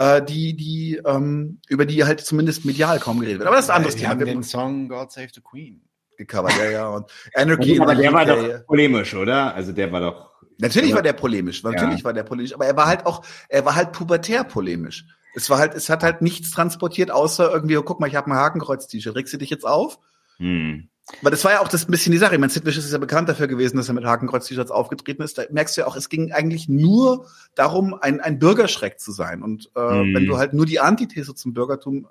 äh, 0.00 0.22
die, 0.22 0.56
die, 0.56 1.00
ähm, 1.04 1.60
über 1.68 1.84
die 1.84 2.04
halt 2.04 2.20
zumindest 2.20 2.64
medial 2.64 2.98
kaum 2.98 3.20
geredet 3.20 3.40
wird. 3.40 3.46
Aber 3.46 3.56
das 3.56 3.66
ist 3.66 3.70
ein 3.70 3.76
anderes 3.76 3.96
Thema. 3.96 4.08
haben 4.08 4.24
den 4.24 4.42
Song 4.42 4.88
God 4.88 5.12
Save 5.12 5.28
the 5.34 5.42
Queen 5.42 5.82
gecovert, 6.16 6.56
ja, 6.58 6.70
ja. 6.70 6.88
Und 6.88 7.06
Anarchy 7.34 7.78
aber 7.78 7.94
der 7.94 8.12
war 8.12 8.24
doch 8.24 8.66
polemisch, 8.66 9.14
oder? 9.14 9.54
Also 9.54 9.72
der 9.72 9.92
war 9.92 10.00
doch. 10.00 10.30
Natürlich 10.58 10.94
war 10.94 11.02
der 11.02 11.12
polemisch, 11.12 11.62
natürlich 11.62 11.98
ja. 11.98 12.04
war 12.04 12.12
der 12.12 12.22
polemisch, 12.22 12.54
aber 12.54 12.66
er 12.66 12.76
war 12.76 12.86
halt 12.86 13.06
auch, 13.06 13.24
er 13.48 13.64
war 13.64 13.74
halt 13.74 13.92
pubertär 13.92 14.44
polemisch. 14.44 15.06
Es 15.34 15.48
war 15.48 15.58
halt, 15.58 15.74
es 15.74 15.88
hat 15.88 16.02
halt 16.02 16.22
nichts 16.22 16.50
transportiert, 16.50 17.10
außer 17.10 17.50
irgendwie, 17.52 17.76
oh, 17.76 17.82
guck 17.82 18.00
mal, 18.00 18.08
ich 18.08 18.16
habe 18.16 18.30
ein 18.30 18.36
Hakenkreuz-T-Shirt, 18.36 19.14
regst 19.14 19.32
du 19.32 19.38
dich 19.38 19.48
jetzt 19.48 19.66
auf? 19.66 19.98
Hm. 20.38 20.88
Weil 21.22 21.30
das 21.30 21.44
war 21.44 21.52
ja 21.52 21.60
auch 21.60 21.68
das 21.68 21.86
ein 21.86 21.90
bisschen 21.90 22.12
die 22.12 22.18
Sache. 22.18 22.34
Ich 22.34 22.40
meine, 22.40 22.50
Sid 22.52 22.64
Vicious 22.64 22.84
ist 22.84 22.92
ja 22.92 22.98
bekannt 22.98 23.28
dafür 23.28 23.46
gewesen, 23.46 23.76
dass 23.76 23.88
er 23.88 23.94
mit 23.94 24.04
Hakenkreuz-T-Shirts 24.04 24.70
aufgetreten 24.70 25.22
ist. 25.22 25.38
Da 25.38 25.42
merkst 25.50 25.76
du 25.76 25.82
ja 25.82 25.86
auch, 25.86 25.96
es 25.96 26.08
ging 26.08 26.32
eigentlich 26.32 26.68
nur 26.68 27.26
darum, 27.54 27.94
ein, 27.94 28.20
ein 28.20 28.38
Bürgerschreck 28.38 28.98
zu 28.98 29.12
sein. 29.12 29.42
Und 29.42 29.70
äh, 29.76 29.80
mm. 29.80 30.14
wenn 30.14 30.26
du 30.26 30.38
halt 30.38 30.52
nur 30.54 30.66
die 30.66 30.80
Antithese 30.80 31.34
zum 31.34 31.52
Bürgertum 31.52 32.06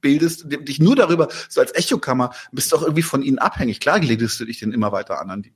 bildest, 0.00 0.46
dich 0.48 0.80
nur 0.80 0.96
darüber, 0.96 1.28
so 1.48 1.60
als 1.60 1.74
Echokammer, 1.74 2.30
bist 2.52 2.72
du 2.72 2.76
auch 2.76 2.82
irgendwie 2.82 3.02
von 3.02 3.22
ihnen 3.22 3.38
abhängig. 3.38 3.80
Klar 3.80 3.98
legst 3.98 4.40
du 4.40 4.44
dich 4.46 4.58
denn 4.60 4.72
immer 4.72 4.92
weiter 4.92 5.20
an. 5.20 5.30
an 5.30 5.42
die 5.42 5.52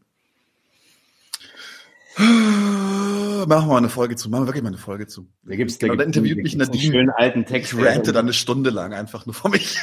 Machen 2.17 3.49
wir 3.49 3.67
mal 3.67 3.79
eine 3.79 3.89
Folge 3.89 4.17
zu. 4.17 4.31
Machen 4.31 4.43
wir 4.43 4.49
wirklich 4.49 4.63
mal 4.63 4.69
eine 4.69 4.79
Folge 4.79 5.07
zu. 5.07 5.27
Da 5.43 5.57
gibt's, 5.57 5.79
da, 5.79 5.89
genau, 5.89 5.99
da 5.99 6.05
interviewt 6.05 6.43
mich 6.43 6.55
Nadine. 6.57 6.93
Schönen 6.93 7.11
alten 7.11 7.45
Text. 7.45 7.73
Ich 7.73 7.85
rante 7.85 8.13
dann 8.13 8.27
eine 8.27 8.33
Stunde 8.33 8.71
lang 8.71 8.93
einfach 8.93 9.27
nur 9.27 9.35
vor 9.35 9.51
mich. 9.51 9.79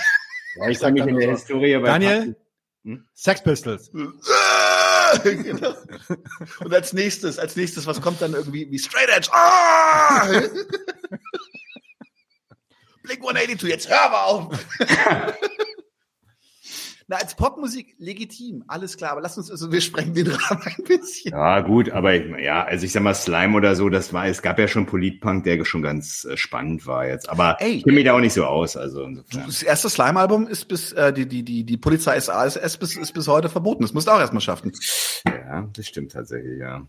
Ja, 0.56 0.70
ich 0.70 0.80
sag 0.80 0.94
mich 0.94 1.06
in 1.06 1.18
der 1.18 1.32
Historie 1.32 1.78
bei 1.78 1.88
Daniel, 1.88 2.36
hm? 2.84 3.08
Sex 3.14 3.44
Pistols. 3.44 3.92
genau. 5.24 5.76
Und 6.60 6.74
als 6.74 6.94
nächstes, 6.94 7.38
als 7.38 7.56
nächstes, 7.56 7.86
was 7.86 8.02
kommt 8.02 8.22
dann 8.22 8.34
irgendwie 8.34 8.70
wie 8.72 8.80
Straight 8.80 9.10
Edge? 9.10 9.30
Ah! 9.32 10.28
Blink 13.04 13.22
182, 13.22 13.70
jetzt 13.70 13.90
hör 13.90 14.10
mal 14.10 14.24
auf! 14.24 14.58
Na, 17.08 17.18
als 17.18 17.36
Popmusik 17.36 17.96
legitim, 17.98 18.64
alles 18.68 18.98
klar, 18.98 19.12
aber 19.12 19.22
lass 19.22 19.38
uns, 19.38 19.50
also 19.50 19.72
wir 19.72 19.82
sprengen 19.82 20.14
den 20.14 20.28
Rahmen 20.32 20.62
ein 20.64 20.84
bisschen. 20.84 21.32
Ja, 21.32 21.62
gut, 21.62 21.90
aber 21.90 22.14
ja, 22.40 22.64
also 22.64 22.86
ich 22.86 22.92
sag 22.92 23.04
mal, 23.04 23.14
Slime 23.14 23.56
oder 23.58 23.76
so, 23.76 23.90
das 23.90 24.14
war, 24.14 24.28
es 24.28 24.42
gab 24.42 24.60
ja 24.60 24.68
schon 24.68 24.86
Politpunk, 24.86 25.44
der 25.44 25.64
schon 25.66 25.82
ganz 25.82 26.26
äh, 26.26 26.38
spannend 26.38 26.86
war 26.86 27.08
jetzt, 27.08 27.30
aber 27.30 27.58
Ey, 27.60 27.72
ich 27.74 27.84
kenne 27.84 27.96
mich 27.96 28.06
da 28.06 28.14
auch 28.14 28.20
nicht 28.20 28.34
so 28.34 28.46
aus, 28.46 28.78
also 28.78 29.04
insofern. 29.04 29.46
Das 29.46 29.64
erste 29.64 29.90
Slime-Album 29.90 30.48
ist 30.48 30.68
bis, 30.68 30.94
äh, 30.94 31.12
die, 31.12 31.28
die, 31.28 31.44
die, 31.44 31.64
die 31.64 31.78
Polizei 31.78 32.20
SA 32.20 32.46
ist, 32.46 32.56
ist, 32.56 32.78
bis, 32.78 32.96
ist 32.96 33.14
bis 33.14 33.28
heute 33.28 33.50
verboten, 33.50 33.84
das 33.84 33.94
musst 33.94 34.08
du 34.08 34.12
auch 34.12 34.20
erstmal 34.20 34.42
schaffen. 34.42 34.72
Ja, 35.26 35.68
das 35.74 35.88
stimmt 35.88 36.12
tatsächlich, 36.12 36.60
ja. 36.60 36.88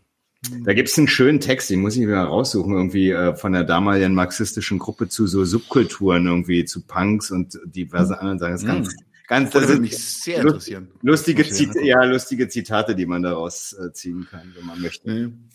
Da 0.65 0.73
gibt's 0.73 0.99
einen 0.99 1.07
schönen 1.07 1.39
Text, 1.39 1.71
den 1.71 1.81
muss 1.81 1.97
ich 1.97 2.03
wieder 2.03 2.25
raussuchen, 2.25 2.73
irgendwie 2.73 3.11
äh, 3.11 3.37
von 3.37 3.53
der 3.53 3.63
damaligen 3.63 4.15
marxistischen 4.15 4.81
Gruppe 4.81 5.09
zu 5.09 5.29
so 5.29 5.45
Subkulturen, 5.45 6.27
irgendwie 6.27 6.65
zu 6.65 6.85
Punks 6.85 7.31
und 7.31 7.61
diverse 7.65 8.19
anderen 8.19 8.39
Sachen. 8.39 8.53
Das 8.53 8.63
ist 8.63 8.67
ganz, 8.67 8.89
mm 8.89 9.12
Ganz, 9.29 9.51
das 9.51 9.69
würde 9.69 9.81
mich 9.81 9.97
sehr 9.97 10.41
interessieren. 10.41 10.89
Lustige, 11.03 11.49
Zit 11.49 11.75
ja, 11.83 12.03
lustige 12.05 12.49
Zitate, 12.49 12.95
die 12.95 13.07
man 13.07 13.23
daraus 13.23 13.73
äh, 13.73 13.93
ziehen 13.93 14.27
kann, 14.31 14.53
wenn 14.57 14.67
man 14.67 14.81
möchte. 14.81 15.11
Mhm. 15.11 15.49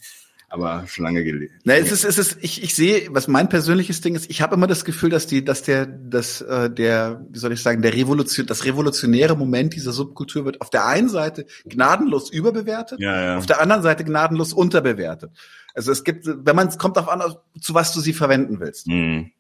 Aber 0.50 0.88
schon 0.88 1.04
lange 1.04 1.26
gelesen. 1.26 1.60
Na, 1.66 1.76
es 1.76 1.92
ist, 1.92 2.06
es 2.06 2.18
ist, 2.18 2.38
ich, 2.40 2.64
ich 2.64 2.74
sehe, 2.74 3.10
was 3.12 3.28
mein 3.28 3.50
persönliches 3.50 4.00
Ding 4.00 4.16
ist, 4.16 4.30
ich 4.30 4.42
habe 4.42 4.56
immer 4.56 4.68
das 4.68 4.86
Gefühl, 4.86 5.10
dass 5.10 5.28
die, 5.28 5.44
dass 5.44 5.62
der, 5.62 5.86
dass 5.86 6.40
äh, 6.40 6.70
der, 6.70 7.26
wie 7.30 7.38
soll 7.38 7.52
ich 7.52 7.62
sagen, 7.62 7.82
der 7.82 7.94
Revolution, 7.94 8.46
das 8.48 8.64
revolutionäre 8.64 9.36
Moment 9.36 9.74
dieser 9.74 9.92
Subkultur 9.92 10.46
wird 10.46 10.62
auf 10.62 10.70
der 10.70 10.86
einen 10.86 11.10
Seite 11.10 11.46
gnadenlos 11.66 12.30
überbewertet, 12.30 13.02
ja, 13.02 13.22
ja. 13.22 13.38
auf 13.38 13.46
der 13.46 13.60
anderen 13.60 13.84
Seite 13.84 14.06
gnadenlos 14.06 14.54
unterbewertet. 14.54 15.32
Also 15.74 15.92
es 15.92 16.06
gibt, 16.06 16.26
wenn 16.26 16.56
man 16.56 16.70
es 16.70 16.78
kommt 16.78 16.96
darauf 16.96 17.10
an, 17.10 17.22
zu 17.60 17.74
was 17.74 17.94
du 17.94 18.00
sie 18.00 18.14
verwenden 18.14 18.62
willst. 18.62 18.88
Mhm. 18.88 19.32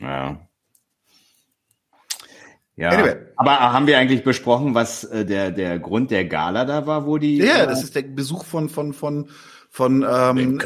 Ja. 0.00 0.48
Ja, 2.76 2.88
anyway. 2.90 3.16
aber 3.36 3.72
haben 3.72 3.86
wir 3.86 3.98
eigentlich 3.98 4.24
besprochen, 4.24 4.74
was 4.74 5.04
äh, 5.04 5.24
der 5.24 5.52
der 5.52 5.78
Grund 5.78 6.10
der 6.10 6.24
Gala 6.24 6.64
da 6.64 6.86
war, 6.86 7.06
wo 7.06 7.18
die? 7.18 7.38
Ja, 7.38 7.62
äh, 7.62 7.66
das 7.66 7.84
ist 7.84 7.94
der 7.94 8.02
Besuch 8.02 8.44
von 8.44 8.68
von 8.68 8.92
von 8.92 9.28
von 9.70 10.04
ähm, 10.08 10.60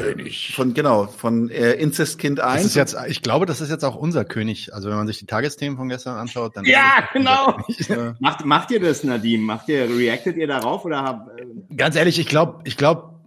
von 0.55 0.73
genau 0.73 1.05
von 1.05 1.49
äh, 1.49 1.73
Inzestkind 1.73 2.39
1. 2.39 2.55
Das 2.55 2.65
ist 2.65 2.75
jetzt, 2.75 2.97
ich 3.07 3.21
glaube, 3.21 3.45
das 3.45 3.59
ist 3.61 3.69
jetzt 3.69 3.83
auch 3.83 3.95
unser 3.95 4.25
König. 4.25 4.73
Also 4.73 4.89
wenn 4.89 4.97
man 4.97 5.07
sich 5.07 5.17
die 5.17 5.25
Tagesthemen 5.25 5.77
von 5.77 5.89
gestern 5.89 6.17
anschaut, 6.17 6.57
dann 6.57 6.65
ja 6.65 7.07
genau. 7.13 7.57
macht 8.19 8.45
macht 8.45 8.71
ihr 8.71 8.79
das, 8.79 9.03
Nadim? 9.03 9.43
Macht 9.43 9.69
ihr 9.69 9.89
reactet 9.89 10.35
ihr 10.37 10.47
darauf 10.47 10.85
oder 10.85 11.03
habt? 11.03 11.39
Äh 11.39 11.75
Ganz 11.75 11.95
ehrlich, 11.95 12.19
ich 12.19 12.27
glaube, 12.27 12.61
ich 12.65 12.77
glaube 12.77 13.19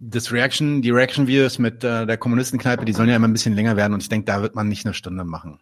das 0.00 0.30
Reaction, 0.30 0.82
die 0.82 0.90
Reaction-Videos 0.90 1.58
mit 1.58 1.82
äh, 1.82 2.06
der 2.06 2.16
Kommunistenkneipe, 2.16 2.84
die 2.84 2.92
sollen 2.92 3.08
ja 3.08 3.16
immer 3.16 3.28
ein 3.28 3.32
bisschen 3.32 3.54
länger 3.54 3.76
werden 3.76 3.92
und 3.92 4.02
ich 4.02 4.08
denke, 4.08 4.26
da 4.26 4.40
wird 4.40 4.54
man 4.54 4.68
nicht 4.68 4.86
eine 4.86 4.94
Stunde 4.94 5.24
machen. 5.24 5.58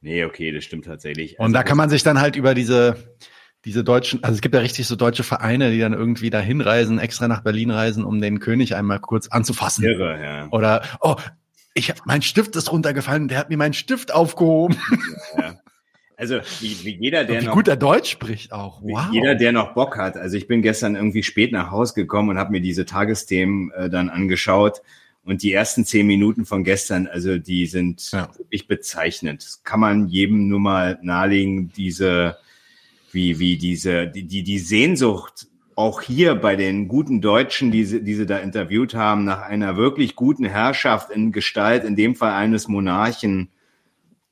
Nee, 0.00 0.24
okay, 0.24 0.52
das 0.52 0.64
stimmt 0.64 0.84
tatsächlich. 0.84 1.38
Und 1.38 1.46
also, 1.46 1.54
da 1.54 1.62
kann 1.62 1.76
man 1.76 1.90
sich 1.90 2.02
dann 2.02 2.20
halt 2.20 2.36
über 2.36 2.54
diese, 2.54 3.16
diese 3.64 3.84
deutschen, 3.84 4.22
also 4.22 4.34
es 4.34 4.40
gibt 4.40 4.54
ja 4.54 4.60
richtig 4.60 4.86
so 4.86 4.96
deutsche 4.96 5.24
Vereine, 5.24 5.70
die 5.70 5.80
dann 5.80 5.92
irgendwie 5.92 6.30
da 6.30 6.40
hinreisen, 6.40 6.98
extra 6.98 7.28
nach 7.28 7.42
Berlin 7.42 7.70
reisen, 7.70 8.04
um 8.04 8.20
den 8.20 8.40
König 8.40 8.76
einmal 8.76 9.00
kurz 9.00 9.28
anzufassen. 9.28 9.84
Irre, 9.84 10.22
ja. 10.22 10.48
Oder, 10.50 10.82
oh, 11.00 11.16
ich 11.74 11.94
mein 12.04 12.22
Stift 12.22 12.56
ist 12.56 12.72
runtergefallen, 12.72 13.28
der 13.28 13.38
hat 13.38 13.50
mir 13.50 13.56
meinen 13.56 13.74
Stift 13.74 14.12
aufgehoben. 14.12 14.76
Ja. 15.36 15.54
Also 16.16 16.40
wie, 16.58 16.84
wie 16.84 16.96
jeder, 17.00 17.22
der 17.22 17.42
wie 17.42 17.46
noch 17.46 17.54
gut 17.54 17.68
er 17.68 17.76
Deutsch 17.76 18.10
spricht 18.10 18.52
auch. 18.52 18.82
Wow. 18.82 19.06
Jeder, 19.12 19.36
der 19.36 19.52
noch 19.52 19.74
Bock 19.74 19.96
hat. 19.96 20.16
Also 20.16 20.36
ich 20.36 20.48
bin 20.48 20.62
gestern 20.62 20.96
irgendwie 20.96 21.22
spät 21.22 21.52
nach 21.52 21.70
Hause 21.70 21.94
gekommen 21.94 22.30
und 22.30 22.38
habe 22.38 22.50
mir 22.50 22.60
diese 22.60 22.84
Tagesthemen 22.84 23.70
äh, 23.70 23.88
dann 23.88 24.08
angeschaut 24.10 24.82
und 25.28 25.42
die 25.42 25.52
ersten 25.52 25.84
zehn 25.84 26.06
Minuten 26.06 26.46
von 26.46 26.64
gestern, 26.64 27.06
also 27.06 27.36
die 27.36 27.66
sind 27.66 28.12
ja. 28.12 28.30
wirklich 28.38 28.66
bezeichnend. 28.66 29.44
Das 29.44 29.62
kann 29.62 29.78
man 29.78 30.08
jedem 30.08 30.48
nur 30.48 30.58
mal 30.58 30.98
nahelegen, 31.02 31.70
diese, 31.76 32.38
wie, 33.12 33.38
wie 33.38 33.58
diese, 33.58 34.06
die, 34.06 34.24
die, 34.24 34.42
die 34.42 34.58
Sehnsucht 34.58 35.46
auch 35.74 36.00
hier 36.00 36.34
bei 36.34 36.56
den 36.56 36.88
guten 36.88 37.20
Deutschen, 37.20 37.70
die 37.70 37.84
sie, 37.84 38.02
die 38.02 38.14
sie 38.14 38.24
da 38.24 38.38
interviewt 38.38 38.94
haben, 38.94 39.24
nach 39.24 39.42
einer 39.42 39.76
wirklich 39.76 40.16
guten 40.16 40.46
Herrschaft 40.46 41.10
in 41.10 41.30
Gestalt, 41.30 41.84
in 41.84 41.94
dem 41.94 42.16
Fall 42.16 42.32
eines 42.32 42.66
Monarchen, 42.66 43.50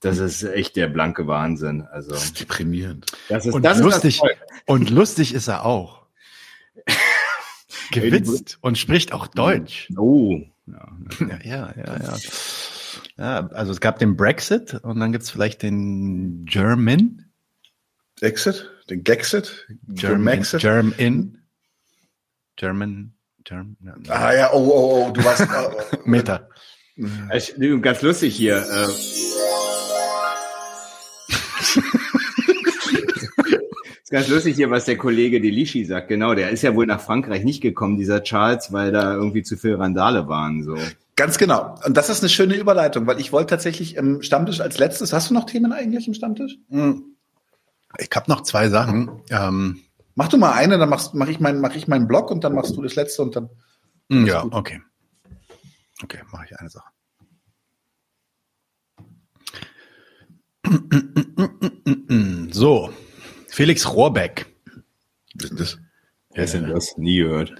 das 0.00 0.16
ist 0.18 0.44
echt 0.44 0.76
der 0.76 0.89
blanke 0.89 1.26
Wahnsinn. 1.26 1.83
Also 1.83 2.12
das 2.12 2.25
ist 2.25 2.41
deprimierend. 2.41 3.05
Das 3.28 3.44
ist, 3.44 3.52
und 3.52 3.62
das 3.62 3.81
lustig. 3.81 4.23
Ist 4.23 4.34
und 4.65 4.89
lustig 4.89 5.34
ist 5.34 5.49
er 5.49 5.66
auch. 5.66 6.07
Gewitzt 7.92 8.57
und 8.62 8.78
spricht 8.78 9.12
auch 9.12 9.26
Deutsch. 9.26 9.92
Oh. 9.94 10.41
Ja, 10.67 10.99
ja, 11.45 11.75
ja, 11.77 12.03
ja. 12.03 12.17
Ja, 13.19 13.47
also 13.49 13.73
es 13.73 13.81
gab 13.81 13.99
den 13.99 14.17
Brexit 14.17 14.75
und 14.75 15.01
dann 15.01 15.12
gibt's 15.12 15.31
vielleicht 15.31 15.62
den 15.62 16.45
German. 16.47 17.31
Exit? 18.20 18.70
Den 18.89 19.05
Gexit? 19.05 19.67
German. 19.89 20.43
German. 20.43 21.43
German. 22.57 23.15
German. 23.45 23.77
Ja. 23.81 23.95
Ah 24.09 24.35
ja, 24.35 24.51
oh, 24.53 24.69
oh, 24.69 25.07
oh, 25.07 25.11
du 25.12 25.25
warst. 25.25 25.43
Oh, 25.43 25.83
oh. 25.93 25.97
Meta. 26.05 26.49
Ich, 27.33 27.55
ganz 27.83 28.03
lustig 28.03 28.35
hier. 28.35 28.57
Ganz 34.17 34.28
lustig 34.28 34.57
hier, 34.57 34.70
was 34.70 34.86
der 34.86 34.97
Kollege 34.97 35.43
Delischi 35.43 35.85
sagt. 35.85 36.09
Genau, 36.09 36.35
der 36.35 36.49
ist 36.49 36.62
ja 36.62 36.75
wohl 36.75 36.86
nach 36.86 37.03
Frankreich 37.03 37.45
nicht 37.45 37.61
gekommen, 37.61 37.99
dieser 37.99 38.23
Charles, 38.23 38.73
weil 38.73 38.91
da 38.91 39.12
irgendwie 39.12 39.43
zu 39.43 39.59
viele 39.59 39.78
Randale 39.78 40.27
waren. 40.27 40.65
So. 40.65 40.75
Ganz 41.17 41.36
genau. 41.36 41.75
Und 41.85 41.99
das 41.99 42.09
ist 42.09 42.23
eine 42.23 42.31
schöne 42.31 42.55
Überleitung, 42.55 43.07
weil 43.07 43.20
ich 43.20 43.31
wollte 43.31 43.49
tatsächlich 43.51 43.95
im 43.97 44.23
Stammtisch 44.23 44.62
als 44.62 44.78
letztes. 44.78 45.12
Hast 45.12 45.28
du 45.28 45.35
noch 45.35 45.45
Themen 45.45 45.70
eigentlich 45.70 46.09
im 46.09 46.15
Stammtisch? 46.15 46.57
Hm. 46.70 47.05
Ich 47.99 48.09
habe 48.15 48.31
noch 48.31 48.41
zwei 48.41 48.70
Sachen. 48.70 49.20
Ähm, 49.28 49.81
mach 50.15 50.28
du 50.28 50.39
mal 50.39 50.53
eine, 50.53 50.78
dann 50.78 50.89
mache 50.89 51.11
mach 51.12 51.28
ich 51.28 51.39
meinen, 51.39 51.61
mach 51.61 51.77
ich 51.77 51.86
meinen 51.86 52.09
Blog 52.09 52.31
und 52.31 52.43
dann 52.43 52.55
machst 52.55 52.75
du 52.75 52.81
das 52.81 52.95
letzte 52.95 53.20
und 53.20 53.36
dann. 53.36 53.51
Hm, 54.11 54.25
ja, 54.25 54.41
gut. 54.41 54.55
okay. 54.55 54.81
Okay, 56.03 56.20
mache 56.33 56.47
ich 56.47 56.59
eine 56.59 56.70
Sache. 56.70 56.89
So, 62.53 62.91
Felix 63.57 63.91
Rohrbeck. 63.91 64.55
Was 65.35 65.51
ist 65.51 65.60
das? 65.60 65.78
Wer 66.35 66.44
ist 66.44 66.52
denn 66.52 66.68
das? 66.68 66.99
Nie 66.99 67.20
gehört. 67.20 67.55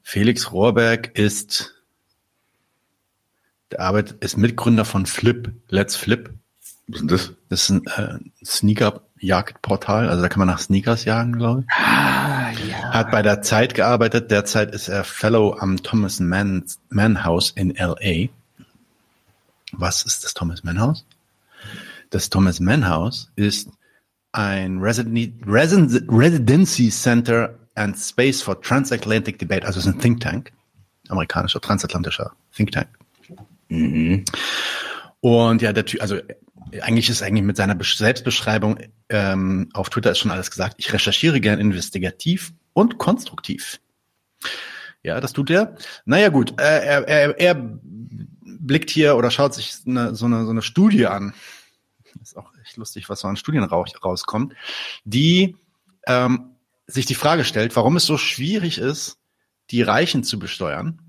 Felix 0.00 0.52
Rohrbeck 0.52 1.10
ist 1.18 1.74
der 3.72 3.80
Arbeit 3.80 4.12
ist 4.20 4.36
Mitgründer 4.36 4.84
von 4.84 5.06
Flip, 5.06 5.50
Let's 5.70 5.96
Flip. 5.96 6.32
Was 6.86 7.00
ist 7.00 7.10
das? 7.10 7.32
Das 7.48 7.62
ist 7.62 7.70
ein 7.70 7.86
äh, 7.88 8.44
Sneaker-Jagd-Portal, 8.44 10.08
also 10.08 10.22
da 10.22 10.28
kann 10.28 10.38
man 10.38 10.46
nach 10.46 10.60
Sneakers 10.60 11.04
jagen, 11.04 11.32
glaube 11.32 11.62
ich. 11.62 11.74
Ah, 11.74 12.52
ja. 12.52 12.92
Hat 12.92 13.10
bei 13.10 13.22
der 13.22 13.42
Zeit 13.42 13.74
gearbeitet, 13.74 14.30
derzeit 14.30 14.72
ist 14.72 14.86
er 14.86 15.02
Fellow 15.02 15.56
am 15.58 15.82
Thomas 15.82 16.20
Mann, 16.20 16.64
Mann 16.90 17.24
House 17.24 17.50
in 17.50 17.74
LA. 17.74 18.28
Was 19.72 20.04
ist 20.04 20.22
das 20.22 20.34
Thomas 20.34 20.62
Mann 20.62 20.78
House? 20.78 21.04
Das 22.10 22.30
Thomas 22.30 22.60
Mann 22.60 22.88
House 22.88 23.32
ist 23.34 23.68
ein 24.32 24.78
Resident 24.78 25.42
Residency 25.46 26.90
Center 26.90 27.58
and 27.74 27.96
Space 27.96 28.42
for 28.42 28.60
Transatlantic 28.60 29.38
Debate, 29.38 29.64
also 29.64 29.78
es 29.78 29.86
ist 29.86 29.94
ein 29.94 30.00
Think 30.00 30.20
Tank, 30.20 30.52
amerikanischer 31.08 31.60
transatlantischer 31.60 32.32
Think 32.54 32.72
Tank. 32.72 32.88
Mhm. 33.68 34.24
Und 35.20 35.62
ja, 35.62 35.72
der 35.72 35.84
Typ, 35.84 36.00
also 36.00 36.18
eigentlich 36.82 37.08
ist 37.08 37.22
eigentlich 37.22 37.44
mit 37.44 37.56
seiner 37.56 37.76
Selbstbeschreibung 37.82 38.78
ähm, 39.08 39.68
auf 39.72 39.90
Twitter 39.90 40.10
ist 40.10 40.18
schon 40.18 40.30
alles 40.30 40.50
gesagt. 40.50 40.76
Ich 40.78 40.92
recherchiere 40.92 41.40
gern 41.40 41.58
investigativ 41.58 42.52
und 42.72 42.98
konstruktiv. 42.98 43.80
Ja, 45.02 45.20
das 45.20 45.32
tut 45.32 45.50
er. 45.50 45.76
Naja 46.04 46.28
gut, 46.28 46.60
äh, 46.60 46.64
er, 46.64 47.08
er, 47.08 47.38
er 47.38 47.78
blickt 48.42 48.90
hier 48.90 49.16
oder 49.16 49.30
schaut 49.30 49.54
sich 49.54 49.74
eine, 49.86 50.14
so, 50.14 50.26
eine, 50.26 50.44
so 50.44 50.50
eine 50.50 50.62
Studie 50.62 51.06
an. 51.06 51.32
Ist 52.20 52.36
auch 52.36 52.52
lustig, 52.78 53.08
was 53.08 53.20
so 53.20 53.28
an 53.28 53.36
Studien 53.36 53.64
rauskommt, 53.64 54.54
die 55.04 55.56
ähm, 56.06 56.52
sich 56.86 57.06
die 57.06 57.14
Frage 57.14 57.44
stellt, 57.44 57.76
warum 57.76 57.96
es 57.96 58.06
so 58.06 58.16
schwierig 58.16 58.78
ist, 58.78 59.18
die 59.70 59.82
Reichen 59.82 60.24
zu 60.24 60.38
besteuern 60.38 61.00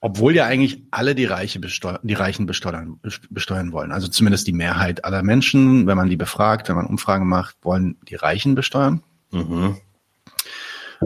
obwohl 0.00 0.34
ja 0.34 0.46
eigentlich 0.46 0.82
alle 0.90 1.14
die, 1.14 1.24
Reiche 1.24 1.58
besteuern, 1.58 1.98
die 2.02 2.14
Reichen 2.14 2.46
besteuern, 2.46 3.00
besteuern 3.30 3.72
wollen. 3.72 3.90
Also 3.90 4.08
zumindest 4.08 4.46
die 4.46 4.52
Mehrheit 4.52 5.04
aller 5.04 5.22
Menschen, 5.22 5.86
wenn 5.86 5.96
man 5.96 6.08
die 6.08 6.16
befragt, 6.16 6.68
wenn 6.68 6.76
man 6.76 6.86
Umfragen 6.86 7.28
macht, 7.28 7.56
wollen 7.62 7.96
die 8.08 8.14
Reichen 8.14 8.54
besteuern. 8.54 9.02
Mhm. 9.32 9.76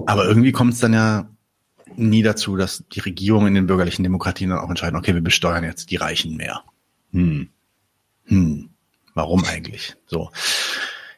Aber 0.07 0.27
irgendwie 0.27 0.53
kommt 0.53 0.75
es 0.75 0.81
dann 0.81 0.93
ja 0.93 1.29
nie 1.97 2.23
dazu, 2.23 2.57
dass 2.57 2.85
die 2.93 3.01
Regierung 3.01 3.47
in 3.47 3.55
den 3.55 3.67
bürgerlichen 3.67 4.03
Demokratien 4.03 4.51
dann 4.51 4.59
auch 4.59 4.69
entscheiden, 4.69 4.99
okay, 4.99 5.15
wir 5.15 5.23
besteuern 5.23 5.65
jetzt 5.65 5.91
die 5.91 5.97
Reichen 5.97 6.37
mehr. 6.37 6.63
Hm. 7.13 7.49
Hm. 8.25 8.71
Warum 9.15 9.45
eigentlich? 9.45 9.95
So. 10.07 10.31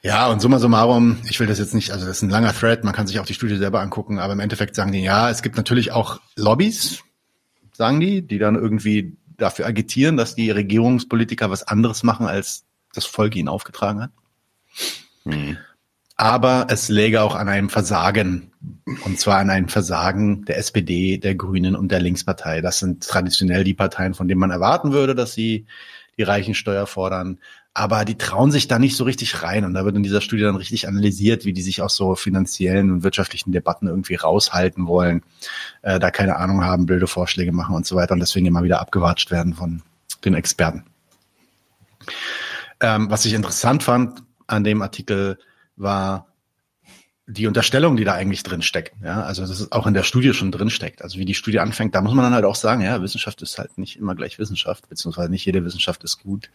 Ja, 0.02 0.28
und 0.28 0.40
summa 0.40 0.58
summarum, 0.58 1.18
ich 1.30 1.40
will 1.40 1.46
das 1.46 1.58
jetzt 1.58 1.74
nicht, 1.74 1.90
also 1.90 2.04
das 2.06 2.18
ist 2.18 2.22
ein 2.22 2.28
langer 2.28 2.52
Thread, 2.52 2.84
man 2.84 2.92
kann 2.92 3.06
sich 3.06 3.18
auch 3.20 3.24
die 3.24 3.32
Studie 3.32 3.56
selber 3.56 3.80
angucken, 3.80 4.18
aber 4.18 4.34
im 4.34 4.40
Endeffekt 4.40 4.74
sagen 4.74 4.92
die, 4.92 5.02
ja, 5.02 5.30
es 5.30 5.40
gibt 5.40 5.56
natürlich 5.56 5.92
auch 5.92 6.20
Lobbys, 6.36 7.02
sagen 7.72 8.00
die, 8.00 8.20
die 8.20 8.38
dann 8.38 8.54
irgendwie 8.54 9.16
dafür 9.38 9.66
agitieren, 9.66 10.18
dass 10.18 10.34
die 10.34 10.50
Regierungspolitiker 10.50 11.50
was 11.50 11.62
anderes 11.62 12.02
machen, 12.02 12.26
als 12.26 12.64
das 12.92 13.06
Volk 13.06 13.34
ihnen 13.34 13.48
aufgetragen 13.48 14.02
hat. 14.02 14.10
Hm. 15.24 15.56
Aber 16.16 16.66
es 16.68 16.88
läge 16.88 17.22
auch 17.22 17.34
an 17.34 17.48
einem 17.48 17.70
Versagen, 17.70 18.52
und 19.04 19.18
zwar 19.18 19.38
an 19.38 19.50
einem 19.50 19.68
Versagen 19.68 20.44
der 20.44 20.58
SPD, 20.58 21.18
der 21.18 21.34
Grünen 21.34 21.74
und 21.74 21.90
der 21.90 22.00
Linkspartei. 22.00 22.60
Das 22.60 22.78
sind 22.78 23.02
traditionell 23.02 23.64
die 23.64 23.74
Parteien, 23.74 24.14
von 24.14 24.28
denen 24.28 24.40
man 24.40 24.52
erwarten 24.52 24.92
würde, 24.92 25.14
dass 25.14 25.32
sie 25.32 25.66
die 26.16 26.22
Reichensteuer 26.22 26.86
fordern 26.86 27.40
aber 27.74 28.04
die 28.04 28.16
trauen 28.16 28.52
sich 28.52 28.68
da 28.68 28.78
nicht 28.78 28.96
so 28.96 29.02
richtig 29.02 29.42
rein. 29.42 29.64
Und 29.64 29.74
da 29.74 29.84
wird 29.84 29.96
in 29.96 30.04
dieser 30.04 30.20
Studie 30.20 30.44
dann 30.44 30.54
richtig 30.54 30.86
analysiert, 30.86 31.44
wie 31.44 31.52
die 31.52 31.62
sich 31.62 31.82
aus 31.82 31.96
so 31.96 32.14
finanziellen 32.14 32.92
und 32.92 33.02
wirtschaftlichen 33.02 33.50
Debatten 33.50 33.88
irgendwie 33.88 34.14
raushalten 34.14 34.86
wollen, 34.86 35.22
äh, 35.82 35.98
da 35.98 36.12
keine 36.12 36.36
Ahnung 36.36 36.64
haben, 36.64 36.86
blöde 36.86 37.08
Vorschläge 37.08 37.50
machen 37.50 37.74
und 37.74 37.84
so 37.84 37.96
weiter 37.96 38.14
und 38.14 38.20
deswegen 38.20 38.46
immer 38.46 38.62
wieder 38.62 38.80
abgewatscht 38.80 39.32
werden 39.32 39.54
von 39.54 39.82
den 40.24 40.34
Experten. 40.34 40.84
Ähm, 42.80 43.10
was 43.10 43.24
ich 43.24 43.34
interessant 43.34 43.82
fand 43.82 44.22
an 44.46 44.62
dem 44.62 44.80
Artikel 44.80 45.38
war 45.76 46.28
die 47.26 47.46
Unterstellung, 47.46 47.96
die 47.96 48.04
da 48.04 48.12
eigentlich 48.12 48.42
drin 48.42 48.62
steckt. 48.62 48.94
Ja, 49.02 49.22
also 49.22 49.42
das 49.42 49.58
ist 49.58 49.72
auch 49.72 49.86
in 49.86 49.94
der 49.94 50.02
Studie 50.02 50.34
schon 50.34 50.52
drin 50.52 50.68
steckt. 50.68 51.02
Also 51.02 51.18
wie 51.18 51.24
die 51.24 51.34
Studie 51.34 51.58
anfängt, 51.58 51.94
da 51.94 52.02
muss 52.02 52.12
man 52.12 52.24
dann 52.24 52.34
halt 52.34 52.44
auch 52.44 52.54
sagen, 52.54 52.82
ja, 52.82 53.00
Wissenschaft 53.00 53.40
ist 53.42 53.58
halt 53.58 53.78
nicht 53.78 53.96
immer 53.96 54.14
gleich 54.14 54.38
Wissenschaft, 54.38 54.88
beziehungsweise 54.88 55.30
nicht 55.30 55.44
jede 55.46 55.64
Wissenschaft 55.64 56.04
ist 56.04 56.22
gut. 56.22 56.50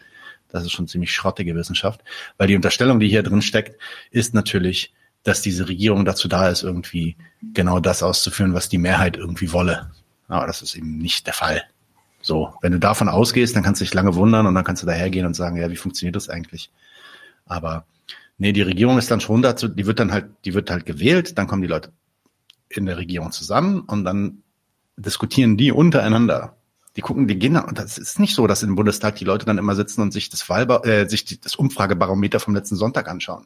Das 0.52 0.64
ist 0.64 0.72
schon 0.72 0.88
ziemlich 0.88 1.14
schrottige 1.14 1.56
Wissenschaft, 1.56 2.02
weil 2.38 2.48
die 2.48 2.56
Unterstellung, 2.56 3.00
die 3.00 3.08
hier 3.08 3.24
drin 3.24 3.42
steckt, 3.42 3.80
ist 4.12 4.34
natürlich, 4.34 4.94
dass 5.24 5.42
diese 5.42 5.68
Regierung 5.68 6.06
dazu 6.06 6.28
da 6.28 6.50
ist, 6.50 6.64
irgendwie 6.64 7.16
genau 7.54 7.80
das 7.80 8.04
auszuführen, 8.04 8.54
was 8.54 8.70
die 8.70 8.78
Mehrheit 8.78 9.18
irgendwie 9.18 9.52
wolle. 9.52 9.92
Aber 10.28 10.48
das 10.48 10.62
ist 10.62 10.76
eben 10.76 10.98
nicht 10.98 11.28
der 11.28 11.34
Fall. 11.34 11.64
So, 12.22 12.54
wenn 12.62 12.72
du 12.72 12.80
davon 12.80 13.10
ausgehst, 13.10 13.56
dann 13.56 13.64
kannst 13.64 13.82
du 13.82 13.86
dich 13.86 13.94
lange 13.94 14.16
wundern 14.16 14.46
und 14.46 14.56
dann 14.56 14.64
kannst 14.64 14.84
du 14.84 14.88
dahergehen 14.88 15.26
und 15.26 15.36
sagen, 15.36 15.58
ja, 15.58 15.70
wie 15.72 15.76
funktioniert 15.76 16.16
das 16.16 16.30
eigentlich? 16.30 16.72
Aber 17.46 17.86
nee, 18.38 18.52
die 18.52 18.62
Regierung 18.62 18.98
ist 18.98 19.10
dann 19.12 19.22
schon 19.22 19.42
dazu, 19.42 19.68
die 19.68 19.86
wird 19.86 20.00
dann 20.00 20.12
halt, 20.12 20.28
die 20.46 20.54
wird 20.54 20.70
halt 20.70 20.86
gewählt, 20.86 21.38
dann 21.38 21.48
kommen 21.48 21.62
die 21.62 21.68
Leute 21.68 21.92
in 22.70 22.86
der 22.86 22.98
Regierung 22.98 23.32
zusammen 23.32 23.82
und 23.82 24.04
dann 24.04 24.44
diskutieren 24.98 25.58
die 25.58 25.72
untereinander 25.72 26.56
die 26.96 27.02
gucken, 27.02 27.28
die 27.28 27.38
gehen 27.38 27.54
dann, 27.54 27.66
und 27.66 27.78
das 27.78 27.98
ist 27.98 28.20
nicht 28.20 28.34
so, 28.34 28.48
dass 28.48 28.64
im 28.64 28.76
Bundestag 28.76 29.16
die 29.16 29.26
Leute 29.26 29.46
dann 29.46 29.58
immer 29.58 29.76
sitzen 29.76 30.02
und 30.02 30.12
sich 30.12 30.30
das 30.30 30.48
Wahlba 30.50 30.82
äh, 30.84 31.08
sich 31.08 31.24
die, 31.24 31.40
das 31.40 31.56
Umfragebarometer 31.56 32.40
vom 32.40 32.56
letzten 32.56 32.76
Sonntag 32.76 33.08
anschauen. 33.08 33.46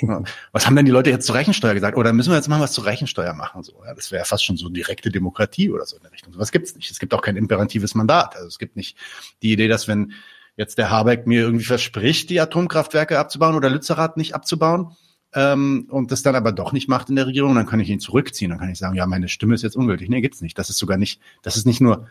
was 0.52 0.66
haben 0.66 0.76
denn 0.76 0.86
die 0.86 0.92
Leute 0.92 1.10
jetzt 1.10 1.26
zur 1.26 1.34
Rechensteuer 1.34 1.74
gesagt? 1.74 1.96
Oder 1.96 2.12
müssen 2.12 2.30
wir 2.30 2.36
jetzt 2.36 2.48
mal 2.48 2.60
was 2.60 2.72
zur 2.72 2.86
Rechensteuer 2.86 3.34
machen? 3.34 3.64
So, 3.64 3.82
ja, 3.84 3.94
das 3.94 4.12
wäre 4.12 4.24
fast 4.24 4.44
schon 4.44 4.56
so 4.56 4.68
direkte 4.68 5.10
Demokratie 5.10 5.70
oder 5.70 5.86
so 5.86 5.96
in 5.96 6.02
der 6.02 6.12
Richtung. 6.12 6.32
So 6.32 6.38
was 6.38 6.52
gibt's 6.52 6.76
nicht. 6.76 6.90
Es 6.90 7.00
gibt 7.00 7.12
auch 7.14 7.22
kein 7.22 7.36
imperatives 7.36 7.94
Mandat. 7.94 8.36
Also 8.36 8.46
es 8.46 8.58
gibt 8.58 8.76
nicht 8.76 8.96
die 9.42 9.52
Idee, 9.52 9.66
dass 9.66 9.88
wenn 9.88 10.12
jetzt 10.56 10.78
der 10.78 10.90
Habeck 10.90 11.26
mir 11.26 11.42
irgendwie 11.42 11.64
verspricht, 11.64 12.30
die 12.30 12.40
Atomkraftwerke 12.40 13.18
abzubauen 13.18 13.56
oder 13.56 13.70
Lützerath 13.70 14.16
nicht 14.16 14.34
abzubauen, 14.34 14.96
ähm, 15.34 15.86
und 15.90 16.10
das 16.10 16.22
dann 16.22 16.34
aber 16.34 16.52
doch 16.52 16.72
nicht 16.72 16.88
macht 16.88 17.10
in 17.10 17.16
der 17.16 17.26
Regierung, 17.26 17.54
dann 17.54 17.66
kann 17.66 17.80
ich 17.80 17.90
ihn 17.90 18.00
zurückziehen. 18.00 18.50
Dann 18.50 18.58
kann 18.58 18.70
ich 18.70 18.78
sagen, 18.78 18.96
ja, 18.96 19.06
meine 19.06 19.28
Stimme 19.28 19.54
ist 19.54 19.62
jetzt 19.62 19.76
ungültig. 19.76 20.08
Nee, 20.08 20.22
gibt's 20.22 20.40
nicht. 20.40 20.56
Das 20.58 20.70
ist 20.70 20.78
sogar 20.78 20.96
nicht, 20.96 21.20
das 21.42 21.56
ist 21.56 21.66
nicht 21.66 21.82
nur 21.82 22.06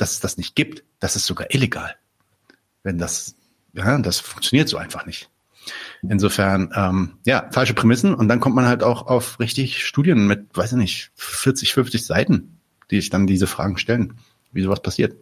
dass 0.00 0.12
es 0.12 0.20
das 0.20 0.36
nicht 0.36 0.54
gibt. 0.54 0.84
Das 1.00 1.16
ist 1.16 1.26
sogar 1.26 1.54
illegal. 1.54 1.96
Wenn 2.82 2.98
das, 2.98 3.34
ja, 3.74 3.98
das 3.98 4.20
funktioniert 4.20 4.68
so 4.68 4.78
einfach 4.78 5.04
nicht. 5.06 5.28
Insofern, 6.02 6.72
ähm, 6.74 7.18
ja, 7.26 7.48
falsche 7.52 7.74
Prämissen 7.74 8.14
und 8.14 8.28
dann 8.28 8.40
kommt 8.40 8.56
man 8.56 8.66
halt 8.66 8.82
auch 8.82 9.06
auf 9.06 9.38
richtig 9.38 9.84
Studien 9.84 10.26
mit, 10.26 10.56
weiß 10.56 10.72
ich 10.72 10.78
nicht, 10.78 11.10
40, 11.16 11.74
50 11.74 12.06
Seiten, 12.06 12.60
die 12.90 13.00
sich 13.00 13.10
dann 13.10 13.26
diese 13.26 13.46
Fragen 13.46 13.76
stellen, 13.76 14.14
wie 14.52 14.62
sowas 14.62 14.80
passiert 14.80 15.14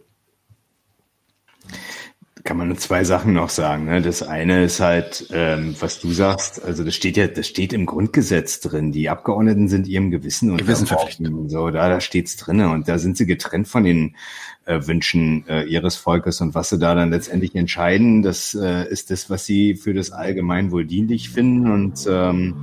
kann 2.47 2.55
man 2.55 2.69
nur 2.69 2.77
zwei 2.77 3.03
Sachen 3.03 3.33
noch 3.33 3.49
sagen. 3.49 3.85
Ne? 3.85 4.01
Das 4.01 4.23
eine 4.23 4.63
ist 4.63 4.79
halt, 4.79 5.27
ähm, 5.33 5.75
was 5.81 5.99
du 5.99 6.11
sagst, 6.11 6.63
also 6.63 6.85
das 6.85 6.95
steht 6.95 7.17
ja, 7.17 7.27
das 7.27 7.45
steht 7.45 7.73
im 7.73 7.85
Grundgesetz 7.85 8.61
drin. 8.61 8.93
Die 8.93 9.09
Abgeordneten 9.09 9.67
sind 9.67 9.85
ihrem 9.85 10.11
Gewissen 10.11 10.51
und 10.51 10.57
Gewissen 10.57 10.87
verpflichtet. 10.87 11.29
So, 11.47 11.69
da, 11.71 11.89
da 11.89 11.99
steht's 11.99 12.37
drinne 12.37 12.69
und 12.69 12.87
da 12.87 12.99
sind 12.99 13.17
sie 13.17 13.25
getrennt 13.25 13.67
von 13.67 13.83
den 13.83 14.15
äh, 14.63 14.79
Wünschen 14.87 15.45
äh, 15.49 15.63
ihres 15.63 15.97
Volkes 15.97 16.39
und 16.39 16.55
was 16.55 16.69
sie 16.69 16.79
da 16.79 16.95
dann 16.95 17.11
letztendlich 17.11 17.53
entscheiden, 17.53 18.21
das 18.21 18.55
äh, 18.55 18.89
ist 18.89 19.11
das, 19.11 19.29
was 19.29 19.45
sie 19.45 19.75
für 19.75 19.93
das 19.93 20.11
Allgemeinwohl 20.11 20.85
dienlich 20.85 21.29
finden 21.29 21.69
und 21.69 22.07
ähm, 22.09 22.55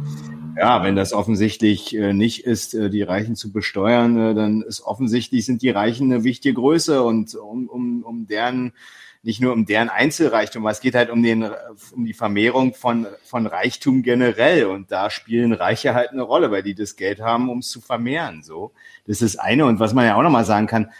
ja, 0.57 0.83
wenn 0.83 0.97
das 0.97 1.13
offensichtlich 1.13 1.95
äh, 1.95 2.15
nicht 2.15 2.47
ist, 2.47 2.73
äh, 2.73 2.89
die 2.89 3.03
Reichen 3.03 3.37
zu 3.37 3.53
besteuern, 3.53 4.17
äh, 4.17 4.35
dann 4.35 4.63
ist 4.63 4.81
offensichtlich 4.81 5.45
sind 5.45 5.61
die 5.61 5.71
Reichen 5.71 6.11
eine 6.11 6.25
wichtige 6.25 6.55
Größe 6.55 7.03
und 7.03 7.35
um, 7.35 7.69
um, 7.69 8.03
um 8.03 8.27
deren 8.27 8.73
nicht 9.25 9.41
nur 9.41 9.53
um 9.55 9.65
deren 9.65 9.89
Einzelreichtum, 9.89 10.67
es 10.67 10.81
geht 10.81 10.94
halt 10.94 11.09
um 11.09 11.23
den, 11.23 11.51
um 11.93 12.05
die 12.05 12.12
Vermehrung 12.12 12.75
von, 12.75 13.07
von 13.25 13.47
Reichtum 13.47 14.03
generell. 14.03 14.67
Und 14.67 14.93
da 14.93 15.09
spielen 15.09 15.55
Reiche 15.55 15.94
halt 15.94 16.11
eine 16.11 16.23
Rolle, 16.23 16.51
weil 16.51 16.62
die 16.62 16.75
das 16.75 16.97
Geld 16.97 17.20
haben, 17.20 17.49
um 17.49 17.59
es 17.59 17.70
zu 17.70 17.81
vermehren, 17.81 18.43
so. 18.43 18.73
Das 19.07 19.23
ist 19.23 19.36
eine. 19.36 19.65
Und 19.65 19.81
was 19.81 19.94
man 19.94 20.05
ja 20.05 20.17
auch 20.17 20.23
nochmal 20.23 20.44
sagen 20.44 20.67
kann, 20.67 20.91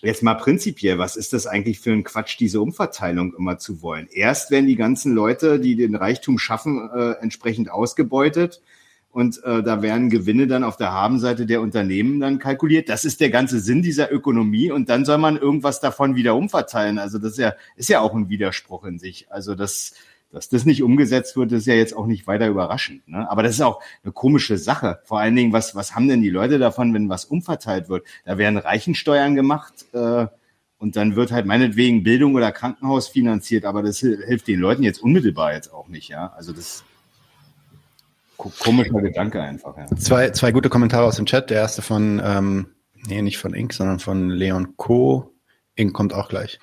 jetzt 0.00 0.22
mal 0.22 0.34
prinzipiell, 0.34 0.98
was 0.98 1.16
ist 1.16 1.32
das 1.32 1.46
eigentlich 1.46 1.80
für 1.80 1.92
ein 1.92 2.04
Quatsch, 2.04 2.38
diese 2.38 2.60
Umverteilung 2.60 3.34
immer 3.36 3.58
zu 3.58 3.82
wollen? 3.82 4.06
Erst 4.12 4.52
werden 4.52 4.66
die 4.66 4.76
ganzen 4.76 5.12
Leute, 5.12 5.58
die 5.58 5.74
den 5.74 5.96
Reichtum 5.96 6.38
schaffen, 6.38 6.88
äh, 6.94 7.12
entsprechend 7.20 7.70
ausgebeutet 7.70 8.62
und 9.16 9.42
äh, 9.44 9.62
da 9.62 9.80
werden 9.80 10.10
Gewinne 10.10 10.46
dann 10.46 10.62
auf 10.62 10.76
der 10.76 10.92
Habenseite 10.92 11.46
der 11.46 11.62
Unternehmen 11.62 12.20
dann 12.20 12.38
kalkuliert. 12.38 12.90
Das 12.90 13.06
ist 13.06 13.18
der 13.22 13.30
ganze 13.30 13.60
Sinn 13.60 13.80
dieser 13.80 14.12
Ökonomie 14.12 14.70
und 14.70 14.90
dann 14.90 15.06
soll 15.06 15.16
man 15.16 15.38
irgendwas 15.38 15.80
davon 15.80 16.16
wieder 16.16 16.34
umverteilen. 16.34 16.98
Also 16.98 17.16
das 17.16 17.32
ist 17.32 17.38
ja, 17.38 17.54
ist 17.76 17.88
ja 17.88 18.00
auch 18.00 18.12
ein 18.12 18.28
Widerspruch 18.28 18.84
in 18.84 18.98
sich. 18.98 19.32
Also 19.32 19.54
das, 19.54 19.94
dass 20.30 20.50
das 20.50 20.66
nicht 20.66 20.82
umgesetzt 20.82 21.34
wird, 21.34 21.50
ist 21.52 21.66
ja 21.66 21.72
jetzt 21.72 21.96
auch 21.96 22.04
nicht 22.04 22.26
weiter 22.26 22.46
überraschend. 22.46 23.08
Ne? 23.08 23.26
Aber 23.30 23.42
das 23.42 23.52
ist 23.52 23.62
auch 23.62 23.80
eine 24.04 24.12
komische 24.12 24.58
Sache. 24.58 24.98
Vor 25.04 25.18
allen 25.18 25.34
Dingen, 25.34 25.54
was, 25.54 25.74
was 25.74 25.94
haben 25.94 26.08
denn 26.08 26.20
die 26.20 26.28
Leute 26.28 26.58
davon, 26.58 26.92
wenn 26.92 27.08
was 27.08 27.24
umverteilt 27.24 27.88
wird? 27.88 28.06
Da 28.26 28.36
werden 28.36 28.58
Reichensteuern 28.58 29.34
gemacht. 29.34 29.86
Äh, 29.94 30.26
und 30.76 30.96
dann 30.96 31.16
wird 31.16 31.32
halt 31.32 31.46
meinetwegen 31.46 32.02
Bildung 32.02 32.34
oder 32.34 32.52
Krankenhaus 32.52 33.08
finanziert, 33.08 33.64
aber 33.64 33.82
das 33.82 34.00
hilft 34.00 34.46
den 34.46 34.60
Leuten 34.60 34.82
jetzt 34.82 35.02
unmittelbar 35.02 35.54
jetzt 35.54 35.72
auch 35.72 35.88
nicht, 35.88 36.10
ja. 36.10 36.34
Also 36.36 36.52
das 36.52 36.84
komischer 38.36 39.00
Gedanke 39.00 39.42
einfach, 39.42 39.76
ja. 39.76 39.86
Zwei, 39.96 40.30
zwei 40.30 40.52
gute 40.52 40.68
Kommentare 40.68 41.04
aus 41.04 41.16
dem 41.16 41.26
Chat. 41.26 41.50
Der 41.50 41.58
erste 41.58 41.82
von, 41.82 42.20
ähm, 42.24 42.66
nee, 43.06 43.22
nicht 43.22 43.38
von 43.38 43.54
Ink, 43.54 43.72
sondern 43.72 43.98
von 43.98 44.30
Leon 44.30 44.76
Co. 44.76 45.32
Ink 45.74 45.92
kommt 45.92 46.12
auch 46.12 46.28
gleich. 46.28 46.58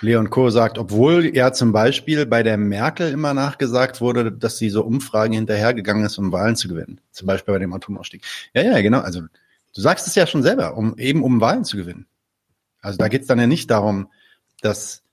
Leon 0.00 0.30
Co. 0.30 0.50
sagt, 0.50 0.78
obwohl 0.78 1.34
ja 1.36 1.52
zum 1.52 1.72
Beispiel 1.72 2.26
bei 2.26 2.42
der 2.42 2.56
Merkel 2.56 3.10
immer 3.10 3.34
nachgesagt 3.34 4.00
wurde, 4.00 4.32
dass 4.32 4.58
sie 4.58 4.70
so 4.70 4.82
Umfragen 4.82 5.34
hinterhergegangen 5.34 6.04
ist, 6.04 6.18
um 6.18 6.32
Wahlen 6.32 6.56
zu 6.56 6.68
gewinnen. 6.68 7.00
Zum 7.10 7.26
Beispiel 7.26 7.54
bei 7.54 7.58
dem 7.58 7.72
Atomausstieg. 7.72 8.22
Ja, 8.54 8.62
ja, 8.62 8.80
genau. 8.80 9.00
Also 9.00 9.20
du 9.20 9.80
sagst 9.80 10.06
es 10.06 10.14
ja 10.14 10.26
schon 10.26 10.42
selber, 10.42 10.76
um 10.76 10.96
eben 10.98 11.22
um 11.22 11.40
Wahlen 11.40 11.64
zu 11.64 11.76
gewinnen. 11.76 12.06
Also 12.80 12.98
da 12.98 13.08
geht 13.08 13.22
es 13.22 13.28
dann 13.28 13.38
ja 13.38 13.46
nicht 13.46 13.70
darum, 13.70 14.08
dass 14.60 15.03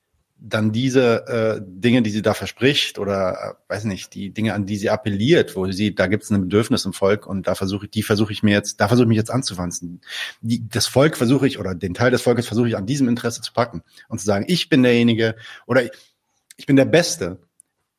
dann 0.43 0.71
diese 0.71 1.27
äh, 1.27 1.61
Dinge, 1.63 2.01
die 2.01 2.09
sie 2.09 2.23
da 2.23 2.33
verspricht 2.33 2.97
oder 2.97 3.57
äh, 3.69 3.73
weiß 3.73 3.83
nicht, 3.83 4.15
die 4.15 4.31
Dinge, 4.31 4.55
an 4.55 4.65
die 4.65 4.75
sie 4.75 4.89
appelliert, 4.89 5.55
wo 5.55 5.71
sie, 5.71 5.93
da 5.93 6.07
gibt 6.07 6.23
es 6.23 6.31
ein 6.31 6.41
Bedürfnis 6.41 6.83
im 6.85 6.93
Volk 6.93 7.27
und 7.27 7.45
da 7.45 7.53
versuche 7.53 7.85
ich, 7.85 7.91
die 7.91 8.01
versuche 8.01 8.33
ich 8.33 8.41
mir 8.41 8.51
jetzt, 8.51 8.81
da 8.81 8.87
versuche 8.87 9.05
ich 9.05 9.09
mich 9.09 9.17
jetzt 9.17 9.29
anzuwanzen. 9.29 10.01
Die, 10.41 10.67
das 10.67 10.87
Volk 10.87 11.15
versuche 11.15 11.45
ich 11.45 11.59
oder 11.59 11.75
den 11.75 11.93
Teil 11.93 12.09
des 12.09 12.23
Volkes 12.23 12.47
versuche 12.47 12.67
ich 12.67 12.75
an 12.75 12.87
diesem 12.87 13.07
Interesse 13.07 13.41
zu 13.41 13.53
packen 13.53 13.83
und 14.09 14.17
zu 14.17 14.25
sagen, 14.25 14.45
ich 14.47 14.67
bin 14.67 14.81
derjenige 14.81 15.35
oder 15.67 15.83
ich, 15.83 15.91
ich 16.57 16.65
bin 16.65 16.75
der 16.75 16.85
Beste, 16.85 17.37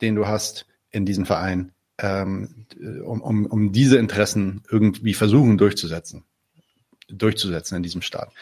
den 0.00 0.16
du 0.16 0.26
hast 0.26 0.66
in 0.90 1.06
diesem 1.06 1.26
Verein, 1.26 1.70
ähm, 1.98 2.66
um, 3.04 3.22
um, 3.22 3.46
um 3.46 3.70
diese 3.70 3.98
Interessen 3.98 4.64
irgendwie 4.68 5.14
versuchen 5.14 5.58
durchzusetzen, 5.58 6.24
durchzusetzen 7.08 7.76
in 7.76 7.84
diesem 7.84 8.02
Staat. 8.02 8.32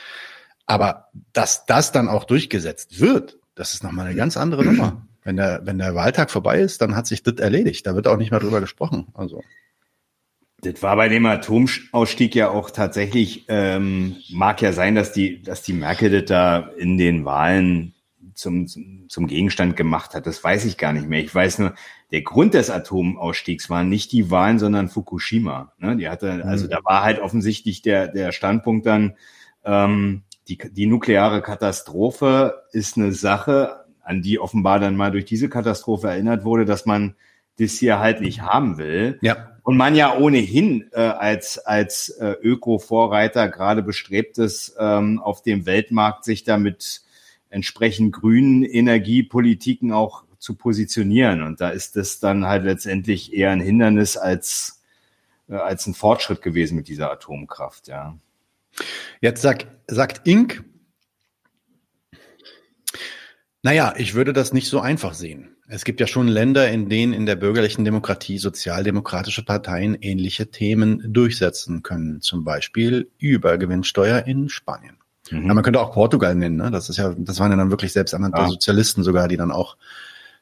Aber 0.64 1.08
dass 1.34 1.66
das 1.66 1.92
dann 1.92 2.08
auch 2.08 2.24
durchgesetzt 2.24 2.98
wird, 2.98 3.39
das 3.60 3.74
ist 3.74 3.84
nochmal 3.84 4.06
eine 4.06 4.16
ganz 4.16 4.38
andere 4.38 4.64
Nummer. 4.64 5.06
Wenn 5.22 5.36
der, 5.36 5.60
wenn 5.64 5.76
der 5.76 5.94
Wahltag 5.94 6.30
vorbei 6.30 6.60
ist, 6.60 6.80
dann 6.80 6.96
hat 6.96 7.06
sich 7.06 7.22
das 7.22 7.34
erledigt. 7.34 7.86
Da 7.86 7.94
wird 7.94 8.08
auch 8.08 8.16
nicht 8.16 8.30
mehr 8.30 8.40
drüber 8.40 8.62
gesprochen. 8.62 9.08
Also. 9.12 9.42
Das 10.62 10.82
war 10.82 10.96
bei 10.96 11.10
dem 11.10 11.26
Atomausstieg 11.26 12.34
ja 12.34 12.48
auch 12.48 12.70
tatsächlich, 12.70 13.44
ähm, 13.48 14.16
mag 14.30 14.62
ja 14.62 14.72
sein, 14.72 14.94
dass 14.94 15.12
die, 15.12 15.42
dass 15.42 15.60
die 15.60 15.74
Merkel 15.74 16.10
das 16.10 16.24
da 16.24 16.70
in 16.78 16.96
den 16.96 17.26
Wahlen 17.26 17.92
zum, 18.32 18.66
zum, 18.66 19.26
Gegenstand 19.26 19.76
gemacht 19.76 20.14
hat. 20.14 20.26
Das 20.26 20.42
weiß 20.42 20.64
ich 20.64 20.78
gar 20.78 20.94
nicht 20.94 21.06
mehr. 21.06 21.22
Ich 21.22 21.34
weiß 21.34 21.58
nur, 21.58 21.74
der 22.12 22.22
Grund 22.22 22.54
des 22.54 22.70
Atomausstiegs 22.70 23.68
waren 23.68 23.90
nicht 23.90 24.12
die 24.12 24.30
Wahlen, 24.30 24.58
sondern 24.58 24.88
Fukushima. 24.88 25.74
Ne? 25.76 25.98
Die 25.98 26.08
hatte, 26.08 26.46
also 26.46 26.64
mhm. 26.64 26.70
da 26.70 26.78
war 26.82 27.02
halt 27.02 27.20
offensichtlich 27.20 27.82
der, 27.82 28.08
der 28.08 28.32
Standpunkt 28.32 28.86
dann, 28.86 29.16
ähm, 29.66 30.22
die, 30.48 30.58
die 30.58 30.86
nukleare 30.86 31.42
Katastrophe 31.42 32.62
ist 32.72 32.96
eine 32.96 33.12
Sache, 33.12 33.84
an 34.02 34.22
die 34.22 34.38
offenbar 34.38 34.80
dann 34.80 34.96
mal 34.96 35.12
durch 35.12 35.24
diese 35.24 35.48
Katastrophe 35.48 36.08
erinnert 36.08 36.44
wurde, 36.44 36.64
dass 36.64 36.86
man 36.86 37.14
das 37.58 37.72
hier 37.72 37.98
halt 37.98 38.20
nicht 38.20 38.42
haben 38.42 38.78
will. 38.78 39.18
Ja. 39.22 39.58
Und 39.62 39.76
man 39.76 39.94
ja 39.94 40.16
ohnehin 40.16 40.88
äh, 40.92 41.00
als, 41.00 41.58
als 41.58 42.08
äh, 42.08 42.34
Öko-Vorreiter 42.42 43.48
gerade 43.48 43.82
bestrebt 43.82 44.38
ist, 44.38 44.74
ähm, 44.78 45.20
auf 45.20 45.42
dem 45.42 45.66
Weltmarkt 45.66 46.24
sich 46.24 46.44
da 46.44 46.56
mit 46.56 47.02
entsprechend 47.50 48.12
grünen 48.12 48.64
Energiepolitiken 48.64 49.92
auch 49.92 50.24
zu 50.38 50.54
positionieren. 50.54 51.42
Und 51.42 51.60
da 51.60 51.68
ist 51.68 51.96
das 51.96 52.18
dann 52.18 52.46
halt 52.46 52.64
letztendlich 52.64 53.34
eher 53.34 53.50
ein 53.50 53.60
Hindernis 53.60 54.16
als, 54.16 54.82
äh, 55.48 55.54
als 55.54 55.86
ein 55.86 55.94
Fortschritt 55.94 56.40
gewesen 56.42 56.76
mit 56.76 56.88
dieser 56.88 57.12
Atomkraft, 57.12 57.88
ja. 57.88 58.16
Jetzt 59.20 59.42
sag, 59.42 59.66
sagt 59.86 60.26
Ink, 60.26 60.64
naja, 63.62 63.94
ich 63.96 64.14
würde 64.14 64.32
das 64.32 64.52
nicht 64.52 64.68
so 64.68 64.80
einfach 64.80 65.12
sehen. 65.14 65.56
Es 65.68 65.84
gibt 65.84 66.00
ja 66.00 66.06
schon 66.06 66.26
Länder, 66.26 66.68
in 66.68 66.88
denen 66.88 67.12
in 67.12 67.26
der 67.26 67.36
bürgerlichen 67.36 67.84
Demokratie 67.84 68.38
sozialdemokratische 68.38 69.44
Parteien 69.44 69.94
ähnliche 69.94 70.50
Themen 70.50 71.12
durchsetzen 71.12 71.82
können. 71.82 72.22
Zum 72.22 72.42
Beispiel 72.42 73.10
Übergewinnsteuer 73.18 74.26
in 74.26 74.48
Spanien. 74.48 74.96
Mhm. 75.30 75.46
Ja, 75.46 75.54
man 75.54 75.62
könnte 75.62 75.80
auch 75.80 75.92
Portugal 75.92 76.34
nennen. 76.34 76.56
Ne? 76.56 76.70
Das 76.70 76.88
ist 76.88 76.96
ja, 76.96 77.14
das 77.16 77.38
waren 77.38 77.50
ja 77.50 77.56
dann 77.56 77.70
wirklich 77.70 77.92
selbsternannte 77.92 78.40
ja. 78.40 78.48
Sozialisten 78.48 79.04
sogar, 79.04 79.28
die 79.28 79.36
dann 79.36 79.52
auch 79.52 79.76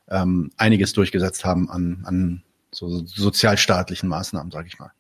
ähm, 0.09 0.51
einiges 0.57 0.93
durchgesetzt 0.93 1.45
haben 1.45 1.69
an, 1.69 2.03
an 2.05 2.43
so 2.71 3.05
sozialstaatlichen 3.05 4.09
Maßnahmen, 4.09 4.51
sage 4.51 4.69
ich 4.69 4.79
mal. 4.79 4.93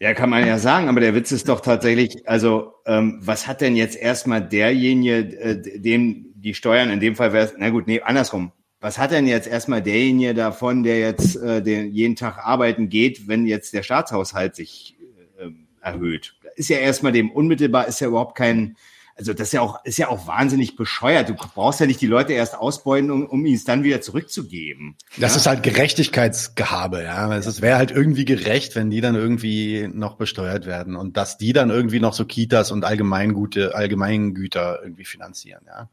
Ja, 0.00 0.12
kann 0.14 0.30
man 0.30 0.46
ja 0.46 0.58
sagen, 0.58 0.88
aber 0.88 1.00
der 1.00 1.14
Witz 1.14 1.32
ist 1.32 1.48
doch 1.48 1.60
tatsächlich, 1.60 2.28
also 2.28 2.74
ähm, 2.86 3.18
was 3.20 3.46
hat 3.46 3.60
denn 3.60 3.76
jetzt 3.76 3.96
erstmal 3.96 4.46
derjenige, 4.46 5.18
äh, 5.38 5.78
dem 5.78 6.32
die 6.34 6.54
Steuern, 6.54 6.90
in 6.90 7.00
dem 7.00 7.16
Fall 7.16 7.32
wäre 7.32 7.52
na 7.58 7.70
gut, 7.70 7.86
nee, 7.86 8.00
andersrum. 8.00 8.52
Was 8.80 8.98
hat 8.98 9.12
denn 9.12 9.26
jetzt 9.26 9.48
erstmal 9.48 9.80
derjenige 9.80 10.34
davon, 10.34 10.82
der 10.82 10.98
jetzt 10.98 11.36
äh, 11.36 11.62
den, 11.62 11.90
jeden 11.92 12.16
Tag 12.16 12.38
arbeiten 12.38 12.90
geht, 12.90 13.26
wenn 13.28 13.46
jetzt 13.46 13.72
der 13.72 13.82
Staatshaushalt 13.82 14.54
sich 14.54 14.96
äh, 15.38 15.48
erhöht? 15.80 16.34
Ist 16.56 16.68
ja 16.68 16.76
erstmal 16.76 17.12
dem 17.12 17.30
unmittelbar, 17.30 17.88
ist 17.88 18.00
ja 18.00 18.08
überhaupt 18.08 18.36
kein, 18.36 18.76
also 19.16 19.32
das 19.32 19.48
ist 19.48 19.52
ja 19.52 19.60
auch, 19.60 19.84
ist 19.84 19.98
ja 19.98 20.08
auch 20.08 20.26
wahnsinnig 20.26 20.76
bescheuert. 20.76 21.28
Du 21.28 21.34
brauchst 21.34 21.80
ja 21.80 21.86
nicht 21.86 22.00
die 22.00 22.06
Leute 22.06 22.32
erst 22.32 22.56
ausbeuten, 22.56 23.10
um, 23.10 23.26
um 23.26 23.46
ihn 23.46 23.54
es 23.54 23.64
dann 23.64 23.84
wieder 23.84 24.00
zurückzugeben. 24.00 24.96
Das 25.18 25.32
ja? 25.32 25.36
ist 25.36 25.46
halt 25.46 25.62
Gerechtigkeitsgehabe, 25.62 27.02
ja. 27.02 27.32
Es 27.36 27.62
wäre 27.62 27.78
halt 27.78 27.92
irgendwie 27.92 28.24
gerecht, 28.24 28.74
wenn 28.74 28.90
die 28.90 29.00
dann 29.00 29.14
irgendwie 29.14 29.88
noch 29.92 30.16
besteuert 30.16 30.66
werden 30.66 30.96
und 30.96 31.16
dass 31.16 31.38
die 31.38 31.52
dann 31.52 31.70
irgendwie 31.70 32.00
noch 32.00 32.14
so 32.14 32.24
Kitas 32.24 32.72
und 32.72 32.84
Allgemeingute, 32.84 33.74
Allgemeingüter 33.74 34.80
irgendwie 34.82 35.04
finanzieren, 35.04 35.62
ja. 35.66 35.88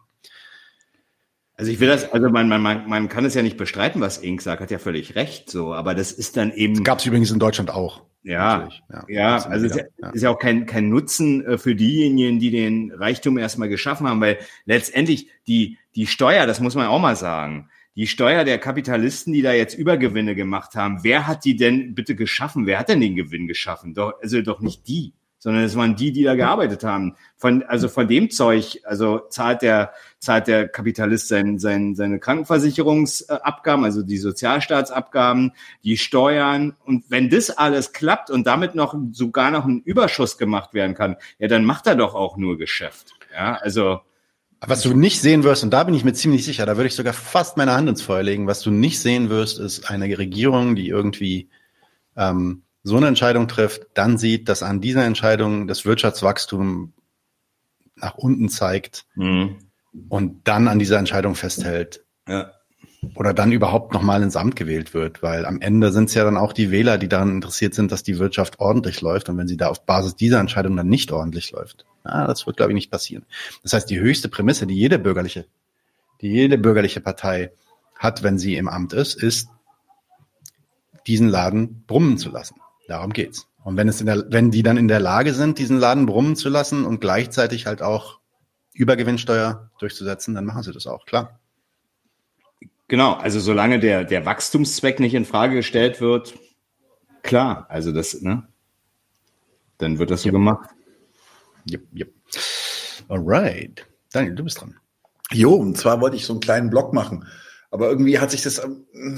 Also 1.58 1.72
ich 1.72 1.80
will 1.80 1.90
das, 1.90 2.12
also 2.12 2.30
man, 2.30 2.50
man, 2.50 2.60
man, 2.60 2.90
man 2.90 3.08
kann 3.08 3.24
es 3.24 3.36
ja 3.36 3.44
nicht 3.44 3.58
bestreiten, 3.58 4.02
was 4.02 4.18
Ink 4.18 4.42
sagt, 4.42 4.64
hat 4.64 4.72
ja 4.72 4.80
völlig 4.80 5.14
recht, 5.14 5.48
so, 5.52 5.76
aber 5.76 5.94
das 5.94 6.12
ist 6.12 6.38
dann 6.38 6.52
eben. 6.52 6.84
Gab 6.84 7.00
es 7.00 7.06
übrigens 7.06 7.30
in 7.30 7.38
Deutschland 7.38 7.70
auch. 7.70 8.02
Ja, 8.24 8.70
ja, 8.90 9.06
ja, 9.08 9.36
also 9.46 9.66
es 9.66 9.76
ist 9.76 9.86
ja, 9.98 10.10
ist 10.12 10.22
ja 10.22 10.30
auch 10.30 10.38
kein, 10.38 10.68
kein 10.68 10.90
Nutzen 10.90 11.44
äh, 11.44 11.58
für 11.58 11.76
diejenigen, 11.76 12.40
die 12.40 12.52
den 12.52 12.92
Reichtum 12.92 13.38
erstmal 13.38 13.68
geschaffen 13.68 14.08
haben, 14.08 14.22
weil 14.22 14.38
letztendlich 14.66 15.30
die, 15.48 15.80
die 15.96 16.06
Steuer, 16.06 16.46
das 16.46 16.60
muss 16.60 16.76
man 16.76 16.86
auch 16.88 17.00
mal 17.00 17.16
sagen, 17.16 17.70
die 17.96 18.08
Steuer 18.08 18.44
der 18.44 18.60
Kapitalisten, 18.60 19.34
die 19.34 19.42
da 19.42 19.54
jetzt 19.54 19.74
Übergewinne 19.74 20.36
gemacht 20.36 20.76
haben, 20.76 21.04
wer 21.04 21.28
hat 21.28 21.46
die 21.46 21.56
denn 21.56 21.96
bitte 21.96 22.16
geschaffen? 22.16 22.66
Wer 22.66 22.80
hat 22.80 22.90
denn 22.90 23.02
den 23.02 23.16
Gewinn 23.16 23.48
geschaffen? 23.48 23.94
Doch, 23.94 24.14
also 24.22 24.42
doch 24.42 24.62
nicht 24.62 24.88
die 24.88 25.14
sondern 25.42 25.64
es 25.64 25.76
waren 25.76 25.96
die, 25.96 26.12
die 26.12 26.22
da 26.22 26.36
gearbeitet 26.36 26.84
haben. 26.84 27.16
Von, 27.36 27.64
also 27.64 27.90
von 27.90 28.08
dem 28.08 28.30
Zeug, 28.30 28.80
also 28.86 29.22
zahlt 29.30 29.64
der, 29.64 29.92
zahlt 30.20 30.46
der 30.46 30.68
Kapitalist 30.68 31.30
sein, 31.30 31.58
sein, 31.58 31.96
seine 31.96 32.20
Krankenversicherungsabgaben, 32.20 33.84
also 33.84 34.04
die 34.04 34.20
Sozialstaatsabgaben, 34.20 35.54
die 35.84 35.98
Steuern. 35.98 36.76
Und 36.86 37.06
wenn 37.10 37.32
das 37.32 37.50
alles 37.50 37.92
klappt 37.92 38.30
und 38.30 38.46
damit 38.46 38.76
noch 38.76 38.96
sogar 39.14 39.50
noch 39.50 39.66
ein 39.66 39.82
Überschuss 39.82 40.38
gemacht 40.38 40.76
werden 40.76 40.94
kann, 40.94 41.16
ja, 41.40 41.48
dann 41.48 41.66
macht 41.66 41.88
er 41.88 41.96
doch 41.96 42.14
auch 42.14 42.38
nur 42.38 42.60
Geschäft. 42.60 43.14
Ja, 43.34 43.56
also. 43.56 44.00
Was 44.64 44.84
du 44.84 44.94
nicht 44.94 45.22
sehen 45.22 45.44
wirst, 45.44 45.64
und 45.64 45.72
da 45.72 45.84
bin 45.84 45.96
ich 45.96 46.04
mir 46.04 46.14
ziemlich 46.14 46.46
sicher, 46.46 46.68
da 46.68 46.78
würde 46.78 46.88
ich 46.88 46.96
sogar 46.96 47.14
fast 47.14 47.58
meine 47.58 47.74
Hand 47.74 47.90
ins 47.90 48.04
Feuer 48.04 48.22
legen, 48.22 48.46
was 48.46 48.62
du 48.62 48.70
nicht 48.70 49.00
sehen 49.00 49.32
wirst, 49.32 49.60
ist 49.60 49.90
eine 49.90 50.16
Regierung, 50.20 50.76
die 50.76 50.88
irgendwie 50.88 51.50
ähm, 52.16 52.62
so 52.84 52.98
eine 52.98 53.08
Entscheidung 53.08 53.48
trifft, 53.48 53.88
dann 53.94 54.18
sieht, 54.18 54.50
dass 54.50 54.64
an 54.64 54.82
dieser 54.82 55.06
Entscheidung 55.06 55.68
das 55.68 55.86
Wirtschaftswachstum 55.86 56.94
nach 57.96 58.16
unten 58.16 58.50
zeigt 58.50 59.06
mhm. 59.16 59.58
und 60.10 60.48
dann 60.48 60.68
an 60.68 60.80
dieser 60.80 60.98
Entscheidung 60.98 61.36
festhält. 61.36 62.04
Ja. 62.28 62.52
Oder 63.16 63.34
dann 63.34 63.52
überhaupt 63.52 63.94
nochmal 63.94 64.22
ins 64.22 64.36
Amt 64.36 64.56
gewählt 64.56 64.94
wird, 64.94 65.24
weil 65.24 65.46
am 65.46 65.60
Ende 65.60 65.92
sind 65.92 66.10
es 66.10 66.14
ja 66.14 66.24
dann 66.24 66.38
auch 66.38 66.54
die 66.54 66.70
Wähler, 66.70 67.00
die 67.00 67.10
daran 67.10 67.32
interessiert 67.32 67.74
sind, 67.74 67.92
dass 67.92 68.04
die 68.04 68.20
Wirtschaft 68.20 68.60
ordentlich 68.60 69.02
läuft. 69.02 69.28
Und 69.28 69.38
wenn 69.38 69.48
sie 69.48 69.58
da 69.58 69.70
auf 69.70 69.86
Basis 69.86 70.16
dieser 70.16 70.40
Entscheidung 70.40 70.76
dann 70.76 70.88
nicht 70.88 71.12
ordentlich 71.12 71.52
läuft, 71.52 71.86
na, 72.04 72.28
das 72.28 72.46
wird, 72.46 72.58
glaube 72.58 72.72
ich, 72.72 72.76
nicht 72.76 72.92
passieren. 72.92 73.26
Das 73.64 73.74
heißt, 73.74 73.90
die 73.90 74.00
höchste 74.00 74.30
Prämisse, 74.30 74.68
die 74.68 74.76
jede 74.76 75.00
bürgerliche, 75.00 75.46
die 76.22 76.30
jede 76.30 76.60
bürgerliche 76.60 77.02
Partei 77.02 77.52
hat, 77.98 78.22
wenn 78.22 78.38
sie 78.38 78.56
im 78.56 78.68
Amt 78.68 78.94
ist, 78.94 79.16
ist, 79.16 79.50
diesen 81.08 81.28
Laden 81.28 81.84
brummen 81.88 82.20
zu 82.20 82.30
lassen. 82.30 82.61
Darum 82.88 83.14
geht's. 83.14 83.48
Und 83.64 83.78
wenn 83.78 83.88
es 83.88 84.00
in 84.00 84.08
der, 84.08 84.26
wenn 84.30 84.52
die 84.52 84.64
dann 84.64 84.78
in 84.78 84.88
der 84.88 85.00
Lage 85.00 85.34
sind, 85.34 85.60
diesen 85.60 85.78
Laden 85.78 86.06
brummen 86.06 86.36
zu 86.36 86.50
lassen 86.50 86.86
und 86.86 87.00
gleichzeitig 87.00 87.68
halt 87.68 87.82
auch 87.82 88.20
Übergewinnsteuer 88.74 89.70
durchzusetzen, 89.80 90.34
dann 90.34 90.46
machen 90.46 90.64
sie 90.64 90.72
das 90.72 90.88
auch, 90.88 91.06
klar. 91.06 91.40
Genau, 92.88 93.14
also 93.14 93.40
solange 93.40 93.80
der, 93.80 94.04
der 94.04 94.26
Wachstumszweck 94.26 95.00
nicht 95.00 95.14
in 95.14 95.26
Frage 95.26 95.56
gestellt 95.56 96.02
wird, 96.02 96.34
klar, 97.22 97.66
also 97.70 97.92
das, 97.92 98.22
ne? 98.22 98.48
Dann 99.78 99.98
wird 100.00 100.12
das 100.12 100.24
so 100.24 100.28
yep. 100.28 100.34
gemacht. 100.34 100.70
Yep, 101.70 101.84
yep. 101.96 102.14
Alright. 103.08 103.88
Daniel, 104.12 104.36
du 104.36 104.44
bist 104.44 104.60
dran. 104.60 104.76
Jo, 105.32 105.54
und 105.54 105.78
zwar 105.78 106.02
wollte 106.02 106.18
ich 106.18 106.26
so 106.26 106.34
einen 106.34 106.42
kleinen 106.42 106.70
Blog 106.70 106.94
machen. 106.94 107.26
Aber 107.72 107.90
irgendwie 107.90 108.20
hat 108.20 108.32
sich 108.32 108.42
das, 108.42 108.64
ähm, 108.64 109.16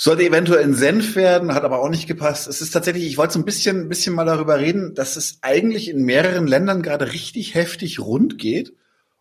sollte 0.00 0.22
eventuell 0.22 0.62
ein 0.62 0.74
Senf 0.74 1.16
werden, 1.16 1.54
hat 1.54 1.64
aber 1.64 1.80
auch 1.80 1.88
nicht 1.88 2.06
gepasst. 2.06 2.46
Es 2.46 2.60
ist 2.60 2.70
tatsächlich, 2.70 3.04
ich 3.04 3.18
wollte 3.18 3.32
so 3.32 3.40
ein 3.40 3.44
bisschen, 3.44 3.80
ein 3.80 3.88
bisschen 3.88 4.14
mal 4.14 4.24
darüber 4.24 4.60
reden, 4.60 4.94
dass 4.94 5.16
es 5.16 5.38
eigentlich 5.42 5.88
in 5.88 6.04
mehreren 6.04 6.46
Ländern 6.46 6.82
gerade 6.82 7.12
richtig 7.12 7.56
heftig 7.56 7.98
rund 7.98 8.38
geht 8.38 8.72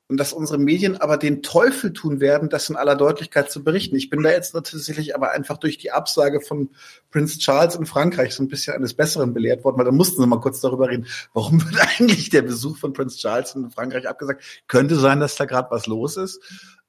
und 0.07 0.17
dass 0.17 0.33
unsere 0.33 0.59
Medien 0.59 0.95
aber 0.95 1.17
den 1.17 1.41
Teufel 1.41 1.93
tun 1.93 2.19
werden, 2.19 2.49
das 2.49 2.69
in 2.69 2.75
aller 2.75 2.95
Deutlichkeit 2.95 3.51
zu 3.51 3.63
berichten. 3.63 3.95
Ich 3.95 4.11
bin 4.11 4.21
da 4.21 4.29
jetzt 4.29 4.51
tatsächlich 4.51 5.15
aber 5.15 5.31
einfach 5.31 5.57
durch 5.57 5.79
die 5.79 5.91
Absage 5.91 6.41
von 6.41 6.69
Prince 7.09 7.39
Charles 7.39 7.73
in 7.73 7.87
Frankreich 7.87 8.35
so 8.35 8.43
ein 8.43 8.47
bisschen 8.47 8.75
eines 8.75 8.93
Besseren 8.93 9.33
belehrt 9.33 9.63
worden, 9.63 9.79
weil 9.79 9.85
da 9.85 9.91
mussten 9.91 10.21
sie 10.21 10.27
mal 10.27 10.39
kurz 10.39 10.61
darüber 10.61 10.89
reden, 10.89 11.07
warum 11.33 11.59
wird 11.59 11.81
eigentlich 11.99 12.29
der 12.29 12.43
Besuch 12.43 12.77
von 12.77 12.93
Prince 12.93 13.17
Charles 13.17 13.55
in 13.55 13.71
Frankreich 13.71 14.07
abgesagt? 14.07 14.43
Könnte 14.67 14.95
sein, 14.95 15.19
dass 15.19 15.37
da 15.37 15.45
gerade 15.45 15.71
was 15.71 15.87
los 15.87 16.17
ist. 16.17 16.39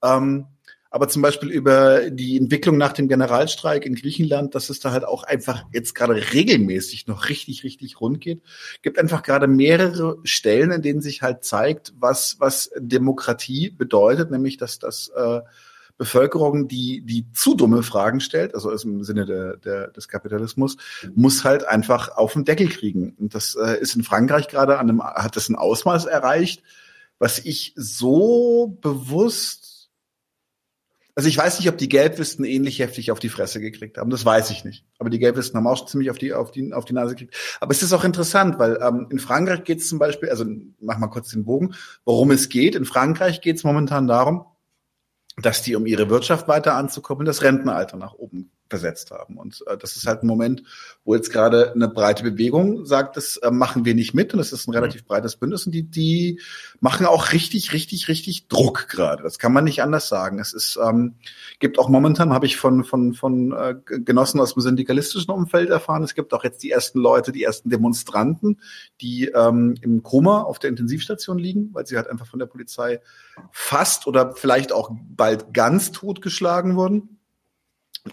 Ähm, 0.03 0.45
aber 0.91 1.09
zum 1.09 1.23
Beispiel 1.23 1.51
über 1.51 2.11
die 2.11 2.39
Entwicklung 2.39 2.79
nach 2.79 2.93
dem 2.93 3.09
Generalstreik 3.09 3.85
in 3.85 3.95
Griechenland, 3.95 4.55
dass 4.55 4.71
es 4.71 4.81
da 4.81 4.91
halt 4.91 5.05
auch 5.05 5.23
einfach 5.23 5.65
jetzt 5.73 5.95
gerade 5.95 6.15
regelmäßig 6.33 7.07
noch 7.07 7.29
richtig, 7.29 7.63
richtig 7.63 8.01
rund 8.01 8.21
geht. 8.21 8.43
Gibt 8.83 8.99
einfach 8.99 9.23
gerade 9.23 9.47
mehrere 9.47 10.19
Stellen, 10.25 10.71
in 10.71 10.83
denen 10.83 11.01
sich 11.03 11.21
halt 11.23 11.45
zeigt, 11.45 11.93
was, 11.99 12.37
was 12.39 12.71
Demokratie 12.79 13.71
bedeutet, 13.71 14.31
nämlich 14.31 14.57
dass 14.57 14.79
das 14.79 15.11
äh, 15.15 15.41
Bevölkerung, 15.99 16.69
die, 16.69 17.03
die 17.05 17.31
zu 17.33 17.55
dumme 17.55 17.83
Fragen 17.83 18.21
stellt, 18.21 18.55
also 18.55 18.71
im 18.71 19.03
Sinne 19.03 19.27
der, 19.27 19.57
der, 19.57 19.89
des 19.89 20.09
Kapitalismus, 20.09 20.77
muss 21.15 21.45
halt 21.45 21.67
einfach 21.67 22.17
auf 22.17 22.33
den 22.33 22.45
Deckel 22.45 22.69
kriegen. 22.69 23.15
Und 23.19 23.35
das 23.35 23.57
äh, 23.57 23.79
ist 23.81 23.97
in 23.97 24.05
Frankreich 24.05 24.49
gerade 24.49 24.79
an 24.79 24.89
einem, 24.89 25.03
hat 25.03 25.37
das 25.37 25.49
ein 25.49 25.57
Ausmaß 25.57 26.07
erreicht, 26.07 26.63
was 27.19 27.41
ich 27.41 27.75
so 27.77 28.79
bewusst 28.81 29.68
also 31.19 31.29
ich 31.29 31.37
weiß 31.37 31.59
nicht, 31.59 31.69
ob 31.69 31.77
die 31.77 31.89
Gelbwisten 31.89 32.45
ähnlich 32.45 32.79
heftig 32.79 33.11
auf 33.11 33.19
die 33.19 33.29
Fresse 33.29 33.59
gekriegt 33.59 33.99
haben. 33.99 34.09
Das 34.09 34.25
weiß 34.25 34.51
ich 34.51 34.65
nicht. 34.65 34.85
Aber 35.01 35.11
die 35.11 35.19
Gelbwisten 35.19 35.59
haben 35.59 35.67
auch 35.67 35.85
ziemlich 35.85 36.13
auf 36.13 36.19
die, 36.19 36.33
auf 36.33 36.53
die, 36.53 36.73
auf 36.73 36.85
die 36.85 36.93
Nase 36.93 37.17
gekriegt. 37.17 37.35
Aber 37.59 37.73
es 37.73 37.83
ist 37.83 37.93
auch 37.93 38.05
interessant, 38.05 38.61
weil 38.61 38.79
ähm, 38.81 39.09
in 39.11 39.19
Frankreich 39.19 39.65
geht 39.65 39.81
es 39.81 39.89
zum 39.89 39.99
Beispiel, 39.99 40.31
also 40.31 40.45
mach 40.79 40.97
mal 40.99 41.09
kurz 41.09 41.31
den 41.31 41.45
Bogen, 41.45 41.75
worum 42.05 42.31
es 42.31 42.49
geht. 42.49 42.77
In 42.77 42.85
Frankreich 42.85 43.41
geht 43.41 43.57
es 43.57 43.65
momentan 43.65 44.07
darum, 44.07 44.45
dass 45.43 45.61
die, 45.61 45.75
um 45.75 45.87
ihre 45.87 46.09
Wirtschaft 46.09 46.47
weiter 46.47 46.75
anzukommen, 46.75 47.27
das 47.27 47.43
Rentenalter 47.43 47.97
nach 47.97 48.15
oben 48.15 48.53
versetzt 48.69 49.11
haben. 49.11 49.39
Und 49.39 49.65
äh, 49.67 49.77
das 49.77 49.97
ist 49.97 50.07
halt 50.07 50.23
ein 50.23 50.27
Moment, 50.27 50.63
wo 51.05 51.15
jetzt 51.15 51.33
gerade 51.33 51.73
eine 51.73 51.89
breite 51.89 52.23
Bewegung 52.23 52.85
sagt, 52.85 53.17
das 53.17 53.37
äh, 53.39 53.51
machen 53.51 53.85
wir 53.85 53.95
nicht 53.95 54.15
mit 54.15 54.33
und 54.33 54.39
das 54.39 54.53
ist 54.53 54.69
ein 54.69 54.75
relativ 54.75 55.05
breites 55.05 55.37
Bündnis 55.37 55.67
und 55.67 55.73
die, 55.73 55.85
die 55.85 56.41
machen 56.81 57.07
auch 57.07 57.33
richtig, 57.33 57.73
richtig, 57.73 58.09
richtig 58.09 58.49
Druck 58.49 58.89
gerade. 58.89 59.23
Das 59.23 59.39
kann 59.39 59.53
man 59.53 59.65
nicht 59.65 59.83
anders 59.83 60.09
sagen. 60.09 60.39
Es 60.39 60.53
ist, 60.53 60.79
ähm, 60.83 61.15
gibt 61.59 61.79
auch 61.79 61.89
momentan, 61.89 62.33
habe 62.33 62.47
ich 62.47 62.57
von, 62.57 62.85
von, 62.85 63.15
von 63.15 63.53
äh, 63.53 63.75
Genossen 63.85 64.41
aus 64.41 64.55
dem 64.55 64.63
syndikalistischen 64.63 65.33
Umfeld 65.33 65.71
erfahren, 65.71 66.03
es 66.03 66.15
gibt 66.15 66.35
auch 66.35 66.45
jetzt 66.45 66.63
die 66.63 66.71
ersten 66.71 66.99
Leute, 66.99 67.33
die 67.33 67.43
ersten 67.43 67.71
Demonstranten, 67.71 68.61
die 69.01 69.29
ähm, 69.29 69.77
im 69.81 70.03
Koma 70.03 70.43
auf 70.43 70.59
der 70.59 70.71
Intensivstation 70.71 71.39
liegen, 71.39 71.71
weil 71.73 71.87
sie 71.87 71.97
halt 71.97 72.09
einfach 72.09 72.27
von 72.27 72.39
der 72.39 72.47
Polizei 72.47 73.01
fast 73.51 74.07
oder 74.07 74.35
vielleicht 74.35 74.73
auch 74.73 74.91
bald 74.93 75.53
ganz 75.55 75.93
totgeschlagen 75.93 76.77
wurden. 76.77 77.18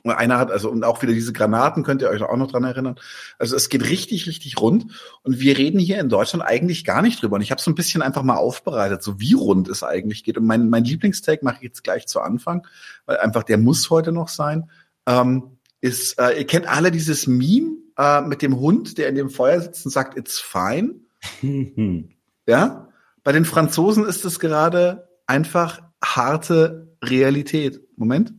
Und 0.03 0.11
einer 0.11 0.37
hat, 0.37 0.51
also, 0.51 0.69
und 0.69 0.83
auch 0.83 1.01
wieder 1.01 1.13
diese 1.13 1.33
Granaten, 1.33 1.83
könnt 1.83 2.01
ihr 2.01 2.09
euch 2.09 2.21
auch 2.21 2.37
noch 2.37 2.51
dran 2.51 2.63
erinnern. 2.63 2.95
Also 3.39 3.55
es 3.55 3.69
geht 3.69 3.89
richtig, 3.89 4.27
richtig 4.27 4.59
rund. 4.59 4.87
Und 5.23 5.39
wir 5.39 5.57
reden 5.57 5.79
hier 5.79 5.99
in 5.99 6.09
Deutschland 6.09 6.43
eigentlich 6.45 6.85
gar 6.85 7.01
nicht 7.01 7.21
drüber. 7.21 7.35
Und 7.35 7.41
ich 7.41 7.51
habe 7.51 7.61
so 7.61 7.71
ein 7.71 7.75
bisschen 7.75 8.01
einfach 8.01 8.23
mal 8.23 8.37
aufbereitet, 8.37 9.03
so 9.03 9.19
wie 9.19 9.33
rund 9.33 9.67
es 9.67 9.83
eigentlich 9.83 10.23
geht. 10.23 10.37
Und 10.37 10.45
mein, 10.45 10.69
mein 10.69 10.83
Lieblingstake 10.83 11.43
mache 11.43 11.57
ich 11.57 11.63
jetzt 11.63 11.83
gleich 11.83 12.07
zu 12.07 12.21
Anfang, 12.21 12.65
weil 13.05 13.17
einfach 13.17 13.43
der 13.43 13.57
muss 13.57 13.89
heute 13.89 14.11
noch 14.11 14.27
sein. 14.27 14.69
Ähm, 15.05 15.57
ist, 15.81 16.19
äh, 16.19 16.39
ihr 16.39 16.47
kennt 16.47 16.67
alle 16.67 16.91
dieses 16.91 17.27
Meme 17.27 17.77
äh, 17.97 18.21
mit 18.21 18.41
dem 18.41 18.59
Hund, 18.59 18.97
der 18.97 19.09
in 19.09 19.15
dem 19.15 19.29
Feuer 19.29 19.61
sitzt 19.61 19.85
und 19.85 19.91
sagt, 19.91 20.17
it's 20.17 20.39
fine. 20.39 20.95
ja? 22.47 22.89
Bei 23.23 23.31
den 23.31 23.45
Franzosen 23.45 24.05
ist 24.05 24.25
es 24.25 24.39
gerade 24.39 25.09
einfach 25.27 25.81
harte 26.03 26.95
Realität. 27.03 27.81
Moment. 27.97 28.33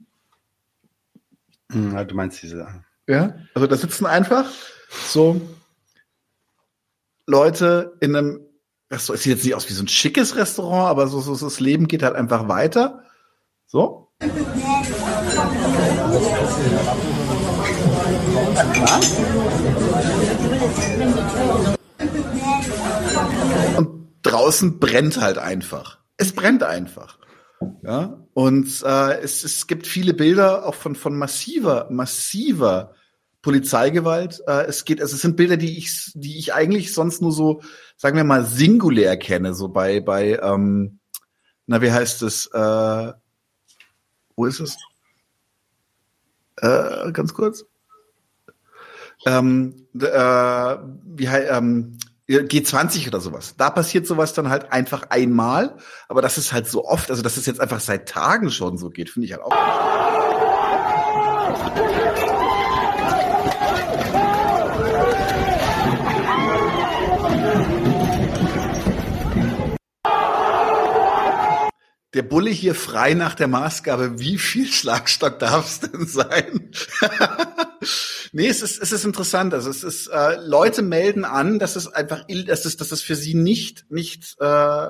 Hm, 1.73 2.07
du 2.07 2.15
meinst 2.15 2.43
diese. 2.43 2.85
Ja, 3.09 3.35
also 3.55 3.67
da 3.67 3.77
sitzen 3.77 4.07
einfach 4.07 4.51
so 4.91 5.41
Leute 7.27 7.97
in 8.01 8.17
einem 8.17 8.41
Restaurant. 8.91 9.19
Es 9.19 9.25
sieht 9.25 9.35
jetzt 9.35 9.45
nicht 9.45 9.55
aus 9.55 9.69
wie 9.69 9.75
so 9.75 9.83
ein 9.83 9.89
schickes 9.89 10.37
Restaurant, 10.37 10.89
aber 10.89 11.09
so, 11.09 11.21
so, 11.21 11.35
so 11.35 11.47
das 11.47 11.61
Leben 11.61 11.89
geht 11.89 12.03
halt 12.03 12.15
einfach 12.15 12.49
weiter. 12.49 13.03
So. 13.67 14.13
Und 23.77 24.09
draußen 24.23 24.79
brennt 24.79 25.21
halt 25.21 25.39
einfach. 25.39 25.99
Es 26.17 26.33
brennt 26.33 26.63
einfach. 26.63 27.19
Ja, 27.83 28.26
und 28.37 28.83
äh, 28.85 29.21
es, 29.23 29.45
es 29.45 29.67
gibt 29.67 29.87
viele 29.87 30.13
Bilder 30.13 30.67
auch 30.67 30.75
von, 30.75 30.95
von 30.95 31.17
massiver, 31.17 31.89
massiver 31.91 32.95
Polizeigewalt. 33.41 34.43
Äh, 34.47 34.67
es 34.67 34.85
geht, 34.85 35.01
also 35.01 35.15
es 35.15 35.23
sind 35.23 35.39
Bilder, 35.39 35.57
die 35.57 35.79
ich, 35.79 36.13
die 36.15 36.39
ich 36.39 36.53
eigentlich 36.53 36.93
sonst 36.93 37.23
nur 37.23 37.33
so, 37.33 37.63
sagen 37.97 38.15
wir 38.15 38.25
mal, 38.25 38.45
singulär 38.45 39.17
kenne, 39.17 39.55
so 39.55 39.69
bei, 39.69 40.01
bei, 40.01 40.39
ähm, 40.43 40.99
na, 41.67 41.81
wie 41.81 41.91
heißt 41.91 42.21
es? 42.25 42.49
Äh, 42.49 43.13
wo 44.37 44.45
ist 44.45 44.61
es? 44.61 44.77
Äh, 46.57 47.13
ganz 47.13 47.33
kurz. 47.33 47.65
Ähm, 49.25 49.87
äh, 49.99 50.77
wie 51.07 51.25
ähm, 51.25 51.97
G20 52.29 53.07
oder 53.07 53.21
sowas. 53.21 53.55
Da 53.57 53.71
passiert 53.71 54.07
sowas 54.07 54.35
dann 54.35 54.49
halt 54.49 54.73
einfach 54.73 55.11
einmal, 55.11 55.77
aber 56.09 56.23
das 56.23 56.39
ist 56.39 56.53
halt 56.53 56.67
so 56.67 56.85
oft, 56.85 57.11
also 57.11 57.23
dass 57.23 57.37
es 57.37 57.47
jetzt 57.47 57.61
einfach 57.61 57.81
seit 57.81 58.09
Tagen 58.09 58.51
schon 58.51 58.79
so 58.79 58.91
geht, 58.91 59.11
finde 59.11 59.27
ich 59.27 59.33
halt 59.33 59.43
auch. 59.43 59.96
Der 72.17 72.23
Bulle 72.23 72.51
hier 72.51 72.75
frei 72.75 73.13
nach 73.13 73.35
der 73.35 73.47
Maßgabe, 73.47 74.19
wie 74.19 74.39
viel 74.39 74.67
Schlagstock 74.67 75.39
darf 75.39 75.67
es 75.67 75.81
denn 75.81 76.07
sein? 76.07 76.71
nee, 78.33 78.49
es 78.49 78.63
ist, 78.63 78.83
es 78.83 78.91
ist 78.91 79.05
interessant. 79.05 79.53
Also 79.53 79.69
es 79.69 79.85
ist, 79.85 80.07
äh, 80.07 80.37
Leute 80.41 80.81
melden 80.81 81.27
an, 81.27 81.59
dass 81.59 81.77
es 81.77 81.87
einfach, 81.89 82.25
dass 82.47 82.65
es, 82.65 82.79
dass 82.79 82.91
es 82.91 83.03
für 83.03 83.17
sie 83.17 83.35
nicht, 83.35 83.85
nicht 83.91 84.35
äh, 84.41 84.87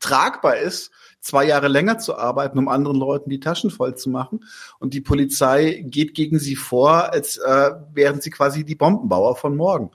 tragbar 0.00 0.58
ist, 0.58 0.90
zwei 1.20 1.46
Jahre 1.46 1.68
länger 1.68 1.98
zu 1.98 2.16
arbeiten, 2.16 2.58
um 2.58 2.68
anderen 2.68 2.98
Leuten 2.98 3.30
die 3.30 3.40
Taschen 3.40 3.70
voll 3.70 3.94
zu 3.94 4.10
machen. 4.10 4.44
Und 4.78 4.92
die 4.92 5.00
Polizei 5.00 5.82
geht 5.86 6.14
gegen 6.14 6.38
sie 6.38 6.56
vor, 6.56 7.10
als 7.10 7.38
äh, 7.38 7.70
wären 7.94 8.20
sie 8.20 8.30
quasi 8.30 8.64
die 8.64 8.74
Bombenbauer 8.74 9.34
von 9.36 9.56
morgen. 9.56 9.92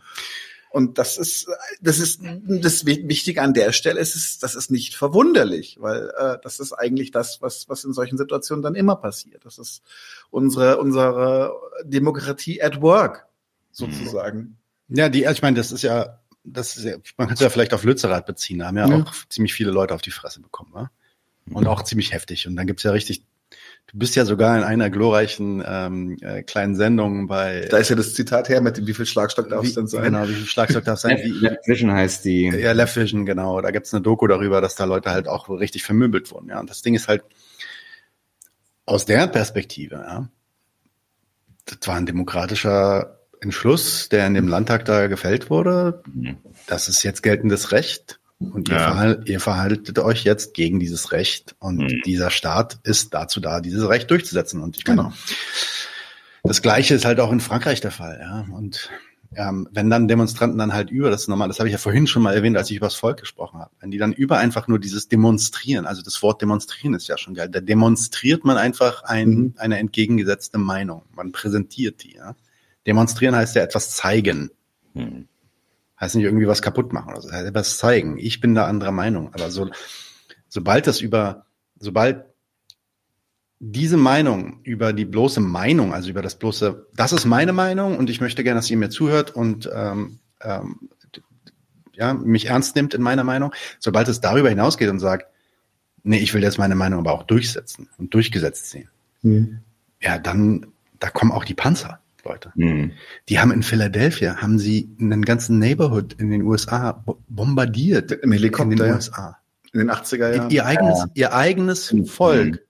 Und 0.76 0.98
das 0.98 1.18
ist, 1.18 1.48
das 1.80 2.00
ist 2.00 2.20
das 2.22 2.86
Wichtige 2.86 3.42
an 3.42 3.54
der 3.54 3.72
Stelle. 3.72 3.98
Es 3.98 4.14
ist, 4.14 4.44
das 4.44 4.56
ist 4.56 4.72
nicht 4.72 4.94
verwunderlich, 4.94 5.78
weil 5.80 6.12
äh, 6.18 6.38
das 6.44 6.60
ist 6.60 6.74
eigentlich 6.74 7.12
das, 7.12 7.42
was, 7.42 7.70
was 7.70 7.86
in 7.86 7.94
solchen 7.94 8.18
Situationen 8.18 8.62
dann 8.62 8.76
immer 8.76 8.98
passiert. 8.98 9.45
Das 9.45 9.58
ist 9.58 9.84
unsere, 10.32 10.78
unsere 10.78 11.54
Demokratie 11.86 12.62
at 12.62 12.82
work, 12.82 13.26
sozusagen. 13.72 14.58
Ja, 14.90 15.08
die, 15.08 15.24
ich 15.24 15.42
meine, 15.42 15.56
das 15.56 15.72
ist 15.72 15.82
ja, 15.82 16.20
das 16.44 16.76
ist 16.76 16.84
ja, 16.84 16.98
man 17.16 17.28
kann 17.28 17.36
es 17.36 17.40
ja 17.40 17.50
vielleicht 17.50 17.74
auf 17.74 17.86
Lützerath 17.86 18.26
beziehen, 18.26 18.60
da 18.60 18.68
haben 18.68 18.78
ja, 18.78 18.90
ja, 18.90 19.02
auch 19.02 19.14
ziemlich 19.30 19.54
viele 19.54 19.72
Leute 19.72 19.95
auf 19.95 20.02
die 20.02 20.12
Fresse 20.12 20.42
bekommen, 20.42 20.74
wa? 20.74 20.92
Und 21.52 21.68
auch 21.68 21.84
ziemlich 21.84 22.12
heftig. 22.12 22.48
Und 22.48 22.58
dann 22.58 22.68
gibt's 22.68 22.84
ja 22.84 22.92
richtig 22.92 23.24
Du 23.88 24.00
bist 24.00 24.16
ja 24.16 24.26
sogar 24.26 24.58
in 24.58 24.64
einer 24.64 24.90
glorreichen 24.90 25.64
ähm, 25.66 26.18
äh, 26.22 26.42
kleinen 26.44 26.76
Sendung 26.76 27.28
bei. 27.28 27.68
Da 27.70 27.78
ist 27.78 27.90
ja 27.90 27.96
das 27.96 28.14
Zitat 28.14 28.50
her 28.50 28.60
mit 28.62 28.78
dem, 28.78 28.88
wie 28.88 28.94
viel 28.94 29.06
Schlagstock 29.06 29.50
darf 29.50 29.64
es 29.64 29.76
denn 29.76 29.88
sein? 29.88 30.04
Genau, 30.06 30.28
wie 30.28 30.34
viel 30.34 30.48
Schlagstock 30.48 30.84
darf 30.84 30.96
es 30.96 31.02
sein? 31.04 31.18
Left, 31.18 31.42
Left 31.42 31.68
Vision 31.68 31.92
heißt 31.92 32.26
die. 32.26 32.46
Ja, 32.48 32.72
Left 32.72 32.96
Vision, 32.96 33.26
genau. 33.26 33.62
Da 33.62 33.72
gibt's 33.72 33.94
eine 33.94 34.02
Doku 34.02 34.28
darüber, 34.28 34.60
dass 34.60 34.76
da 34.76 34.86
Leute 34.86 35.12
halt 35.12 35.28
auch 35.28 35.50
richtig 35.50 35.84
vermöbelt 35.84 36.32
wurden. 36.32 36.50
Ja, 36.50 36.60
und 36.60 36.70
das 36.70 36.82
Ding 36.82 36.96
ist 36.96 37.08
halt 37.08 37.24
aus 38.86 39.06
der 39.06 39.28
Perspektive, 39.28 39.96
ja, 39.96 40.30
das 41.66 41.88
war 41.88 41.96
ein 41.96 42.06
demokratischer 42.06 43.20
Entschluss, 43.42 44.10
der 44.10 44.28
in 44.28 44.34
dem 44.34 44.48
Landtag 44.48 44.86
da 44.86 45.08
gefällt 45.08 45.50
wurde. 45.50 46.04
Mhm. 46.14 46.38
Das 46.68 46.88
ist 46.88 47.04
jetzt 47.04 47.24
geltendes 47.24 47.72
Recht. 47.72 48.20
Und 48.40 48.68
ihr, 48.68 48.76
ja. 48.76 48.92
verhal 48.92 49.24
ihr 49.26 49.40
verhaltet 49.40 49.98
euch 50.00 50.24
jetzt 50.24 50.54
gegen 50.54 50.80
dieses 50.80 51.12
Recht 51.12 51.56
und 51.60 51.78
mhm. 51.78 52.02
dieser 52.06 52.30
Staat 52.30 52.80
ist 52.84 53.14
dazu 53.14 53.40
da, 53.40 53.62
dieses 53.62 53.88
Recht 53.88 54.12
durchzusetzen. 54.12 54.62
Und 54.62 54.78
ich 54.78 54.86
meine, 54.86 55.04
genau. 55.04 55.14
das 56.44 56.62
Gleiche 56.62 56.96
ist 56.96 57.06
halt 57.06 57.20
auch 57.20 57.32
in 57.32 57.40
Frankreich 57.40 57.80
der 57.80 57.92
Fall. 57.92 58.20
Ja. 58.22 58.46
Und 58.54 58.90
ähm, 59.36 59.68
wenn 59.72 59.90
dann 59.90 60.08
Demonstranten 60.08 60.58
dann 60.58 60.74
halt 60.74 60.90
über, 60.90 61.10
das 61.10 61.22
ist 61.22 61.28
normal, 61.28 61.48
das 61.48 61.60
habe 61.60 61.70
ich 61.70 61.74
ja 61.74 61.78
vorhin 61.78 62.08
schon 62.08 62.24
mal 62.24 62.34
erwähnt, 62.34 62.58
als 62.58 62.70
ich 62.70 62.78
über 62.78 62.88
das 62.88 62.96
Volk 62.96 63.20
gesprochen 63.20 63.60
habe, 63.60 63.72
wenn 63.80 63.92
die 63.92 63.98
dann 63.98 64.14
über 64.14 64.38
einfach 64.38 64.68
nur 64.68 64.80
dieses 64.80 65.08
Demonstrieren, 65.08 65.86
also 65.86 66.02
das 66.02 66.22
Wort 66.22 66.42
Demonstrieren 66.42 66.94
ist 66.94 67.08
ja 67.08 67.18
schon 67.18 67.34
geil, 67.34 67.50
da 67.50 67.60
demonstriert 67.62 68.46
man 68.46 68.58
einfach 68.58 69.04
ein, 69.04 69.30
mhm. 69.30 69.54
eine 69.58 69.80
entgegengesetzte 69.80 70.58
Meinung, 70.58 71.04
man 71.16 71.32
präsentiert 71.32 72.04
die. 72.04 72.16
Ja. 72.16 72.36
Demonstrieren 72.86 73.36
heißt 73.36 73.56
ja 73.56 73.64
etwas 73.64 73.92
zeigen. 73.92 74.52
Mhm. 74.94 75.28
Heißt 76.00 76.16
nicht 76.16 76.26
irgendwie 76.26 76.48
was 76.48 76.62
kaputt 76.62 76.92
machen 76.94 77.12
oder 77.14 77.22
so, 77.22 77.32
heißt 77.32 77.48
etwas 77.48 77.78
zeigen. 77.78 78.18
Ich 78.18 78.42
bin 78.42 78.54
da 78.54 78.68
anderer 78.68 78.92
Meinung. 78.92 79.34
Aber 79.34 79.50
so, 79.50 79.70
sobald 80.50 80.88
das 80.88 81.02
über, 81.02 81.46
sobald 81.80 82.26
diese 83.60 83.98
Meinung 83.98 84.60
über 84.64 84.94
die 84.94 85.06
bloße 85.06 85.40
Meinung, 85.40 85.94
also 85.94 86.10
über 86.10 86.22
das 86.22 86.38
bloße, 86.38 86.88
das 86.94 87.14
ist 87.14 87.26
meine 87.26 87.54
Meinung 87.54 87.98
und 87.98 88.10
ich 88.10 88.22
möchte 88.22 88.44
gerne, 88.44 88.60
dass 88.60 88.70
ihr 88.70 88.78
mir 88.78 88.90
zuhört 88.90 89.32
und 89.32 89.70
ähm, 89.74 90.20
ähm, 90.42 90.90
ja, 91.94 92.14
mich 92.14 92.48
ernst 92.48 92.76
nimmt 92.76 92.94
in 92.94 93.02
meiner 93.02 93.24
Meinung, 93.24 93.54
sobald 93.80 94.08
es 94.08 94.20
darüber 94.20 94.50
hinausgeht 94.50 94.90
und 94.90 95.00
sagt, 95.00 95.28
nee, 96.04 96.18
ich 96.18 96.34
will 96.34 96.44
jetzt 96.44 96.58
meine 96.58 96.76
Meinung 96.76 97.00
aber 97.00 97.14
auch 97.14 97.24
durchsetzen 97.24 97.90
und 97.98 98.14
durchgesetzt 98.14 98.70
sehen, 98.70 98.90
mhm. 99.22 99.60
ja, 100.02 100.20
dann, 100.20 100.68
da 101.00 101.10
kommen 101.10 101.32
auch 101.32 101.46
die 101.46 101.54
Panzer. 101.54 102.00
Leute. 102.26 102.52
Mhm. 102.56 102.92
Die 103.30 103.40
haben 103.40 103.52
in 103.52 103.64
Philadelphia, 103.64 104.38
haben 104.38 104.60
sie 104.60 104.90
einen 105.00 105.24
ganzen 105.24 105.60
Neighborhood 105.60 106.14
in 106.14 106.32
den 106.32 106.42
USA 106.42 107.04
bombardiert. 107.28 108.12
Im 108.12 108.32
Helikopter. 108.32 108.72
In 108.72 108.78
den 108.78 108.94
USA. 108.94 109.38
In 109.74 109.80
den 109.80 109.92
80er 109.92 110.36
Jahren. 110.36 110.50
Ihr 110.50 110.66
eigenes, 110.66 111.00
ja. 111.00 111.06
ihr 111.14 111.34
eigenes 111.34 111.94
mhm. 111.94 112.06
Volk 112.06 112.66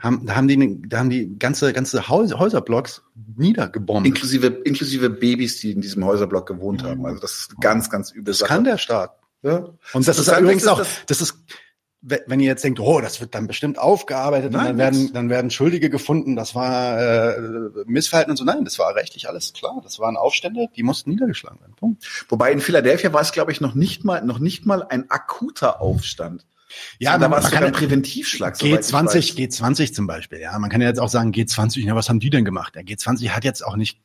haben, 0.00 0.24
da 0.24 0.34
haben 0.34 0.48
die, 0.48 0.82
da 0.88 0.98
haben 0.98 1.10
die 1.10 1.38
ganze, 1.38 1.72
ganze 1.72 2.08
Haus, 2.08 2.32
Häuserblocks 2.32 3.02
niedergebombt. 3.36 4.06
Inklusive, 4.06 4.46
inklusive 4.64 5.10
Babys, 5.10 5.60
die 5.60 5.72
in 5.72 5.82
diesem 5.82 6.04
Häuserblock 6.04 6.46
gewohnt 6.46 6.82
haben. 6.82 7.04
Also 7.04 7.20
das 7.20 7.32
ist 7.32 7.60
ganz, 7.60 7.90
ganz 7.90 8.10
übel. 8.10 8.32
Das 8.32 8.42
kann 8.42 8.64
der 8.64 8.78
Staat. 8.78 9.12
Ja. 9.42 9.58
Und 9.92 10.08
das, 10.08 10.16
das 10.16 10.28
ist 10.28 10.38
übrigens 10.38 10.66
auch, 10.66 10.82
das 11.06 11.20
ist, 11.20 11.34
wenn 12.02 12.40
ihr 12.40 12.46
jetzt 12.46 12.64
denkt, 12.64 12.80
oh, 12.80 13.00
das 13.00 13.20
wird 13.20 13.34
dann 13.34 13.46
bestimmt 13.46 13.78
aufgearbeitet 13.78 14.52
Nein, 14.52 14.60
und 14.60 14.66
dann 14.68 14.78
werden, 14.78 15.12
dann 15.12 15.28
werden 15.28 15.50
Schuldige 15.50 15.90
gefunden, 15.90 16.34
das 16.34 16.54
war 16.54 16.98
äh, 16.98 17.40
Missverhalten 17.86 18.30
und 18.30 18.36
so. 18.38 18.44
Nein, 18.44 18.64
das 18.64 18.78
war 18.78 18.94
rechtlich 18.94 19.28
alles 19.28 19.52
klar. 19.52 19.80
Das 19.82 19.98
waren 19.98 20.16
Aufstände, 20.16 20.68
die 20.74 20.82
mussten 20.82 21.10
niedergeschlagen 21.10 21.60
werden. 21.60 21.74
Punkt. 21.76 22.24
Wobei 22.30 22.52
in 22.52 22.60
Philadelphia 22.60 23.12
war 23.12 23.20
es, 23.20 23.32
glaube 23.32 23.52
ich, 23.52 23.60
noch 23.60 23.74
nicht 23.74 24.04
mal, 24.04 24.24
noch 24.24 24.38
nicht 24.38 24.64
mal 24.64 24.82
ein 24.82 25.10
akuter 25.10 25.82
Aufstand. 25.82 26.46
Ja, 26.98 27.18
da 27.18 27.30
war 27.30 27.38
es 27.38 27.46
sogar 27.46 27.62
ein 27.62 27.72
Präventivschlag. 27.72 28.54
G20, 28.54 29.36
G20 29.36 29.92
zum 29.92 30.06
Beispiel. 30.06 30.40
Ja, 30.40 30.58
man 30.58 30.70
kann 30.70 30.80
ja 30.80 30.88
jetzt 30.88 31.00
auch 31.00 31.08
sagen, 31.08 31.32
G20, 31.32 31.80
ja, 31.80 31.94
was 31.94 32.08
haben 32.08 32.20
die 32.20 32.30
denn 32.30 32.44
gemacht? 32.44 32.76
Ja, 32.76 32.82
G20 32.82 33.30
hat 33.30 33.44
jetzt 33.44 33.64
auch 33.64 33.76
nicht, 33.76 34.00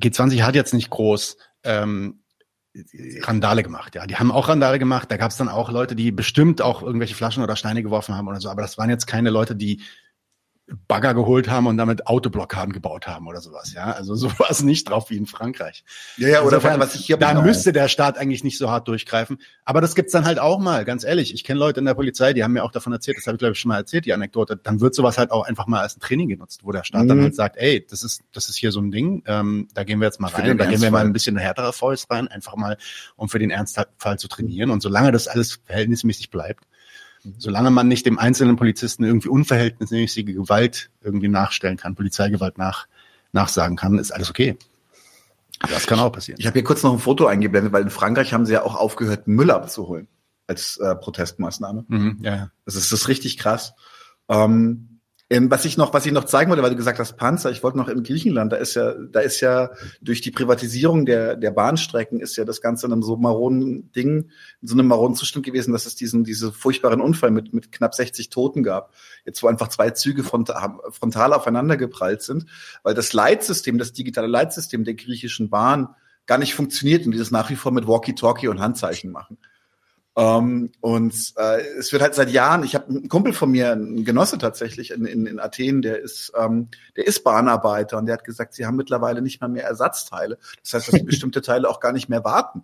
G20 0.00 0.42
hat 0.42 0.54
jetzt 0.54 0.74
nicht 0.74 0.90
groß 0.90 1.36
ähm, 1.64 2.21
Randale 3.22 3.62
gemacht. 3.62 3.94
Ja, 3.94 4.06
die 4.06 4.16
haben 4.16 4.30
auch 4.30 4.48
Randale 4.48 4.78
gemacht. 4.78 5.10
Da 5.10 5.16
gab 5.16 5.30
es 5.30 5.36
dann 5.36 5.48
auch 5.48 5.70
Leute, 5.70 5.94
die 5.94 6.10
bestimmt 6.10 6.62
auch 6.62 6.82
irgendwelche 6.82 7.14
Flaschen 7.14 7.42
oder 7.42 7.56
Steine 7.56 7.82
geworfen 7.82 8.14
haben 8.14 8.28
oder 8.28 8.40
so. 8.40 8.48
Aber 8.48 8.62
das 8.62 8.78
waren 8.78 8.88
jetzt 8.88 9.06
keine 9.06 9.30
Leute, 9.30 9.54
die 9.54 9.82
Bagger 10.88 11.12
geholt 11.14 11.50
haben 11.50 11.66
und 11.66 11.76
damit 11.76 12.06
Autoblockaden 12.06 12.72
gebaut 12.72 13.06
haben 13.06 13.26
oder 13.26 13.40
sowas. 13.40 13.72
Ja, 13.74 13.92
also 13.92 14.14
sowas 14.14 14.62
nicht 14.62 14.88
drauf 14.88 15.10
wie 15.10 15.16
in 15.16 15.26
Frankreich. 15.26 15.84
Ja, 16.16 16.28
ja, 16.28 16.40
oder 16.42 16.56
Insofern, 16.56 16.80
was 16.80 16.94
ich 16.94 17.04
hier 17.04 17.16
Da 17.16 17.40
müsste 17.40 17.72
der 17.72 17.88
Staat 17.88 18.16
eigentlich 18.16 18.44
nicht 18.44 18.58
so 18.58 18.70
hart 18.70 18.88
durchgreifen. 18.88 19.38
Aber 19.64 19.80
das 19.80 19.94
gibt's 19.94 20.12
dann 20.12 20.24
halt 20.24 20.38
auch 20.38 20.58
mal, 20.58 20.84
ganz 20.84 21.04
ehrlich. 21.04 21.34
Ich 21.34 21.44
kenne 21.44 21.58
Leute 21.58 21.80
in 21.80 21.86
der 21.86 21.94
Polizei, 21.94 22.32
die 22.32 22.44
haben 22.44 22.52
mir 22.52 22.64
auch 22.64 22.70
davon 22.70 22.92
erzählt, 22.92 23.18
das 23.18 23.26
habe 23.26 23.36
ich 23.36 23.40
glaube 23.40 23.52
ich 23.52 23.58
schon 23.58 23.70
mal 23.70 23.78
erzählt, 23.78 24.06
die 24.06 24.12
Anekdote. 24.12 24.56
Dann 24.56 24.80
wird 24.80 24.94
sowas 24.94 25.18
halt 25.18 25.30
auch 25.30 25.44
einfach 25.44 25.66
mal 25.66 25.80
als 25.80 25.96
ein 25.96 26.00
Training 26.00 26.28
genutzt, 26.28 26.60
wo 26.62 26.72
der 26.72 26.84
Staat 26.84 27.04
mhm. 27.04 27.08
dann 27.08 27.22
halt 27.22 27.34
sagt, 27.34 27.56
ey, 27.56 27.84
das 27.88 28.02
ist, 28.02 28.22
das 28.32 28.48
ist 28.48 28.56
hier 28.56 28.70
so 28.70 28.80
ein 28.80 28.90
Ding, 28.90 29.22
ähm, 29.26 29.68
da 29.74 29.84
gehen 29.84 30.00
wir 30.00 30.06
jetzt 30.06 30.20
mal 30.20 30.28
rein 30.28 30.52
und 30.52 30.58
da 30.58 30.66
gehen 30.66 30.80
wir 30.80 30.90
mal 30.90 31.04
ein 31.04 31.12
bisschen 31.12 31.36
härtere 31.36 31.72
Fäust 31.72 32.10
rein, 32.10 32.28
einfach 32.28 32.56
mal, 32.56 32.76
um 33.16 33.28
für 33.28 33.38
den 33.38 33.50
Ernstfall 33.50 34.18
zu 34.18 34.28
trainieren. 34.28 34.70
Und 34.70 34.80
solange 34.80 35.12
das 35.12 35.26
alles 35.26 35.60
verhältnismäßig 35.66 36.30
bleibt, 36.30 36.64
Solange 37.38 37.70
man 37.70 37.88
nicht 37.88 38.06
dem 38.06 38.18
einzelnen 38.18 38.56
Polizisten 38.56 39.04
irgendwie 39.04 39.28
unverhältnismäßige 39.28 40.24
Gewalt 40.24 40.90
irgendwie 41.02 41.28
nachstellen 41.28 41.76
kann, 41.76 41.94
Polizeigewalt 41.94 42.58
nach, 42.58 42.86
nachsagen 43.32 43.76
kann, 43.76 43.98
ist 43.98 44.10
alles 44.10 44.30
okay. 44.30 44.56
Das 45.60 45.86
kann 45.86 46.00
auch 46.00 46.10
passieren. 46.10 46.40
Ich 46.40 46.46
habe 46.46 46.54
hier 46.54 46.64
kurz 46.64 46.82
noch 46.82 46.92
ein 46.92 46.98
Foto 46.98 47.26
eingeblendet, 47.26 47.72
weil 47.72 47.82
in 47.82 47.90
Frankreich 47.90 48.32
haben 48.32 48.46
sie 48.46 48.54
ja 48.54 48.64
auch 48.64 48.74
aufgehört, 48.74 49.28
Müll 49.28 49.50
abzuholen 49.52 50.08
als 50.48 50.76
äh, 50.78 50.96
Protestmaßnahme. 50.96 51.84
Mhm, 51.86 52.18
ja, 52.22 52.34
ja. 52.34 52.50
Das 52.64 52.74
ist 52.74 52.90
das 52.90 53.02
ist 53.02 53.08
richtig 53.08 53.38
krass. 53.38 53.74
Ähm, 54.28 54.91
ähm, 55.32 55.50
was 55.50 55.64
ich 55.64 55.78
noch, 55.78 55.94
was 55.94 56.04
ich 56.04 56.12
noch 56.12 56.24
zeigen 56.24 56.50
wollte, 56.50 56.62
weil 56.62 56.68
du 56.68 56.76
gesagt 56.76 56.98
hast 56.98 57.16
Panzer, 57.16 57.50
ich 57.50 57.62
wollte 57.62 57.78
noch 57.78 57.88
in 57.88 58.02
Griechenland, 58.02 58.52
da 58.52 58.56
ist 58.56 58.74
ja, 58.74 58.92
da 58.92 59.20
ist 59.20 59.40
ja 59.40 59.70
durch 60.02 60.20
die 60.20 60.30
Privatisierung 60.30 61.06
der, 61.06 61.36
der 61.36 61.50
Bahnstrecken 61.52 62.20
ist 62.20 62.36
ja 62.36 62.44
das 62.44 62.60
Ganze 62.60 62.84
in 62.84 62.92
einem 62.92 63.02
so 63.02 63.16
maronen 63.16 63.90
Ding, 63.92 64.28
in 64.60 64.68
so 64.68 64.74
einem 64.74 64.86
maronen 64.88 65.16
Zustand 65.16 65.46
gewesen, 65.46 65.72
dass 65.72 65.86
es 65.86 65.94
diesen, 65.94 66.22
diese 66.22 66.52
furchtbaren 66.52 67.00
Unfall 67.00 67.30
mit, 67.30 67.54
mit 67.54 67.72
knapp 67.72 67.94
60 67.94 68.28
Toten 68.28 68.62
gab. 68.62 68.92
Jetzt, 69.24 69.42
wo 69.42 69.46
einfach 69.46 69.68
zwei 69.68 69.88
Züge 69.90 70.22
frontal, 70.22 70.74
frontal 70.90 71.32
aufeinander 71.32 71.78
geprallt 71.78 72.20
sind, 72.20 72.44
weil 72.82 72.92
das 72.92 73.14
Leitsystem, 73.14 73.78
das 73.78 73.94
digitale 73.94 74.26
Leitsystem 74.26 74.84
der 74.84 74.94
griechischen 74.94 75.48
Bahn 75.48 75.94
gar 76.26 76.36
nicht 76.36 76.54
funktioniert 76.54 77.06
und 77.06 77.12
dieses 77.12 77.30
nach 77.30 77.48
wie 77.48 77.56
vor 77.56 77.72
mit 77.72 77.86
Walkie-Talkie 77.86 78.48
und 78.48 78.60
Handzeichen 78.60 79.10
machen. 79.10 79.38
Um, 80.14 80.24
ähm, 80.24 80.72
und 80.80 81.14
äh, 81.36 81.62
es 81.78 81.90
wird 81.90 82.02
halt 82.02 82.14
seit 82.14 82.28
Jahren, 82.30 82.64
ich 82.64 82.74
habe 82.74 82.88
einen 82.88 83.08
Kumpel 83.08 83.32
von 83.32 83.50
mir, 83.50 83.72
ein 83.72 84.04
Genosse 84.04 84.36
tatsächlich 84.36 84.90
in, 84.90 85.06
in, 85.06 85.24
in 85.24 85.40
Athen, 85.40 85.80
der 85.80 86.00
ist, 86.00 86.32
ähm, 86.38 86.68
der 86.96 87.06
ist 87.06 87.24
Bahnarbeiter 87.24 87.96
und 87.96 88.04
der 88.04 88.14
hat 88.14 88.24
gesagt, 88.24 88.52
sie 88.52 88.66
haben 88.66 88.76
mittlerweile 88.76 89.22
nicht 89.22 89.40
mal 89.40 89.48
mehr 89.48 89.64
Ersatzteile. 89.64 90.36
Das 90.62 90.74
heißt, 90.74 90.88
dass 90.88 90.94
sie 91.00 91.02
bestimmte 91.02 91.40
Teile 91.40 91.66
auch 91.66 91.80
gar 91.80 91.92
nicht 91.92 92.10
mehr 92.10 92.24
warten. 92.24 92.62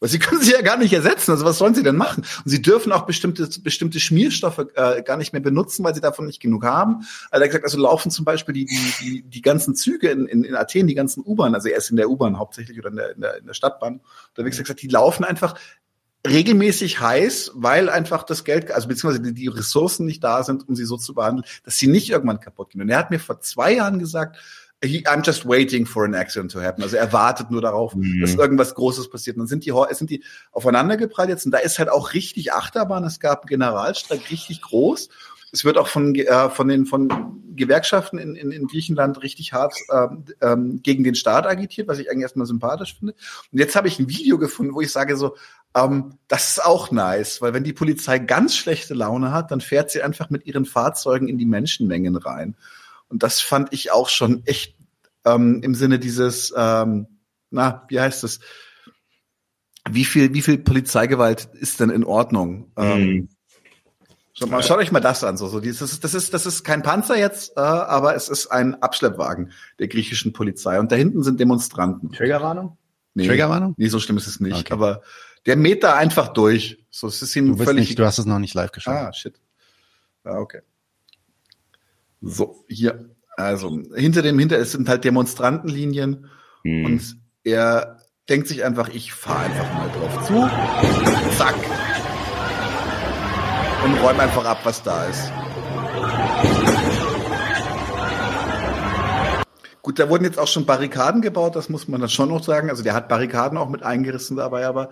Weil 0.00 0.08
sie 0.08 0.18
können 0.20 0.40
sie 0.40 0.52
ja 0.52 0.62
gar 0.62 0.76
nicht 0.76 0.92
ersetzen. 0.92 1.32
Also 1.32 1.44
was 1.44 1.58
sollen 1.58 1.74
sie 1.74 1.82
denn 1.82 1.96
machen? 1.96 2.24
Und 2.44 2.50
sie 2.50 2.62
dürfen 2.62 2.92
auch 2.92 3.06
bestimmte, 3.06 3.48
bestimmte 3.60 4.00
Schmierstoffe 4.00 4.66
äh, 4.74 5.02
gar 5.02 5.16
nicht 5.16 5.32
mehr 5.32 5.42
benutzen, 5.42 5.84
weil 5.84 5.94
sie 5.94 6.00
davon 6.00 6.26
nicht 6.26 6.40
genug 6.40 6.64
haben. 6.64 7.06
Also 7.30 7.42
er 7.42 7.44
hat 7.44 7.48
gesagt, 7.48 7.64
also 7.64 7.78
laufen 7.78 8.10
zum 8.10 8.24
Beispiel 8.24 8.54
die, 8.54 8.66
die, 8.66 8.94
die, 9.00 9.22
die 9.22 9.42
ganzen 9.42 9.74
Züge 9.74 10.08
in, 10.10 10.26
in, 10.26 10.44
in 10.44 10.54
Athen, 10.54 10.86
die 10.86 10.94
ganzen 10.94 11.22
U-Bahn, 11.24 11.54
also 11.54 11.68
er 11.68 11.76
ist 11.76 11.90
in 11.90 11.96
der 11.96 12.08
U-Bahn 12.08 12.38
hauptsächlich 12.38 12.78
oder 12.78 12.90
in 12.90 12.96
der, 12.96 13.14
in 13.14 13.20
der, 13.20 13.36
in 13.38 13.46
der 13.46 13.54
Stadtbahn 13.54 14.00
unterwegs, 14.30 14.58
gesagt, 14.58 14.82
die 14.82 14.88
laufen 14.88 15.24
einfach 15.24 15.58
regelmäßig 16.28 17.00
heiß, 17.00 17.52
weil 17.54 17.88
einfach 17.88 18.22
das 18.22 18.44
Geld, 18.44 18.70
also 18.70 18.88
beziehungsweise 18.88 19.32
die 19.32 19.48
Ressourcen 19.48 20.06
nicht 20.06 20.22
da 20.22 20.42
sind, 20.42 20.68
um 20.68 20.74
sie 20.74 20.84
so 20.84 20.96
zu 20.96 21.14
behandeln, 21.14 21.46
dass 21.64 21.76
sie 21.78 21.86
nicht 21.86 22.10
irgendwann 22.10 22.40
kaputt 22.40 22.70
gehen. 22.70 22.82
Und 22.82 22.88
er 22.88 22.98
hat 22.98 23.10
mir 23.10 23.20
vor 23.20 23.40
zwei 23.40 23.74
Jahren 23.74 23.98
gesagt, 23.98 24.36
I'm 24.82 25.24
just 25.24 25.46
waiting 25.46 25.86
for 25.86 26.04
an 26.04 26.14
accident 26.14 26.52
to 26.52 26.60
happen. 26.60 26.82
Also 26.82 26.96
er 26.96 27.12
wartet 27.12 27.50
nur 27.50 27.62
darauf, 27.62 27.94
mhm. 27.94 28.20
dass 28.20 28.34
irgendwas 28.34 28.74
Großes 28.74 29.10
passiert. 29.10 29.36
Und 29.36 29.40
dann 29.42 29.48
sind 29.48 29.64
die, 29.64 29.72
sind 29.92 30.10
die 30.10 30.22
aufeinander 30.52 30.96
geprallt 30.96 31.30
jetzt. 31.30 31.46
Und 31.46 31.52
da 31.52 31.58
ist 31.58 31.78
halt 31.78 31.88
auch 31.88 32.12
richtig 32.12 32.52
Achterbahn. 32.52 33.04
Es 33.04 33.18
gab 33.18 33.42
einen 33.42 33.48
Generalstreik, 33.48 34.30
richtig 34.30 34.60
groß. 34.62 35.08
Es 35.52 35.64
wird 35.64 35.78
auch 35.78 35.88
von, 35.88 36.14
äh, 36.14 36.50
von 36.50 36.68
den 36.68 36.86
von 36.86 37.42
Gewerkschaften 37.56 38.18
in, 38.18 38.36
in, 38.36 38.52
in 38.52 38.66
Griechenland 38.66 39.22
richtig 39.22 39.52
hart 39.52 39.74
ähm, 39.90 40.24
ähm, 40.40 40.80
gegen 40.82 41.04
den 41.04 41.14
Staat 41.14 41.46
agitiert, 41.46 41.88
was 41.88 41.98
ich 41.98 42.10
eigentlich 42.10 42.22
erstmal 42.22 42.46
sympathisch 42.46 42.96
finde. 42.98 43.14
Und 43.50 43.58
jetzt 43.58 43.74
habe 43.74 43.88
ich 43.88 43.98
ein 43.98 44.08
Video 44.08 44.38
gefunden, 44.38 44.74
wo 44.74 44.80
ich 44.80 44.92
sage 44.92 45.16
so, 45.16 45.36
ähm, 45.74 46.18
das 46.28 46.50
ist 46.50 46.64
auch 46.64 46.90
nice, 46.90 47.40
weil 47.42 47.54
wenn 47.54 47.64
die 47.64 47.72
Polizei 47.72 48.18
ganz 48.18 48.56
schlechte 48.56 48.94
Laune 48.94 49.32
hat, 49.32 49.50
dann 49.50 49.60
fährt 49.60 49.90
sie 49.90 50.02
einfach 50.02 50.30
mit 50.30 50.46
ihren 50.46 50.64
Fahrzeugen 50.64 51.28
in 51.28 51.38
die 51.38 51.46
Menschenmengen 51.46 52.16
rein. 52.16 52.56
Und 53.08 53.22
das 53.22 53.40
fand 53.40 53.72
ich 53.72 53.92
auch 53.92 54.08
schon 54.08 54.44
echt 54.46 54.76
ähm, 55.24 55.60
im 55.62 55.74
Sinne 55.74 55.98
dieses, 55.98 56.52
ähm, 56.56 57.06
na, 57.50 57.84
wie 57.88 58.00
heißt 58.00 58.24
es? 58.24 58.40
Wie 59.88 60.04
viel, 60.04 60.34
wie 60.34 60.42
viel 60.42 60.58
Polizeigewalt 60.58 61.48
ist 61.54 61.78
denn 61.78 61.90
in 61.90 62.04
Ordnung? 62.04 62.72
Mhm. 62.76 62.82
Ähm, 62.82 63.28
Schaut, 64.38 64.50
mal, 64.50 64.62
schaut 64.62 64.78
euch 64.78 64.92
mal 64.92 65.00
das 65.00 65.24
an. 65.24 65.38
So, 65.38 65.48
so 65.48 65.60
das, 65.60 65.80
ist, 65.80 66.04
das, 66.04 66.12
ist, 66.12 66.34
das 66.34 66.44
ist 66.44 66.62
kein 66.62 66.82
Panzer 66.82 67.18
jetzt, 67.18 67.56
äh, 67.56 67.60
aber 67.60 68.14
es 68.14 68.28
ist 68.28 68.48
ein 68.48 68.74
Abschleppwagen 68.82 69.52
der 69.78 69.88
griechischen 69.88 70.34
Polizei. 70.34 70.78
Und 70.78 70.92
da 70.92 70.96
hinten 70.96 71.22
sind 71.22 71.40
Demonstranten. 71.40 72.12
Triggerwarnung? 72.12 72.76
Nee, 73.14 73.28
Triggerwarnung? 73.28 73.74
Nee, 73.78 73.88
so 73.88 73.98
schlimm 73.98 74.18
ist 74.18 74.26
es 74.26 74.38
nicht. 74.38 74.58
Okay. 74.58 74.72
Aber 74.74 75.00
der 75.46 75.56
mäht 75.56 75.82
da 75.82 75.94
einfach 75.94 76.28
durch. 76.28 76.84
So, 76.90 77.06
es 77.06 77.22
ist 77.22 77.34
ihm 77.34 77.56
du 77.56 77.64
völlig. 77.64 77.88
Nicht, 77.88 77.98
du 77.98 78.04
hast 78.04 78.18
es 78.18 78.26
noch 78.26 78.38
nicht 78.38 78.52
live 78.52 78.72
geschaut. 78.72 78.94
Ah, 78.94 79.12
shit. 79.14 79.40
Ah, 80.22 80.38
okay. 80.38 80.60
So, 82.20 82.62
hier. 82.68 83.08
Also, 83.38 83.80
hinter 83.94 84.20
dem, 84.20 84.38
hinter, 84.38 84.58
es 84.58 84.72
sind 84.72 84.86
halt 84.88 85.04
Demonstrantenlinien. 85.04 86.26
Hm. 86.62 86.84
Und 86.84 87.16
er 87.42 88.02
denkt 88.28 88.48
sich 88.48 88.64
einfach, 88.64 88.90
ich 88.90 89.14
fahre 89.14 89.46
einfach 89.46 89.74
mal 89.74 89.88
drauf 89.88 90.26
zu. 90.26 91.38
Zack 91.38 91.54
und 93.86 94.02
räum 94.02 94.18
einfach 94.18 94.44
ab, 94.44 94.58
was 94.64 94.82
da 94.82 95.04
ist. 95.04 95.32
Gut, 99.82 100.00
da 100.00 100.08
wurden 100.08 100.24
jetzt 100.24 100.40
auch 100.40 100.48
schon 100.48 100.66
Barrikaden 100.66 101.22
gebaut, 101.22 101.54
das 101.54 101.68
muss 101.68 101.86
man 101.86 102.00
dann 102.00 102.10
schon 102.10 102.30
noch 102.30 102.42
sagen. 102.42 102.68
Also 102.68 102.82
der 102.82 102.94
hat 102.94 103.08
Barrikaden 103.08 103.56
auch 103.56 103.68
mit 103.68 103.84
eingerissen 103.84 104.36
dabei, 104.36 104.66
aber 104.66 104.90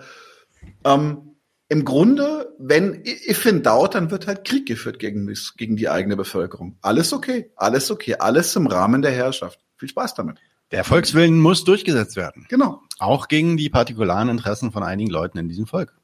ähm, 0.84 1.34
im 1.68 1.84
Grunde, 1.84 2.55
wenn 2.60 3.02
if 3.05 3.44
in 3.47 3.64
doubt, 3.64 3.97
dann 3.97 4.12
wird 4.12 4.28
halt 4.28 4.44
Krieg 4.44 4.66
geführt 4.66 5.00
gegen, 5.00 5.32
gegen 5.56 5.74
die 5.74 5.89
eigene 5.89 6.16
Bevölkerung. 6.16 6.78
Alles 6.81 7.12
okay, 7.12 7.50
alles 7.56 7.90
okay, 7.90 8.14
alles 8.20 8.55
im 8.55 8.68
Rahmen 8.68 9.02
der 9.02 9.10
Herrschaft. 9.10 9.58
Viel 9.76 9.89
Spaß 9.89 10.14
damit. 10.14 10.39
Der 10.70 10.84
Volkswillen 10.84 11.40
muss 11.40 11.64
durchgesetzt 11.64 12.14
werden. 12.14 12.47
Genau. 12.48 12.81
Auch 13.00 13.26
gegen 13.26 13.56
die 13.56 13.70
partikularen 13.70 14.28
Interessen 14.28 14.70
von 14.70 14.84
einigen 14.84 15.10
Leuten 15.10 15.39
in 15.39 15.48
diesem 15.48 15.66
Volk. 15.66 15.94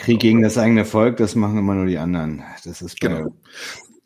Krieg 0.00 0.20
gegen 0.20 0.42
das 0.42 0.58
eigene 0.58 0.84
Volk, 0.84 1.18
das 1.18 1.34
machen 1.34 1.58
immer 1.58 1.74
nur 1.74 1.86
die 1.86 1.98
anderen. 1.98 2.42
Das 2.64 2.82
ist 2.82 2.98
genau. 3.00 3.34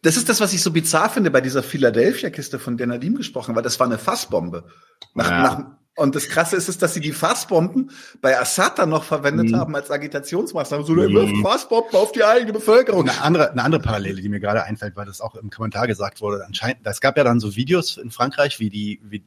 Das 0.02 0.18
ist 0.18 0.28
das, 0.28 0.40
was 0.40 0.52
ich 0.52 0.62
so 0.62 0.70
bizarr 0.70 1.08
finde 1.08 1.31
bei 1.31 1.40
dieser 1.40 1.62
Philadelphia-Kiste, 1.62 2.58
von 2.58 2.76
der 2.76 2.86
Nadim 2.86 3.14
gesprochen 3.14 3.50
hat, 3.50 3.56
weil 3.56 3.62
das 3.62 3.81
war 3.81 3.86
eine 3.86 3.97
Fassbombe. 3.97 4.64
Nach, 5.14 5.31
ja. 5.31 5.42
nach, 5.42 5.66
Und 5.97 6.14
das 6.14 6.28
Krasse 6.28 6.56
ist, 6.56 6.68
ist, 6.68 6.82
dass 6.82 6.92
sie 6.92 7.00
die 7.00 7.12
Fassbomben 7.12 7.90
bei 8.20 8.39
Assad 8.39 8.78
dann 8.78 8.90
noch 8.90 9.05
verwendet 9.05 9.50
mhm. 9.50 9.56
haben 9.56 9.74
als 9.74 9.90
Agitationsmaßnahme. 9.90 10.84
So, 10.84 10.94
der 10.94 11.08
mhm. 11.08 11.14
wirft 11.14 11.36
Fassbomben 11.42 11.94
auf 11.94 12.12
die 12.12 12.23
eigene 12.23 12.52
Bevölkerung. 12.52 13.08
Eine 13.08 13.23
andere, 13.23 13.52
eine 13.52 13.64
andere 13.64 13.81
Parallele, 13.81 14.20
die 14.20 14.28
mir 14.28 14.40
gerade 14.40 14.64
einfällt, 14.64 14.94
weil 14.94 15.06
das 15.06 15.23
auch 15.23 15.36
im 15.36 15.48
Kommentar 15.48 15.86
gesagt 15.86 16.20
wurde, 16.20 16.44
anscheinend, 16.44 16.81
es 16.84 17.00
gab 17.00 17.16
ja 17.16 17.24
dann 17.24 17.40
so 17.40 17.56
Videos 17.56 17.97
in 17.97 18.10
Frankreich, 18.10 18.60
wie 18.60 18.68
die, 18.68 19.00
wie 19.05 19.24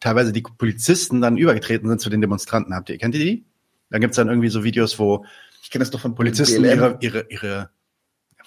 teilweise 0.00 0.32
die 0.32 0.42
Polizisten 0.42 1.20
dann 1.20 1.36
übergetreten 1.36 1.88
sind 1.88 2.00
zu 2.00 2.10
den 2.10 2.20
Demonstranten. 2.20 2.74
Habt 2.74 2.90
ihr, 2.90 2.98
kennt 2.98 3.14
ihr 3.14 3.24
die? 3.24 3.44
Da 3.90 3.98
gibt's 3.98 4.16
dann 4.16 4.28
irgendwie 4.28 4.48
so 4.48 4.64
Videos, 4.64 4.98
wo 4.98 5.24
ich 5.70 5.72
kenne 5.72 5.84
das 5.84 5.92
doch 5.92 6.00
von 6.00 6.16
Polizisten 6.16 6.64
ihre, 6.64 6.98
ihre, 7.00 7.26
ihre 7.28 7.70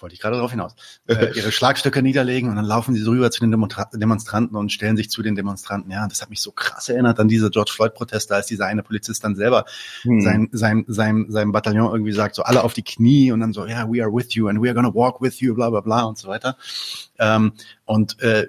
wollte 0.04 0.12
ich 0.12 0.20
gerade 0.20 0.36
darauf 0.36 0.50
hinaus, 0.50 0.74
äh, 1.08 1.32
ihre 1.34 1.50
Schlagstöcke 1.50 2.02
niederlegen 2.02 2.50
und 2.50 2.56
dann 2.56 2.66
laufen 2.66 2.94
sie 2.94 3.00
so 3.00 3.12
rüber 3.12 3.30
zu 3.30 3.40
den 3.40 3.50
Demonstra 3.50 3.88
Demonstranten 3.94 4.54
und 4.54 4.70
stellen 4.70 4.98
sich 4.98 5.08
zu 5.08 5.22
den 5.22 5.34
Demonstranten. 5.34 5.90
Ja, 5.90 6.06
das 6.06 6.20
hat 6.20 6.28
mich 6.28 6.42
so 6.42 6.52
krass 6.52 6.90
erinnert 6.90 7.18
an 7.18 7.28
diese 7.28 7.48
George 7.48 7.72
Floyd-Proteste, 7.74 8.34
als 8.34 8.48
dieser 8.48 8.66
eine 8.66 8.82
Polizist 8.82 9.24
dann 9.24 9.36
selber 9.36 9.64
hm. 10.02 10.20
sein, 10.20 10.48
sein, 10.52 10.84
sein, 10.86 11.24
sein 11.30 11.52
Bataillon 11.52 11.90
irgendwie 11.90 12.12
sagt, 12.12 12.34
so 12.34 12.42
alle 12.42 12.62
auf 12.62 12.74
die 12.74 12.82
Knie 12.82 13.32
und 13.32 13.40
dann 13.40 13.54
so, 13.54 13.64
ja, 13.64 13.78
yeah, 13.78 13.88
we 13.90 14.02
are 14.02 14.12
with 14.12 14.34
you 14.34 14.48
and 14.48 14.62
we 14.62 14.68
are 14.68 14.74
gonna 14.74 14.92
walk 14.92 15.22
with 15.22 15.40
you, 15.40 15.54
bla 15.54 15.70
bla 15.70 15.80
bla 15.80 16.02
und 16.02 16.18
so 16.18 16.28
weiter. 16.28 16.58
Ähm, 17.18 17.54
und 17.86 18.20
äh, 18.20 18.48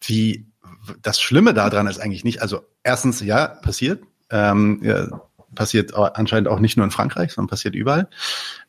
wie 0.00 0.46
das 1.00 1.20
Schlimme 1.20 1.54
daran 1.54 1.86
ist 1.86 2.00
eigentlich 2.00 2.24
nicht, 2.24 2.42
also 2.42 2.62
erstens, 2.82 3.20
ja, 3.20 3.46
passiert, 3.46 4.02
ähm, 4.30 4.80
ja, 4.82 5.20
passiert 5.54 5.94
anscheinend 5.94 6.48
auch 6.48 6.60
nicht 6.60 6.76
nur 6.76 6.84
in 6.84 6.90
Frankreich, 6.90 7.32
sondern 7.32 7.50
passiert 7.50 7.74
überall. 7.74 8.08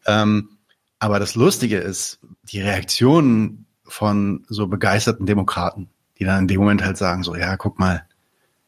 Ähm, 0.06 0.58
aber 1.00 1.20
das 1.20 1.36
Lustige 1.36 1.78
ist, 1.78 2.20
die 2.44 2.62
Reaktionen 2.62 3.66
von 3.86 4.46
so 4.48 4.68
begeisterten 4.68 5.26
Demokraten, 5.26 5.90
die 6.18 6.26
dann 6.26 6.44
in 6.44 6.48
dem 6.48 6.60
Moment 6.60 6.84
halt 6.84 6.98
sagen, 6.98 7.24
so, 7.24 7.36
ja, 7.36 7.58
guck 7.58 7.80
mal, 7.80 8.06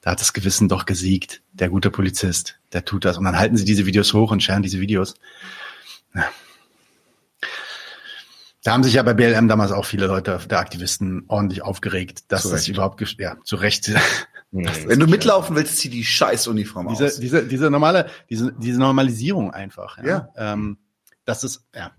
da 0.01 0.11
hat 0.11 0.21
das 0.21 0.33
Gewissen 0.33 0.69
doch 0.69 0.85
gesiegt, 0.85 1.41
der 1.53 1.69
gute 1.69 1.89
Polizist, 1.89 2.59
der 2.73 2.85
tut 2.85 3.05
das. 3.05 3.17
Und 3.17 3.25
dann 3.25 3.37
halten 3.37 3.57
sie 3.57 3.65
diese 3.65 3.85
Videos 3.85 4.13
hoch 4.13 4.31
und 4.31 4.43
scheren 4.43 4.61
diese 4.61 4.79
Videos. 4.79 5.15
Ja. 6.13 6.29
Da 8.63 8.73
haben 8.73 8.83
sich 8.83 8.93
ja 8.93 9.03
bei 9.03 9.13
BLM 9.13 9.47
damals 9.47 9.71
auch 9.71 9.85
viele 9.85 10.07
Leute, 10.07 10.39
der 10.49 10.59
Aktivisten, 10.59 11.23
ordentlich 11.27 11.61
aufgeregt, 11.61 12.31
dass 12.31 12.49
das 12.49 12.67
überhaupt, 12.67 13.01
ja, 13.17 13.37
zu 13.43 13.55
Recht. 13.55 13.91
Wenn 14.65 14.99
du 14.99 15.07
mitlaufen 15.07 15.55
willst, 15.55 15.77
zieh 15.77 15.89
die 15.89 16.03
Scheißuniform 16.03 16.87
diese, 16.89 17.05
aus. 17.05 17.19
Diese, 17.19 17.47
diese 17.47 17.69
normale, 17.69 18.09
diese, 18.29 18.53
diese 18.53 18.79
Normalisierung 18.79 19.51
einfach. 19.51 19.97
Ja. 19.99 20.05
ja. 20.05 20.53
Ähm, 20.53 20.77
das 21.25 21.43
ist, 21.43 21.65
ja. 21.75 21.91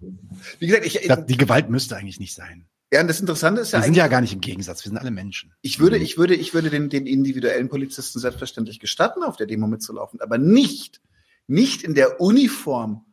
Wie 0.58 0.66
gesagt, 0.66 0.86
ich, 0.86 1.06
das, 1.06 1.26
die 1.26 1.36
Gewalt 1.36 1.68
müsste 1.68 1.96
eigentlich 1.96 2.18
nicht 2.18 2.34
sein. 2.34 2.66
Ja, 2.92 3.02
und 3.02 3.08
das 3.08 3.20
Interessante 3.20 3.60
ist 3.60 3.72
ja. 3.72 3.80
Wir 3.80 3.84
sind 3.84 3.96
ja 3.96 4.08
gar 4.08 4.22
nicht 4.22 4.32
im 4.32 4.40
Gegensatz, 4.40 4.84
wir 4.84 4.88
sind 4.88 4.98
alle 4.98 5.10
Menschen. 5.10 5.52
Ich 5.60 5.78
würde, 5.78 5.98
ich 5.98 6.16
würde, 6.16 6.34
ich 6.34 6.54
würde 6.54 6.70
den, 6.70 6.88
den 6.88 7.06
individuellen 7.06 7.68
Polizisten 7.68 8.18
selbstverständlich 8.18 8.80
gestatten, 8.80 9.22
auf 9.22 9.36
der 9.36 9.46
Demo 9.46 9.66
mitzulaufen, 9.66 10.20
aber 10.22 10.38
nicht, 10.38 11.02
nicht 11.46 11.82
in 11.82 11.94
der 11.94 12.20
Uniform 12.20 13.04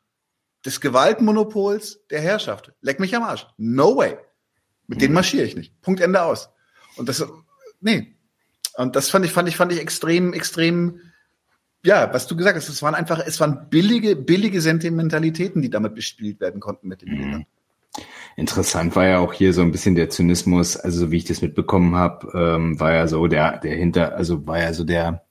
des 0.66 0.80
Gewaltmonopols 0.80 2.00
der 2.10 2.22
Herrschaft. 2.22 2.72
Leck 2.82 3.00
mich 3.00 3.16
am 3.16 3.24
Arsch. 3.24 3.48
No 3.58 3.98
way. 3.98 4.18
Mit 4.88 5.02
denen 5.02 5.14
marschiere 5.14 5.46
ich 5.46 5.56
nicht. 5.56 5.82
Punkt 5.82 6.00
Ende 6.00 6.22
aus. 6.22 6.50
Und 6.96 7.10
das, 7.10 7.26
nee. 7.82 8.15
Und 8.78 8.96
das 8.96 9.10
fand 9.10 9.26
ich, 9.26 9.32
fand 9.32 9.48
ich, 9.48 9.58
fand 9.58 9.72
ich 9.72 9.80
extrem, 9.80 10.34
extrem 10.34 11.00
ja, 11.86 12.12
was 12.12 12.26
du 12.26 12.36
gesagt 12.36 12.58
hast, 12.58 12.68
es 12.68 12.82
waren 12.82 12.96
einfach, 12.96 13.22
es 13.26 13.40
waren 13.40 13.70
billige, 13.70 14.16
billige 14.16 14.60
Sentimentalitäten, 14.60 15.62
die 15.62 15.70
damit 15.70 15.94
bespielt 15.94 16.40
werden 16.40 16.60
konnten 16.60 16.88
mit 16.88 17.02
den 17.02 17.10
mhm. 17.14 17.18
Bildern. 17.18 17.46
Interessant 18.36 18.96
war 18.96 19.08
ja 19.08 19.20
auch 19.20 19.32
hier 19.32 19.54
so 19.54 19.62
ein 19.62 19.72
bisschen 19.72 19.96
der 19.96 20.10
Zynismus, 20.10 20.76
also 20.76 21.00
so 21.00 21.12
wie 21.12 21.18
ich 21.18 21.26
das 21.26 21.42
mitbekommen 21.42 21.96
habe, 21.96 22.28
ähm, 22.38 22.80
war 22.80 22.92
ja 22.92 23.08
so 23.08 23.28
der, 23.28 23.60
der 23.60 23.76
hinter, 23.76 24.16
also 24.16 24.46
war 24.46 24.60
ja 24.60 24.74
so 24.74 24.84
der, 24.84 25.24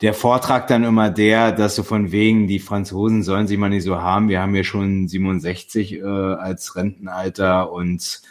der 0.00 0.14
Vortrag 0.14 0.66
dann 0.66 0.84
immer 0.84 1.10
der, 1.10 1.52
dass 1.52 1.76
so 1.76 1.82
von 1.84 2.10
wegen, 2.10 2.48
die 2.48 2.58
Franzosen 2.58 3.22
sollen 3.22 3.46
sich 3.46 3.58
mal 3.58 3.68
nicht 3.68 3.84
so 3.84 4.00
haben, 4.00 4.28
wir 4.28 4.40
haben 4.40 4.54
ja 4.54 4.64
schon 4.64 5.06
67 5.06 5.92
äh, 5.94 6.02
als 6.02 6.74
Rentenalter 6.74 7.70
und 7.70 8.22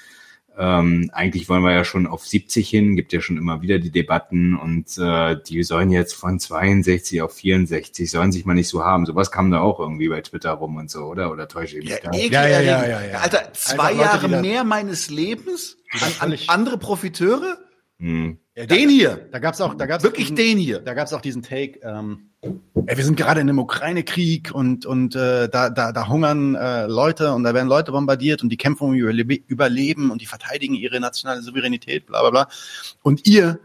ähm, 0.59 1.11
eigentlich 1.13 1.47
wollen 1.49 1.61
wir 1.61 1.71
ja 1.71 1.83
schon 1.83 2.07
auf 2.07 2.25
70 2.25 2.67
hin, 2.67 2.95
gibt 2.95 3.13
ja 3.13 3.21
schon 3.21 3.37
immer 3.37 3.61
wieder 3.61 3.77
die 3.77 3.91
Debatten 3.91 4.55
und 4.55 4.97
äh, 4.97 5.37
die 5.47 5.61
sollen 5.61 5.91
jetzt 5.91 6.13
von 6.13 6.39
62 6.39 7.21
auf 7.21 7.33
64, 7.33 8.09
sollen 8.09 8.31
sich 8.31 8.45
mal 8.45 8.55
nicht 8.55 8.67
so 8.67 8.83
haben. 8.83 9.05
Sowas 9.05 9.31
kam 9.31 9.51
da 9.51 9.61
auch 9.61 9.79
irgendwie 9.79 10.09
bei 10.09 10.21
Twitter 10.21 10.51
rum 10.51 10.77
und 10.77 10.89
so, 10.89 11.03
oder? 11.03 11.31
Oder 11.31 11.47
täusche 11.47 11.77
ich 11.77 11.83
mich 11.83 11.93
ja, 11.93 11.97
da? 12.01 12.11
Ja, 12.11 12.47
ja, 12.47 12.59
ja, 12.59 12.87
ja, 12.87 13.05
ja. 13.05 13.17
Alter, 13.19 13.53
zwei 13.53 13.93
Jahre 13.93 14.27
mehr 14.41 14.63
meines 14.63 15.11
Lebens 15.11 15.77
an, 16.19 16.31
an 16.31 16.39
andere 16.47 16.79
Profiteure? 16.79 17.57
Hm. 17.99 18.39
Ja, 18.55 18.65
den 18.65 18.89
hier. 18.89 19.27
Da 19.31 19.37
gab's 19.37 19.61
auch, 19.61 19.75
da 19.75 19.85
gab's 19.85 20.03
wirklich 20.03 20.25
diesen, 20.25 20.35
den 20.35 20.57
hier. 20.57 20.79
Da 20.79 20.95
gab's 20.95 21.13
auch 21.13 21.21
diesen 21.21 21.43
Take. 21.43 21.79
Ähm, 21.83 22.31
ey, 22.85 22.97
wir 22.97 23.03
sind 23.03 23.17
gerade 23.17 23.41
in 23.41 23.49
einem 23.49 23.59
Ukraine-Krieg 23.59 24.51
und 24.53 24.85
und 24.85 25.15
äh, 25.15 25.49
da 25.49 25.69
da 25.69 25.91
da 25.91 26.07
hungern 26.07 26.55
äh, 26.55 26.87
Leute 26.87 27.33
und 27.33 27.43
da 27.43 27.53
werden 27.53 27.67
Leute 27.67 27.91
bombardiert 27.91 28.43
und 28.43 28.49
die 28.49 28.57
kämpfen 28.57 28.85
um 28.85 28.93
ihr 28.93 29.07
Überleben 29.47 30.11
und 30.11 30.21
die 30.21 30.25
verteidigen 30.25 30.75
ihre 30.75 30.99
nationale 30.99 31.41
Souveränität, 31.41 32.05
bla 32.05 32.21
bla 32.21 32.29
bla. 32.29 32.47
Und 33.03 33.27
ihr 33.27 33.59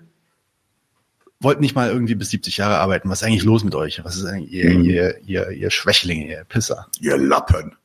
wollt 1.43 1.61
nicht 1.61 1.75
mal 1.75 1.91
irgendwie 1.91 2.15
bis 2.15 2.31
70 2.31 2.57
Jahre 2.57 2.78
arbeiten. 2.78 3.09
Was 3.09 3.23
ist 3.23 3.27
eigentlich 3.27 3.44
los 3.44 3.65
mit 3.65 3.75
euch? 3.75 4.05
Was 4.05 4.17
ist 4.17 4.25
eigentlich 4.25 4.52
ihr, 4.52 4.70
mhm. 4.70 4.85
ihr, 4.85 5.19
ihr, 5.27 5.51
ihr 5.51 5.70
Schwächlinge, 5.70 6.28
ihr 6.28 6.44
Pisser? 6.44 6.86
Ihr 7.01 7.17
Lappen. 7.17 7.77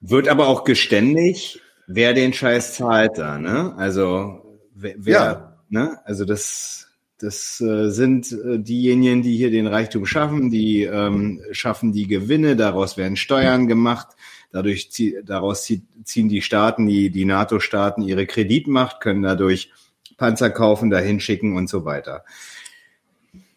Wird 0.00 0.28
aber 0.28 0.48
auch 0.48 0.64
geständig, 0.64 1.60
wer 1.86 2.12
den 2.12 2.32
Scheiß 2.32 2.74
zahlt 2.74 3.18
da, 3.18 3.38
ne? 3.38 3.74
Also 3.76 4.58
wer, 4.74 4.96
ja. 5.04 5.56
ne? 5.68 5.98
Also 6.04 6.24
das, 6.24 6.85
das 7.18 7.60
äh, 7.60 7.90
sind 7.90 8.30
äh, 8.32 8.58
diejenigen, 8.58 9.22
die 9.22 9.36
hier 9.36 9.50
den 9.50 9.66
Reichtum 9.66 10.06
schaffen, 10.06 10.50
die 10.50 10.82
ähm, 10.82 11.40
schaffen 11.50 11.92
die 11.92 12.06
Gewinne, 12.06 12.56
daraus 12.56 12.96
werden 12.96 13.16
Steuern 13.16 13.66
gemacht, 13.66 14.08
dadurch 14.52 14.90
zie 14.92 15.18
daraus 15.24 15.64
zie 15.64 15.82
ziehen 16.04 16.28
die 16.28 16.42
Staaten, 16.42 16.86
die, 16.86 17.10
die 17.10 17.24
NATO-Staaten 17.24 18.02
ihre 18.02 18.26
Kreditmacht, 18.26 19.00
können 19.00 19.22
dadurch 19.22 19.72
Panzer 20.16 20.50
kaufen, 20.50 20.90
dahin 20.90 21.20
schicken 21.20 21.56
und 21.56 21.68
so 21.68 21.84
weiter. 21.84 22.24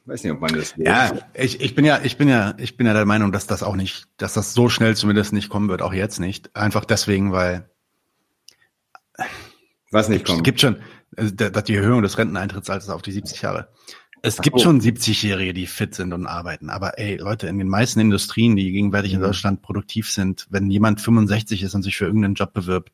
Weiß 0.05 0.23
nicht, 0.23 0.33
ob 0.33 0.41
man 0.41 0.53
das. 0.53 0.73
Ja, 0.77 1.11
ich, 1.33 1.61
ich 1.61 1.75
bin 1.75 1.85
ja, 1.85 1.99
ich 2.03 2.17
bin 2.17 2.27
ja, 2.27 2.55
ich 2.57 2.77
bin 2.77 2.87
ja 2.87 2.93
der 2.93 3.05
Meinung, 3.05 3.31
dass 3.31 3.45
das 3.45 3.61
auch 3.61 3.75
nicht, 3.75 4.07
dass 4.17 4.33
das 4.33 4.53
so 4.53 4.67
schnell 4.67 4.95
zumindest 4.95 5.33
nicht 5.33 5.49
kommen 5.49 5.69
wird, 5.69 5.81
auch 5.81 5.93
jetzt 5.93 6.19
nicht. 6.19 6.55
Einfach 6.55 6.83
deswegen, 6.83 7.31
weil 7.31 7.69
was 9.91 10.09
nicht 10.09 10.25
kommt. 10.25 10.39
Es 10.39 10.43
gibt 10.43 10.61
schon, 10.61 10.77
also 11.15 11.33
die 11.33 11.75
Erhöhung 11.75 12.01
des 12.01 12.17
Renteneintrittsalters 12.17 12.89
auf 12.89 13.01
die 13.01 13.11
70 13.11 13.41
Jahre. 13.41 13.69
Es 14.21 14.41
gibt 14.41 14.57
oh. 14.57 14.59
schon 14.59 14.81
70-Jährige, 14.81 15.53
die 15.53 15.65
fit 15.65 15.95
sind 15.95 16.13
und 16.13 16.27
arbeiten. 16.27 16.69
Aber 16.69 16.99
ey, 16.99 17.15
Leute, 17.15 17.47
in 17.47 17.57
den 17.57 17.69
meisten 17.69 17.99
Industrien, 17.99 18.55
die 18.55 18.71
gegenwärtig 18.71 19.13
in 19.13 19.19
mhm. 19.19 19.25
Deutschland 19.25 19.61
produktiv 19.61 20.11
sind, 20.11 20.47
wenn 20.49 20.69
jemand 20.69 20.99
65 20.99 21.63
ist 21.63 21.73
und 21.73 21.83
sich 21.83 21.95
für 21.95 22.05
irgendeinen 22.05 22.33
Job 22.33 22.53
bewirbt, 22.53 22.91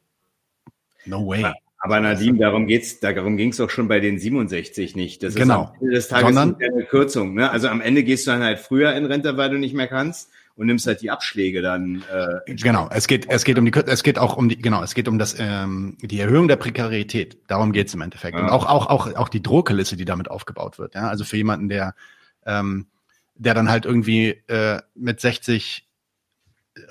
no 1.06 1.28
way. 1.28 1.46
Aber 1.80 2.00
Nadine, 2.00 2.40
darum 2.40 2.66
geht's, 2.68 3.00
darum 3.00 3.38
ging's 3.38 3.58
doch 3.58 3.70
schon 3.70 3.88
bei 3.88 4.00
den 4.00 4.18
67 4.18 4.96
nicht. 4.96 5.22
Das 5.22 5.36
genau. 5.36 5.64
ist 5.64 5.68
am 5.68 5.76
Ende 5.82 5.96
des 5.96 6.08
Tages 6.08 6.36
Sondern, 6.36 6.56
eine 6.56 6.86
Kürzung. 6.86 7.34
Ne? 7.36 7.50
Also 7.52 7.68
am 7.68 7.82
Ende 7.82 8.04
gehst 8.04 8.26
du 8.26 8.32
dann 8.32 8.44
halt 8.44 8.60
früher 8.60 8.94
in 8.96 9.06
Rente, 9.06 9.38
weil 9.38 9.52
du 9.52 9.60
nicht 9.60 9.76
mehr 9.76 9.88
kannst 9.88 10.32
und 10.56 10.68
nimmst 10.68 10.88
halt 10.88 11.02
die 11.02 11.12
Abschläge 11.12 11.62
dann. 11.62 12.04
Äh, 12.12 12.56
genau, 12.56 12.88
es 12.92 13.08
geht, 13.08 13.30
es 13.30 13.44
geht 13.44 13.58
um 13.58 13.66
die, 13.66 13.74
es 13.74 14.04
geht 14.04 14.18
auch 14.18 14.38
um 14.38 14.50
die, 14.50 14.58
genau, 14.58 14.84
es 14.84 14.94
geht 14.94 15.08
um 15.08 15.20
das, 15.20 15.36
ähm, 15.38 15.98
die 16.02 16.20
Erhöhung 16.20 16.48
der 16.48 16.56
Prekarität. 16.56 17.38
Darum 17.48 17.72
geht's 17.72 17.94
im 17.94 18.02
Endeffekt. 18.02 18.38
Ja. 18.38 18.44
Und 18.44 18.50
auch, 18.50 18.66
auch, 18.66 18.88
auch, 18.88 19.14
auch 19.16 19.30
die 19.30 19.44
Drohkulisse, 19.44 19.98
die 19.98 20.06
damit 20.06 20.30
aufgebaut 20.32 20.80
wird. 20.80 20.96
Ja, 20.96 21.10
also 21.10 21.26
für 21.26 21.38
jemanden, 21.38 21.68
der, 21.68 21.94
ähm, 22.46 22.88
der 23.36 23.54
dann 23.54 23.70
halt 23.70 23.86
irgendwie 23.86 24.30
äh, 24.48 24.82
mit 24.96 25.20
60 25.20 25.86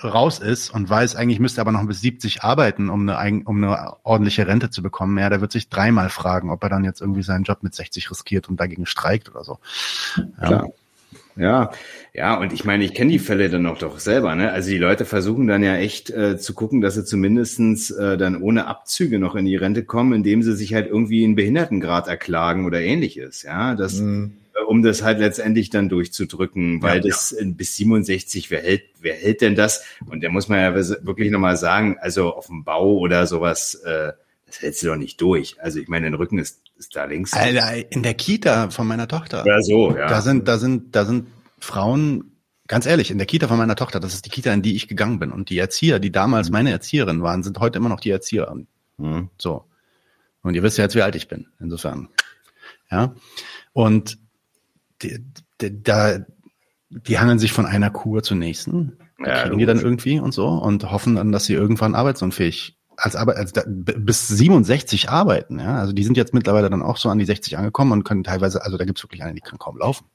raus 0.03 0.39
ist 0.39 0.71
und 0.71 0.89
weiß, 0.89 1.15
eigentlich 1.15 1.39
müsste 1.39 1.61
aber 1.61 1.71
noch 1.71 1.85
bis 1.85 2.01
70 2.01 2.43
arbeiten, 2.43 2.89
um 2.89 3.07
eine, 3.07 3.43
um 3.45 3.63
eine 3.63 3.97
ordentliche 4.03 4.47
Rente 4.47 4.71
zu 4.71 4.81
bekommen, 4.81 5.17
ja, 5.17 5.29
der 5.29 5.41
wird 5.41 5.51
sich 5.51 5.69
dreimal 5.69 6.09
fragen, 6.09 6.49
ob 6.49 6.63
er 6.63 6.69
dann 6.69 6.83
jetzt 6.83 7.01
irgendwie 7.01 7.21
seinen 7.21 7.43
Job 7.43 7.61
mit 7.61 7.75
60 7.75 8.09
riskiert 8.09 8.49
und 8.49 8.59
dagegen 8.59 8.85
streikt 8.87 9.29
oder 9.29 9.43
so. 9.43 9.59
Ja. 10.17 10.47
Klar. 10.47 10.69
Ja, 11.37 11.71
ja, 12.13 12.39
und 12.39 12.53
ich 12.53 12.63
meine, 12.63 12.85
ich 12.85 12.93
kenne 12.93 13.11
die 13.11 13.19
Fälle 13.19 13.49
dann 13.49 13.65
auch 13.65 13.77
doch 13.77 13.99
selber, 13.99 14.35
ne? 14.35 14.51
Also 14.51 14.69
die 14.69 14.77
Leute 14.77 15.03
versuchen 15.03 15.47
dann 15.47 15.63
ja 15.63 15.75
echt 15.75 16.09
äh, 16.09 16.37
zu 16.37 16.53
gucken, 16.53 16.79
dass 16.79 16.95
sie 16.95 17.03
zumindestens 17.03 17.91
äh, 17.91 18.17
dann 18.17 18.41
ohne 18.41 18.67
Abzüge 18.67 19.19
noch 19.19 19.35
in 19.35 19.45
die 19.45 19.57
Rente 19.57 19.83
kommen, 19.83 20.13
indem 20.13 20.43
sie 20.43 20.55
sich 20.55 20.73
halt 20.73 20.87
irgendwie 20.87 21.23
in 21.23 21.35
Behindertengrad 21.35 22.07
erklagen 22.07 22.65
oder 22.65 22.81
ähnliches, 22.81 23.43
ja. 23.43 23.75
Das, 23.75 23.99
mhm. 23.99 24.37
äh, 24.55 24.63
um 24.63 24.81
das 24.81 25.03
halt 25.03 25.19
letztendlich 25.19 25.69
dann 25.69 25.89
durchzudrücken, 25.89 26.81
weil 26.81 26.97
ja, 26.97 27.09
das 27.09 27.35
ja. 27.37 27.45
bis 27.45 27.75
67, 27.75 28.49
wer 28.49 28.61
hält, 28.61 28.83
wer 29.01 29.15
hält 29.15 29.41
denn 29.41 29.55
das? 29.55 29.83
Und 30.09 30.23
da 30.23 30.29
muss 30.29 30.47
man 30.47 30.59
ja 30.59 30.73
wirklich 30.73 31.31
nochmal 31.31 31.57
sagen, 31.57 31.97
also 31.99 32.33
auf 32.33 32.47
dem 32.47 32.63
Bau 32.63 32.97
oder 32.97 33.27
sowas, 33.27 33.75
äh, 33.83 34.13
das 34.55 34.61
hältst 34.61 34.83
du 34.83 34.87
doch 34.87 34.95
nicht 34.95 35.19
durch. 35.19 35.61
Also 35.61 35.79
ich 35.79 35.87
meine, 35.87 36.05
dein 36.05 36.13
Rücken 36.13 36.39
ist, 36.39 36.61
ist 36.77 36.95
da 36.95 37.05
links. 37.05 37.33
Alter, 37.33 37.91
in 37.91 38.03
der 38.03 38.13
Kita 38.13 38.69
von 38.69 38.87
meiner 38.87 39.07
Tochter. 39.07 39.43
Ja, 39.45 39.61
so, 39.61 39.95
ja. 39.95 40.07
Da 40.07 40.21
sind, 40.21 40.47
da 40.47 40.57
sind, 40.57 40.95
da 40.95 41.05
sind 41.05 41.27
Frauen, 41.59 42.37
ganz 42.67 42.85
ehrlich, 42.85 43.11
in 43.11 43.17
der 43.17 43.27
Kita 43.27 43.47
von 43.47 43.57
meiner 43.57 43.75
Tochter, 43.75 43.99
das 43.99 44.13
ist 44.13 44.25
die 44.25 44.29
Kita, 44.29 44.53
in 44.53 44.61
die 44.61 44.75
ich 44.75 44.87
gegangen 44.87 45.19
bin. 45.19 45.31
Und 45.31 45.49
die 45.49 45.57
Erzieher, 45.57 45.99
die 45.99 46.11
damals 46.11 46.49
meine 46.49 46.71
Erzieherin 46.71 47.21
waren, 47.21 47.43
sind 47.43 47.59
heute 47.59 47.79
immer 47.79 47.89
noch 47.89 47.99
die 47.99 48.11
Erzieher. 48.11 48.53
Mhm. 48.97 49.29
So. 49.37 49.65
Und 50.41 50.55
ihr 50.55 50.63
wisst 50.63 50.77
ja 50.77 50.85
jetzt, 50.85 50.95
wie 50.95 51.01
alt 51.01 51.15
ich 51.15 51.27
bin. 51.27 51.47
Insofern. 51.59 52.07
Ja. 52.89 53.13
Und 53.73 54.17
die, 55.01 55.19
die, 55.59 55.83
da, 55.83 56.19
die 56.89 57.19
hangeln 57.19 57.39
sich 57.39 57.51
von 57.51 57.65
einer 57.65 57.89
Kur 57.89 58.23
zur 58.23 58.37
nächsten, 58.37 58.97
ja, 59.19 59.43
kriegen 59.43 59.57
die 59.57 59.65
dann 59.65 59.79
irgendwie 59.79 60.19
und 60.19 60.33
so 60.33 60.47
und 60.47 60.91
hoffen 60.91 61.15
dann, 61.15 61.31
dass 61.31 61.45
sie 61.45 61.53
irgendwann 61.53 61.95
arbeitsunfähig 61.95 62.74
als 62.97 63.15
Arbeit, 63.15 63.37
also 63.37 63.53
da, 63.53 63.63
bis 63.65 64.27
67 64.27 65.09
arbeiten, 65.09 65.59
ja. 65.59 65.77
Also 65.77 65.93
die 65.93 66.03
sind 66.03 66.17
jetzt 66.17 66.33
mittlerweile 66.33 66.69
dann 66.69 66.81
auch 66.81 66.97
so 66.97 67.09
an 67.09 67.17
die 67.17 67.25
60 67.25 67.57
angekommen 67.57 67.91
und 67.91 68.03
können 68.03 68.23
teilweise, 68.23 68.63
also 68.63 68.77
da 68.77 68.85
gibt's 68.85 69.03
wirklich 69.03 69.23
eine, 69.23 69.33
die 69.33 69.41
kann 69.41 69.59
kaum 69.59 69.77
laufen. 69.77 70.05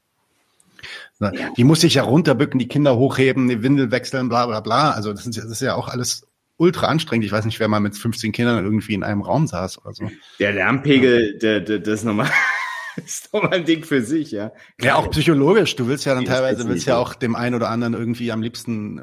Die 1.56 1.64
muss 1.64 1.82
sich 1.82 1.94
ja 1.94 2.02
runterbücken, 2.02 2.58
die 2.58 2.68
Kinder 2.68 2.96
hochheben, 2.96 3.48
die 3.48 3.62
Windel 3.62 3.90
wechseln, 3.90 4.28
bla 4.28 4.46
bla 4.46 4.60
bla. 4.60 4.92
Also 4.92 5.12
das 5.12 5.26
ist, 5.26 5.36
das 5.36 5.44
ist 5.44 5.60
ja 5.60 5.74
auch 5.74 5.88
alles 5.88 6.26
ultra 6.56 6.86
anstrengend. 6.86 7.26
Ich 7.26 7.32
weiß 7.32 7.44
nicht, 7.44 7.60
wer 7.60 7.68
mal 7.68 7.80
mit 7.80 7.96
15 7.96 8.32
Kindern 8.32 8.64
irgendwie 8.64 8.94
in 8.94 9.02
einem 9.02 9.22
Raum 9.22 9.46
saß 9.46 9.78
oder 9.78 9.92
so. 9.92 10.10
Der 10.38 10.52
Lärmpegel, 10.52 11.38
der, 11.38 11.60
der, 11.60 11.78
das 11.78 12.00
ist 12.00 12.04
nochmal, 12.04 12.30
ist 13.04 13.32
nochmal 13.32 13.54
ein 13.54 13.64
Ding 13.64 13.84
für 13.84 14.02
sich, 14.02 14.30
ja. 14.30 14.52
Ja, 14.80 14.96
auch 14.96 15.10
psychologisch. 15.10 15.76
Du 15.76 15.86
willst 15.88 16.06
ja 16.06 16.14
dann 16.14 16.24
teilweise, 16.24 16.66
willst 16.68 16.86
ja 16.86 16.96
auch 16.96 17.14
dem 17.14 17.36
einen 17.36 17.54
oder 17.54 17.68
anderen 17.68 17.94
irgendwie 17.94 18.32
am 18.32 18.42
liebsten 18.42 18.98
äh, 18.98 19.02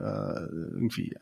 irgendwie 0.73 1.15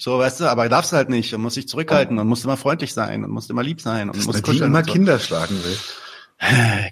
so, 0.00 0.18
weißt 0.18 0.40
du, 0.40 0.44
aber 0.46 0.66
darfst 0.70 0.94
halt 0.94 1.10
nicht 1.10 1.34
und 1.34 1.42
musst 1.42 1.56
dich 1.56 1.68
zurückhalten 1.68 2.18
und 2.18 2.26
musst 2.26 2.44
immer 2.44 2.56
freundlich 2.56 2.94
sein 2.94 3.22
und 3.22 3.30
musst 3.30 3.50
immer 3.50 3.62
lieb 3.62 3.82
sein 3.82 4.08
und 4.08 4.24
musst 4.24 4.42
kuscheln. 4.42 4.70
immer 4.70 4.82
so. 4.82 4.92
Kinder 4.92 5.18
schlagen 5.18 5.62
will. 5.62 5.76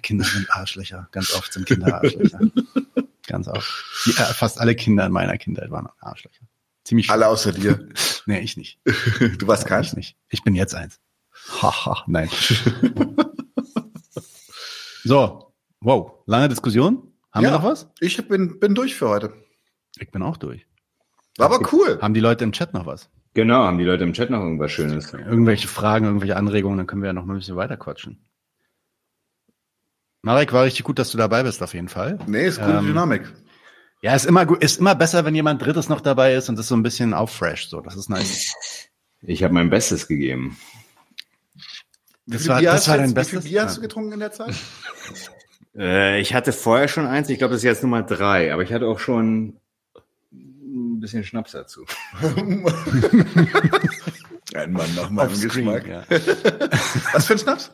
Kinder 0.03 0.25
sind 0.25 0.47
Arschlöcher. 0.51 1.09
Ganz 1.11 1.33
oft 1.33 1.51
sind 1.51 1.65
Kinder 1.65 1.95
Arschlöcher. 1.95 2.39
Ganz 3.27 3.47
oft. 3.47 3.67
Die, 4.05 4.11
äh, 4.11 4.13
fast 4.13 4.59
alle 4.59 4.75
Kinder 4.75 5.07
in 5.07 5.11
meiner 5.11 5.39
Kindheit 5.39 5.71
waren 5.71 5.89
Arschlöcher. 5.99 6.45
Ziemlich 6.83 7.09
Alle 7.09 7.27
außer 7.27 7.51
dir. 7.51 7.89
nee, 8.27 8.41
ich 8.41 8.57
nicht. 8.57 8.79
du 8.85 9.47
warst 9.47 9.65
kein? 9.65 9.83
Ich 9.83 9.93
nicht. 9.93 10.15
Ich 10.29 10.43
bin 10.43 10.53
jetzt 10.53 10.75
eins. 10.75 10.99
Haha, 11.61 12.03
nein. 12.05 12.29
so, 15.03 15.51
wow, 15.81 16.11
lange 16.27 16.49
Diskussion. 16.49 17.11
Haben 17.31 17.43
ja, 17.43 17.49
wir 17.49 17.57
noch 17.57 17.63
was? 17.63 17.89
Ich 17.99 18.27
bin, 18.27 18.59
bin 18.59 18.75
durch 18.75 18.93
für 18.93 19.09
heute. 19.09 19.33
Ich 19.97 20.11
bin 20.11 20.21
auch 20.21 20.37
durch. 20.37 20.68
War 21.39 21.53
aber 21.53 21.73
cool. 21.73 21.99
Haben 22.01 22.13
die 22.13 22.19
Leute 22.19 22.43
im 22.43 22.51
Chat 22.51 22.73
noch 22.73 22.85
was? 22.85 23.09
Genau, 23.33 23.63
haben 23.63 23.77
die 23.77 23.85
Leute 23.85 24.03
im 24.03 24.13
Chat 24.13 24.29
noch 24.29 24.41
irgendwas 24.41 24.71
Schönes? 24.71 25.13
Irgendwelche 25.13 25.67
Fragen, 25.67 26.05
irgendwelche 26.05 26.35
Anregungen, 26.35 26.77
dann 26.77 26.87
können 26.87 27.01
wir 27.01 27.07
ja 27.07 27.13
noch 27.13 27.25
mal 27.25 27.35
ein 27.35 27.39
bisschen 27.39 27.55
weiter 27.55 27.77
quatschen. 27.77 28.25
Marek, 30.21 30.51
war 30.51 30.65
richtig 30.65 30.83
gut, 30.83 30.99
dass 30.99 31.11
du 31.11 31.17
dabei 31.17 31.43
bist, 31.43 31.63
auf 31.63 31.73
jeden 31.73 31.87
Fall. 31.87 32.19
Nee, 32.27 32.45
ist 32.45 32.59
gute 32.59 32.77
ähm, 32.77 32.87
Dynamik. 32.87 33.31
Ja, 34.01 34.15
ist 34.15 34.25
immer 34.25 34.45
gut, 34.45 34.61
ist 34.61 34.79
immer 34.79 34.95
besser, 34.95 35.25
wenn 35.25 35.35
jemand 35.35 35.61
Drittes 35.61 35.89
noch 35.89 36.01
dabei 36.01 36.33
ist 36.33 36.49
und 36.49 36.57
das 36.57 36.67
so 36.67 36.75
ein 36.75 36.83
bisschen 36.83 37.13
auffresht. 37.13 37.69
So, 37.69 37.81
das 37.81 37.95
ist 37.95 38.09
nice. 38.09 38.53
Ich 39.21 39.43
habe 39.43 39.53
mein 39.53 39.69
Bestes 39.69 40.07
gegeben. 40.07 40.57
Das 42.25 42.47
war, 42.47 42.61
das 42.61 42.87
war 42.87 42.97
dein 42.97 43.13
Bestes. 43.13 43.39
Wie 43.39 43.47
viel 43.47 43.51
Bier 43.51 43.63
hast 43.63 43.77
du 43.77 43.81
getrunken 43.81 44.13
in 44.13 44.19
der 44.19 44.31
Zeit? 44.31 44.55
äh, 45.77 46.19
ich 46.19 46.33
hatte 46.33 46.53
vorher 46.53 46.87
schon 46.87 47.07
eins. 47.07 47.29
Ich 47.29 47.37
glaube, 47.37 47.53
das 47.53 47.61
ist 47.61 47.65
jetzt 47.65 47.83
Nummer 47.83 48.03
drei. 48.03 48.53
Aber 48.53 48.61
ich 48.61 48.71
hatte 48.71 48.87
auch 48.87 48.99
schon 48.99 49.59
ein 50.99 51.01
bisschen 51.01 51.23
Schnaps 51.23 51.53
dazu. 51.53 51.85
ein 54.53 54.71
Mann 54.73 54.95
nach 54.95 55.09
meinem 55.09 55.39
Geschmack. 55.39 55.87
Ja. 55.87 56.03
Was 57.13 57.25
für 57.25 57.33
ein 57.33 57.39
Schnaps? 57.39 57.71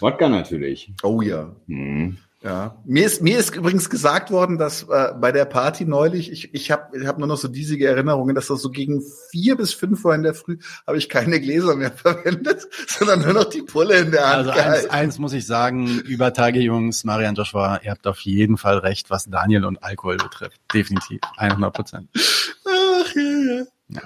Wodka 0.00 0.28
natürlich. 0.28 0.92
Oh 1.02 1.22
ja. 1.22 1.54
Mhm. 1.66 2.18
Ja, 2.42 2.78
mir 2.86 3.04
ist 3.04 3.20
mir 3.20 3.38
ist 3.38 3.54
übrigens 3.54 3.90
gesagt 3.90 4.30
worden, 4.30 4.56
dass 4.56 4.84
äh, 4.84 5.12
bei 5.20 5.30
der 5.30 5.44
Party 5.44 5.84
neulich, 5.84 6.32
ich 6.32 6.54
ich 6.54 6.70
habe 6.70 6.98
ich 6.98 7.06
hab 7.06 7.18
nur 7.18 7.28
noch 7.28 7.36
so 7.36 7.48
diesige 7.48 7.86
Erinnerungen, 7.86 8.34
dass 8.34 8.46
das 8.46 8.62
so 8.62 8.70
gegen 8.70 9.02
vier 9.30 9.58
bis 9.58 9.74
fünf 9.74 10.02
Uhr 10.06 10.14
in 10.14 10.22
der 10.22 10.32
Früh 10.32 10.56
habe 10.86 10.96
ich 10.96 11.10
keine 11.10 11.38
Gläser 11.38 11.76
mehr 11.76 11.92
verwendet, 11.94 12.66
sondern 12.86 13.20
nur 13.20 13.34
noch 13.34 13.44
die 13.44 13.60
Pulle 13.60 13.98
in 13.98 14.10
der 14.10 14.26
Hand. 14.26 14.48
Also 14.48 14.58
eins, 14.58 14.86
eins 14.90 15.18
muss 15.18 15.34
ich 15.34 15.46
sagen, 15.46 15.86
über 16.00 16.32
Tage 16.32 16.60
Jungs, 16.60 17.04
Marian 17.04 17.34
Joshua, 17.34 17.78
ihr 17.82 17.90
habt 17.90 18.06
auf 18.06 18.20
jeden 18.20 18.56
Fall 18.56 18.78
recht, 18.78 19.10
was 19.10 19.26
Daniel 19.26 19.66
und 19.66 19.82
Alkohol 19.82 20.16
betrifft, 20.16 20.58
definitiv, 20.72 21.20
100 21.36 21.74
Prozent. 21.74 22.08
Ach 22.14 23.14
ja, 23.14 23.22
ja. 23.22 23.64
Ja. 23.92 24.02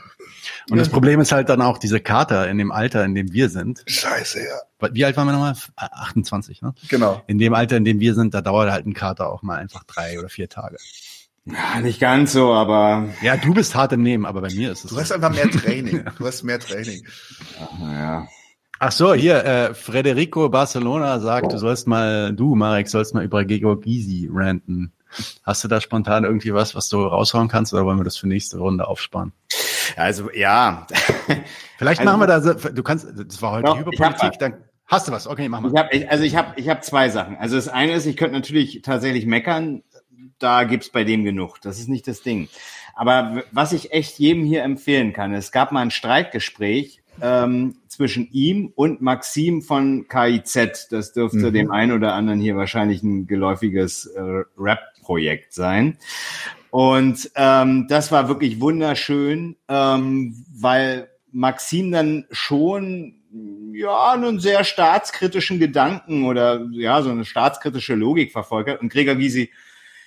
Und 0.70 0.78
das 0.78 0.88
Problem 0.88 1.20
ist 1.20 1.32
halt 1.32 1.48
dann 1.48 1.60
auch 1.62 1.78
diese 1.78 2.00
Kater 2.00 2.48
in 2.48 2.58
dem 2.58 2.72
Alter, 2.72 3.04
in 3.04 3.14
dem 3.14 3.32
wir 3.32 3.48
sind. 3.48 3.82
Scheiße, 3.86 4.40
ja. 4.40 4.88
Wie 4.92 5.04
alt 5.04 5.16
waren 5.16 5.26
wir 5.26 5.32
nochmal? 5.32 5.54
28, 5.76 6.62
ne? 6.62 6.74
Genau. 6.88 7.22
In 7.26 7.38
dem 7.38 7.54
Alter, 7.54 7.76
in 7.76 7.84
dem 7.84 8.00
wir 8.00 8.14
sind, 8.14 8.34
da 8.34 8.40
dauert 8.40 8.70
halt 8.70 8.86
ein 8.86 8.94
Kater 8.94 9.30
auch 9.30 9.42
mal 9.42 9.58
einfach 9.58 9.84
drei 9.84 10.18
oder 10.18 10.28
vier 10.28 10.48
Tage. 10.48 10.76
Ja, 11.46 11.80
nicht 11.80 12.00
ganz 12.00 12.32
so, 12.32 12.52
aber. 12.52 13.10
Ja, 13.20 13.36
du 13.36 13.52
bist 13.52 13.74
hart 13.74 13.92
im 13.92 14.02
Nehmen, 14.02 14.24
aber 14.24 14.40
bei 14.40 14.52
mir 14.52 14.72
ist 14.72 14.84
es. 14.84 14.90
Du 14.90 14.98
hast 14.98 15.12
einfach 15.12 15.30
mehr 15.30 15.50
Training. 15.50 16.04
Du 16.18 16.26
hast 16.26 16.42
mehr 16.42 16.58
Training. 16.58 17.06
Ach, 17.60 17.80
ja. 17.80 18.28
Ach 18.78 18.92
so, 18.92 19.14
hier, 19.14 19.44
äh, 19.44 19.74
Frederico 19.74 20.48
Barcelona 20.48 21.20
sagt, 21.20 21.52
du 21.52 21.58
sollst 21.58 21.86
mal, 21.86 22.34
du, 22.34 22.54
Marek, 22.54 22.88
sollst 22.88 23.14
mal 23.14 23.24
über 23.24 23.44
Gregor 23.44 23.80
Gysi 23.80 24.28
ranten. 24.32 24.92
Hast 25.44 25.62
du 25.62 25.68
da 25.68 25.80
spontan 25.80 26.24
irgendwie 26.24 26.52
was, 26.52 26.74
was 26.74 26.88
du 26.88 27.02
raushauen 27.02 27.48
kannst, 27.48 27.72
oder 27.72 27.84
wollen 27.84 27.98
wir 27.98 28.04
das 28.04 28.16
für 28.16 28.26
nächste 28.26 28.58
Runde 28.58 28.88
aufsparen? 28.88 29.32
Also 29.96 30.30
ja. 30.32 30.86
Vielleicht 31.78 32.00
also, 32.00 32.16
machen 32.16 32.20
wir 32.20 32.26
da, 32.26 32.70
du 32.70 32.82
kannst, 32.82 33.06
das 33.16 33.42
war 33.42 33.52
heute 33.52 33.64
doch, 33.64 33.78
Hyperpolitik, 33.78 34.38
dann 34.38 34.64
hast 34.86 35.08
du 35.08 35.12
was. 35.12 35.26
Okay, 35.26 35.48
mach 35.48 35.60
mal. 35.60 35.72
Ich 35.72 35.78
hab, 35.78 35.94
ich, 35.94 36.10
also 36.10 36.24
ich 36.24 36.36
habe 36.36 36.52
ich 36.56 36.68
hab 36.68 36.84
zwei 36.84 37.08
Sachen. 37.08 37.36
Also 37.36 37.56
das 37.56 37.68
eine 37.68 37.92
ist, 37.92 38.06
ich 38.06 38.16
könnte 38.16 38.34
natürlich 38.34 38.82
tatsächlich 38.82 39.26
meckern, 39.26 39.82
da 40.38 40.64
gibt's 40.64 40.90
bei 40.90 41.04
dem 41.04 41.24
genug. 41.24 41.60
Das 41.62 41.78
ist 41.78 41.88
nicht 41.88 42.06
das 42.06 42.22
Ding. 42.22 42.48
Aber 42.94 43.42
was 43.50 43.72
ich 43.72 43.92
echt 43.92 44.18
jedem 44.18 44.44
hier 44.44 44.62
empfehlen 44.62 45.12
kann, 45.12 45.34
es 45.34 45.52
gab 45.52 45.72
mal 45.72 45.80
ein 45.80 45.90
Streitgespräch 45.90 47.02
ähm, 47.20 47.76
zwischen 47.88 48.28
ihm 48.30 48.72
und 48.74 49.00
Maxim 49.00 49.62
von 49.62 50.06
KIZ. 50.08 50.88
Das 50.90 51.12
dürfte 51.12 51.38
mhm. 51.38 51.52
dem 51.52 51.70
einen 51.70 51.92
oder 51.92 52.14
anderen 52.14 52.40
hier 52.40 52.56
wahrscheinlich 52.56 53.02
ein 53.02 53.26
geläufiges 53.26 54.06
äh, 54.06 54.20
Rap-Projekt 54.56 55.52
sein. 55.52 55.98
Und 56.74 57.30
ähm, 57.36 57.86
das 57.86 58.10
war 58.10 58.26
wirklich 58.26 58.60
wunderschön, 58.60 59.54
ähm, 59.68 60.44
weil 60.58 61.08
Maxim 61.30 61.92
dann 61.92 62.26
schon 62.32 63.22
ja 63.72 64.10
einen 64.10 64.40
sehr 64.40 64.64
staatskritischen 64.64 65.60
Gedanken 65.60 66.24
oder 66.24 66.66
ja 66.72 67.00
so 67.00 67.10
eine 67.10 67.24
staatskritische 67.24 67.94
Logik 67.94 68.32
verfolgt 68.32 68.70
hat. 68.70 68.80
Und 68.80 68.88
Gregor 68.88 69.14
Gysi 69.14 69.52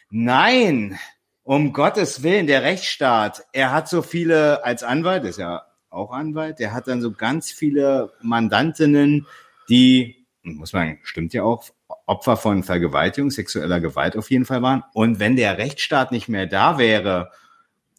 nein 0.10 1.00
um 1.44 1.72
Gottes 1.72 2.22
Willen 2.22 2.48
der 2.48 2.64
Rechtsstaat 2.64 3.46
er 3.54 3.72
hat 3.72 3.88
so 3.88 4.02
viele 4.02 4.66
als 4.66 4.84
Anwalt 4.84 5.24
ist 5.24 5.40
ja 5.40 5.62
auch 5.90 6.12
Anwalt 6.12 6.60
der 6.60 6.74
hat 6.74 6.90
dann 6.90 7.02
so 7.02 7.14
ganz 7.14 7.50
viele 7.50 8.12
Mandantinnen 8.22 9.26
die 9.70 10.17
muss 10.56 10.74
man 10.74 10.98
stimmt 11.04 11.34
ja 11.34 11.44
auch 11.44 11.66
Opfer 12.06 12.38
von 12.38 12.64
Vergewaltigung, 12.64 13.32
sexueller 13.32 13.80
Gewalt 13.80 14.16
auf 14.16 14.32
jeden 14.32 14.46
Fall 14.46 14.62
waren. 14.62 14.84
Und 14.94 15.20
wenn 15.20 15.36
der 15.36 15.58
Rechtsstaat 15.58 16.12
nicht 16.12 16.30
mehr 16.30 16.46
da 16.46 16.78
wäre, 16.78 17.32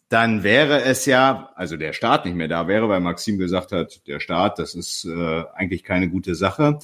dann 0.09 0.43
wäre 0.43 0.81
es 0.81 1.05
ja, 1.05 1.51
also 1.55 1.77
der 1.77 1.93
Staat 1.93 2.25
nicht 2.25 2.35
mehr 2.35 2.47
da 2.47 2.67
wäre, 2.67 2.89
weil 2.89 2.99
Maxim 2.99 3.37
gesagt 3.37 3.71
hat, 3.71 4.07
der 4.07 4.19
Staat, 4.19 4.57
das 4.57 4.73
ist 4.73 5.05
äh, 5.05 5.43
eigentlich 5.53 5.83
keine 5.83 6.09
gute 6.09 6.33
Sache. 6.33 6.79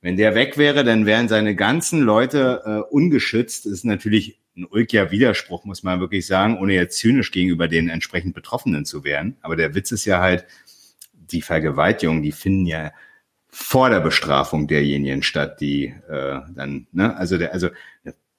Wenn 0.00 0.16
der 0.16 0.34
weg 0.34 0.56
wäre, 0.56 0.82
dann 0.82 1.04
wären 1.04 1.28
seine 1.28 1.54
ganzen 1.54 2.00
Leute 2.00 2.62
äh, 2.64 2.94
ungeschützt. 2.94 3.66
Das 3.66 3.72
ist 3.72 3.84
natürlich 3.84 4.40
ein 4.56 4.64
ulkiger 4.64 5.10
Widerspruch, 5.10 5.64
muss 5.66 5.82
man 5.82 6.00
wirklich 6.00 6.26
sagen, 6.26 6.58
ohne 6.58 6.72
jetzt 6.74 6.96
zynisch 6.96 7.30
gegenüber 7.30 7.68
den 7.68 7.90
entsprechend 7.90 8.34
Betroffenen 8.34 8.86
zu 8.86 9.04
werden. 9.04 9.36
Aber 9.42 9.56
der 9.56 9.74
Witz 9.74 9.92
ist 9.92 10.06
ja 10.06 10.20
halt, 10.20 10.46
die 11.12 11.42
Vergewaltigung, 11.42 12.22
die 12.22 12.32
finden 12.32 12.66
ja 12.66 12.92
vor 13.52 13.90
der 13.90 14.00
Bestrafung 14.00 14.68
derjenigen 14.68 15.22
statt, 15.22 15.60
die 15.60 15.86
äh, 16.08 16.40
dann, 16.54 16.86
ne, 16.92 17.16
also 17.16 17.36
der, 17.36 17.52
also 17.52 17.68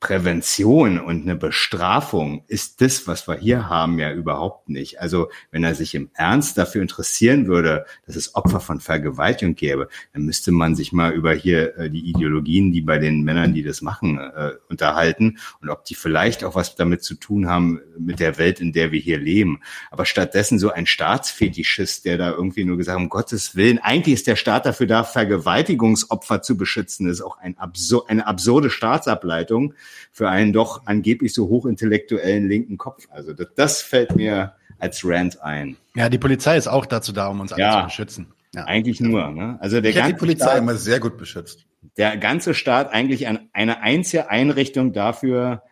Prävention 0.01 0.99
und 0.99 1.21
eine 1.21 1.35
Bestrafung 1.35 2.43
ist 2.47 2.81
das, 2.81 3.05
was 3.05 3.27
wir 3.27 3.35
hier 3.35 3.69
haben, 3.69 3.99
ja 3.99 4.11
überhaupt 4.11 4.67
nicht. 4.67 4.99
Also 4.99 5.29
wenn 5.51 5.63
er 5.63 5.75
sich 5.75 5.93
im 5.93 6.09
Ernst 6.15 6.57
dafür 6.57 6.81
interessieren 6.81 7.45
würde, 7.45 7.85
dass 8.07 8.15
es 8.15 8.33
Opfer 8.33 8.59
von 8.59 8.79
Vergewaltigung 8.79 9.53
gäbe, 9.53 9.89
dann 10.11 10.23
müsste 10.23 10.51
man 10.51 10.73
sich 10.73 10.91
mal 10.91 11.13
über 11.13 11.33
hier 11.33 11.77
äh, 11.77 11.89
die 11.91 12.09
Ideologien, 12.09 12.71
die 12.71 12.81
bei 12.81 12.97
den 12.97 13.21
Männern, 13.21 13.53
die 13.53 13.61
das 13.61 13.83
machen, 13.83 14.17
äh, 14.17 14.53
unterhalten 14.69 15.37
und 15.61 15.69
ob 15.69 15.85
die 15.85 15.93
vielleicht 15.93 16.43
auch 16.43 16.55
was 16.55 16.73
damit 16.75 17.03
zu 17.03 17.13
tun 17.13 17.47
haben 17.47 17.79
mit 17.95 18.19
der 18.19 18.39
Welt, 18.39 18.59
in 18.59 18.73
der 18.73 18.91
wir 18.91 18.99
hier 18.99 19.19
leben. 19.19 19.61
Aber 19.91 20.05
stattdessen 20.05 20.57
so 20.57 20.71
ein 20.71 20.87
Staatsfetischist, 20.87 22.05
der 22.05 22.17
da 22.17 22.31
irgendwie 22.31 22.65
nur 22.65 22.77
gesagt 22.77 22.97
um 22.97 23.09
Gottes 23.09 23.55
Willen, 23.55 23.77
eigentlich 23.77 24.15
ist 24.15 24.25
der 24.25 24.35
Staat 24.35 24.65
dafür 24.65 24.87
da, 24.87 25.03
Vergewaltigungsopfer 25.03 26.41
zu 26.41 26.57
beschützen. 26.57 27.05
Das 27.05 27.17
ist 27.17 27.21
auch 27.21 27.37
ein 27.37 27.59
absur 27.59 28.09
eine 28.09 28.25
absurde 28.25 28.71
Staatsableitung 28.71 29.75
für 30.11 30.29
einen 30.29 30.53
doch 30.53 30.85
angeblich 30.85 31.33
so 31.33 31.47
hochintellektuellen 31.47 32.47
linken 32.47 32.77
Kopf. 32.77 33.07
Also 33.09 33.33
das, 33.33 33.47
das 33.55 33.81
fällt 33.81 34.15
mir 34.15 34.53
als 34.79 35.01
Rant 35.05 35.41
ein. 35.41 35.77
Ja, 35.95 36.09
die 36.09 36.17
Polizei 36.17 36.57
ist 36.57 36.67
auch 36.67 36.85
dazu 36.85 37.11
da, 37.11 37.27
um 37.27 37.39
uns 37.39 37.53
alle 37.53 37.61
ja, 37.61 37.79
zu 37.79 37.85
beschützen. 37.85 38.33
Ja. 38.53 38.65
Eigentlich 38.65 38.99
nur. 38.99 39.29
Ne? 39.31 39.57
Also 39.61 39.79
der 39.79 39.91
ich 39.91 39.95
ganze 39.95 40.13
die 40.13 40.19
Polizei 40.19 40.45
Staat, 40.45 40.57
immer 40.57 40.75
sehr 40.75 40.99
gut 40.99 41.17
beschützt. 41.17 41.65
Der 41.97 42.17
ganze 42.17 42.53
Staat 42.53 42.91
eigentlich 42.91 43.27
an 43.27 43.49
eine 43.53 43.81
einzige 43.81 44.29
Einrichtung 44.29 44.91
dafür, 44.93 45.63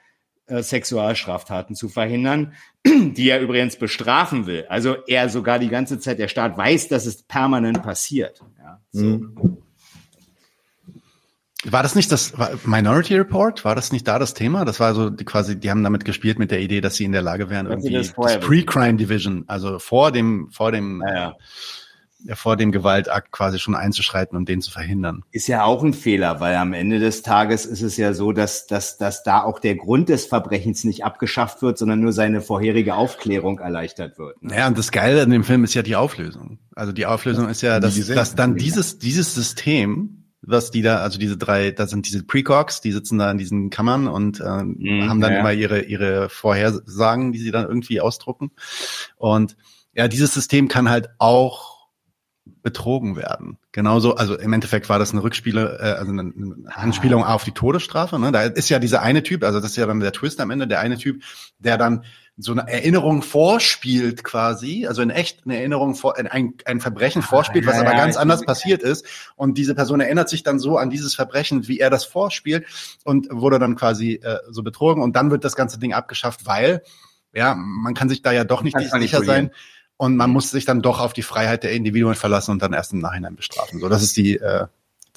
äh, 0.49 0.64
Sexualstraftaten 0.64 1.75
zu 1.75 1.89
verhindern, 1.89 2.53
die 2.85 3.30
er 3.30 3.41
übrigens 3.41 3.75
bestrafen 3.75 4.48
will. 4.48 4.65
Also 4.69 4.95
er 5.07 5.30
sogar 5.30 5.59
die 5.59 5.69
ganze 5.69 5.99
Zeit, 5.99 6.19
der 6.19 6.27
Staat 6.27 6.57
weiß, 6.57 6.88
dass 6.88 7.06
es 7.06 7.23
permanent 7.23 7.83
passiert. 7.83 8.41
Ja, 8.57 8.81
so. 8.91 9.06
mhm. 9.06 9.57
War 11.65 11.83
das 11.83 11.93
nicht 11.93 12.11
das 12.11 12.38
war 12.38 12.51
Minority 12.63 13.17
Report? 13.17 13.65
War 13.65 13.75
das 13.75 13.91
nicht 13.91 14.07
da 14.07 14.17
das 14.17 14.33
Thema? 14.33 14.63
Das 14.63 14.79
war 14.79 14.93
so 14.93 15.09
die 15.09 15.25
quasi, 15.25 15.59
die 15.59 15.69
haben 15.69 15.83
damit 15.83 16.05
gespielt 16.05 16.39
mit 16.39 16.51
der 16.51 16.61
Idee, 16.61 16.79
dass 16.79 16.95
sie 16.95 17.03
in 17.03 17.11
der 17.11 17.21
Lage 17.21 17.49
wären, 17.49 17.67
irgendwie 17.67 17.91
das, 17.93 18.13
das 18.15 18.39
Pre-Crime 18.39 18.95
Division, 18.95 19.43
also 19.47 19.77
vor 19.77 20.13
dem, 20.13 20.49
vor 20.51 20.71
dem, 20.71 20.99
naja. 20.99 21.35
äh, 22.25 22.35
vor 22.35 22.55
dem 22.55 22.71
Gewaltakt 22.71 23.33
quasi 23.33 23.59
schon 23.59 23.75
einzuschreiten 23.75 24.38
und 24.38 24.47
den 24.47 24.61
zu 24.61 24.71
verhindern. 24.71 25.25
Ist 25.31 25.47
ja 25.47 25.65
auch 25.65 25.83
ein 25.83 25.93
Fehler, 25.93 26.39
weil 26.39 26.55
am 26.55 26.71
Ende 26.71 26.99
des 26.99 27.23
Tages 27.23 27.65
ist 27.65 27.81
es 27.81 27.97
ja 27.97 28.13
so, 28.13 28.31
dass, 28.31 28.65
dass, 28.67 28.97
dass 28.97 29.23
da 29.23 29.43
auch 29.43 29.59
der 29.59 29.75
Grund 29.75 30.07
des 30.07 30.27
Verbrechens 30.27 30.85
nicht 30.85 31.03
abgeschafft 31.03 31.61
wird, 31.61 31.77
sondern 31.77 31.99
nur 31.99 32.13
seine 32.13 32.39
vorherige 32.39 32.95
Aufklärung 32.95 33.59
erleichtert 33.59 34.17
wird. 34.17 34.41
Ne? 34.41 34.55
Ja, 34.55 34.67
und 34.67 34.77
das 34.77 34.91
Geile 34.91 35.23
an 35.23 35.29
dem 35.29 35.43
Film 35.43 35.65
ist 35.65 35.73
ja 35.73 35.81
die 35.81 35.97
Auflösung. 35.97 36.57
Also 36.73 36.93
die 36.93 37.05
Auflösung 37.05 37.49
ist 37.49 37.61
ja, 37.61 37.81
dass, 37.81 38.07
dass 38.07 38.35
dann 38.35 38.55
dieses, 38.55 38.97
dieses 38.97 39.35
System, 39.35 40.18
was 40.42 40.72
die 40.72 40.82
da, 40.82 40.98
also 40.98 41.19
diese 41.19 41.38
drei, 41.38 41.72
da 41.72 41.88
sind 41.88 42.08
diese 42.08 42.24
Precogs, 42.24 42.82
die 42.82 42.92
sitzen 42.92 43.18
da 43.18 43.30
in 43.30 43.38
diesen 43.38 43.69
Kammern 43.69 44.08
und 44.08 44.40
äh, 44.40 44.64
mhm, 44.64 45.09
haben 45.09 45.22
dann 45.22 45.34
ja. 45.34 45.40
immer 45.40 45.53
ihre 45.53 45.82
ihre 45.82 46.30
Vorhersagen, 46.30 47.32
die 47.32 47.40
sie 47.40 47.51
dann 47.51 47.68
irgendwie 47.68 48.01
ausdrucken. 48.01 48.51
Und 49.18 49.58
ja, 49.93 50.08
dieses 50.08 50.34
System 50.34 50.68
kann 50.68 50.90
halt 50.90 51.09
auch 51.18 51.80
betrogen 52.61 53.16
werden. 53.16 53.58
Genauso, 53.72 54.16
also 54.16 54.38
im 54.38 54.53
Endeffekt 54.53 54.90
war 54.90 55.00
das 55.00 55.11
eine 55.11 55.24
Rückspiele, 55.24 55.80
äh, 55.80 55.92
also 56.00 56.11
eine, 56.11 56.22
eine 56.22 56.56
Anspielung 56.76 57.24
ah. 57.24 57.34
auf 57.34 57.43
die 57.43 57.51
Todesstrafe. 57.51 58.19
Ne? 58.19 58.32
Da 58.32 58.43
ist 58.43 58.69
ja 58.69 58.80
dieser 58.80 59.01
eine 59.01 59.24
Typ, 59.24 59.43
also 59.43 59.59
das 59.59 59.72
ist 59.72 59.77
ja 59.77 59.85
dann 59.85 60.00
der 60.00 60.11
Twist 60.11 60.40
am 60.42 60.51
Ende, 60.51 60.68
der 60.68 60.80
eine 60.80 60.98
Typ, 60.98 61.24
der 61.59 61.77
dann 61.77 62.03
so 62.42 62.53
eine 62.53 62.72
Erinnerung 62.72 63.22
vorspielt 63.22 64.24
quasi, 64.24 64.88
also 64.88 65.01
in 65.01 65.09
echt 65.09 65.42
eine 65.43 65.58
Erinnerung 65.58 65.95
vor, 65.95 66.18
ein, 66.18 66.53
ein 66.64 66.80
Verbrechen 66.80 67.22
vorspielt, 67.22 67.66
was 67.68 67.77
aber 67.77 67.92
ganz 67.92 68.16
anders 68.16 68.45
passiert 68.45 68.82
ist. 68.82 69.06
Und 69.35 69.58
diese 69.58 69.76
Person 69.76 70.00
erinnert 70.00 70.30
sich 70.30 70.42
dann 70.42 70.58
so 70.58 70.77
an 70.77 70.90
dieses 70.90 71.16
Verbrechen, 71.16 71.68
wie 71.68 71.80
er 71.80 71.90
das 71.90 72.06
vorspielt 72.06 72.66
und 73.03 73.27
wurde 73.30 73.59
dann 73.59 73.76
quasi 73.76 74.22
äh, 74.24 74.38
so 74.50 74.64
betrogen. 74.64 75.03
Und 75.03 75.18
dann 75.18 75.32
wird 75.32 75.43
das 75.43 75.58
ganze 75.58 75.80
Ding 75.80 75.93
abgeschafft, 75.93 76.45
weil, 76.45 76.82
ja, 77.34 77.56
man 77.56 77.93
kann 77.93 78.08
sich 78.08 78.22
da 78.22 78.32
ja 78.32 78.45
doch 78.45 78.64
nicht 78.64 78.77
sicher 78.80 79.22
sein. 79.22 79.51
Und 79.98 80.16
man 80.16 80.30
muss 80.30 80.50
sich 80.50 80.64
dann 80.64 80.82
doch 80.82 81.01
auf 81.01 81.11
die 81.11 81.24
Freiheit 81.24 81.64
der 81.64 81.74
Individuen 81.74 82.16
verlassen 82.16 82.51
und 82.51 82.61
dann 82.61 82.72
erst 82.72 82.93
im 82.93 83.00
Nachhinein 83.00 83.35
bestrafen. 83.35 83.82
So, 83.82 83.90
das 83.90 84.01
ist 84.01 84.16
die, 84.16 84.38
äh, 84.38 84.68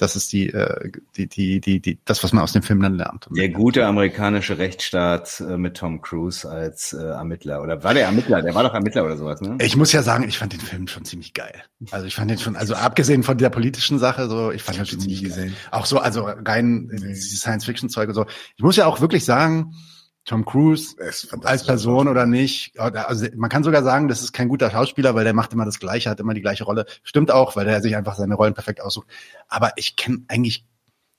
das 0.03 0.17
ist 0.17 0.33
die, 0.33 0.49
äh, 0.49 0.91
die, 1.15 1.27
die, 1.27 1.61
die, 1.61 1.79
die, 1.79 1.97
das, 2.03 2.23
was 2.23 2.33
man 2.33 2.43
aus 2.43 2.51
dem 2.51 2.61
Film 2.61 2.81
dann 2.81 2.95
lernt. 2.95 3.27
Der 3.31 3.49
gute 3.49 3.85
amerikanische 3.85 4.57
Rechtsstaat 4.57 5.39
äh, 5.39 5.57
mit 5.57 5.77
Tom 5.77 6.01
Cruise 6.01 6.49
als 6.49 6.91
äh, 6.91 7.01
Ermittler. 7.01 7.61
Oder 7.61 7.83
war 7.83 7.93
der 7.93 8.05
Ermittler? 8.05 8.41
Der 8.41 8.53
war 8.53 8.63
doch 8.63 8.73
Ermittler 8.73 9.05
oder 9.05 9.15
sowas, 9.15 9.39
ne? 9.39 9.57
Ich 9.61 9.77
muss 9.77 9.93
ja 9.93 10.03
sagen, 10.03 10.27
ich 10.27 10.37
fand 10.37 10.51
den 10.51 10.59
Film 10.59 10.87
schon 10.87 11.05
ziemlich 11.05 11.33
geil. 11.33 11.63
Also 11.91 12.05
ich 12.05 12.15
fand 12.15 12.29
den 12.29 12.37
schon, 12.37 12.57
also 12.57 12.75
abgesehen 12.75 13.23
von 13.23 13.37
der 13.37 13.49
politischen 13.49 13.97
Sache, 13.97 14.27
so, 14.27 14.51
ich 14.51 14.61
fand 14.61 14.77
den 14.77 14.85
schon 14.85 14.99
ziemlich 14.99 15.23
gesehen. 15.23 15.55
Auch 15.71 15.85
so, 15.85 15.99
also 15.99 16.23
rein 16.25 16.89
nee. 16.91 17.15
Science-Fiction-Zeug 17.15 18.09
und 18.09 18.15
so. 18.15 18.25
Ich 18.57 18.63
muss 18.63 18.75
ja 18.75 18.85
auch 18.85 18.99
wirklich 18.99 19.23
sagen, 19.23 19.73
Tom 20.25 20.45
Cruise 20.45 20.95
als 21.43 21.65
Person 21.65 22.07
oder 22.07 22.25
nicht. 22.25 22.79
Also 22.79 23.27
man 23.35 23.49
kann 23.49 23.63
sogar 23.63 23.83
sagen, 23.83 24.07
das 24.07 24.21
ist 24.21 24.31
kein 24.31 24.47
guter 24.47 24.71
Schauspieler, 24.71 25.15
weil 25.15 25.25
der 25.25 25.33
macht 25.33 25.51
immer 25.51 25.65
das 25.65 25.79
Gleiche, 25.79 26.09
hat 26.09 26.19
immer 26.19 26.33
die 26.33 26.41
gleiche 26.41 26.63
Rolle. 26.63 26.85
Stimmt 27.03 27.31
auch, 27.31 27.55
weil 27.55 27.65
der 27.65 27.81
sich 27.81 27.95
einfach 27.95 28.15
seine 28.15 28.35
Rollen 28.35 28.53
perfekt 28.53 28.81
aussucht. 28.81 29.07
Aber 29.49 29.73
ich 29.75 29.95
kenne 29.95 30.23
eigentlich, 30.29 30.65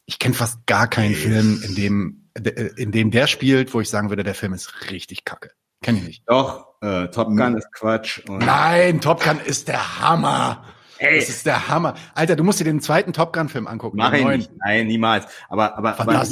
ich 0.06 0.18
kenne 0.18 0.34
fast 0.34 0.66
gar 0.66 0.88
keinen 0.88 1.14
Film, 1.14 1.62
in 1.62 1.74
dem, 1.74 2.30
in 2.76 2.92
dem 2.92 3.10
der 3.10 3.26
spielt, 3.26 3.74
wo 3.74 3.80
ich 3.80 3.90
sagen 3.90 4.08
würde, 4.08 4.24
der 4.24 4.34
Film 4.34 4.54
ist 4.54 4.90
richtig 4.90 5.24
kacke. 5.24 5.50
Kenn 5.82 5.98
ich 5.98 6.04
nicht. 6.04 6.22
Doch, 6.26 6.66
äh, 6.80 7.08
Top 7.08 7.28
Gun 7.28 7.58
ist 7.58 7.70
Quatsch. 7.72 8.22
Nein, 8.26 9.02
Top 9.02 9.22
Gun 9.22 9.38
ist 9.38 9.68
der 9.68 10.00
Hammer. 10.00 10.64
Hey. 10.98 11.18
Das 11.18 11.28
ist 11.28 11.46
der 11.46 11.68
Hammer. 11.68 11.94
Alter, 12.14 12.36
du 12.36 12.44
musst 12.44 12.60
dir 12.60 12.64
den 12.64 12.80
zweiten 12.80 13.12
Top 13.12 13.32
Gun-Film 13.32 13.66
angucken. 13.66 13.96
Mach 13.96 14.12
ich 14.12 14.24
nicht. 14.24 14.50
Nein, 14.64 14.86
niemals. 14.86 15.26
Aber, 15.48 15.76
aber, 15.76 15.98
aber 15.98 16.24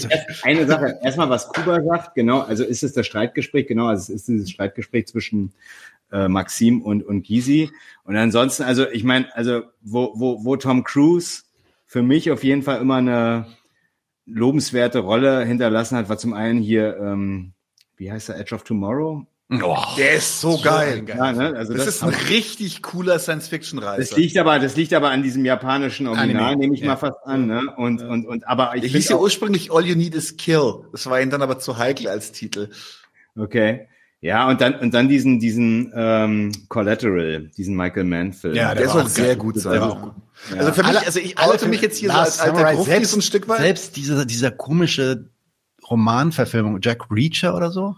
eine 0.43 0.67
Sache. 0.67 0.99
Erstmal, 1.03 1.31
was 1.31 1.49
Kuba 1.49 1.83
sagt, 1.83 2.15
genau, 2.15 2.41
also 2.41 2.65
ist 2.65 2.83
es 2.83 2.93
das 2.93 3.07
Streitgespräch, 3.07 3.67
genau, 3.67 3.87
also 3.87 4.03
es 4.03 4.09
ist 4.11 4.29
dieses 4.29 4.51
Streitgespräch 4.51 5.07
zwischen 5.07 5.53
äh, 6.13 6.29
Maxim 6.29 6.83
und, 6.83 7.05
und 7.05 7.27
Gysi. 7.27 7.71
Und 8.05 8.17
ansonsten, 8.17 8.63
also 8.63 8.89
ich 8.89 9.05
meine, 9.05 9.35
also 9.35 9.63
wo, 9.81 10.13
wo, 10.15 10.45
wo 10.45 10.57
Tom 10.57 10.85
Cruise 10.85 11.43
für 11.87 12.03
mich 12.03 12.31
auf 12.31 12.45
jeden 12.45 12.63
Fall 12.63 12.81
immer 12.81 12.97
eine 12.97 13.47
lobenswerte 14.27 15.01
Rolle 15.01 15.45
hinterlassen 15.45 15.97
hat, 15.97 16.09
war 16.09 16.19
zum 16.19 16.35
einen 16.35 16.61
hier, 16.61 16.97
ähm, 16.99 17.53
wie 17.97 18.13
heißt 18.13 18.29
der, 18.29 18.39
Edge 18.39 18.55
of 18.55 18.63
Tomorrow? 18.63 19.27
Oh, 19.61 19.77
der 19.99 20.15
ist 20.15 20.41
so, 20.41 20.53
so 20.53 20.63
geil. 20.63 21.03
geil. 21.03 21.17
Ja, 21.19 21.33
ne? 21.33 21.55
also 21.57 21.75
das, 21.75 21.85
das 21.85 21.97
ist 21.97 22.03
ein 22.03 22.15
richtig 22.29 22.81
cooler 22.83 23.19
Science-Fiction-Reise. 23.19 24.01
Das 24.01 24.17
liegt 24.17 24.39
aber, 24.39 24.59
das 24.59 24.77
liegt 24.77 24.95
aber 24.95 25.11
an 25.11 25.23
diesem 25.23 25.45
japanischen 25.45 26.07
Original, 26.07 26.57
nehme 26.57 26.75
ich 26.75 26.81
ja. 26.81 26.87
mal 26.87 26.97
fast 26.97 27.19
an. 27.25 27.47
Ne? 27.47 27.63
Und, 27.77 28.01
ja. 28.01 28.09
und, 28.09 28.27
und, 28.27 28.47
aber 28.47 28.75
ich. 28.77 28.81
Der 28.81 28.91
hieß 28.91 29.11
ja 29.11 29.17
ursprünglich 29.17 29.71
All 29.71 29.85
You 29.85 29.95
Need 29.95 30.15
Is 30.15 30.37
Kill. 30.37 30.85
Das 30.93 31.07
war 31.07 31.21
ihm 31.21 31.31
dann 31.31 31.43
aber 31.43 31.59
zu 31.59 31.77
heikel 31.77 32.09
als 32.09 32.33
Titel. 32.33 32.71
Okay. 33.37 33.89
Ja, 34.23 34.49
und 34.49 34.61
dann, 34.61 34.75
und 34.77 34.95
dann 34.95 35.09
diesen, 35.09 35.41
diesen 35.41 35.93
ähm, 35.97 36.53
Collateral, 36.69 37.51
diesen 37.57 37.77
Michael 37.77 38.05
Mann-Film. 38.05 38.55
Ja, 38.55 38.73
der, 38.73 38.85
der 38.85 38.89
soll 38.89 39.09
sehr 39.09 39.35
gut 39.35 39.59
sein. 39.59 39.81
Gut. 39.81 40.13
Ja. 40.51 40.59
Also 40.59 40.73
für 40.73 40.85
mich, 40.85 40.99
also 40.99 41.19
ich 41.19 41.39
oute 41.39 41.67
mich 41.69 41.81
jetzt 41.81 41.99
hier 41.99 42.11
so 42.11 42.17
als 42.17 42.41
alter 42.41 42.73
Grufti 42.73 42.91
selbst, 42.93 43.17
ein 43.17 43.23
Stück 43.23 43.49
weit. 43.49 43.61
Selbst 43.61 43.97
dieser, 43.97 44.25
dieser 44.25 44.53
komische 44.53 45.29
Romanverfilmung, 45.91 46.79
Jack 46.81 47.11
Reacher 47.11 47.57
oder 47.57 47.73
so, 47.73 47.97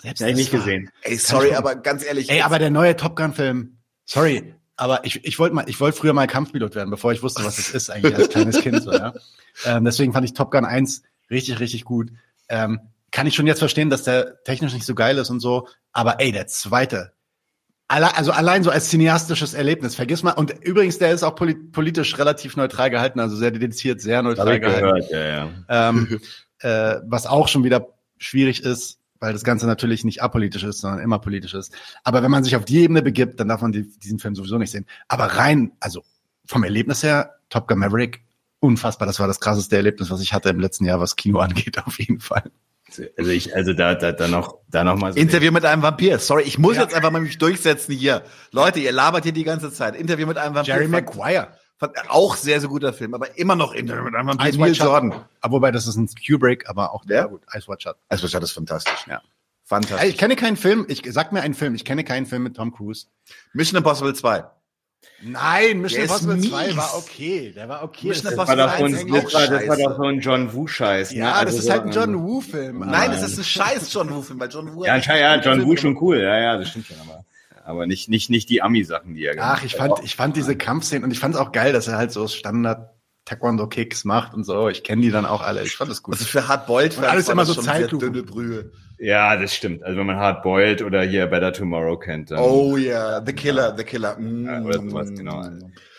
selbst 0.00 0.20
ja, 0.20 0.28
ich 0.28 0.36
nicht 0.36 0.50
gesehen. 0.50 0.90
Ey, 1.02 1.16
sorry, 1.16 1.54
aber 1.54 1.76
ganz 1.76 2.04
ehrlich. 2.04 2.30
Ey, 2.30 2.42
aber 2.42 2.58
der 2.58 2.70
neue 2.70 2.96
Top 2.96 3.16
Gun 3.16 3.32
Film. 3.32 3.78
Sorry, 4.04 4.54
aber 4.76 5.04
ich, 5.04 5.24
ich 5.24 5.38
wollte 5.38 5.54
mal, 5.54 5.68
ich 5.68 5.78
wollte 5.80 5.96
früher 5.96 6.12
mal 6.12 6.26
Kampfpilot 6.26 6.74
werden, 6.74 6.90
bevor 6.90 7.12
ich 7.12 7.22
wusste, 7.22 7.44
was 7.44 7.58
es 7.58 7.70
ist 7.70 7.90
eigentlich 7.90 8.16
als 8.16 8.30
kleines 8.30 8.60
Kind. 8.60 8.82
So, 8.82 8.92
ja? 8.92 9.12
ähm, 9.64 9.84
deswegen 9.84 10.12
fand 10.12 10.24
ich 10.24 10.32
Top 10.32 10.50
Gun 10.50 10.64
1 10.64 11.02
richtig, 11.30 11.60
richtig 11.60 11.84
gut. 11.84 12.10
Ähm, 12.48 12.80
kann 13.10 13.26
ich 13.26 13.34
schon 13.34 13.46
jetzt 13.46 13.60
verstehen, 13.60 13.90
dass 13.90 14.02
der 14.02 14.42
technisch 14.44 14.72
nicht 14.72 14.86
so 14.86 14.94
geil 14.94 15.18
ist 15.18 15.30
und 15.30 15.40
so, 15.40 15.68
aber 15.92 16.20
ey, 16.20 16.32
der 16.32 16.46
zweite, 16.46 17.12
also 18.00 18.32
allein 18.32 18.62
so 18.62 18.70
als 18.70 18.88
cineastisches 18.88 19.52
Erlebnis, 19.54 19.94
vergiss 19.94 20.22
mal. 20.22 20.32
Und 20.32 20.54
übrigens, 20.62 20.98
der 20.98 21.12
ist 21.12 21.22
auch 21.22 21.34
politisch 21.34 22.16
relativ 22.18 22.56
neutral 22.56 22.90
gehalten, 22.90 23.20
also 23.20 23.36
sehr 23.36 23.50
dediziert, 23.50 24.00
sehr 24.00 24.22
neutral 24.22 24.60
gehalten. 24.60 24.80
Gehört, 24.80 25.10
ja, 25.10 25.28
ja. 25.28 25.50
Ähm, 25.90 26.20
äh, 26.60 27.00
was 27.04 27.26
auch 27.26 27.48
schon 27.48 27.64
wieder 27.64 27.88
schwierig 28.16 28.62
ist, 28.64 28.98
weil 29.22 29.32
das 29.32 29.44
Ganze 29.44 29.66
natürlich 29.66 30.04
nicht 30.04 30.20
apolitisch 30.20 30.64
ist, 30.64 30.80
sondern 30.80 30.98
immer 30.98 31.20
politisch 31.20 31.54
ist. 31.54 31.72
Aber 32.02 32.24
wenn 32.24 32.30
man 32.30 32.42
sich 32.42 32.56
auf 32.56 32.64
die 32.64 32.80
Ebene 32.80 33.02
begibt, 33.02 33.38
dann 33.38 33.46
darf 33.46 33.62
man 33.62 33.70
die, 33.70 33.88
diesen 34.00 34.18
Film 34.18 34.34
sowieso 34.34 34.58
nicht 34.58 34.72
sehen. 34.72 34.84
Aber 35.06 35.26
rein, 35.26 35.70
also 35.78 36.02
vom 36.44 36.64
Erlebnis 36.64 37.04
her, 37.04 37.36
Top 37.48 37.68
Gun 37.68 37.78
Maverick, 37.78 38.24
unfassbar. 38.58 39.06
Das 39.06 39.20
war 39.20 39.28
das 39.28 39.38
krasseste 39.38 39.76
Erlebnis, 39.76 40.10
was 40.10 40.20
ich 40.20 40.32
hatte 40.32 40.48
im 40.48 40.58
letzten 40.58 40.86
Jahr, 40.86 40.98
was 40.98 41.14
Kino 41.14 41.38
angeht, 41.40 41.78
auf 41.86 42.00
jeden 42.00 42.18
Fall. 42.18 42.50
Also 43.16 43.30
ich, 43.30 43.54
also 43.54 43.72
da, 43.72 43.94
da, 43.94 44.10
da 44.10 44.26
noch, 44.26 44.58
da 44.68 44.82
noch 44.82 44.96
mal 44.96 45.12
so 45.12 45.20
Interview 45.20 45.52
mit 45.52 45.64
einem 45.64 45.82
Vampir. 45.82 46.18
Sorry, 46.18 46.42
ich 46.42 46.58
muss 46.58 46.74
ja. 46.74 46.82
jetzt 46.82 46.94
einfach 46.94 47.12
mal 47.12 47.22
mich 47.22 47.38
durchsetzen 47.38 47.94
hier. 47.94 48.24
Leute, 48.50 48.80
ihr 48.80 48.92
labert 48.92 49.22
hier 49.22 49.32
die 49.32 49.44
ganze 49.44 49.72
Zeit. 49.72 49.94
Interview 49.94 50.26
mit 50.26 50.36
einem 50.36 50.56
Vampir. 50.56 50.74
Jerry 50.74 50.88
Maguire. 50.88 51.52
Auch 52.08 52.36
sehr, 52.36 52.60
sehr 52.60 52.68
guter 52.68 52.92
Film, 52.92 53.14
aber 53.14 53.38
immer 53.38 53.56
noch 53.56 53.74
einem 53.74 53.88
Vampir. 53.88 54.58
Neil 54.58 54.72
Jordan. 54.72 55.14
Aber 55.40 55.54
wobei, 55.54 55.70
das 55.70 55.86
ist 55.86 55.96
ein 55.96 56.08
Kubrick, 56.26 56.68
aber 56.68 56.92
auch 56.92 57.04
ja. 57.06 57.26
gut. 57.26 57.42
Ice 57.54 57.68
Watch 57.68 57.84
Shut. 57.84 57.96
Ice 58.12 58.22
Watch 58.22 58.32
Shut 58.32 58.42
ist 58.42 58.52
fantastisch. 58.52 59.06
Ja. 59.08 59.20
Fantastisch. 59.64 60.10
Ich 60.10 60.18
kenne 60.18 60.36
keinen 60.36 60.56
Film, 60.56 60.86
ich 60.88 61.02
sag 61.06 61.32
mir 61.32 61.42
einen 61.42 61.54
Film, 61.54 61.74
ich 61.74 61.84
kenne 61.84 62.04
keinen 62.04 62.26
Film 62.26 62.42
mit 62.42 62.56
Tom 62.56 62.72
Cruise. 62.72 63.06
Mission 63.52 63.78
Impossible 63.78 64.14
2. 64.14 64.44
Nein, 65.22 65.80
Mission 65.80 66.02
Impossible 66.02 66.40
2 66.40 66.76
war 66.76 66.96
okay. 66.96 67.52
Der 67.54 67.68
war 67.68 67.82
okay. 67.82 68.08
Mission 68.08 68.36
das, 68.36 68.36
war 68.36 68.56
doch 68.56 68.78
so 68.78 68.84
ein, 68.84 68.92
das, 68.92 69.34
war, 69.34 69.46
das 69.46 69.68
war 69.68 69.76
doch 69.76 69.96
so 69.96 70.04
ein 70.04 70.20
John 70.20 70.52
Woo-Scheiß. 70.52 71.12
Ne? 71.12 71.18
Ja, 71.18 71.32
also 71.32 71.56
das 71.56 71.64
ist 71.64 71.70
halt 71.70 71.84
ein 71.84 71.92
John 71.92 72.22
Woo-Film. 72.22 72.80
Nein, 72.80 73.10
das 73.12 73.22
ist 73.22 73.38
ein 73.38 73.44
scheiß 73.44 73.92
John 73.92 74.10
Woo-Film, 74.10 74.40
weil 74.40 74.50
John 74.50 74.74
Woo. 74.74 74.84
Ja, 74.84 74.96
ja, 74.96 75.40
John 75.40 75.64
Woo 75.64 75.76
schon 75.76 75.96
cool. 76.00 76.20
Ja, 76.20 76.38
ja, 76.38 76.56
das 76.56 76.68
stimmt 76.68 76.86
schon, 76.86 76.96
aber. 77.00 77.24
Aber 77.64 77.86
nicht, 77.86 78.08
nicht, 78.08 78.30
nicht 78.30 78.48
die 78.48 78.62
Ami-Sachen, 78.62 79.14
die 79.14 79.24
er 79.24 79.34
gemacht 79.34 79.50
hat. 79.50 79.58
Ach, 79.60 79.64
ich 79.64 79.76
fand, 79.76 80.00
ich 80.02 80.16
fand 80.16 80.36
diese 80.36 80.56
Kampfszenen 80.56 81.04
und 81.04 81.10
ich 81.10 81.18
fand 81.18 81.34
es 81.34 81.40
auch 81.40 81.52
geil, 81.52 81.72
dass 81.72 81.88
er 81.88 81.96
halt 81.96 82.12
so 82.12 82.26
Standard 82.26 82.90
Taekwondo-Kicks 83.24 84.04
macht 84.04 84.34
und 84.34 84.44
so. 84.44 84.68
Ich 84.68 84.82
kenne 84.82 85.02
die 85.02 85.10
dann 85.10 85.26
auch 85.26 85.42
alle. 85.42 85.62
Ich 85.62 85.76
fand 85.76 85.90
das 85.90 86.02
gut. 86.02 86.14
Also 86.14 86.24
für 86.24 86.48
Hardboiled 86.48 86.98
und 86.98 87.04
alles 87.04 87.28
immer 87.28 87.44
so 87.44 87.60
dünne 87.62 88.22
Brühe. 88.24 88.72
Ja, 88.98 89.36
das 89.36 89.54
stimmt. 89.54 89.82
Also 89.82 89.98
wenn 89.98 90.06
man 90.06 90.16
Hardboiled 90.16 90.82
oder 90.82 91.02
hier 91.02 91.26
Better 91.26 91.52
Tomorrow 91.52 91.98
kennt. 91.98 92.30
Dann, 92.30 92.38
oh 92.38 92.76
ja, 92.76 93.10
yeah. 93.10 93.22
The 93.24 93.32
Killer, 93.32 93.74
The 93.76 93.84
Killer. 93.84 94.16
Mm. 94.16 94.46
Ja, 94.46 94.62
oder 94.62 94.78
sowas, 94.80 95.10
genau. 95.10 95.44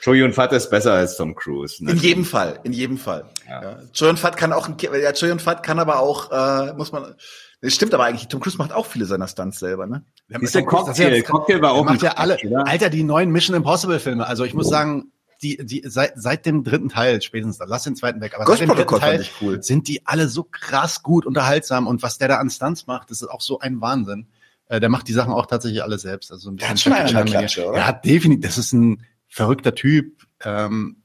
Choi 0.02 0.32
Fat 0.32 0.52
ist 0.54 0.70
besser 0.70 0.94
als 0.94 1.18
Tom 1.18 1.36
Cruise. 1.36 1.84
Ne? 1.84 1.92
In 1.92 1.98
jedem 1.98 2.26
Fall, 2.26 2.60
in 2.64 2.74
jedem 2.74 2.98
Fall. 2.98 3.26
Ja. 3.48 3.62
Ja. 3.62 3.80
Choi 3.94 4.16
Fat 4.16 4.38
kann 4.38 4.54
auch, 4.54 4.70
ja, 4.82 5.12
Choi 5.14 5.38
Fat 5.40 5.64
kann 5.64 5.80
aber 5.80 6.00
auch, 6.00 6.32
äh, 6.32 6.74
muss 6.74 6.92
man, 6.92 7.16
das 7.64 7.74
stimmt 7.74 7.94
aber 7.94 8.04
eigentlich. 8.04 8.28
Tom 8.28 8.42
Cruise 8.42 8.58
macht 8.58 8.74
auch 8.74 8.86
viele 8.86 9.06
seiner 9.06 9.30
Stunts 9.30 9.58
selber, 9.58 9.88
ne? 9.88 10.04
Ist 10.28 10.54
der 10.54 10.66
Cocktail, 10.66 11.22
Cocktail 11.22 11.62
war 11.62 11.72
auch 11.72 11.86
macht 11.86 12.02
ja 12.02 12.18
alle. 12.18 12.38
Alter, 12.66 12.90
die 12.90 13.04
neuen 13.04 13.32
Mission 13.32 13.56
Impossible 13.56 14.02
Filme. 14.02 14.28
Also 14.28 14.44
ich 14.44 14.54
muss 14.54 14.68
sagen, 14.68 15.14
die, 15.42 15.58
die, 15.66 15.82
seit, 15.86 16.14
seit 16.16 16.46
dem 16.46 16.66
dritten 16.66 16.90
Teil 16.90 17.22
spätestens, 17.22 17.60
lass 17.66 17.84
den 17.84 17.96
zweiten 17.96 18.20
weg, 18.20 18.36
aber 18.36 18.44
Ghost 18.44 18.60
seit 18.60 18.68
dem 18.68 18.76
dritten 18.76 19.00
Teil 19.00 19.26
cool. 19.42 19.64
sind 19.64 19.88
die 19.88 20.06
alle 20.06 20.28
so 20.28 20.44
krass 20.44 21.04
gut 21.04 21.26
unterhaltsam 21.26 21.88
und 21.88 22.04
was 22.04 22.18
der 22.18 22.28
da 22.28 22.38
an 22.38 22.50
Stunts 22.50 22.86
macht, 22.86 23.12
das 23.12 23.22
ist 23.22 23.30
auch 23.30 23.42
so 23.42 23.60
ein 23.60 23.80
Wahnsinn. 23.80 24.28
Äh, 24.68 24.82
der 24.82 24.90
macht 24.90 25.08
die 25.08 25.14
Sachen 25.14 25.32
auch 25.32 25.46
tatsächlich 25.46 25.84
alle 25.84 25.98
selbst. 26.00 26.34
Also 26.34 26.52
ein 26.52 26.58
der 26.58 26.70
hat 26.70 26.82
schon 26.82 26.92
eine 26.92 27.24
Klatsche, 27.24 27.66
oder? 27.66 27.78
Er 27.78 27.88
hat 27.88 28.04
definitiv, 28.04 28.46
das 28.46 28.58
ist 28.58 28.74
ein 28.74 29.06
verrückter 29.30 29.74
Typ. 29.74 30.24
Ähm, 30.44 30.98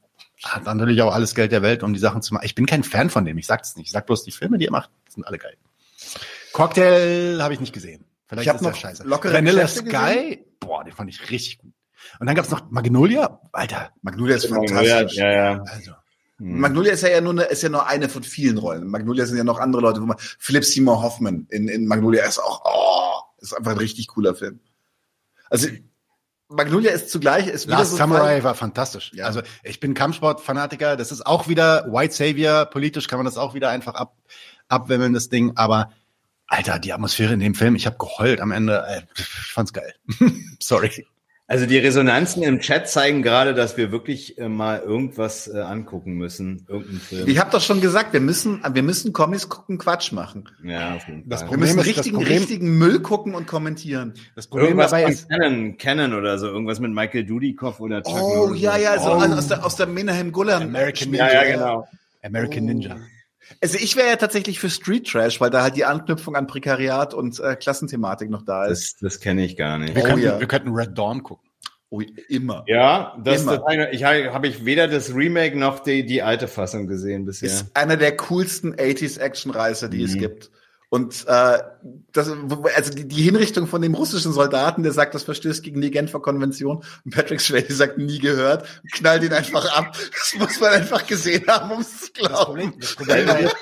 hat 0.43 0.65
natürlich 0.65 1.01
auch 1.03 1.13
alles 1.13 1.35
Geld 1.35 1.53
der 1.53 1.61
Welt, 1.61 1.83
um 1.83 1.93
die 1.93 1.99
Sachen 1.99 2.21
zu 2.21 2.33
machen. 2.33 2.45
Ich 2.45 2.55
bin 2.55 2.65
kein 2.65 2.83
Fan 2.83 3.09
von 3.09 3.23
dem, 3.23 3.37
ich 3.37 3.47
sag's 3.47 3.77
nicht. 3.77 3.87
Ich 3.87 3.91
sag 3.93 4.05
bloß, 4.05 4.23
die 4.23 4.31
Filme, 4.31 4.57
die 4.57 4.65
er 4.65 4.71
macht, 4.71 4.89
sind 5.07 5.25
alle 5.25 5.37
geil. 5.37 5.55
Cocktail 6.53 7.41
habe 7.41 7.53
ich 7.53 7.59
nicht 7.59 7.73
gesehen. 7.73 8.05
Vielleicht 8.27 8.43
ich 8.45 8.49
habe 8.49 8.57
ist 8.57 8.63
noch 8.63 8.75
scheiße. 8.75 9.03
lockere 9.03 9.33
Vanilla 9.33 9.63
Geschäfte 9.63 9.89
Sky, 9.89 10.13
gesehen. 10.13 10.45
boah, 10.59 10.83
den 10.83 10.93
fand 10.93 11.09
ich 11.09 11.29
richtig 11.29 11.59
gut. 11.59 11.73
Und 12.19 12.27
dann 12.27 12.35
gab's 12.35 12.49
noch 12.49 12.69
Magnolia, 12.69 13.41
Alter. 13.51 13.91
Magnolia 14.01 14.35
ist 14.35 14.49
Magnolia, 14.49 14.75
fantastisch. 14.75 15.17
ja, 15.17 15.31
ja. 15.31 15.63
Also, 15.63 15.91
Magnolia 16.37 16.93
ist 16.93 17.01
ja, 17.01 17.09
ja 17.09 17.21
nur 17.21 17.33
eine, 17.33 17.43
ist 17.43 17.63
ja 17.63 17.69
nur 17.69 17.85
eine 17.85 18.07
von 18.07 18.23
vielen 18.23 18.57
Rollen. 18.57 18.87
Magnolia 18.87 19.25
sind 19.25 19.37
ja 19.37 19.43
noch 19.43 19.59
andere 19.59 19.81
Leute, 19.81 20.01
wo 20.01 20.05
man 20.05 20.17
Philip 20.19 20.63
Seymour 20.63 21.01
Hoffman 21.01 21.47
in, 21.49 21.67
in 21.67 21.85
Magnolia 21.85 22.25
ist 22.25 22.39
auch, 22.39 22.61
oh, 22.63 23.41
ist 23.41 23.53
einfach 23.53 23.71
ein 23.71 23.77
richtig 23.77 24.07
cooler 24.07 24.33
Film. 24.35 24.59
Also 25.49 25.67
Magnolia 26.47 26.91
ist 26.91 27.09
zugleich 27.09 27.47
ist 27.47 27.67
wieder 27.67 27.79
Last 27.79 27.91
so 27.91 27.97
Samurai 27.97 28.43
war 28.43 28.55
fantastisch. 28.55 29.11
Ja. 29.13 29.25
Also 29.25 29.41
ich 29.63 29.79
bin 29.79 29.93
Kampfsport-Fanatiker. 29.93 30.95
Das 30.95 31.11
ist 31.11 31.25
auch 31.25 31.47
wieder 31.47 31.85
White 31.91 32.13
Savior. 32.13 32.65
Politisch 32.65 33.07
kann 33.07 33.19
man 33.19 33.25
das 33.25 33.37
auch 33.37 33.53
wieder 33.53 33.69
einfach 33.69 33.93
ab, 33.93 34.15
abwimmeln, 34.67 35.13
das 35.13 35.29
Ding. 35.29 35.57
Aber 35.57 35.91
Alter, 36.49 36.79
die 36.79 36.91
Atmosphäre 36.93 37.33
in 37.33 37.39
dem 37.39 37.53
Film, 37.55 37.75
ich 37.75 37.85
habe 37.85 37.97
geheult 37.97 38.41
am 38.41 38.51
Ende. 38.51 38.83
Äh, 38.87 39.01
Ich 39.15 39.23
fand's 39.53 39.71
geil. 39.73 39.93
Sorry. 40.59 41.05
Also 41.51 41.65
die 41.65 41.79
Resonanzen 41.79 42.43
im 42.43 42.59
Chat 42.59 42.87
zeigen 42.87 43.23
gerade, 43.23 43.55
dass 43.55 43.75
wir 43.75 43.91
wirklich 43.91 44.37
äh, 44.37 44.47
mal 44.47 44.81
irgendwas 44.81 45.47
äh, 45.47 45.59
angucken 45.59 46.13
müssen, 46.13 46.63
irgendeinen 46.67 46.99
Film. 46.99 47.27
Ich 47.27 47.39
habe 47.39 47.49
doch 47.49 47.61
schon 47.61 47.81
gesagt, 47.81 48.13
wir 48.13 48.19
müssen, 48.19 48.61
wir 48.71 48.83
müssen 48.83 49.13
Comics 49.13 49.49
gucken, 49.49 49.79
Quatsch 49.79 50.11
machen. 50.11 50.47
ja, 50.63 50.93
auf 50.95 51.07
jeden 51.07 51.27
Das 51.27 51.39
Fall. 51.41 51.47
Wir 51.49 51.57
Problem 51.57 51.59
müssen 51.75 51.79
ist, 51.79 51.87
das 51.87 51.95
richtigen, 51.97 52.17
Problem- 52.17 52.37
richtigen 52.37 52.77
Müll 52.77 52.99
gucken 52.99 53.33
und 53.33 53.47
kommentieren. 53.47 54.13
Das 54.35 54.45
Problem 54.45 54.67
Irgendwas 54.67 54.91
dabei 54.91 55.11
ist, 55.11 55.27
Canon, 55.27 55.77
Canon 55.77 56.13
oder 56.13 56.37
so, 56.37 56.45
irgendwas 56.47 56.79
mit 56.79 56.91
Michael 56.91 57.25
Dudikoff 57.25 57.79
oder 57.79 58.03
Chuck 58.03 58.13
Oh, 58.21 58.45
Norris. 58.45 58.61
ja, 58.61 58.77
ja, 58.77 58.99
so 58.99 59.09
Oh. 59.09 59.13
aus 59.15 59.47
der, 59.47 59.65
aus 59.65 59.75
der 59.75 59.87
Menahem 59.87 60.31
Gulam. 60.31 60.61
American 60.61 61.13
Ja, 61.15 61.33
ja, 61.33 61.51
genau. 61.51 61.87
American 62.23 62.65
Ninja. 62.65 62.97
Also 63.61 63.77
ich 63.79 63.95
wäre 63.95 64.07
ja 64.09 64.15
tatsächlich 64.15 64.59
für 64.59 64.69
Street 64.69 65.07
Trash, 65.07 65.41
weil 65.41 65.49
da 65.49 65.61
halt 65.63 65.75
die 65.75 65.85
Anknüpfung 65.85 66.35
an 66.35 66.47
Prekariat 66.47 67.13
und 67.13 67.39
äh, 67.39 67.55
Klassenthematik 67.55 68.29
noch 68.29 68.43
da 68.43 68.65
ist. 68.65 69.01
Das, 69.01 69.13
das 69.13 69.19
kenne 69.19 69.43
ich 69.45 69.55
gar 69.57 69.77
nicht. 69.77 69.95
Wir, 69.95 70.03
Oh, 70.03 70.05
könnten, 70.07 70.23
ja. 70.25 70.39
wir 70.39 70.47
könnten 70.47 70.69
Red 70.73 70.97
Dawn 70.97 71.23
gucken. 71.23 71.49
Oh, 71.91 72.01
immer. 72.27 72.63
Ja, 72.67 73.17
das, 73.23 73.41
Immer. 73.41 73.57
das 73.57 73.65
eine, 73.65 73.91
ich 73.91 74.03
habe 74.03 74.31
hab 74.31 74.45
ich 74.45 74.63
weder 74.63 74.87
das 74.87 75.13
Remake 75.15 75.57
noch 75.57 75.79
die, 75.79 76.05
die 76.05 76.21
alte 76.21 76.47
Fassung 76.47 76.85
gesehen 76.87 77.25
bisher. 77.25 77.47
Ist 77.47 77.75
einer 77.75 77.97
der 77.97 78.15
coolsten 78.15 78.75
80s 78.75 79.19
Actionreißer, 79.19 79.89
die 79.89 80.03
es 80.03 80.13
Mhm. 80.13 80.19
gibt. 80.19 80.51
Und 80.89 81.25
äh, 81.27 81.59
das, 82.13 82.29
also 82.75 82.93
die, 82.93 83.07
die 83.07 83.21
Hinrichtung 83.21 83.67
von 83.67 83.81
dem 83.81 83.93
russischen 83.93 84.33
Soldaten, 84.33 84.81
der 84.81 84.91
sagt, 84.91 85.13
das 85.13 85.21
verstößt 85.23 85.61
gegen 85.61 85.81
die 85.81 85.91
Genfer 85.91 86.19
Konvention. 86.19 86.83
Und 87.05 87.13
Patrick 87.13 87.41
Swayze 87.41 87.73
sagt, 87.73 87.99
nie 87.99 88.17
gehört, 88.17 88.63
und 88.81 88.91
knallt 88.93 89.23
ihn 89.23 89.33
einfach 89.33 89.71
ab. 89.77 89.95
Das 90.11 90.33
muss 90.39 90.59
man 90.59 90.71
einfach 90.73 91.05
gesehen 91.05 91.45
haben, 91.47 91.71
um 91.71 91.81
es 91.81 92.01
zu 92.01 92.11
glauben. 92.13 92.73
Das 92.79 92.95
Problem 92.95 93.27
bei, 93.27 93.41
das 93.43 93.53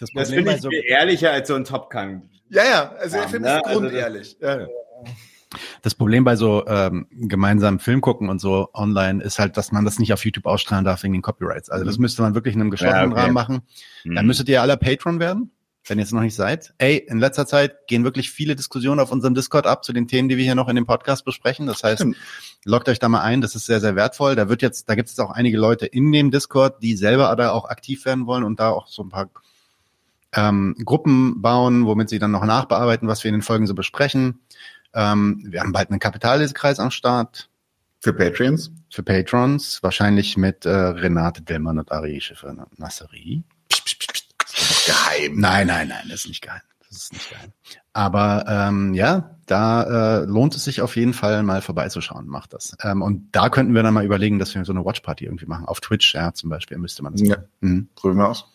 das 0.00 0.10
Problem 0.12 0.26
finde 0.26 0.44
bei 0.50 0.56
ich 0.56 0.62
so, 0.62 0.70
viel 0.70 0.84
ehrlicher 0.86 1.32
als 1.32 1.48
so 1.48 1.54
ein 1.54 1.64
Top 1.64 1.90
Gun. 1.90 2.22
Ja, 2.48 2.64
ja, 2.64 2.92
also 2.98 3.16
der 3.16 3.22
Ja, 3.24 3.28
Film 3.28 3.42
ne? 3.42 3.48
ist 3.58 3.66
Also 3.66 3.80
grundehrlich. 3.80 4.36
ja. 4.40 4.66
das 5.82 5.94
Problem 5.94 6.24
bei 6.24 6.36
so 6.36 6.66
ähm, 6.66 7.06
gemeinsamen 7.10 7.78
Film 7.78 8.00
gucken 8.00 8.30
und 8.30 8.38
so 8.40 8.70
online 8.72 9.22
ist 9.22 9.38
halt, 9.38 9.58
dass 9.58 9.70
man 9.70 9.84
das 9.84 9.98
nicht 9.98 10.14
auf 10.14 10.24
YouTube 10.24 10.46
ausstrahlen 10.46 10.84
darf 10.86 11.02
wegen 11.02 11.12
den 11.12 11.20
Copyrights. 11.22 11.68
Also 11.68 11.84
das 11.84 11.98
müsste 11.98 12.22
man 12.22 12.34
wirklich 12.34 12.54
in 12.54 12.62
einem 12.62 12.70
geschlossenen 12.70 13.10
Ja, 13.10 13.12
okay. 13.12 13.20
Rahmen 13.20 13.34
machen. 13.34 13.62
Dann 14.04 14.14
Mhm. 14.14 14.26
müsstet 14.26 14.48
ihr 14.48 14.62
alle 14.62 14.78
Patreon 14.78 15.20
werden, 15.20 15.50
wenn 15.88 15.98
ihr 15.98 16.04
es 16.04 16.12
noch 16.12 16.20
nicht 16.20 16.34
seid. 16.34 16.74
Ey, 16.78 16.96
in 16.96 17.18
letzter 17.18 17.46
Zeit 17.46 17.86
gehen 17.86 18.04
wirklich 18.04 18.30
viele 18.30 18.56
Diskussionen 18.56 19.00
auf 19.00 19.12
unserem 19.12 19.34
Discord 19.34 19.66
ab 19.66 19.84
zu 19.84 19.92
den 19.92 20.08
Themen, 20.08 20.28
die 20.28 20.36
wir 20.36 20.44
hier 20.44 20.54
noch 20.54 20.68
in 20.68 20.76
dem 20.76 20.86
Podcast 20.86 21.24
besprechen. 21.24 21.66
Das 21.66 21.82
heißt, 21.82 22.06
loggt 22.64 22.88
euch 22.88 22.98
da 22.98 23.08
mal 23.08 23.22
ein. 23.22 23.40
Das 23.40 23.54
ist 23.54 23.66
sehr, 23.66 23.80
sehr 23.80 23.96
wertvoll. 23.96 24.36
Da 24.36 24.48
wird 24.48 24.62
jetzt, 24.62 24.88
da 24.88 24.94
gibt 24.94 25.08
es 25.08 25.18
auch 25.18 25.30
einige 25.30 25.58
Leute 25.58 25.86
in 25.86 26.12
dem 26.12 26.30
Discord, 26.30 26.82
die 26.82 26.96
selber 26.96 27.34
da 27.36 27.50
auch 27.50 27.66
aktiv 27.66 28.04
werden 28.04 28.26
wollen 28.26 28.44
und 28.44 28.60
da 28.60 28.70
auch 28.70 28.88
so 28.88 29.02
ein 29.02 29.08
paar 29.08 29.30
ähm, 30.32 30.76
Gruppen 30.84 31.40
bauen, 31.40 31.86
womit 31.86 32.08
sie 32.08 32.18
dann 32.18 32.30
noch 32.30 32.44
nachbearbeiten, 32.44 33.08
was 33.08 33.24
wir 33.24 33.30
in 33.30 33.36
den 33.36 33.42
Folgen 33.42 33.66
so 33.66 33.74
besprechen. 33.74 34.40
Ähm, 34.94 35.42
wir 35.46 35.60
haben 35.60 35.72
bald 35.72 35.90
einen 35.90 36.00
Kapitallesekreis 36.00 36.80
am 36.80 36.90
Start 36.90 37.48
Für 38.00 38.12
Patreons. 38.12 38.70
für 38.90 39.02
Patrons, 39.02 39.82
wahrscheinlich 39.82 40.36
mit 40.36 40.66
äh, 40.66 40.70
Renate 40.70 41.42
Dillmann 41.42 41.78
und 41.78 41.92
Ari 41.92 42.20
Schiffer 42.20 42.54
Nasseri. 42.76 43.42
Geheim. 44.86 45.38
Nein, 45.38 45.66
nein, 45.66 45.88
nein, 45.88 46.04
das 46.08 46.20
ist 46.20 46.28
nicht 46.28 46.42
geil. 46.42 46.60
Das 46.88 46.98
ist 47.02 47.12
nicht 47.12 47.30
geil. 47.30 47.52
Aber 47.92 48.44
ähm, 48.48 48.94
ja, 48.94 49.36
da 49.46 50.20
äh, 50.20 50.24
lohnt 50.24 50.54
es 50.54 50.64
sich 50.64 50.80
auf 50.80 50.96
jeden 50.96 51.12
Fall 51.12 51.42
mal 51.42 51.60
vorbeizuschauen. 51.60 52.26
Macht 52.28 52.52
das. 52.54 52.76
Ähm, 52.82 53.02
und 53.02 53.28
da 53.32 53.50
könnten 53.50 53.74
wir 53.74 53.82
dann 53.82 53.92
mal 53.94 54.04
überlegen, 54.04 54.38
dass 54.38 54.54
wir 54.54 54.64
so 54.64 54.72
eine 54.72 54.84
Watchparty 54.84 55.24
irgendwie 55.24 55.46
machen. 55.46 55.66
Auf 55.66 55.80
Twitch, 55.80 56.14
ja, 56.14 56.32
zum 56.32 56.48
Beispiel 56.50 56.78
müsste 56.78 57.02
man 57.02 57.12
das 57.12 57.22
Ja. 57.22 57.36
machen. 57.36 57.48
Mhm. 57.60 57.88
Probieren 57.94 58.18
wir 58.18 58.28
aus. 58.28 58.46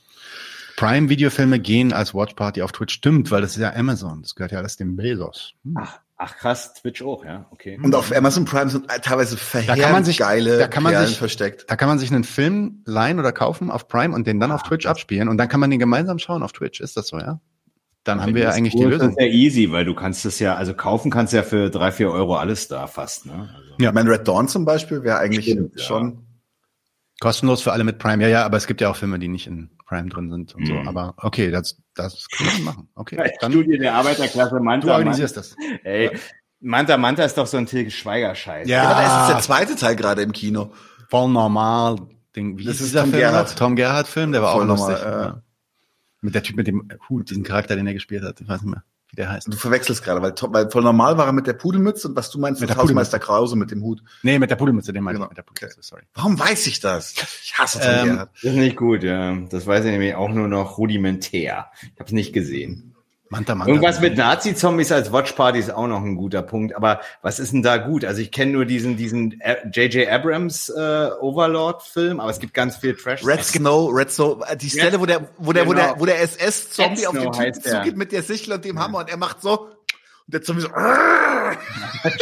Prime-Videofilme 0.78 1.60
gehen 1.60 1.94
als 1.94 2.14
Watchparty 2.16 2.64
auf 2.64 2.72
Twitch. 2.72 2.96
Stimmt, 2.96 3.30
weil 3.30 3.42
das 3.42 3.52
ist 3.52 3.62
ja 3.62 3.74
Amazon. 3.76 4.22
Das 4.24 4.34
gehört 4.34 4.52
ja 4.52 4.58
alles 4.60 4.76
dem 4.78 4.96
Bezos. 4.96 5.54
Hm. 5.64 5.78
Ach, 5.78 6.00
ach 6.24 6.38
krass, 6.38 6.74
Twitch 6.76 7.02
auch, 7.02 7.26
ja, 7.26 7.46
okay. 7.52 7.78
Und 7.84 7.94
auf 7.96 8.16
Amazon 8.16 8.46
Prime 8.46 8.70
sind 8.70 8.88
teilweise 8.88 9.36
verheerend 9.38 9.80
Da 9.80 9.84
kann 9.84 9.92
man 9.94 10.06
sich- 10.06 10.18
geile 10.18 10.58
da 10.58 10.68
kann 10.68 10.84
man 10.84 10.94
Perlen 10.94 11.08
sich- 11.08 11.18
versteckt. 11.18 11.66
Da 11.70 11.76
kann 11.76 11.88
man 11.90 12.00
sich 12.00 12.12
einen 12.12 12.24
Film 12.24 12.82
leihen 12.86 13.20
oder 13.20 13.32
kaufen 13.32 13.70
auf 13.70 13.88
Prime 13.88 14.16
und 14.16 14.26
den 14.28 14.40
dann 14.40 14.52
auf 14.52 14.64
Twitch 14.64 14.86
abspielen 14.86 15.28
und 15.30 15.38
dann 15.38 15.48
kann 15.50 15.60
man 15.60 15.70
den 15.70 15.80
gemeinsam 15.80 16.20
schauen 16.20 16.44
auf 16.44 16.54
Twitch. 16.54 16.80
Ist 16.82 16.96
das 16.98 17.08
so, 17.08 17.18
ja? 17.20 17.40
Dann 18.06 18.22
haben 18.22 18.36
wir 18.36 18.42
ja 18.42 18.48
Das 18.50 18.58
eigentlich 18.58 18.74
die 18.76 18.84
ist 18.84 18.90
Lösung. 18.90 19.16
ja 19.18 19.26
easy, 19.28 19.72
weil 19.72 19.86
du 19.86 19.94
kannst 19.96 20.26
es 20.26 20.40
ja, 20.40 20.56
also 20.56 20.74
kaufen 20.74 21.10
kannst 21.10 21.32
ja 21.34 21.42
für 21.44 21.70
drei, 21.70 21.92
vier 21.92 22.10
Euro 22.12 22.36
alles 22.36 22.68
da 22.68 22.88
fast, 22.88 23.26
ne? 23.26 23.50
Also, 23.56 23.74
Ja. 23.80 23.90
Ich 23.90 23.94
meine, 23.94 24.10
Red 24.10 24.28
Dawn 24.28 24.48
zum 24.50 24.66
Beispiel 24.66 25.04
wäre 25.04 25.20
eigentlich 25.20 25.46
Stimmt, 25.46 25.76
ja. 25.78 25.82
schon. 25.84 26.26
Kostenlos 27.20 27.62
für 27.62 27.72
alle 27.72 27.84
mit 27.86 28.00
Prime, 28.00 28.22
ja, 28.24 28.28
ja, 28.30 28.46
aber 28.46 28.58
es 28.58 28.68
gibt 28.68 28.82
ja 28.82 28.90
auch 28.90 28.96
Filme, 28.98 29.20
die 29.20 29.30
nicht 29.30 29.48
in 29.48 29.70
Prime 29.88 30.10
drin 30.10 30.30
sind 30.30 30.54
und 30.56 30.66
so. 30.68 30.74
Mhm. 30.74 30.88
Aber 30.88 31.14
okay, 31.18 31.52
das, 31.52 31.78
das 31.96 32.28
können 32.30 32.50
wir 32.58 32.64
machen. 32.66 32.90
Okay, 32.96 33.32
dann 33.40 33.52
Studie 33.52 33.78
der 33.78 33.94
Arbeiterklasse 33.96 34.60
Manta. 34.60 34.88
du 34.88 34.94
organisierst 34.94 35.38
das. 35.38 35.56
Manta. 35.58 35.80
Ey, 35.84 36.12
Manta 36.60 36.98
Manta 36.98 37.24
ist 37.24 37.38
doch 37.38 37.48
so 37.48 37.58
ein 37.58 37.66
Til 37.66 37.90
Schweiger-Scheiß. 37.92 38.68
Ja, 38.68 38.84
aber 38.84 38.94
da 38.94 39.02
ist 39.02 39.08
Ja, 39.08 39.28
jetzt 39.28 39.36
der 39.50 39.56
zweite 39.58 39.76
Teil 39.76 39.96
gerade 39.96 40.22
im 40.22 40.32
Kino. 40.32 40.72
voll 41.10 41.30
normal. 41.30 41.98
Ding. 42.36 42.58
Wie 42.58 42.64
Das 42.66 42.76
ist 42.76 42.82
ist 42.82 42.88
dieser 42.92 43.02
Tom 43.02 43.12
Film? 43.12 43.22
Gerhardt. 43.22 43.50
noch? 43.50 43.56
Tom 43.56 43.76
Gerhardt 43.76 44.08
Film, 44.08 44.32
der 44.32 44.42
war 44.42 44.54
Voll 44.54 44.72
auch 44.72 44.90
ja. 44.90 45.22
ja. 45.22 45.42
Mit 46.22 46.34
der 46.36 46.42
Typ 46.44 46.56
mit 46.56 46.68
dem 46.68 46.90
Hut, 47.10 47.30
diesen 47.30 47.44
Charakter, 47.44 47.76
den 47.76 47.86
er 47.86 47.94
gespielt 47.94 48.24
hat. 48.24 48.40
Ich 48.42 48.48
weiß 48.48 48.62
nicht 48.62 48.72
mehr, 48.72 48.84
wie 49.14 49.18
der 49.18 49.30
heißt. 49.30 49.48
Du 49.48 49.56
verwechselst 49.56 50.04
gerade, 50.04 50.22
weil, 50.24 50.34
weil 50.54 50.70
voll 50.72 50.82
normal 50.82 51.18
war 51.18 51.28
er 51.28 51.34
mit 51.34 51.46
der 51.46 51.54
Pudelmütze 51.54 52.08
und 52.08 52.16
was 52.16 52.32
du 52.32 52.40
meinst, 52.40 52.62
Mit 52.62 52.72
der 52.72 52.78
Hausmeister 52.78 53.20
Krause 53.20 53.56
mit 53.56 53.70
dem 53.70 53.84
Hut. 53.84 54.02
Nee, 54.24 54.40
mit 54.40 54.50
der 54.50 54.56
Pudelmütze, 54.56 54.92
den 54.92 55.04
meinte 55.04 55.18
Genau. 55.18 55.26
ich 55.28 55.30
mit 55.30 55.38
der 55.38 55.44
Pudelmütze, 55.44 55.80
sorry. 55.82 56.02
Warum 56.16 56.40
weiß 56.40 56.66
ich 56.68 56.80
das? 56.80 57.14
Ich 57.44 57.54
hasse 57.58 57.80
Tom 57.80 58.10
Ähm. 58.10 58.18
Das 58.18 58.28
ist 58.44 58.56
nicht 58.56 58.76
gut, 58.76 59.04
ja. 59.04 59.36
Das 59.50 59.68
weiß 59.68 59.86
ich 59.86 59.92
nämlich 59.92 60.16
auch 60.16 60.30
nur 60.30 60.48
noch 60.48 60.78
rudimentär. 60.80 61.68
Ich 61.82 61.92
habe 62.00 62.06
es 62.06 62.12
nicht 62.12 62.34
gesehen. 62.34 62.93
Manta 63.34 63.56
Manta. 63.56 63.70
Irgendwas 63.74 64.00
mit 64.00 64.16
Nazi-Zombies 64.16 64.92
als 64.92 65.12
Watchparty 65.12 65.58
ist 65.60 65.72
auch 65.72 65.88
noch 65.88 66.02
ein 66.04 66.16
guter 66.16 66.44
Punkt. 66.44 66.76
Aber 66.76 67.02
was 67.22 67.40
ist 67.40 67.52
denn 67.52 67.64
da 67.64 67.78
gut? 67.78 68.06
Also 68.06 68.22
ich 68.22 68.32
kenne 68.32 68.52
nur 68.52 68.66
diesen 68.66 68.96
diesen 68.96 69.42
J.J. 69.74 70.08
Abrams 70.08 70.70
äh, 70.70 71.10
Overlord-Film, 71.20 72.20
aber 72.20 72.30
es 72.30 72.40
gibt 72.40 72.54
ganz 72.54 72.78
viel 72.78 72.96
Trash. 72.96 73.26
Red 73.26 73.44
Snow, 73.44 73.92
Red 73.92 74.12
Snow, 74.12 74.44
äh, 74.48 74.56
die 74.56 74.70
Stelle, 74.70 75.00
wo 75.00 75.06
der, 75.08 75.28
wo 75.38 75.52
der, 75.52 75.66
wo 75.68 75.74
der, 75.74 75.88
Genau. 75.88 76.00
wo 76.00 76.06
der 76.06 76.22
SS-Zombie 76.22 77.06
Red 77.06 77.08
auf 77.08 77.14
den 77.14 77.32
Typen 77.32 77.62
der. 77.64 77.80
zugeht 77.80 77.98
mit 77.98 78.12
der 78.12 78.22
Sichel 78.24 78.54
und 78.54 78.64
dem 78.64 78.80
Hammer 78.80 79.00
und 79.00 79.10
er 79.10 79.18
macht 79.18 79.42
so, 79.42 79.62
und 79.62 79.72
der 80.28 80.42
Zombie 80.44 80.62
so, 80.62 80.68
das 82.04 82.14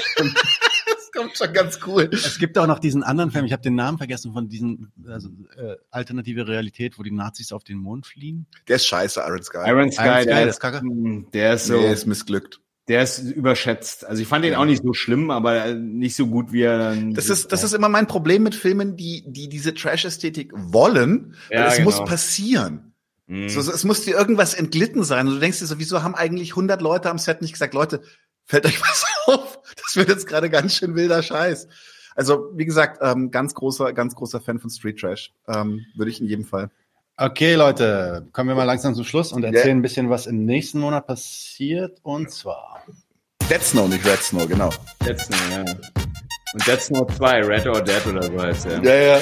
kommt 1.22 1.38
schon 1.38 1.54
ganz 1.54 1.80
cool. 1.88 2.10
Es 2.12 2.38
gibt 2.40 2.58
auch 2.58 2.68
noch 2.68 2.80
diesen 2.80 3.04
anderen 3.04 3.32
Film, 3.32 3.46
ich 3.46 3.54
habe 3.54 3.62
den 3.62 3.76
Namen 3.76 3.98
vergessen 3.98 4.34
von 4.34 4.50
diesen 4.50 4.92
also, 5.08 5.30
äh, 5.58 5.76
alternative 5.90 6.48
Realität, 6.48 6.98
wo 6.98 7.04
die 7.04 7.12
Nazis 7.12 7.52
auf 7.52 7.64
den 7.64 7.78
Mond 7.78 8.06
fliehen. 8.06 8.48
Der 8.68 8.78
ist 8.78 8.86
scheiße, 8.88 9.22
Iron 9.26 9.44
Sky. 9.44 9.58
Iron 9.68 9.92
Sky, 9.92 10.02
Iron 10.04 10.22
Sky, 10.22 10.26
der, 10.28 10.48
ist 10.48 10.60
kacke. 10.60 10.80
Hm, 10.82 11.28
der 11.34 11.54
ist 11.54 11.66
so, 11.68 11.74
Nee, 11.80 11.92
ist 11.92 12.06
missglückt. 12.06 12.60
der 12.88 13.04
ist 13.04 13.20
überschätzt. 13.20 14.06
Also 14.06 14.22
ich 14.22 14.28
fand 14.28 14.44
den 14.44 14.56
auch 14.56 14.66
nicht 14.66 14.84
so 14.84 14.94
schlimm, 14.94 15.32
aber 15.32 15.66
äh, 15.66 15.76
nicht 15.76 16.16
so 16.16 16.28
gut 16.28 16.52
wie 16.52 16.64
er 16.64 16.78
dann. 16.78 17.14
Das 17.14 17.30
ist, 17.30 17.52
das 17.52 17.64
ist 17.64 17.74
immer 17.74 17.90
mein 17.90 18.08
Problem 18.08 18.44
mit 18.44 18.56
Filmen, 18.56 18.98
die, 18.98 19.24
die 19.28 19.48
diese 19.50 19.74
Trash-Ästhetik 19.74 20.52
wollen, 20.56 21.36
weil 21.50 21.58
Ja, 21.60 21.68
es 21.68 21.78
genau. 21.78 21.86
muss 21.90 22.04
passieren. 22.06 22.94
Hm. 23.28 23.48
So, 23.48 23.62
so, 23.62 23.72
es 23.72 23.84
muss 23.86 24.02
dir 24.02 24.16
irgendwas 24.16 24.54
entglitten 24.54 25.04
sein. 25.04 25.28
Und 25.28 25.36
du 25.36 25.40
denkst 25.40 25.60
dir 25.60 25.68
so, 25.68 25.80
wieso 25.80 26.04
haben 26.04 26.16
eigentlich 26.16 26.52
100 26.52 26.82
Leute 26.82 27.10
am 27.10 27.18
Set 27.18 27.42
nicht 27.42 27.54
gesagt, 27.54 27.74
Leute, 27.74 28.02
fällt 28.46 28.66
euch 28.66 28.82
was 28.82 29.06
auf? 29.28 29.60
Das 29.84 29.96
wird 29.96 30.10
jetzt 30.10 30.28
gerade 30.28 30.50
ganz 30.50 30.76
schön 30.76 30.96
wilder 30.96 31.22
Scheiß. 31.24 31.68
Also, 32.16 32.50
wie 32.56 32.66
gesagt, 32.66 33.00
ähm, 33.02 33.32
ganz 33.32 33.54
großer, 33.54 33.94
ganz 33.94 34.16
großer 34.16 34.42
Fan 34.42 34.60
von 34.60 34.70
Street 34.70 35.00
Trash. 35.00 35.34
Ähm, 35.48 35.86
würde 35.96 36.12
ich 36.12 36.20
in 36.20 36.28
jedem 36.28 36.46
Fall. 36.46 36.70
Okay, 37.18 37.56
Leute, 37.56 38.28
kommen 38.34 38.50
wir 38.50 38.56
mal 38.56 38.64
langsam 38.64 38.96
zum 38.96 39.04
Schluss 39.06 39.32
und 39.32 39.44
erzählen 39.44 39.68
Ja. 39.68 39.74
ein 39.76 39.82
bisschen, 39.82 40.10
was 40.10 40.26
im 40.28 40.44
nächsten 40.46 40.80
Monat 40.80 41.08
passiert. 41.08 42.00
Und 42.04 42.32
zwar. 42.32 42.84
Dead 43.50 43.62
Snow, 43.62 43.88
nicht 43.88 44.06
Red 44.06 44.22
Snow, 44.24 44.48
genau. 44.48 44.72
Dead 45.06 45.20
Snow, 45.20 45.38
ja. 45.52 45.60
Und 46.54 46.68
Dead 46.68 46.82
Snow 46.82 47.08
2, 47.16 47.46
Red 47.46 47.68
or 47.68 47.82
Dead 47.82 48.06
oder 48.08 48.24
so 48.24 48.42
heißt 48.42 48.66
der. 48.66 48.84
Ja, 48.84 49.18
ja. 49.18 49.22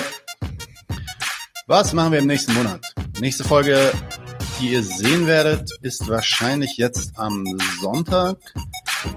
Was 1.67 1.93
machen 1.93 2.11
wir 2.13 2.19
im 2.19 2.27
nächsten 2.27 2.53
Monat? 2.53 2.81
Nächste 3.19 3.43
Folge, 3.43 3.91
die 4.59 4.69
ihr 4.71 4.81
sehen 4.83 5.27
werdet, 5.27 5.69
ist 5.81 6.07
wahrscheinlich 6.07 6.77
jetzt 6.77 7.11
am 7.19 7.45
Sonntag. 7.81 8.37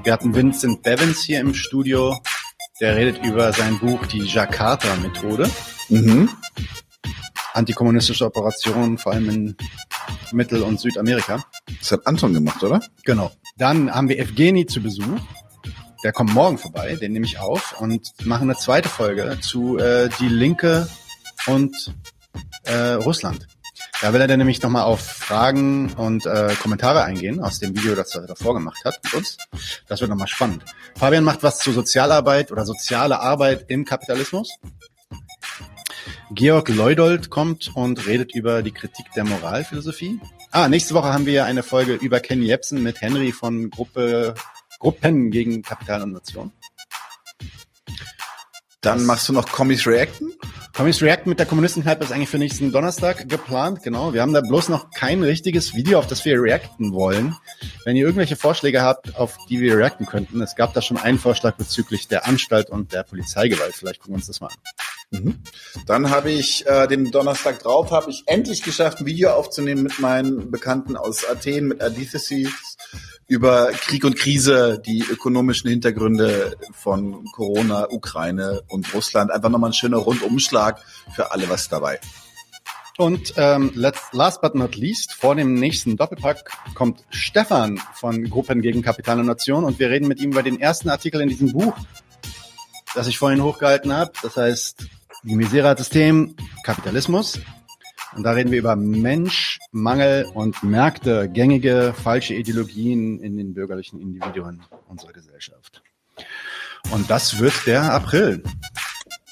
Wir 0.05 0.13
hatten 0.13 0.35
Vincent 0.35 0.83
Bevins 0.83 1.23
hier 1.23 1.41
im 1.41 1.55
Studio. 1.55 2.19
Der 2.81 2.97
redet 2.97 3.25
über 3.25 3.53
sein 3.53 3.79
Buch 3.79 4.07
Die 4.07 4.23
Jakarta-Methode. 4.23 5.51
Mhm. 5.89 6.29
Antikommunistische 7.53 8.27
Operationen, 8.27 8.97
vor 8.99 9.13
allem 9.13 9.29
in 9.29 9.57
Mittel- 10.33 10.63
und 10.63 10.81
Südamerika. 10.81 11.45
Das 11.81 11.93
hat 11.93 12.07
Anton 12.07 12.33
gemacht, 12.33 12.63
oder? 12.63 12.81
Genau. 13.05 13.33
Dann 13.57 13.93
haben 13.93 14.09
wir 14.09 14.19
Evgeni 14.19 14.67
zu 14.67 14.81
Besuch. 14.81 15.21
Der 16.05 16.13
kommt 16.13 16.33
morgen 16.33 16.59
vorbei, 16.59 16.97
den 16.97 17.13
nehme 17.13 17.27
ich 17.27 17.39
auf 17.39 17.81
und 17.81 18.13
machen 18.25 18.51
eine 18.51 18.59
zweite 18.59 18.89
Folge 18.89 19.39
zu 19.41 19.79
äh, 19.79 20.09
die 20.19 20.29
Linke 20.29 20.89
und 21.47 21.93
äh, 22.65 22.93
Russland. 22.95 23.47
Da 24.03 24.13
will 24.13 24.21
er 24.21 24.27
dann 24.27 24.39
nämlich 24.39 24.61
nochmal 24.61 24.83
auf 24.83 25.01
Fragen 25.01 25.93
und 25.93 26.27
äh, 26.27 26.57
Kommentare 26.61 27.05
eingehen 27.05 27.41
aus 27.41 27.61
dem 27.61 27.77
Video, 27.77 27.95
das 27.95 28.13
er 28.17 28.27
davor 28.27 28.53
gemacht 28.53 28.85
hat 28.85 28.99
mit 29.05 29.15
uns. 29.15 29.39
Das 29.87 30.01
wird 30.01 30.11
nochmal 30.11 30.27
spannend. 30.27 30.65
Fabian 30.97 31.23
macht 31.23 31.45
was 31.45 31.61
zu 31.61 31.71
Sozialarbeit 31.71 32.51
oder 32.51 32.67
soziale 32.67 33.21
Arbeit 33.21 33.67
im 33.69 33.85
Kapitalismus. 33.85 34.59
Georg 36.33 36.69
Leudold 36.69 37.31
kommt 37.31 37.71
und 37.77 38.05
redet 38.09 38.35
über 38.35 38.63
die 38.63 38.73
Kritik 38.73 39.07
der 39.15 39.23
Moralphilosophie. 39.23 40.19
Ah, 40.51 40.69
nächste 40.69 40.95
Woche 40.95 41.13
haben 41.13 41.27
wir 41.27 41.45
eine 41.45 41.63
Folge 41.63 41.95
über 41.95 42.19
Ken 42.19 42.43
Jebsen 42.43 42.83
mit 42.83 43.01
Henry 43.01 43.31
von 43.31 43.71
Gruppe 43.71 44.35
Gruppen 44.81 45.31
gegen 45.31 45.63
Kapital 45.63 46.03
und 46.03 46.11
Nation. 46.11 46.51
Dann 48.83 49.05
machst 49.07 49.29
du 49.29 49.33
noch 49.33 49.47
Commies 49.47 49.87
Reacten? 49.87 50.35
Commies 50.75 51.03
React 51.03 51.27
mit 51.27 51.39
der 51.39 51.47
Kommunistenkneipe 51.47 52.03
ist 52.03 52.11
eigentlich 52.11 52.31
für 52.31 52.39
nächsten 52.39 52.73
Donnerstag 52.73 53.29
geplant, 53.29 53.85
genau. 53.85 54.13
Wir 54.13 54.23
haben 54.23 54.33
da 54.33 54.41
bloß 54.41 54.71
noch 54.71 54.91
kein 54.91 55.23
richtiges 55.23 55.75
Video, 55.75 56.01
auf 56.01 56.09
das 56.09 56.25
wir 56.25 56.43
reacten 56.43 56.93
wollen. 56.93 57.37
Wenn 57.85 57.95
ihr 57.95 58.05
irgendwelche 58.05 58.35
Vorschläge 58.35 58.83
habt, 58.83 59.15
auf 59.17 59.37
die 59.49 59.61
wir 59.61 59.79
reacten 59.79 60.07
könnten, 60.07 60.41
es 60.41 60.57
gab 60.57 60.75
da 60.75 60.83
schon 60.83 60.97
einen 60.97 61.21
Vorschlag 61.21 61.55
bezüglich 61.55 62.09
der 62.09 62.27
Anstalt 62.27 62.71
und 62.71 62.93
der 62.93 63.05
Polizeigewalt. 63.05 63.75
Vielleicht 63.75 64.01
gucken 64.01 64.15
wir 64.15 64.17
uns 64.17 64.27
das 64.27 64.41
mal 64.41 64.49
an. 64.49 65.23
Mhm. 65.25 65.39
Dann 65.87 66.11
habe 66.11 66.31
ich 66.31 66.67
äh, 66.67 66.89
den 66.89 67.11
Donnerstag 67.13 67.63
drauf, 67.63 67.93
habe 67.93 68.11
ich 68.11 68.25
endlich 68.27 68.63
geschafft, 68.63 68.99
ein 68.99 69.07
Video 69.07 69.31
aufzunehmen 69.31 69.83
mit 69.85 70.01
meinen 70.01 70.51
Bekannten 70.51 70.97
aus 70.97 71.29
Athen, 71.29 71.69
mit 71.69 71.83
Adithesis 71.83 72.79
über 73.29 73.71
Krieg 73.73 74.05
und 74.05 74.17
Krise, 74.17 74.81
die 74.85 75.01
ökonomischen 75.01 75.71
Hintergründe 75.71 76.57
von 76.73 77.25
Corona, 77.33 77.89
Ukraine 77.91 78.63
und 78.69 78.93
Russland. 78.95 79.31
Einfach 79.31 79.49
nochmal 79.49 79.71
ein 79.71 79.75
schöner 79.75 79.99
Rundumschlag 79.99 80.81
für 81.15 81.33
alle 81.33 81.49
was 81.49 81.69
dabei. 81.69 81.99
Und 82.99 83.33
ähm, 83.37 83.73
last 83.75 84.43
but 84.43 84.55
not 84.55 84.77
least, 84.77 85.15
vor 85.15 85.35
dem 85.35 85.55
nächsten 85.55 85.97
Doppelpack 85.97 86.51
kommt 86.75 87.03
Stefan 87.11 87.81
von 87.95 88.29
Gruppen 88.29 88.61
gegen 88.61 88.83
Kapital 88.83 89.19
und 89.19 89.27
Nation 89.27 89.65
und 89.65 89.79
wir 89.79 89.89
reden 89.89 90.09
mit 90.09 90.21
ihm 90.21 90.33
über 90.33 90.43
den 90.43 90.61
ersten 90.61 90.91
Artikel 90.91 91.23
in 91.23 91.29
diesem 91.29 91.53
Buch, 91.53 91.75
das 92.95 93.07
ich 93.07 93.19
vorhin 93.19 93.43
hochgehalten 93.43 93.93
habe. 93.95 94.13
Das 94.23 94.37
heißt, 94.37 94.85
die 95.23 95.37
Misera 95.37 95.75
System, 95.75 96.37
Kapitalismus, 96.65 97.41
und 98.17 98.23
da 98.23 98.33
reden 98.33 98.51
wir 98.51 98.59
über 98.59 98.77
Mensch, 98.77 99.59
Mangel 99.71 100.27
und 100.35 100.63
Märkte, 100.63 101.29
gängige 101.29 101.95
falsche 101.95 102.35
Ideologien 102.35 103.21
in 103.21 103.37
den 103.37 103.55
bürgerlichen 103.55 104.01
Individuen 104.01 104.63
unserer 104.89 105.13
Gesellschaft. 105.13 105.83
Und 106.91 107.09
das 107.11 107.39
wird 107.39 107.55
der 107.67 107.93
April. 107.93 108.43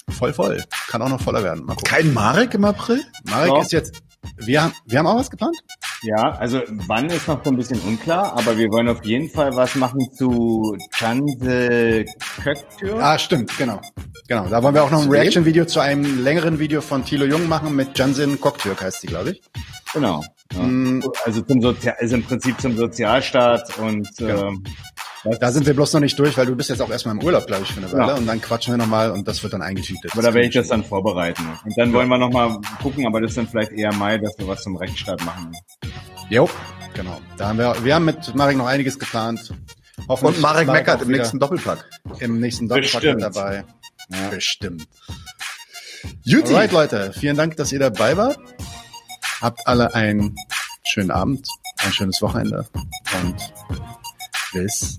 Voll 0.09 0.33
voll. 0.33 0.63
Kann 0.89 1.03
auch 1.03 1.09
noch 1.09 1.21
voller 1.21 1.43
werden. 1.43 1.67
Kein 1.85 2.13
Marek 2.13 2.55
im 2.55 2.65
April? 2.65 3.03
Marek 3.25 3.49
so. 3.49 3.61
ist 3.61 3.73
jetzt. 3.73 4.03
Wir 4.37 4.73
wir 4.87 4.99
haben 4.99 5.07
auch 5.07 5.19
was 5.19 5.31
geplant? 5.31 5.57
Ja, 6.03 6.31
also 6.39 6.63
wann 6.87 7.11
ist 7.11 7.29
noch 7.29 7.45
so 7.45 7.51
ein 7.51 7.57
bisschen 7.57 7.81
unklar, 7.81 8.33
aber 8.37 8.57
wir 8.57 8.69
wollen 8.71 8.89
auf 8.89 9.05
jeden 9.05 9.29
Fall 9.29 9.55
was 9.55 9.75
machen 9.75 10.11
zu 10.13 10.77
Chanse 10.93 12.07
Köktür. 12.43 13.03
Ah, 13.03 13.19
stimmt, 13.19 13.57
genau. 13.59 13.81
Genau. 14.27 14.47
Da 14.49 14.63
wollen 14.63 14.75
wir 14.75 14.83
auch 14.83 14.91
noch 14.91 15.03
ein 15.03 15.11
Reaction-Video 15.11 15.67
zu 15.67 15.81
einem 15.81 16.25
längeren 16.25 16.59
Video 16.59 16.81
von 16.81 17.05
Thilo 17.05 17.27
Jung 17.27 17.49
machen 17.49 17.77
mit 17.77 17.99
Jansin 17.99 18.41
Koktürk 18.41 18.83
heißt 18.83 19.03
sie, 19.03 19.09
glaube 19.09 19.33
ich. 19.33 19.43
Genau. 19.93 20.25
Ja. 20.55 20.63
Mm. 20.63 21.03
Also 21.25 21.43
zum 21.43 21.61
Sozial 21.61 21.97
also 21.99 22.15
im 22.17 22.23
Prinzip 22.23 22.61
zum 22.61 22.77
Sozialstaat 22.77 23.79
und 23.79 24.09
genau. 24.17 24.49
ähm, 24.49 24.65
da 25.25 25.53
sind 25.53 25.67
wir 25.67 25.75
bloß 25.75 25.93
noch 25.93 26.01
nicht 26.01 26.19
durch, 26.19 26.37
weil 26.37 26.47
du 26.47 26.57
bist 26.57 26.71
jetzt 26.71 26.81
auch 26.81 26.91
erstmal 26.91 27.15
im 27.15 27.23
Urlaub, 27.23 27.47
glaube 27.47 27.63
ich, 27.63 27.73
für 27.73 27.81
eine 27.81 27.93
Weile. 27.93 28.13
Ja. 28.13 28.15
Und 28.17 28.27
dann 28.27 28.41
quatschen 28.41 28.73
wir 28.73 28.79
nochmal 28.79 29.11
und 29.11 29.29
das 29.29 29.43
wird 29.43 29.53
dann 29.53 29.63
eingetütet. 29.63 30.13
Aber 30.13 30.23
da 30.23 30.33
werde 30.33 30.49
ich 30.49 30.55
das 30.55 30.69
dann 30.69 30.85
vorbereiten. 30.85 31.47
Und 31.65 31.77
dann 31.77 31.93
wollen 31.93 32.09
wir 32.09 32.19
nochmal 32.19 32.59
gucken, 32.83 33.07
aber 33.07 33.21
das 33.21 33.33
ist 33.33 33.37
dann 33.37 33.49
vielleicht 33.49 33.73
eher 33.73 33.93
Mai, 33.95 34.19
dass 34.19 34.39
wir 34.39 34.49
was 34.49 34.63
zum 34.63 34.77
Rechtsstaat 34.77 35.25
machen. 35.25 35.53
Jo, 36.31 36.49
genau. 36.95 37.21
Da 37.37 37.49
haben 37.49 37.59
wir, 37.59 37.77
wir 37.85 37.95
haben 37.95 38.05
mit 38.05 38.35
Marek 38.35 38.57
noch 38.57 38.67
einiges 38.67 38.99
geplant. 38.99 39.53
Und 40.07 40.41
Marek 40.41 40.67
meckert 40.69 41.03
im 41.03 41.09
nächsten 41.11 41.39
Doppelpack. 41.39 41.85
Im 42.21 42.41
nächsten 42.41 42.69
Doppelpack 42.69 43.03
Bestimmt. 43.03 43.23
dabei. 43.23 43.65
Ja. 44.09 44.29
Bestimmt. 44.31 44.89
Juti. 46.23 46.55
Alright, 46.55 46.73
Leute. 46.73 47.13
Vielen 47.13 47.37
Dank, 47.37 47.57
dass 47.57 47.73
ihr 47.73 47.79
dabei 47.79 48.17
wart. 48.17 48.39
Habt 49.41 49.67
alle 49.67 49.95
einen 49.95 50.35
schönen 50.85 51.11
Abend, 51.11 51.47
ein 51.79 51.93
schönes 51.93 52.21
Wochenende 52.23 52.67
und 53.23 53.37
bis 54.53 54.99